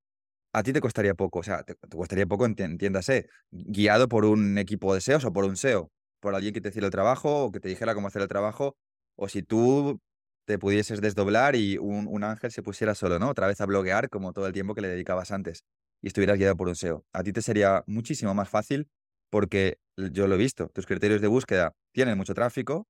A 0.54 0.64
ti 0.64 0.74
te 0.74 0.82
costaría 0.82 1.14
poco, 1.16 1.40
o 1.40 1.44
sea, 1.44 1.64
te, 1.64 1.76
costaría 1.90 2.26
poco, 2.26 2.46
entiéndase, 2.46 3.28
guiado 3.52 4.08
por 4.08 4.26
un 4.26 4.58
equipo 4.58 4.94
de 4.94 5.02
SEOs 5.02 5.26
o 5.26 5.34
por 5.34 5.46
un 5.46 5.58
SEO. 5.58 5.92
por 6.20 6.34
alguien 6.36 6.54
que 6.54 6.62
te 6.62 6.70
hiciera 6.70 6.88
el 6.88 6.92
trabajo 6.92 7.46
o 7.46 7.52
que 7.52 7.60
te 7.60 7.70
dijera 7.70 7.94
cómo 7.94 8.08
hacer 8.08 8.22
el 8.22 8.28
trabajo, 8.28 8.78
o 9.16 9.30
si 9.30 9.44
tú 9.44 10.00
te 10.46 10.58
pudieses 10.60 11.02
desdoblar 11.02 11.56
y 11.56 11.78
un, 11.78 12.08
un 12.08 12.24
ángel 12.24 12.52
se 12.52 12.64
pusiera 12.64 12.96
solo, 12.96 13.20
¿no? 13.20 13.30
Otra 13.30 13.48
vez 13.48 13.62
a 13.62 13.66
bloguear 13.66 14.10
como 14.10 14.34
todo 14.34 14.48
el 14.48 14.54
tiempo 14.54 14.74
que 14.76 14.82
le 14.82 14.88
dedicabas 14.88 15.32
antes 15.32 15.66
y 16.02 16.08
estuvieras 16.08 16.38
guiado 16.38 16.56
por 16.56 16.68
un 16.68 16.76
SEO. 16.76 17.06
A 17.14 17.24
ti 17.24 17.34
te 17.34 17.42
sería 17.42 17.84
muchísimo 17.88 18.34
más 18.34 18.50
fácil 18.50 18.88
porque 19.36 19.80
yo 19.98 20.28
lo 20.28 20.36
he 20.36 20.38
visto, 20.38 20.70
tus 20.70 20.86
criterios 20.86 21.20
de 21.20 21.28
búsqueda 21.28 21.74
tienen 21.92 22.18
mucho 22.18 22.34
tráfico, 22.34 22.88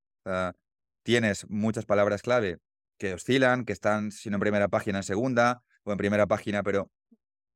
tienes 1.02 1.50
muchas 1.50 1.88
palabras 1.88 2.22
clave 2.22 2.60
que 3.00 3.16
oscilan, 3.16 3.66
que 3.66 3.74
están, 3.74 4.12
si 4.12 4.30
no 4.30 4.36
en 4.36 4.42
primera 4.42 4.68
página, 4.68 5.00
en 5.00 5.04
segunda, 5.04 5.64
o 5.86 5.92
en 5.92 5.98
primera 5.98 6.28
página, 6.28 6.62
pero 6.62 6.92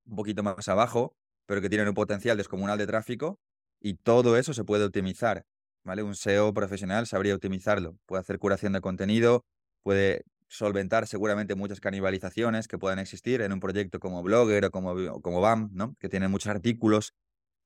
un 0.08 0.16
poquito 0.16 0.42
más 0.42 0.68
abajo, 0.70 1.16
pero 1.46 1.62
que 1.62 1.70
tienen 1.70 1.88
un 1.88 1.94
potencial 1.94 2.36
descomunal 2.36 2.80
de 2.80 2.88
tráfico, 2.88 3.40
y 3.80 3.94
todo 3.94 4.38
eso 4.38 4.56
se 4.56 4.64
puede 4.64 4.86
optimizar. 4.86 5.46
¿vale? 5.84 6.02
Un 6.02 6.16
SEO 6.16 6.52
profesional 6.56 7.06
sabría 7.06 7.36
optimizarlo. 7.36 7.96
Puede 8.08 8.22
hacer 8.22 8.40
curación 8.40 8.74
de 8.74 8.82
contenido, 8.82 9.46
puede 9.84 10.24
solventar 10.48 11.06
seguramente 11.06 11.54
muchas 11.54 11.80
canibalizaciones 11.80 12.68
que 12.68 12.80
puedan 12.80 12.98
existir 12.98 13.42
en 13.42 13.54
un 13.54 13.60
proyecto 13.60 14.00
como 14.00 14.24
Blogger 14.24 14.66
o 14.66 14.72
como, 14.72 15.22
como 15.22 15.42
BAM, 15.42 15.70
¿no? 15.74 15.96
que 16.00 16.10
tiene 16.10 16.28
muchos 16.28 16.50
artículos 16.50 17.14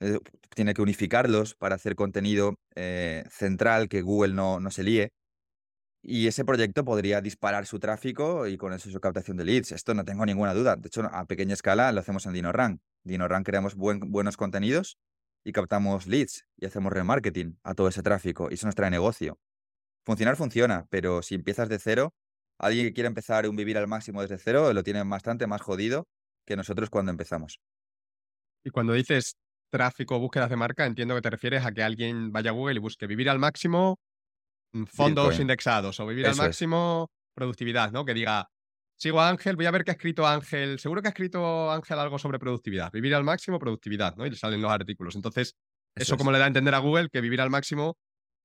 eh, 0.03 0.19
tiene 0.53 0.73
que 0.73 0.81
unificarlos 0.81 1.55
para 1.55 1.75
hacer 1.75 1.95
contenido 1.95 2.55
eh, 2.75 3.23
central 3.29 3.87
que 3.87 4.01
Google 4.01 4.33
no, 4.33 4.59
no 4.59 4.69
se 4.69 4.83
líe. 4.83 5.11
Y 6.01 6.27
ese 6.27 6.43
proyecto 6.43 6.83
podría 6.83 7.21
disparar 7.21 7.65
su 7.65 7.79
tráfico 7.79 8.45
y 8.47 8.57
con 8.57 8.73
eso 8.73 8.89
su 8.91 8.99
captación 8.99 9.37
de 9.37 9.45
leads. 9.45 9.71
Esto 9.71 9.93
no 9.93 10.03
tengo 10.03 10.25
ninguna 10.25 10.53
duda. 10.53 10.75
De 10.75 10.87
hecho, 10.87 11.03
a 11.03 11.25
pequeña 11.25 11.53
escala 11.53 11.93
lo 11.93 12.01
hacemos 12.01 12.25
en 12.25 12.33
DinoRank. 12.33 12.81
DinoRank 13.05 13.45
creamos 13.45 13.75
buenos 13.75 14.35
contenidos 14.35 14.97
y 15.45 15.53
captamos 15.53 16.05
leads 16.05 16.45
y 16.57 16.65
hacemos 16.65 16.91
remarketing 16.91 17.57
a 17.63 17.73
todo 17.73 17.87
ese 17.87 18.03
tráfico. 18.03 18.49
Y 18.51 18.55
eso 18.55 18.65
nos 18.65 18.75
trae 18.75 18.89
negocio. 18.91 19.39
Funcionar 20.05 20.35
funciona, 20.35 20.85
pero 20.89 21.21
si 21.21 21.35
empiezas 21.35 21.69
de 21.69 21.79
cero, 21.79 22.13
alguien 22.59 22.87
que 22.87 22.93
quiere 22.93 23.07
empezar 23.07 23.47
un 23.47 23.55
vivir 23.55 23.77
al 23.77 23.87
máximo 23.87 24.21
desde 24.21 24.37
cero 24.37 24.73
lo 24.73 24.83
tiene 24.83 25.01
bastante 25.03 25.47
más 25.47 25.61
jodido 25.61 26.05
que 26.45 26.57
nosotros 26.57 26.89
cuando 26.89 27.11
empezamos. 27.11 27.61
Y 28.65 28.69
cuando 28.71 28.91
dices 28.91 29.37
tráfico, 29.73 30.19
búsquedas 30.19 30.51
de 30.51 30.55
marca, 30.55 30.85
entiendo 30.85 31.15
que 31.15 31.21
te 31.21 31.31
refieres 31.31 31.65
a 31.65 31.71
que 31.71 31.81
alguien 31.81 32.31
vaya 32.31 32.51
a 32.51 32.53
Google 32.53 32.75
y 32.75 32.79
busque 32.79 33.07
vivir 33.07 33.27
al 33.27 33.39
máximo 33.39 33.99
mm, 34.73 34.83
fondos 34.83 35.39
indexados 35.39 35.99
o 35.99 36.05
vivir 36.05 36.27
al 36.27 36.35
máximo 36.35 37.09
productividad, 37.35 37.91
¿no? 37.91 38.05
Que 38.05 38.13
diga, 38.13 38.47
sigo 38.95 39.19
a 39.19 39.29
Ángel, 39.29 39.55
voy 39.55 39.65
a 39.65 39.71
ver 39.71 39.83
qué 39.83 39.89
ha 39.89 39.95
escrito 39.95 40.27
Ángel, 40.27 40.77
seguro 40.77 41.01
que 41.01 41.07
ha 41.07 41.09
escrito 41.09 41.71
Ángel 41.71 41.97
algo 41.97 42.19
sobre 42.19 42.37
productividad, 42.37 42.91
vivir 42.91 43.15
al 43.15 43.23
máximo, 43.23 43.57
productividad, 43.57 44.15
¿no? 44.15 44.27
Y 44.27 44.29
le 44.29 44.35
salen 44.35 44.61
los 44.61 44.71
artículos. 44.71 45.15
Entonces, 45.15 45.55
eso, 45.95 46.17
como 46.17 46.31
le 46.31 46.37
da 46.37 46.45
a 46.45 46.47
entender 46.47 46.75
a 46.75 46.79
Google 46.79 47.09
que 47.09 47.19
vivir 47.19 47.41
al 47.41 47.49
máximo 47.49 47.97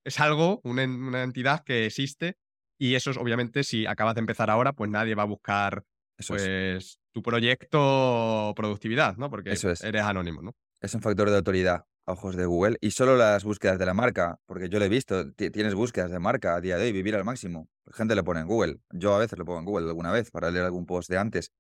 es 0.07 0.19
algo, 0.21 0.63
una, 0.65 0.83
entidad 1.23 1.63
que 1.63 1.85
existe 1.85 2.39
y 2.81 2.95
eso 2.95 3.11
es 3.11 3.19
obviamente 3.19 3.65
si 3.65 3.85
acabas 3.85 4.15
de 4.15 4.21
empezar 4.21 4.49
ahora, 4.49 4.73
pues 4.73 4.91
nadie 4.91 5.15
va 5.15 5.25
a 5.25 5.27
buscar 5.27 5.85
pues 6.27 6.99
tu 7.13 7.23
proyecto 7.23 8.55
productividad, 8.57 9.17
¿no? 9.19 9.29
Porque 9.29 9.51
eres 9.51 10.03
anónimo, 10.03 10.41
¿no? 10.41 10.55
Es 10.81 10.95
un 10.95 11.01
factor 11.01 11.31
de 11.31 11.37
autoridad 11.37 11.85
a 12.07 12.13
ojos 12.13 12.37
de 12.37 12.47
Google 12.47 12.79
y 12.81 12.93
solo 12.93 13.17
las 13.17 13.45
búsquedas 13.45 13.79
de 13.79 13.87
la 13.87 13.95
marca, 13.95 14.39
porque 14.47 14.69
yo 14.69 14.79
lo 14.79 14.85
he 14.85 14.89
visto, 14.89 15.33
tienes 15.33 15.75
búsquedas 15.75 16.11
de 16.11 16.19
marca 16.19 16.55
a 16.55 16.61
día 16.61 16.77
de 16.77 16.85
hoy, 16.85 16.93
vivir 16.93 17.15
al 17.17 17.25
máximo. 17.25 17.69
Gente 17.93 18.15
lo 18.15 18.25
pone 18.25 18.41
en 18.41 18.47
Google. 18.47 18.79
Yo 18.91 19.15
a 19.15 19.19
veces 19.19 19.39
lo 19.39 19.45
pongo 19.45 19.59
en 19.59 19.65
Google 19.65 19.89
alguna 19.89 20.13
vez 20.13 20.31
para 20.31 20.51
leer 20.51 20.65
algún 20.65 20.87
post 20.87 21.11
de 21.11 21.19
antes. 21.19 21.53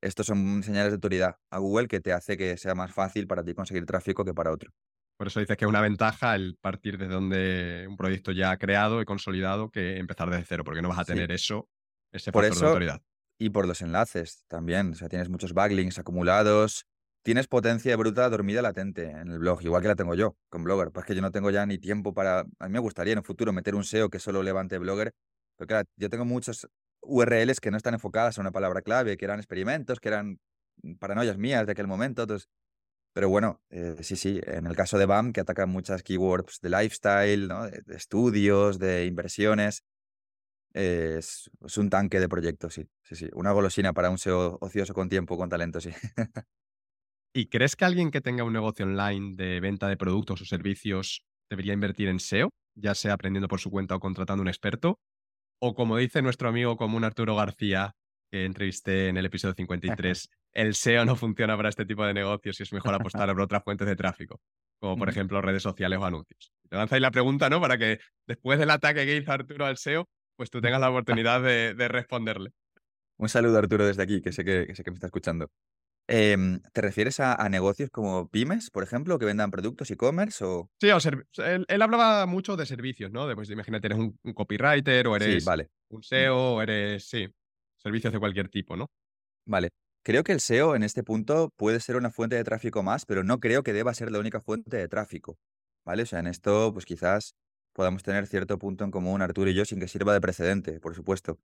Estos 0.00 0.26
son 0.26 0.62
señales 0.62 0.92
de 0.92 0.96
autoridad 0.96 1.36
a 1.50 1.58
Google 1.58 1.88
que 1.88 2.00
te 2.00 2.12
hace 2.12 2.36
que 2.36 2.56
sea 2.56 2.74
más 2.74 2.92
fácil 2.92 3.26
para 3.26 3.42
ti 3.42 3.54
conseguir 3.54 3.84
tráfico 3.86 4.24
que 4.24 4.34
para 4.34 4.52
otro. 4.52 4.70
Por 5.16 5.26
eso 5.26 5.40
dices 5.40 5.56
que 5.56 5.64
es 5.64 5.68
una 5.68 5.80
ventaja 5.80 6.36
el 6.36 6.56
partir 6.60 6.96
desde 6.96 7.12
donde 7.12 7.86
un 7.88 7.96
proyecto 7.96 8.30
ya 8.30 8.56
creado 8.56 9.02
y 9.02 9.04
consolidado 9.04 9.70
que 9.70 9.98
empezar 9.98 10.30
desde 10.30 10.44
cero, 10.44 10.62
porque 10.62 10.80
no 10.80 10.88
vas 10.90 11.00
a 11.00 11.04
tener 11.04 11.32
eso, 11.32 11.68
ese 12.12 12.30
factor 12.30 12.56
de 12.56 12.66
autoridad. 12.66 13.02
Y 13.40 13.50
por 13.50 13.66
los 13.66 13.82
enlaces 13.82 14.44
también. 14.46 14.92
O 14.92 14.94
sea, 14.94 15.08
tienes 15.08 15.28
muchos 15.28 15.54
backlinks 15.54 15.98
acumulados, 15.98 16.86
tienes 17.22 17.46
potencia 17.48 17.96
bruta 17.96 18.28
dormida 18.28 18.62
latente 18.62 19.10
en 19.10 19.28
el 19.28 19.38
blog, 19.38 19.62
igual 19.62 19.82
que 19.82 19.88
la 19.88 19.96
tengo 19.96 20.14
yo 20.14 20.36
con 20.48 20.64
Blogger. 20.64 20.90
Pues 20.90 21.06
que 21.06 21.14
yo 21.14 21.22
no 21.22 21.30
tengo 21.30 21.50
ya 21.50 21.66
ni 21.66 21.78
tiempo 21.78 22.14
para. 22.14 22.40
A 22.58 22.66
mí 22.68 22.72
me 22.72 22.78
gustaría 22.78 23.12
en 23.12 23.18
un 23.18 23.24
futuro 23.24 23.52
meter 23.52 23.74
un 23.74 23.84
SEO 23.84 24.10
que 24.10 24.18
solo 24.18 24.42
levante 24.42 24.78
Blogger. 24.78 25.12
Pero 25.56 25.66
claro, 25.68 25.88
yo 25.96 26.08
tengo 26.08 26.24
muchas 26.24 26.68
URLs 27.02 27.60
que 27.60 27.70
no 27.70 27.76
están 27.76 27.94
enfocadas 27.94 28.38
a 28.38 28.40
una 28.40 28.52
palabra 28.52 28.82
clave, 28.82 29.16
que 29.16 29.24
eran 29.24 29.38
experimentos, 29.38 30.00
que 30.00 30.08
eran 30.08 30.38
paranoias 30.98 31.38
mías 31.38 31.66
de 31.66 31.72
aquel 31.72 31.86
momento. 31.86 32.22
Entonces, 32.22 32.48
pero 33.12 33.28
bueno, 33.28 33.60
eh, 33.70 33.96
sí, 34.02 34.16
sí, 34.16 34.40
en 34.44 34.66
el 34.66 34.76
caso 34.76 34.98
de 34.98 35.06
BAM, 35.06 35.32
que 35.32 35.40
ataca 35.40 35.66
muchas 35.66 36.02
keywords 36.02 36.60
de 36.60 36.70
lifestyle, 36.70 37.48
¿no? 37.48 37.64
de, 37.68 37.82
estudios, 37.88 38.78
de 38.78 39.06
inversiones, 39.06 39.84
es, 40.72 41.50
es, 41.66 41.78
un 41.78 41.90
tanque 41.90 42.20
de 42.20 42.28
proyectos, 42.28 42.74
sí, 42.74 42.88
sí, 43.02 43.16
sí. 43.16 43.28
Una 43.34 43.52
golosina 43.52 43.92
para 43.92 44.10
un 44.10 44.18
SEO 44.18 44.58
ocioso 44.60 44.94
con 44.94 45.08
tiempo, 45.08 45.36
con 45.36 45.48
talento, 45.48 45.80
sí. 45.80 45.90
¿Y 47.38 47.46
crees 47.46 47.76
que 47.76 47.84
alguien 47.84 48.10
que 48.10 48.20
tenga 48.20 48.42
un 48.42 48.52
negocio 48.52 48.84
online 48.84 49.36
de 49.36 49.60
venta 49.60 49.86
de 49.86 49.96
productos 49.96 50.42
o 50.42 50.44
servicios 50.44 51.24
debería 51.48 51.72
invertir 51.72 52.08
en 52.08 52.18
SEO, 52.18 52.50
ya 52.74 52.96
sea 52.96 53.12
aprendiendo 53.12 53.46
por 53.46 53.60
su 53.60 53.70
cuenta 53.70 53.94
o 53.94 54.00
contratando 54.00 54.42
un 54.42 54.48
experto? 54.48 54.98
O 55.60 55.72
como 55.72 55.96
dice 55.98 56.20
nuestro 56.20 56.48
amigo 56.48 56.76
común 56.76 57.04
Arturo 57.04 57.36
García, 57.36 57.94
que 58.28 58.44
entrevisté 58.44 59.06
en 59.06 59.18
el 59.18 59.26
episodio 59.26 59.54
53, 59.56 60.28
el 60.52 60.74
SEO 60.74 61.04
no 61.04 61.14
funciona 61.14 61.56
para 61.56 61.68
este 61.68 61.86
tipo 61.86 62.04
de 62.04 62.12
negocios 62.12 62.58
y 62.58 62.64
es 62.64 62.72
mejor 62.72 62.92
apostar 62.94 63.28
por 63.28 63.42
otras 63.42 63.62
fuentes 63.62 63.86
de 63.86 63.94
tráfico, 63.94 64.40
como 64.80 64.96
por 64.96 65.08
ejemplo 65.08 65.40
redes 65.40 65.62
sociales 65.62 66.00
o 66.00 66.04
anuncios. 66.04 66.52
Te 66.68 66.74
lanza 66.74 66.96
ahí 66.96 67.00
la 67.00 67.12
pregunta, 67.12 67.48
¿no? 67.48 67.60
Para 67.60 67.78
que 67.78 68.00
después 68.26 68.58
del 68.58 68.70
ataque 68.70 69.06
que 69.06 69.16
hizo 69.16 69.30
Arturo 69.30 69.64
al 69.64 69.76
SEO, 69.76 70.08
pues 70.34 70.50
tú 70.50 70.60
tengas 70.60 70.80
la 70.80 70.90
oportunidad 70.90 71.40
de, 71.40 71.86
responderle. 71.86 72.50
Un 73.16 73.28
saludo 73.28 73.58
Arturo 73.58 73.86
desde 73.86 74.02
aquí, 74.02 74.20
que 74.22 74.32
sé 74.32 74.44
que, 74.44 74.74
sé 74.74 74.82
que 74.82 74.90
me 74.90 74.96
está 74.96 75.06
escuchando. 75.06 75.52
Em, 76.10 76.60
¿te 76.72 76.80
refieres 76.80 77.20
a, 77.20 77.46
negocios 77.50 77.90
como 77.90 78.30
pymes, 78.30 78.70
por 78.70 78.82
ejemplo, 78.82 79.18
que 79.18 79.26
vendan 79.26 79.50
productos 79.50 79.90
e-commerce 79.90 80.42
o...? 80.42 80.70
Sí, 80.80 80.88
él, 80.88 81.82
hablaba 81.82 82.24
mucho 82.24 82.56
de 82.56 82.64
servicios, 82.64 83.12
¿no? 83.12 83.26
De, 83.26 83.34
pues, 83.34 83.50
imagínate, 83.50 83.88
eres 83.88 83.98
un, 83.98 84.18
copywriter 84.32 85.06
o 85.06 85.16
eres 85.16 85.44
vale. 85.44 85.68
un 85.90 86.02
SEO 86.02 86.54
o 86.54 86.62
eres, 86.62 87.06
sí, 87.06 87.28
servicios 87.76 88.10
de 88.14 88.18
cualquier 88.18 88.48
tipo, 88.48 88.74
¿no? 88.74 88.90
Vale. 89.46 89.68
Creo 90.02 90.24
que 90.24 90.32
el 90.32 90.40
SEO 90.40 90.74
en 90.74 90.82
este 90.82 91.02
punto 91.02 91.52
puede 91.56 91.78
ser 91.78 91.96
una 91.96 92.10
fuente 92.10 92.36
de 92.36 92.44
tráfico 92.44 92.82
más, 92.82 93.04
pero 93.04 93.22
no 93.22 93.38
creo 93.38 93.62
que 93.62 93.74
deba 93.74 93.92
ser 93.92 94.10
la 94.10 94.18
única 94.18 94.40
fuente 94.40 94.78
de 94.78 94.88
tráfico, 94.88 95.36
¿vale? 95.84 96.04
O 96.04 96.06
sea, 96.06 96.20
en 96.20 96.28
esto, 96.28 96.72
pues 96.72 96.86
quizás 96.86 97.34
podamos 97.74 98.02
tener 98.02 98.26
cierto 98.26 98.58
punto 98.58 98.82
en 98.84 98.90
común 98.90 99.20
Arturo 99.20 99.50
y 99.50 99.54
yo 99.54 99.66
sin 99.66 99.78
que 99.78 99.88
sirva 99.88 100.14
de 100.14 100.22
precedente, 100.22 100.80
por 100.80 100.94
supuesto 100.94 101.38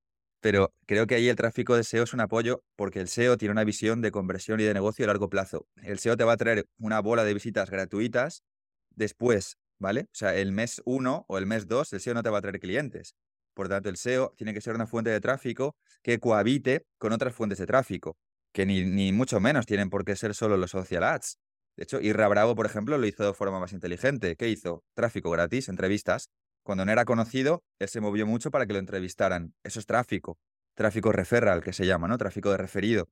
pero 0.44 0.74
creo 0.84 1.06
que 1.06 1.14
ahí 1.14 1.30
el 1.30 1.36
tráfico 1.36 1.74
de 1.74 1.84
SEO 1.84 2.04
es 2.04 2.12
un 2.12 2.20
apoyo 2.20 2.62
porque 2.76 3.00
el 3.00 3.08
SEO 3.08 3.38
tiene 3.38 3.52
una 3.52 3.64
visión 3.64 4.02
de 4.02 4.10
conversión 4.10 4.60
y 4.60 4.64
de 4.64 4.74
negocio 4.74 5.06
a 5.06 5.08
largo 5.08 5.30
plazo. 5.30 5.66
El 5.82 5.98
SEO 5.98 6.18
te 6.18 6.24
va 6.24 6.34
a 6.34 6.36
traer 6.36 6.66
una 6.76 7.00
bola 7.00 7.24
de 7.24 7.32
visitas 7.32 7.70
gratuitas 7.70 8.44
después, 8.90 9.56
¿vale? 9.78 10.02
O 10.02 10.14
sea, 10.14 10.34
el 10.34 10.52
mes 10.52 10.82
1 10.84 11.24
o 11.26 11.38
el 11.38 11.46
mes 11.46 11.66
2 11.66 11.94
el 11.94 12.00
SEO 12.00 12.12
no 12.12 12.22
te 12.22 12.28
va 12.28 12.40
a 12.40 12.42
traer 12.42 12.60
clientes. 12.60 13.14
Por 13.54 13.70
tanto, 13.70 13.88
el 13.88 13.96
SEO 13.96 14.34
tiene 14.36 14.52
que 14.52 14.60
ser 14.60 14.74
una 14.74 14.86
fuente 14.86 15.08
de 15.08 15.18
tráfico 15.18 15.76
que 16.02 16.18
cohabite 16.18 16.84
con 16.98 17.12
otras 17.14 17.34
fuentes 17.34 17.58
de 17.58 17.64
tráfico, 17.64 18.18
que 18.52 18.66
ni, 18.66 18.84
ni 18.84 19.12
mucho 19.12 19.40
menos 19.40 19.64
tienen 19.64 19.88
por 19.88 20.04
qué 20.04 20.14
ser 20.14 20.34
solo 20.34 20.58
los 20.58 20.72
social 20.72 21.04
ads. 21.04 21.38
De 21.74 21.84
hecho, 21.84 22.02
Irra 22.02 22.28
Bravo, 22.28 22.54
por 22.54 22.66
ejemplo, 22.66 22.98
lo 22.98 23.06
hizo 23.06 23.24
de 23.24 23.32
forma 23.32 23.60
más 23.60 23.72
inteligente. 23.72 24.36
¿Qué 24.36 24.50
hizo? 24.50 24.84
Tráfico 24.92 25.30
gratis, 25.30 25.70
entrevistas, 25.70 26.28
cuando 26.64 26.84
no 26.84 26.92
era 26.92 27.04
conocido, 27.04 27.62
él 27.78 27.88
se 27.88 28.00
movió 28.00 28.26
mucho 28.26 28.50
para 28.50 28.66
que 28.66 28.72
lo 28.72 28.78
entrevistaran. 28.78 29.54
Eso 29.62 29.78
es 29.78 29.86
tráfico. 29.86 30.38
Tráfico 30.74 31.12
referral, 31.12 31.62
que 31.62 31.72
se 31.72 31.86
llama, 31.86 32.08
¿no? 32.08 32.18
Tráfico 32.18 32.50
de 32.50 32.56
referido. 32.56 33.08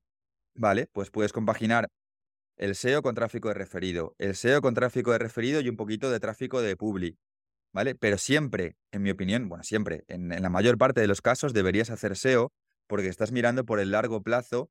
Vale, 0.55 0.87
pues 0.91 1.11
puedes 1.11 1.31
compaginar 1.31 1.87
el 2.57 2.75
SEO 2.75 3.01
con 3.01 3.15
tráfico 3.15 3.47
de 3.47 3.53
referido, 3.53 4.15
el 4.17 4.35
SEO 4.35 4.61
con 4.61 4.73
tráfico 4.73 5.11
de 5.11 5.19
referido 5.19 5.61
y 5.61 5.69
un 5.69 5.77
poquito 5.77 6.11
de 6.11 6.19
tráfico 6.19 6.61
de 6.61 6.75
publi. 6.75 7.17
¿Vale? 7.71 7.95
Pero 7.95 8.19
siempre, 8.19 8.75
en 8.91 9.01
mi 9.01 9.09
opinión, 9.09 9.49
bueno, 9.49 9.63
siempre, 9.63 10.03
en, 10.07 10.31
en 10.31 10.43
la 10.43 10.49
mayor 10.49 10.77
parte 10.77 11.01
de 11.01 11.07
los 11.07 11.21
casos 11.21 11.53
deberías 11.53 11.89
hacer 11.89 12.15
SEO 12.15 12.51
porque 12.87 13.07
estás 13.07 13.31
mirando 13.31 13.65
por 13.65 13.79
el 13.79 13.91
largo 13.91 14.21
plazo 14.21 14.69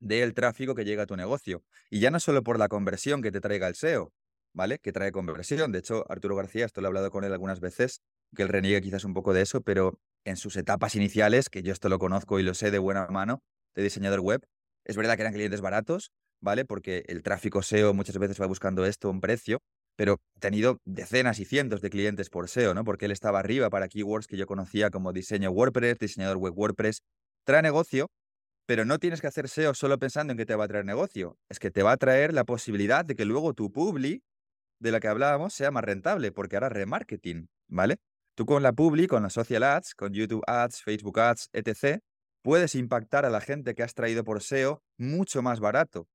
del 0.00 0.34
tráfico 0.34 0.74
que 0.74 0.84
llega 0.84 1.04
a 1.04 1.06
tu 1.06 1.16
negocio. 1.16 1.62
Y 1.90 2.00
ya 2.00 2.10
no 2.10 2.20
solo 2.20 2.42
por 2.42 2.58
la 2.58 2.68
conversión 2.68 3.22
que 3.22 3.32
te 3.32 3.40
traiga 3.40 3.68
el 3.68 3.74
SEO, 3.74 4.12
¿vale? 4.58 4.80
Que 4.80 4.92
trae 4.92 5.12
conversión. 5.12 5.70
De 5.70 5.78
hecho, 5.78 6.04
Arturo 6.10 6.34
García, 6.34 6.66
esto 6.66 6.80
lo 6.80 6.88
he 6.88 6.90
hablado 6.90 7.12
con 7.12 7.22
él 7.22 7.32
algunas 7.32 7.60
veces, 7.60 8.02
que 8.34 8.42
él 8.42 8.48
reniegue 8.48 8.82
quizás 8.82 9.04
un 9.04 9.14
poco 9.14 9.32
de 9.32 9.42
eso, 9.42 9.60
pero 9.60 10.00
en 10.24 10.36
sus 10.36 10.56
etapas 10.56 10.96
iniciales, 10.96 11.48
que 11.48 11.62
yo 11.62 11.72
esto 11.72 11.88
lo 11.88 12.00
conozco 12.00 12.40
y 12.40 12.42
lo 12.42 12.54
sé 12.54 12.72
de 12.72 12.80
buena 12.80 13.06
mano, 13.06 13.40
de 13.76 13.84
diseñador 13.84 14.18
web, 14.18 14.44
es 14.84 14.96
verdad 14.96 15.14
que 15.14 15.22
eran 15.22 15.32
clientes 15.32 15.60
baratos, 15.60 16.10
¿vale? 16.40 16.64
Porque 16.64 17.04
el 17.06 17.22
tráfico 17.22 17.62
SEO 17.62 17.94
muchas 17.94 18.18
veces 18.18 18.40
va 18.40 18.46
buscando 18.46 18.84
esto, 18.84 19.08
un 19.08 19.20
precio, 19.20 19.60
pero 19.96 20.14
ha 20.14 20.40
tenido 20.40 20.78
decenas 20.84 21.38
y 21.38 21.44
cientos 21.44 21.80
de 21.80 21.90
clientes 21.90 22.28
por 22.28 22.48
SEO, 22.48 22.74
¿no? 22.74 22.82
Porque 22.82 23.04
él 23.04 23.12
estaba 23.12 23.38
arriba 23.38 23.70
para 23.70 23.86
keywords 23.86 24.26
que 24.26 24.36
yo 24.36 24.46
conocía 24.46 24.90
como 24.90 25.12
diseño 25.12 25.52
WordPress, 25.52 25.98
diseñador 26.00 26.38
web 26.38 26.58
WordPress. 26.58 27.02
Trae 27.44 27.62
negocio, 27.62 28.10
pero 28.66 28.84
no 28.84 28.98
tienes 28.98 29.20
que 29.20 29.28
hacer 29.28 29.48
SEO 29.48 29.72
solo 29.74 30.00
pensando 30.00 30.32
en 30.32 30.36
que 30.36 30.46
te 30.46 30.56
va 30.56 30.64
a 30.64 30.68
traer 30.68 30.84
negocio. 30.84 31.36
Es 31.48 31.60
que 31.60 31.70
te 31.70 31.84
va 31.84 31.92
a 31.92 31.96
traer 31.96 32.34
la 32.34 32.42
posibilidad 32.42 33.04
de 33.04 33.14
que 33.14 33.24
luego 33.24 33.54
tu 33.54 33.70
publi 33.70 34.24
de 34.78 34.92
la 34.92 35.00
que 35.00 35.08
hablábamos 35.08 35.54
sea 35.54 35.70
más 35.70 35.84
rentable, 35.84 36.32
porque 36.32 36.56
ahora 36.56 36.68
remarketing, 36.68 37.48
¿vale? 37.68 37.98
Tú 38.34 38.46
con 38.46 38.62
la 38.62 38.72
Publi, 38.72 39.06
con 39.06 39.22
las 39.22 39.32
social 39.32 39.62
ads, 39.62 39.94
con 39.94 40.12
YouTube 40.12 40.42
ads, 40.46 40.82
Facebook 40.82 41.18
ads, 41.18 41.48
etc., 41.52 42.00
puedes 42.42 42.74
impactar 42.74 43.24
a 43.24 43.30
la 43.30 43.40
gente 43.40 43.74
que 43.74 43.82
has 43.82 43.94
traído 43.94 44.24
por 44.24 44.42
SEO 44.42 44.82
mucho 44.96 45.42
más 45.42 45.60
barato. 45.60 46.08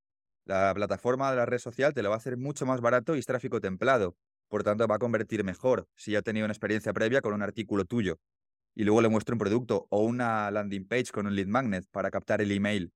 La 0.45 0.74
plataforma 0.74 1.30
de 1.32 1.38
la 1.38 1.45
red 1.45 1.59
social 1.59 1.93
te 1.93 2.01
lo 2.01 2.09
va 2.09 2.16
a 2.16 2.17
hacer 2.17 2.38
mucho 2.38 2.66
más 2.66 2.82
barato 2.82 3.16
y 3.16 3.19
es 3.19 3.25
tráfico 3.25 3.61
templado. 3.61 4.16
Por 4.50 4.64
tanto, 4.64 4.88
va 4.88 4.95
a 4.95 5.00
convertir 5.00 5.43
mejor 5.43 5.88
si 5.95 6.11
ya 6.11 6.19
ha 6.19 6.22
tenido 6.22 6.45
una 6.45 6.53
experiencia 6.53 6.93
previa 6.93 7.22
con 7.22 7.33
un 7.33 7.42
artículo 7.42 7.85
tuyo. 7.85 8.19
Y 8.75 8.83
luego 8.83 9.01
le 9.01 9.09
muestro 9.09 9.35
un 9.35 9.40
producto 9.40 9.88
o 9.90 10.03
una 10.03 10.50
landing 10.51 10.88
page 10.88 11.11
con 11.14 11.27
un 11.27 11.35
lead 11.35 11.48
magnet 11.48 11.85
para 11.92 12.11
captar 12.11 12.42
el 12.42 12.51
email. 12.51 12.92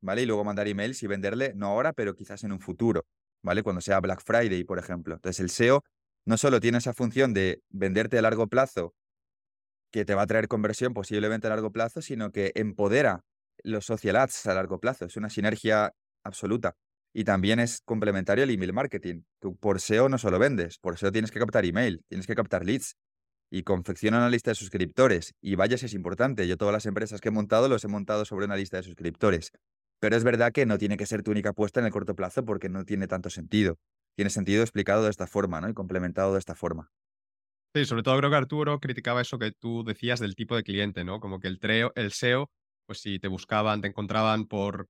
¿Vale? 0.00 0.22
Y 0.22 0.26
luego 0.26 0.44
mandar 0.44 0.68
emails 0.68 1.02
y 1.02 1.06
venderle, 1.06 1.52
no 1.54 1.66
ahora, 1.68 1.92
pero 1.92 2.14
quizás 2.14 2.44
en 2.44 2.52
un 2.52 2.60
futuro. 2.60 3.06
¿Vale? 3.42 3.62
Cuando 3.62 3.80
sea 3.80 4.00
Black 4.00 4.22
Friday, 4.24 4.64
por 4.64 4.78
ejemplo. 4.78 5.14
Entonces, 5.14 5.40
el 5.40 5.50
SEO 5.50 5.84
no 6.24 6.36
solo 6.36 6.60
tiene 6.60 6.78
esa 6.78 6.92
función 6.92 7.32
de 7.32 7.62
venderte 7.70 8.18
a 8.18 8.22
largo 8.22 8.48
plazo, 8.48 8.94
que 9.92 10.04
te 10.04 10.14
va 10.14 10.22
a 10.22 10.26
traer 10.26 10.48
conversión 10.48 10.92
posiblemente 10.92 11.46
a 11.46 11.50
largo 11.50 11.72
plazo, 11.72 12.02
sino 12.02 12.32
que 12.32 12.52
empodera 12.54 13.24
los 13.62 13.86
social 13.86 14.16
ads 14.16 14.46
a 14.46 14.54
largo 14.54 14.78
plazo. 14.80 15.06
Es 15.06 15.16
una 15.16 15.30
sinergia 15.30 15.94
absoluta. 16.24 16.76
Y 17.14 17.24
también 17.24 17.60
es 17.60 17.80
complementario 17.84 18.44
al 18.44 18.50
email 18.50 18.72
marketing. 18.72 19.22
Tú 19.40 19.56
por 19.56 19.80
SEO 19.80 20.08
no 20.08 20.18
solo 20.18 20.38
vendes, 20.38 20.78
por 20.78 20.98
SEO 20.98 21.12
tienes 21.12 21.30
que 21.30 21.38
captar 21.38 21.64
email, 21.64 22.04
tienes 22.08 22.26
que 22.26 22.34
captar 22.34 22.66
leads 22.66 22.96
y 23.50 23.62
confecciona 23.62 24.18
una 24.18 24.28
lista 24.28 24.50
de 24.50 24.56
suscriptores. 24.56 25.34
Y 25.40 25.54
vaya 25.54 25.78
si 25.78 25.86
es 25.86 25.94
importante. 25.94 26.46
Yo 26.46 26.56
todas 26.56 26.74
las 26.74 26.84
empresas 26.84 27.20
que 27.20 27.28
he 27.28 27.32
montado 27.32 27.68
los 27.68 27.84
he 27.84 27.88
montado 27.88 28.24
sobre 28.24 28.44
una 28.44 28.56
lista 28.56 28.76
de 28.76 28.82
suscriptores. 28.82 29.52
Pero 30.00 30.16
es 30.16 30.24
verdad 30.24 30.52
que 30.52 30.66
no 30.66 30.78
tiene 30.78 30.96
que 30.96 31.06
ser 31.06 31.22
tu 31.22 31.30
única 31.30 31.50
apuesta 31.50 31.80
en 31.80 31.86
el 31.86 31.92
corto 31.92 32.14
plazo 32.14 32.44
porque 32.44 32.68
no 32.68 32.84
tiene 32.84 33.06
tanto 33.06 33.30
sentido. 33.30 33.78
Tiene 34.16 34.30
sentido 34.30 34.62
explicado 34.62 35.04
de 35.04 35.10
esta 35.10 35.26
forma, 35.26 35.60
¿no? 35.60 35.68
Y 35.68 35.74
complementado 35.74 36.32
de 36.32 36.38
esta 36.38 36.54
forma. 36.54 36.90
Sí, 37.74 37.84
sobre 37.84 38.02
todo 38.02 38.16
creo 38.16 38.30
que 38.30 38.36
Arturo 38.36 38.80
criticaba 38.80 39.20
eso 39.20 39.38
que 39.38 39.52
tú 39.52 39.84
decías 39.84 40.20
del 40.20 40.34
tipo 40.34 40.56
de 40.56 40.62
cliente, 40.62 41.04
¿no? 41.04 41.20
Como 41.20 41.40
que 41.40 41.48
el, 41.48 41.58
treo, 41.58 41.92
el 41.94 42.06
SEO, 42.06 42.50
pues 42.86 43.00
si 43.00 43.18
te 43.18 43.28
buscaban, 43.28 43.82
te 43.82 43.88
encontraban 43.88 44.46
por 44.46 44.88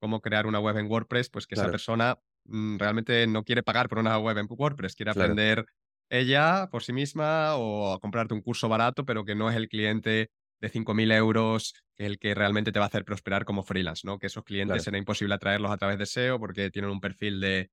cómo 0.00 0.20
crear 0.20 0.46
una 0.46 0.60
web 0.60 0.78
en 0.78 0.90
WordPress, 0.90 1.30
pues 1.30 1.46
que 1.46 1.56
esa 1.56 1.70
persona 1.70 2.18
mm, 2.44 2.78
realmente 2.78 3.26
no 3.26 3.44
quiere 3.44 3.62
pagar 3.62 3.88
por 3.88 3.98
una 3.98 4.18
web 4.18 4.38
en 4.38 4.46
WordPress, 4.48 4.94
quiere 4.94 5.10
aprender 5.10 5.66
ella 6.08 6.68
por 6.70 6.82
sí 6.82 6.92
misma 6.92 7.56
o 7.56 7.98
comprarte 8.00 8.34
un 8.34 8.40
curso 8.40 8.68
barato, 8.68 9.04
pero 9.04 9.24
que 9.24 9.34
no 9.34 9.50
es 9.50 9.56
el 9.56 9.68
cliente 9.68 10.30
de 10.60 10.70
5.000 10.70 11.12
euros, 11.12 11.74
el 11.96 12.18
que 12.18 12.34
realmente 12.34 12.72
te 12.72 12.78
va 12.78 12.86
a 12.86 12.88
hacer 12.88 13.04
prosperar 13.04 13.44
como 13.44 13.62
freelance, 13.62 14.06
¿no? 14.06 14.18
Que 14.18 14.26
esos 14.26 14.44
clientes 14.44 14.82
será 14.82 14.98
imposible 14.98 15.34
atraerlos 15.34 15.70
a 15.70 15.76
través 15.76 15.98
de 15.98 16.06
SEO 16.06 16.38
porque 16.38 16.70
tienen 16.70 16.90
un 16.90 17.00
perfil 17.00 17.40
de 17.40 17.70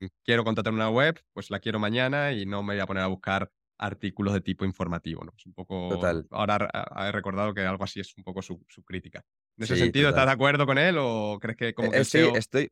mm, 0.00 0.06
quiero 0.24 0.44
contratar 0.44 0.72
una 0.72 0.90
web, 0.90 1.20
pues 1.32 1.50
la 1.50 1.60
quiero 1.60 1.78
mañana 1.78 2.32
y 2.32 2.46
no 2.46 2.62
me 2.62 2.74
voy 2.74 2.80
a 2.80 2.86
poner 2.86 3.02
a 3.02 3.08
buscar 3.08 3.50
artículos 3.78 4.32
de 4.34 4.40
tipo 4.40 4.64
informativo, 4.64 5.24
¿no? 5.24 5.32
Es 5.36 5.44
un 5.46 5.54
poco... 5.54 5.88
Total. 5.88 6.26
Ahora 6.30 6.70
he 7.08 7.12
recordado 7.12 7.52
que 7.52 7.62
algo 7.62 7.82
así 7.82 8.00
es 8.00 8.16
un 8.16 8.22
poco 8.22 8.40
su, 8.40 8.64
crítica. 8.84 9.24
En 9.56 9.64
ese 9.64 9.76
sentido, 9.76 10.08
¿estás 10.08 10.26
de 10.26 10.32
acuerdo 10.32 10.66
con 10.66 10.78
él 10.78 10.96
o 10.98 11.38
crees 11.40 11.56
que 11.56 11.74
como 11.74 11.90
que 11.90 12.04
sí, 12.04 12.20
estoy... 12.34 12.70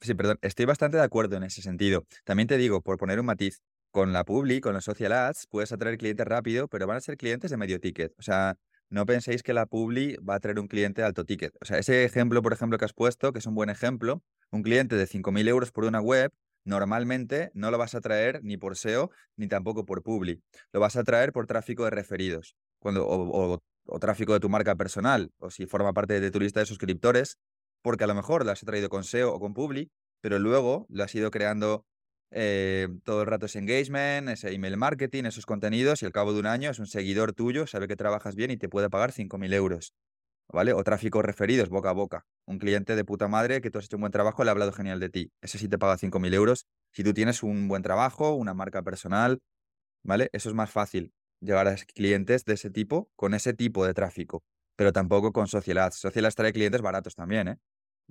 Sí, 0.00 0.14
perdón, 0.14 0.38
estoy 0.42 0.66
bastante 0.66 0.96
de 0.96 1.02
acuerdo 1.02 1.36
en 1.36 1.44
ese 1.44 1.62
sentido. 1.62 2.06
También 2.24 2.46
te 2.46 2.56
digo, 2.56 2.82
por 2.82 2.98
poner 2.98 3.20
un 3.20 3.26
matiz, 3.26 3.62
con 3.94 4.12
la 4.12 4.24
Publi, 4.24 4.60
con 4.60 4.74
los 4.74 4.84
social 4.84 5.12
ads, 5.12 5.46
puedes 5.48 5.70
atraer 5.70 5.96
clientes 5.98 6.26
rápido, 6.26 6.66
pero 6.66 6.84
van 6.84 6.96
a 6.96 7.00
ser 7.00 7.16
clientes 7.16 7.52
de 7.52 7.56
medio 7.56 7.78
ticket. 7.78 8.12
O 8.18 8.22
sea, 8.22 8.56
no 8.90 9.06
penséis 9.06 9.44
que 9.44 9.54
la 9.54 9.66
Publi 9.66 10.16
va 10.16 10.34
a 10.34 10.40
traer 10.40 10.58
un 10.58 10.66
cliente 10.66 11.00
de 11.00 11.06
alto 11.06 11.24
ticket. 11.24 11.54
O 11.60 11.64
sea, 11.64 11.78
ese 11.78 12.02
ejemplo, 12.02 12.42
por 12.42 12.52
ejemplo, 12.52 12.76
que 12.76 12.86
has 12.86 12.92
puesto, 12.92 13.32
que 13.32 13.38
es 13.38 13.46
un 13.46 13.54
buen 13.54 13.70
ejemplo, 13.70 14.20
un 14.50 14.64
cliente 14.64 14.96
de 14.96 15.06
5.000 15.06 15.46
euros 15.46 15.70
por 15.70 15.84
una 15.84 16.00
web, 16.00 16.32
normalmente 16.64 17.52
no 17.54 17.70
lo 17.70 17.78
vas 17.78 17.94
a 17.94 18.00
traer 18.00 18.40
ni 18.42 18.56
por 18.56 18.76
SEO 18.76 19.12
ni 19.36 19.46
tampoco 19.46 19.84
por 19.86 20.02
Publi. 20.02 20.42
Lo 20.72 20.80
vas 20.80 20.96
a 20.96 21.04
traer 21.04 21.30
por 21.30 21.46
tráfico 21.46 21.84
de 21.84 21.90
referidos 21.90 22.56
cuando, 22.80 23.06
o, 23.06 23.60
tráfico 24.00 24.32
de 24.32 24.40
tu 24.40 24.48
marca 24.48 24.74
personal 24.74 25.30
o 25.38 25.52
si 25.52 25.66
forma 25.66 25.92
parte 25.92 26.18
de 26.18 26.32
tu 26.32 26.40
lista 26.40 26.58
de 26.58 26.66
suscriptores, 26.66 27.38
porque 27.80 28.02
a 28.02 28.08
lo 28.08 28.16
mejor 28.16 28.44
lo 28.44 28.50
has 28.50 28.58
traído 28.58 28.88
con 28.88 29.04
SEO 29.04 29.32
o 29.32 29.38
con 29.38 29.54
Publi, 29.54 29.92
pero 30.20 30.40
luego 30.40 30.84
lo 30.88 31.04
has 31.04 31.14
ido 31.14 31.30
creando 31.30 31.86
eh, 32.34 32.88
todo 33.04 33.22
el 33.22 33.26
rato 33.28 33.46
ese 33.46 33.60
engagement, 33.60 34.28
ese 34.28 34.52
email 34.52 34.76
marketing, 34.76 35.24
esos 35.24 35.46
contenidos 35.46 36.02
y 36.02 36.06
al 36.06 36.12
cabo 36.12 36.32
de 36.32 36.40
un 36.40 36.46
año 36.46 36.70
es 36.70 36.78
un 36.78 36.86
seguidor 36.86 37.32
tuyo, 37.32 37.66
sabe 37.66 37.88
que 37.88 37.96
trabajas 37.96 38.34
bien 38.34 38.50
y 38.50 38.56
te 38.56 38.68
puede 38.68 38.90
pagar 38.90 39.12
5.000 39.12 39.52
euros. 39.54 39.94
¿vale? 40.52 40.72
O 40.72 40.82
tráfico 40.84 41.22
referidos 41.22 41.68
boca 41.68 41.90
a 41.90 41.92
boca. 41.92 42.26
Un 42.46 42.58
cliente 42.58 42.96
de 42.96 43.04
puta 43.04 43.28
madre 43.28 43.60
que 43.60 43.70
tú 43.70 43.78
has 43.78 43.86
hecho 43.86 43.96
un 43.96 44.02
buen 44.02 44.12
trabajo, 44.12 44.44
le 44.44 44.50
ha 44.50 44.52
hablado 44.52 44.72
genial 44.72 45.00
de 45.00 45.08
ti. 45.08 45.32
Ese 45.40 45.58
sí 45.58 45.68
te 45.68 45.78
paga 45.78 45.96
5.000 45.96 46.34
euros. 46.34 46.66
Si 46.92 47.02
tú 47.02 47.12
tienes 47.14 47.42
un 47.42 47.68
buen 47.68 47.82
trabajo, 47.82 48.34
una 48.34 48.54
marca 48.54 48.82
personal, 48.82 49.40
¿vale? 50.02 50.30
Eso 50.32 50.48
es 50.48 50.54
más 50.54 50.70
fácil, 50.70 51.12
llegar 51.40 51.68
a 51.68 51.76
clientes 51.94 52.44
de 52.44 52.54
ese 52.54 52.70
tipo 52.70 53.10
con 53.16 53.34
ese 53.34 53.54
tipo 53.54 53.86
de 53.86 53.94
tráfico, 53.94 54.44
pero 54.76 54.92
tampoco 54.92 55.32
con 55.32 55.46
Social 55.48 55.78
Ads. 55.78 55.96
Social 55.96 56.26
Ads 56.26 56.34
trae 56.34 56.52
clientes 56.52 56.82
baratos 56.82 57.14
también, 57.14 57.48
¿eh? 57.48 57.58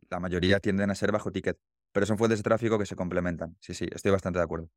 La 0.09 0.19
mayoría 0.19 0.59
tienden 0.59 0.89
a 0.89 0.95
ser 0.95 1.11
bajo 1.11 1.31
ticket, 1.31 1.57
pero 1.93 2.05
son 2.05 2.17
fuentes 2.17 2.39
de 2.39 2.43
tráfico 2.43 2.77
que 2.77 2.85
se 2.85 2.97
complementan. 2.97 3.55
Sí, 3.61 3.73
sí, 3.73 3.87
estoy 3.91 4.11
bastante 4.11 4.39
de 4.39 4.43
acuerdo. 4.43 4.69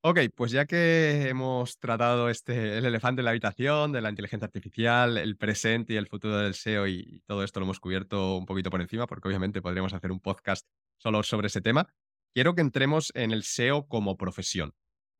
Ok, 0.00 0.20
pues 0.36 0.52
ya 0.52 0.64
que 0.64 1.28
hemos 1.28 1.78
tratado 1.80 2.28
este, 2.28 2.78
el 2.78 2.84
elefante 2.84 3.20
en 3.20 3.24
la 3.24 3.30
habitación, 3.30 3.90
de 3.90 4.00
la 4.00 4.10
inteligencia 4.10 4.46
artificial, 4.46 5.18
el 5.18 5.36
presente 5.36 5.94
y 5.94 5.96
el 5.96 6.06
futuro 6.06 6.36
del 6.36 6.54
SEO 6.54 6.86
y 6.86 7.20
todo 7.26 7.42
esto 7.42 7.58
lo 7.58 7.66
hemos 7.66 7.80
cubierto 7.80 8.36
un 8.36 8.46
poquito 8.46 8.70
por 8.70 8.80
encima, 8.80 9.08
porque 9.08 9.26
obviamente 9.26 9.60
podríamos 9.60 9.92
hacer 9.94 10.12
un 10.12 10.20
podcast 10.20 10.64
solo 10.98 11.24
sobre 11.24 11.48
ese 11.48 11.60
tema, 11.60 11.88
quiero 12.32 12.54
que 12.54 12.60
entremos 12.60 13.10
en 13.16 13.32
el 13.32 13.42
SEO 13.42 13.88
como 13.88 14.16
profesión. 14.16 14.72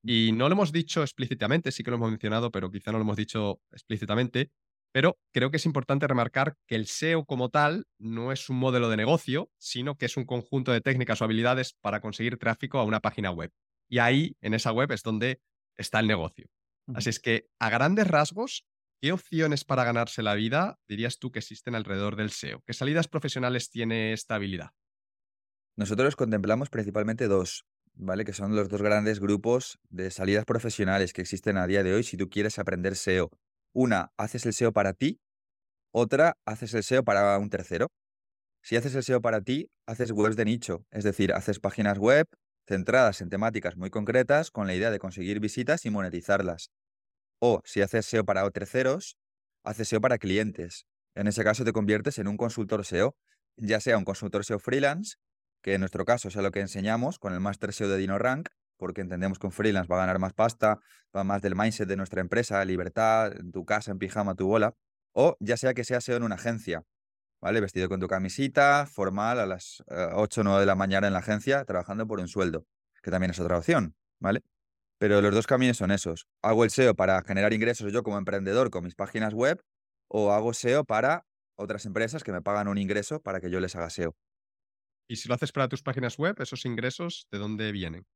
Y 0.04 0.30
no 0.30 0.48
lo 0.48 0.54
hemos 0.54 0.70
dicho 0.70 1.02
explícitamente, 1.02 1.72
sí 1.72 1.82
que 1.82 1.90
lo 1.90 1.96
hemos 1.96 2.10
mencionado, 2.10 2.52
pero 2.52 2.70
quizá 2.70 2.92
no 2.92 2.98
lo 2.98 3.02
hemos 3.02 3.16
dicho 3.16 3.60
explícitamente, 3.72 4.52
pero 4.98 5.16
creo 5.32 5.52
que 5.52 5.58
es 5.58 5.64
importante 5.64 6.08
remarcar 6.08 6.56
que 6.66 6.74
el 6.74 6.88
SEO 6.88 7.24
como 7.24 7.50
tal 7.50 7.86
no 8.00 8.32
es 8.32 8.50
un 8.50 8.56
modelo 8.58 8.88
de 8.88 8.96
negocio, 8.96 9.48
sino 9.56 9.96
que 9.96 10.06
es 10.06 10.16
un 10.16 10.24
conjunto 10.24 10.72
de 10.72 10.80
técnicas 10.80 11.22
o 11.22 11.24
habilidades 11.24 11.72
para 11.80 12.00
conseguir 12.00 12.36
tráfico 12.36 12.80
a 12.80 12.82
una 12.82 12.98
página 12.98 13.30
web. 13.30 13.52
Y 13.88 14.00
ahí, 14.00 14.36
en 14.40 14.54
esa 14.54 14.72
web, 14.72 14.90
es 14.90 15.04
donde 15.04 15.40
está 15.76 16.00
el 16.00 16.08
negocio. 16.08 16.48
Así 16.94 17.10
es 17.10 17.20
que, 17.20 17.46
a 17.60 17.70
grandes 17.70 18.08
rasgos, 18.08 18.66
¿qué 19.00 19.12
opciones 19.12 19.64
para 19.64 19.84
ganarse 19.84 20.24
la 20.24 20.34
vida 20.34 20.80
dirías 20.88 21.20
tú 21.20 21.30
que 21.30 21.38
existen 21.38 21.76
alrededor 21.76 22.16
del 22.16 22.32
SEO? 22.32 22.64
¿Qué 22.66 22.72
salidas 22.72 23.06
profesionales 23.06 23.70
tiene 23.70 24.12
esta 24.12 24.34
habilidad? 24.34 24.70
Nosotros 25.76 26.16
contemplamos 26.16 26.70
principalmente 26.70 27.28
dos, 27.28 27.66
¿vale? 27.94 28.24
Que 28.24 28.32
son 28.32 28.56
los 28.56 28.68
dos 28.68 28.82
grandes 28.82 29.20
grupos 29.20 29.78
de 29.90 30.10
salidas 30.10 30.44
profesionales 30.44 31.12
que 31.12 31.22
existen 31.22 31.56
a 31.56 31.68
día 31.68 31.84
de 31.84 31.94
hoy 31.94 32.02
si 32.02 32.16
tú 32.16 32.28
quieres 32.28 32.58
aprender 32.58 32.96
SEO. 32.96 33.30
Una, 33.80 34.10
haces 34.16 34.44
el 34.44 34.54
SEO 34.54 34.72
para 34.72 34.92
ti, 34.92 35.20
otra, 35.92 36.36
haces 36.44 36.74
el 36.74 36.82
SEO 36.82 37.04
para 37.04 37.38
un 37.38 37.48
tercero. 37.48 37.92
Si 38.60 38.74
haces 38.74 38.92
el 38.96 39.04
SEO 39.04 39.20
para 39.20 39.40
ti, 39.40 39.70
haces 39.86 40.10
webs 40.10 40.34
de 40.34 40.44
nicho, 40.44 40.84
es 40.90 41.04
decir, 41.04 41.32
haces 41.32 41.60
páginas 41.60 41.96
web 41.96 42.26
centradas 42.66 43.20
en 43.20 43.28
temáticas 43.28 43.76
muy 43.76 43.88
concretas 43.88 44.50
con 44.50 44.66
la 44.66 44.74
idea 44.74 44.90
de 44.90 44.98
conseguir 44.98 45.38
visitas 45.38 45.86
y 45.86 45.90
monetizarlas. 45.90 46.72
O 47.38 47.60
si 47.64 47.80
haces 47.80 48.04
SEO 48.04 48.24
para 48.24 48.50
terceros, 48.50 49.16
haces 49.62 49.86
SEO 49.86 50.00
para 50.00 50.18
clientes. 50.18 50.84
En 51.14 51.28
ese 51.28 51.44
caso 51.44 51.64
te 51.64 51.72
conviertes 51.72 52.18
en 52.18 52.26
un 52.26 52.36
consultor 52.36 52.84
SEO, 52.84 53.14
ya 53.56 53.78
sea 53.78 53.96
un 53.96 54.04
consultor 54.04 54.44
SEO 54.44 54.58
freelance, 54.58 55.18
que 55.62 55.74
en 55.74 55.80
nuestro 55.82 56.04
caso 56.04 56.26
es 56.26 56.34
lo 56.34 56.50
que 56.50 56.58
enseñamos 56.58 57.20
con 57.20 57.32
el 57.32 57.38
Master 57.38 57.72
SEO 57.72 57.88
de 57.88 57.98
DinoRank, 57.98 58.48
porque 58.78 59.02
entendemos 59.02 59.38
que 59.38 59.46
un 59.46 59.52
freelance 59.52 59.88
va 59.88 59.96
a 59.96 60.00
ganar 60.00 60.18
más 60.18 60.32
pasta, 60.32 60.78
va 61.14 61.24
más 61.24 61.42
del 61.42 61.54
mindset 61.54 61.88
de 61.88 61.96
nuestra 61.96 62.20
empresa, 62.20 62.64
libertad, 62.64 63.36
en 63.38 63.52
tu 63.52 63.64
casa, 63.64 63.90
en 63.90 63.98
pijama, 63.98 64.34
tu 64.34 64.46
bola, 64.46 64.74
o 65.12 65.36
ya 65.40 65.56
sea 65.56 65.74
que 65.74 65.84
sea 65.84 66.00
SEO 66.00 66.16
en 66.16 66.22
una 66.22 66.36
agencia, 66.36 66.84
¿vale? 67.40 67.60
Vestido 67.60 67.88
con 67.88 68.00
tu 68.00 68.08
camisita, 68.08 68.86
formal, 68.86 69.40
a 69.40 69.46
las 69.46 69.82
8 69.88 70.40
o 70.40 70.44
9 70.44 70.60
de 70.60 70.66
la 70.66 70.74
mañana 70.74 71.06
en 71.08 71.12
la 71.12 71.18
agencia, 71.18 71.64
trabajando 71.64 72.06
por 72.06 72.20
un 72.20 72.28
sueldo, 72.28 72.64
que 73.02 73.10
también 73.10 73.32
es 73.32 73.40
otra 73.40 73.58
opción, 73.58 73.94
¿vale? 74.20 74.42
Pero 74.98 75.20
los 75.20 75.34
dos 75.34 75.46
caminos 75.46 75.76
son 75.76 75.90
esos. 75.90 76.26
Hago 76.42 76.64
el 76.64 76.70
SEO 76.70 76.94
para 76.94 77.22
generar 77.22 77.52
ingresos 77.52 77.92
yo 77.92 78.02
como 78.02 78.18
emprendedor 78.18 78.70
con 78.70 78.84
mis 78.84 78.94
páginas 78.94 79.34
web 79.34 79.62
o 80.08 80.32
hago 80.32 80.52
SEO 80.52 80.84
para 80.84 81.26
otras 81.56 81.86
empresas 81.86 82.24
que 82.24 82.32
me 82.32 82.42
pagan 82.42 82.68
un 82.68 82.78
ingreso 82.78 83.20
para 83.20 83.40
que 83.40 83.50
yo 83.50 83.60
les 83.60 83.76
haga 83.76 83.90
SEO. 83.90 84.16
Y 85.08 85.16
si 85.16 85.28
lo 85.28 85.34
haces 85.34 85.52
para 85.52 85.68
tus 85.68 85.82
páginas 85.82 86.18
web, 86.18 86.36
esos 86.40 86.66
ingresos, 86.66 87.28
¿de 87.30 87.38
dónde 87.38 87.72
vienen? 87.72 88.06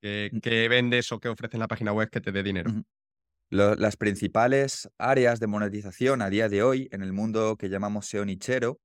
¿Qué, 0.00 0.66
vendes 0.68 1.10
o 1.12 1.18
qué 1.18 1.28
ofrece 1.28 1.56
en 1.56 1.60
la 1.60 1.68
página 1.68 1.92
web 1.92 2.10
que 2.10 2.20
te 2.20 2.32
dé 2.32 2.42
dinero? 2.42 2.70
las 3.50 3.96
principales 3.96 4.88
áreas 4.98 5.38
de 5.38 5.46
monetización 5.46 6.20
a 6.20 6.30
día 6.30 6.48
de 6.48 6.62
hoy 6.62 6.88
en 6.90 7.02
el 7.02 7.12
mundo 7.12 7.56
que 7.56 7.68
llamamos 7.68 8.06
SEO 8.06 8.24
nichero 8.24 8.80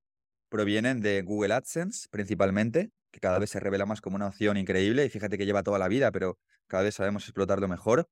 provienen 0.50 1.02
de 1.02 1.22
Google 1.24 1.54
AdSense 1.54 2.08
principalmente, 2.12 2.92
que 3.12 3.20
cada 3.20 3.40
vez 3.40 3.50
se 3.50 3.60
revela 3.60 3.86
más 3.86 4.02
como 4.02 4.18
una 4.18 4.28
opción 4.28 4.58
increíble 4.58 5.06
y 5.06 5.10
fíjate 5.10 5.38
que 5.38 5.46
lleva 5.46 5.64
toda 5.64 5.80
la 5.80 5.88
vida, 5.88 6.12
pero 6.12 6.38
cada 6.68 6.84
vez 6.84 6.96
sabemos 6.96 7.24
explotarlo 7.24 7.68
mejor. 7.68 8.08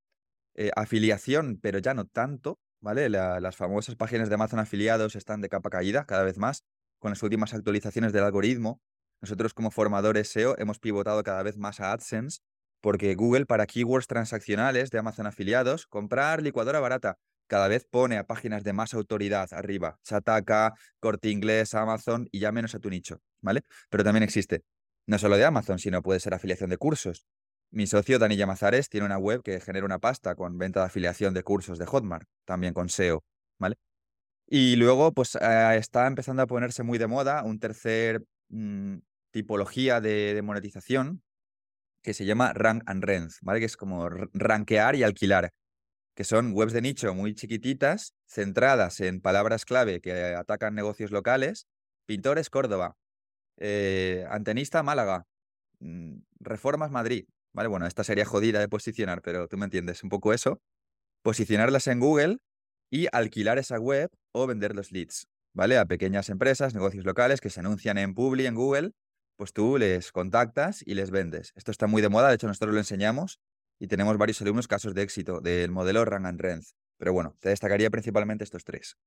Eh, 0.56 0.72
afiliación, 0.76 1.60
pero 1.62 1.80
ya 1.80 1.94
no 1.94 2.06
tanto, 2.06 2.60
¿vale? 2.82 3.10
las 3.10 3.56
famosas 3.56 3.96
páginas 3.96 4.30
de 4.30 4.36
Amazon 4.36 4.60
afiliados 4.60 5.16
están 5.16 5.42
de 5.42 5.50
capa 5.50 5.70
caída 5.70 6.06
cada 6.06 6.24
vez 6.24 6.38
más 6.38 6.64
con 6.98 7.12
las 7.12 7.22
últimas 7.24 7.54
actualizaciones 7.54 8.12
del 8.14 8.24
algoritmo. 8.24 8.82
Nosotros 9.22 9.54
como 9.54 9.72
formadores 9.72 10.30
SEO 10.30 10.58
hemos 10.58 10.80
pivotado 10.80 11.24
cada 11.24 11.44
vez 11.44 11.58
más 11.58 11.80
a 11.80 11.92
AdSense 11.92 12.40
porque 12.82 13.16
Google 13.16 13.46
para 13.46 13.66
keywords 13.66 14.08
transaccionales 14.08 14.90
de 14.90 15.00
Amazon 15.00 15.28
afiliados, 15.28 15.88
comprar 15.88 16.42
licuadora 16.42 16.80
barata, 16.80 17.18
cada 17.48 17.68
vez 17.68 17.86
pone 17.90 18.18
a 18.18 18.26
páginas 18.26 18.64
de 18.64 18.74
más 18.74 18.94
autoridad 18.94 19.48
arriba, 19.54 19.98
Chataka, 20.04 20.74
Corte 21.00 21.30
Inglés, 21.30 21.74
Amazon 21.74 22.28
y 22.32 22.40
ya 22.40 22.52
menos 22.52 22.76
a 22.76 22.80
tu 22.80 22.90
nicho, 22.90 23.22
¿vale? 23.42 23.64
Pero 23.90 24.04
también 24.04 24.24
existe, 24.24 24.64
no 25.08 25.18
solo 25.18 25.36
de 25.38 25.46
Amazon, 25.46 25.80
sino 25.80 26.02
puede 26.02 26.20
ser 26.20 26.34
afiliación 26.34 26.70
de 26.70 26.78
cursos. 26.78 27.26
Mi 27.72 27.88
socio 27.88 28.20
Dani 28.20 28.36
Llamazares 28.36 28.90
tiene 28.90 29.06
una 29.06 29.18
web 29.18 29.42
que 29.44 29.60
genera 29.60 29.86
una 29.86 30.00
pasta 30.00 30.36
con 30.36 30.58
venta 30.58 30.82
de 30.82 30.88
afiliación 30.88 31.34
de 31.34 31.44
cursos 31.44 31.80
de 31.80 31.86
Hotmart, 31.86 32.28
también 32.46 32.74
con 32.74 32.90
SEO, 32.90 33.24
¿vale? 33.58 33.78
Y 34.48 34.76
luego, 34.76 35.12
pues 35.14 35.36
eh, 35.36 35.76
está 35.78 36.08
empezando 36.08 36.42
a 36.42 36.48
ponerse 36.48 36.82
muy 36.84 36.98
de 36.98 37.08
moda 37.08 37.44
un 37.44 37.60
tercer 37.60 38.24
mm, 38.50 38.98
tipología 39.32 40.02
de, 40.02 40.42
monetización 40.44 41.22
que 42.02 42.14
se 42.14 42.26
llama 42.26 42.54
Rank 42.54 42.84
and 42.86 43.04
Rent, 43.04 43.32
¿vale? 43.42 43.60
Que 43.60 43.66
es 43.66 43.78
como 43.78 44.10
rankear 44.10 44.96
y 44.96 45.04
alquilar, 45.04 45.52
que 46.16 46.24
son 46.24 46.54
webs 46.54 46.74
de 46.74 46.82
nicho 46.82 47.14
muy 47.14 47.34
chiquititas, 47.34 48.14
centradas 48.28 49.00
en 49.00 49.22
palabras 49.22 49.66
clave 49.66 50.02
que 50.02 50.14
atacan 50.36 50.76
negocios 50.76 51.12
locales. 51.12 51.68
Pintores 52.06 52.50
Córdoba, 52.50 52.96
eh, 53.58 54.26
Antenista 54.30 54.82
Málaga, 54.84 55.26
mm, 55.80 56.18
Reformas 56.40 56.92
Madrid, 56.92 57.26
¿vale? 57.54 57.70
Bueno, 57.70 57.86
esta 57.86 58.04
sería 58.04 58.26
jodida 58.26 58.60
de 58.60 58.68
posicionar, 58.68 59.22
pero 59.22 59.48
tú 59.48 59.58
me 59.58 59.66
entiendes, 59.66 60.04
un 60.04 60.10
poco 60.10 60.34
eso. 60.34 60.62
Posicionarlas 61.22 61.88
en 61.88 62.00
Google 62.00 62.38
y 62.90 63.08
alquilar 63.12 63.60
esa 63.60 63.80
web 63.80 64.10
o 64.32 64.48
vender 64.48 64.76
los 64.76 64.92
leads, 64.92 65.28
¿vale? 65.54 65.78
A 65.78 65.86
pequeñas 65.86 66.30
empresas, 66.30 66.74
negocios 66.74 67.06
locales 67.06 67.42
que 67.42 67.50
se 67.50 67.60
anuncian 67.60 67.98
en 67.98 68.14
Publi, 68.16 68.46
en 68.46 68.56
Google, 68.56 68.92
pues 69.40 69.54
tú 69.54 69.78
les 69.78 70.12
contactas 70.12 70.84
y 70.86 70.96
les 70.96 71.12
vendes. 71.12 71.54
Esto 71.56 71.72
está 71.72 71.88
muy 71.88 72.02
de 72.02 72.10
moda, 72.10 72.28
de 72.28 72.36
hecho 72.36 72.48
nosotros 72.48 72.74
lo 72.74 72.80
enseñamos 72.82 73.40
y 73.80 73.88
tenemos 73.88 74.18
varios 74.18 74.42
alumnos 74.42 74.68
casos 74.68 74.94
de 74.94 75.02
éxito 75.02 75.40
del 75.40 75.72
modelo 75.72 76.04
Rang 76.04 76.26
and 76.26 76.42
Rent. 76.42 76.66
Pero 76.98 77.14
bueno, 77.14 77.38
te 77.40 77.48
destacaría 77.48 77.90
principalmente 77.90 78.44
estos 78.44 78.66
tres. 78.66 78.98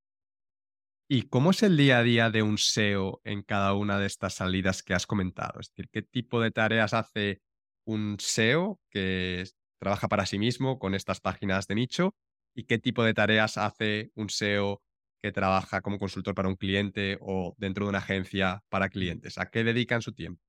¿Y 1.07 1.25
cómo 1.29 1.51
es 1.51 1.63
el 1.63 1.77
día 1.77 1.99
a 1.99 2.03
día 2.03 2.31
de 2.31 2.43
un 2.43 2.57
SEO 2.57 3.21
en 3.25 3.43
cada 3.43 3.75
una 3.75 3.99
de 3.99 4.07
estas 4.07 4.33
salidas 4.33 4.83
que 4.83 4.95
has 4.95 5.07
comentado? 5.07 5.61
Es 5.61 5.69
decir, 5.69 5.91
¿qué 5.93 6.01
tipo 6.01 6.41
de 6.41 6.51
tareas 6.51 6.95
hace 6.95 7.43
un 7.85 8.17
SEO 8.19 8.81
que 8.89 9.45
trabaja 9.79 10.09
para 10.09 10.25
sí 10.25 10.39
mismo 10.39 10.79
con 10.79 10.95
estas 10.95 11.21
páginas 11.21 11.67
de 11.67 11.75
nicho 11.75 12.15
y 12.55 12.65
qué 12.65 12.79
tipo 12.79 13.05
de 13.05 13.13
tareas 13.13 13.59
hace 13.59 14.13
un 14.15 14.31
SEO 14.31 14.81
que 15.23 15.33
trabaja 15.33 15.81
como 15.81 15.99
consultor 15.99 16.35
para 16.35 16.49
un 16.49 16.57
cliente 16.57 17.19
o 17.21 17.55
dentro 17.59 17.85
de 17.87 17.91
una 17.91 17.99
agencia 17.99 18.63
para 18.69 18.89
clientes? 18.89 19.39
¿A 19.39 19.47
qué 19.47 19.65
dedican 19.65 20.03
su 20.03 20.13
tiempo? 20.13 20.43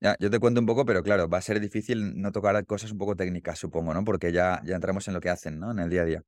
Ya, 0.00 0.16
yo 0.20 0.30
te 0.30 0.38
cuento 0.38 0.60
un 0.60 0.66
poco, 0.66 0.84
pero 0.84 1.02
claro, 1.02 1.28
va 1.28 1.38
a 1.38 1.42
ser 1.42 1.58
difícil 1.58 2.20
no 2.20 2.30
tocar 2.30 2.64
cosas 2.66 2.92
un 2.92 2.98
poco 2.98 3.16
técnicas, 3.16 3.58
supongo, 3.58 3.92
¿no? 3.94 4.04
Porque 4.04 4.30
ya, 4.30 4.62
ya 4.64 4.76
entramos 4.76 5.08
en 5.08 5.14
lo 5.14 5.20
que 5.20 5.30
hacen, 5.30 5.58
¿no? 5.58 5.72
En 5.72 5.80
el 5.80 5.90
día 5.90 6.02
a 6.02 6.04
día. 6.04 6.22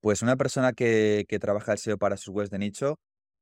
Pues 0.00 0.22
una 0.22 0.36
persona 0.36 0.72
que, 0.72 1.24
que 1.28 1.38
trabaja 1.38 1.72
el 1.72 1.78
SEO 1.78 1.98
para 1.98 2.16
sus 2.16 2.34
webs 2.34 2.50
de 2.50 2.58
nicho 2.58 2.96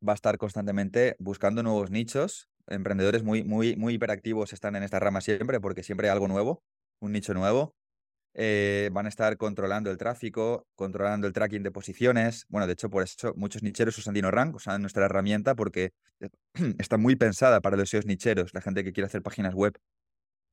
va 0.07 0.13
a 0.13 0.15
estar 0.15 0.39
constantemente 0.39 1.17
buscando 1.19 1.63
nuevos 1.63 1.91
nichos. 1.91 2.49
Emprendedores 2.69 3.25
muy, 3.25 3.45
muy, 3.45 3.77
muy 3.77 3.95
hiperactivos 3.95 4.53
están 4.53 4.77
en 4.77 4.85
esta 4.85 5.01
rama 5.01 5.21
siempre 5.21 5.61
porque 5.61 5.83
siempre 5.83 6.09
hay 6.09 6.13
algo 6.13 6.29
nuevo, 6.29 6.63
un 7.01 7.13
nicho 7.13 7.35
nuevo. 7.35 7.75
Eh, 8.35 8.89
van 8.93 9.05
a 9.07 9.09
estar 9.11 9.37
controlando 9.37 9.91
el 9.91 9.99
tráfico, 9.99 10.67
controlando 10.75 11.27
el 11.27 11.33
tracking 11.33 11.63
de 11.63 11.71
posiciones. 11.71 12.47
Bueno, 12.49 12.67
de 12.67 12.73
hecho, 12.73 12.89
por 12.89 13.03
eso 13.03 13.35
muchos 13.37 13.63
nicheros 13.63 13.99
usan 13.99 14.15
DinoRank, 14.15 14.55
usan 14.55 14.81
nuestra 14.81 15.05
herramienta 15.05 15.55
porque 15.55 15.93
está 16.79 16.97
muy 16.97 17.17
pensada 17.17 17.61
para 17.61 17.77
los 17.77 17.93
nicheros, 18.07 18.55
la 18.55 18.63
gente 18.63 18.85
que 18.85 18.93
quiere 18.93 19.07
hacer 19.07 19.23
páginas 19.23 19.55
web. 19.55 19.79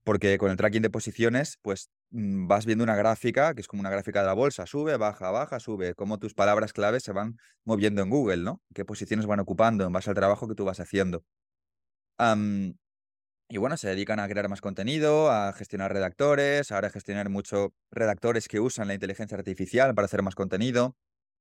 Porque 0.03 0.37
con 0.37 0.49
el 0.51 0.57
tracking 0.57 0.81
de 0.81 0.89
posiciones, 0.89 1.57
pues 1.61 1.89
mm, 2.11 2.47
vas 2.47 2.65
viendo 2.65 2.83
una 2.83 2.95
gráfica, 2.95 3.53
que 3.53 3.61
es 3.61 3.67
como 3.67 3.81
una 3.81 3.89
gráfica 3.89 4.21
de 4.21 4.27
la 4.27 4.33
bolsa, 4.33 4.65
sube, 4.65 4.97
baja, 4.97 5.29
baja, 5.31 5.59
sube, 5.59 5.93
cómo 5.93 6.17
tus 6.19 6.33
palabras 6.33 6.73
claves 6.73 7.03
se 7.03 7.11
van 7.11 7.37
moviendo 7.63 8.01
en 8.01 8.09
Google, 8.09 8.37
¿no? 8.37 8.61
Qué 8.73 8.85
posiciones 8.85 9.25
van 9.25 9.39
ocupando 9.39 9.85
en 9.85 9.91
base 9.93 10.09
al 10.09 10.15
trabajo 10.15 10.47
que 10.47 10.55
tú 10.55 10.65
vas 10.65 10.79
haciendo. 10.79 11.23
Y 13.51 13.57
bueno, 13.57 13.77
se 13.77 13.87
dedican 13.89 14.19
a 14.19 14.27
crear 14.27 14.47
más 14.47 14.61
contenido, 14.61 15.31
a 15.31 15.51
gestionar 15.53 15.91
redactores, 15.91 16.71
ahora 16.71 16.89
a 16.89 16.91
gestionar 16.91 17.29
mucho 17.29 17.73
redactores 17.89 18.47
que 18.47 18.59
usan 18.59 18.87
la 18.87 18.93
inteligencia 18.93 19.35
artificial 19.35 19.95
para 19.95 20.05
hacer 20.05 20.21
más 20.21 20.35
contenido, 20.35 20.95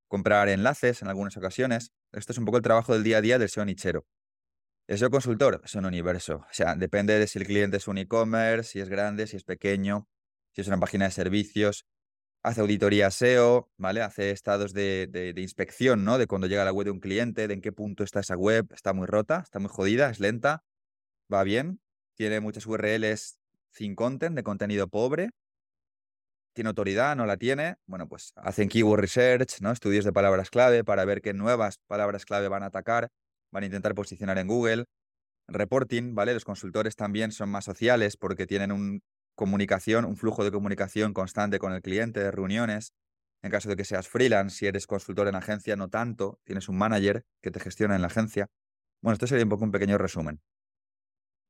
comprar 0.08 0.48
enlaces 0.48 1.02
en 1.02 1.08
algunas 1.08 1.36
ocasiones. 1.36 1.92
Esto 2.12 2.32
es 2.32 2.38
un 2.38 2.46
poco 2.46 2.56
el 2.56 2.62
trabajo 2.62 2.94
del 2.94 3.04
día 3.04 3.18
a 3.18 3.20
día 3.20 3.38
del 3.38 3.50
SEO 3.50 3.66
nichero. 3.66 4.06
El 4.86 4.96
SEO 4.96 5.10
consultor 5.10 5.60
es 5.62 5.74
un 5.74 5.84
universo. 5.84 6.36
O 6.36 6.52
sea, 6.52 6.76
depende 6.76 7.18
de 7.18 7.26
si 7.26 7.40
el 7.40 7.44
cliente 7.44 7.76
es 7.76 7.86
un 7.88 7.98
e-commerce, 7.98 8.70
si 8.70 8.80
es 8.80 8.88
grande, 8.88 9.26
si 9.26 9.36
es 9.36 9.44
pequeño, 9.44 10.08
si 10.54 10.62
es 10.62 10.66
una 10.68 10.80
página 10.80 11.04
de 11.04 11.10
servicios. 11.10 11.84
Hace 12.42 12.62
auditoría 12.62 13.10
SEO, 13.10 13.70
¿vale? 13.76 14.00
Hace 14.00 14.30
estados 14.30 14.72
de, 14.72 15.08
de 15.08 15.42
inspección, 15.42 16.04
¿no? 16.04 16.16
De 16.16 16.26
cuando 16.26 16.46
llega 16.46 16.62
a 16.62 16.64
la 16.64 16.72
web 16.72 16.86
de 16.86 16.90
un 16.92 17.00
cliente, 17.00 17.48
de 17.48 17.52
en 17.52 17.60
qué 17.60 17.72
punto 17.72 18.02
está 18.02 18.20
esa 18.20 18.36
web, 18.36 18.66
está 18.72 18.94
muy 18.94 19.06
rota, 19.06 19.40
está 19.44 19.58
muy 19.58 19.68
jodida, 19.68 20.08
es 20.08 20.20
lenta, 20.20 20.64
va 21.30 21.42
bien, 21.42 21.80
tiene 22.18 22.40
muchas 22.40 22.66
URLs 22.66 23.38
sin 23.70 23.94
content, 23.94 24.34
de 24.34 24.42
contenido 24.42 24.88
pobre, 24.88 25.30
tiene 26.52 26.68
autoridad, 26.68 27.14
no 27.14 27.24
la 27.24 27.36
tiene, 27.36 27.76
bueno, 27.86 28.08
pues 28.08 28.32
hacen 28.34 28.68
keyword 28.68 29.00
research, 29.00 29.60
¿no? 29.60 29.70
Estudios 29.70 30.04
de 30.04 30.12
palabras 30.12 30.50
clave 30.50 30.82
para 30.82 31.04
ver 31.04 31.22
qué 31.22 31.32
nuevas 31.32 31.78
palabras 31.86 32.24
clave 32.24 32.48
van 32.48 32.64
a 32.64 32.66
atacar, 32.66 33.10
van 33.52 33.62
a 33.62 33.66
intentar 33.66 33.94
posicionar 33.94 34.38
en 34.38 34.48
Google. 34.48 34.86
Reporting, 35.46 36.16
¿vale? 36.16 36.34
Los 36.34 36.44
consultores 36.44 36.96
también 36.96 37.30
son 37.30 37.48
más 37.48 37.64
sociales 37.64 38.16
porque 38.16 38.46
tienen 38.46 38.72
un 38.72 39.00
comunicación, 39.36 40.04
un 40.04 40.16
flujo 40.16 40.42
de 40.42 40.50
comunicación 40.50 41.14
constante 41.14 41.60
con 41.60 41.72
el 41.72 41.80
cliente, 41.80 42.18
de 42.18 42.32
reuniones. 42.32 42.92
En 43.40 43.52
caso 43.52 43.68
de 43.68 43.76
que 43.76 43.84
seas 43.84 44.08
freelance, 44.08 44.56
si 44.56 44.66
eres 44.66 44.88
consultor 44.88 45.28
en 45.28 45.36
agencia, 45.36 45.76
no 45.76 45.88
tanto, 45.88 46.40
tienes 46.42 46.68
un 46.68 46.76
manager 46.76 47.22
que 47.40 47.52
te 47.52 47.60
gestiona 47.60 47.94
en 47.94 48.00
la 48.00 48.08
agencia. 48.08 48.48
Bueno, 49.00 49.12
esto 49.12 49.28
sería 49.28 49.44
un 49.44 49.50
poco 49.50 49.64
un 49.64 49.70
pequeño 49.70 49.96
resumen. 49.96 50.40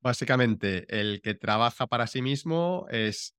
Básicamente, 0.01 0.87
el 0.89 1.21
que 1.23 1.35
trabaja 1.35 1.87
para 1.87 2.07
sí 2.07 2.23
mismo 2.23 2.87
es 2.91 3.35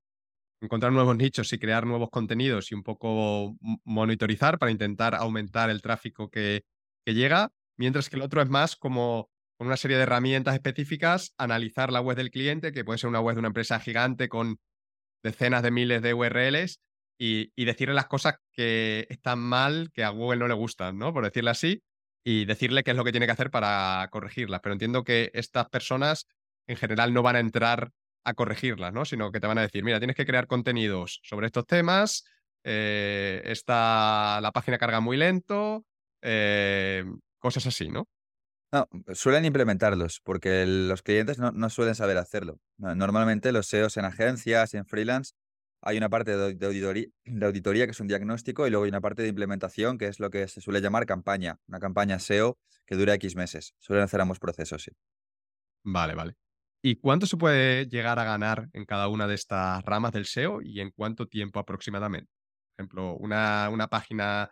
encontrar 0.62 0.92
nuevos 0.92 1.16
nichos 1.16 1.52
y 1.54 1.60
crear 1.60 1.86
nuevos 1.86 2.10
contenidos 2.10 2.72
y 2.72 2.76
un 2.76 2.84
poco 2.84 3.56
monitorizar 3.86 4.60
para 4.60 4.72
intentar 4.72 5.16
aumentar 5.16 5.70
el 5.70 5.82
tráfico 5.82 6.30
que, 6.30 6.64
llega, 7.06 7.52
mientras 7.78 8.08
que 8.08 8.18
el 8.18 8.22
otro 8.22 8.42
es 8.42 8.50
más 8.50 8.76
como 8.76 9.30
con 9.58 9.68
una 9.68 9.78
serie 9.78 9.98
de 9.98 10.04
herramientas 10.04 10.54
específicas, 10.54 11.34
analizar 11.38 11.92
la 11.92 12.02
web 12.02 12.16
del 12.16 12.30
cliente, 12.30 12.72
que 12.72 12.86
puede 12.86 13.00
ser 13.00 13.10
una 13.10 13.20
web 13.20 13.36
de 13.36 13.40
una 13.40 13.48
empresa 13.48 13.80
gigante 13.80 14.30
con 14.30 14.60
decenas 15.24 15.64
de 15.64 15.72
miles 15.72 16.02
de 16.02 16.14
URLs, 16.14 16.80
y, 17.20 17.52
decirle 17.66 17.94
las 17.94 18.08
cosas 18.08 18.36
que 18.54 19.06
están 19.10 19.40
mal, 19.40 19.92
que 19.94 20.04
a 20.04 20.10
Google 20.10 20.40
no 20.40 20.48
le 20.48 20.54
gustan, 20.54 20.98
¿no? 20.98 21.14
Por 21.14 21.26
decirlo 21.26 21.52
así, 21.52 21.84
y 22.24 22.46
decirle 22.46 22.84
qué 22.84 22.92
es 22.92 22.98
lo 22.98 23.04
que 23.04 23.12
tiene 23.12 23.26
que 23.26 23.34
hacer 23.34 23.52
para 23.52 24.08
corregirlas. 24.12 24.62
Pero 24.62 24.74
entiendo 24.74 25.04
que 25.04 25.30
estas 25.34 25.68
personas 25.70 26.26
en 26.70 26.78
general 26.78 27.14
no 27.14 27.24
van 27.24 27.36
a 27.36 27.40
entrar 27.40 27.92
a 28.24 28.34
corregirlas, 28.36 28.94
¿no? 28.94 29.04
Sino 29.04 29.32
que 29.32 29.40
te 29.40 29.48
van 29.48 29.58
a 29.58 29.62
decir, 29.62 29.84
mira, 29.84 30.00
tienes 30.00 30.16
que 30.16 30.26
crear 30.26 30.46
contenidos 30.46 31.20
sobre 31.24 31.48
estos 31.48 31.66
temas, 31.66 32.26
eh, 32.64 33.54
la 33.68 34.52
página 34.54 34.78
carga 34.78 35.00
muy 35.00 35.18
lento, 35.18 35.84
eh, 36.22 37.04
cosas 37.40 37.66
así, 37.66 37.90
¿no? 37.90 38.08
No, 38.72 38.88
suelen 39.16 39.46
implementarlos 39.46 40.22
porque 40.24 40.64
los 40.68 41.02
clientes 41.02 41.40
no, 41.40 41.70
suelen 41.72 41.96
saber 41.96 42.18
hacerlo. 42.18 42.60
Normalmente 42.78 43.52
los 43.52 43.66
SEOs 43.66 43.98
en 43.98 44.06
agencias, 44.06 44.76
en 44.76 44.86
freelance, 44.86 45.34
hay 45.82 45.98
una 45.98 46.10
parte 46.10 46.38
de, 46.38 46.66
auditoría, 46.68 47.08
de 47.26 47.46
auditoría 47.48 47.86
que 47.86 47.92
es 47.92 48.00
un 48.00 48.08
diagnóstico 48.08 48.68
y 48.68 48.70
luego 48.70 48.84
hay 48.84 48.90
una 48.90 49.02
parte 49.02 49.24
de 49.24 49.30
implementación 49.30 49.98
que 49.98 50.06
es 50.06 50.20
lo 50.20 50.30
que 50.30 50.48
se 50.48 50.62
suele 50.62 50.82
llamar 50.82 51.08
campaña, 51.08 51.58
una 51.68 51.80
campaña 51.80 52.20
SEO 52.20 52.60
que 52.86 52.96
dura 52.96 53.16
X 53.16 53.36
meses. 53.36 53.74
Suelen 53.80 54.04
hacer 54.04 54.22
ambos 54.22 54.38
procesos, 54.38 54.84
sí. 54.84 54.92
Vale, 55.84 56.14
vale. 56.14 56.49
¿Y 56.82 56.96
cuánto 56.96 57.26
se 57.26 57.36
puede 57.36 57.88
llegar 57.88 58.20
a 58.20 58.24
ganar 58.24 58.70
en 58.72 58.86
cada 58.86 59.10
una 59.10 59.28
de 59.28 59.36
estas 59.36 59.84
ramas 59.84 60.14
del 60.14 60.26
SEO 60.26 60.62
y 60.62 60.80
en 60.80 60.92
cuánto 60.92 61.28
tiempo 61.28 61.60
aproximadamente? 61.60 62.32
Por 62.76 62.84
ejemplo, 62.84 63.18
una, 63.18 63.70
una 63.70 63.88
página, 63.88 64.50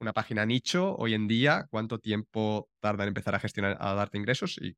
una 0.00 0.12
página 0.12 0.44
nicho 0.44 0.96
hoy 0.96 1.14
en 1.14 1.28
día, 1.28 1.68
¿cuánto 1.70 2.00
tiempo 2.00 2.68
tarda 2.80 3.04
en 3.04 3.08
empezar 3.08 3.36
a 3.36 3.38
gestionar, 3.38 3.76
a 3.78 3.94
darte 3.94 4.18
ingresos 4.18 4.58
y, 4.60 4.76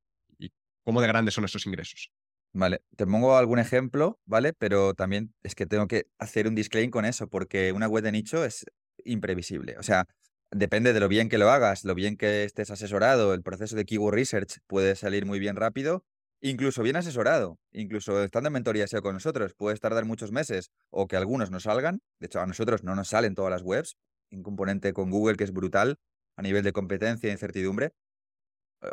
cómo 0.84 1.00
de 1.00 1.08
grandes 1.08 1.34
son 1.34 1.44
esos 1.44 1.64
ingresos? 1.64 2.10
Vale, 2.52 2.82
te 2.96 3.06
pongo 3.06 3.36
algún 3.36 3.60
ejemplo, 3.60 4.18
¿vale? 4.26 4.52
Pero 4.52 4.92
también 4.92 5.32
es 5.42 5.54
que 5.54 5.66
tengo 5.66 5.86
que 5.86 6.06
hacer 6.18 6.48
un 6.48 6.54
disclaimer 6.54 6.90
con 6.90 7.04
eso, 7.06 7.28
porque 7.28 7.72
una 7.72 7.86
web 7.86 8.04
de 8.04 8.12
nicho 8.12 8.44
es 8.44 8.66
imprevisible. 9.04 9.78
O 9.78 9.82
sea, 9.82 10.04
depende 10.50 10.92
de 10.92 11.00
lo 11.00 11.08
bien 11.08 11.30
que 11.30 11.38
lo 11.38 11.50
hagas, 11.50 11.84
lo 11.84 11.94
bien 11.94 12.16
que 12.16 12.44
estés 12.44 12.70
asesorado, 12.70 13.32
el 13.32 13.42
proceso 13.42 13.76
de 13.76 13.86
keyword 13.86 14.14
research 14.14 14.58
puede 14.66 14.96
salir 14.96 15.24
muy 15.24 15.38
bien 15.38 15.56
rápido 15.56 16.04
Incluso 16.42 16.82
bien 16.82 16.96
asesorado, 16.96 17.58
incluso 17.72 18.22
estando 18.24 18.48
en 18.48 18.54
mentoría 18.54 18.84
SEO 18.84 19.02
con 19.02 19.12
nosotros, 19.14 19.54
puedes 19.54 19.80
tardar 19.80 20.06
muchos 20.06 20.32
meses 20.32 20.70
o 20.90 21.06
que 21.06 21.16
algunos 21.16 21.50
no 21.50 21.60
salgan. 21.60 22.00
De 22.18 22.26
hecho, 22.26 22.40
a 22.40 22.46
nosotros 22.46 22.82
no 22.82 22.94
nos 22.94 23.08
salen 23.08 23.34
todas 23.34 23.50
las 23.50 23.62
webs. 23.62 23.96
Un 24.30 24.42
componente 24.42 24.92
con 24.94 25.10
Google 25.10 25.36
que 25.36 25.44
es 25.44 25.52
brutal 25.52 25.96
a 26.36 26.42
nivel 26.42 26.62
de 26.64 26.72
competencia 26.72 27.28
e 27.28 27.32
incertidumbre. 27.32 27.92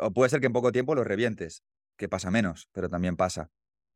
O 0.00 0.10
puede 0.12 0.30
ser 0.30 0.40
que 0.40 0.46
en 0.46 0.52
poco 0.52 0.72
tiempo 0.72 0.94
los 0.94 1.06
revientes, 1.06 1.62
que 1.96 2.08
pasa 2.08 2.30
menos, 2.30 2.68
pero 2.72 2.88
también 2.88 3.16
pasa. 3.16 3.48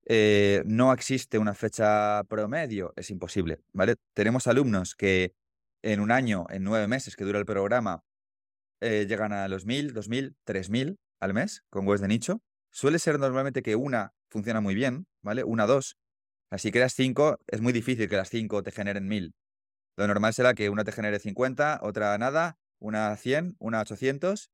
eh, 0.07 0.63
no 0.67 0.93
existe 0.93 1.39
una 1.39 1.55
fecha 1.55 2.25
promedio, 2.29 2.93
es 2.97 3.11
imposible, 3.11 3.61
¿vale? 3.73 3.97
Tenemos 4.15 4.47
alumnos 4.49 4.95
que 4.97 5.35
en 5.83 6.01
un 6.01 6.11
año, 6.11 6.47
en 6.51 6.65
nueve 6.65 6.89
meses 6.89 7.17
que 7.17 7.25
dura 7.25 7.39
el 7.39 7.47
programa, 7.47 8.03
eh, 8.81 9.07
llegan 9.09 9.33
a 9.33 9.49
los 9.49 9.67
1000, 9.67 9.93
2000, 9.95 10.37
3000 10.45 10.99
al 11.21 11.35
mes 11.35 11.65
con 11.71 11.87
webs 11.89 12.01
de 12.03 12.09
nicho. 12.09 12.41
Suele 12.73 12.99
ser 12.99 13.19
normalmente 13.19 13.63
que 13.63 13.77
una 13.77 14.15
funciona 14.31 14.63
muy 14.63 14.75
bien, 14.75 15.07
¿vale? 15.21 15.45
Una, 15.45 15.67
dos. 15.67 15.97
Así 16.51 16.71
que 16.73 16.81
las 16.81 16.95
cinco, 16.95 17.39
es 17.47 17.61
muy 17.61 17.73
difícil 17.73 18.09
que 18.09 18.17
las 18.17 18.31
cinco 18.31 18.63
te 18.63 18.73
generen 18.73 19.07
1000. 19.07 19.35
Lo 19.97 20.07
normal 20.07 20.33
será 20.33 20.55
que 20.55 20.71
una 20.71 20.83
te 20.83 20.93
genere 20.93 21.19
50, 21.19 21.81
otra 21.83 22.17
nada, 22.17 22.57
una 22.79 23.15
100, 23.15 23.57
una 23.59 23.83
800, 23.83 24.51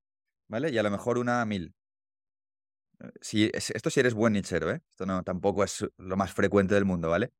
¿vale? 0.48 0.70
Y 0.70 0.78
a 0.78 0.82
lo 0.82 0.90
mejor 0.90 1.16
una 1.16 1.44
1000. 1.44 1.74
Eh, 3.00 3.10
si, 3.20 3.50
esto 3.54 3.90
si 3.90 4.00
eres 4.00 4.14
buen 4.14 4.32
nichero, 4.32 4.70
¿eh? 4.72 4.82
Esto 4.90 5.06
no, 5.06 5.22
tampoco 5.22 5.62
es 5.62 5.86
lo 5.96 6.16
más 6.16 6.32
frecuente 6.32 6.74
del 6.74 6.84
mundo, 6.84 7.08
¿vale? 7.10 7.30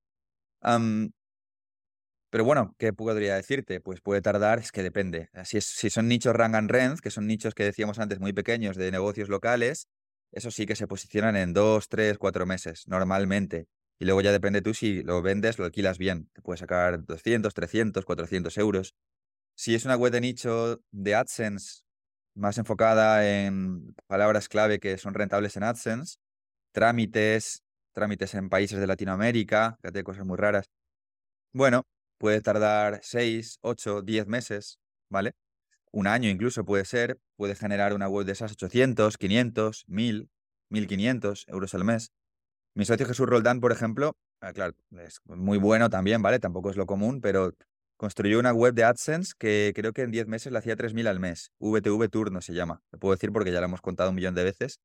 pero 2.31 2.45
bueno, 2.45 2.75
¿qué 2.79 2.93
podría 2.93 3.37
decirte? 3.37 3.81
Pues 3.81 4.01
puede 4.03 4.21
tardar, 4.21 4.59
es 4.59 4.71
que 4.71 4.83
depende. 4.83 5.31
Si, 5.45 5.61
si 5.63 5.89
son 5.89 6.09
nichos 6.09 6.35
rang 6.37 6.55
and 6.57 6.71
rent, 6.71 7.01
que 7.01 7.11
son 7.11 7.27
nichos 7.27 7.55
que 7.55 7.65
decíamos 7.65 7.99
antes 7.99 8.21
muy 8.21 8.35
pequeños 8.35 8.77
de 8.77 8.91
negocios 8.91 9.31
locales, 9.31 9.89
eso 10.33 10.51
sí 10.51 10.67
que 10.67 10.77
se 10.77 10.87
posicionan 10.87 11.37
en 11.37 11.53
dos, 11.53 11.89
tres, 11.89 12.19
cuatro 12.19 12.47
meses, 12.47 12.87
normalmente. 12.87 13.67
Y 13.99 14.05
luego 14.05 14.21
ya 14.21 14.33
depende 14.33 14.63
tú 14.63 14.75
si 14.75 15.03
lo 15.03 15.23
vendes, 15.23 15.59
lo 15.59 15.65
alquilas 15.65 15.99
bien. 15.99 16.29
Te 16.33 16.43
puedes 16.43 16.61
sacar 16.61 17.05
200, 17.05 17.53
300, 17.53 18.05
400 18.05 18.57
euros. 18.59 18.95
Si 19.57 19.75
es 19.75 19.85
una 19.85 19.97
web 19.97 20.13
de 20.13 20.21
nicho 20.21 20.81
de 20.93 21.15
AdSense, 21.15 21.83
más 22.35 22.59
enfocada 22.59 23.29
en 23.29 23.95
palabras 24.07 24.49
clave 24.49 24.79
que 24.79 24.99
son 24.99 25.15
rentables 25.15 25.57
en 25.57 25.65
AdSense, 25.65 26.19
trámites, 26.73 27.65
trámites 27.93 28.35
en 28.35 28.49
países 28.49 28.79
de 28.79 28.87
Latinoamérica, 28.87 29.79
hay 29.83 30.03
cosas 30.05 30.25
muy 30.25 30.37
raras. 30.37 30.71
Bueno, 31.53 31.85
puede 32.19 32.41
tardar 32.41 33.01
6, 33.03 33.59
8, 33.63 34.03
10 34.03 34.27
meses, 34.29 34.79
¿vale? 35.09 35.33
Un 35.93 36.07
año 36.07 36.29
incluso 36.29 36.65
puede 36.65 36.85
ser, 36.85 37.19
puede 37.37 37.55
generar 37.55 37.95
una 37.95 38.09
web 38.09 38.27
de 38.27 38.33
esas 38.33 38.53
800, 38.53 39.17
500, 39.17 39.85
1000, 39.87 40.31
1500 40.71 41.45
euros 41.49 41.75
al 41.75 41.85
mes. 41.85 42.13
Mi 42.75 42.85
socio 42.85 43.07
Jesús 43.07 43.27
Roldán, 43.27 43.61
por 43.61 43.73
ejemplo, 43.73 44.17
ah, 44.41 44.53
claro, 44.53 44.75
es 45.01 45.21
muy 45.25 45.59
bueno 45.59 45.91
también, 45.91 46.23
¿vale? 46.23 46.39
Tampoco 46.39 46.71
es 46.71 46.77
lo 46.77 46.87
común, 46.87 47.21
pero 47.21 47.53
construyó 47.97 48.39
una 48.39 48.53
web 48.53 48.75
de 48.75 48.85
AdSense 48.85 49.33
que 49.39 49.73
creo 49.75 49.93
que 49.93 50.03
en 50.03 50.11
10 50.11 50.29
meses 50.29 50.53
le 50.53 50.59
hacía 50.59 50.77
3.000 50.77 51.09
al 51.09 51.21
mes. 51.21 51.51
VTV 51.59 52.09
Turno 52.09 52.41
se 52.41 52.55
llama. 52.55 52.83
Lo 52.93 52.99
puedo 52.99 53.15
decir 53.15 53.33
porque 53.33 53.53
ya 53.53 53.61
lo 53.61 53.67
hemos 53.67 53.81
contado 53.81 54.11
un 54.11 54.17
millón 54.17 54.35
de 54.35 54.45
veces, 54.45 54.81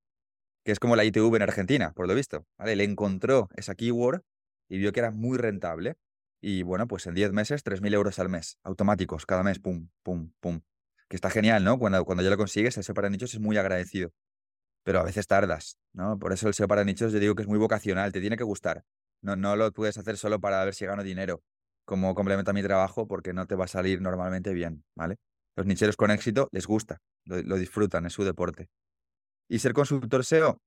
que 0.65 0.71
es 0.71 0.79
como 0.79 0.95
la 0.95 1.05
ITV 1.05 1.35
en 1.35 1.41
Argentina, 1.43 1.93
por 1.93 2.07
lo 2.07 2.15
visto. 2.15 2.45
¿vale? 2.57 2.75
Le 2.75 2.83
encontró 2.83 3.49
esa 3.55 3.75
keyword 3.75 4.21
y 4.67 4.79
vio 4.79 4.91
que 4.91 5.01
era 5.01 5.11
muy 5.11 5.37
rentable. 5.37 5.95
Y 6.41 6.63
bueno, 6.63 6.87
pues 6.87 7.05
en 7.07 7.13
10 7.13 7.31
meses, 7.31 7.63
3.000 7.63 7.93
euros 7.93 8.19
al 8.19 8.27
mes, 8.27 8.57
automáticos, 8.63 9.25
cada 9.25 9.43
mes, 9.43 9.59
pum, 9.59 9.89
pum, 10.01 10.31
pum. 10.41 10.61
Que 11.09 11.15
está 11.15 11.29
genial, 11.29 11.63
¿no? 11.63 11.77
Cuando, 11.79 12.03
cuando 12.05 12.23
ya 12.23 12.29
lo 12.29 12.37
consigues, 12.37 12.77
el 12.77 12.83
SEO 12.83 12.95
para 12.95 13.09
nichos 13.09 13.33
es 13.33 13.39
muy 13.39 13.57
agradecido. 13.57 14.11
Pero 14.83 14.99
a 14.99 15.03
veces 15.03 15.27
tardas, 15.27 15.77
¿no? 15.93 16.17
Por 16.19 16.33
eso 16.33 16.47
el 16.47 16.53
SEO 16.53 16.67
para 16.67 16.83
nichos 16.83 17.13
yo 17.13 17.19
digo 17.19 17.35
que 17.35 17.43
es 17.43 17.47
muy 17.47 17.59
vocacional, 17.59 18.11
te 18.11 18.21
tiene 18.21 18.37
que 18.37 18.43
gustar. 18.43 18.83
No, 19.21 19.35
no 19.35 19.55
lo 19.55 19.71
puedes 19.71 19.97
hacer 19.97 20.17
solo 20.17 20.39
para 20.39 20.63
ver 20.65 20.73
si 20.73 20.85
gano 20.85 21.03
dinero 21.03 21.41
como 21.85 22.15
complemento 22.15 22.51
a 22.51 22.53
mi 22.53 22.63
trabajo 22.63 23.07
porque 23.07 23.33
no 23.33 23.45
te 23.45 23.55
va 23.55 23.65
a 23.65 23.67
salir 23.67 24.01
normalmente 24.01 24.53
bien, 24.53 24.83
¿vale? 24.95 25.17
Los 25.55 25.65
nicheros 25.65 25.95
con 25.95 26.11
éxito 26.11 26.49
les 26.51 26.65
gusta, 26.65 27.01
lo, 27.25 27.57
disfrutan, 27.57 28.05
es 28.05 28.13
su 28.13 28.23
deporte. 28.23 28.69
Y 29.47 29.59
ser 29.59 29.73
consultor 29.73 30.25
SEO 30.25 30.59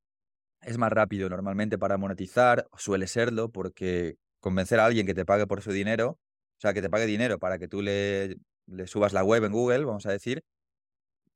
es 0.60 0.78
más 0.78 0.92
rápido 0.92 1.28
normalmente 1.28 1.78
para 1.78 1.96
monetizar, 1.96 2.66
suele 2.76 3.06
serlo 3.06 3.50
porque 3.50 4.16
convencer 4.40 4.78
a 4.80 4.86
alguien 4.86 5.06
que 5.06 5.14
te 5.14 5.24
pague 5.24 5.46
por 5.46 5.62
su 5.62 5.72
dinero, 5.72 6.10
o 6.10 6.60
sea, 6.60 6.72
que 6.72 6.82
te 6.82 6.88
pague 6.88 7.06
dinero 7.06 7.38
para 7.38 7.58
que 7.58 7.68
tú 7.68 7.82
le, 7.82 8.36
le 8.66 8.86
subas 8.86 9.12
la 9.12 9.24
web 9.24 9.44
en 9.44 9.52
Google, 9.52 9.84
vamos 9.84 10.06
a 10.06 10.12
decir, 10.12 10.42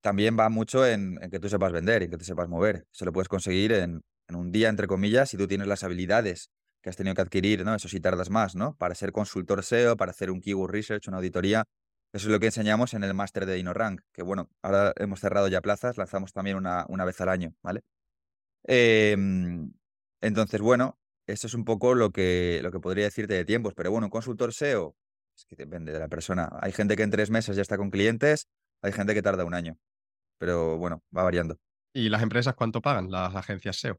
también 0.00 0.36
va 0.38 0.48
mucho 0.48 0.86
en, 0.86 1.18
que 1.30 1.40
tú 1.40 1.48
sepas 1.48 1.72
vender 1.72 2.02
y 2.02 2.08
que 2.08 2.16
te 2.16 2.24
sepas 2.24 2.48
mover. 2.48 2.86
Se 2.92 3.04
lo 3.04 3.12
puedes 3.12 3.28
conseguir 3.28 3.72
en, 3.72 4.02
en 4.28 4.36
un 4.36 4.52
día, 4.52 4.68
entre 4.68 4.86
comillas, 4.86 5.30
si 5.30 5.36
tú 5.36 5.46
tienes 5.46 5.66
las 5.66 5.84
habilidades 5.84 6.50
que 6.82 6.88
has 6.90 6.96
tenido 6.96 7.14
que 7.14 7.22
adquirir, 7.22 7.64
¿no? 7.64 7.74
Eso 7.74 7.88
sí 7.88 8.00
tardas 8.00 8.30
más, 8.30 8.54
¿no? 8.54 8.74
Para 8.76 8.94
ser 8.94 9.12
consultor 9.12 9.62
SEO, 9.62 9.96
para 9.96 10.12
hacer 10.12 10.30
un 10.30 10.40
keyword 10.40 10.70
research, 10.70 11.08
una 11.08 11.18
auditoría. 11.18 11.64
Eso 12.12 12.26
es 12.26 12.32
lo 12.32 12.40
que 12.40 12.46
enseñamos 12.46 12.94
en 12.94 13.04
el 13.04 13.14
máster 13.14 13.46
de 13.46 13.54
DinoRank, 13.54 14.00
que 14.12 14.22
bueno, 14.22 14.48
ahora 14.62 14.92
hemos 14.96 15.20
cerrado 15.20 15.48
ya 15.48 15.60
plazas, 15.60 15.96
lanzamos 15.96 16.32
también 16.32 16.56
una, 16.56 16.86
una 16.88 17.04
vez 17.04 17.20
al 17.20 17.28
año, 17.28 17.54
¿vale? 17.62 17.82
Em, 18.64 19.72
entonces, 20.20 20.60
bueno, 20.60 20.98
eso 21.26 21.46
es 21.46 21.54
un 21.54 21.64
poco 21.64 21.94
lo 21.94 22.10
que, 22.10 22.60
lo 22.62 22.72
que 22.72 22.80
podría 22.80 23.04
decirte 23.04 23.34
de 23.34 23.44
tiempos, 23.44 23.74
pero 23.74 23.90
bueno, 23.90 24.06
un 24.06 24.10
consultor 24.10 24.52
SEO, 24.52 24.96
es 25.40 25.46
que 25.46 25.56
depende 25.56 25.92
de 25.92 25.98
la 25.98 26.08
persona. 26.08 26.48
Hay 26.60 26.72
gente 26.72 26.96
que 26.96 27.02
en 27.02 27.10
tres 27.10 27.30
meses 27.30 27.56
ya 27.56 27.62
está 27.62 27.76
con 27.76 27.90
clientes, 27.90 28.48
hay 28.82 28.92
gente 28.92 29.14
que 29.14 29.22
tarda 29.22 29.44
un 29.44 29.54
año, 29.54 29.76
pero 30.38 30.78
bueno, 30.78 31.02
va 31.16 31.22
variando. 31.22 31.56
¿Y 31.92 32.08
las 32.08 32.22
empresas 32.22 32.54
cuánto 32.54 32.80
pagan, 32.80 33.10
las 33.10 33.34
agencias 33.34 33.78
SEO, 33.78 33.98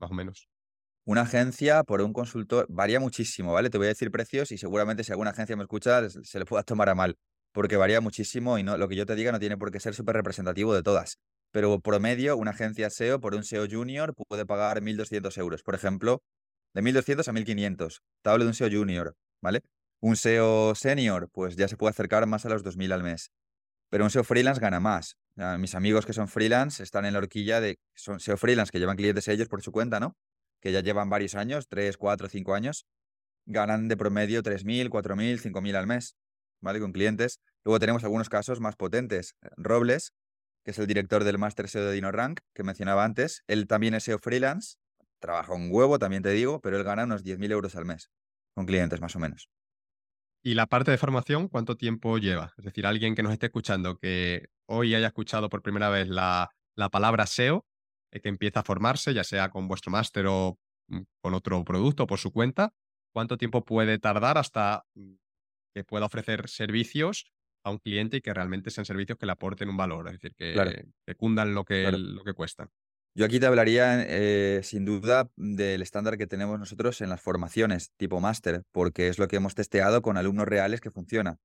más 0.00 0.10
o 0.10 0.14
menos? 0.14 0.48
Una 1.04 1.22
agencia 1.22 1.82
por 1.82 2.00
un 2.00 2.12
consultor 2.12 2.66
varía 2.68 3.00
muchísimo, 3.00 3.52
¿vale? 3.52 3.70
Te 3.70 3.78
voy 3.78 3.86
a 3.86 3.88
decir 3.88 4.10
precios 4.10 4.52
y 4.52 4.58
seguramente 4.58 5.02
si 5.02 5.10
alguna 5.10 5.30
agencia 5.30 5.56
me 5.56 5.62
escucha 5.62 6.08
se 6.08 6.38
le 6.38 6.44
pueda 6.44 6.62
tomar 6.62 6.88
a 6.88 6.94
mal, 6.94 7.16
porque 7.52 7.76
varía 7.76 8.00
muchísimo 8.00 8.58
y 8.58 8.62
no, 8.62 8.76
lo 8.76 8.88
que 8.88 8.94
yo 8.94 9.06
te 9.06 9.16
diga 9.16 9.32
no 9.32 9.40
tiene 9.40 9.56
por 9.56 9.72
qué 9.72 9.80
ser 9.80 9.94
súper 9.94 10.14
representativo 10.14 10.74
de 10.74 10.82
todas. 10.82 11.18
Pero 11.50 11.80
promedio, 11.80 12.36
una 12.36 12.52
agencia 12.52 12.88
SEO 12.88 13.20
por 13.20 13.34
un 13.34 13.44
SEO 13.44 13.66
junior 13.68 14.14
puede 14.14 14.46
pagar 14.46 14.80
1.200 14.80 15.36
euros. 15.38 15.62
Por 15.62 15.74
ejemplo, 15.74 16.22
de 16.72 16.82
1.200 16.82 17.28
a 17.28 17.32
1.500. 17.32 18.02
Te 18.22 18.30
hablo 18.30 18.44
de 18.44 18.48
un 18.48 18.54
SEO 18.54 18.70
junior, 18.70 19.14
¿vale? 19.42 19.60
Un 20.02 20.16
SEO 20.16 20.74
senior, 20.74 21.30
pues 21.32 21.56
ya 21.56 21.68
se 21.68 21.76
puede 21.76 21.92
acercar 21.92 22.26
más 22.26 22.44
a 22.44 22.50
los 22.50 22.62
2.000 22.64 22.92
al 22.92 23.02
mes. 23.02 23.30
Pero 23.88 24.04
un 24.04 24.10
SEO 24.10 24.24
freelance 24.24 24.60
gana 24.60 24.80
más. 24.80 25.16
mis 25.58 25.74
amigos 25.74 26.04
que 26.04 26.12
son 26.12 26.28
freelance 26.28 26.82
están 26.82 27.06
en 27.06 27.14
la 27.14 27.20
horquilla 27.20 27.60
de... 27.60 27.78
Son 27.94 28.20
SEO 28.20 28.36
freelance 28.36 28.70
que 28.70 28.78
llevan 28.78 28.96
clientes 28.96 29.28
ellos 29.28 29.48
por 29.48 29.62
su 29.62 29.72
cuenta, 29.72 30.00
¿no? 30.00 30.16
que 30.62 30.72
ya 30.72 30.80
llevan 30.80 31.10
varios 31.10 31.34
años, 31.34 31.66
3, 31.68 31.96
4, 31.98 32.28
5 32.28 32.54
años, 32.54 32.86
ganan 33.44 33.88
de 33.88 33.96
promedio 33.96 34.42
3.000, 34.42 34.88
4.000, 34.88 35.40
5.000 35.40 35.76
al 35.76 35.86
mes, 35.86 36.16
¿vale? 36.60 36.80
Con 36.80 36.92
clientes. 36.92 37.40
Luego 37.64 37.80
tenemos 37.80 38.04
algunos 38.04 38.28
casos 38.28 38.60
más 38.60 38.76
potentes. 38.76 39.34
Robles, 39.56 40.14
que 40.64 40.70
es 40.70 40.78
el 40.78 40.86
director 40.86 41.24
del 41.24 41.38
Master 41.38 41.68
SEO 41.68 41.84
de 41.84 41.92
DinoRank, 41.92 42.40
que 42.54 42.62
mencionaba 42.62 43.04
antes, 43.04 43.42
él 43.48 43.66
también 43.66 43.94
es 43.94 44.04
SEO 44.04 44.18
freelance, 44.18 44.76
trabaja 45.18 45.52
un 45.52 45.68
huevo, 45.70 45.98
también 45.98 46.22
te 46.22 46.30
digo, 46.30 46.60
pero 46.60 46.76
él 46.76 46.84
gana 46.84 47.04
unos 47.04 47.24
10.000 47.24 47.50
euros 47.50 47.74
al 47.74 47.84
mes, 47.84 48.10
con 48.54 48.64
clientes 48.64 49.00
más 49.00 49.16
o 49.16 49.18
menos. 49.18 49.50
¿Y 50.42 50.54
la 50.54 50.66
parte 50.66 50.90
de 50.90 50.98
formación 50.98 51.48
cuánto 51.48 51.76
tiempo 51.76 52.18
lleva? 52.18 52.52
Es 52.58 52.64
decir, 52.64 52.86
alguien 52.86 53.14
que 53.14 53.22
nos 53.22 53.32
esté 53.32 53.46
escuchando, 53.46 53.98
que 53.98 54.48
hoy 54.66 54.94
haya 54.94 55.06
escuchado 55.06 55.48
por 55.48 55.62
primera 55.62 55.88
vez 55.88 56.08
la, 56.08 56.50
la 56.76 56.88
palabra 56.88 57.26
SEO, 57.26 57.66
eh, 58.10 58.20
que 58.20 58.28
empieza 58.28 58.60
a 58.60 58.64
formarse, 58.64 59.14
ya 59.14 59.24
sea 59.24 59.50
con 59.50 59.68
vuestro 59.68 59.92
máster 59.92 60.26
o 60.26 60.58
mm, 60.88 61.02
con 61.20 61.34
otro 61.34 61.64
producto 61.64 62.06
por 62.06 62.18
su 62.18 62.32
cuenta, 62.32 62.74
¿cuánto 63.12 63.36
tiempo 63.38 63.64
puede 63.64 63.98
tardar 63.98 64.36
hasta 64.36 64.84
mm, 64.94 65.14
que 65.74 65.84
pueda 65.84 66.06
ofrecer 66.06 66.48
servicios 66.48 67.32
a 67.64 67.70
un 67.70 67.78
cliente 67.78 68.16
y 68.16 68.20
que 68.20 68.34
realmente 68.34 68.70
sean 68.70 68.84
servicios 68.84 69.18
que 69.18 69.26
le 69.26 69.32
aporten 69.32 69.68
un 69.68 69.76
valor, 69.76 70.08
es 70.08 70.14
decir, 70.14 70.34
que, 70.34 70.84
que 71.06 71.14
cundan 71.14 71.54
lo 71.54 71.64
que, 71.64 71.92
lo 71.92 72.24
que 72.24 72.34
cuestan? 72.34 72.68
Yo 73.14 73.26
aquí 73.26 73.38
te 73.38 73.46
hablaría 73.46 74.02
eh, 74.08 74.60
sin 74.62 74.86
duda 74.86 75.28
del 75.36 75.82
estándar 75.82 76.16
que 76.16 76.26
tenemos 76.26 76.58
nosotros 76.58 77.02
en 77.02 77.10
las 77.10 77.20
formaciones 77.20 77.90
tipo 77.98 78.20
máster, 78.20 78.62
porque 78.72 79.08
es 79.08 79.18
lo 79.18 79.28
que 79.28 79.36
hemos 79.36 79.54
testeado 79.54 80.00
con 80.00 80.16
alumnos 80.16 80.48
reales 80.48 80.80
que 80.80 80.90
funciona. 80.90 81.36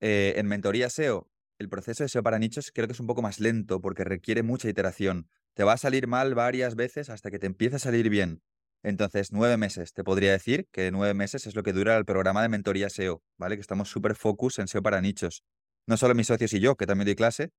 Eh, 0.00 0.34
en 0.36 0.46
mentoría 0.46 0.88
SEO, 0.88 1.28
el 1.58 1.68
proceso 1.68 2.04
de 2.04 2.08
SEO 2.08 2.22
para 2.22 2.38
nichos 2.38 2.70
creo 2.72 2.86
que 2.86 2.92
es 2.92 3.00
un 3.00 3.08
poco 3.08 3.22
más 3.22 3.40
lento 3.40 3.80
porque 3.80 4.04
requiere 4.04 4.44
mucha 4.44 4.68
iteración. 4.68 5.28
Te 5.54 5.64
va 5.64 5.72
a 5.72 5.78
salir 5.78 6.06
mal 6.06 6.36
varias 6.36 6.76
veces 6.76 7.10
hasta 7.10 7.30
que 7.32 7.40
te 7.40 7.46
empiece 7.46 7.76
a 7.76 7.80
salir 7.80 8.08
bien. 8.08 8.40
Entonces, 8.84 9.32
nueve 9.32 9.56
meses. 9.56 9.92
Te 9.92 10.04
podría 10.04 10.30
decir 10.30 10.68
que 10.70 10.92
nueve 10.92 11.14
meses 11.14 11.46
es 11.46 11.56
lo 11.56 11.64
que 11.64 11.72
dura 11.72 11.96
el 11.96 12.04
programa 12.04 12.40
de 12.42 12.48
mentoría 12.48 12.88
SEO, 12.88 13.22
¿vale? 13.36 13.56
Que 13.56 13.62
estamos 13.62 13.90
súper 13.90 14.14
focus 14.14 14.60
en 14.60 14.68
SEO 14.68 14.80
para 14.80 15.00
nichos. 15.00 15.42
No 15.86 15.96
solo 15.96 16.14
mis 16.14 16.28
socios 16.28 16.52
y 16.52 16.60
yo, 16.60 16.76
que 16.76 16.86
también 16.86 17.06
doy 17.06 17.16
clase, 17.16 17.50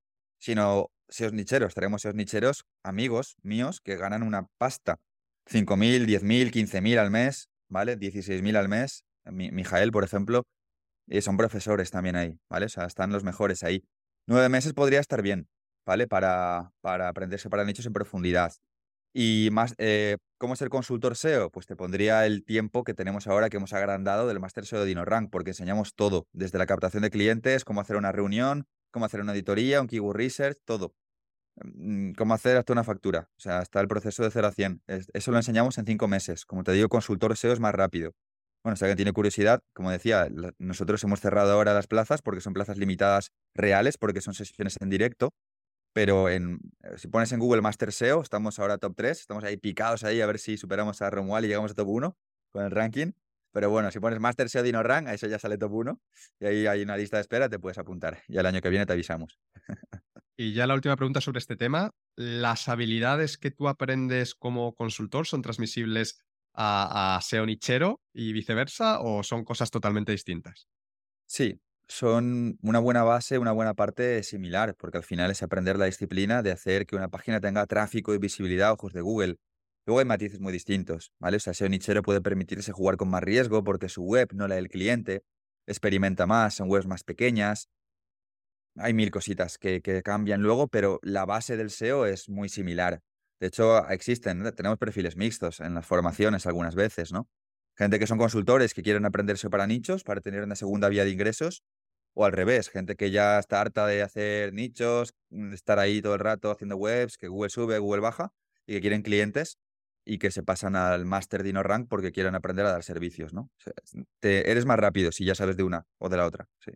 sino 0.42 0.90
SEOs 1.08 1.32
nicheros. 1.32 1.74
Tenemos 1.74 2.02
SEOs 2.02 2.16
nicheros, 2.16 2.66
amigos 2.84 3.38
míos, 3.42 3.80
que 3.80 3.96
ganan 3.96 4.24
una 4.24 4.48
pasta. 4.58 4.98
5.000, 5.50 6.06
10.000, 6.06 6.52
15.000 6.52 6.98
al 6.98 7.12
mes, 7.12 7.50
¿vale? 7.70 7.98
16.000 7.98 8.58
al 8.58 8.68
mes. 8.68 9.06
Mi, 9.24 9.52
Mijael, 9.52 9.92
por 9.92 10.04
ejemplo, 10.04 10.44
y 11.08 11.22
son 11.22 11.38
profesores 11.38 11.92
también 11.92 12.16
ahí, 12.16 12.40
¿vale? 12.50 12.66
O 12.66 12.70
sea, 12.70 12.86
están 12.86 13.12
los 13.12 13.24
mejores 13.24 13.64
ahí. 13.64 13.84
Nueve 14.28 14.50
meses 14.50 14.74
podría 14.74 15.00
estar 15.00 15.22
bien. 15.22 15.48
¿vale? 15.86 16.08
Para, 16.08 16.72
para 16.82 17.10
aprenderse 17.10 17.50
para 17.50 17.66
nichos 17.66 17.86
en 17.86 17.94
profundidad. 17.94 18.54
Y 19.14 19.50
más, 19.52 19.76
eh, 19.78 20.18
¿cómo 20.38 20.56
ser 20.56 20.70
consultor 20.70 21.18
SEO? 21.18 21.50
Pues 21.52 21.66
te 21.66 21.76
pondría 21.76 22.26
el 22.26 22.46
tiempo 22.46 22.84
que 22.84 22.94
tenemos 22.94 23.28
ahora 23.28 23.50
que 23.50 23.58
hemos 23.58 23.74
agrandado 23.74 24.28
del 24.28 24.40
Master 24.40 24.66
SEO 24.66 24.82
de 24.82 24.86
DinoRank, 24.86 25.30
porque 25.30 25.52
enseñamos 25.52 25.94
todo, 25.96 26.28
desde 26.32 26.58
la 26.58 26.66
captación 26.66 27.04
de 27.04 27.10
clientes, 27.10 27.66
cómo 27.66 27.82
hacer 27.82 27.98
una 27.98 28.14
reunión, 28.14 28.68
cómo 28.92 29.06
hacer 29.06 29.22
una 29.22 29.32
auditoría, 29.32 29.82
un 29.82 29.88
keyword 29.88 30.18
research, 30.18 30.58
todo. 30.66 30.94
mm, 31.64 32.14
cómo 32.14 32.34
hacer 32.34 32.58
hasta 32.58 32.74
una 32.74 32.84
factura. 32.84 33.30
O 33.38 33.40
sea, 33.42 33.60
hasta 33.60 33.80
el 33.82 33.88
proceso 33.88 34.24
de 34.24 34.32
0 34.32 34.48
a 34.48 34.52
100. 34.52 34.84
Eso 34.88 35.32
lo 35.32 35.38
enseñamos 35.38 35.78
en 35.78 35.86
cinco 35.86 36.08
meses. 36.08 36.46
Como 36.46 36.64
te 36.64 36.72
digo, 36.74 36.90
consultor 36.90 37.34
SEO 37.38 37.54
es 37.54 37.60
más 37.60 37.76
rápido. 37.76 38.14
Bueno, 38.64 38.76
si 38.78 38.86
alguien 38.86 38.98
tiene 38.98 39.14
curiosidad, 39.14 39.62
como 39.74 39.92
decía, 39.92 40.28
nosotros 40.60 41.04
hemos 41.04 41.20
cerrado 41.20 41.52
ahora 41.54 41.74
las 41.74 41.88
plazas 41.88 42.22
porque 42.22 42.42
son 42.42 42.54
plazas 42.54 42.78
limitadas 42.78 43.32
reales, 43.56 43.98
porque 43.98 44.22
son 44.22 44.34
sesiones 44.36 44.78
en 44.82 44.90
directo. 44.90 45.34
Pero 45.94 46.30
en, 46.30 46.60
eh, 46.84 46.98
si 46.98 47.08
pones 47.10 47.32
en 47.34 47.40
Google 47.40 47.62
Master 47.62 47.92
SEO, 47.92 48.22
estamos 48.22 48.60
ahora 48.60 48.78
top 48.78 48.94
3, 48.96 49.20
estamos 49.20 49.44
ahí 49.44 49.58
picados 49.58 50.04
ahí 50.04 50.22
a 50.22 50.26
ver 50.28 50.40
si 50.40 50.58
superamos 50.58 51.02
a 51.02 51.10
Romuald 51.10 51.46
y 51.46 51.50
llegamos 51.50 51.72
a 51.72 51.76
top 51.76 51.90
1 51.90 52.18
con 52.52 52.64
el 52.66 52.72
ranking. 52.72 53.12
Pero 53.52 53.70
bueno, 53.70 53.92
si 53.92 54.00
pones 54.00 54.20
Master 54.20 54.48
SEO 54.48 54.64
Dino 54.64 54.84
Rank, 54.84 55.08
eso 55.10 55.28
ya 55.28 55.40
sale 55.40 55.58
top 55.58 55.74
1 55.74 56.02
y 56.40 56.46
ahí 56.46 56.68
hay 56.68 56.82
una 56.84 56.98
lista 56.98 57.18
de 57.18 57.22
espera, 57.22 57.50
te 57.50 57.60
puedes 57.60 57.78
apuntar. 57.78 58.20
Y 58.28 58.38
el 58.38 58.46
año 58.46 58.62
que 58.62 58.70
viene 58.70 58.86
te 58.86 58.94
avisamos. 58.94 59.40
Y 60.38 60.54
ya 60.54 60.66
la 60.66 60.74
última 60.74 60.96
pregunta 60.96 61.22
sobre 61.22 61.40
este 61.40 61.56
tema. 61.56 61.92
¿Las 62.16 62.68
habilidades 62.68 63.38
que 63.38 63.52
tú 63.52 63.68
aprendes 63.68 64.34
como 64.36 64.74
consultor 64.74 65.28
son 65.28 65.42
transmisibles 65.42 66.20
a, 66.54 67.16
a 67.18 67.22
SEO 67.22 67.46
nichero 67.46 68.02
y 68.14 68.34
viceversa 68.34 69.02
o 69.02 69.24
son 69.24 69.46
cosas 69.46 69.72
totalmente 69.72 70.12
distintas? 70.12 70.68
Sí, 71.26 71.62
son 71.88 72.58
una 72.62 72.80
buena 72.80 73.04
base, 73.04 73.38
una 73.38 73.52
buena 73.52 73.74
parte 73.74 74.24
similar, 74.24 74.76
porque 74.78 74.98
al 74.98 75.04
final 75.04 75.32
es 75.32 75.44
aprender 75.44 75.78
la 75.78 75.86
disciplina 75.86 76.42
de 76.42 76.52
hacer 76.52 76.86
que 76.86 76.96
una 76.96 77.10
página 77.10 77.40
tenga 77.40 77.66
tráfico 77.68 78.14
y 78.14 78.18
visibilidad 78.18 78.70
a 78.70 78.74
ojos 78.74 78.94
de 78.94 79.02
Google. 79.02 79.38
Luego 79.86 80.00
hay 80.00 80.06
matices 80.06 80.40
muy 80.40 80.54
distintos, 80.54 81.12
¿vale? 81.20 81.38
O 81.38 81.40
sea, 81.40 81.54
SEO 81.54 81.68
nichero 81.68 82.04
puede 82.04 82.22
permitirse 82.22 82.72
jugar 82.72 82.98
con 82.98 83.10
más 83.10 83.24
riesgo 83.24 83.64
porque 83.64 83.90
su 83.90 84.04
web 84.04 84.30
no 84.34 84.48
la 84.48 84.56
del 84.56 84.70
cliente, 84.70 85.24
experimenta 85.66 86.28
más, 86.28 86.54
son 86.54 86.70
webs 86.70 86.86
más 86.86 87.04
pequeñas. 87.04 87.68
Hay 88.78 88.94
mil 88.94 89.10
cositas 89.10 89.58
que, 89.58 89.82
cambian 90.04 90.42
luego, 90.42 90.68
pero 90.68 91.00
la 91.02 91.26
base 91.26 91.58
del 91.58 91.72
SEO 91.72 92.06
es 92.06 92.30
muy 92.30 92.48
similar. 92.48 93.02
De 93.40 93.48
hecho, 93.48 93.90
existen, 93.90 94.44
tenemos 94.56 94.78
perfiles 94.78 95.18
mixtos 95.18 95.60
en 95.60 95.74
las 95.74 95.86
formaciones 95.86 96.46
algunas 96.46 96.76
veces, 96.76 97.12
¿no? 97.12 97.28
Gente 97.76 97.98
que 97.98 98.06
son 98.06 98.20
consultores 98.20 98.76
que 98.76 98.84
quieren 98.84 99.06
aprender 99.06 99.38
SEO 99.38 99.50
para 99.50 99.66
nichos, 99.66 100.04
para 100.04 100.22
tener 100.22 100.44
una 100.44 100.56
segunda 100.56 100.90
vía 100.90 101.04
de 101.06 101.10
ingresos, 101.10 101.64
o 102.14 102.26
al 102.26 102.34
revés, 102.34 102.70
gente 102.70 102.96
que 102.96 103.10
ya 103.10 103.40
está 103.40 103.62
harta 103.62 103.88
de 103.88 104.04
hacer 104.04 104.54
nichos, 104.54 105.16
de 105.30 105.56
estar 105.56 105.80
ahí 105.80 106.02
todo 106.02 106.14
el 106.14 106.20
rato 106.20 106.52
haciendo 106.52 106.76
webs, 106.76 107.18
que 107.18 107.30
Google 107.30 107.50
sube, 107.50 107.80
Google 107.80 108.02
baja, 108.02 108.32
y 108.68 108.74
que 108.74 108.82
quieren 108.82 109.02
clientes 109.02 109.58
y 110.06 110.18
que 110.18 110.32
se 110.32 110.44
pasan 110.44 110.76
al 110.76 111.06
Master 111.06 111.44
Dino 111.44 111.64
Rank 111.64 111.88
porque 111.90 112.12
quieren 112.12 112.36
aprender 112.36 112.66
a 112.66 112.72
dar 112.72 112.84
servicios, 112.84 113.34
¿no? 113.34 113.50
te, 114.20 114.50
eres 114.50 114.66
más 114.66 114.80
rápido 114.80 115.12
si 115.12 115.26
ya 115.26 115.36
sabes 115.36 115.58
de 115.58 115.64
una 115.64 115.86
o 116.00 116.10
de 116.10 116.18
la 116.18 116.26
otra, 116.26 116.48
sí. 116.60 116.72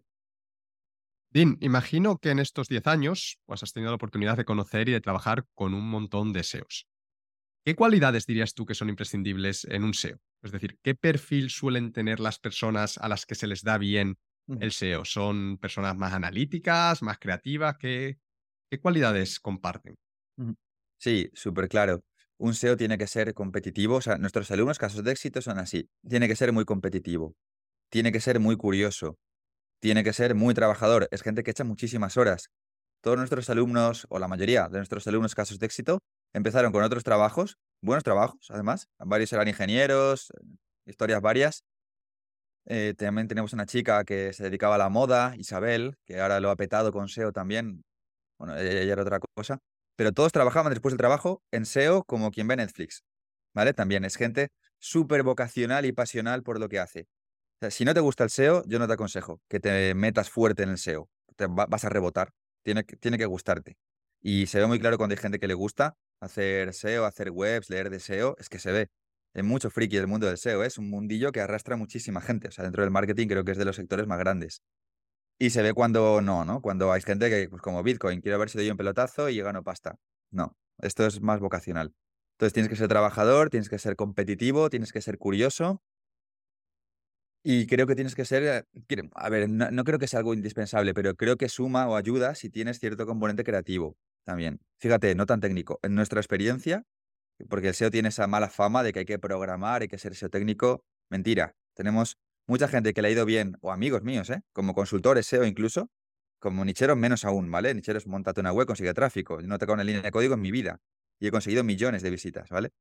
Dean, 1.32 1.58
imagino 1.60 2.18
que 2.18 2.30
en 2.30 2.40
estos 2.40 2.70
10 2.70 2.88
años 2.88 3.40
pues, 3.46 3.62
has 3.62 3.74
tenido 3.74 3.92
la 3.92 3.98
oportunidad 3.98 4.38
de 4.38 4.46
conocer 4.46 4.88
y 4.88 4.94
de 4.94 5.02
trabajar 5.02 5.46
con 5.54 5.74
un 5.74 5.90
montón 5.90 6.32
de 6.32 6.42
SEOs. 6.42 6.88
¿Qué 7.66 7.76
cualidades 7.76 8.26
dirías 8.26 8.54
tú 8.54 8.66
que 8.66 8.76
son 8.76 8.90
imprescindibles 8.90 9.66
en 9.66 9.84
un 9.84 9.94
SEO? 9.94 10.20
Es 10.44 10.52
decir, 10.52 10.78
¿qué 10.82 10.96
perfil 10.96 11.50
suelen 11.50 11.92
tener 11.92 12.20
las 12.20 12.40
personas 12.40 12.98
a 13.00 13.10
las 13.10 13.26
que 13.26 13.36
se 13.36 13.48
les 13.48 13.64
da 13.64 13.78
bien 13.78 14.18
el 14.48 14.72
SEO? 14.72 15.04
¿Son 15.04 15.58
personas 15.58 15.98
más 15.98 16.14
analíticas, 16.14 17.02
más 17.02 17.18
creativas? 17.18 17.76
¿Qué, 17.80 18.20
qué 18.70 18.80
cualidades 18.80 19.40
comparten? 19.40 19.96
Sí, 21.00 21.30
súper 21.34 21.68
claro. 21.68 22.04
Un 22.38 22.54
SEO 22.54 22.78
tiene 22.78 22.98
que 22.98 23.08
ser 23.08 23.34
competitivo. 23.34 23.96
O 23.96 24.02
sea, 24.02 24.18
nuestros 24.18 24.52
alumnos, 24.52 24.78
casos 24.78 25.04
de 25.04 25.12
éxito, 25.12 25.42
son 25.42 25.60
así. 25.60 25.90
Tiene 26.08 26.28
que 26.28 26.36
ser 26.36 26.52
muy 26.52 26.66
competitivo. 26.66 27.36
Tiene 27.90 28.12
que 28.12 28.20
ser 28.20 28.40
muy 28.40 28.58
curioso 28.58 29.18
tiene 29.86 30.04
que 30.04 30.14
ser 30.14 30.34
muy 30.34 30.56
trabajador. 30.56 31.08
Es 31.12 31.22
gente 31.22 31.44
que 31.44 31.52
echa 31.52 31.64
muchísimas 31.64 32.18
horas. 32.18 32.50
Todos 33.02 33.18
nuestros 33.18 33.50
alumnos, 33.52 34.08
o 34.10 34.18
la 34.18 34.28
mayoría 34.28 34.68
de 34.68 34.78
nuestros 34.78 35.06
alumnos 35.06 35.36
casos 35.36 35.60
de 35.60 35.66
éxito, 35.68 36.00
empezaron 36.34 36.72
con 36.72 36.84
otros 36.84 37.04
trabajos, 37.04 37.58
buenos 37.82 38.04
trabajos, 38.04 38.48
además. 38.50 38.88
Varios 38.98 39.32
eran 39.34 39.48
ingenieros, 39.48 40.34
historias 40.88 41.22
varias. 41.22 41.64
Eh, 42.66 42.96
también 42.98 43.28
tenemos 43.28 43.54
una 43.54 43.68
chica 43.68 44.04
que 44.06 44.34
se 44.34 44.46
dedicaba 44.46 44.74
a 44.74 44.80
la 44.80 44.90
moda, 44.90 45.36
Isabel, 45.38 45.98
que 46.04 46.20
ahora 46.20 46.40
lo 46.40 46.50
ha 46.50 46.56
petado 46.56 46.92
con 46.92 47.08
SEO 47.08 47.32
también. 47.32 47.84
Bueno, 48.40 48.58
ella, 48.58 48.92
era 48.92 49.04
otra 49.04 49.20
cosa. 49.36 49.60
Pero 49.96 50.12
todos 50.12 50.32
trabajaban 50.32 50.72
después 50.72 50.94
del 50.94 50.98
trabajo 50.98 51.44
en 51.52 51.66
SEO 51.66 52.04
como 52.04 52.32
quien 52.32 52.48
ve 52.48 52.56
Netflix. 52.56 53.04
¿Vale? 53.54 53.74
También 53.74 54.04
es 54.06 54.16
gente 54.16 54.50
súper 54.80 55.24
vocacional 55.24 55.86
y 55.86 55.94
pasional 55.94 56.44
por 56.44 56.60
lo 56.60 56.68
que 56.68 56.80
hace 56.80 57.08
si 57.70 57.86
no 57.86 57.94
te 57.94 58.00
gusta 58.00 58.24
el 58.24 58.30
SEO, 58.30 58.64
yo 58.66 58.80
no 58.80 58.88
te 58.88 58.94
aconsejo 58.94 59.42
que 59.48 59.60
te 59.60 59.94
metas 59.96 60.30
fuerte 60.30 60.64
en 60.64 60.70
el 60.70 60.78
SEO. 60.78 61.10
Te 61.36 61.48
vas 61.48 61.84
a 61.86 61.90
rebotar. 61.90 62.32
Tiene, 62.64 62.84
tiene 62.84 63.18
que 63.18 63.26
gustarte. 63.26 63.78
Y 64.22 64.48
se 64.48 64.60
ve 64.60 64.68
muy 64.68 64.80
claro 64.80 64.98
cuando 64.98 65.14
hay 65.14 65.22
gente 65.22 65.40
que 65.40 65.48
le 65.48 65.54
gusta 65.54 65.96
hacer 66.20 66.74
SEO, 66.74 67.06
hacer 67.06 67.32
webs, 67.32 67.70
leer 67.70 67.90
de 67.90 68.00
SEO, 68.00 68.36
es 68.40 68.50
que 68.50 68.60
se 68.60 68.72
ve. 68.72 68.88
Hay 69.34 69.44
mucho 69.44 69.70
friki 69.70 69.98
del 69.98 70.08
mundo 70.08 70.28
del 70.28 70.38
SEO, 70.38 70.64
¿eh? 70.64 70.68
es 70.68 70.78
un 70.78 70.90
mundillo 70.90 71.32
que 71.32 71.42
arrastra 71.42 71.76
muchísima 71.76 72.22
gente. 72.22 72.48
O 72.48 72.52
sea, 72.52 72.64
dentro 72.64 72.84
del 72.84 72.92
marketing 72.92 73.28
creo 73.28 73.44
que 73.44 73.52
es 73.52 73.58
de 73.58 73.66
los 73.66 73.76
sectores 73.76 74.08
más 74.08 74.20
grandes. 74.20 74.62
Y 75.38 75.50
se 75.50 75.62
ve 75.62 75.74
cuando 75.74 76.22
no, 76.22 76.46
¿no? 76.46 76.62
Cuando 76.62 76.92
hay 76.92 77.02
gente 77.02 77.30
que, 77.30 77.50
pues 77.50 77.62
como 77.62 77.84
Bitcoin, 77.84 78.22
quiero 78.22 78.40
ver 78.40 78.50
si 78.50 78.58
doy 78.58 78.70
un 78.70 78.78
pelotazo 78.78 79.30
y 79.30 79.42
gano 79.42 79.64
pasta. 79.64 79.98
No, 80.32 80.56
esto 80.80 81.06
es 81.06 81.22
más 81.22 81.40
vocacional. 81.40 81.94
Entonces 82.36 82.54
tienes 82.54 82.70
que 82.70 82.76
ser 82.76 82.88
trabajador, 82.88 83.50
tienes 83.50 83.70
que 83.70 83.80
ser 83.80 83.96
competitivo, 83.96 84.70
tienes 84.70 84.92
que 84.92 85.02
ser 85.02 85.18
curioso 85.18 85.82
y 87.48 87.68
creo 87.68 87.86
que 87.86 87.94
tienes 87.94 88.16
que 88.16 88.26
ser, 88.26 88.66
eh, 88.90 89.10
a 89.14 89.30
ver, 89.30 89.48
no, 89.48 89.84
creo 89.84 90.00
que 90.00 90.08
sea 90.08 90.18
algo 90.18 90.34
indispensable, 90.34 90.96
pero 90.96 91.14
creo 91.14 91.38
que 91.38 91.48
suma 91.48 91.88
o 91.88 91.96
ayuda 91.96 92.34
si 92.34 92.50
tienes 92.50 92.80
cierto 92.80 93.06
componente 93.06 93.44
creativo 93.44 93.96
también. 94.24 94.60
Fíjate, 94.80 95.14
no 95.14 95.28
tan 95.28 95.42
técnico. 95.42 95.80
En 95.84 95.94
nuestra 95.94 96.20
experiencia, 96.20 96.86
porque 97.48 97.68
el 97.68 97.76
SEO 97.76 97.92
tiene 97.92 98.10
esa 98.10 98.26
mala 98.26 98.50
fama 98.50 98.82
de 98.82 98.94
que 98.94 99.00
hay 99.00 99.06
que 99.06 99.20
programar, 99.20 99.84
hay 99.84 99.88
que 99.88 100.00
ser 100.00 100.14
SEO 100.14 100.30
técnico, 100.30 100.84
mentira. 101.12 101.56
Tenemos 101.76 102.18
mucha 102.48 102.68
gente 102.68 102.94
que 102.94 103.02
le 103.02 103.10
ha 103.10 103.12
ido 103.12 103.26
bien, 103.26 103.58
o 103.62 103.72
amigos 103.72 104.04
míos, 104.04 104.30
¿eh? 104.30 104.42
como 104.54 104.74
consultores 104.74 105.28
SEO 105.28 105.46
incluso, 105.46 105.90
como 106.40 106.64
nicheros 106.66 106.98
menos 106.98 107.26
aún, 107.26 107.50
¿vale? 107.50 107.74
Nicheros, 107.74 108.08
montate 108.08 108.42
una 108.42 108.52
web, 108.52 108.68
consigue 108.68 108.94
tráfico. 108.94 109.42
Yo 109.42 109.48
no 109.48 109.56
he 109.56 109.58
tocado 109.58 109.76
una 109.76 109.84
línea 109.84 110.02
de 110.02 110.12
código 110.12 110.36
en 110.36 110.42
mi 110.42 110.52
vida 110.52 110.80
y 111.20 111.28
he 111.28 111.32
conseguido 111.32 111.64
millones 111.64 112.02
de 112.02 112.10
visitas, 112.10 112.50
¿vale? 112.50 112.72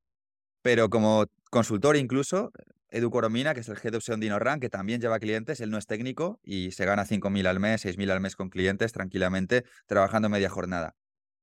Pero 0.63 0.91
como 0.91 1.27
consultor 1.51 1.97
incluso, 1.97 2.53
Edu 2.89 3.11
Coromina, 3.11 3.55
que 3.55 3.61
es 3.61 3.69
el 3.69 3.77
Head 3.83 3.95
of 3.97 4.05
SEO 4.05 4.17
DinoRank, 4.17 4.61
que 4.63 4.71
también 4.71 5.01
lleva 5.01 5.19
clientes, 5.19 5.61
él 5.61 5.71
no 5.71 5.79
es 5.79 5.87
técnico 5.87 6.41
y 6.43 6.71
se 6.73 6.85
gana 6.85 7.05
5.000 7.05 7.47
al 7.47 7.61
mes, 7.61 7.85
6.000 7.85 8.11
al 8.11 8.21
mes 8.21 8.37
con 8.37 8.51
clientes 8.51 8.93
tranquilamente, 8.93 9.65
trabajando 9.87 10.29
media 10.29 10.49
jornada. 10.49 10.95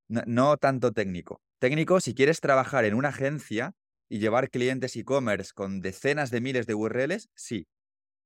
No, 0.08 0.58
tanto 0.58 0.92
técnico. 0.92 1.42
Técnico, 1.60 2.02
si 2.02 2.14
quieres 2.14 2.42
trabajar 2.42 2.86
en 2.86 2.96
una 2.96 3.10
agencia 3.10 3.74
y 4.10 4.20
llevar 4.20 4.50
clientes 4.50 4.96
e-commerce 4.96 5.52
con 5.54 5.80
decenas 5.80 6.32
de 6.32 6.42
miles 6.42 6.68
de 6.68 6.74
URLs, 6.74 7.30
sí. 7.34 7.68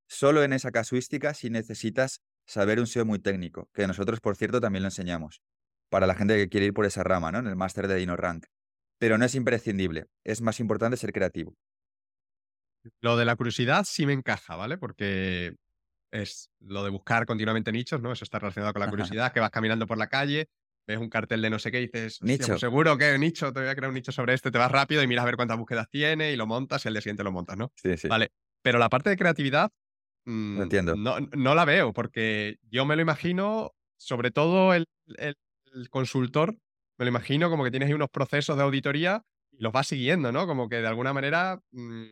Solo 0.08 0.44
en 0.44 0.54
esa 0.54 0.72
casuística 0.72 1.34
si 1.34 1.50
necesitas 1.50 2.22
saber 2.46 2.80
un 2.80 2.88
SEO 2.88 3.06
muy 3.06 3.20
técnico, 3.20 3.70
que 3.74 3.88
nosotros, 3.88 4.20
por 4.20 4.36
cierto, 4.36 4.62
también 4.62 4.84
lo 4.84 4.88
enseñamos. 4.88 5.42
Para 5.90 6.08
la 6.08 6.16
gente 6.16 6.36
que 6.36 6.50
quiere 6.50 6.68
ir 6.68 6.74
por 6.74 6.86
esa 6.86 7.04
rama, 7.04 7.32
¿no? 7.32 7.40
En 7.40 7.48
el 7.48 7.56
máster 7.56 7.88
de 7.88 7.96
DinoRank. 7.96 8.46
Pero 9.00 9.18
no 9.18 9.26
es 9.26 9.36
imprescindible. 9.36 10.06
Es 10.24 10.42
más 10.42 10.60
importante 10.60 10.98
ser 10.98 11.12
creativo. 11.12 11.56
Lo 13.02 13.18
de 13.18 13.26
la 13.26 13.36
curiosidad 13.36 13.84
sí 13.88 14.06
me 14.06 14.14
encaja, 14.14 14.56
¿vale? 14.56 14.78
Porque 14.78 15.56
es 16.12 16.50
lo 16.60 16.84
de 16.84 16.92
buscar 16.92 17.26
continuamente 17.26 17.72
nichos, 17.72 18.02
¿no? 18.02 18.12
Eso 18.12 18.24
está 18.24 18.40
relacionado 18.40 18.74
con 18.74 18.82
la 18.82 18.90
curiosidad, 18.90 19.34
que 19.34 19.40
vas 19.40 19.50
caminando 19.50 19.86
por 19.86 19.98
la 19.98 20.08
calle, 20.08 20.50
ves 20.88 20.98
un 20.98 21.10
cartel 21.10 21.42
de 21.42 21.50
no 21.50 21.60
sé 21.60 21.72
qué 21.72 21.82
y 21.82 21.88
dices, 21.88 22.20
pues 22.20 22.40
nicho. 22.40 22.58
seguro 22.58 22.98
que 22.98 23.18
nicho, 23.18 23.52
te 23.52 23.60
voy 23.60 23.70
a 23.70 23.76
crear 23.76 23.90
un 23.90 23.96
nicho 23.96 24.12
sobre 24.12 24.34
este, 24.34 24.52
te 24.52 24.58
vas 24.58 24.72
rápido 24.72 25.04
y 25.04 25.08
miras 25.08 25.24
a 25.24 25.26
ver 25.26 25.36
cuántas 25.36 25.58
búsquedas 25.58 25.90
tiene 25.90 26.32
y 26.32 26.36
lo 26.36 26.48
montas 26.48 26.86
y 26.86 26.88
al 26.88 26.94
día 26.94 27.02
siguiente 27.02 27.24
lo 27.24 27.32
montas, 27.32 27.58
¿no? 27.58 27.72
Sí, 27.76 27.98
sí. 27.98 28.08
Vale, 28.08 28.32
pero 28.62 28.80
la 28.80 28.90
parte 28.90 29.10
de 29.10 29.18
creatividad 29.18 29.72
mm, 30.26 30.62
entiendo. 30.62 30.96
No, 30.96 31.20
no, 31.20 31.56
la 31.56 31.66
veo 31.66 31.94
porque 31.94 32.58
yo 32.70 32.86
me 32.86 32.96
lo 32.96 33.02
imagino, 33.02 33.74
sobre 33.98 34.32
todo 34.32 34.74
el, 34.74 34.88
el, 35.18 35.36
consultor, 35.90 36.56
me 36.98 37.06
lo 37.06 37.10
imagino 37.10 37.50
como 37.50 37.64
que 37.64 37.72
tienes 37.72 37.88
ahí 37.88 37.94
unos 37.94 38.10
procesos 38.10 38.58
de 38.58 38.64
auditoría 38.64 39.24
y 39.52 39.62
los 39.62 39.74
vas 39.74 39.88
siguiendo, 39.88 40.32
¿no? 40.32 40.48
Como 40.48 40.70
que 40.70 40.78
de 40.78 40.88
alguna 40.88 41.14
manera... 41.14 41.62
Mm, 41.72 42.06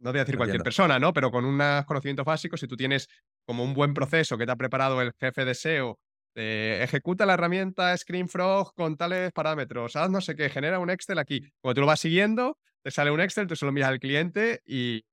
no 0.00 0.10
voy 0.10 0.18
a 0.18 0.24
decir 0.24 0.36
cualquier 0.36 0.62
persona, 0.62 0.98
¿no? 0.98 1.12
Pero 1.12 1.30
con 1.30 1.44
unos 1.44 1.84
conocimientos 1.84 2.26
básicos, 2.26 2.58
si 2.58 2.66
tú 2.66 2.76
tienes 2.76 3.08
como 3.46 3.62
un 3.62 3.72
buen 3.72 3.94
proceso 3.94 4.36
que 4.36 4.44
te 4.44 4.50
ha 4.50 4.56
preparado 4.56 5.00
el 5.00 5.12
jefe 5.12 5.44
de 5.44 5.54
SEO, 5.54 6.00
ejecuta 6.34 7.26
la 7.26 7.34
herramienta 7.34 7.96
ScreenFrog 7.96 8.74
con 8.74 8.96
tales 8.96 9.32
parámetros, 9.32 9.96
haz 9.96 10.10
no 10.10 10.20
sé 10.20 10.34
qué, 10.34 10.48
genera 10.48 10.78
un 10.78 10.90
Excel 10.90 11.18
aquí. 11.18 11.40
Cuando 11.60 11.74
tú 11.74 11.80
lo 11.82 11.86
vas 11.86 12.00
siguiendo, 12.00 12.58
te 12.82 12.90
sale 12.90 13.10
un 13.10 13.20
Excel, 13.20 13.46
tú 13.46 13.56
solo 13.56 13.72
miras 13.72 13.90
al 13.90 14.00
cliente 14.00 14.60
y, 14.64 15.04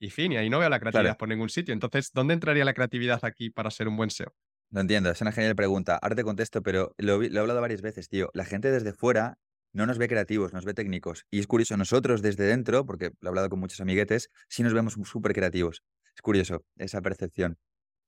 y, 0.00 0.10
fin, 0.10 0.32
y 0.32 0.36
ahí 0.36 0.50
no 0.50 0.58
veo 0.58 0.68
la 0.68 0.80
creatividad 0.80 1.16
por 1.16 1.28
ningún 1.28 1.48
sitio. 1.48 1.72
Entonces, 1.72 2.10
¿dónde 2.12 2.34
entraría 2.34 2.64
la 2.64 2.74
creatividad 2.74 3.20
aquí 3.22 3.50
para 3.50 3.70
ser 3.70 3.86
un 3.86 3.96
buen 3.96 4.10
SEO? 4.10 4.34
No 4.70 4.80
entiendo, 4.80 5.10
es 5.10 5.20
una 5.20 5.32
genial 5.32 5.54
pregunta. 5.54 5.98
Ahora 6.00 6.14
te 6.14 6.24
contesto, 6.24 6.62
pero 6.62 6.94
lo, 6.98 7.18
lo 7.18 7.24
he 7.24 7.40
hablado 7.40 7.60
varias 7.60 7.82
veces, 7.82 8.08
tío. 8.08 8.30
La 8.34 8.44
gente 8.44 8.70
desde 8.70 8.92
fuera 8.92 9.38
no 9.72 9.86
nos 9.86 9.98
ve 9.98 10.08
creativos, 10.08 10.52
nos 10.52 10.64
ve 10.64 10.74
técnicos. 10.74 11.26
Y 11.30 11.38
es 11.38 11.46
curioso, 11.46 11.76
nosotros 11.76 12.22
desde 12.22 12.44
dentro, 12.44 12.84
porque 12.84 13.12
lo 13.20 13.28
he 13.28 13.30
hablado 13.30 13.48
con 13.48 13.60
muchos 13.60 13.80
amiguetes, 13.80 14.30
sí 14.48 14.62
nos 14.62 14.74
vemos 14.74 14.94
súper 15.04 15.32
creativos. 15.32 15.82
Es 16.14 16.22
curioso 16.22 16.64
esa 16.76 17.00
percepción. 17.00 17.58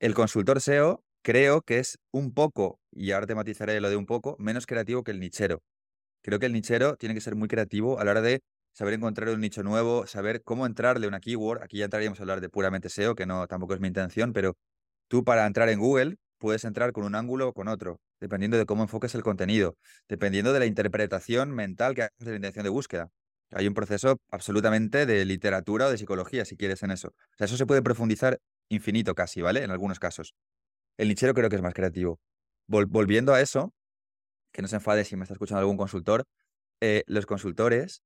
El 0.00 0.14
consultor 0.14 0.60
SEO 0.60 1.04
creo 1.22 1.62
que 1.62 1.78
es 1.78 1.98
un 2.10 2.34
poco, 2.34 2.80
y 2.90 3.12
ahora 3.12 3.26
te 3.26 3.34
matizaré 3.34 3.80
lo 3.80 3.90
de 3.90 3.96
un 3.96 4.06
poco, 4.06 4.36
menos 4.38 4.66
creativo 4.66 5.04
que 5.04 5.12
el 5.12 5.20
nichero. 5.20 5.62
Creo 6.22 6.38
que 6.38 6.46
el 6.46 6.52
nichero 6.52 6.96
tiene 6.96 7.14
que 7.14 7.20
ser 7.20 7.36
muy 7.36 7.48
creativo 7.48 7.98
a 7.98 8.04
la 8.04 8.12
hora 8.12 8.22
de 8.22 8.42
saber 8.72 8.94
encontrar 8.94 9.28
un 9.30 9.40
nicho 9.40 9.62
nuevo, 9.62 10.06
saber 10.06 10.42
cómo 10.42 10.66
entrarle 10.66 11.06
una 11.06 11.20
keyword. 11.20 11.62
Aquí 11.62 11.78
ya 11.78 11.84
entraríamos 11.84 12.18
a 12.20 12.22
hablar 12.22 12.40
de 12.40 12.48
puramente 12.48 12.88
SEO, 12.88 13.14
que 13.14 13.26
no 13.26 13.46
tampoco 13.46 13.74
es 13.74 13.80
mi 13.80 13.88
intención, 13.88 14.32
pero 14.32 14.56
tú 15.08 15.24
para 15.24 15.46
entrar 15.46 15.68
en 15.68 15.78
Google 15.78 16.16
puedes 16.38 16.64
entrar 16.64 16.92
con 16.92 17.04
un 17.04 17.14
ángulo 17.14 17.48
o 17.48 17.52
con 17.52 17.68
otro, 17.68 18.00
dependiendo 18.20 18.56
de 18.56 18.66
cómo 18.66 18.82
enfoques 18.82 19.14
el 19.14 19.22
contenido, 19.22 19.76
dependiendo 20.08 20.52
de 20.52 20.58
la 20.58 20.66
interpretación 20.66 21.52
mental 21.52 21.94
que 21.94 22.02
hagas 22.02 22.18
de 22.18 22.30
la 22.30 22.36
intención 22.36 22.64
de 22.64 22.70
búsqueda. 22.70 23.10
Hay 23.52 23.68
un 23.68 23.74
proceso 23.74 24.18
absolutamente 24.30 25.06
de 25.06 25.24
literatura 25.24 25.86
o 25.86 25.90
de 25.90 25.98
psicología, 25.98 26.44
si 26.44 26.56
quieres, 26.56 26.82
en 26.82 26.90
eso. 26.90 27.08
O 27.08 27.36
sea, 27.36 27.44
eso 27.44 27.56
se 27.56 27.66
puede 27.66 27.82
profundizar 27.82 28.38
infinito 28.70 29.14
casi, 29.14 29.42
¿vale? 29.42 29.62
En 29.62 29.70
algunos 29.70 29.98
casos. 29.98 30.34
El 30.96 31.08
nichero 31.08 31.34
creo 31.34 31.50
que 31.50 31.56
es 31.56 31.62
más 31.62 31.74
creativo. 31.74 32.18
volviendo 32.66 33.34
a 33.34 33.40
eso, 33.40 33.74
que 34.52 34.62
no 34.62 34.68
se 34.68 34.76
enfade 34.76 35.04
si 35.04 35.16
me 35.16 35.24
está 35.24 35.34
escuchando 35.34 35.60
algún 35.60 35.76
consultor, 35.76 36.24
eh, 36.80 37.04
los 37.06 37.26
consultores 37.26 38.02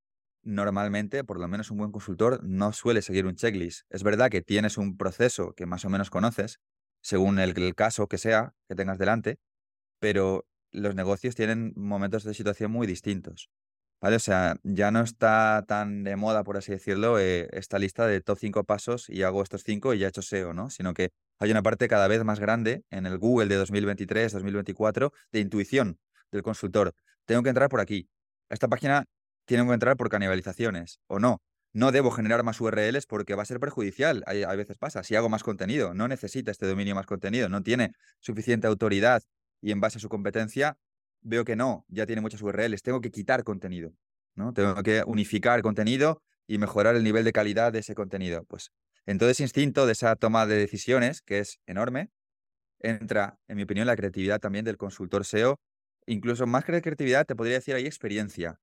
normalmente, 0.46 1.24
por 1.24 1.38
lo 1.40 1.48
menos 1.48 1.70
un 1.70 1.78
buen 1.78 1.92
consultor, 1.92 2.42
no 2.44 2.72
suele 2.72 3.02
seguir 3.02 3.26
un 3.26 3.34
checklist. 3.34 3.82
Es 3.90 4.02
verdad 4.02 4.30
que 4.30 4.42
tienes 4.42 4.78
un 4.78 4.96
proceso 4.96 5.52
que 5.54 5.66
más 5.66 5.84
o 5.84 5.90
menos 5.90 6.08
conoces, 6.08 6.60
según 7.02 7.38
el, 7.38 7.74
caso 7.74 8.06
que 8.06 8.16
sea 8.16 8.54
que 8.68 8.76
tengas 8.76 8.98
delante, 8.98 9.38
pero 9.98 10.46
los 10.70 10.94
negocios 10.94 11.34
tienen 11.34 11.72
momentos 11.76 12.24
de 12.24 12.32
situación 12.32 12.70
muy 12.70 12.86
distintos. 12.86 13.50
¿Vale? 14.00 14.16
O 14.16 14.20
sea, 14.20 14.56
ya 14.62 14.90
no 14.90 15.00
está 15.00 15.64
tan 15.66 16.04
de 16.04 16.16
moda, 16.16 16.44
por 16.44 16.58
así 16.58 16.70
decirlo, 16.70 17.18
eh, 17.18 17.48
esta 17.52 17.78
lista 17.78 18.06
de 18.06 18.20
top 18.20 18.38
5 18.38 18.64
pasos 18.64 19.08
y 19.08 19.22
hago 19.22 19.42
estos 19.42 19.62
5 19.64 19.94
y 19.94 19.98
ya 19.98 20.06
he 20.06 20.08
hecho 20.10 20.20
SEO, 20.20 20.52
¿no? 20.52 20.68
Sino 20.68 20.92
que 20.92 21.10
hay 21.38 21.50
una 21.50 21.62
parte 21.62 21.88
cada 21.88 22.06
vez 22.06 22.22
más 22.22 22.38
grande 22.38 22.84
en 22.90 23.06
el 23.06 23.18
Google 23.18 23.48
de 23.48 23.56
2023, 23.56 24.32
2024 24.32 25.12
de 25.32 25.40
intuición 25.40 25.98
del 26.30 26.42
consultor. 26.42 26.94
Tengo 27.24 27.42
que 27.42 27.48
entrar 27.48 27.70
por 27.70 27.80
aquí. 27.80 28.08
Esta 28.50 28.68
página 28.68 29.06
tiene 29.46 29.66
que 29.66 29.72
entrar 29.72 29.96
por 29.96 30.10
canibalizaciones 30.10 31.00
o 31.06 31.18
no. 31.18 31.40
No 31.72 31.92
debo 31.92 32.10
generar 32.10 32.42
más 32.42 32.60
URLs 32.60 33.06
porque 33.06 33.34
va 33.34 33.42
a 33.42 33.46
ser 33.46 33.60
perjudicial. 33.60 34.24
A 34.26 34.54
veces 34.54 34.78
pasa. 34.78 35.02
Si 35.02 35.14
hago 35.14 35.28
más 35.28 35.42
contenido, 35.42 35.94
no 35.94 36.08
necesita 36.08 36.50
este 36.50 36.66
dominio 36.66 36.94
más 36.94 37.06
contenido, 37.06 37.48
no 37.48 37.62
tiene 37.62 37.92
suficiente 38.18 38.66
autoridad 38.66 39.22
y 39.60 39.72
en 39.72 39.80
base 39.80 39.98
a 39.98 40.00
su 40.00 40.08
competencia 40.08 40.76
veo 41.20 41.44
que 41.44 41.56
no, 41.56 41.84
ya 41.88 42.06
tiene 42.06 42.22
muchas 42.22 42.40
URLs, 42.40 42.82
tengo 42.82 43.00
que 43.00 43.10
quitar 43.10 43.42
contenido, 43.44 43.92
¿no? 44.34 44.52
Tengo 44.52 44.82
que 44.82 45.02
unificar 45.06 45.60
contenido 45.62 46.22
y 46.46 46.58
mejorar 46.58 46.94
el 46.94 47.02
nivel 47.02 47.24
de 47.24 47.32
calidad 47.32 47.72
de 47.72 47.80
ese 47.80 47.94
contenido. 47.94 48.44
Pues 48.44 48.70
en 49.06 49.18
todo 49.18 49.28
ese 49.28 49.42
instinto 49.42 49.86
de 49.86 49.92
esa 49.92 50.16
toma 50.16 50.46
de 50.46 50.56
decisiones, 50.56 51.22
que 51.22 51.40
es 51.40 51.58
enorme, 51.66 52.10
entra, 52.78 53.38
en 53.48 53.56
mi 53.56 53.64
opinión, 53.64 53.86
la 53.86 53.96
creatividad 53.96 54.38
también 54.40 54.64
del 54.64 54.76
consultor 54.76 55.24
SEO. 55.24 55.58
Incluso 56.06 56.46
más 56.46 56.64
que 56.64 56.80
creatividad, 56.80 57.26
te 57.26 57.34
podría 57.34 57.56
decir, 57.56 57.74
hay 57.74 57.86
experiencia, 57.86 58.60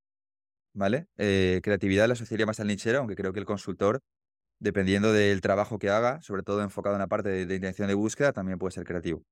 ¿vale? 0.74 1.08
Eh, 1.18 1.62
creatividad 1.64 2.08
la 2.08 2.14
asociaría 2.14 2.46
más 2.46 2.60
al 2.60 2.68
nichero, 2.68 3.00
aunque 3.00 3.16
creo 3.16 3.34
que 3.34 3.40
el 3.40 3.46
consultor, 3.46 4.02
dependiendo 4.60 5.14
del 5.14 5.42
trabajo 5.42 5.80
que 5.80 5.90
haga, 5.90 6.22
sobre 6.22 6.44
todo 6.44 6.62
enfocado 6.62 6.96
en 6.96 7.00
la 7.02 7.08
parte 7.08 7.46
de 7.46 7.56
intención 7.56 7.88
de 7.88 7.94
búsqueda, 7.94 8.34
también 8.34 8.60
puede 8.60 8.72
ser 8.72 8.86
creativo. 8.86 9.24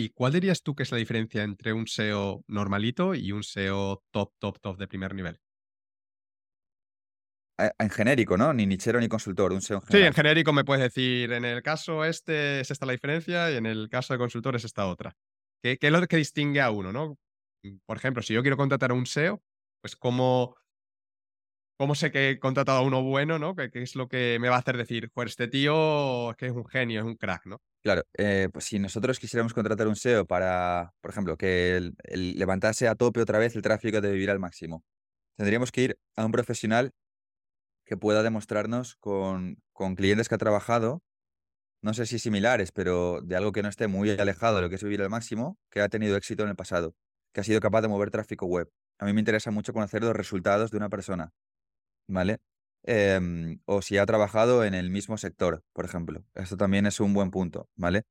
¿Y 0.00 0.10
cuál 0.10 0.32
dirías 0.32 0.62
tú 0.62 0.76
que 0.76 0.84
es 0.84 0.92
la 0.92 0.98
diferencia 0.98 1.42
entre 1.42 1.72
un 1.72 1.88
SEO 1.88 2.44
normalito 2.46 3.16
y 3.16 3.32
un 3.32 3.42
SEO 3.42 4.04
top, 4.12 4.32
top, 4.38 4.60
top 4.60 4.78
de 4.78 4.86
primer 4.86 5.12
nivel? 5.12 5.40
En 7.58 7.90
genérico, 7.90 8.36
¿no? 8.36 8.54
Ni 8.54 8.64
nichero 8.66 9.00
ni 9.00 9.08
consultor, 9.08 9.52
un 9.52 9.60
SEO 9.60 9.82
en 9.82 9.90
Sí, 9.90 9.98
en 9.98 10.12
genérico 10.12 10.52
me 10.52 10.62
puedes 10.62 10.84
decir, 10.84 11.32
en 11.32 11.44
el 11.44 11.64
caso 11.64 12.04
este 12.04 12.60
es 12.60 12.70
esta 12.70 12.86
la 12.86 12.92
diferencia 12.92 13.50
y 13.50 13.56
en 13.56 13.66
el 13.66 13.88
caso 13.88 14.14
de 14.14 14.18
consultor 14.18 14.54
es 14.54 14.62
esta 14.62 14.86
otra. 14.86 15.16
¿Qué, 15.60 15.76
es 15.80 15.90
lo 15.90 16.06
que 16.06 16.16
distingue 16.16 16.60
a 16.60 16.70
uno, 16.70 16.92
no? 16.92 17.18
Por 17.84 17.96
ejemplo, 17.96 18.22
si 18.22 18.34
yo 18.34 18.42
quiero 18.42 18.56
contratar 18.56 18.92
a 18.92 18.94
un 18.94 19.04
SEO, 19.04 19.42
pues 19.80 19.96
cómo, 19.96 20.56
cómo 21.76 21.94
sé 21.94 22.10
que 22.10 22.30
he 22.30 22.38
contratado 22.38 22.78
a 22.78 22.82
uno 22.82 23.02
bueno, 23.02 23.38
¿no? 23.38 23.54
¿Qué, 23.54 23.70
es 23.74 23.94
lo 23.94 24.08
que 24.08 24.38
me 24.40 24.48
va 24.48 24.56
a 24.56 24.58
hacer 24.58 24.76
decir, 24.76 25.10
pues 25.12 25.30
este 25.30 25.48
tío 25.48 26.30
es 26.30 26.36
que 26.36 26.46
es 26.46 26.52
un 26.52 26.66
genio, 26.66 27.00
es 27.00 27.06
un 27.06 27.16
crack, 27.16 27.46
¿no? 27.46 27.60
Claro, 27.82 28.02
eh, 28.18 28.48
pues 28.52 28.64
si 28.64 28.78
nosotros 28.78 29.18
quisiéramos 29.18 29.54
contratar 29.54 29.86
un 29.86 29.96
SEO 29.96 30.26
para, 30.26 30.92
por 31.00 31.10
ejemplo, 31.10 31.36
que 31.36 31.92
levantase 32.12 32.88
a 32.88 32.96
tope 32.96 33.20
otra 33.20 33.38
vez 33.38 33.54
el 33.54 33.62
tráfico 33.62 34.00
de 34.00 34.12
vivir 34.12 34.30
al 34.30 34.40
máximo, 34.40 34.82
tendríamos 35.36 35.70
que 35.70 35.82
ir 35.82 35.98
a 36.16 36.24
un 36.24 36.32
profesional 36.32 36.92
que 37.84 37.96
pueda 37.96 38.22
demostrarnos 38.22 38.96
con, 38.96 39.62
con 39.72 39.94
clientes 39.94 40.28
que 40.28 40.34
ha 40.34 40.38
trabajado, 40.38 41.02
no 41.80 41.94
sé 41.94 42.06
si 42.06 42.18
similares, 42.18 42.72
pero 42.72 43.20
de 43.22 43.36
algo 43.36 43.52
que 43.52 43.62
no 43.62 43.68
esté 43.68 43.86
muy 43.86 44.10
alejado 44.10 44.56
de 44.56 44.62
lo 44.62 44.68
que 44.68 44.74
es 44.74 44.82
vivir 44.82 45.00
al 45.00 45.10
máximo, 45.10 45.56
que 45.70 45.80
ha 45.80 45.88
tenido 45.88 46.16
éxito 46.16 46.42
en 46.42 46.50
el 46.50 46.56
pasado, 46.56 46.94
que 47.32 47.40
ha 47.40 47.44
sido 47.44 47.60
capaz 47.60 47.82
de 47.82 47.88
mover 47.88 48.10
tráfico 48.10 48.46
web. 48.46 48.68
A 48.98 49.04
mí 49.04 49.12
me 49.12 49.20
interesa 49.20 49.50
mucho 49.50 49.72
conocer 49.72 50.02
los 50.02 50.14
resultados 50.14 50.70
de 50.70 50.76
una 50.76 50.88
persona, 50.88 51.32
¿vale? 52.08 52.38
Em, 52.84 53.60
o 53.66 53.82
si 53.82 53.98
ha 53.98 54.06
trabajado 54.06 54.64
en 54.64 54.74
el 54.74 54.90
mismo 54.90 55.18
sector, 55.18 55.62
por 55.72 55.84
ejemplo. 55.84 56.24
Esto 56.34 56.56
también 56.56 56.86
es 56.86 57.00
un 57.00 57.14
buen 57.14 57.30
punto, 57.30 57.68
¿vale? 57.76 58.04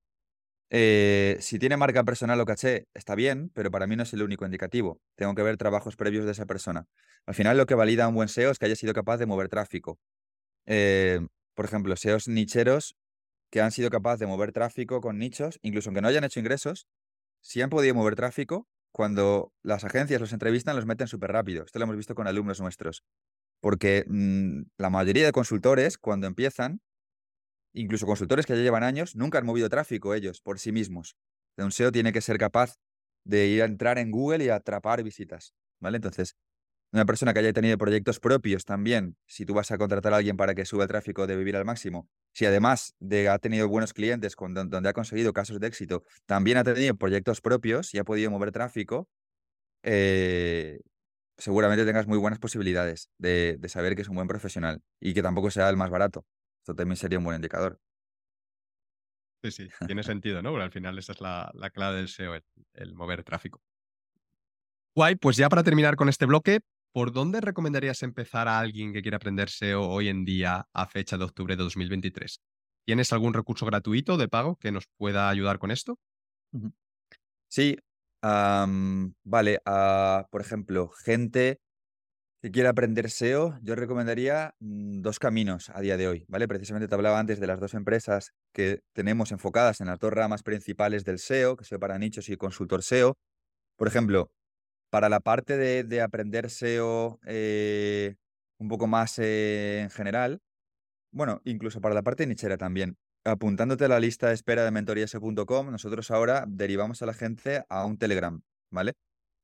Eh, 0.69 1.37
si 1.39 1.59
tiene 1.59 1.77
marca 1.77 2.03
personal 2.03 2.39
o 2.41 2.45
caché, 2.45 2.87
está 2.93 3.15
bien, 3.15 3.49
pero 3.53 3.71
para 3.71 3.87
mí 3.87 3.95
no 3.95 4.03
es 4.03 4.13
el 4.13 4.23
único 4.23 4.45
indicativo. 4.45 4.99
Tengo 5.15 5.33
que 5.35 5.43
ver 5.43 5.57
trabajos 5.57 5.95
previos 5.95 6.25
de 6.25 6.31
esa 6.31 6.45
persona. 6.45 6.85
Al 7.25 7.35
final, 7.35 7.57
lo 7.57 7.65
que 7.65 7.75
valida 7.75 8.07
un 8.07 8.15
buen 8.15 8.29
SEO 8.29 8.51
es 8.51 8.59
que 8.59 8.65
haya 8.65 8.75
sido 8.75 8.93
capaz 8.93 9.17
de 9.17 9.25
mover 9.25 9.49
tráfico. 9.49 9.99
Eh, 10.65 11.21
por 11.55 11.65
ejemplo, 11.65 11.95
SEOs 11.95 12.27
nicheros 12.27 12.95
que 13.49 13.61
han 13.61 13.71
sido 13.71 13.89
capaces 13.89 14.19
de 14.19 14.27
mover 14.27 14.51
tráfico 14.51 15.01
con 15.01 15.17
nichos, 15.17 15.59
incluso 15.61 15.89
aunque 15.89 16.01
no 16.01 16.09
hayan 16.09 16.23
hecho 16.23 16.39
ingresos, 16.39 16.87
si 17.41 17.61
han 17.61 17.69
podido 17.69 17.95
mover 17.95 18.15
tráfico, 18.15 18.67
cuando 18.97 19.53
las 19.61 19.83
agencias 19.83 20.19
los 20.19 20.33
entrevistan, 20.33 20.75
los 20.75 20.87
meten 20.87 21.05
súper 21.05 21.31
rápido. 21.31 21.63
Esto 21.63 21.77
lo 21.77 21.83
hemos 21.83 21.97
visto 21.97 22.15
con 22.15 22.25
alumnos 22.25 22.59
nuestros. 22.59 23.03
Porque 23.61 24.03
mm, 24.07 24.63
la 24.79 24.89
mayoría 24.89 25.23
de 25.23 25.31
consultores, 25.31 25.99
cuando 25.99 26.25
empiezan, 26.25 26.81
incluso 27.75 28.07
consultores 28.07 28.47
que 28.47 28.55
ya 28.55 28.63
llevan 28.63 28.81
años, 28.81 29.15
nunca 29.15 29.37
han 29.37 29.45
movido 29.45 29.69
tráfico 29.69 30.15
ellos 30.15 30.41
por 30.41 30.57
sí 30.57 30.71
mismos. 30.71 31.15
Un 31.57 31.71
SEO 31.71 31.91
tiene 31.91 32.11
que 32.11 32.21
ser 32.21 32.39
capaz 32.39 32.79
de 33.23 33.45
ir 33.45 33.61
a 33.61 33.65
entrar 33.65 33.99
en 33.99 34.09
Google 34.09 34.43
y 34.43 34.49
atrapar 34.49 35.03
visitas. 35.03 35.53
¿Vale? 35.79 35.97
Entonces, 35.97 36.35
una 36.91 37.05
persona 37.05 37.33
que 37.33 37.39
haya 37.39 37.53
tenido 37.53 37.77
proyectos 37.77 38.19
propios 38.19 38.65
también, 38.65 39.17
si 39.25 39.45
tú 39.45 39.53
vas 39.53 39.71
a 39.71 39.77
contratar 39.77 40.13
a 40.13 40.17
alguien 40.17 40.37
para 40.37 40.55
que 40.55 40.65
suba 40.65 40.83
el 40.83 40.89
tráfico 40.89 41.27
de 41.27 41.35
vivir 41.35 41.55
al 41.57 41.65
máximo, 41.65 42.09
si 42.33 42.45
además 42.45 42.95
de 42.99 43.29
ha 43.29 43.39
tenido 43.39 43.67
buenos 43.67 43.93
clientes 43.93 44.35
con, 44.35 44.53
donde 44.53 44.89
ha 44.89 44.93
conseguido 44.93 45.33
casos 45.33 45.59
de 45.59 45.67
éxito, 45.67 46.03
también 46.25 46.57
ha 46.57 46.63
tenido 46.63 46.95
proyectos 46.95 47.41
propios 47.41 47.93
y 47.93 47.97
ha 47.97 48.03
podido 48.03 48.31
mover 48.31 48.51
tráfico, 48.51 49.09
eh, 49.83 50.79
seguramente 51.37 51.85
tengas 51.85 52.07
muy 52.07 52.17
buenas 52.17 52.39
posibilidades 52.39 53.09
de, 53.17 53.59
saber 53.67 53.95
que 53.95 54.01
es 54.01 54.09
un 54.09 54.15
buen 54.15 54.27
profesional 54.27 54.81
y 54.99 55.13
que 55.13 55.21
tampoco 55.21 55.51
sea 55.51 55.69
el 55.69 55.77
más 55.77 55.89
barato. 55.89 56.25
Esto 56.61 56.75
también 56.75 56.97
sería 56.97 57.19
un 57.19 57.25
buen 57.25 57.35
indicador. 57.35 57.79
Sí, 59.43 59.51
sí, 59.51 59.69
tiene 59.87 60.03
sentido, 60.03 60.41
¿no? 60.41 60.55
Al 60.57 60.71
final 60.71 60.97
esa 60.97 61.13
es 61.13 61.21
la, 61.21 61.51
clave 61.73 61.97
del 61.97 62.07
SEO, 62.07 62.35
el, 62.73 62.93
mover 62.95 63.23
tráfico. 63.23 63.61
Guay, 64.95 65.15
pues 65.15 65.37
ya 65.37 65.47
para 65.47 65.63
terminar 65.63 65.95
con 65.95 66.09
este 66.09 66.25
bloque, 66.25 66.61
¿por 66.97 67.11
dónde 67.11 67.41
recomendarías 67.41 68.01
empezar 68.01 68.47
a 68.47 68.57
alguien 68.57 68.91
que 68.91 69.03
quiera 69.03 69.17
aprender 69.17 69.51
SEO 69.51 69.87
hoy 69.87 70.07
en 70.09 70.25
día 70.25 70.67
a 70.73 70.87
fecha 70.87 71.15
de 71.15 71.25
octubre 71.25 71.55
de 71.55 71.61
2023? 71.61 72.41
¿Tienes 72.87 73.13
algún 73.13 73.35
recurso 73.35 73.67
gratuito 73.67 74.17
de 74.17 74.27
pago 74.27 74.55
que 74.55 74.71
nos 74.71 74.85
pueda 74.97 75.29
ayudar 75.29 75.59
con 75.59 75.69
esto? 75.69 75.99
Sí, 77.47 77.77
vale, 78.23 79.59
ah, 79.67 80.25
por 80.31 80.41
ejemplo, 80.41 80.89
gente 80.89 81.59
que 82.41 82.49
quiera 82.49 82.71
aprender 82.71 83.11
SEO, 83.11 83.59
yo 83.61 83.75
recomendaría 83.75 84.55
mm, 84.59 85.01
dos 85.01 85.19
caminos 85.19 85.69
a 85.69 85.81
día 85.81 85.97
de 85.97 86.07
hoy, 86.07 86.25
¿vale? 86.27 86.47
Precisamente 86.47 86.87
te 86.87 86.95
hablaba 86.95 87.19
antes 87.19 87.39
de 87.39 87.45
las 87.45 87.59
dos 87.59 87.75
empresas 87.75 88.31
que 88.51 88.79
tenemos 88.93 89.31
enfocadas 89.31 89.81
en 89.81 89.87
las 89.87 89.99
dos 89.99 90.11
ramas 90.11 90.41
principales 90.41 91.05
del 91.05 91.19
SEO, 91.19 91.57
que 91.57 91.63
SEO 91.63 91.79
para 91.79 91.99
nichos 91.99 92.27
y 92.29 92.37
consultor 92.37 92.81
SEO. 92.81 93.19
Por 93.75 93.87
ejemplo, 93.87 94.31
para 94.89 95.09
la 95.09 95.19
parte 95.19 95.57
de, 95.57 96.01
aprender 96.01 96.49
SEO 96.49 97.19
eh, 97.25 98.15
un 98.57 98.67
poco 98.69 98.87
más 98.87 99.19
eh, 99.19 99.81
en 99.81 99.89
general, 99.89 100.41
bueno, 101.11 101.41
incluso 101.45 101.81
para 101.81 101.95
la 101.95 102.03
parte 102.03 102.27
nichera 102.27 102.57
también 102.57 102.97
apuntándote 103.27 103.85
a 103.85 103.87
la 103.89 103.99
lista 103.99 104.29
de 104.29 104.33
espera 104.33 104.63
de 104.63 104.71
mentorías.com, 104.71 105.71
nosotros 105.71 106.11
ahora 106.11 106.45
derivamos 106.47 107.01
a 107.01 107.05
la 107.05 107.13
gente 107.13 107.63
a 107.69 107.85
un 107.85 107.97
Telegram, 107.97 108.41
¿vale? 108.71 108.93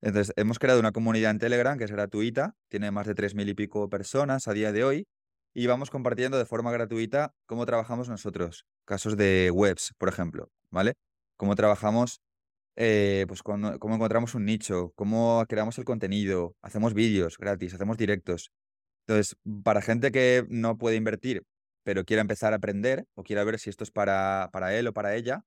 Entonces, 0.02 0.34
hemos 0.38 0.60
creado 0.60 0.80
una 0.80 0.92
comunidad 0.92 1.32
en 1.32 1.40
Telegram 1.40 1.78
que 1.78 1.86
es 1.86 1.92
gratuita, 1.92 2.56
tiene 2.70 2.92
más 2.92 3.08
de 3.08 3.16
3.000 3.16 3.50
y 3.50 3.54
pico 3.54 3.90
personas 3.90 4.48
a 4.48 4.54
día 4.54 4.72
de 4.72 4.84
hoy, 4.84 5.08
y 5.54 5.68
vamos 5.68 5.90
compartiendo 5.90 6.38
de 6.38 6.46
forma 6.46 6.72
gratuita 6.72 7.34
cómo 7.46 7.66
trabajamos 7.66 8.10
nosotros, 8.10 8.66
casos 8.86 9.18
de 9.18 9.52
webs, 9.54 9.94
por 9.98 10.10
ejemplo, 10.10 10.50
¿vale? 10.72 10.94
Cómo 11.38 11.56
trabajamos, 11.56 12.22
eh, 12.76 13.26
pues 13.28 13.44
cómo 13.44 13.96
encontramos 13.96 14.36
un 14.36 14.46
nicho, 14.46 14.92
cómo 14.96 15.46
creamos 15.48 15.78
el 15.78 15.86
contenido, 15.86 16.56
hacemos 16.62 16.94
vídeos 16.94 17.38
gratis, 17.38 17.74
hacemos 17.74 17.98
directos. 17.98 18.52
Entonces, 19.08 19.38
para 19.64 19.82
gente 19.82 20.12
que 20.12 20.46
no 20.50 20.78
puede 20.78 20.96
invertir 20.96 21.44
pero 21.84 22.06
quiera 22.06 22.22
empezar 22.22 22.54
a 22.54 22.58
aprender 22.58 23.06
o 23.16 23.24
quiera 23.24 23.44
ver 23.44 23.60
si 23.60 23.70
esto 23.70 23.84
es 23.84 23.92
para, 23.92 24.50
para 24.52 24.76
él 24.76 24.88
o 24.88 24.94
para 24.94 25.16
ella, 25.16 25.46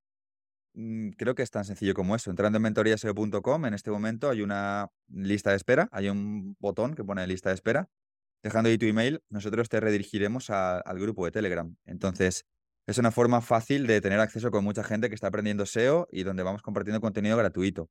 mm, 0.75 1.11
creo 1.11 1.35
que 1.35 1.43
es 1.43 1.51
tan 1.51 1.65
sencillo 1.65 1.95
como 1.95 2.15
eso. 2.17 2.31
Entrando 2.31 2.57
en 2.59 2.63
mentoríaseo.com, 2.63 3.67
en 3.67 3.75
este 3.75 3.91
momento 3.91 4.31
hay 4.31 4.43
una 4.43 4.89
lista 5.09 5.51
de 5.51 5.57
espera, 5.57 5.89
hay 5.93 6.09
un 6.09 6.57
botón 6.61 6.95
que 6.95 7.05
pone 7.05 7.27
lista 7.27 7.51
de 7.51 7.57
espera. 7.57 7.89
Dejando 8.43 8.69
ahí 8.69 8.79
tu 8.79 8.87
email, 8.87 9.23
nosotros 9.29 9.69
te 9.69 9.81
redirigiremos 9.81 10.51
al 10.51 10.99
grupo 11.01 11.25
de 11.25 11.33
Telegram. 11.33 11.75
Entonces, 11.85 12.45
es 12.87 12.99
una 12.99 13.11
forma 13.11 13.41
fácil 13.41 13.87
de 13.87 14.01
tener 14.01 14.21
acceso 14.21 14.51
con 14.51 14.63
mucha 14.63 14.85
gente 14.85 15.09
que 15.09 15.15
está 15.15 15.29
aprendiendo 15.29 15.67
SEO 15.67 16.07
y 16.11 16.23
donde 16.23 16.43
vamos 16.43 16.63
compartiendo 16.63 17.01
contenido 17.01 17.37
gratuito. 17.37 17.91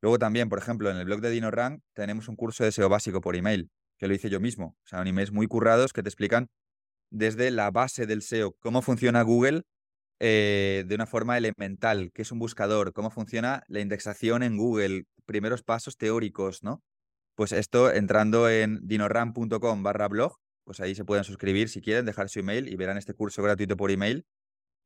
Luego 0.00 0.18
también, 0.18 0.48
por 0.48 0.58
ejemplo, 0.58 0.90
en 0.90 0.96
el 0.96 1.04
blog 1.04 1.20
de 1.20 1.30
DinoRank 1.30 1.80
tenemos 1.94 2.28
un 2.28 2.34
curso 2.34 2.64
de 2.64 2.72
SEO 2.72 2.88
básico 2.88 3.20
por 3.20 3.36
email, 3.36 3.70
que 3.98 4.08
lo 4.08 4.14
hice 4.14 4.28
yo 4.30 4.40
mismo. 4.40 4.76
O 4.84 4.86
sea, 4.86 5.00
un 5.00 5.06
emails 5.06 5.30
muy 5.30 5.46
currados 5.46 5.92
que 5.92 6.02
te 6.02 6.08
explican 6.08 6.48
desde 7.10 7.50
la 7.52 7.70
base 7.70 8.06
del 8.06 8.22
SEO, 8.22 8.56
cómo 8.58 8.82
funciona 8.82 9.22
Google 9.22 9.62
eh, 10.18 10.84
de 10.86 10.94
una 10.94 11.06
forma 11.06 11.38
elemental, 11.38 12.10
qué 12.12 12.22
es 12.22 12.32
un 12.32 12.38
buscador, 12.40 12.92
cómo 12.92 13.10
funciona 13.10 13.62
la 13.68 13.80
indexación 13.80 14.42
en 14.42 14.56
Google, 14.56 15.04
primeros 15.24 15.62
pasos 15.62 15.96
teóricos, 15.96 16.62
¿no? 16.64 16.82
Pues 17.34 17.52
esto 17.52 17.92
entrando 17.92 18.48
en 18.50 18.80
dinoram.com 18.82 19.82
barra 19.82 20.08
blog, 20.08 20.36
pues 20.64 20.80
ahí 20.80 20.94
se 20.94 21.04
pueden 21.04 21.24
suscribir 21.24 21.68
si 21.68 21.80
quieren, 21.80 22.04
dejar 22.06 22.28
su 22.28 22.40
email 22.40 22.68
y 22.68 22.76
verán 22.76 22.98
este 22.98 23.14
curso 23.14 23.42
gratuito 23.42 23.76
por 23.76 23.90
email. 23.90 24.26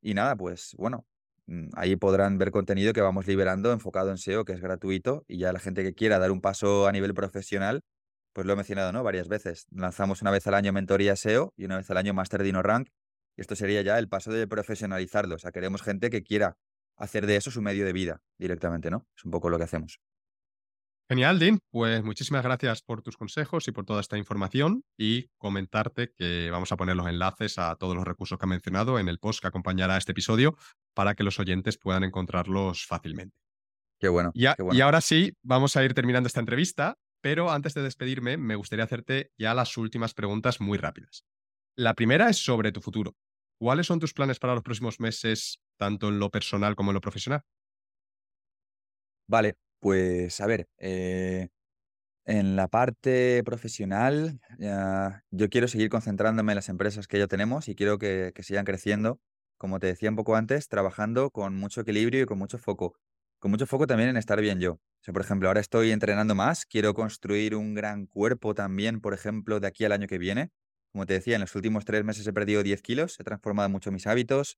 Y 0.01 0.13
nada, 0.13 0.35
pues 0.35 0.75
bueno, 0.77 1.05
Mm, 1.47 1.69
ahí 1.75 1.95
podrán 1.95 2.37
ver 2.37 2.51
contenido 2.51 2.93
que 2.93 3.01
vamos 3.01 3.25
liberando 3.25 3.71
enfocado 3.71 4.11
en 4.11 4.17
SEO, 4.17 4.43
que 4.45 4.53
es 4.53 4.61
gratuito, 4.61 5.23
y 5.27 5.37
ya 5.39 5.53
la 5.53 5.59
gente 5.59 5.81
que 5.83 5.93
quiera 5.93 6.19
dar 6.19 6.31
un 6.31 6.41
paso 6.41 6.87
a 6.87 6.91
nivel 6.91 7.13
profesional, 7.13 7.83
pues 8.33 8.45
lo 8.45 8.53
he 8.53 8.55
mencionado, 8.57 8.91
¿no? 8.91 9.03
Varias 9.03 9.29
veces. 9.29 9.65
Lanzamos 9.71 10.21
una 10.21 10.31
vez 10.31 10.45
al 10.47 10.53
año 10.55 10.73
mentoría 10.73 11.15
SEO 11.15 11.53
y 11.57 11.65
una 11.65 11.77
vez 11.77 11.89
al 11.89 11.97
año 11.97 12.13
Master 12.13 12.43
Dino 12.43 12.61
Rank. 12.61 12.89
Y 13.37 13.41
esto 13.41 13.55
sería 13.55 13.81
ya 13.81 13.97
el 13.97 14.09
paso 14.09 14.31
de 14.31 14.47
profesionalizarlo. 14.47 15.35
O 15.35 15.39
sea, 15.39 15.51
queremos 15.51 15.81
gente 15.81 16.09
que 16.09 16.23
quiera 16.23 16.57
hacer 16.97 17.25
de 17.27 17.37
eso 17.37 17.51
su 17.51 17.61
medio 17.61 17.85
de 17.85 17.93
vida 17.93 18.21
directamente, 18.37 18.91
¿no? 18.91 19.07
Es 19.15 19.25
un 19.25 19.31
poco 19.31 19.49
lo 19.49 19.57
que 19.57 19.63
hacemos. 19.63 19.99
Genial, 21.09 21.39
Dean. 21.39 21.59
Pues 21.71 22.03
muchísimas 22.03 22.43
gracias 22.43 22.81
por 22.81 23.01
tus 23.01 23.15
consejos 23.15 23.67
y 23.69 23.71
por 23.71 23.85
toda 23.85 24.01
esta 24.01 24.17
información 24.17 24.83
y 24.97 25.29
comentarte 25.37 26.11
que 26.11 26.49
vamos 26.51 26.71
a 26.73 26.77
poner 26.77 26.97
los 26.97 27.07
enlaces 27.07 27.57
a 27.57 27.75
todos 27.77 27.95
los 27.95 28.03
recursos 28.03 28.37
que 28.37 28.45
ha 28.45 28.49
mencionado 28.49 28.99
en 28.99 29.07
el 29.07 29.17
post 29.17 29.39
que 29.39 29.47
acompañará 29.47 29.95
a 29.95 29.97
este 29.97 30.11
episodio 30.11 30.57
para 30.93 31.15
que 31.15 31.23
los 31.23 31.39
oyentes 31.39 31.77
puedan 31.77 32.03
encontrarlos 32.03 32.85
fácilmente. 32.85 33.37
Qué 33.99 34.09
bueno, 34.09 34.31
y, 34.33 34.47
qué 34.53 34.61
bueno. 34.63 34.77
Y 34.77 34.81
ahora 34.81 34.99
sí, 34.99 35.33
vamos 35.43 35.77
a 35.77 35.83
ir 35.85 35.93
terminando 35.93 36.27
esta 36.27 36.41
entrevista, 36.41 36.97
pero 37.21 37.51
antes 37.51 37.73
de 37.73 37.83
despedirme, 37.83 38.35
me 38.35 38.55
gustaría 38.55 38.83
hacerte 38.83 39.31
ya 39.37 39.53
las 39.53 39.77
últimas 39.77 40.13
preguntas 40.13 40.59
muy 40.59 40.77
rápidas. 40.77 41.23
La 41.77 41.93
primera 41.93 42.29
es 42.29 42.43
sobre 42.43 42.73
tu 42.73 42.81
futuro. 42.81 43.15
¿Cuáles 43.59 43.87
son 43.87 43.99
tus 43.99 44.13
planes 44.13 44.39
para 44.39 44.55
los 44.55 44.63
próximos 44.63 44.99
meses, 44.99 45.59
tanto 45.77 46.09
en 46.09 46.19
lo 46.19 46.29
personal 46.29 46.75
como 46.75 46.91
en 46.91 46.95
lo 46.95 47.01
profesional? 47.01 47.43
Vale, 49.29 49.55
pues 49.79 50.39
a 50.41 50.47
ver, 50.47 50.67
eh, 50.77 51.49
en 52.25 52.55
la 52.57 52.67
parte 52.67 53.41
profesional, 53.45 54.39
yo 55.31 55.49
quiero 55.49 55.67
seguir 55.67 55.89
concentrándome 55.89 56.51
en 56.51 56.57
las 56.57 56.69
empresas 56.69 57.07
que 57.07 57.19
ya 57.19 57.27
tenemos 57.27 57.69
y 57.69 57.75
quiero 57.75 57.97
que, 57.97 58.33
que 58.35 58.43
sigan 58.43 58.65
creciendo, 58.65 59.19
como 59.57 59.79
te 59.79 59.87
decía 59.87 60.09
un 60.09 60.17
poco 60.17 60.35
antes, 60.35 60.67
trabajando 60.67 61.31
con 61.31 61.55
mucho 61.55 61.81
equilibrio 61.81 62.23
y 62.23 62.25
con 62.25 62.37
mucho 62.37 62.57
foco. 62.57 62.95
Con 63.39 63.51
mucho 63.51 63.65
foco 63.65 63.87
también 63.87 64.09
en 64.09 64.17
estar 64.17 64.41
bien 64.41 64.59
yo. 64.59 64.73
O 64.73 64.81
sea, 65.01 65.13
por 65.13 65.21
ejemplo, 65.21 65.47
ahora 65.47 65.61
estoy 65.61 65.91
entrenando 65.91 66.35
más, 66.35 66.65
quiero 66.65 66.93
construir 66.93 67.55
un 67.55 67.73
gran 67.75 68.07
cuerpo 68.07 68.53
también, 68.53 68.99
por 68.99 69.13
ejemplo, 69.13 69.59
de 69.59 69.67
aquí 69.67 69.85
al 69.85 69.93
año 69.93 70.07
que 70.07 70.17
viene. 70.17 70.49
Como 70.91 71.05
te 71.05 71.13
decía, 71.13 71.35
en 71.35 71.41
los 71.41 71.55
últimos 71.55 71.85
tres 71.85 72.03
meses 72.03 72.27
he 72.27 72.33
perdido 72.33 72.63
10 72.63 72.81
kilos, 72.81 73.19
he 73.19 73.23
transformado 73.23 73.69
mucho 73.69 73.91
mis 73.91 74.07
hábitos 74.07 74.57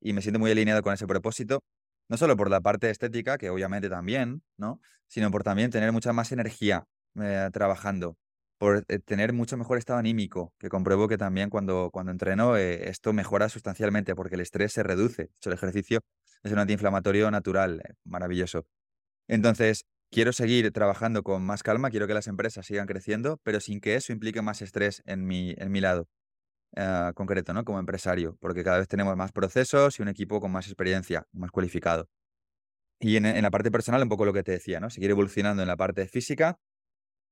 y 0.00 0.12
me 0.12 0.22
siento 0.22 0.38
muy 0.38 0.50
alineado 0.50 0.82
con 0.82 0.94
ese 0.94 1.06
propósito 1.06 1.64
no 2.08 2.16
solo 2.16 2.36
por 2.36 2.50
la 2.50 2.60
parte 2.60 2.90
estética, 2.90 3.38
que 3.38 3.50
obviamente 3.50 3.88
también, 3.88 4.42
¿no? 4.56 4.80
Sino 5.08 5.30
por 5.30 5.42
también 5.42 5.70
tener 5.70 5.92
mucha 5.92 6.12
más 6.12 6.32
energía 6.32 6.84
eh, 7.20 7.50
trabajando, 7.52 8.16
por 8.58 8.84
eh, 8.88 8.98
tener 9.00 9.32
mucho 9.32 9.56
mejor 9.56 9.78
estado 9.78 9.98
anímico, 9.98 10.52
que 10.58 10.68
compruebo 10.68 11.08
que 11.08 11.18
también 11.18 11.50
cuando, 11.50 11.90
cuando 11.92 12.12
entreno 12.12 12.56
eh, 12.56 12.88
esto 12.88 13.12
mejora 13.12 13.48
sustancialmente 13.48 14.14
porque 14.14 14.34
el 14.36 14.40
estrés 14.42 14.72
se 14.72 14.82
reduce. 14.82 15.22
De 15.24 15.30
hecho, 15.36 15.50
el 15.50 15.54
ejercicio 15.54 16.00
es 16.42 16.52
un 16.52 16.58
antiinflamatorio 16.58 17.30
natural, 17.30 17.82
maravilloso. 18.04 18.66
Entonces, 19.28 19.84
quiero 20.10 20.32
seguir 20.32 20.70
trabajando 20.72 21.22
con 21.22 21.44
más 21.44 21.62
calma, 21.62 21.90
quiero 21.90 22.06
que 22.06 22.14
las 22.14 22.26
empresas 22.28 22.66
sigan 22.66 22.86
creciendo, 22.86 23.38
pero 23.44 23.60
sin 23.60 23.80
que 23.80 23.96
eso 23.96 24.12
implique 24.12 24.42
más 24.42 24.62
estrés 24.62 25.02
en 25.06 25.26
mi, 25.26 25.54
en 25.58 25.70
mi 25.72 25.80
lado. 25.80 26.08
Eh, 26.76 27.12
concreto, 27.14 27.52
¿no? 27.54 27.64
Como 27.64 27.78
empresario, 27.78 28.36
porque 28.40 28.62
cada 28.62 28.78
vez 28.78 28.88
tenemos 28.88 29.16
más 29.16 29.32
procesos 29.32 29.98
y 29.98 30.02
un 30.02 30.08
equipo 30.08 30.40
con 30.40 30.52
más 30.52 30.66
experiencia, 30.66 31.26
más 31.32 31.50
cualificado. 31.50 32.08
Y 33.00 33.16
en, 33.16 33.42
la 33.42 33.50
parte 33.50 33.70
personal, 33.70 34.02
un 34.02 34.08
poco 34.08 34.24
lo 34.24 34.32
que 34.32 34.42
te 34.42 34.52
decía, 34.52 34.80
¿no? 34.80 34.90
Seguir 34.90 35.10
evolucionando 35.10 35.62
en 35.62 35.68
la 35.68 35.76
parte 35.76 36.06
física. 36.08 36.58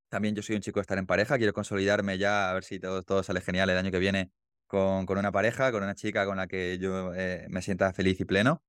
También 0.09 0.35
yo 0.35 0.43
soy 0.43 0.57
un 0.57 0.63
chico 0.63 0.81
de 0.81 0.83
estar 0.83 0.99
en 0.99 1.07
pareja, 1.07 1.39
quiero 1.39 1.53
consolidarme 1.53 2.19
ya, 2.19 2.51
a 2.51 2.55
ver 2.55 2.65
si 2.65 2.79
todo, 2.79 3.03
todo 3.03 3.23
sale 3.23 3.41
genial 3.41 3.71
el 3.71 3.79
año 3.79 3.91
que 3.91 3.99
viene 3.99 4.31
con, 4.67 5.07
con 5.07 5.19
una 5.19 5.33
pareja, 5.33 5.73
con 5.73 5.83
una 5.83 5.95
chica 5.95 6.27
con 6.27 6.37
la 6.39 6.47
que 6.47 6.79
yo 6.79 7.13
eh, 7.15 7.47
me 7.51 7.63
sienta 7.63 7.93
feliz 7.93 8.21
y 8.21 8.25
pleno. 8.25 8.63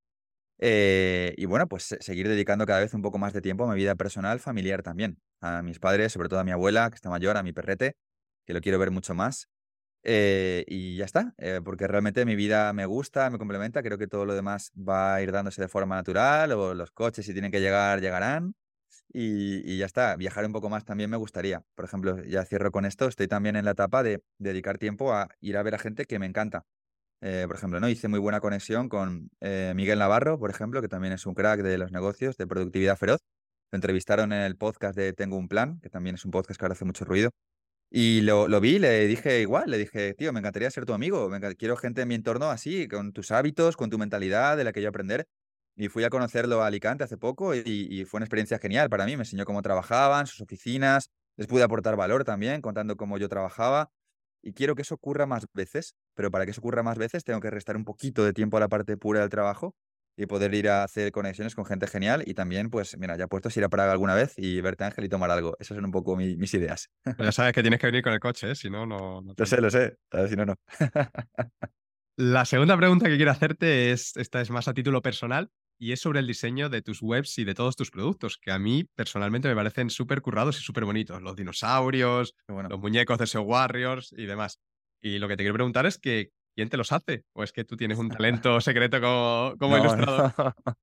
Eh, 0.59 1.35
y 1.37 1.45
bueno, 1.45 1.67
pues 1.67 1.95
seguir 1.99 2.27
dedicando 2.27 2.65
cada 2.65 2.79
vez 2.79 2.93
un 2.93 3.01
poco 3.03 3.19
más 3.19 3.33
de 3.33 3.41
tiempo 3.41 3.65
a 3.65 3.73
mi 3.73 3.75
vida 3.75 3.95
personal, 3.95 4.39
familiar 4.39 4.83
también. 4.83 5.19
A 5.41 5.61
mis 5.61 5.79
padres, 5.79 6.13
sobre 6.13 6.29
todo 6.29 6.39
a 6.39 6.43
mi 6.43 6.51
abuela, 6.51 6.89
que 6.89 6.95
está 6.95 7.09
mayor, 7.09 7.37
a 7.37 7.43
mi 7.43 7.53
perrete, 7.53 7.95
que 8.45 8.53
lo 8.53 8.61
quiero 8.61 8.79
ver 8.79 8.91
mucho 8.91 9.13
más. 9.13 9.49
Eh, 10.09 10.63
y 10.67 10.95
ya 10.95 11.03
está, 11.03 11.33
eh, 11.37 11.59
porque 11.61 11.85
realmente 11.85 12.25
mi 12.25 12.37
vida 12.37 12.71
me 12.71 12.85
gusta, 12.85 13.29
me 13.29 13.37
complementa, 13.37 13.83
creo 13.83 13.97
que 13.97 14.07
todo 14.07 14.23
lo 14.23 14.35
demás 14.35 14.71
va 14.77 15.15
a 15.15 15.21
ir 15.21 15.33
dándose 15.33 15.61
de 15.61 15.67
forma 15.67 15.97
natural, 15.97 16.53
o 16.53 16.73
los 16.73 16.91
coches 16.91 17.25
si 17.25 17.33
tienen 17.33 17.51
que 17.51 17.59
llegar, 17.59 17.99
llegarán. 17.99 18.55
Y, 19.11 19.77
ya 19.77 19.85
está, 19.85 20.15
viajar 20.15 20.45
un 20.45 20.53
poco 20.53 20.69
más 20.69 20.85
también 20.85 21.09
me 21.09 21.17
gustaría. 21.17 21.61
Por 21.75 21.83
ejemplo, 21.85 22.23
ya 22.23 22.45
cierro 22.45 22.71
con 22.71 22.85
esto, 22.85 23.07
estoy 23.07 23.27
también 23.27 23.57
en 23.57 23.65
la 23.65 23.71
etapa 23.71 24.01
de 24.01 24.23
dedicar 24.37 24.77
tiempo 24.77 25.13
a 25.13 25.27
ir 25.41 25.57
a 25.57 25.63
ver 25.63 25.75
a 25.75 25.79
gente 25.79 26.05
que 26.05 26.19
me 26.19 26.25
encanta. 26.25 26.63
Eh, 27.21 27.43
por 27.47 27.57
ejemplo, 27.57 27.79
¿no? 27.81 27.89
hice 27.89 28.07
muy 28.07 28.19
buena 28.19 28.39
conexión 28.39 28.89
con 28.89 29.29
Miguel 29.75 29.99
Navarro, 29.99 30.39
por 30.39 30.49
ejemplo, 30.51 30.81
que 30.81 30.87
también 30.87 31.13
es 31.13 31.25
un 31.25 31.33
crack 31.35 31.61
de 31.61 31.77
los 31.77 31.91
negocios, 31.91 32.37
de 32.37 32.47
productividad 32.47 32.97
feroz. 32.97 33.19
Lo 33.71 33.77
entrevistaron 33.77 34.31
en 34.31 34.41
el 34.43 34.55
podcast 34.55 34.95
de 34.97 35.11
Tengo 35.13 35.37
un 35.37 35.49
plan, 35.49 35.79
que 35.81 35.89
también 35.89 36.15
es 36.15 36.23
un 36.23 36.31
podcast 36.31 36.57
que 36.59 36.65
ahora 36.65 36.73
hace 36.73 36.85
mucho 36.85 37.03
ruido. 37.03 37.31
Y 37.89 38.21
lo, 38.21 38.47
lo 38.47 38.59
vi, 38.59 38.79
le 38.79 39.07
dije 39.07 39.41
igual, 39.41 39.71
le 39.71 39.77
dije, 39.77 40.13
tío, 40.13 40.33
me 40.33 40.39
encantaría 40.39 40.69
ser 40.69 40.85
tu 40.85 40.93
amigo, 40.93 41.29
quiero 41.57 41.77
gente 41.77 42.01
en 42.01 42.09
mi 42.09 42.15
entorno 42.15 42.49
así, 42.49 42.87
con 42.87 43.13
tus 43.13 43.31
hábitos, 43.31 43.77
con 43.77 43.89
tu 43.89 43.97
mentalidad 43.97 44.57
de 44.57 44.65
la 44.65 44.73
que 44.73 44.81
yo 44.81 44.89
aprender. 44.89 45.27
Y 45.75 45.89
fui 45.89 46.03
a 46.03 46.09
conocerlo 46.09 46.61
a 46.63 46.67
Alicante 46.67 47.03
hace 47.03 47.17
poco 47.17 47.55
y, 47.55 48.03
fue 48.05 48.17
una 48.17 48.25
experiencia 48.25 48.59
genial 48.59 48.89
para 48.89 49.05
mí. 49.05 49.15
Me 49.15 49.21
enseñó 49.21 49.45
cómo 49.45 49.61
trabajaban, 49.61 50.27
sus 50.27 50.41
oficinas, 50.41 51.11
les 51.37 51.47
pude 51.47 51.63
aportar 51.63 51.95
valor 51.95 52.23
también, 52.23 52.61
contando 52.61 52.97
cómo 52.97 53.17
yo 53.17 53.29
trabajaba. 53.29 53.89
Y 54.41 54.53
quiero 54.53 54.75
que 54.75 54.81
eso 54.81 54.95
ocurra 54.95 55.25
más 55.25 55.45
veces, 55.53 55.95
pero 56.13 56.31
para 56.31 56.45
que 56.45 56.51
eso 56.51 56.61
ocurra 56.61 56.83
más 56.83 56.97
veces 56.97 57.23
tengo 57.23 57.39
que 57.39 57.51
restar 57.51 57.77
un 57.77 57.85
poquito 57.85 58.25
de 58.25 58.33
tiempo 58.33 58.57
a 58.57 58.59
la 58.59 58.67
parte 58.69 58.97
pura 58.97 59.21
del 59.21 59.29
trabajo 59.29 59.75
y 60.17 60.25
poder 60.25 60.53
ir 60.55 60.67
a 60.67 60.83
hacer 60.83 61.11
conexiones 61.11 61.55
con 61.55 61.63
gente 61.63 61.87
genial 61.87 62.23
y 62.25 62.33
también, 62.33 62.69
pues, 62.69 62.97
mira, 62.97 63.15
ya 63.15 63.27
puestos 63.27 63.55
ir 63.55 63.63
a 63.63 63.69
Praga 63.69 63.91
alguna 63.91 64.15
vez 64.15 64.33
y 64.35 64.59
verte 64.61 64.83
Ángel 64.83 65.05
y 65.05 65.09
tomar 65.09 65.29
algo. 65.29 65.55
Esas 65.59 65.75
son 65.75 65.85
un 65.85 65.91
poco 65.91 66.17
mis 66.17 66.53
ideas. 66.53 66.89
ya 67.19 67.31
sabes 67.31 67.53
que 67.53 67.61
tienes 67.61 67.79
que 67.79 67.87
venir 67.87 68.03
con 68.03 68.13
el 68.13 68.19
coche, 68.19 68.51
¿eh? 68.51 68.55
si 68.55 68.69
no, 68.69 68.85
no... 68.85 69.21
lo 69.37 69.45
sé, 69.45 69.61
lo 69.61 69.69
sé. 69.69 69.95
A 70.11 70.21
ver 70.21 70.29
si 70.29 70.35
no, 70.35 70.45
no. 70.45 70.55
La 72.17 72.45
segunda 72.45 72.75
pregunta 72.75 73.05
que 73.05 73.15
quiero 73.15 73.29
hacerte 73.29 73.91
es, 73.91 74.17
esta 74.17 74.41
es 74.41 74.49
más 74.49 74.67
a 74.67 74.73
título 74.73 75.03
personal, 75.03 75.51
y 75.79 75.91
es 75.91 75.99
sobre 75.99 76.19
el 76.19 76.27
diseño 76.27 76.69
de 76.69 76.81
tus 76.81 77.01
webs 77.03 77.37
y 77.37 77.43
de 77.43 77.53
todos 77.53 77.75
tus 77.75 77.91
productos, 77.91 78.37
que 78.37 78.51
a 78.51 78.57
mí 78.57 78.85
personalmente 78.95 79.47
me 79.47 79.55
parecen 79.55 79.91
súper 79.91 80.21
currados 80.21 80.59
y 80.59 80.63
súper 80.63 80.85
bonitos. 80.85 81.21
Los 81.21 81.35
dinosaurios, 81.35 82.33
los 82.47 82.79
muñecos 82.79 83.19
de 83.19 83.27
SEO 83.27 83.43
Warriors 83.43 84.13
y 84.17 84.25
demás. 84.25 84.59
Y 85.01 85.19
lo 85.19 85.27
que 85.27 85.37
te 85.37 85.43
quiero 85.43 85.53
preguntar 85.53 85.85
es 85.85 85.99
que, 85.99 86.31
¿quién 86.57 86.69
te 86.69 86.77
los 86.77 86.91
hace? 86.91 87.23
¿O 87.33 87.43
es 87.43 87.53
que 87.53 87.63
tú 87.63 87.77
tienes 87.77 87.99
un 87.99 88.09
talento 88.09 88.59
secreto 88.61 88.99
como, 88.99 89.55
como 89.59 89.77
ilustrador? 89.77 90.33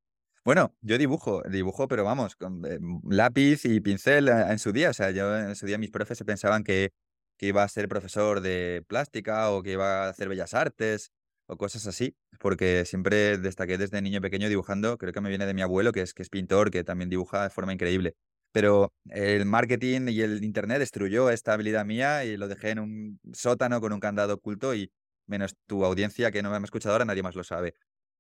Bueno, 0.47 0.75
yo 0.83 0.99
dibujo, 0.99 1.43
dibujo, 1.49 1.89
pero 1.89 2.05
vamos, 2.05 2.37
con 2.37 2.67
eh, 2.67 2.79
lápiz 3.09 3.65
y 3.65 3.81
pincel 3.81 4.29
eh, 4.29 4.45
en 4.51 4.59
su 4.59 4.73
día. 4.73 4.91
O 4.91 4.93
sea, 4.93 5.11
yo 5.11 5.35
en 5.35 5.57
su 5.57 5.65
día 5.65 5.79
mis 5.79 5.91
profes 5.91 6.19
se 6.19 6.27
pensaban 6.27 6.65
que, 6.65 6.93
que 7.39 7.47
iba 7.47 7.63
a 7.63 7.69
ser 7.69 7.89
profesor 7.89 8.43
de 8.43 8.85
plástica 8.87 9.51
o 9.51 9.63
que 9.63 9.73
iba 9.73 10.05
a 10.05 10.11
hacer 10.11 10.29
bellas 10.29 10.53
artes 10.53 11.13
o 11.47 11.57
cosas 11.57 11.87
así, 11.87 12.15
porque 12.41 12.85
siempre 12.85 13.39
destaqué 13.39 13.79
desde 13.79 14.03
niño 14.03 14.21
pequeño 14.21 14.51
dibujando, 14.51 14.99
creo 14.99 15.15
que 15.15 15.23
me 15.23 15.31
viene 15.31 15.47
de 15.47 15.55
mi 15.55 15.63
abuelo, 15.63 15.93
que 15.93 16.03
es, 16.03 16.13
que 16.13 16.23
es 16.23 16.29
pintor, 16.29 16.71
que 16.71 16.85
también 16.85 17.09
dibuja 17.09 17.45
de 17.45 17.51
forma 17.51 17.73
increíble. 17.73 18.15
Pero 18.53 18.93
el 19.09 19.47
marketing 19.47 20.09
y 20.09 20.21
el 20.21 20.45
internet 20.45 20.79
destruyó 20.79 21.31
esta 21.31 21.55
habilidad 21.55 21.87
mía 21.87 22.27
y 22.27 22.37
lo 22.37 22.49
dejé 22.49 22.69
en 22.73 22.81
un 22.81 23.21
sótano 23.33 23.81
con 23.81 23.95
un 23.95 24.01
candado 24.01 24.35
oculto 24.35 24.75
y 24.75 24.93
menos 25.27 25.57
tu 25.67 25.85
audiencia 25.85 26.31
que 26.31 26.43
no 26.43 26.51
me 26.51 26.57
ha 26.57 26.61
escuchado 26.61 26.95
ahora, 26.95 27.05
nadie 27.05 27.23
más 27.23 27.35
lo 27.35 27.45
sabe. 27.45 27.75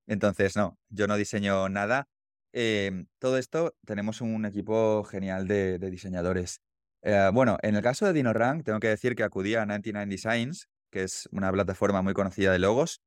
Entonces, 0.06 0.56
no, 0.56 0.78
yo 0.88 1.06
no 1.06 1.16
diseño 1.16 1.68
nada. 1.68 2.08
Em, 2.52 3.06
todo 3.18 3.38
esto 3.38 3.74
tenemos 3.84 4.20
un 4.20 4.44
equipo 4.46 5.04
genial 5.04 5.48
de, 5.48 5.78
diseñadores. 5.78 6.60
Eh, 7.02 7.30
bueno, 7.32 7.58
en 7.62 7.76
el 7.76 7.82
caso 7.82 8.06
de 8.06 8.12
DinoRank, 8.12 8.64
tengo 8.64 8.80
que 8.80 8.88
decir 8.88 9.14
que 9.14 9.24
acudí 9.24 9.54
a 9.54 9.66
99 9.66 10.10
Designs, 10.10 10.68
que 10.90 11.02
es 11.02 11.28
una 11.32 11.50
plataforma 11.52 12.02
muy 12.02 12.14
conocida 12.14 12.52
de 12.52 12.58
logos. 12.58 13.00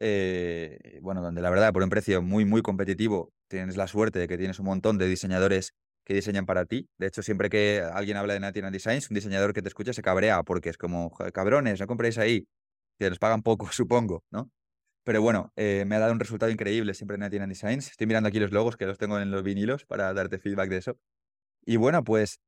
Eh, 0.00 0.98
bueno, 1.02 1.22
donde 1.22 1.42
la 1.42 1.50
verdad, 1.50 1.72
por 1.72 1.82
un 1.82 1.90
precio 1.90 2.22
muy, 2.22 2.44
muy 2.44 2.62
competitivo, 2.62 3.32
tienes 3.48 3.76
la 3.76 3.86
suerte 3.86 4.18
de 4.18 4.28
que 4.28 4.36
tienes 4.38 4.58
un 4.58 4.66
montón 4.66 4.98
de 4.98 5.06
diseñadores 5.06 5.74
que 6.04 6.14
diseñan 6.14 6.46
para 6.46 6.64
ti. 6.66 6.88
De 6.98 7.06
hecho, 7.06 7.22
siempre 7.22 7.48
que 7.48 7.82
alguien 7.94 8.16
habla 8.16 8.34
de 8.34 8.40
National 8.40 8.72
Designs, 8.72 9.10
un 9.10 9.14
diseñador 9.14 9.52
que 9.52 9.62
te 9.62 9.68
escucha 9.68 9.92
se 9.92 10.02
cabrea 10.02 10.42
porque 10.42 10.70
es 10.70 10.76
como, 10.76 11.12
cabrones, 11.32 11.80
no 11.80 11.86
compréis 11.86 12.18
ahí, 12.18 12.46
que 12.98 13.08
nos 13.10 13.18
pagan 13.18 13.42
poco, 13.42 13.66
supongo, 13.72 14.24
¿no? 14.30 14.50
Pero 15.04 15.20
bueno, 15.20 15.52
eh, 15.56 15.84
me 15.86 15.96
ha 15.96 15.98
dado 15.98 16.12
un 16.12 16.20
resultado 16.20 16.52
increíble 16.52 16.94
siempre 16.94 17.16
en 17.16 17.20
National 17.20 17.48
Designs. 17.48 17.90
Estoy 17.90 18.06
mirando 18.06 18.28
aquí 18.28 18.38
los 18.38 18.52
logos 18.52 18.76
que 18.76 18.86
los 18.86 18.98
tengo 18.98 19.18
en 19.18 19.30
los 19.32 19.42
vinilos 19.42 19.84
para 19.84 20.12
darte 20.14 20.38
feedback 20.38 20.70
de 20.70 20.76
eso. 20.76 20.96
Y 21.66 21.76
bueno, 21.76 22.04
pues 22.04 22.40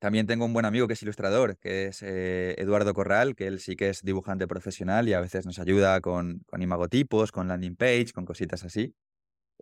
también 0.00 0.26
tengo 0.26 0.44
un 0.44 0.52
buen 0.52 0.66
amigo 0.66 0.88
que 0.88 0.94
es 0.94 1.02
ilustrador, 1.02 1.58
que 1.58 1.86
es 1.86 2.02
eh, 2.02 2.54
Eduardo 2.58 2.94
Corral, 2.94 3.36
que 3.36 3.46
él 3.46 3.60
sí 3.60 3.76
que 3.76 3.88
es 3.88 4.02
dibujante 4.02 4.48
profesional 4.48 5.08
y 5.08 5.14
a 5.14 5.20
veces 5.20 5.46
nos 5.46 5.58
ayuda 5.60 6.00
con, 6.00 6.40
con 6.46 6.62
imagotipos, 6.62 7.32
con 7.32 7.48
landing 7.48 7.76
page, 7.76 8.12
con 8.12 8.24
cositas 8.26 8.64
así. 8.64 8.94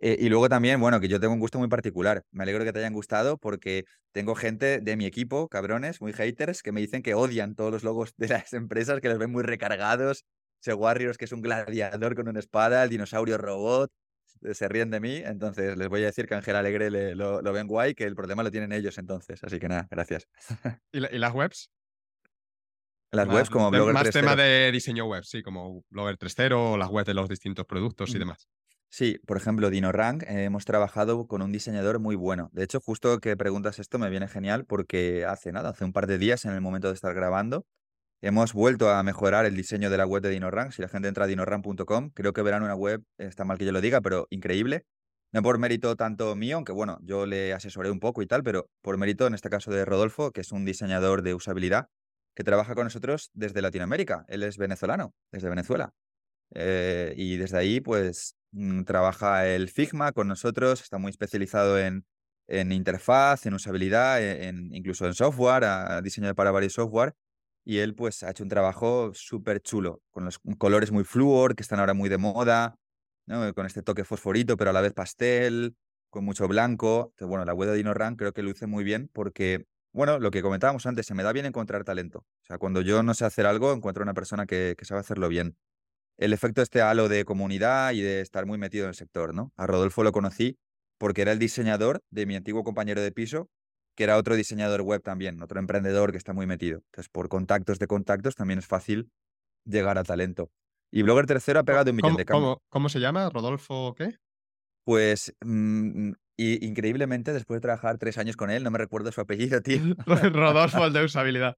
Eh, 0.03 0.17
y 0.19 0.29
luego 0.29 0.49
también, 0.49 0.81
bueno, 0.81 0.99
que 0.99 1.07
yo 1.07 1.19
tengo 1.19 1.35
un 1.35 1.39
gusto 1.39 1.59
muy 1.59 1.67
particular. 1.67 2.23
Me 2.31 2.41
alegro 2.41 2.63
que 2.63 2.73
te 2.73 2.79
hayan 2.79 2.93
gustado 2.93 3.37
porque 3.37 3.85
tengo 4.11 4.33
gente 4.33 4.79
de 4.79 4.97
mi 4.97 5.05
equipo, 5.05 5.47
cabrones, 5.47 6.01
muy 6.01 6.11
haters, 6.11 6.63
que 6.63 6.71
me 6.71 6.81
dicen 6.81 7.03
que 7.03 7.13
odian 7.13 7.53
todos 7.53 7.71
los 7.71 7.83
logos 7.83 8.13
de 8.17 8.27
las 8.27 8.51
empresas, 8.53 8.99
que 8.99 9.09
los 9.09 9.19
ven 9.19 9.31
muy 9.31 9.43
recargados. 9.43 10.25
Ese 10.59 10.73
Warriors, 10.73 11.19
que 11.19 11.25
es 11.25 11.31
un 11.31 11.41
gladiador 11.41 12.15
con 12.15 12.27
una 12.27 12.39
espada, 12.39 12.83
el 12.83 12.89
dinosaurio 12.89 13.37
robot, 13.37 13.91
eh, 14.41 14.55
se 14.55 14.67
ríen 14.67 14.89
de 14.89 14.99
mí. 14.99 15.17
Entonces 15.17 15.77
les 15.77 15.87
voy 15.87 16.01
a 16.01 16.07
decir 16.07 16.25
que 16.25 16.33
Ángel 16.33 16.55
Alegre 16.55 16.89
lo, 17.15 17.41
ven 17.53 17.67
guay, 17.67 17.93
que 17.93 18.05
el 18.05 18.15
problema 18.15 18.41
lo 18.41 18.49
tienen 18.49 18.71
ellos 18.71 18.97
entonces. 18.97 19.43
Así 19.43 19.59
que 19.59 19.69
nada, 19.69 19.87
gracias. 19.91 20.27
¿Y, 20.91 20.99
las 20.99 21.33
webs? 21.33 21.69
Las 23.11 23.27
webs 23.27 23.51
como 23.51 23.69
Blogger 23.69 23.93
Más 23.93 24.09
tema 24.09 24.35
de 24.35 24.71
diseño 24.71 25.05
web, 25.05 25.23
sí, 25.25 25.43
como 25.43 25.83
Blogger 25.89 26.17
3.0 26.17 26.73
o 26.73 26.77
las 26.77 26.89
webs 26.89 27.05
de 27.05 27.13
los 27.13 27.29
distintos 27.29 27.65
productos 27.65 28.15
y 28.15 28.17
demás. 28.17 28.47
Sí, 28.93 29.19
por 29.25 29.37
ejemplo, 29.37 29.69
DinoRank, 29.69 30.23
eh, 30.23 30.43
hemos 30.43 30.65
trabajado 30.65 31.25
con 31.25 31.41
un 31.41 31.53
diseñador 31.53 31.99
muy 31.99 32.17
bueno. 32.17 32.49
De 32.51 32.63
hecho, 32.63 32.81
justo 32.81 33.19
que 33.19 33.37
preguntas 33.37 33.79
esto 33.79 33.97
me 33.99 34.09
viene 34.09 34.27
genial 34.27 34.65
porque 34.65 35.23
hace 35.23 35.53
nada, 35.53 35.69
hace 35.69 35.85
un 35.85 35.93
par 35.93 36.07
de 36.07 36.17
días 36.17 36.43
en 36.43 36.51
el 36.51 36.59
momento 36.59 36.89
de 36.89 36.95
estar 36.95 37.13
grabando, 37.13 37.65
hemos 38.21 38.51
vuelto 38.51 38.89
a 38.89 39.01
mejorar 39.03 39.45
el 39.45 39.55
diseño 39.55 39.89
de 39.89 39.97
la 39.97 40.05
web 40.05 40.21
de 40.21 40.29
DinoRank. 40.29 40.73
Si 40.73 40.81
la 40.81 40.89
gente 40.89 41.07
entra 41.07 41.23
a 41.23 41.27
dinorank.com, 41.27 42.09
creo 42.09 42.33
que 42.33 42.41
verán 42.41 42.63
una 42.63 42.75
web, 42.75 43.01
está 43.17 43.45
mal 43.45 43.57
que 43.57 43.63
yo 43.63 43.71
lo 43.71 43.79
diga, 43.79 44.01
pero 44.01 44.27
increíble. 44.29 44.83
No 45.31 45.41
por 45.41 45.57
mérito 45.57 45.95
tanto 45.95 46.35
mío, 46.35 46.57
aunque 46.57 46.73
bueno, 46.73 46.99
yo 47.01 47.25
le 47.25 47.53
asesoré 47.53 47.91
un 47.91 48.01
poco 48.01 48.21
y 48.21 48.27
tal, 48.27 48.43
pero 48.43 48.69
por 48.81 48.97
mérito 48.97 49.25
en 49.25 49.35
este 49.35 49.49
caso 49.49 49.71
de 49.71 49.85
Rodolfo, 49.85 50.31
que 50.31 50.41
es 50.41 50.51
un 50.51 50.65
diseñador 50.65 51.21
de 51.21 51.33
usabilidad 51.33 51.87
que 52.35 52.43
trabaja 52.43 52.75
con 52.75 52.83
nosotros 52.83 53.31
desde 53.33 53.61
Latinoamérica. 53.61 54.25
Él 54.27 54.43
es 54.43 54.57
venezolano, 54.57 55.13
desde 55.31 55.47
Venezuela. 55.47 55.93
Eh, 56.53 57.13
y 57.15 57.37
desde 57.37 57.57
ahí, 57.57 57.79
pues, 57.79 58.35
trabaja 58.85 59.47
el 59.47 59.69
Figma 59.69 60.11
con 60.11 60.27
nosotros, 60.27 60.81
está 60.81 60.97
muy 60.97 61.11
especializado 61.11 61.79
en, 61.79 62.05
en 62.47 62.71
interfaz, 62.71 63.45
en 63.45 63.53
usabilidad, 63.53 64.21
e, 64.21 64.49
incluso 64.71 65.05
en 65.05 65.13
software, 65.13 65.65
diseñado 66.03 66.35
para 66.35 66.51
varios 66.51 66.73
software. 66.73 67.13
Y 67.63 67.77
él, 67.77 67.95
pues, 67.95 68.23
ha 68.23 68.31
hecho 68.31 68.43
un 68.43 68.49
trabajo 68.49 69.11
súper 69.13 69.61
chulo, 69.61 70.01
con 70.09 70.25
los 70.25 70.39
colores 70.57 70.91
muy 70.91 71.03
fluor, 71.03 71.55
que 71.55 71.61
están 71.61 71.79
ahora 71.79 71.93
muy 71.93 72.09
de 72.09 72.17
moda, 72.17 72.75
con 73.55 73.65
este 73.65 73.83
toque 73.83 74.03
fosforito, 74.03 74.57
pero 74.57 74.71
a 74.71 74.73
la 74.73 74.81
vez 74.81 74.93
pastel, 74.93 75.75
con 76.09 76.25
mucho 76.25 76.47
blanco. 76.47 77.11
Entonces, 77.11 77.27
bueno, 77.27 77.45
la 77.45 77.53
web 77.53 77.69
de 77.69 77.77
DinoRank 77.77 78.17
creo 78.17 78.33
que 78.33 78.41
luce 78.43 78.67
muy 78.67 78.83
bien 78.83 79.09
porque, 79.13 79.65
bueno, 79.93 80.19
lo 80.19 80.31
que 80.31 80.41
comentábamos 80.41 80.85
antes, 80.85 81.05
se 81.05 81.13
me 81.13 81.23
da 81.23 81.31
bien 81.31 81.45
encontrar 81.45 81.83
talento. 81.83 82.19
O 82.19 82.45
sea, 82.47 82.57
cuando 82.57 82.81
yo 82.81 83.03
no 83.03 83.13
sé 83.13 83.25
hacer 83.25 83.45
algo, 83.45 83.71
encuentro 83.71 84.03
una 84.03 84.13
persona 84.13 84.45
que 84.45 84.75
sabe 84.81 84.99
hacerlo 84.99 85.29
bien 85.29 85.55
el 86.21 86.33
efecto 86.33 86.61
este 86.61 86.81
halo 86.81 87.09
de 87.09 87.25
comunidad 87.25 87.93
y 87.93 88.01
de 88.01 88.21
estar 88.21 88.45
muy 88.45 88.59
metido 88.59 88.85
en 88.85 88.89
el 88.89 88.95
sector, 88.95 89.33
¿no? 89.33 89.51
A 89.57 89.65
Rodolfo 89.65 90.03
lo 90.03 90.11
conocí 90.11 90.55
porque 90.99 91.23
era 91.23 91.31
el 91.31 91.39
diseñador 91.39 92.03
de 92.11 92.27
mi 92.27 92.35
antiguo 92.35 92.63
compañero 92.63 93.01
de 93.01 93.11
piso, 93.11 93.49
que 93.95 94.03
era 94.03 94.17
otro 94.17 94.35
diseñador 94.35 94.83
web 94.83 95.01
también, 95.01 95.41
otro 95.41 95.59
emprendedor 95.59 96.11
que 96.11 96.19
está 96.19 96.31
muy 96.31 96.45
metido. 96.45 96.83
Entonces, 96.85 97.09
por 97.09 97.27
contactos 97.27 97.79
de 97.79 97.87
contactos 97.87 98.35
también 98.35 98.59
es 98.59 98.67
fácil 98.67 99.09
llegar 99.65 99.97
a 99.97 100.03
talento. 100.03 100.51
Y 100.91 101.01
Blogger 101.01 101.25
tercero 101.25 101.59
ha 101.59 101.63
pegado 101.63 101.89
un 101.89 101.95
millón 101.95 102.15
de 102.15 102.25
cambios. 102.25 102.57
¿cómo, 102.69 102.89
se 102.89 102.99
llama? 102.99 103.27
¿Rodolfo 103.31 103.95
qué? 103.95 104.17
Pues 104.83 105.33
mm, 105.43 106.11
y, 106.37 106.67
increíblemente, 106.67 107.33
después 107.33 107.57
de 107.57 107.61
trabajar 107.61 107.97
tres 107.97 108.19
años 108.19 108.37
con 108.37 108.51
él, 108.51 108.63
no 108.63 108.69
me 108.69 108.77
recuerdo 108.77 109.11
su 109.11 109.21
apellido, 109.21 109.59
tío. 109.63 109.81
Rodolfo, 110.05 110.85
el 110.85 110.93
de 110.93 111.03
usabilidad. 111.03 111.55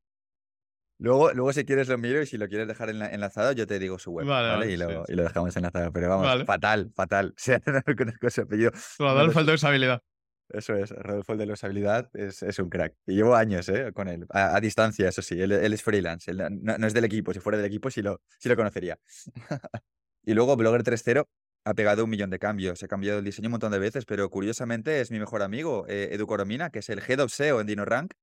Luego, 1.04 1.34
luego, 1.34 1.52
si 1.52 1.66
quieres, 1.66 1.90
lo 1.90 1.98
miro 1.98 2.22
y 2.22 2.26
si 2.26 2.38
lo 2.38 2.48
quieres 2.48 2.66
dejar 2.66 2.90
enlazado, 2.90 3.52
yo 3.52 3.68
te 3.68 3.78
digo 3.78 4.00
su 4.00 4.12
web. 4.12 4.26
Vale, 4.26 4.72
y, 4.72 4.78
lo, 4.78 5.04
y, 5.06 5.16
lo, 5.16 5.24
dejamos 5.24 5.54
enlazado. 5.58 5.92
Pero 5.92 6.08
vamos, 6.08 6.46
fatal, 6.46 6.94
fatal. 6.96 7.34
Sea, 7.38 7.62
no 7.66 7.82
conozco 7.98 8.30
su 8.30 8.40
apellido. 8.40 8.72
Rodolfo 8.98 9.42
el 9.42 9.46
de 9.46 9.54
usabilidad. 9.54 10.02
Eso 10.48 10.76
es, 10.76 10.92
Rodolfo 10.92 11.34
el 11.34 11.40
de 11.40 11.46
la 11.48 11.54
usabilidad 11.54 12.10
es, 12.14 12.42
es 12.42 12.58
un 12.58 12.70
crack. 12.70 12.96
Y 13.06 13.16
llevo 13.16 13.36
años 13.36 13.68
¿eh? 13.68 13.92
con 13.92 14.08
él, 14.08 14.26
a, 14.30 14.58
distancia, 14.62 15.10
eso 15.10 15.22
sí. 15.22 15.42
Él, 15.42 15.52
él 15.52 15.74
es 15.74 15.84
freelance, 15.84 16.32
él 16.32 16.42
no, 16.62 16.88
es 16.88 16.94
del 16.94 17.04
equipo. 17.04 17.34
Si 17.34 17.42
fuera 17.42 17.58
del 17.58 17.68
equipo, 17.68 17.92
sí 17.92 18.02
lo, 18.02 18.22
sí 18.40 18.48
lo 18.48 18.56
conocería. 18.56 18.98
y 20.24 20.34
luego, 20.34 20.56
Blogger 20.56 20.84
3.0 20.84 21.26
ha 21.66 21.74
pegado 21.74 22.06
un 22.06 22.12
millón 22.12 22.30
de 22.30 22.40
cambios. 22.40 22.82
He 22.82 22.88
cambiado 22.88 23.20
el 23.20 23.26
diseño 23.26 23.50
un 23.50 23.54
montón 23.54 23.74
de 23.74 23.80
veces, 23.80 24.06
pero 24.06 24.30
curiosamente 24.30 25.02
es 25.02 25.12
mi 25.12 25.20
mejor 25.20 25.42
amigo, 25.42 25.86
eh, 25.90 26.12
Edu 26.14 26.28
Coromina, 26.28 26.70
que 26.70 26.80
es 26.80 26.88
el 26.88 27.02
Head 27.06 27.20
of 27.20 27.34
SEO 27.34 27.60
en 27.60 27.68
DinoRank 27.68 28.14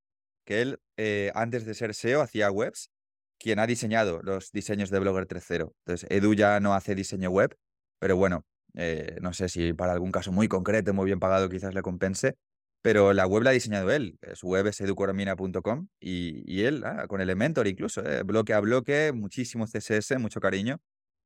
que 0.45 0.63
él, 0.63 0.81
eh, 0.97 1.31
antes 1.35 1.65
de 1.65 1.75
ser 1.75 1.95
SEO, 1.95 2.23
hacía 2.23 2.51
webs, 2.51 2.91
quien 3.39 3.59
ha 3.59 3.67
diseñado 3.67 4.21
los 4.23 4.53
diseños 4.53 4.91
de 4.91 4.99
Blogger 4.99 5.27
3.0. 5.27 5.73
Entonces, 5.85 6.11
Edu 6.11 6.35
ya 6.35 6.61
no 6.61 6.75
hace 6.75 6.95
diseño 6.95 7.31
web, 7.31 7.57
pero 7.99 8.17
bueno, 8.17 8.45
eh, 8.75 9.17
no 9.21 9.33
sé 9.33 9.49
si 9.49 9.73
para 9.73 9.93
algún 9.93 10.13
caso 10.13 10.33
muy 10.33 10.49
concreto, 10.49 10.93
muy 10.95 11.07
bien 11.07 11.21
pagado, 11.21 11.49
quizás 11.49 11.75
le 11.75 11.83
compense. 11.83 12.37
Pero 12.83 13.13
la 13.13 13.27
web 13.27 13.43
la 13.43 13.51
ha 13.51 13.53
diseñado 13.53 13.91
él. 13.91 14.19
Su 14.35 14.49
web 14.49 14.67
es 14.67 14.81
educoromina.com 14.81 15.89
y, 16.01 16.63
él, 16.63 16.83
ah, 16.85 17.07
con 17.09 17.21
Elementor 17.21 17.67
incluso, 17.67 18.03
eh, 18.07 18.23
bloque 18.23 18.55
a 18.55 18.61
bloque, 18.61 19.13
muchísimo 19.13 19.67
CSS, 19.67 20.19
mucho 20.19 20.41
cariño. 20.41 20.81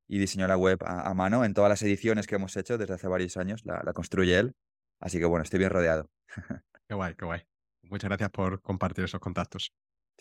Y 0.09 0.19
diseñó 0.19 0.47
la 0.49 0.57
web 0.57 0.81
a, 0.85 1.15
mano 1.15 1.45
en 1.45 1.55
todas 1.55 1.71
las 1.71 1.83
ediciones 1.83 2.27
que 2.27 2.35
hemos 2.35 2.57
hecho 2.57 2.77
desde 2.77 2.95
hace 2.95 3.09
varios 3.09 3.37
años. 3.37 3.63
La, 3.65 3.83
la 3.85 3.93
construye 3.93 4.39
él. 4.39 4.55
Así 5.01 5.19
que 5.19 5.25
bueno, 5.27 5.45
estoy 5.45 5.59
bien 5.61 5.71
rodeado. 5.71 6.11
Qué 6.89 6.95
guay, 6.95 7.15
qué 7.15 7.25
guay. 7.25 7.54
Muchas 7.91 8.09
gracias 8.09 8.31
por 8.31 8.61
compartir 8.61 9.05
esos 9.05 9.21
contactos. 9.21 9.73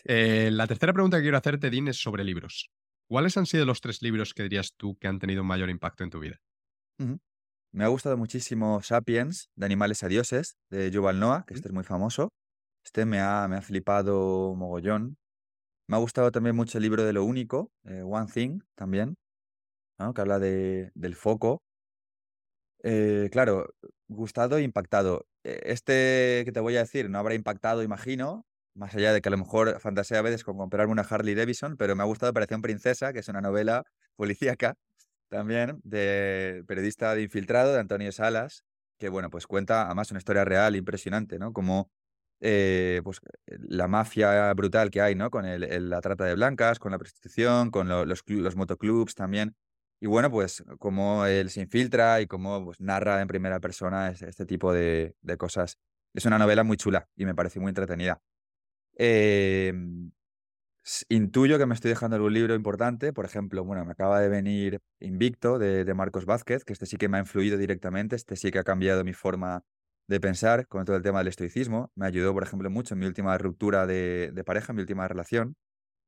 Eh, 0.04 0.50
la 0.52 0.66
tercera 0.66 0.92
pregunta 0.92 1.16
que 1.18 1.22
quiero 1.22 1.38
hacerte, 1.38 1.70
Dean, 1.70 1.88
es 1.88 1.96
sobre 1.96 2.24
libros. 2.24 2.70
¿Cuáles 3.08 3.36
han 3.36 3.46
sido 3.46 3.64
los 3.64 3.80
tres 3.80 4.02
libros 4.02 4.34
que 4.34 4.42
dirías 4.42 4.72
tú 4.76 4.96
que 4.96 5.08
han 5.08 5.18
tenido 5.18 5.42
un 5.42 5.48
mayor 5.48 5.70
impacto 5.70 6.04
en 6.04 6.10
tu 6.10 6.20
vida? 6.20 6.36
Me 7.72 7.84
ha 7.84 7.88
gustado 7.88 8.16
muchísimo 8.16 8.80
Sapiens, 8.82 9.50
de 9.56 9.66
animales 9.66 10.02
a 10.04 10.08
dioses, 10.08 10.56
de 10.70 10.90
Yuval 10.90 11.18
Noah, 11.18 11.44
que 11.46 11.54
este 11.54 11.68
es 11.68 11.74
muy 11.74 11.84
famoso. 11.84 12.30
Este 12.84 13.04
me 13.04 13.20
ha, 13.20 13.48
me 13.48 13.56
ha 13.56 13.62
flipado 13.62 14.54
mogollón. 14.54 15.16
Me 15.88 15.96
ha 15.96 15.98
gustado 15.98 16.30
también 16.30 16.56
mucho 16.56 16.78
el 16.78 16.82
libro 16.82 17.04
de 17.04 17.12
lo 17.12 17.24
único, 17.24 17.70
eh, 17.84 18.02
One 18.02 18.30
Thing, 18.32 18.60
también, 18.74 19.16
que 19.98 20.20
habla 20.20 20.38
de, 20.38 20.90
del 20.94 21.14
foco. 21.14 21.62
Eh, 22.86 23.30
claro, 23.32 23.74
gustado 24.08 24.58
e 24.58 24.62
impactado. 24.62 25.26
E, 25.42 25.60
este 25.72 26.42
que 26.44 26.52
te 26.52 26.60
voy 26.60 26.76
a 26.76 26.80
decir 26.80 27.08
no 27.08 27.18
habrá 27.18 27.34
impactado, 27.34 27.82
imagino, 27.82 28.46
más 28.74 28.94
allá 28.94 29.12
de 29.14 29.22
que 29.22 29.28
a 29.30 29.32
lo 29.32 29.38
mejor 29.38 29.80
fantasea 29.80 30.18
a 30.18 30.22
veces 30.22 30.44
con 30.44 30.58
comprarme 30.58 30.92
una 30.92 31.02
Harley 31.02 31.34
Davidson, 31.34 31.76
pero 31.78 31.96
me 31.96 32.02
ha 32.02 32.06
gustado 32.06 32.30
Operación 32.30 32.60
Princesa, 32.62 33.12
que 33.14 33.20
es 33.20 33.28
una 33.28 33.40
novela 33.40 33.84
policíaca 34.16 34.74
también, 35.30 35.80
de 35.84 36.64
periodista 36.68 37.14
de 37.14 37.22
infiltrado, 37.22 37.72
de 37.74 37.80
Antonio 37.80 38.12
Salas, 38.12 38.64
que 38.98 39.08
bueno, 39.08 39.30
pues 39.30 39.46
cuenta 39.46 39.86
además 39.86 40.10
una 40.10 40.18
historia 40.18 40.44
real 40.44 40.76
impresionante, 40.76 41.38
¿no? 41.38 41.52
Como 41.54 41.90
eh, 42.40 43.00
pues, 43.04 43.20
la 43.46 43.88
mafia 43.88 44.52
brutal 44.54 44.90
que 44.90 45.00
hay, 45.00 45.14
¿no? 45.14 45.30
Con 45.30 45.46
la 45.48 46.00
trata 46.02 46.24
de 46.24 46.34
blancas, 46.34 46.78
con 46.78 46.92
la 46.92 46.98
prostitución, 46.98 47.70
con 47.70 47.88
los, 47.88 48.22
los 48.28 48.56
motoclubs 48.56 49.14
también. 49.14 49.56
Y 50.04 50.06
bueno, 50.06 50.30
pues 50.30 50.62
cómo 50.78 51.24
él 51.24 51.48
se 51.48 51.62
infiltra 51.62 52.20
y 52.20 52.26
cómo 52.26 52.62
pues, 52.62 52.78
narra 52.78 53.22
en 53.22 53.26
primera 53.26 53.58
persona 53.58 54.10
este, 54.10 54.44
tipo 54.44 54.70
de, 54.70 55.16
cosas. 55.38 55.78
Es 56.12 56.26
una 56.26 56.38
novela 56.38 56.62
muy 56.62 56.76
chula 56.76 57.08
y 57.16 57.24
me 57.24 57.34
parece 57.34 57.58
muy 57.58 57.70
entretenida. 57.70 58.20
Em, 58.98 60.12
intuyo 61.08 61.56
que 61.56 61.64
me 61.64 61.72
estoy 61.74 61.88
dejando 61.88 62.16
algún 62.16 62.34
libro 62.34 62.54
importante. 62.54 63.14
Por 63.14 63.24
ejemplo, 63.24 63.64
bueno, 63.64 63.82
me 63.86 63.92
acaba 63.92 64.20
de 64.20 64.28
venir 64.28 64.82
Invicto 65.00 65.58
de, 65.58 65.94
Marcos 65.94 66.26
Vázquez, 66.26 66.64
que 66.64 66.74
este 66.74 66.84
sí 66.84 66.98
que 66.98 67.08
me 67.08 67.16
ha 67.16 67.20
influido 67.20 67.56
directamente, 67.56 68.14
este 68.14 68.36
sí 68.36 68.50
que 68.50 68.58
ha 68.58 68.64
cambiado 68.64 69.04
mi 69.04 69.14
forma 69.14 69.64
de 70.06 70.20
pensar 70.20 70.66
con 70.68 70.84
todo 70.84 70.96
el 70.96 71.02
tema 71.02 71.20
del 71.20 71.28
estoicismo. 71.28 71.90
Me 71.94 72.04
ayudó, 72.04 72.34
por 72.34 72.42
ejemplo, 72.42 72.68
mucho 72.68 72.92
en 72.92 73.00
mi 73.00 73.06
última 73.06 73.38
ruptura 73.38 73.86
de, 73.86 74.32
de 74.34 74.44
pareja, 74.44 74.72
en 74.72 74.76
mi 74.76 74.82
última 74.82 75.08
relación, 75.08 75.56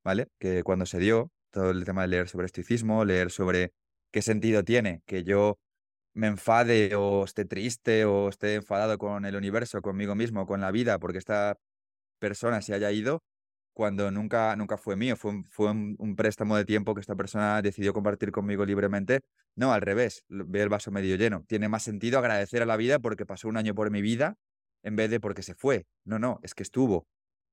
¿vale? 0.04 0.28
Que 0.38 0.62
cuando 0.64 0.84
se 0.84 0.98
dio, 0.98 1.32
todo 1.50 1.70
el 1.70 1.86
tema 1.86 2.02
de 2.02 2.08
leer 2.08 2.28
sobre 2.28 2.44
estoicismo, 2.44 3.02
leer 3.06 3.30
sobre 3.30 3.72
¿qué 4.16 4.22
sentido 4.22 4.64
tiene 4.64 5.02
que 5.04 5.24
yo 5.24 5.58
me 6.14 6.28
enfade 6.28 6.94
o 6.94 7.24
esté 7.24 7.44
triste 7.44 8.06
o 8.06 8.30
esté 8.30 8.54
enfadado 8.54 8.96
con 8.96 9.26
el 9.26 9.36
universo, 9.36 9.82
conmigo 9.82 10.14
mismo, 10.14 10.46
con 10.46 10.62
la 10.62 10.70
vida, 10.70 10.98
porque 10.98 11.18
esta 11.18 11.58
persona 12.18 12.62
se 12.62 12.72
haya 12.72 12.90
ido? 12.92 13.22
cuando 13.74 14.10
nunca, 14.10 14.56
nunca 14.56 14.78
fue 14.78 14.96
mío, 14.96 15.16
fue, 15.16 15.32
un, 15.32 15.44
fue 15.50 15.70
un, 15.70 16.16
préstamo 16.16 16.56
de 16.56 16.64
tiempo 16.64 16.94
que 16.94 17.02
esta 17.02 17.14
persona 17.14 17.60
decidió 17.60 17.92
compartir 17.92 18.32
conmigo 18.32 18.64
libremente. 18.64 19.20
No, 19.54 19.74
al 19.74 19.82
revés, 19.82 20.24
ve 20.30 20.62
el 20.62 20.70
vaso 20.70 20.90
medio 20.90 21.14
lleno. 21.16 21.44
Tiene 21.46 21.68
más 21.68 21.82
sentido 21.82 22.18
agradecer 22.18 22.62
a 22.62 22.66
la 22.66 22.78
vida 22.78 23.00
porque 23.00 23.26
pasó 23.26 23.48
un 23.48 23.58
año 23.58 23.74
por 23.74 23.90
mi 23.90 24.00
vida 24.00 24.38
en 24.82 24.96
vez 24.96 25.10
de 25.10 25.20
porque 25.20 25.42
se 25.42 25.54
fue. 25.54 25.84
No, 26.06 26.18
no, 26.18 26.40
es 26.42 26.54
que 26.54 26.62
estuvo. 26.62 27.06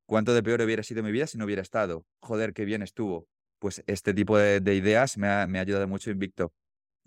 ¿Cuánto 0.05 0.33
de 0.33 0.41
peor 0.43 0.61
hubiera 0.61 0.83
sido 0.83 1.03
mi 1.03 1.11
vida 1.11 1.27
si 1.27 1.37
no 1.37 1.43
hubiera 1.43 1.61
estado? 1.61 2.05
Joder, 2.21 2.53
qué 2.53 2.63
bien 2.63 2.83
estuvo. 2.83 3.27
Pues 3.63 3.81
este 3.87 4.13
tipo 4.13 4.37
de, 4.37 4.75
ideas 4.75 5.17
me 5.17 5.29
ha, 5.29 5.47
me 5.47 5.57
ha 5.57 5.61
ayudado 5.61 5.87
mucho 5.87 6.11
Invicto 6.11 6.53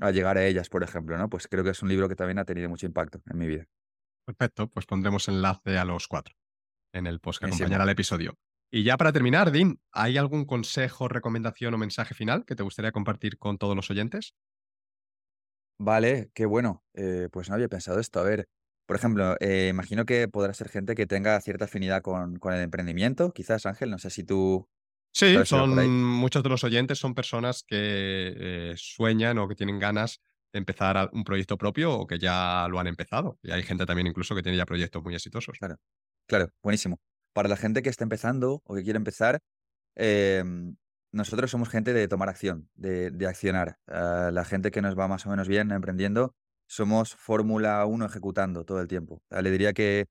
a 0.01 0.11
llegar 0.11 0.39
a 0.39 0.47
ellas, 0.47 0.71
por 0.71 0.83
ejemplo, 0.83 1.19
¿no? 1.19 1.29
Pues 1.29 1.49
creo 1.49 1.63
que 1.63 1.69
es 1.69 1.83
un 1.83 1.91
libro 1.91 2.09
que 2.09 2.17
también 2.17 2.39
ha 2.39 2.47
tenido 2.47 2.71
mucho 2.71 2.87
impacto 2.87 3.21
en 3.31 3.37
mi 3.37 3.47
vida. 3.47 3.67
Perfecto, 4.25 4.67
pues 4.69 4.87
pondremos 4.87 5.29
enlace 5.29 5.77
a 5.77 5.85
los 5.85 6.09
cuatro 6.09 6.35
en 6.95 7.07
el 7.07 7.21
post 7.21 7.41
que 7.41 7.47
acompañará 7.49 7.85
el 7.85 7.91
episodio. 7.91 8.39
Y 8.71 8.85
ya 8.85 8.97
para 8.97 9.13
terminar, 9.13 9.53
Dean, 9.53 9.79
¿hay 9.93 10.17
algún 10.17 10.47
consejo, 10.47 11.09
recomendación 11.09 11.75
o 11.75 11.77
mensaje 11.77 12.15
final 12.15 12.47
que 12.47 12.57
te 12.57 12.63
gustaría 12.63 12.91
compartir 12.91 13.37
con 13.37 13.59
todos 13.59 13.77
los 13.77 13.91
oyentes? 13.91 14.35
Vale, 15.79 16.31
qué 16.33 16.47
bueno. 16.47 16.87
Eh, 16.95 17.29
pues 17.31 17.51
no 17.51 17.57
había 17.57 17.69
pensado 17.69 18.01
esto. 18.01 18.19
A 18.19 18.23
ver, 18.23 18.49
por 18.87 18.97
ejemplo, 18.97 19.37
eh, 19.41 19.69
imagino 19.69 20.07
que 20.07 20.27
podrá 20.27 20.55
ser 20.55 20.71
gente 20.71 20.95
que 20.95 21.07
tenga 21.07 21.39
cierta 21.43 21.67
afinidad 21.67 22.01
con, 22.01 22.41
el 22.43 22.61
emprendimiento. 22.63 23.35
Quizás, 23.35 23.67
Ángel, 23.67 23.91
no 23.91 23.99
sé 23.99 24.09
si 24.09 24.25
tú... 24.25 24.71
Sí, 25.19 25.35
son 25.45 26.03
muchos 26.03 26.43
de 26.43 26.49
los 26.49 26.63
oyentes 26.65 26.99
son 26.99 27.15
personas 27.15 27.65
que 27.67 27.77
eh, 28.37 28.75
sueñan 28.77 29.39
o 29.39 29.49
que 29.49 29.55
tienen 29.55 29.79
ganas 29.79 30.21
de 30.53 30.59
empezar 30.59 31.09
un 31.13 31.25
proyecto 31.25 31.57
propio 31.57 31.95
o 31.95 32.07
que 32.07 32.19
ya 32.19 32.67
lo 32.69 32.79
han 32.79 32.87
empezado. 32.87 33.39
Y 33.43 33.51
hay 33.51 33.63
gente 33.63 33.87
también 33.87 34.07
incluso 34.07 34.35
que 34.35 34.43
tiene 34.43 34.59
ya 34.59 34.67
proyectos 34.67 35.03
muy 35.03 35.15
exitosos. 35.15 35.57
Claro, 35.59 35.77
claro, 36.27 36.51
buenísimo 36.63 37.01
para 37.37 37.51
la 37.51 37.57
gente 37.59 37.83
que 37.83 37.91
está 37.91 38.03
empezando 38.03 38.63
o 38.65 38.75
que 38.75 38.83
quiere 38.83 38.97
empezar, 38.97 39.41
em, 39.95 40.75
nosotros 41.13 41.51
somos 41.51 41.69
gente 41.69 41.93
de 41.93 42.09
tomar 42.09 42.31
acción, 42.31 42.71
de, 42.75 43.13
accionar. 43.29 43.77
Ah, 43.87 44.31
la 44.33 44.47
gente 44.47 44.71
que 44.71 44.81
nos 44.81 44.99
va 44.99 45.07
más 45.07 45.27
o 45.27 45.31
menos 45.31 45.47
bien 45.47 45.71
emprendiendo, 45.71 46.35
somos 46.67 47.15
Fórmula 47.15 47.85
1 47.85 48.07
ejecutando 48.07 48.65
todo 48.65 48.81
el 48.81 48.89
tiempo. 48.89 49.21
Ah, 49.31 49.43
le 49.43 49.51
diría 49.51 49.75
que, 49.75 50.07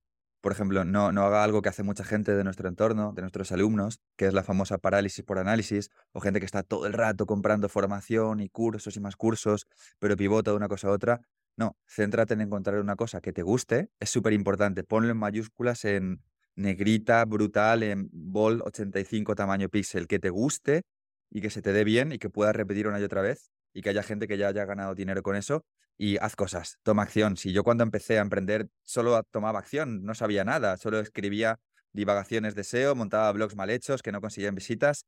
por 0.45 0.51
ejemplo, 0.51 0.85
no, 0.85 1.11
no 1.11 1.23
haga 1.23 1.43
algo 1.43 1.63
que 1.63 1.69
hace 1.69 1.81
mucha 1.81 2.03
gente 2.03 2.35
de 2.35 2.43
nuestro 2.43 2.69
entorno, 2.69 3.13
de 3.13 3.23
nuestros 3.23 3.51
alumnos, 3.51 3.99
que 4.15 4.27
es 4.27 4.33
la 4.35 4.43
famosa 4.43 4.77
parálisis 4.77 5.25
por 5.25 5.39
análisis, 5.39 5.89
o 6.11 6.19
gente 6.19 6.39
que 6.39 6.45
está 6.45 6.61
todo 6.61 6.85
el 6.85 6.93
rato 6.93 7.25
comprando 7.25 7.67
formación 7.67 8.39
y 8.39 8.49
cursos 8.49 8.95
y 8.95 8.99
más 8.99 9.15
cursos, 9.15 9.65
pero 9.97 10.15
pivota 10.15 10.51
de 10.51 10.57
una 10.57 10.67
cosa 10.67 10.89
a 10.89 10.91
otra. 10.91 11.21
No, 11.57 11.75
céntrate 11.87 12.35
en 12.35 12.41
encontrar 12.41 12.79
una 12.79 12.95
cosa 12.95 13.21
que 13.21 13.33
te 13.33 13.41
guste, 13.41 13.89
es 13.99 14.11
súper 14.11 14.33
importante. 14.33 14.83
Ponlo 14.83 15.09
en 15.09 15.17
mayúsculas 15.17 15.83
en, 15.83 16.21
negrita, 16.55 17.25
brutal, 17.25 17.81
en 17.81 18.07
Ball 18.11 18.61
85 18.63 19.33
tamaño 19.33 19.67
píxel, 19.69 20.07
que 20.07 20.19
te 20.19 20.29
guste 20.29 20.83
y 21.31 21.41
que 21.41 21.49
se 21.49 21.63
te 21.63 21.73
dé 21.73 21.83
bien 21.83 22.11
y 22.11 22.19
que 22.19 22.29
puedas 22.29 22.55
repetir 22.55 22.87
una 22.87 22.99
y 22.99 23.03
otra 23.03 23.23
vez 23.23 23.49
y 23.75 23.81
que 23.81 23.89
haya 23.89 24.01
gente 24.01 24.27
que 24.27 24.37
ya 24.37 24.47
haya 24.47 24.65
ganado 24.65 24.95
dinero 24.95 25.21
con 25.21 25.35
eso 25.35 25.65
y 25.97 26.17
haz 26.17 26.35
cosas, 26.35 26.79
toma 26.81 27.03
acción. 27.03 27.35
Si 27.35 27.51
yo 27.51 27.63
cuando 27.63 27.83
empecé 27.83 28.17
a 28.17 28.21
emprender 28.21 28.69
solo 28.83 29.21
tomaba 29.31 29.59
acción, 29.59 30.03
no 30.03 30.15
sabía 30.15 30.45
nada, 30.45 30.77
solo 30.77 30.99
escribía 30.99 31.59
divagaciones 31.91 32.55
de 32.55 32.63
SEO, 32.63 32.95
montaba 32.95 33.31
blogs 33.33 33.55
mal 33.55 33.69
hechos 33.69 34.01
que 34.01 34.13
no 34.13 34.21
conseguían 34.21 34.55
visitas 34.55 35.05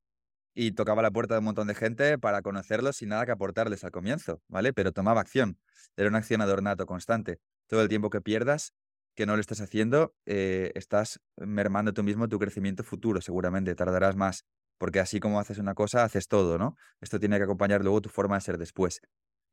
y 0.54 0.74
tocaba 0.74 1.02
la 1.02 1.12
puerta 1.12 1.36
de 1.36 1.40
un 1.40 1.46
montón 1.46 1.68
de 1.68 1.76
gente 1.76 2.18
para 2.18 2.42
conocerlos 2.42 2.98
sin 2.98 3.10
nada 3.10 3.26
que 3.26 3.32
aportarles 3.32 3.86
al 3.86 3.92
comienzo, 3.92 4.42
¿vale? 4.50 4.74
Pero 4.74 4.92
tomaba 4.92 5.22
acción, 5.22 5.60
era 5.96 6.10
una 6.10 6.18
acción 6.18 6.42
adornato 6.42 6.86
constante. 6.86 7.40
Todo 7.68 7.82
el 7.82 7.88
tiempo 7.88 8.10
que 8.10 8.22
pierdas 8.22 8.74
que 9.16 9.26
no 9.26 9.36
lo 9.36 9.42
estás 9.42 9.62
haciendo, 9.62 10.14
eh, 10.26 10.72
estás 10.76 11.20
mermando 11.38 11.94
tú 11.94 12.04
mismo 12.04 12.28
tu 12.28 12.38
crecimiento 12.38 12.84
futuro, 12.84 13.20
seguramente, 13.20 13.74
tardarás 13.76 14.16
más, 14.16 14.46
porque 14.78 15.00
así 15.00 15.20
como 15.20 15.40
haces 15.40 15.58
una 15.58 15.74
cosa, 15.74 16.04
haces 16.04 16.28
todo, 16.28 16.58
¿no? 16.58 16.76
Esto 17.02 17.20
tiene 17.20 17.38
que 17.38 17.44
acompañar 17.44 17.82
luego 17.82 18.02
tu 18.02 18.10
forma 18.10 18.36
de 18.36 18.42
ser 18.42 18.58
después. 18.58 19.02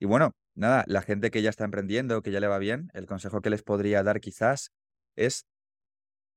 Y 0.00 0.06
bueno, 0.06 0.32
nada, 0.54 0.84
la 0.86 1.02
gente 1.02 1.30
que 1.30 1.42
ya 1.42 1.50
está 1.50 1.64
emprendiendo, 1.64 2.22
que 2.22 2.30
ya 2.30 2.40
le 2.40 2.48
va 2.48 2.58
bien, 2.58 2.90
el 2.94 3.06
consejo 3.06 3.40
que 3.40 3.50
les 3.50 3.62
podría 3.62 4.02
dar 4.02 4.20
quizás 4.20 4.70
es 5.16 5.46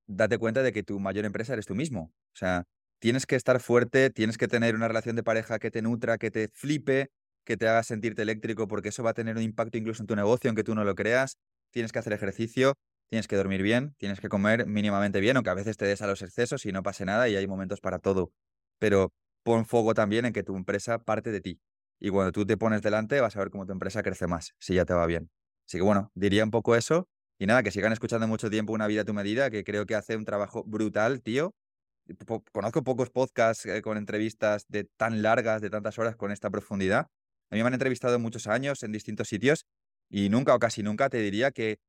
date 0.08 0.38
cuenta 0.38 0.64
de 0.64 0.72
que 0.72 0.84
tu 0.84 1.00
mayor 1.00 1.26
empresa 1.26 1.54
eres 1.54 1.66
tú 1.66 1.76
mismo. 1.76 2.12
O 2.34 2.38
sea, 2.38 2.64
tienes 3.00 3.26
que 3.26 3.36
estar 3.36 3.60
fuerte, 3.60 4.10
tienes 4.10 4.38
que 4.38 4.48
tener 4.48 4.76
una 4.76 4.88
relación 4.88 5.16
de 5.16 5.24
pareja 5.24 5.60
que 5.60 5.72
te 5.72 5.82
nutra, 5.82 6.18
que 6.18 6.32
te 6.32 6.48
flipe, 6.48 7.10
que 7.46 7.58
te 7.58 7.68
haga 7.68 7.84
sentirte 7.84 8.22
eléctrico, 8.22 8.68
porque 8.68 8.90
eso 8.90 9.04
va 9.04 9.12
a 9.12 9.14
tener 9.14 9.36
un 9.38 9.44
impacto 9.44 9.78
incluso 9.78 10.04
en 10.04 10.08
tu 10.08 10.16
negocio, 10.16 10.50
aunque 10.50 10.64
tú 10.64 10.76
no 10.76 10.84
lo 10.84 10.96
creas. 10.96 11.38
Tienes 11.72 11.92
que 11.92 12.00
hacer 12.00 12.14
ejercicio, 12.14 12.74
tienes 13.10 13.28
que 13.28 13.36
dormir 13.36 13.62
bien, 13.62 13.96
tienes 13.98 14.20
que 14.20 14.30
comer 14.30 14.66
mínimamente 14.66 15.20
bien, 15.20 15.38
aunque 15.38 15.50
a 15.50 15.54
veces 15.54 15.78
te 15.78 15.86
des 15.86 16.02
a 16.02 16.08
los 16.08 16.22
excesos 16.22 16.66
y 16.66 16.72
no 16.72 16.84
pase 16.84 17.06
nada 17.06 17.28
y 17.30 17.36
hay 17.36 17.48
momentos 17.48 17.82
para 17.82 18.00
todo. 18.00 18.32
Pero 18.80 19.14
pon 19.44 19.66
fuego 19.66 19.94
también 19.94 20.26
en 20.26 20.34
que 20.34 20.44
tu 20.44 20.56
empresa 20.56 21.00
parte 21.00 21.32
de 21.32 21.42
ti. 21.42 21.60
Y 22.00 22.10
cuando 22.10 22.32
tú 22.32 22.46
te 22.46 22.58
pones 22.58 22.82
delante 22.82 23.20
vas 23.22 23.36
a 23.36 23.40
ver 23.40 23.50
cómo 23.50 23.66
tu 23.66 23.72
empresa 23.74 24.04
crece 24.04 24.28
más, 24.28 24.54
si 24.60 24.76
ya 24.76 24.86
te 24.86 24.94
va 24.94 25.06
bien. 25.06 25.30
Así 25.68 25.78
que 25.78 25.84
bueno, 25.84 26.12
diría 26.16 26.44
un 26.44 26.52
poco 26.52 26.76
eso. 26.76 27.08
Y 27.40 27.46
nada, 27.46 27.64
que 27.64 27.72
sigan 27.72 27.94
escuchando 27.94 28.28
mucho 28.28 28.50
tiempo 28.50 28.74
Una 28.74 28.88
vida 28.88 29.02
a 29.02 29.06
tu 29.06 29.14
medida, 29.14 29.52
que 29.52 29.64
creo 29.64 29.86
que 29.86 29.96
hace 29.96 30.16
un 30.16 30.26
trabajo 30.26 30.64
brutal, 30.66 31.22
tío. 31.22 31.54
Conozco 32.54 32.84
pocos 32.84 33.10
podcasts 33.10 33.66
eh, 33.66 33.82
con 33.82 33.98
entrevistas 33.98 34.66
de 34.70 34.86
tan 34.98 35.22
largas, 35.22 35.62
de 35.62 35.70
tantas 35.70 36.00
horas, 36.00 36.16
con 36.16 36.32
esta 36.32 36.50
profundidad. 36.50 37.08
A 37.50 37.56
mí 37.56 37.62
me 37.62 37.68
han 37.68 37.74
entrevistado 37.74 38.18
muchos 38.20 38.48
años 38.48 38.84
en 38.84 38.92
distintos 38.92 39.28
sitios 39.28 39.66
y 40.10 40.30
nunca 40.30 40.56
o 40.56 40.60
casi 40.60 40.84
nunca 40.84 41.10
te 41.10 41.18
diría 41.18 41.52
que 41.52 41.80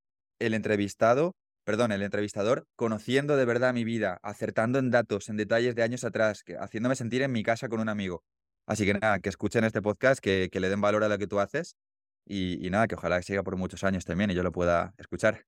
el 0.41 0.55
entrevistado, 0.55 1.35
perdón, 1.69 1.93
el 1.93 2.01
entrevistador, 2.01 2.67
conociendo 2.77 3.37
de 3.37 3.45
verdad 3.45 3.75
mi 3.75 3.85
vida, 3.85 4.19
acertando 4.23 4.79
en 4.79 4.91
datos, 4.91 5.29
en 5.29 5.37
detalles 5.37 5.75
de 5.75 5.83
años 5.83 6.03
atrás, 6.03 6.43
haciéndome 6.59 6.97
sentir 6.97 7.21
en 7.21 7.31
mi 7.31 7.43
casa 7.43 7.69
con 7.69 7.79
un 7.79 7.91
amigo. 7.91 8.25
Así 8.67 8.87
que 8.87 8.95
nada, 8.95 9.19
que 9.19 9.29
escuchen 9.29 9.65
este 9.65 9.83
podcast, 9.83 10.19
que, 10.19 10.49
le 10.51 10.69
den 10.71 10.81
valor 10.81 11.05
a 11.05 11.09
lo 11.09 11.19
que 11.19 11.27
tú 11.27 11.41
haces 11.41 11.77
y, 12.25 12.71
nada, 12.71 12.87
que 12.87 12.95
ojalá 12.95 13.21
siga 13.21 13.43
por 13.43 13.59
muchos 13.59 13.85
años 13.85 14.07
también 14.07 14.31
y 14.31 14.35
yo 14.35 14.43
lo 14.43 14.51
pueda 14.51 14.95
escuchar. 14.97 15.45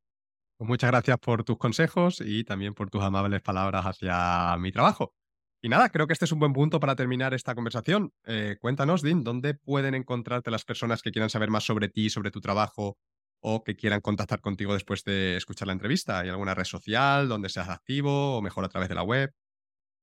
Pues 0.58 0.68
muchas 0.68 0.90
gracias 0.90 1.16
por 1.20 1.42
tus 1.42 1.56
consejos 1.56 2.20
y 2.22 2.44
también 2.44 2.74
por 2.74 2.90
tus 2.90 3.02
amables 3.02 3.40
palabras 3.40 3.86
hacia 3.86 4.58
mi 4.58 4.72
trabajo. 4.72 5.14
Y 5.62 5.70
nada, 5.70 5.88
creo 5.88 6.06
que 6.06 6.12
este 6.12 6.26
es 6.26 6.32
un 6.32 6.38
buen 6.38 6.52
punto 6.52 6.80
para 6.80 6.96
terminar 6.96 7.32
esta 7.32 7.54
conversación. 7.54 8.12
Eh, 8.26 8.58
cuéntanos, 8.60 9.00
Dean, 9.00 9.24
¿dónde 9.24 9.54
pueden 9.54 9.94
encontrarte 9.94 10.50
las 10.50 10.66
personas 10.66 11.00
que 11.00 11.12
quieran 11.12 11.30
saber 11.30 11.48
más 11.48 11.64
sobre 11.64 11.88
ti, 11.88 12.10
sobre 12.10 12.30
tu 12.30 12.42
trabajo 12.42 12.98
o 13.40 13.64
que 13.64 13.76
quieran 13.76 14.00
contactar 14.00 14.40
contigo 14.40 14.74
después 14.74 15.04
de 15.04 15.36
escuchar 15.36 15.66
la 15.66 15.72
entrevista. 15.72 16.20
¿Hay 16.20 16.28
alguna 16.28 16.54
red 16.54 16.64
social 16.64 17.28
donde 17.28 17.48
seas 17.48 17.68
activo 17.68 18.36
o 18.36 18.42
mejor 18.42 18.64
a 18.64 18.68
través 18.68 18.88
de 18.88 18.94
la 18.94 19.02
web? 19.02 19.32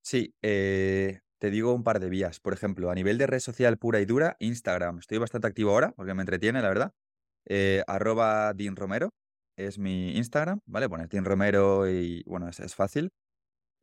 Sí, 0.01 0.33
eh, 0.41 1.19
te 1.39 1.51
digo 1.51 1.73
un 1.73 1.83
par 1.83 1.99
de 1.99 2.09
vías. 2.09 2.39
Por 2.39 2.53
ejemplo, 2.53 2.89
a 2.89 2.95
nivel 2.95 3.17
de 3.17 3.27
red 3.27 3.39
social 3.39 3.77
pura 3.77 3.99
y 3.99 4.05
dura, 4.05 4.35
Instagram. 4.39 4.99
Estoy 4.99 5.17
bastante 5.19 5.47
activo 5.47 5.71
ahora 5.71 5.93
porque 5.95 6.13
me 6.13 6.21
entretiene, 6.21 6.61
la 6.61 6.69
verdad. 6.69 6.93
Eh, 7.45 7.83
arroba 7.87 8.53
Dean 8.53 8.75
Romero 8.75 9.13
es 9.55 9.79
mi 9.79 10.15
Instagram, 10.17 10.61
¿vale? 10.65 10.89
Poner 10.89 11.09
Dean 11.09 11.25
Romero 11.25 11.89
y 11.89 12.23
bueno, 12.25 12.49
es, 12.49 12.75
fácil. 12.75 13.11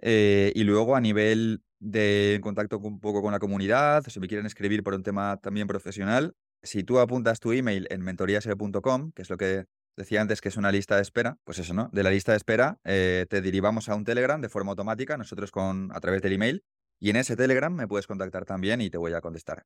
Eh, 0.01 0.53
y 0.55 0.65
luego 0.65 0.97
a 0.97 1.01
nivel 1.01 1.63
de 1.79 2.41
contacto 2.43 2.79
un 2.79 3.01
poco 3.01 3.23
con 3.23 3.33
la 3.33 3.39
comunidad, 3.39 4.05
si 4.05 4.21
me 4.21 4.29
quieren 4.29 4.47
escribir 4.47 4.83
por 4.83 4.95
un 4.95 5.03
tema 5.03 5.39
también 5.39 5.67
profesional, 5.67 6.35
si 6.65 6.83
tú 6.85 6.99
apuntas 6.99 7.41
tu 7.41 7.53
email 7.53 7.87
en 7.91 8.03
mentoriase.com, 8.03 9.13
que 9.13 9.23
es 9.23 9.31
lo 9.31 9.37
que 9.37 9.67
decía 9.97 10.21
antes 10.21 10.41
que 10.41 10.49
es 10.49 10.57
una 10.57 10.73
lista 10.73 10.97
de 10.97 11.03
espera, 11.03 11.39
pues 11.45 11.59
eso, 11.59 11.75
¿no? 11.75 11.89
De 11.93 12.03
la 12.03 12.11
lista 12.11 12.33
de 12.33 12.39
espera 12.39 12.79
eh, 12.85 13.27
te 13.29 13.41
derivamos 13.41 13.89
a 13.89 13.95
un 13.95 14.05
Telegram 14.05 14.41
de 14.41 14.49
forma 14.49 14.73
automática, 14.73 15.17
nosotros 15.17 15.51
con, 15.51 15.91
a 15.95 16.01
través 16.01 16.23
del 16.23 16.33
email, 16.33 16.65
y 17.01 17.11
en 17.11 17.17
ese 17.17 17.37
Telegram 17.37 17.73
me 17.73 17.87
puedes 17.87 18.07
contactar 18.07 18.45
también 18.45 18.81
y 18.81 18.91
te 18.91 18.99
voy 18.99 19.13
a 19.13 19.21
contestar. 19.21 19.65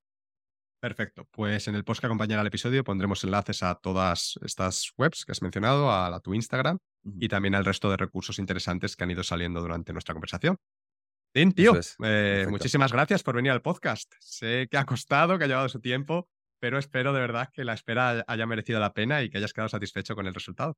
Perfecto. 0.81 1.27
Pues 1.33 1.67
en 1.67 1.75
el 1.75 1.85
post 1.85 2.01
que 2.01 2.07
acompañará 2.07 2.41
al 2.41 2.47
episodio 2.47 2.85
pondremos 2.85 3.25
enlaces 3.25 3.63
a 3.65 3.75
todas 3.75 4.39
estas 4.45 4.93
webs 4.97 5.25
que 5.25 5.33
has 5.33 5.43
mencionado, 5.43 5.91
a, 5.91 6.21
tu 6.21 6.35
Instagram 6.35 6.79
y 7.19 7.29
también 7.29 7.57
al 7.57 7.65
resto 7.65 7.91
de 7.91 7.97
recursos 7.97 8.39
interesantes 8.39 8.95
que 8.95 9.05
han 9.05 9.11
ido 9.11 9.25
saliendo 9.25 9.61
durante 9.61 9.93
nuestra 9.93 10.15
conversación. 10.15 10.57
Tim, 11.33 11.53
tío, 11.53 11.79
eh, 12.05 12.47
muchísimas 12.49 12.93
gracias 12.93 13.23
por 13.23 13.35
venir 13.35 13.51
al 13.51 13.61
podcast. 13.61 14.13
Sé 14.21 14.69
que 14.71 14.79
ha 14.79 14.87
costado, 14.87 15.37
que 15.37 15.45
ha 15.45 15.49
llevado 15.49 15.69
su 15.69 15.81
tiempo, 15.81 16.29
pero 16.61 16.79
espero 16.79 17.13
de 17.13 17.21
verdad 17.21 17.49
que 17.53 17.65
la 17.65 17.75
espera 17.75 18.25
haya 18.27 18.47
merecido 18.47 18.81
la 18.81 18.93
pena 18.93 19.23
y 19.23 19.31
que 19.31 19.39
hayas 19.39 19.53
quedado 19.53 19.69
satisfecho 19.69 20.15
con 20.15 20.27
el 20.27 20.35
resultado. 20.35 20.77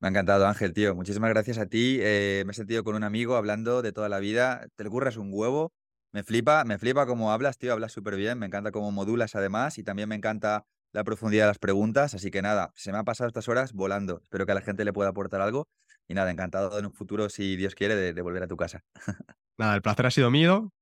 Me 0.00 0.08
ha 0.08 0.10
encantado, 0.10 0.46
Ángel, 0.46 0.72
tío. 0.72 0.94
Muchísimas 0.94 1.28
gracias 1.30 1.58
a 1.58 1.66
ti. 1.66 1.98
Eh, 2.00 2.42
me 2.46 2.52
he 2.52 2.54
sentido 2.54 2.82
con 2.84 2.94
un 2.94 3.04
amigo 3.04 3.36
hablando 3.36 3.82
de 3.82 3.92
toda 3.92 4.08
la 4.08 4.18
vida. 4.18 4.66
Te 4.76 4.84
le 4.84 4.90
curras 4.90 5.18
un 5.18 5.28
huevo. 5.30 5.72
Me 6.12 6.22
flipa, 6.22 6.64
me 6.64 6.78
flipa 6.78 7.06
cómo 7.06 7.32
hablas, 7.32 7.58
tío. 7.58 7.72
Hablas 7.72 7.92
súper 7.92 8.16
bien. 8.16 8.38
Me 8.38 8.46
encanta 8.46 8.72
cómo 8.72 8.90
modulas 8.92 9.34
además 9.34 9.76
y 9.76 9.84
también 9.84 10.08
me 10.08 10.14
encanta 10.14 10.64
la 10.92 11.04
profundidad 11.04 11.44
de 11.44 11.48
las 11.48 11.58
preguntas. 11.58 12.14
Así 12.14 12.30
que 12.30 12.40
nada, 12.40 12.72
se 12.74 12.92
me 12.92 12.98
han 12.98 13.04
pasado 13.04 13.28
estas 13.28 13.46
horas 13.48 13.74
volando. 13.74 14.20
Espero 14.22 14.46
que 14.46 14.52
a 14.52 14.54
la 14.54 14.62
gente 14.62 14.86
le 14.86 14.92
pueda 14.94 15.10
aportar 15.10 15.42
algo. 15.42 15.68
Y 16.08 16.14
nada, 16.14 16.30
encantado 16.30 16.78
en 16.78 16.86
un 16.86 16.94
futuro, 16.94 17.28
si 17.28 17.56
Dios 17.56 17.74
quiere, 17.74 17.94
de 17.94 18.22
volver 18.22 18.42
a 18.42 18.48
tu 18.48 18.56
casa. 18.56 18.82
nada, 19.58 19.74
el 19.74 19.82
placer 19.82 20.06
ha 20.06 20.10
sido 20.10 20.30
mío. 20.30 20.72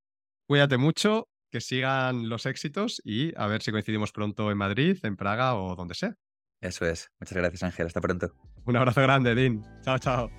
Cuídate 0.47 0.79
mucho 0.79 1.29
que 1.51 1.61
sigan 1.61 2.29
los 2.29 2.47
éxitos 2.47 3.01
y 3.05 3.33
a 3.37 3.47
ver 3.47 3.63
si 3.63 3.71
coincidimos 3.71 4.13
pronto 4.13 4.51
en 4.51 4.59
Madrid, 4.59 4.99
en 5.03 5.17
Praga 5.17 5.55
o 5.55 5.77
donde 5.77 5.95
sea. 5.95 6.15
Eso 6.61 6.87
es. 6.87 7.11
Muchas 7.21 7.39
gracias, 7.39 7.63
Ángel. 7.63 7.87
Hasta 7.87 8.01
pronto. 8.01 8.33
Un 8.65 8.77
abrazo 8.77 9.01
grande, 9.03 9.35
Dean. 9.35 9.63
Chao, 9.83 9.99
chao. 9.99 10.31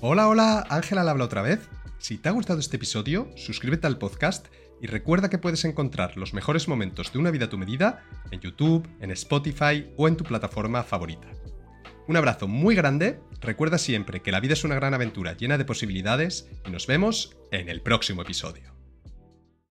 Hola, 0.00 0.28
hola. 0.28 0.66
Ángela 0.68 1.04
la 1.04 1.12
habla 1.12 1.24
otra 1.24 1.42
vez. 1.42 1.68
Si 1.98 2.18
te 2.18 2.28
ha 2.28 2.32
gustado 2.32 2.58
este 2.58 2.76
episodio, 2.76 3.30
suscríbete 3.36 3.86
al 3.86 3.98
podcast 3.98 4.48
y 4.80 4.86
recuerda 4.86 5.30
que 5.30 5.38
puedes 5.38 5.64
encontrar 5.64 6.16
los 6.16 6.34
mejores 6.34 6.68
momentos 6.68 7.12
de 7.12 7.18
una 7.18 7.30
vida 7.30 7.46
a 7.46 7.48
tu 7.48 7.58
medida 7.58 8.04
en 8.30 8.40
YouTube, 8.40 8.86
en 9.00 9.10
Spotify 9.12 9.90
o 9.96 10.06
en 10.06 10.16
tu 10.16 10.24
plataforma 10.24 10.82
favorita. 10.82 11.28
Un 12.08 12.16
abrazo 12.16 12.46
muy 12.46 12.74
grande, 12.74 13.18
recuerda 13.40 13.78
siempre 13.78 14.20
que 14.20 14.30
la 14.30 14.40
vida 14.40 14.52
es 14.52 14.64
una 14.64 14.76
gran 14.76 14.94
aventura 14.94 15.36
llena 15.36 15.58
de 15.58 15.64
posibilidades 15.64 16.48
y 16.66 16.70
nos 16.70 16.86
vemos 16.86 17.36
en 17.50 17.68
el 17.68 17.80
próximo 17.80 18.22
episodio. 18.22 18.75